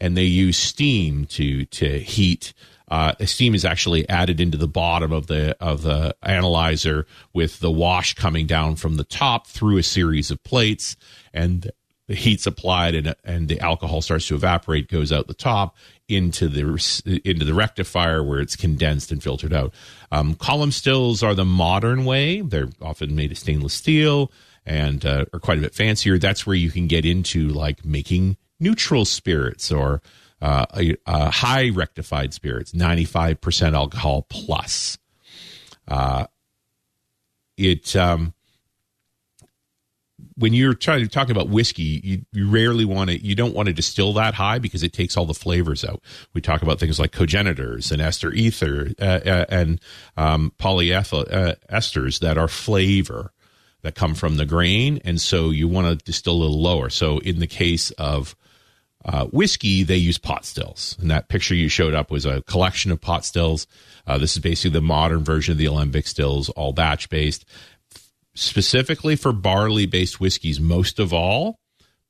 and 0.00 0.16
they 0.16 0.24
use 0.24 0.56
steam 0.56 1.26
to 1.26 1.66
to 1.66 2.00
heat. 2.00 2.52
Uh, 2.90 3.14
steam 3.24 3.54
is 3.54 3.64
actually 3.64 4.08
added 4.08 4.40
into 4.40 4.58
the 4.58 4.68
bottom 4.68 5.12
of 5.12 5.28
the 5.28 5.56
of 5.60 5.82
the 5.82 6.14
analyzer 6.22 7.06
with 7.32 7.60
the 7.60 7.70
wash 7.70 8.14
coming 8.14 8.46
down 8.46 8.76
from 8.76 8.96
the 8.96 9.04
top 9.04 9.46
through 9.46 9.78
a 9.78 9.82
series 9.82 10.30
of 10.30 10.42
plates, 10.42 10.96
and 11.32 11.70
the 12.08 12.16
heat's 12.16 12.46
applied, 12.46 12.94
and 12.96 13.14
and 13.24 13.48
the 13.48 13.60
alcohol 13.60 14.02
starts 14.02 14.26
to 14.28 14.34
evaporate, 14.34 14.88
goes 14.88 15.12
out 15.12 15.28
the 15.28 15.34
top 15.34 15.76
into 16.08 16.48
the 16.48 17.20
into 17.24 17.44
the 17.44 17.54
rectifier 17.54 18.24
where 18.24 18.40
it's 18.40 18.56
condensed 18.56 19.12
and 19.12 19.22
filtered 19.22 19.52
out. 19.52 19.72
Um, 20.10 20.34
column 20.34 20.72
stills 20.72 21.22
are 21.22 21.34
the 21.34 21.44
modern 21.44 22.04
way; 22.04 22.40
they're 22.40 22.70
often 22.82 23.14
made 23.14 23.30
of 23.30 23.38
stainless 23.38 23.74
steel 23.74 24.32
and 24.66 25.06
uh, 25.06 25.24
are 25.32 25.40
quite 25.40 25.58
a 25.58 25.62
bit 25.62 25.74
fancier. 25.74 26.18
That's 26.18 26.46
where 26.46 26.56
you 26.56 26.70
can 26.70 26.86
get 26.86 27.04
into 27.04 27.48
like 27.48 27.84
making 27.84 28.36
neutral 28.58 29.04
spirits 29.04 29.72
or 29.72 30.02
uh, 30.40 30.66
a 31.06 31.30
high 31.30 31.70
rectified 31.70 32.32
spirits, 32.32 32.72
95% 32.72 33.74
alcohol 33.74 34.26
plus. 34.28 34.98
Uh, 35.86 36.26
it, 37.56 37.94
um, 37.96 38.32
when 40.36 40.54
you're 40.54 40.74
trying 40.74 41.00
to 41.00 41.08
talk 41.08 41.28
about 41.28 41.48
whiskey, 41.48 42.00
you, 42.02 42.24
you 42.32 42.48
rarely 42.48 42.84
want 42.84 43.10
to, 43.10 43.22
you 43.22 43.34
don't 43.34 43.54
want 43.54 43.66
to 43.66 43.72
distill 43.74 44.14
that 44.14 44.34
high 44.34 44.58
because 44.58 44.82
it 44.82 44.92
takes 44.92 45.16
all 45.16 45.26
the 45.26 45.34
flavors 45.34 45.84
out. 45.84 46.02
We 46.32 46.40
talk 46.40 46.62
about 46.62 46.80
things 46.80 46.98
like 46.98 47.12
congeners 47.12 47.92
and 47.92 48.00
ester 48.00 48.32
ether 48.32 48.92
uh, 49.00 49.04
uh, 49.04 49.44
and 49.50 49.80
um, 50.16 50.52
polyethyl 50.58 51.32
uh, 51.32 51.54
esters 51.70 52.20
that 52.20 52.38
are 52.38 52.48
flavor 52.48 53.32
that 53.82 53.94
come 53.94 54.14
from 54.14 54.36
the 54.36 54.46
grain. 54.46 55.00
And 55.04 55.20
so 55.20 55.50
you 55.50 55.68
want 55.68 55.86
to 55.86 56.04
distill 56.04 56.34
a 56.34 56.40
little 56.40 56.60
lower. 56.60 56.90
So 56.90 57.18
in 57.18 57.38
the 57.38 57.46
case 57.46 57.90
of 57.92 58.36
uh, 59.04 59.26
whiskey, 59.26 59.82
they 59.82 59.96
use 59.96 60.18
pot 60.18 60.44
stills. 60.44 60.96
And 61.00 61.10
that 61.10 61.28
picture 61.28 61.54
you 61.54 61.68
showed 61.68 61.94
up 61.94 62.10
was 62.10 62.26
a 62.26 62.42
collection 62.42 62.92
of 62.92 63.00
pot 63.00 63.24
stills. 63.24 63.66
Uh, 64.06 64.18
this 64.18 64.32
is 64.32 64.42
basically 64.42 64.72
the 64.72 64.82
modern 64.82 65.24
version 65.24 65.52
of 65.52 65.58
the 65.58 65.66
alembic 65.66 66.06
stills, 66.06 66.48
all 66.50 66.72
batch 66.72 67.08
based. 67.08 67.44
Specifically 68.34 69.16
for 69.16 69.32
barley 69.32 69.86
based 69.86 70.20
whiskeys, 70.20 70.60
most 70.60 70.98
of 70.98 71.12
all, 71.12 71.60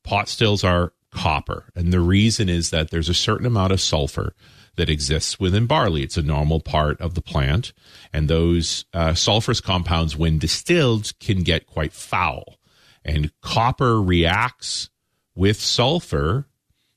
pot 0.03 0.27
stills 0.27 0.63
are 0.63 0.93
copper. 1.11 1.65
And 1.75 1.93
the 1.93 1.99
reason 1.99 2.49
is 2.49 2.69
that 2.69 2.91
there's 2.91 3.09
a 3.09 3.13
certain 3.13 3.45
amount 3.45 3.73
of 3.73 3.81
sulfur 3.81 4.33
that 4.75 4.89
exists 4.89 5.39
within 5.39 5.67
barley. 5.67 6.03
It's 6.03 6.17
a 6.17 6.21
normal 6.21 6.59
part 6.59 6.99
of 7.01 7.13
the 7.13 7.21
plant. 7.21 7.73
And 8.13 8.27
those 8.27 8.85
uh, 8.93 9.11
sulfurous 9.11 9.61
compounds, 9.61 10.15
when 10.15 10.39
distilled, 10.39 11.11
can 11.19 11.43
get 11.43 11.67
quite 11.67 11.93
foul. 11.93 12.57
And 13.03 13.31
copper 13.41 14.01
reacts 14.01 14.89
with 15.35 15.59
sulfur 15.59 16.47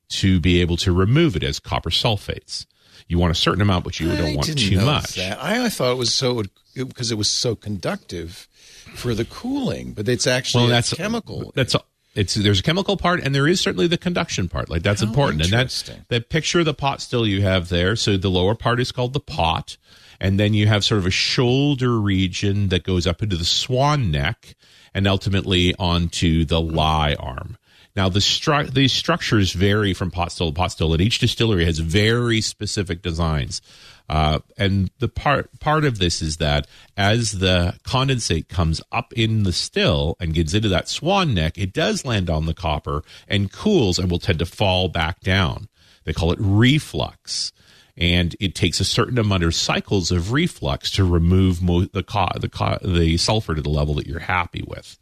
to 0.09 0.41
be 0.41 0.61
able 0.61 0.77
to 0.79 0.93
remove 0.93 1.37
it 1.37 1.43
as 1.43 1.59
copper 1.61 1.91
sulfates. 1.91 2.67
You 3.09 3.19
want 3.19 3.33
a 3.33 3.35
certain 3.35 3.61
amount, 3.61 3.85
but 3.85 4.01
you 4.01 4.09
don't 4.17 4.35
want 4.35 4.59
too 4.59 4.81
much. 4.81 5.17
That. 5.17 5.43
I, 5.43 5.67
I 5.67 5.69
thought 5.69 5.93
it 5.93 5.99
was 5.99 6.15
so 6.15 6.43
because 6.75 7.13
it 7.13 7.19
was 7.19 7.31
so 7.31 7.55
conductive 7.55 8.49
for 8.95 9.15
the 9.15 9.25
cooling, 9.25 9.93
but 9.93 10.09
it's 10.09 10.27
actually 10.27 10.65
Well, 10.65 10.71
a 10.71 10.75
that's 10.75 10.95
chemical. 10.95 11.53
That's 11.55 11.77
it's 12.15 12.35
there's 12.35 12.61
a 12.61 12.63
chemical 12.63 12.97
part 12.97 13.21
and 13.23 13.35
there 13.35 13.47
is 13.47 13.61
certainly 13.61 13.87
the 13.89 13.99
conduction 13.99 14.49
part. 14.49 14.71
Like 14.71 14.83
that's 14.83 15.03
important. 15.03 15.43
And 15.43 15.53
that's 15.53 15.91
that 16.09 16.29
picture 16.29 16.61
of 16.61 16.65
the 16.65 16.75
pot 16.75 17.01
still 17.03 17.27
you 17.27 17.43
have 17.43 17.69
there. 17.69 17.97
So 17.97 18.17
the 18.17 18.31
lower 18.31 18.55
part 18.55 18.81
is 18.81 18.93
called 18.93 19.13
the 19.13 19.21
pot, 19.21 19.77
and 20.21 20.39
then 20.39 20.55
you 20.55 20.67
have 20.67 20.85
sort 20.85 20.99
of 21.01 21.07
a 21.07 21.11
shoulder 21.11 21.99
region 22.01 22.69
that 22.69 22.85
goes 22.85 23.07
up 23.07 23.23
into 23.23 23.37
the 23.37 23.45
swan 23.45 24.11
neck 24.11 24.55
and 24.95 25.07
ultimately 25.07 25.75
onto 25.79 26.45
the 26.45 26.61
lyne 26.61 27.17
arm. 27.17 27.59
Now 27.97 28.09
the 28.09 28.19
stru- 28.19 28.73
these 28.73 28.93
structures 28.93 29.53
vary 29.53 29.95
from 29.95 30.11
pot 30.11 30.33
still 30.33 30.49
to 30.49 30.55
pot 30.55 30.73
still, 30.73 30.93
and 30.93 31.01
each 31.01 31.21
distillery 31.21 31.65
has 31.65 31.79
very 31.79 32.41
specific 32.41 33.03
designs. 33.03 33.63
Uh, 34.09 34.41
and 34.59 34.91
the 34.99 35.09
part 35.09 35.49
part 35.61 35.85
of 35.85 35.99
this 35.99 36.21
is 36.21 36.37
that 36.39 36.67
as 36.97 37.33
the 37.39 37.75
condensate 37.85 38.49
comes 38.49 38.83
up 38.93 39.13
in 39.15 39.45
the 39.45 39.53
still 39.53 40.17
and 40.21 40.35
gets 40.35 40.55
into 40.55 40.69
that 40.69 40.89
swan 40.89 41.33
neck, 41.35 41.57
it 41.57 41.73
does 41.73 42.05
land 42.05 42.29
on 42.29 42.47
the 42.47 42.55
copper 42.55 43.03
and 43.29 43.53
cools 43.53 43.99
and 43.99 44.11
will 44.11 44.19
tend 44.19 44.41
to 44.41 44.47
fall 44.47 44.89
back 44.89 45.21
down. 45.21 45.69
They 46.05 46.13
call 46.13 46.33
it 46.33 46.39
reflux, 46.41 47.53
and 47.97 48.35
it 48.41 48.55
takes 48.55 48.81
a 48.81 48.85
certain 48.85 49.19
amount 49.19 49.45
of 49.45 49.55
cycles 49.55 50.11
of 50.11 50.33
reflux 50.33 50.91
to 50.93 51.05
remove 51.05 51.63
mo- 51.63 51.87
the 51.87 52.03
co- 52.03 52.29
the 52.39 52.49
co- 52.49 52.79
the 52.83 53.17
sulfur 53.19 53.55
to 53.55 53.63
the 53.63 53.71
level 53.71 53.95
that 53.95 54.07
you're 54.07 54.19
happy 54.19 54.65
with. 54.67 54.99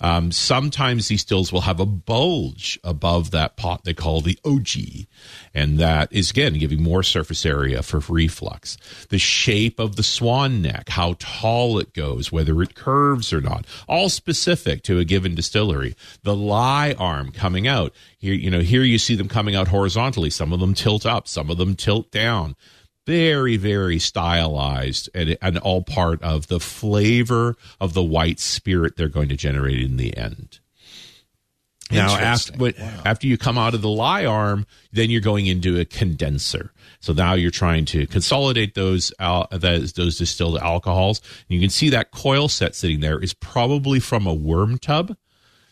Um, 0.00 0.32
sometimes 0.32 1.08
these 1.08 1.22
stills 1.22 1.52
will 1.52 1.62
have 1.62 1.80
a 1.80 1.86
bulge 1.86 2.78
above 2.84 3.30
that 3.30 3.56
pot 3.56 3.84
they 3.84 3.94
call 3.94 4.20
the 4.20 4.38
ogee, 4.44 5.06
and 5.54 5.78
that 5.78 6.12
is 6.12 6.30
again 6.30 6.58
giving 6.58 6.82
more 6.82 7.02
surface 7.02 7.46
area 7.46 7.82
for 7.82 8.00
reflux. 8.08 8.76
The 9.08 9.18
shape 9.18 9.78
of 9.78 9.96
the 9.96 10.02
swan 10.02 10.62
neck, 10.62 10.90
how 10.90 11.16
tall 11.18 11.78
it 11.78 11.92
goes, 11.94 12.30
whether 12.30 12.62
it 12.62 12.74
curves 12.74 13.32
or 13.32 13.40
not, 13.40 13.66
all 13.88 14.08
specific 14.08 14.82
to 14.84 14.98
a 14.98 15.04
given 15.04 15.34
distillery. 15.34 15.96
The 16.22 16.36
lyne 16.36 16.96
arm 16.98 17.32
coming 17.32 17.66
out 17.66 17.92
here, 18.18 18.34
you 18.34 18.50
know, 18.50 18.60
here 18.60 18.82
you 18.82 18.98
see 18.98 19.14
them 19.14 19.28
coming 19.28 19.54
out 19.54 19.68
horizontally. 19.68 20.30
Some 20.30 20.52
of 20.52 20.60
them 20.60 20.74
tilt 20.74 21.06
up, 21.06 21.28
some 21.28 21.50
of 21.50 21.58
them 21.58 21.74
tilt 21.76 22.10
down 22.10 22.56
very 23.06 23.56
very 23.56 23.98
stylized 23.98 25.08
and, 25.14 25.38
and 25.40 25.58
all 25.58 25.82
part 25.82 26.22
of 26.22 26.48
the 26.48 26.60
flavor 26.60 27.56
of 27.80 27.94
the 27.94 28.02
white 28.02 28.40
spirit 28.40 28.96
they're 28.96 29.08
going 29.08 29.28
to 29.28 29.36
generate 29.36 29.80
in 29.80 29.96
the 29.96 30.16
end. 30.16 30.58
Now 31.90 32.16
after 32.16 32.52
what, 32.58 32.78
after 32.78 33.28
you 33.28 33.38
come 33.38 33.56
out 33.56 33.74
of 33.74 33.80
the 33.80 33.88
lyne 33.88 34.26
arm 34.26 34.66
then 34.92 35.08
you're 35.08 35.20
going 35.20 35.46
into 35.46 35.78
a 35.78 35.84
condenser. 35.84 36.72
So 37.00 37.12
now 37.12 37.34
you're 37.34 37.52
trying 37.52 37.84
to 37.86 38.06
consolidate 38.08 38.74
those 38.74 39.12
al- 39.20 39.48
those, 39.52 39.92
those 39.92 40.18
distilled 40.18 40.58
alcohols. 40.58 41.20
You 41.48 41.60
can 41.60 41.70
see 41.70 41.90
that 41.90 42.10
coil 42.10 42.48
set 42.48 42.74
sitting 42.74 43.00
there 43.00 43.22
is 43.22 43.32
probably 43.32 44.00
from 44.00 44.26
a 44.26 44.34
worm 44.34 44.78
tub 44.78 45.16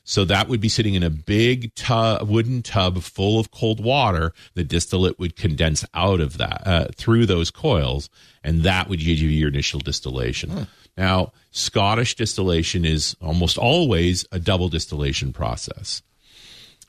so 0.05 0.27
that 0.27 0.49
would 0.49 0.61
be 0.61 0.69
sitting 0.69 0.95
in 0.95 1.03
a 1.03 1.11
big 1.11 1.75
tub, 1.75 2.29
wooden 2.29 2.63
tub 2.63 3.03
full 3.03 3.41
of 3.41 3.51
cold 3.51 3.83
water. 3.83 4.35
The 4.53 4.63
distillate 4.63 5.19
would 5.19 5.35
condense 5.35 5.85
out 5.95 6.21
of 6.21 6.37
that 6.37 6.63
uh, 6.67 6.89
through 6.95 7.25
those 7.25 7.51
coils, 7.51 8.11
and 8.43 8.63
that 8.63 8.89
would 8.89 9.01
give 9.01 9.19
you 9.19 9.31
your 9.31 9.49
initial 9.49 9.81
distillation. 9.81 10.67
Now, 10.97 11.33
Scottish 11.51 12.15
distillation 12.17 12.85
is 12.85 13.17
almost 13.21 13.57
always 13.57 14.27
a 14.31 14.39
double 14.39 14.69
distillation 14.69 15.33
process. 15.33 16.03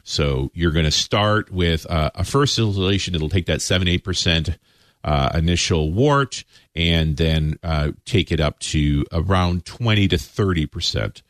So 0.04 0.52
you're 0.54 0.72
going 0.72 0.86
to 0.86 0.92
start 0.92 1.52
with 1.52 1.90
uh, 1.90 2.12
a 2.16 2.24
first 2.24 2.58
distillation. 2.58 3.16
It'll 3.16 3.30
take 3.30 3.48
that 3.48 3.62
seven 3.62 3.88
eight 3.88 4.04
percent 4.04 4.58
uh, 5.06 5.30
initial 5.34 5.92
wort, 5.92 6.44
and 6.76 7.16
then 7.16 7.58
uh, 7.64 7.92
take 8.04 8.32
it 8.32 8.42
up 8.42 8.60
to 8.60 9.06
around 9.12 9.66
twenty 9.66 10.08
to 10.10 10.18
thirty 10.18 10.66
percent 10.66 11.24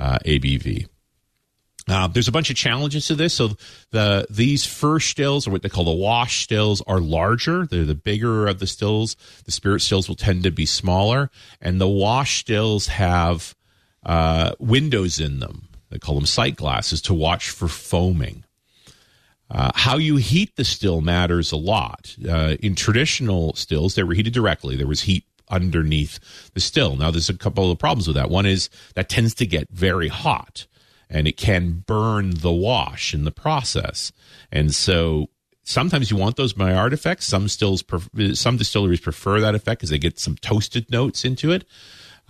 uh, 0.00 0.18
ABV. 0.26 0.88
Uh, 1.88 2.06
there's 2.06 2.28
a 2.28 2.32
bunch 2.32 2.50
of 2.50 2.56
challenges 2.56 3.06
to 3.06 3.14
this. 3.14 3.34
So 3.34 3.50
the 3.90 4.26
these 4.28 4.66
first 4.66 5.08
stills, 5.08 5.46
or 5.46 5.50
what 5.50 5.62
they 5.62 5.68
call 5.68 5.84
the 5.84 5.92
wash 5.92 6.42
stills, 6.42 6.82
are 6.82 7.00
larger. 7.00 7.66
They're 7.66 7.84
the 7.84 7.94
bigger 7.94 8.46
of 8.46 8.58
the 8.58 8.66
stills. 8.66 9.16
The 9.44 9.52
spirit 9.52 9.80
stills 9.80 10.08
will 10.08 10.16
tend 10.16 10.42
to 10.44 10.50
be 10.50 10.66
smaller, 10.66 11.30
and 11.60 11.80
the 11.80 11.88
wash 11.88 12.40
stills 12.40 12.88
have 12.88 13.54
uh, 14.04 14.52
windows 14.58 15.18
in 15.18 15.40
them. 15.40 15.68
They 15.90 15.98
call 15.98 16.14
them 16.14 16.26
sight 16.26 16.56
glasses 16.56 17.00
to 17.02 17.14
watch 17.14 17.50
for 17.50 17.68
foaming. 17.68 18.44
Uh, 19.50 19.70
how 19.74 19.96
you 19.96 20.16
heat 20.16 20.56
the 20.56 20.64
still 20.64 21.00
matters 21.00 21.52
a 21.52 21.56
lot. 21.56 22.14
Uh, 22.28 22.56
in 22.60 22.74
traditional 22.74 23.54
stills, 23.54 23.94
they 23.94 24.02
were 24.02 24.12
heated 24.12 24.34
directly. 24.34 24.76
There 24.76 24.86
was 24.86 25.02
heat 25.02 25.24
underneath 25.48 26.20
the 26.52 26.60
still. 26.60 26.96
Now, 26.96 27.10
there's 27.10 27.30
a 27.30 27.34
couple 27.34 27.70
of 27.70 27.78
problems 27.78 28.06
with 28.06 28.16
that. 28.16 28.28
One 28.28 28.44
is 28.44 28.68
that 28.94 29.08
tends 29.08 29.34
to 29.36 29.46
get 29.46 29.70
very 29.70 30.08
hot 30.08 30.66
and 31.10 31.26
it 31.26 31.36
can 31.36 31.84
burn 31.86 32.30
the 32.30 32.52
wash 32.52 33.14
in 33.14 33.24
the 33.24 33.30
process. 33.30 34.12
And 34.52 34.74
so 34.74 35.28
sometimes 35.62 36.10
you 36.10 36.16
want 36.16 36.36
those 36.36 36.56
Maillard 36.56 36.92
effects. 36.92 37.26
Some 37.26 37.48
stills, 37.48 37.84
some 38.34 38.56
distilleries 38.56 39.00
prefer 39.00 39.40
that 39.40 39.54
effect 39.54 39.80
because 39.80 39.90
they 39.90 39.98
get 39.98 40.18
some 40.18 40.36
toasted 40.36 40.90
notes 40.90 41.24
into 41.24 41.52
it. 41.52 41.64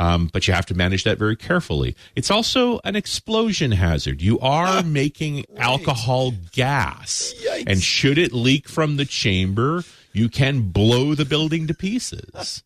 Um, 0.00 0.30
but 0.32 0.46
you 0.46 0.54
have 0.54 0.66
to 0.66 0.74
manage 0.74 1.02
that 1.02 1.18
very 1.18 1.34
carefully. 1.34 1.96
It's 2.14 2.30
also 2.30 2.78
an 2.84 2.94
explosion 2.94 3.72
hazard. 3.72 4.22
You 4.22 4.38
are 4.38 4.84
making 4.84 5.44
alcohol 5.56 6.34
gas, 6.52 7.34
and 7.66 7.82
should 7.82 8.16
it 8.16 8.32
leak 8.32 8.68
from 8.68 8.96
the 8.96 9.04
chamber, 9.04 9.82
you 10.12 10.28
can 10.28 10.68
blow 10.70 11.16
the 11.16 11.24
building 11.24 11.66
to 11.66 11.74
pieces. 11.74 12.62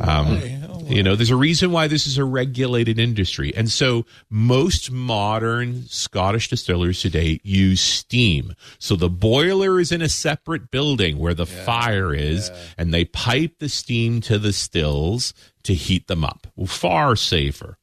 Um, 0.00 0.40
you 0.86 1.02
know, 1.02 1.16
there's 1.16 1.30
a 1.30 1.36
reason 1.36 1.72
why 1.72 1.86
this 1.86 2.06
is 2.06 2.18
a 2.18 2.24
regulated 2.24 2.98
industry. 2.98 3.52
And 3.54 3.70
so 3.70 4.04
most 4.28 4.90
modern 4.90 5.86
Scottish 5.86 6.48
distillers 6.48 7.00
today 7.00 7.40
use 7.42 7.80
steam. 7.80 8.54
So 8.78 8.96
the 8.96 9.08
boiler 9.08 9.80
is 9.80 9.92
in 9.92 10.02
a 10.02 10.08
separate 10.08 10.70
building 10.70 11.18
where 11.18 11.34
the 11.34 11.46
fire 11.46 12.14
is, 12.14 12.50
and 12.76 12.92
they 12.92 13.04
pipe 13.04 13.58
the 13.58 13.68
steam 13.68 14.20
to 14.22 14.38
the 14.38 14.52
stills 14.52 15.34
to 15.64 15.74
heat 15.74 16.08
them 16.08 16.24
up. 16.24 16.46
Far 16.66 17.16
safer. 17.16 17.78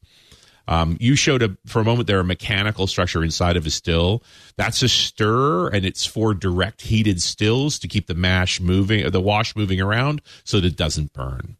Um, 0.68 0.96
you 1.00 1.16
showed 1.16 1.42
a, 1.42 1.56
for 1.66 1.80
a 1.80 1.84
moment 1.84 2.06
there 2.06 2.20
a 2.20 2.24
mechanical 2.24 2.86
structure 2.86 3.24
inside 3.24 3.56
of 3.56 3.66
a 3.66 3.70
still. 3.70 4.22
That's 4.56 4.82
a 4.82 4.88
stirrer, 4.88 5.68
and 5.68 5.84
it's 5.84 6.06
for 6.06 6.32
direct 6.32 6.82
heated 6.82 7.20
stills 7.20 7.78
to 7.80 7.88
keep 7.88 8.06
the 8.06 8.14
mash 8.14 8.60
moving, 8.60 9.10
the 9.10 9.20
wash 9.20 9.56
moving 9.56 9.80
around, 9.80 10.22
so 10.44 10.60
that 10.60 10.66
it 10.66 10.76
doesn't 10.76 11.12
burn. 11.12 11.56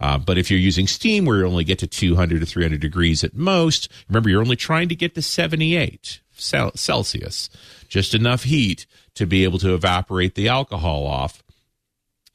Uh, 0.00 0.18
but 0.18 0.38
if 0.38 0.50
you're 0.50 0.60
using 0.60 0.86
steam, 0.86 1.24
where 1.24 1.38
you 1.38 1.46
only 1.46 1.64
get 1.64 1.78
to 1.78 1.86
200 1.86 2.40
to 2.40 2.46
300 2.46 2.80
degrees 2.80 3.24
at 3.24 3.34
most, 3.34 3.88
remember 4.08 4.28
you're 4.28 4.42
only 4.42 4.56
trying 4.56 4.88
to 4.88 4.94
get 4.94 5.14
to 5.14 5.22
78 5.22 6.20
Celsius, 6.36 7.48
just 7.88 8.14
enough 8.14 8.44
heat 8.44 8.86
to 9.14 9.26
be 9.26 9.44
able 9.44 9.58
to 9.60 9.74
evaporate 9.74 10.34
the 10.34 10.48
alcohol 10.48 11.06
off. 11.06 11.42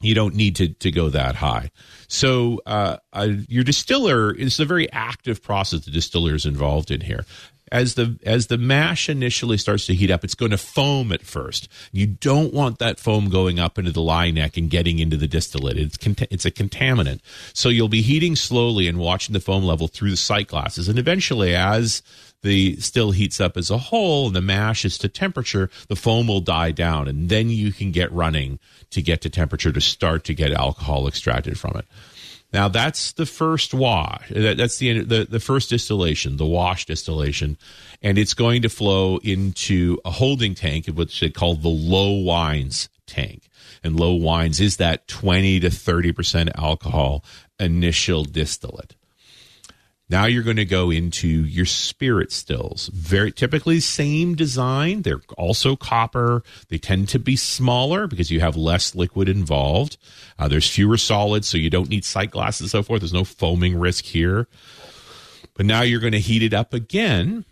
You 0.02 0.14
don't 0.14 0.34
need 0.34 0.56
to, 0.56 0.68
to 0.68 0.90
go 0.90 1.10
that 1.10 1.36
high. 1.36 1.70
So 2.08 2.62
uh, 2.64 2.96
uh, 3.12 3.28
your 3.48 3.64
distiller 3.64 4.32
is 4.32 4.58
a 4.58 4.64
very 4.64 4.90
active 4.90 5.42
process. 5.42 5.84
The 5.84 5.90
distiller 5.90 6.34
is 6.34 6.46
involved 6.46 6.90
in 6.90 7.02
here. 7.02 7.26
As 7.72 7.94
the 7.94 8.18
as 8.24 8.48
the 8.48 8.58
mash 8.58 9.08
initially 9.08 9.56
starts 9.56 9.86
to 9.86 9.94
heat 9.94 10.10
up, 10.10 10.24
it's 10.24 10.34
going 10.34 10.50
to 10.50 10.58
foam 10.58 11.12
at 11.12 11.22
first. 11.22 11.68
You 11.92 12.06
don't 12.06 12.52
want 12.52 12.80
that 12.80 12.98
foam 12.98 13.30
going 13.30 13.60
up 13.60 13.78
into 13.78 13.92
the 13.92 14.02
lie 14.02 14.32
neck 14.32 14.56
and 14.56 14.68
getting 14.68 14.98
into 14.98 15.16
the 15.16 15.28
distillate. 15.28 15.78
It's 15.78 15.96
cont- 15.96 16.26
it's 16.30 16.44
a 16.44 16.50
contaminant. 16.50 17.20
So 17.52 17.68
you'll 17.68 17.88
be 17.88 18.02
heating 18.02 18.34
slowly 18.34 18.88
and 18.88 18.98
watching 18.98 19.34
the 19.34 19.40
foam 19.40 19.62
level 19.62 19.86
through 19.86 20.10
the 20.10 20.16
sight 20.16 20.48
glasses, 20.48 20.88
and 20.88 20.98
eventually, 20.98 21.54
as 21.54 22.02
the 22.42 22.76
still 22.76 23.10
heats 23.12 23.40
up 23.40 23.56
as 23.56 23.70
a 23.70 23.78
whole 23.78 24.28
and 24.28 24.36
the 24.36 24.40
mash 24.40 24.84
is 24.84 24.98
to 24.98 25.08
temperature, 25.08 25.70
the 25.88 25.96
foam 25.96 26.26
will 26.26 26.40
die 26.40 26.72
down, 26.72 27.06
and 27.06 27.28
then 27.28 27.50
you 27.50 27.72
can 27.72 27.92
get 27.92 28.10
running 28.12 28.58
to 28.90 29.02
get 29.02 29.20
to 29.20 29.30
temperature 29.30 29.72
to 29.72 29.80
start 29.80 30.24
to 30.24 30.34
get 30.34 30.52
alcohol 30.52 31.06
extracted 31.06 31.58
from 31.58 31.76
it. 31.76 31.86
Now 32.52 32.68
that's 32.68 33.12
the 33.12 33.26
first 33.26 33.72
wash. 33.72 34.30
That's 34.34 34.78
the, 34.78 35.00
the 35.00 35.24
the 35.24 35.40
first 35.40 35.70
distillation, 35.70 36.36
the 36.36 36.46
wash 36.46 36.86
distillation, 36.86 37.56
and 38.02 38.18
it's 38.18 38.34
going 38.34 38.62
to 38.62 38.68
flow 38.68 39.18
into 39.18 39.98
a 40.04 40.10
holding 40.10 40.54
tank, 40.54 40.86
which 40.86 41.20
they 41.20 41.30
call 41.30 41.54
the 41.54 41.68
low 41.68 42.12
wines 42.12 42.88
tank. 43.06 43.48
And 43.82 43.98
low 43.98 44.14
wines 44.14 44.60
is 44.60 44.78
that 44.78 45.06
twenty 45.06 45.60
to 45.60 45.70
thirty 45.70 46.12
percent 46.12 46.50
alcohol 46.56 47.24
initial 47.58 48.24
distillate. 48.24 48.96
Now 50.10 50.26
you're 50.26 50.42
going 50.42 50.56
to 50.56 50.64
go 50.64 50.90
into 50.90 51.28
your 51.28 51.66
spirit 51.66 52.32
stills. 52.32 52.88
Very 52.88 53.30
typically 53.30 53.78
same 53.78 54.34
design. 54.34 55.02
They're 55.02 55.22
also 55.38 55.76
copper. 55.76 56.42
They 56.68 56.78
tend 56.78 57.08
to 57.10 57.20
be 57.20 57.36
smaller 57.36 58.08
because 58.08 58.28
you 58.28 58.40
have 58.40 58.56
less 58.56 58.96
liquid 58.96 59.28
involved. 59.28 59.98
Uh, 60.36 60.48
there's 60.48 60.68
fewer 60.68 60.96
solids, 60.96 61.46
so 61.46 61.58
you 61.58 61.70
don't 61.70 61.88
need 61.88 62.04
sight 62.04 62.32
glasses 62.32 62.62
and 62.62 62.70
so 62.70 62.82
forth. 62.82 63.02
There's 63.02 63.12
no 63.12 63.24
foaming 63.24 63.78
risk 63.78 64.04
here. 64.04 64.48
But 65.54 65.66
now 65.66 65.82
you're 65.82 66.00
going 66.00 66.12
to 66.12 66.20
heat 66.20 66.42
it 66.42 66.54
up 66.54 66.74
again 66.74 67.44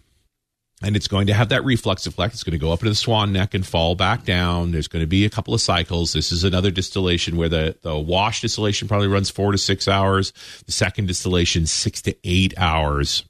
and 0.82 0.94
it's 0.94 1.09
going 1.09 1.26
to 1.26 1.34
have 1.34 1.48
that 1.48 1.64
reflux 1.64 2.06
effect. 2.06 2.34
It's 2.34 2.44
going 2.44 2.52
to 2.52 2.59
go 2.59 2.72
up 2.72 2.80
into 2.80 2.90
the 2.90 2.96
swan 2.96 3.32
neck 3.32 3.55
and 3.55 3.66
fall 3.66 3.96
back 3.96 4.24
down. 4.24 4.70
There's 4.70 4.86
going 4.86 5.02
to 5.02 5.09
be 5.09 5.24
a 5.24 5.30
couple 5.30 5.52
of 5.52 5.60
cycles. 5.60 6.12
This 6.12 6.30
is 6.30 6.44
another 6.44 6.70
distillation 6.70 7.36
where 7.36 7.48
the, 7.48 7.76
the 7.82 7.98
wash 7.98 8.42
distillation 8.42 8.86
probably 8.86 9.09
runs 9.09 9.28
four 9.28 9.50
to 9.50 9.59
six 9.59 9.88
hours. 9.88 10.32
The 10.66 10.72
second 10.72 11.06
distillation, 11.06 11.66
six 11.66 12.00
to 12.02 12.14
eight 12.22 12.55
hours. 12.56 13.24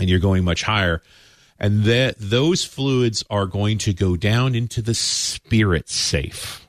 And 0.00 0.08
you're 0.08 0.18
going 0.18 0.44
much 0.44 0.62
higher. 0.62 1.00
and 1.60 1.84
that 1.84 2.16
those 2.18 2.64
fluids 2.64 3.24
are 3.30 3.46
going 3.46 3.78
to 3.78 3.92
go 3.92 4.16
down 4.16 4.54
into 4.54 4.82
the 4.82 4.94
spirit 4.94 5.88
safe, 5.88 6.66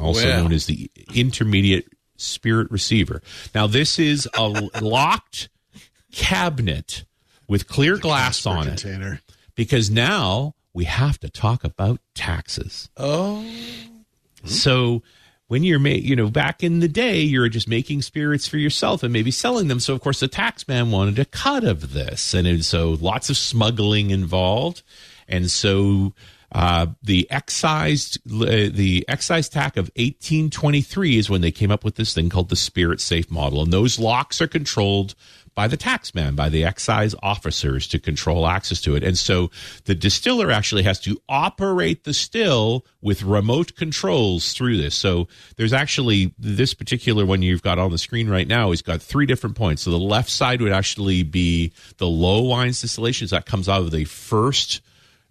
also 0.00 0.28
known 0.28 0.52
as 0.52 0.66
the 0.66 0.90
intermediate 1.14 1.86
spirit 2.16 2.70
receiver. 2.70 3.22
Now, 3.54 3.66
this 3.66 3.98
is 3.98 4.28
a 4.34 4.48
locked 4.80 5.48
cabinet 6.12 7.04
with 7.48 7.68
clear 7.68 7.96
glass 7.98 8.46
on 8.46 8.66
it 8.66 8.80
Container. 8.80 9.20
Because 9.62 9.90
now 9.92 10.56
we 10.74 10.84
have 10.86 11.20
to 11.20 11.30
talk 11.30 11.62
about 11.62 12.00
taxes. 12.14 12.90
Oh. 12.96 13.46
So 14.44 15.02
when 15.46 15.62
you're 15.62 15.78
ma- 15.78 15.90
you 15.90 16.16
know 16.16 16.28
back 16.28 16.64
in 16.64 16.80
the 16.80 16.88
day 16.88 17.20
you're 17.20 17.48
just 17.48 17.68
making 17.68 18.02
spirits 18.02 18.48
for 18.48 18.56
yourself 18.56 19.04
and 19.04 19.12
maybe 19.12 19.30
selling 19.30 19.68
them 19.68 19.78
so 19.78 19.94
of 19.94 20.00
course 20.00 20.18
the 20.18 20.26
tax 20.26 20.66
man 20.66 20.90
wanted 20.90 21.18
a 21.18 21.26
cut 21.26 21.62
of 21.62 21.92
this 21.92 22.32
and 22.32 22.64
so 22.64 22.92
lots 22.92 23.28
of 23.28 23.36
smuggling 23.36 24.10
involved 24.10 24.82
and 25.28 25.50
so 25.50 26.14
uh, 26.52 26.86
the 27.02 27.30
excise 27.30 28.16
uh, 28.26 28.70
the 28.72 29.04
excise 29.08 29.48
tax 29.50 29.76
of 29.76 29.90
1823 29.96 31.18
is 31.18 31.28
when 31.28 31.42
they 31.42 31.52
came 31.52 31.70
up 31.70 31.84
with 31.84 31.96
this 31.96 32.14
thing 32.14 32.30
called 32.30 32.48
the 32.48 32.56
spirit 32.56 33.00
safe 33.00 33.30
model 33.30 33.62
and 33.62 33.72
those 33.72 33.98
locks 33.98 34.40
are 34.40 34.48
controlled 34.48 35.14
by 35.54 35.68
the 35.68 35.76
taxman, 35.76 36.34
by 36.34 36.48
the 36.48 36.64
excise 36.64 37.14
officers 37.22 37.86
to 37.88 37.98
control 37.98 38.46
access 38.46 38.80
to 38.80 38.96
it. 38.96 39.04
And 39.04 39.16
so 39.16 39.50
the 39.84 39.94
distiller 39.94 40.50
actually 40.50 40.82
has 40.82 40.98
to 41.00 41.20
operate 41.28 42.04
the 42.04 42.14
still 42.14 42.84
with 43.00 43.22
remote 43.22 43.76
controls 43.76 44.52
through 44.54 44.78
this. 44.78 44.94
So 44.94 45.28
there's 45.56 45.72
actually 45.72 46.34
this 46.38 46.74
particular 46.74 47.24
one 47.26 47.42
you've 47.42 47.62
got 47.62 47.78
on 47.78 47.90
the 47.90 47.98
screen 47.98 48.28
right 48.28 48.48
now 48.48 48.72
He's 48.72 48.82
got 48.82 49.02
three 49.02 49.26
different 49.26 49.56
points. 49.56 49.82
So 49.82 49.90
the 49.90 49.98
left 49.98 50.30
side 50.30 50.60
would 50.60 50.72
actually 50.72 51.22
be 51.22 51.72
the 51.98 52.08
low 52.08 52.42
wines 52.42 52.80
distillations 52.80 53.30
that 53.30 53.46
comes 53.46 53.68
out 53.68 53.82
of 53.82 53.90
the 53.90 54.04
first 54.04 54.80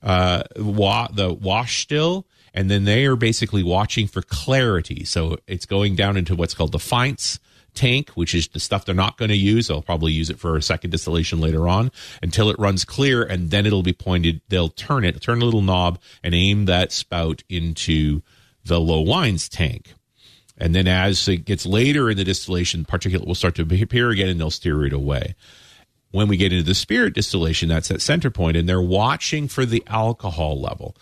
uh, 0.04 0.44
wa- 0.56 1.10
the 1.12 1.34
wash 1.34 1.82
still, 1.82 2.26
and 2.54 2.70
then 2.70 2.86
they 2.86 3.06
are 3.06 3.16
basically 3.16 3.64
watching 3.64 4.08
for 4.08 4.22
clarity. 4.22 5.06
So 5.06 5.38
it's 5.48 5.66
going 5.66 5.96
down 5.96 6.18
into 6.18 6.36
what's 6.36 6.54
called 6.54 6.72
the 6.72 6.80
feints 6.80 7.40
tank, 7.74 8.10
which 8.12 8.34
is 8.34 8.48
the 8.50 8.60
stuff 8.60 8.86
they're 8.86 8.96
not 8.96 9.18
going 9.18 9.30
to 9.30 9.38
use. 9.38 9.68
They'll 9.68 9.82
probably 9.82 10.12
use 10.12 10.30
it 10.30 10.40
for 10.40 10.56
a 10.56 10.62
second 10.62 10.92
distillation 10.92 11.40
later 11.40 11.68
on 11.68 11.92
until 12.22 12.50
it 12.50 12.60
runs 12.60 12.86
clear, 12.86 13.24
and 13.24 13.50
then 13.50 13.66
it'll 13.66 13.84
be 13.84 13.94
pointed. 13.94 14.42
They'll 14.50 14.70
turn 14.70 15.06
it, 15.06 15.22
turn 15.22 15.42
a 15.42 15.46
little 15.46 15.62
knob, 15.62 16.00
and 16.24 16.34
aim 16.34 16.66
that 16.66 16.92
spout 16.92 17.44
into 17.50 18.22
the 18.66 18.80
low 18.80 19.02
wines 19.02 19.50
tank. 19.50 19.94
And 20.58 20.76
then 20.76 20.88
as 20.88 21.28
it 21.28 21.46
gets 21.46 21.66
later 21.66 22.10
in 22.10 22.18
the 22.18 22.24
distillation, 22.24 22.86
particulate 22.86 23.26
will 23.26 23.36
start 23.36 23.56
to 23.56 23.64
appear 23.64 24.12
again, 24.12 24.30
and 24.30 24.40
they'll 24.40 24.52
steer 24.52 24.86
it 24.86 24.94
away 24.94 25.36
when 26.12 26.28
we 26.28 26.38
get 26.38 26.52
into 26.52 26.66
the 26.66 26.76
spirit 26.76 27.14
distillation, 27.14 27.70
that's 27.70 27.90
at 27.90 28.02
center 28.02 28.30
point, 28.30 28.58
and 28.58 28.68
they're 28.68 28.82
watching 28.82 29.48
for 29.48 29.66
the 29.66 29.84
alcohol 29.88 30.60
level. 30.60 30.96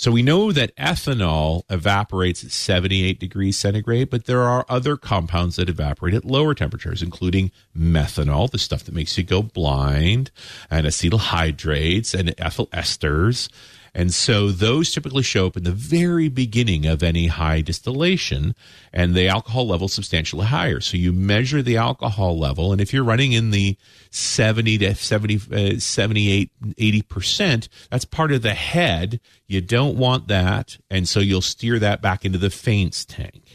So 0.00 0.12
we 0.12 0.22
know 0.22 0.52
that 0.52 0.76
ethanol 0.76 1.64
evaporates 1.68 2.44
at 2.44 2.52
78 2.52 3.18
degrees 3.18 3.58
centigrade, 3.58 4.10
but 4.10 4.26
there 4.26 4.42
are 4.42 4.64
other 4.68 4.96
compounds 4.96 5.56
that 5.56 5.68
evaporate 5.68 6.14
at 6.14 6.24
lower 6.24 6.54
temperatures, 6.54 7.02
including 7.02 7.50
methanol, 7.76 8.48
the 8.48 8.58
stuff 8.58 8.84
that 8.84 8.94
makes 8.94 9.18
you 9.18 9.24
go 9.24 9.42
blind, 9.42 10.30
and 10.70 10.86
acetaldehydes 10.86 12.14
and 12.14 12.32
ethyl 12.38 12.68
esters. 12.68 13.48
And 13.94 14.12
so 14.12 14.50
those 14.50 14.92
typically 14.92 15.22
show 15.22 15.46
up 15.46 15.56
in 15.56 15.64
the 15.64 15.72
very 15.72 16.28
beginning 16.28 16.86
of 16.86 17.02
any 17.02 17.26
high 17.26 17.60
distillation, 17.60 18.54
and 18.92 19.14
the 19.14 19.28
alcohol 19.28 19.66
level 19.66 19.88
substantially 19.88 20.46
higher. 20.46 20.80
So 20.80 20.96
you 20.96 21.12
measure 21.12 21.62
the 21.62 21.76
alcohol 21.76 22.38
level, 22.38 22.72
and 22.72 22.80
if 22.80 22.92
you're 22.92 23.04
running 23.04 23.32
in 23.32 23.50
the 23.50 23.76
70 24.10 24.78
to 24.78 24.94
70, 24.94 25.76
uh, 25.76 25.78
78, 25.78 26.50
80%, 26.76 27.68
that's 27.90 28.04
part 28.04 28.32
of 28.32 28.42
the 28.42 28.54
head. 28.54 29.20
You 29.46 29.60
don't 29.60 29.96
want 29.96 30.28
that, 30.28 30.78
and 30.90 31.08
so 31.08 31.20
you'll 31.20 31.40
steer 31.40 31.78
that 31.78 32.02
back 32.02 32.24
into 32.24 32.38
the 32.38 32.50
faints 32.50 33.04
tank 33.04 33.47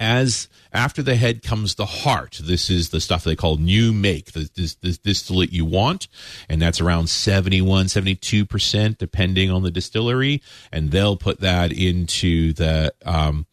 as 0.00 0.48
after 0.72 1.02
the 1.02 1.16
head 1.16 1.42
comes 1.42 1.74
the 1.74 1.86
heart. 1.86 2.40
This 2.42 2.70
is 2.70 2.90
the 2.90 3.00
stuff 3.00 3.24
they 3.24 3.36
call 3.36 3.56
new 3.56 3.92
make, 3.92 4.32
the 4.32 4.48
this, 4.54 4.74
this 4.76 4.98
distillate 4.98 5.52
you 5.52 5.64
want, 5.64 6.08
and 6.48 6.62
that's 6.62 6.80
around 6.80 7.08
71, 7.08 7.86
72%, 7.86 8.98
depending 8.98 9.50
on 9.50 9.62
the 9.62 9.70
distillery. 9.70 10.42
And 10.72 10.90
they'll 10.90 11.16
put 11.16 11.40
that 11.40 11.72
into 11.72 12.52
the, 12.52 12.92
um, 13.04 13.46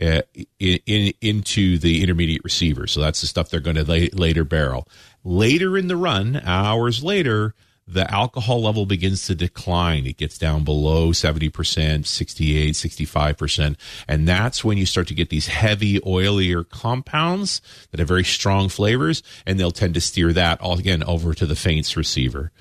uh, 0.00 0.22
in, 0.58 0.78
in, 0.86 1.12
into 1.20 1.78
the 1.78 2.02
intermediate 2.02 2.44
receiver. 2.44 2.86
So 2.86 3.00
that's 3.00 3.20
the 3.20 3.26
stuff 3.26 3.50
they're 3.50 3.60
going 3.60 3.76
to 3.76 3.84
la- 3.84 4.08
later 4.12 4.44
barrel. 4.44 4.88
Later 5.24 5.76
in 5.76 5.88
the 5.88 5.96
run, 5.96 6.40
hours 6.44 7.04
later, 7.04 7.54
the 7.92 8.10
alcohol 8.12 8.62
level 8.62 8.86
begins 8.86 9.26
to 9.26 9.34
decline. 9.34 10.06
It 10.06 10.16
gets 10.16 10.38
down 10.38 10.64
below 10.64 11.10
70%, 11.10 12.06
68, 12.06 12.74
65%. 12.74 13.76
And 14.08 14.28
that's 14.28 14.64
when 14.64 14.78
you 14.78 14.86
start 14.86 15.08
to 15.08 15.14
get 15.14 15.30
these 15.30 15.48
heavy, 15.48 15.98
oilier 16.00 16.68
compounds 16.68 17.60
that 17.90 17.98
have 17.98 18.08
very 18.08 18.24
strong 18.24 18.68
flavors. 18.68 19.22
And 19.46 19.58
they'll 19.58 19.70
tend 19.70 19.94
to 19.94 20.00
steer 20.00 20.32
that 20.32 20.60
all 20.60 20.78
again 20.78 21.02
over 21.02 21.34
to 21.34 21.46
the 21.46 21.56
faints 21.56 21.96
receiver. 21.96 22.52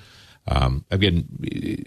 Um, 0.48 0.84
again, 0.90 1.28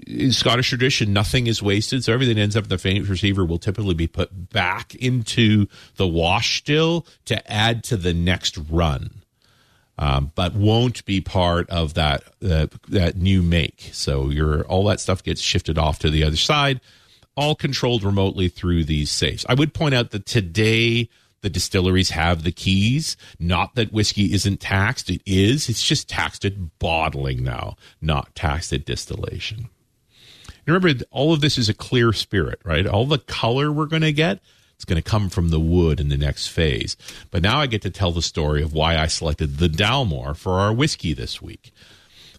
in 0.07 0.31
Scottish 0.31 0.69
tradition, 0.69 1.13
nothing 1.13 1.49
is 1.49 1.61
wasted, 1.61 2.05
so 2.05 2.13
everything 2.13 2.39
ends 2.39 2.57
up 2.57 2.65
in 2.65 2.71
the 2.71 2.79
faint 2.79 3.09
receiver 3.09 3.45
will 3.45 3.59
typically 3.59 3.95
be 3.95 4.07
put 4.07 4.51
back 4.51 4.95
into 4.95 5.67
the 5.97 6.07
wash 6.07 6.59
still 6.59 7.05
to 7.25 7.53
add 7.53 7.83
to 7.85 7.97
the 7.97 8.15
next 8.15 8.57
run 8.71 9.22
um, 9.99 10.33
but 10.35 10.55
won't 10.55 11.05
be 11.05 11.21
part 11.21 11.69
of 11.71 11.95
that 11.95 12.25
uh, 12.45 12.67
that 12.89 13.17
new 13.17 13.43
make. 13.43 13.91
So 13.93 14.31
your 14.31 14.65
all 14.65 14.85
that 14.85 15.01
stuff 15.01 15.23
gets 15.23 15.41
shifted 15.41 15.79
off 15.79 15.99
to 16.01 16.11
the 16.11 16.25
other 16.25 16.37
side, 16.37 16.81
all 17.37 17.55
controlled 17.55 18.05
remotely 18.05 18.49
through 18.49 18.85
these 18.85 19.11
safes. 19.11 19.45
I 19.49 19.55
would 19.55 19.75
point 19.75 19.95
out 19.95 20.11
that 20.11 20.27
today 20.27 21.09
the 21.43 21.51
distilleries 21.51 22.11
have 22.11 22.43
the 22.43 22.53
keys. 22.53 23.17
Not 23.39 23.75
that 23.75 23.93
whiskey 23.93 24.33
isn't 24.33 24.61
taxed; 24.61 25.11
it 25.11 25.23
is. 25.27 25.69
It's 25.69 25.87
just 25.87 26.09
taxed 26.09 26.45
at 26.45 26.79
bottling 26.79 27.43
now, 27.43 27.77
not 28.01 28.35
taxed 28.35 28.73
at 28.73 28.85
distillation. 28.85 29.69
And 30.65 30.75
remember, 30.75 31.05
all 31.11 31.33
of 31.33 31.41
this 31.41 31.59
is 31.59 31.69
a 31.69 31.75
clear 31.75 32.13
spirit, 32.13 32.61
right? 32.65 32.87
All 32.87 33.05
the 33.05 33.19
color 33.19 33.73
we're 33.73 33.87
going 33.87 34.03
to 34.03 34.13
get, 34.13 34.41
it's 34.83 34.89
going 34.89 35.01
to 35.01 35.09
come 35.09 35.29
from 35.29 35.51
the 35.51 35.61
wood 35.61 36.01
in 36.01 36.09
the 36.09 36.17
next 36.17 36.49
phase. 36.49 36.97
But 37.31 37.41
now 37.41 37.61
I 37.61 37.69
get 37.69 37.83
to 37.83 37.91
tell 37.91 38.11
the 38.11 38.21
story 38.21 38.65
of 38.65 38.73
why 38.73 38.99
I 38.99 39.07
selected 39.07 39.59
the 39.59 39.69
Dalmore 39.69 40.37
for 40.37 40.59
our 40.59 40.73
whiskey 40.73 41.15
this 41.15 41.41
week. 41.41 41.73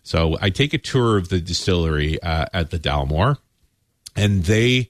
So 0.04 0.38
I 0.42 0.50
take 0.50 0.74
a 0.74 0.78
tour 0.78 1.18
of 1.18 1.30
the 1.30 1.40
distillery 1.40 2.22
uh, 2.22 2.48
at 2.52 2.70
the 2.70 2.78
Dalmore, 2.78 3.38
and 4.18 4.44
they 4.44 4.90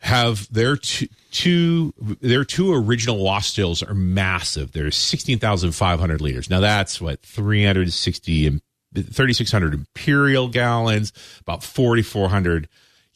have 0.00 0.52
their 0.52 0.76
two, 0.76 1.08
two 1.30 1.94
their 2.20 2.44
two 2.44 2.74
original 2.74 3.16
wash 3.16 3.48
stills 3.48 3.82
are 3.82 3.94
massive. 3.94 4.72
They're 4.72 4.90
sixteen 4.90 5.38
thousand 5.38 5.72
five 5.72 5.98
hundred 6.00 6.20
liters. 6.20 6.50
Now 6.50 6.60
that's 6.60 7.00
what 7.00 7.22
three 7.22 7.64
hundred 7.64 7.90
sixty 7.94 8.60
3,600 8.94 9.74
imperial 9.74 10.48
gallons, 10.48 11.12
about 11.42 11.62
4,400 11.62 12.68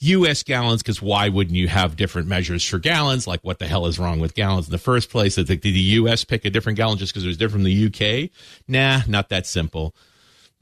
U.S. 0.02 0.42
gallons. 0.42 0.82
Because 0.82 1.00
why 1.00 1.28
wouldn't 1.28 1.56
you 1.56 1.68
have 1.68 1.96
different 1.96 2.28
measures 2.28 2.66
for 2.68 2.78
gallons? 2.78 3.26
Like, 3.26 3.40
what 3.42 3.58
the 3.58 3.66
hell 3.66 3.86
is 3.86 3.98
wrong 3.98 4.20
with 4.20 4.34
gallons 4.34 4.66
in 4.66 4.72
the 4.72 4.78
first 4.78 5.10
place? 5.10 5.36
Did 5.36 5.46
the, 5.46 5.56
did 5.56 5.74
the 5.74 5.80
U.S. 5.80 6.24
pick 6.24 6.44
a 6.44 6.50
different 6.50 6.76
gallon 6.76 6.98
just 6.98 7.12
because 7.12 7.24
it 7.24 7.28
was 7.28 7.36
different 7.36 7.60
from 7.60 7.64
the 7.64 7.72
U.K.? 7.72 8.30
Nah, 8.68 9.02
not 9.06 9.28
that 9.28 9.46
simple. 9.46 9.94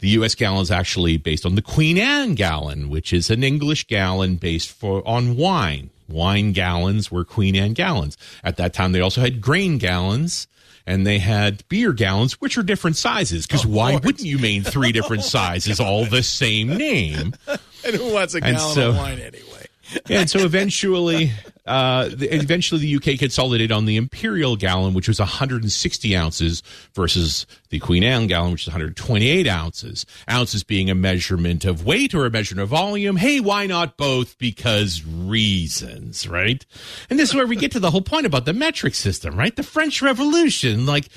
The 0.00 0.08
U.S. 0.08 0.34
gallon 0.34 0.62
is 0.62 0.70
actually 0.70 1.18
based 1.18 1.44
on 1.44 1.54
the 1.54 1.62
Queen 1.62 1.98
Anne 1.98 2.34
gallon, 2.34 2.88
which 2.88 3.12
is 3.12 3.28
an 3.30 3.44
English 3.44 3.86
gallon 3.86 4.36
based 4.36 4.70
for 4.70 5.06
on 5.06 5.36
wine. 5.36 5.90
Wine 6.08 6.52
gallons 6.52 7.10
were 7.10 7.24
Queen 7.24 7.54
Anne 7.54 7.74
gallons. 7.74 8.16
At 8.42 8.56
that 8.56 8.72
time, 8.72 8.92
they 8.92 9.00
also 9.00 9.20
had 9.20 9.40
grain 9.40 9.78
gallons 9.78 10.48
and 10.86 11.06
they 11.06 11.18
had 11.18 11.66
beer 11.68 11.92
gallons, 11.92 12.40
which 12.40 12.58
are 12.58 12.62
different 12.62 12.96
sizes. 12.96 13.46
Because 13.46 13.66
why 13.66 13.94
wouldn't 13.94 14.24
you 14.24 14.38
mean 14.38 14.64
three 14.64 14.92
different 14.92 15.22
sizes, 15.22 15.78
all 15.78 16.04
the 16.04 16.22
same 16.22 16.76
name? 16.76 17.34
And 17.84 17.96
who 17.96 18.12
wants 18.12 18.34
a 18.34 18.40
gallon 18.40 18.74
so- 18.74 18.90
of 18.90 18.96
wine 18.96 19.18
anyway? 19.18 19.60
and 20.10 20.30
so 20.30 20.40
eventually, 20.40 21.32
uh, 21.66 22.08
the, 22.08 22.32
eventually 22.34 22.80
the 22.80 22.96
UK 22.96 23.18
consolidated 23.18 23.72
on 23.72 23.86
the 23.86 23.96
imperial 23.96 24.56
gallon, 24.56 24.94
which 24.94 25.08
was 25.08 25.18
160 25.18 26.16
ounces, 26.16 26.62
versus 26.94 27.46
the 27.70 27.78
Queen 27.78 28.04
Anne 28.04 28.26
gallon, 28.26 28.52
which 28.52 28.62
is 28.62 28.68
128 28.68 29.46
ounces. 29.46 30.06
Ounces 30.30 30.62
being 30.62 30.90
a 30.90 30.94
measurement 30.94 31.64
of 31.64 31.84
weight 31.84 32.14
or 32.14 32.26
a 32.26 32.30
measurement 32.30 32.62
of 32.64 32.68
volume. 32.68 33.16
Hey, 33.16 33.40
why 33.40 33.66
not 33.66 33.96
both? 33.96 34.38
Because 34.38 35.04
reasons, 35.04 36.28
right? 36.28 36.64
And 37.08 37.18
this 37.18 37.30
is 37.30 37.34
where 37.34 37.46
we 37.46 37.56
get 37.56 37.72
to 37.72 37.80
the 37.80 37.90
whole 37.90 38.02
point 38.02 38.26
about 38.26 38.44
the 38.44 38.52
metric 38.52 38.94
system, 38.94 39.36
right? 39.36 39.54
The 39.54 39.62
French 39.62 40.02
Revolution, 40.02 40.86
like 40.86 41.08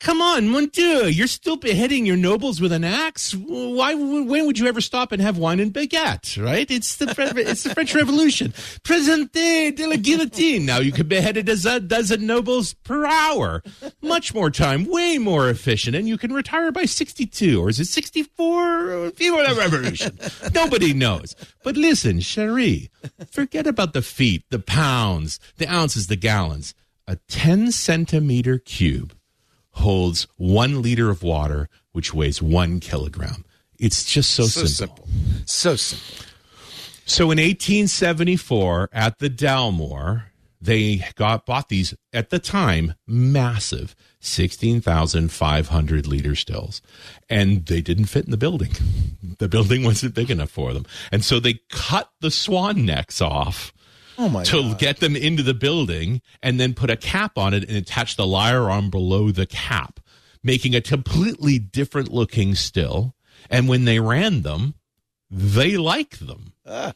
Come 0.00 0.22
on, 0.22 0.48
mon 0.48 0.66
Dieu, 0.66 1.06
you're 1.06 1.26
still 1.26 1.56
beheading 1.56 2.06
your 2.06 2.16
nobles 2.16 2.60
with 2.60 2.70
an 2.70 2.84
axe. 2.84 3.34
Why? 3.34 3.94
When 3.94 4.46
would 4.46 4.56
you 4.56 4.68
ever 4.68 4.80
stop 4.80 5.10
and 5.10 5.20
have 5.20 5.38
wine 5.38 5.58
and 5.58 5.72
baguette? 5.72 6.40
Right? 6.42 6.70
It's 6.70 6.96
the 6.96 7.06
it's 7.36 7.64
the 7.64 7.74
French 7.74 7.96
Revolution. 7.96 8.52
Presente 8.84 9.74
de 9.74 9.86
la 9.88 9.96
guillotine. 9.96 10.64
Now 10.64 10.78
you 10.78 10.92
can 10.92 11.08
behead 11.08 11.36
a 11.36 11.42
dozen, 11.42 12.26
nobles 12.26 12.74
per 12.74 13.06
hour. 13.06 13.64
Much 14.00 14.32
more 14.32 14.50
time, 14.50 14.84
way 14.84 15.18
more 15.18 15.48
efficient, 15.50 15.96
and 15.96 16.06
you 16.06 16.16
can 16.16 16.32
retire 16.32 16.70
by 16.70 16.84
sixty-two, 16.84 17.60
or 17.60 17.68
is 17.68 17.80
it 17.80 17.86
sixty-four? 17.86 19.10
Viva 19.10 19.36
la 19.36 19.58
Revolution. 19.58 20.16
Nobody 20.54 20.94
knows. 20.94 21.34
But 21.64 21.76
listen, 21.76 22.20
Cherie, 22.20 22.88
forget 23.32 23.66
about 23.66 23.94
the 23.94 24.02
feet, 24.02 24.44
the 24.50 24.60
pounds, 24.60 25.40
the 25.56 25.66
ounces, 25.66 26.06
the 26.06 26.16
gallons. 26.16 26.72
A 27.08 27.16
ten 27.26 27.72
centimeter 27.72 28.58
cube 28.58 29.17
holds 29.78 30.26
one 30.36 30.82
liter 30.82 31.10
of 31.10 31.22
water, 31.22 31.68
which 31.92 32.14
weighs 32.14 32.40
one 32.42 32.80
kilogram. 32.80 33.44
It's 33.78 34.04
just 34.04 34.30
so, 34.30 34.44
So 34.44 34.64
simple. 34.66 35.06
simple. 35.06 35.08
So 35.46 35.76
simple. 35.76 36.26
So 37.06 37.24
in 37.30 37.38
1874, 37.38 38.90
at 38.92 39.18
the 39.18 39.30
Dalmore, 39.30 40.24
they 40.60 41.04
got 41.14 41.46
bought 41.46 41.68
these 41.68 41.94
at 42.12 42.30
the 42.30 42.38
time 42.38 42.94
massive 43.06 43.94
16,500 44.20 46.06
liter 46.06 46.34
stills, 46.34 46.82
and 47.30 47.64
they 47.66 47.80
didn't 47.80 48.06
fit 48.06 48.24
in 48.24 48.30
the 48.30 48.36
building. 48.36 48.72
The 49.38 49.48
building 49.48 49.84
wasn't 49.86 50.14
big 50.14 50.30
enough 50.30 50.50
for 50.50 50.74
them, 50.74 50.84
and 51.12 51.24
so 51.24 51.38
they 51.40 51.60
cut 51.70 52.10
the 52.20 52.30
swan 52.30 52.84
necks 52.84 53.20
off 53.20 53.72
Oh 54.18 54.42
to 54.42 54.74
get 54.74 54.98
them 54.98 55.14
into 55.14 55.44
the 55.44 55.54
building 55.54 56.20
and 56.42 56.58
then 56.58 56.74
put 56.74 56.90
a 56.90 56.96
cap 56.96 57.38
on 57.38 57.54
it 57.54 57.68
and 57.68 57.76
attach 57.76 58.16
the 58.16 58.26
lyne 58.26 58.56
arm 58.56 58.90
below 58.90 59.30
the 59.30 59.46
cap, 59.46 60.00
making 60.42 60.74
a 60.74 60.80
completely 60.80 61.58
different 61.58 62.12
looking 62.12 62.56
still. 62.56 63.14
And 63.48 63.68
when 63.68 63.84
they 63.84 64.00
ran 64.00 64.42
them, 64.42 64.74
they 65.30 65.76
like 65.76 66.18
them. 66.18 66.52
Ah. 66.66 66.94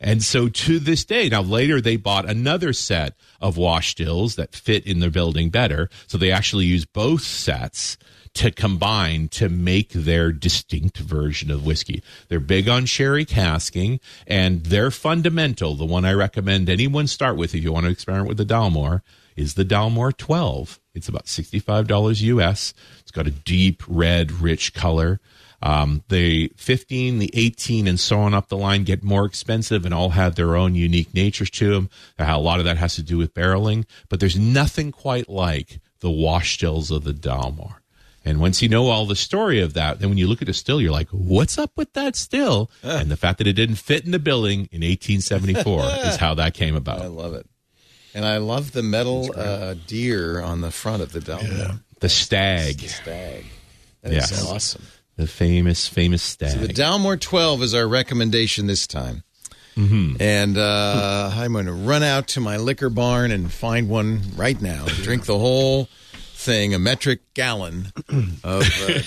And 0.00 0.22
so 0.22 0.48
to 0.48 0.78
this 0.78 1.04
day, 1.04 1.28
now 1.28 1.42
later 1.42 1.80
they 1.80 1.96
bought 1.96 2.28
another 2.28 2.72
set 2.72 3.14
of 3.40 3.56
wash 3.56 3.92
stills 3.92 4.34
that 4.36 4.54
fit 4.54 4.86
in 4.86 4.98
the 4.98 5.10
building 5.10 5.50
better. 5.50 5.88
So 6.08 6.18
they 6.18 6.30
actually 6.30 6.66
use 6.66 6.84
both 6.84 7.22
sets 7.22 7.96
to 8.34 8.50
combine 8.50 9.28
to 9.28 9.48
make 9.48 9.90
their 9.90 10.32
distinct 10.32 10.98
version 10.98 11.50
of 11.50 11.64
whiskey. 11.64 12.02
They're 12.28 12.40
big 12.40 12.68
on 12.68 12.86
sherry 12.86 13.24
casking 13.24 14.00
and 14.26 14.64
they're 14.64 14.90
fundamental. 14.90 15.74
The 15.74 15.84
one 15.84 16.04
I 16.04 16.12
recommend 16.12 16.68
anyone 16.68 17.06
start 17.06 17.36
with 17.36 17.54
if 17.54 17.62
you 17.62 17.72
want 17.72 17.86
to 17.86 17.92
experiment 17.92 18.28
with 18.28 18.38
the 18.38 18.44
Dalmore 18.44 19.02
is 19.36 19.54
the 19.54 19.64
Dalmore 19.64 20.16
12. 20.16 20.80
It's 20.94 21.08
about 21.08 21.26
$65 21.26 22.20
US. 22.22 22.74
It's 23.00 23.10
got 23.10 23.26
a 23.26 23.32
deep 23.32 23.82
red, 23.86 24.32
rich 24.32 24.74
color. 24.74 25.20
Um, 25.62 26.02
the 26.08 26.52
15, 26.56 27.20
the 27.20 27.30
18, 27.32 27.88
and 27.88 27.98
so 27.98 28.20
on 28.20 28.34
up 28.34 28.48
the 28.48 28.56
line 28.56 28.84
get 28.84 29.02
more 29.02 29.24
expensive 29.24 29.86
and 29.86 29.94
all 29.94 30.10
have 30.10 30.34
their 30.34 30.56
own 30.56 30.74
unique 30.74 31.14
natures 31.14 31.50
to 31.52 31.70
them. 31.70 31.88
A 32.18 32.38
lot 32.38 32.58
of 32.58 32.66
that 32.66 32.76
has 32.76 32.96
to 32.96 33.02
do 33.02 33.16
with 33.16 33.32
barreling, 33.32 33.86
but 34.10 34.20
there's 34.20 34.38
nothing 34.38 34.92
quite 34.92 35.28
like 35.28 35.80
the 36.00 36.10
wash 36.10 36.54
stills 36.54 36.90
of 36.90 37.04
the 37.04 37.14
Dalmore. 37.14 37.76
And 38.24 38.40
once 38.40 38.62
you 38.62 38.68
know 38.68 38.86
all 38.88 39.04
the 39.06 39.16
story 39.16 39.60
of 39.60 39.74
that, 39.74 40.00
then 40.00 40.08
when 40.08 40.16
you 40.18 40.26
look 40.26 40.40
at 40.40 40.48
a 40.48 40.54
still, 40.54 40.80
you're 40.80 40.92
like, 40.92 41.08
what's 41.10 41.58
up 41.58 41.72
with 41.76 41.92
that 41.92 42.16
still? 42.16 42.70
And 42.82 43.10
the 43.10 43.16
fact 43.16 43.38
that 43.38 43.46
it 43.46 43.52
didn't 43.52 43.76
fit 43.76 44.04
in 44.04 44.12
the 44.12 44.18
building 44.18 44.60
in 44.72 44.80
1874 44.80 45.82
is 46.08 46.16
how 46.16 46.34
that 46.34 46.54
came 46.54 46.74
about. 46.74 47.02
I 47.02 47.06
love 47.06 47.34
it. 47.34 47.46
And 48.14 48.24
I 48.24 48.38
love 48.38 48.72
the 48.72 48.82
metal 48.82 49.30
uh, 49.36 49.74
deer 49.86 50.40
on 50.40 50.60
the 50.60 50.70
front 50.70 51.02
of 51.02 51.12
the 51.12 51.20
Dalmore. 51.20 51.80
The 52.00 52.08
stag, 52.08 52.78
The 52.78 52.88
Stag. 52.88 53.44
That 54.02 54.12
is 54.12 54.30
Yes. 54.30 54.46
awesome. 54.46 54.82
the 55.16 55.26
famous, 55.26 55.86
famous 55.88 56.22
stag. 56.22 56.58
The 56.58 56.68
Dalmore 56.68 57.20
12 57.20 57.62
is 57.62 57.74
our 57.74 57.86
recommendation 57.88 58.66
this 58.66 58.86
time. 58.86 59.22
Mm-hmm. 59.76 60.16
And 60.22 60.56
uh, 60.56 61.30
I'm 61.34 61.52
going 61.52 61.66
to 61.66 61.72
run 61.72 62.02
out 62.04 62.28
to 62.28 62.40
my 62.40 62.56
liquor 62.58 62.88
barn 62.90 63.30
and 63.32 63.52
find 63.52 63.88
one 63.88 64.20
right 64.36 64.60
now. 64.62 64.84
Drink 64.86 65.24
the 65.26 65.38
whole 65.38 65.88
thing, 66.44 66.74
a 66.74 66.78
metric 66.78 67.20
gallon 67.34 67.92
of 68.44 68.62
uh, 68.62 68.64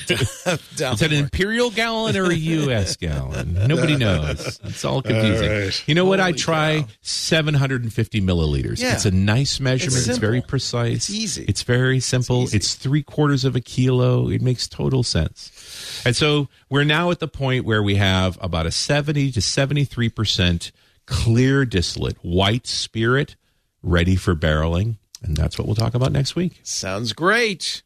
Is 0.10 0.46
that 0.78 1.02
an 1.02 1.14
imperial 1.14 1.70
gallon 1.70 2.18
or 2.18 2.32
a 2.32 2.36
U.S. 2.36 2.96
gallon? 2.98 3.54
Nobody 3.68 3.96
knows. 3.96 4.60
It's 4.64 4.84
all 4.84 5.02
confusing. 5.02 5.50
All 5.50 5.60
right. 5.60 5.88
You 5.88 5.96
know 5.96 6.06
what? 6.06 6.20
I 6.20 6.32
try 6.32 6.82
cow. 6.82 6.88
750 7.02 8.22
milliliters. 8.22 8.82
Yeah. 8.82 8.94
It's 8.94 9.06
a 9.06 9.12
nice 9.12 9.60
measurement. 9.60 9.98
It's, 9.98 10.06
simple. 10.06 10.22
very 10.22 10.42
precise. 10.42 10.96
It's 10.96 11.10
easy. 11.10 11.46
It's 11.48 11.64
very 11.64 12.00
simple. 12.00 12.44
It's, 12.44 12.56
easy. 12.56 12.80
three 12.80 13.04
quarters 13.04 13.46
of 13.46 13.56
a 13.56 13.62
kilo. 13.62 14.30
It 14.30 14.42
makes 14.42 14.68
total 14.68 15.04
sense. 15.04 16.02
And 16.06 16.16
so 16.16 16.50
we're 16.70 16.84
now 16.84 17.12
at 17.12 17.20
the 17.20 17.28
point 17.28 17.66
where 17.66 17.84
we 17.84 17.96
have 17.96 18.38
about 18.42 18.66
a 18.66 18.72
70 18.72 19.32
to 19.32 19.42
73 19.42 20.10
percent 20.10 20.72
clear 21.06 21.66
distillate, 21.66 22.18
white 22.22 22.68
spirit, 22.68 23.36
ready 23.82 24.16
for 24.16 24.36
barreling. 24.36 24.98
And 25.24 25.36
that's 25.36 25.58
what 25.58 25.66
we'll 25.68 25.76
talk 25.76 25.94
about 25.96 26.12
next 26.12 26.36
week. 26.36 26.60
Sounds 26.64 27.14
great. 27.14 27.82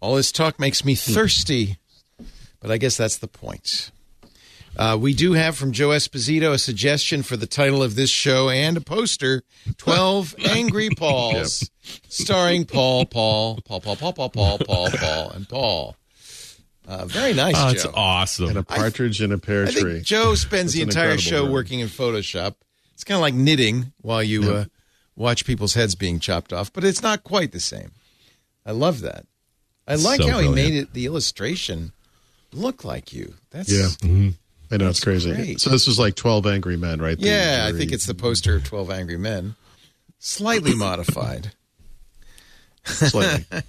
All 0.00 0.16
this 0.16 0.32
talk 0.32 0.58
makes 0.58 0.84
me 0.84 0.94
thirsty, 0.94 1.78
but 2.60 2.70
I 2.70 2.76
guess 2.78 2.96
that's 2.96 3.16
the 3.18 3.28
point. 3.28 3.90
Uh, 4.76 4.96
we 4.98 5.12
do 5.12 5.34
have 5.34 5.54
from 5.56 5.70
Joe 5.72 5.88
Esposito 5.90 6.52
a 6.52 6.58
suggestion 6.58 7.22
for 7.22 7.36
the 7.36 7.46
title 7.46 7.82
of 7.82 7.94
this 7.94 8.08
show 8.08 8.48
and 8.48 8.76
a 8.76 8.80
poster 8.80 9.42
12 9.76 10.34
Angry 10.46 10.88
Pauls, 10.96 11.68
starring 12.08 12.64
Paul, 12.64 13.04
Paul, 13.04 13.60
Paul, 13.64 13.80
Paul, 13.80 13.96
Paul, 13.96 14.12
Paul, 14.14 14.30
Paul, 14.30 14.58
Paul, 14.58 14.90
Paul, 14.90 15.30
and 15.30 15.48
Paul. 15.48 15.96
Uh, 16.88 17.04
very 17.04 17.34
nice, 17.34 17.54
Oh, 17.56 17.68
it's 17.68 17.84
Joe. 17.84 17.92
awesome. 17.94 18.48
And 18.48 18.56
a 18.58 18.62
partridge 18.62 19.20
in 19.22 19.30
a 19.30 19.38
pear 19.38 19.66
I 19.66 19.70
tree. 19.70 19.92
think 19.94 20.04
Joe 20.06 20.34
spends 20.34 20.72
That's 20.72 20.74
the 20.74 20.82
entire 20.82 21.18
show 21.18 21.44
room. 21.44 21.52
working 21.52 21.80
in 21.80 21.88
Photoshop. 21.88 22.54
It's 22.94 23.04
kind 23.04 23.16
of 23.16 23.22
like 23.22 23.34
knitting 23.34 23.92
while 24.00 24.22
you 24.22 24.42
uh, 24.50 24.64
watch 25.16 25.44
people's 25.44 25.74
heads 25.74 25.94
being 25.94 26.18
chopped 26.18 26.52
off, 26.52 26.72
but 26.72 26.84
it's 26.84 27.02
not 27.02 27.24
quite 27.24 27.52
the 27.52 27.60
same. 27.60 27.92
I 28.64 28.70
love 28.72 29.00
that. 29.00 29.26
I 29.86 29.96
like 29.96 30.20
So 30.22 30.28
how 30.28 30.38
he 30.38 30.48
made 30.48 30.74
it 30.74 30.92
the 30.94 31.06
illustration 31.06 31.92
look 32.52 32.84
like 32.84 33.12
you. 33.12 33.34
That's 33.50 33.70
Yeah. 33.70 33.86
Mm-hmm. 34.08 34.28
I 34.70 34.76
know 34.78 34.88
it's 34.88 35.00
crazy. 35.00 35.32
great. 35.34 35.60
So 35.60 35.68
this 35.70 35.86
was 35.86 35.98
like 35.98 36.14
Twelve 36.14 36.46
Angry 36.46 36.76
Men, 36.76 37.00
right? 37.02 37.18
The 37.18 37.26
Yeah, 37.26 37.68
I 37.68 37.76
think 37.76 37.92
it's 37.92 38.06
the 38.06 38.14
poster 38.14 38.54
of 38.56 38.64
Twelve 38.64 38.90
Angry 38.90 39.18
Men, 39.18 39.54
slightly 40.18 40.74
modified. 40.76 41.52
slightly. 42.84 43.44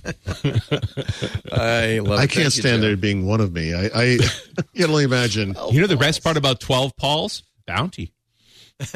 I 1.52 2.00
love. 2.00 2.20
I 2.20 2.26
can't 2.28 2.46
you, 2.46 2.50
stand 2.62 2.82
Joe. 2.82 2.88
there 2.88 2.96
being 2.98 3.26
one 3.26 3.42
of 3.42 3.52
me. 3.52 3.74
I, 3.74 3.86
I 3.94 4.18
can 4.76 4.90
only 4.90 5.04
imagine. 5.04 5.56
You 5.72 5.82
know 5.82 5.88
the 5.88 5.98
best 5.98 6.24
part 6.24 6.38
about 6.38 6.60
12 6.62 6.96
Pauls? 6.96 7.44
Bounty. 7.66 8.14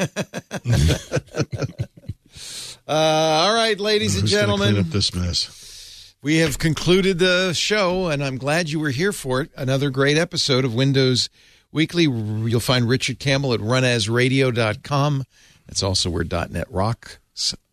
Uh, 2.86 2.92
all 2.92 3.54
right, 3.54 3.78
ladies 3.78 4.14
and 4.14 4.30
gonna 4.30 4.46
clean 4.46 4.58
gentlemen, 4.58 4.78
up 4.78 4.92
this 4.92 5.14
mess. 5.14 6.14
We 6.22 6.38
have 6.38 6.58
concluded 6.58 7.18
the 7.18 7.52
show, 7.52 8.08
and 8.08 8.24
I'm 8.24 8.38
glad 8.38 8.70
you 8.70 8.80
were 8.80 8.90
here 8.90 9.12
for 9.12 9.42
it. 9.42 9.50
Another 9.56 9.90
great 9.90 10.16
episode 10.16 10.64
of 10.64 10.74
Windows 10.74 11.28
Weekly. 11.70 12.04
You'll 12.04 12.60
find 12.60 12.88
Richard 12.88 13.18
Campbell 13.18 13.52
at 13.52 13.60
runasradio.com. 13.60 15.24
That's 15.66 15.82
also 15.82 16.10
where 16.10 16.24
.NET 16.24 16.70
Rocks 16.70 17.18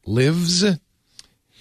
lives. 0.05 0.63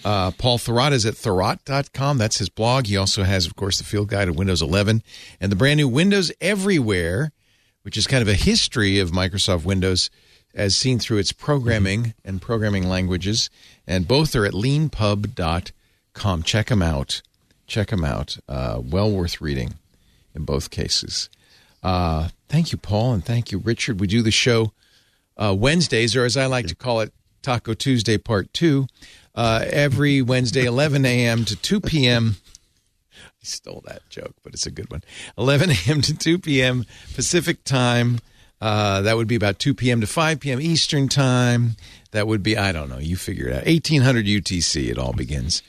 Uh, 0.04 0.30
Paul 0.32 0.58
Thurrott 0.58 0.92
is 0.92 1.06
at 1.06 1.14
thurrott.com. 1.14 2.18
That's 2.18 2.38
his 2.38 2.50
blog. 2.50 2.86
He 2.86 2.96
also 2.96 3.22
has, 3.22 3.46
of 3.46 3.56
course, 3.56 3.78
the 3.78 3.84
field 3.84 4.08
guide 4.08 4.28
of 4.28 4.36
Windows 4.36 4.60
11 4.60 5.02
and 5.40 5.50
the 5.50 5.56
brand 5.56 5.78
new 5.78 5.88
Windows 5.88 6.30
Everywhere, 6.40 7.32
which 7.82 7.96
is 7.96 8.06
kind 8.06 8.20
of 8.20 8.28
a 8.28 8.34
history 8.34 8.98
of 8.98 9.12
Microsoft 9.12 9.64
Windows 9.64 10.10
as 10.54 10.76
seen 10.76 10.98
through 10.98 11.18
its 11.18 11.32
programming 11.32 12.14
and 12.24 12.40
programming 12.40 12.88
languages. 12.88 13.50
And 13.86 14.08
both 14.08 14.34
are 14.36 14.46
at 14.46 14.52
leanpub.com. 14.52 16.42
Check 16.42 16.66
them 16.68 16.82
out. 16.82 17.22
Check 17.66 17.88
them 17.88 18.04
out. 18.04 18.38
Uh, 18.48 18.80
well 18.82 19.10
worth 19.10 19.40
reading 19.40 19.74
in 20.34 20.44
both 20.44 20.70
cases. 20.70 21.28
Uh, 21.82 22.28
thank 22.48 22.72
you, 22.72 22.78
Paul, 22.78 23.12
and 23.12 23.24
thank 23.24 23.52
you, 23.52 23.58
Richard. 23.58 24.00
We 24.00 24.06
do 24.06 24.22
the 24.22 24.30
show 24.30 24.72
uh, 25.36 25.54
Wednesdays, 25.56 26.16
or 26.16 26.24
as 26.24 26.36
I 26.36 26.46
like 26.46 26.66
to 26.68 26.74
call 26.74 27.00
it, 27.00 27.12
Taco 27.42 27.74
Tuesday 27.74 28.16
Part 28.16 28.52
2, 28.54 28.86
uh, 29.34 29.64
every 29.68 30.22
Wednesday, 30.22 30.64
11 30.64 31.04
a.m. 31.04 31.44
to 31.44 31.56
2 31.56 31.80
p.m. 31.80 32.36
I 33.12 33.44
stole 33.44 33.82
that 33.86 34.08
joke, 34.08 34.34
but 34.42 34.54
it's 34.54 34.66
a 34.66 34.70
good 34.70 34.90
one. 34.90 35.02
11 35.36 35.70
a.m. 35.70 36.00
to 36.00 36.16
2 36.16 36.38
p.m. 36.38 36.86
Pacific 37.14 37.62
time. 37.64 38.20
Uh, 38.64 39.02
that 39.02 39.18
would 39.18 39.28
be 39.28 39.34
about 39.34 39.58
2 39.58 39.74
p.m. 39.74 40.00
to 40.00 40.06
5 40.06 40.40
p.m. 40.40 40.58
Eastern 40.58 41.06
time. 41.06 41.76
That 42.12 42.26
would 42.26 42.42
be, 42.42 42.56
I 42.56 42.72
don't 42.72 42.88
know, 42.88 42.96
you 42.96 43.14
figure 43.14 43.48
it 43.48 43.52
out. 43.52 43.66
1800 43.66 44.24
UTC, 44.24 44.88
it 44.88 44.96
all 44.96 45.12
begins. 45.12 45.62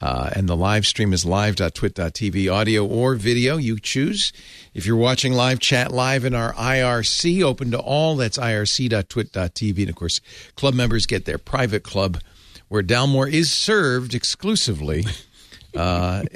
Uh, 0.00 0.30
and 0.34 0.48
the 0.48 0.56
live 0.56 0.84
stream 0.84 1.12
is 1.12 1.24
live.twit.tv, 1.24 2.52
audio 2.52 2.84
or 2.84 3.14
video. 3.14 3.56
You 3.56 3.78
choose. 3.78 4.32
If 4.74 4.84
you're 4.84 4.96
watching 4.96 5.32
live, 5.32 5.60
chat 5.60 5.92
live 5.92 6.24
in 6.24 6.34
our 6.34 6.52
IRC, 6.54 7.40
open 7.40 7.70
to 7.70 7.78
all. 7.78 8.16
That's 8.16 8.36
irc.twit.tv. 8.36 9.78
And 9.78 9.88
of 9.88 9.94
course, 9.94 10.20
club 10.56 10.74
members 10.74 11.06
get 11.06 11.26
their 11.26 11.38
private 11.38 11.84
club 11.84 12.18
where 12.66 12.82
Dalmore 12.82 13.30
is 13.30 13.52
served 13.52 14.12
exclusively 14.12 15.04
uh, 15.74 16.22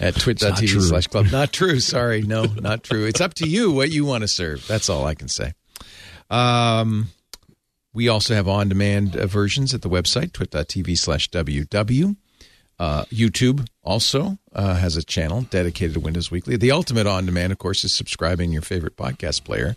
at 0.00 0.14
twit.tv 0.16 0.80
slash 0.82 1.06
club. 1.06 1.26
Not 1.30 1.52
true. 1.52 1.80
Sorry. 1.80 2.22
No, 2.22 2.44
not 2.44 2.82
true. 2.82 3.04
It's 3.04 3.20
up 3.20 3.34
to 3.34 3.48
you 3.48 3.72
what 3.72 3.90
you 3.90 4.04
want 4.04 4.22
to 4.22 4.28
serve. 4.28 4.66
That's 4.66 4.88
all 4.88 5.06
I 5.06 5.14
can 5.14 5.28
say. 5.28 5.52
Um, 6.30 7.08
we 7.94 8.08
also 8.08 8.34
have 8.34 8.48
on 8.48 8.68
demand 8.68 9.16
uh, 9.16 9.26
versions 9.26 9.74
at 9.74 9.82
the 9.82 9.90
website, 9.90 10.32
twit.tv 10.32 10.98
slash 10.98 11.30
WW. 11.30 12.16
Uh, 12.78 13.04
YouTube 13.04 13.66
also 13.84 14.38
uh, 14.54 14.74
has 14.74 14.96
a 14.96 15.02
channel 15.02 15.42
dedicated 15.42 15.94
to 15.94 16.00
Windows 16.00 16.30
Weekly. 16.30 16.56
The 16.56 16.72
ultimate 16.72 17.06
on 17.06 17.26
demand, 17.26 17.52
of 17.52 17.58
course, 17.58 17.84
is 17.84 17.94
subscribing 17.94 18.50
your 18.50 18.62
favorite 18.62 18.96
podcast 18.96 19.44
player. 19.44 19.76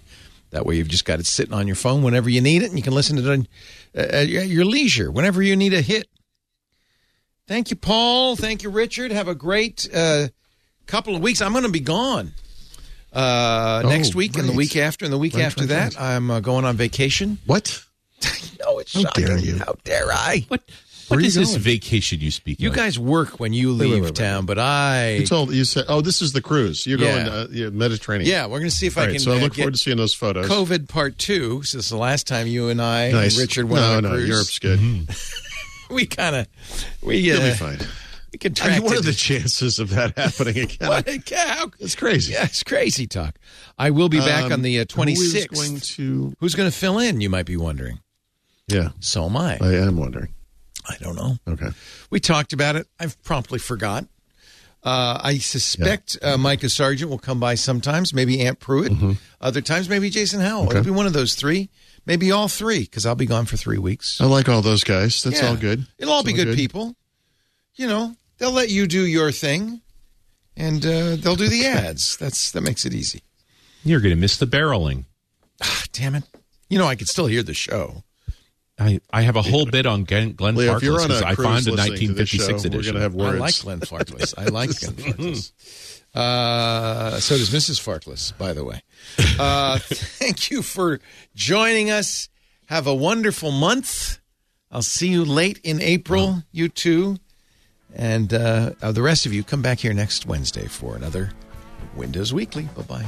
That 0.51 0.65
way, 0.65 0.75
you've 0.75 0.87
just 0.87 1.05
got 1.05 1.19
it 1.19 1.25
sitting 1.25 1.53
on 1.53 1.67
your 1.67 1.75
phone 1.75 2.01
whenever 2.01 2.29
you 2.29 2.39
need 2.39 2.63
it, 2.63 2.69
and 2.69 2.77
you 2.77 2.83
can 2.83 2.93
listen 2.93 3.17
to 3.17 3.31
it 3.31 3.47
at 3.93 4.27
your 4.29 4.63
leisure 4.65 5.11
whenever 5.11 5.41
you 5.41 5.55
need 5.55 5.73
a 5.73 5.81
hit. 5.81 6.07
Thank 7.47 7.69
you, 7.69 7.75
Paul. 7.75 8.35
Thank 8.35 8.63
you, 8.63 8.69
Richard. 8.69 9.11
Have 9.11 9.27
a 9.27 9.35
great 9.35 9.87
uh, 9.93 10.27
couple 10.87 11.15
of 11.15 11.21
weeks. 11.21 11.41
I'm 11.41 11.51
going 11.51 11.63
to 11.65 11.71
be 11.71 11.79
gone 11.79 12.33
uh, 13.13 13.81
Oh, 13.85 13.89
next 13.89 14.15
week 14.15 14.37
and 14.37 14.49
the 14.49 14.53
week 14.53 14.75
after, 14.75 15.05
and 15.05 15.13
the 15.13 15.17
week 15.17 15.35
Right, 15.35 15.43
after 15.43 15.61
right, 15.61 15.69
that, 15.69 15.95
right. 15.95 16.03
I'm 16.15 16.31
uh, 16.31 16.39
going 16.39 16.65
on 16.65 16.75
vacation. 16.75 17.37
What? 17.45 17.83
no, 18.59 18.79
it's 18.79 18.93
How 18.93 19.01
shocking. 19.01 19.25
dare 19.25 19.37
you. 19.37 19.57
How 19.59 19.75
dare 19.83 20.11
I? 20.11 20.45
What 20.47 20.61
Where 21.07 21.17
what 21.19 21.23
are 21.23 21.27
is 21.27 21.35
you 21.35 21.41
this 21.43 21.55
vacation 21.57 22.19
you 22.19 22.31
speak 22.31 22.59
You 22.59 22.69
of? 22.69 22.75
guys 22.75 22.97
work 22.97 23.39
when 23.39 23.53
you 23.53 23.69
wait, 23.73 23.79
leave 23.81 23.93
wait, 23.93 24.01
wait. 24.05 24.15
town, 24.15 24.47
but 24.47 24.57
I. 24.57 25.17
You 25.17 25.27
told 25.27 25.53
you 25.53 25.63
said, 25.65 25.85
"Oh, 25.87 26.01
this 26.01 26.23
is 26.23 26.33
the 26.33 26.41
cruise. 26.41 26.87
You're 26.87 26.97
Yeah. 26.97 27.11
going 27.25 27.27
uh, 27.27 27.47
yeah, 27.51 27.69
Mediterranean." 27.69 28.27
yeah, 28.27 28.45
we're 28.47 28.57
going 28.57 28.71
to 28.71 28.75
see 28.75 28.87
if 28.87 28.97
All 28.97 29.03
I 29.03 29.05
right. 29.07 29.11
can 29.11 29.19
So 29.19 29.33
I 29.33 29.35
uh, 29.35 29.39
look 29.41 29.51
get 29.53 29.61
forward 29.61 29.75
to 29.75 29.79
seeing 29.79 29.97
those 29.97 30.15
photos. 30.15 30.47
COVID 30.49 30.89
part 30.89 31.19
two. 31.19 31.61
Since 31.61 31.89
the 31.89 31.97
last 31.97 32.25
time 32.25 32.47
you 32.47 32.69
and 32.69 32.81
I 32.81 33.11
Nice. 33.11 33.35
and 33.35 33.41
Richard 33.41 33.69
went 33.69 33.83
no, 33.85 33.91
on 33.91 33.97
a 33.99 34.01
no, 34.01 34.09
cruise, 34.15 34.29
Europe's 34.29 34.57
good. 34.57 34.79
we 35.89 36.05
kind 36.05 36.35
of 36.35 36.47
we 37.01 37.31
uh, 37.31 37.39
be 37.41 37.51
fine. 37.51 37.77
we 37.79 37.85
I 38.35 38.37
contracted. 38.39 38.81
mean, 38.83 38.89
what 38.89 38.97
are 38.99 39.01
the 39.01 39.13
chances 39.13 39.79
of 39.79 39.89
that 39.91 40.17
happening 40.17 40.57
again? 40.63 40.87
What 40.89 41.05
cow! 41.25 41.71
It's 41.79 41.95
crazy. 41.95 42.33
Yeah, 42.33 42.43
it's 42.45 42.63
crazy 42.63 43.07
talk. 43.07 43.35
I 43.77 43.89
will 43.91 44.09
be 44.09 44.19
back 44.19 44.45
Um, 44.45 44.53
on 44.53 44.61
the 44.61 44.79
uh, 44.79 44.81
is 44.81 44.87
26th. 44.87 45.53
going 45.53 45.79
to? 45.79 46.33
Who's 46.39 46.55
going 46.55 46.69
to 46.69 46.75
fill 46.77 46.99
in? 46.99 47.21
You 47.21 47.29
might 47.29 47.45
be 47.45 47.57
wondering. 47.57 47.99
Yeah, 48.67 48.89
So 48.99 49.25
am 49.25 49.37
I. 49.37 49.59
I 49.61 49.73
am 49.75 49.95
wondering. 49.97 50.33
I 50.89 50.95
don't 50.99 51.15
know. 51.15 51.37
Okay. 51.47 51.69
We 52.09 52.19
talked 52.19 52.51
about 52.51 52.75
it. 52.75 52.87
I've 52.99 53.21
promptly 53.23 53.59
forgot. 53.59 54.05
Uh, 54.83 55.19
I 55.23 55.37
suspect 55.39 56.17
uh, 56.21 56.37
Micah 56.37 56.69
Sargent 56.69 57.09
will 57.11 57.17
come 57.19 57.39
by 57.39 57.55
sometimes. 57.55 58.13
Maybe 58.13 58.41
Ant 58.41 58.59
Pruitt. 58.59 58.91
Other 59.41 59.61
times, 59.61 59.87
maybe 59.89 60.09
Jason 60.09 60.41
Howell. 60.41 60.65
Okay. 60.67 60.79
It'll 60.79 60.83
be 60.85 60.91
one 60.91 61.05
of 61.07 61.13
those 61.13 61.35
three. 61.35 61.69
Maybe 62.05 62.31
all 62.31 62.47
three, 62.47 62.81
because 62.81 63.05
I'll 63.05 63.15
be 63.15 63.25
gone 63.25 63.45
for 63.45 63.57
three 63.57 63.77
weeks. 63.79 64.21
I 64.21 64.25
like 64.25 64.47
all 64.47 64.61
those 64.61 64.83
guys. 64.83 65.23
That's 65.23 65.41
Yeah. 65.41 65.49
all 65.49 65.55
good. 65.55 65.87
It'll 65.97 66.13
all 66.13 66.19
It's 66.21 66.27
be 66.27 66.33
good, 66.33 66.55
people. 66.55 66.95
You 67.75 67.87
know, 67.87 68.15
they'll 68.37 68.51
let 68.51 68.69
you 68.69 68.85
do 68.87 69.05
your 69.05 69.31
thing, 69.31 69.81
and 70.55 70.85
uh, 70.85 71.15
they'll 71.17 71.35
do 71.35 71.47
the 71.49 71.65
ads. 71.65 72.15
That's 72.17 72.51
that 72.51 72.61
makes 72.61 72.85
it 72.85 72.93
easy. 72.93 73.23
You're 73.83 73.99
going 74.01 74.15
to 74.15 74.19
miss 74.19 74.37
the 74.37 74.45
barreling. 74.47 75.05
Ah, 75.61 75.83
damn 75.93 76.15
it! 76.15 76.23
You 76.69 76.77
know, 76.77 76.87
I 76.87 76.95
could 76.95 77.07
still 77.07 77.25
hear 77.27 77.43
the 77.43 77.53
show. 77.53 78.03
I, 78.77 78.99
I 79.11 79.21
have 79.21 79.35
a 79.37 79.41
whole 79.41 79.65
bit 79.65 79.85
on 79.85 80.03
Glenn, 80.03 80.33
Glenn 80.33 80.55
Leo, 80.55 80.77
Farkless 80.79 81.05
on 81.05 81.11
a 81.11 81.13
'cause 81.13 81.21
I 81.21 81.35
cruise 81.35 81.47
found 81.47 81.67
a 81.67 81.71
listening 81.71 82.07
to 82.09 82.13
this 82.13 82.29
show, 82.29 82.37
1956 82.47 82.63
we're 82.63 82.67
edition. 82.67 82.81
going 82.81 82.95
to 82.95 83.01
have 83.01 83.13
words. 83.15 83.35
I 83.37 83.39
like 83.39 83.53
Glenfarclas. 83.79 84.33
I 84.37 84.45
like 84.45 84.69
Glenfarclas. 84.71 85.51
Uh, 86.13 87.19
so 87.19 87.37
does 87.37 87.49
Mrs. 87.51 87.79
Farkless, 87.81 88.37
by 88.37 88.53
the 88.53 88.63
way. 88.65 88.81
Uh, 89.39 89.79
thank 89.81 90.51
you 90.51 90.61
for 90.61 90.99
joining 91.35 91.91
us. 91.91 92.29
Have 92.67 92.87
a 92.87 92.95
wonderful 92.95 93.51
month. 93.51 94.19
I'll 94.71 94.81
see 94.81 95.07
you 95.07 95.23
late 95.23 95.59
in 95.63 95.81
April, 95.81 96.43
you 96.51 96.69
too. 96.69 97.17
And 97.95 98.33
uh, 98.33 98.71
uh, 98.81 98.91
the 98.91 99.01
rest 99.01 99.25
of 99.25 99.33
you, 99.33 99.43
come 99.43 99.61
back 99.61 99.79
here 99.79 99.93
next 99.93 100.25
Wednesday 100.25 100.67
for 100.67 100.95
another 100.95 101.31
Windows 101.95 102.33
Weekly. 102.33 102.67
Bye 102.75 102.81
bye. 102.83 103.05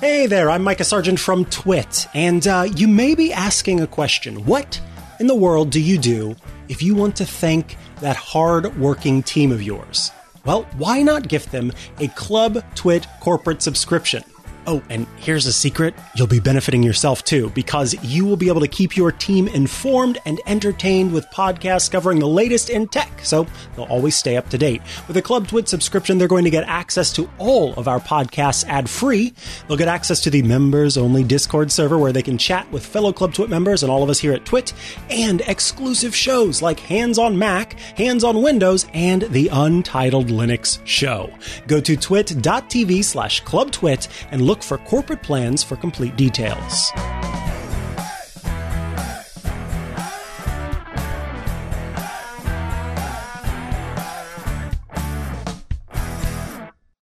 Hey 0.00 0.26
there, 0.26 0.50
I'm 0.50 0.62
Micah 0.62 0.84
Sargent 0.84 1.18
from 1.18 1.44
Twit, 1.46 2.06
and 2.14 2.46
uh, 2.46 2.66
you 2.76 2.86
may 2.86 3.16
be 3.16 3.32
asking 3.32 3.80
a 3.80 3.86
question. 3.86 4.44
What 4.44 4.80
in 5.18 5.26
the 5.26 5.34
world 5.34 5.70
do 5.70 5.80
you 5.80 5.98
do 5.98 6.36
if 6.68 6.82
you 6.82 6.94
want 6.94 7.16
to 7.16 7.24
thank 7.24 7.76
that 8.00 8.14
hard 8.14 8.78
working 8.78 9.22
team 9.24 9.50
of 9.50 9.60
yours? 9.60 10.12
Well, 10.44 10.62
why 10.76 11.02
not 11.02 11.28
gift 11.28 11.50
them 11.50 11.72
a 11.98 12.08
Club 12.08 12.62
Twit 12.74 13.06
corporate 13.20 13.60
subscription? 13.60 14.22
Oh, 14.70 14.82
and 14.90 15.06
here's 15.16 15.46
a 15.46 15.52
secret 15.52 15.94
you'll 16.14 16.26
be 16.26 16.40
benefiting 16.40 16.82
yourself 16.82 17.24
too, 17.24 17.48
because 17.54 17.94
you 18.04 18.26
will 18.26 18.36
be 18.36 18.48
able 18.48 18.60
to 18.60 18.68
keep 18.68 18.98
your 18.98 19.10
team 19.10 19.48
informed 19.48 20.18
and 20.26 20.42
entertained 20.44 21.10
with 21.14 21.24
podcasts 21.30 21.90
covering 21.90 22.18
the 22.18 22.28
latest 22.28 22.68
in 22.68 22.86
tech, 22.86 23.10
so 23.22 23.46
they'll 23.74 23.86
always 23.86 24.14
stay 24.14 24.36
up 24.36 24.50
to 24.50 24.58
date. 24.58 24.82
With 25.06 25.16
a 25.16 25.22
Club 25.22 25.48
Twit 25.48 25.68
subscription, 25.68 26.18
they're 26.18 26.28
going 26.28 26.44
to 26.44 26.50
get 26.50 26.64
access 26.64 27.14
to 27.14 27.30
all 27.38 27.72
of 27.76 27.88
our 27.88 27.98
podcasts 27.98 28.62
ad 28.66 28.90
free. 28.90 29.32
They'll 29.66 29.78
get 29.78 29.88
access 29.88 30.20
to 30.24 30.30
the 30.30 30.42
members 30.42 30.98
only 30.98 31.24
Discord 31.24 31.72
server 31.72 31.96
where 31.96 32.12
they 32.12 32.22
can 32.22 32.36
chat 32.36 32.70
with 32.70 32.84
fellow 32.84 33.14
Club 33.14 33.32
Twit 33.32 33.48
members 33.48 33.82
and 33.82 33.90
all 33.90 34.02
of 34.02 34.10
us 34.10 34.18
here 34.18 34.34
at 34.34 34.44
Twit, 34.44 34.74
and 35.08 35.40
exclusive 35.46 36.14
shows 36.14 36.60
like 36.60 36.78
Hands 36.80 37.16
on 37.16 37.38
Mac, 37.38 37.72
Hands 37.96 38.22
on 38.22 38.42
Windows, 38.42 38.84
and 38.92 39.22
the 39.22 39.48
Untitled 39.50 40.26
Linux 40.26 40.78
Show. 40.84 41.32
Go 41.66 41.80
to 41.80 41.96
twit.tv 41.96 43.02
slash 43.02 43.42
clubtwit 43.44 44.08
and 44.30 44.42
look 44.58 44.64
for 44.64 44.78
corporate 44.78 45.22
plans 45.22 45.62
for 45.62 45.76
complete 45.76 46.16
details. 46.16 46.92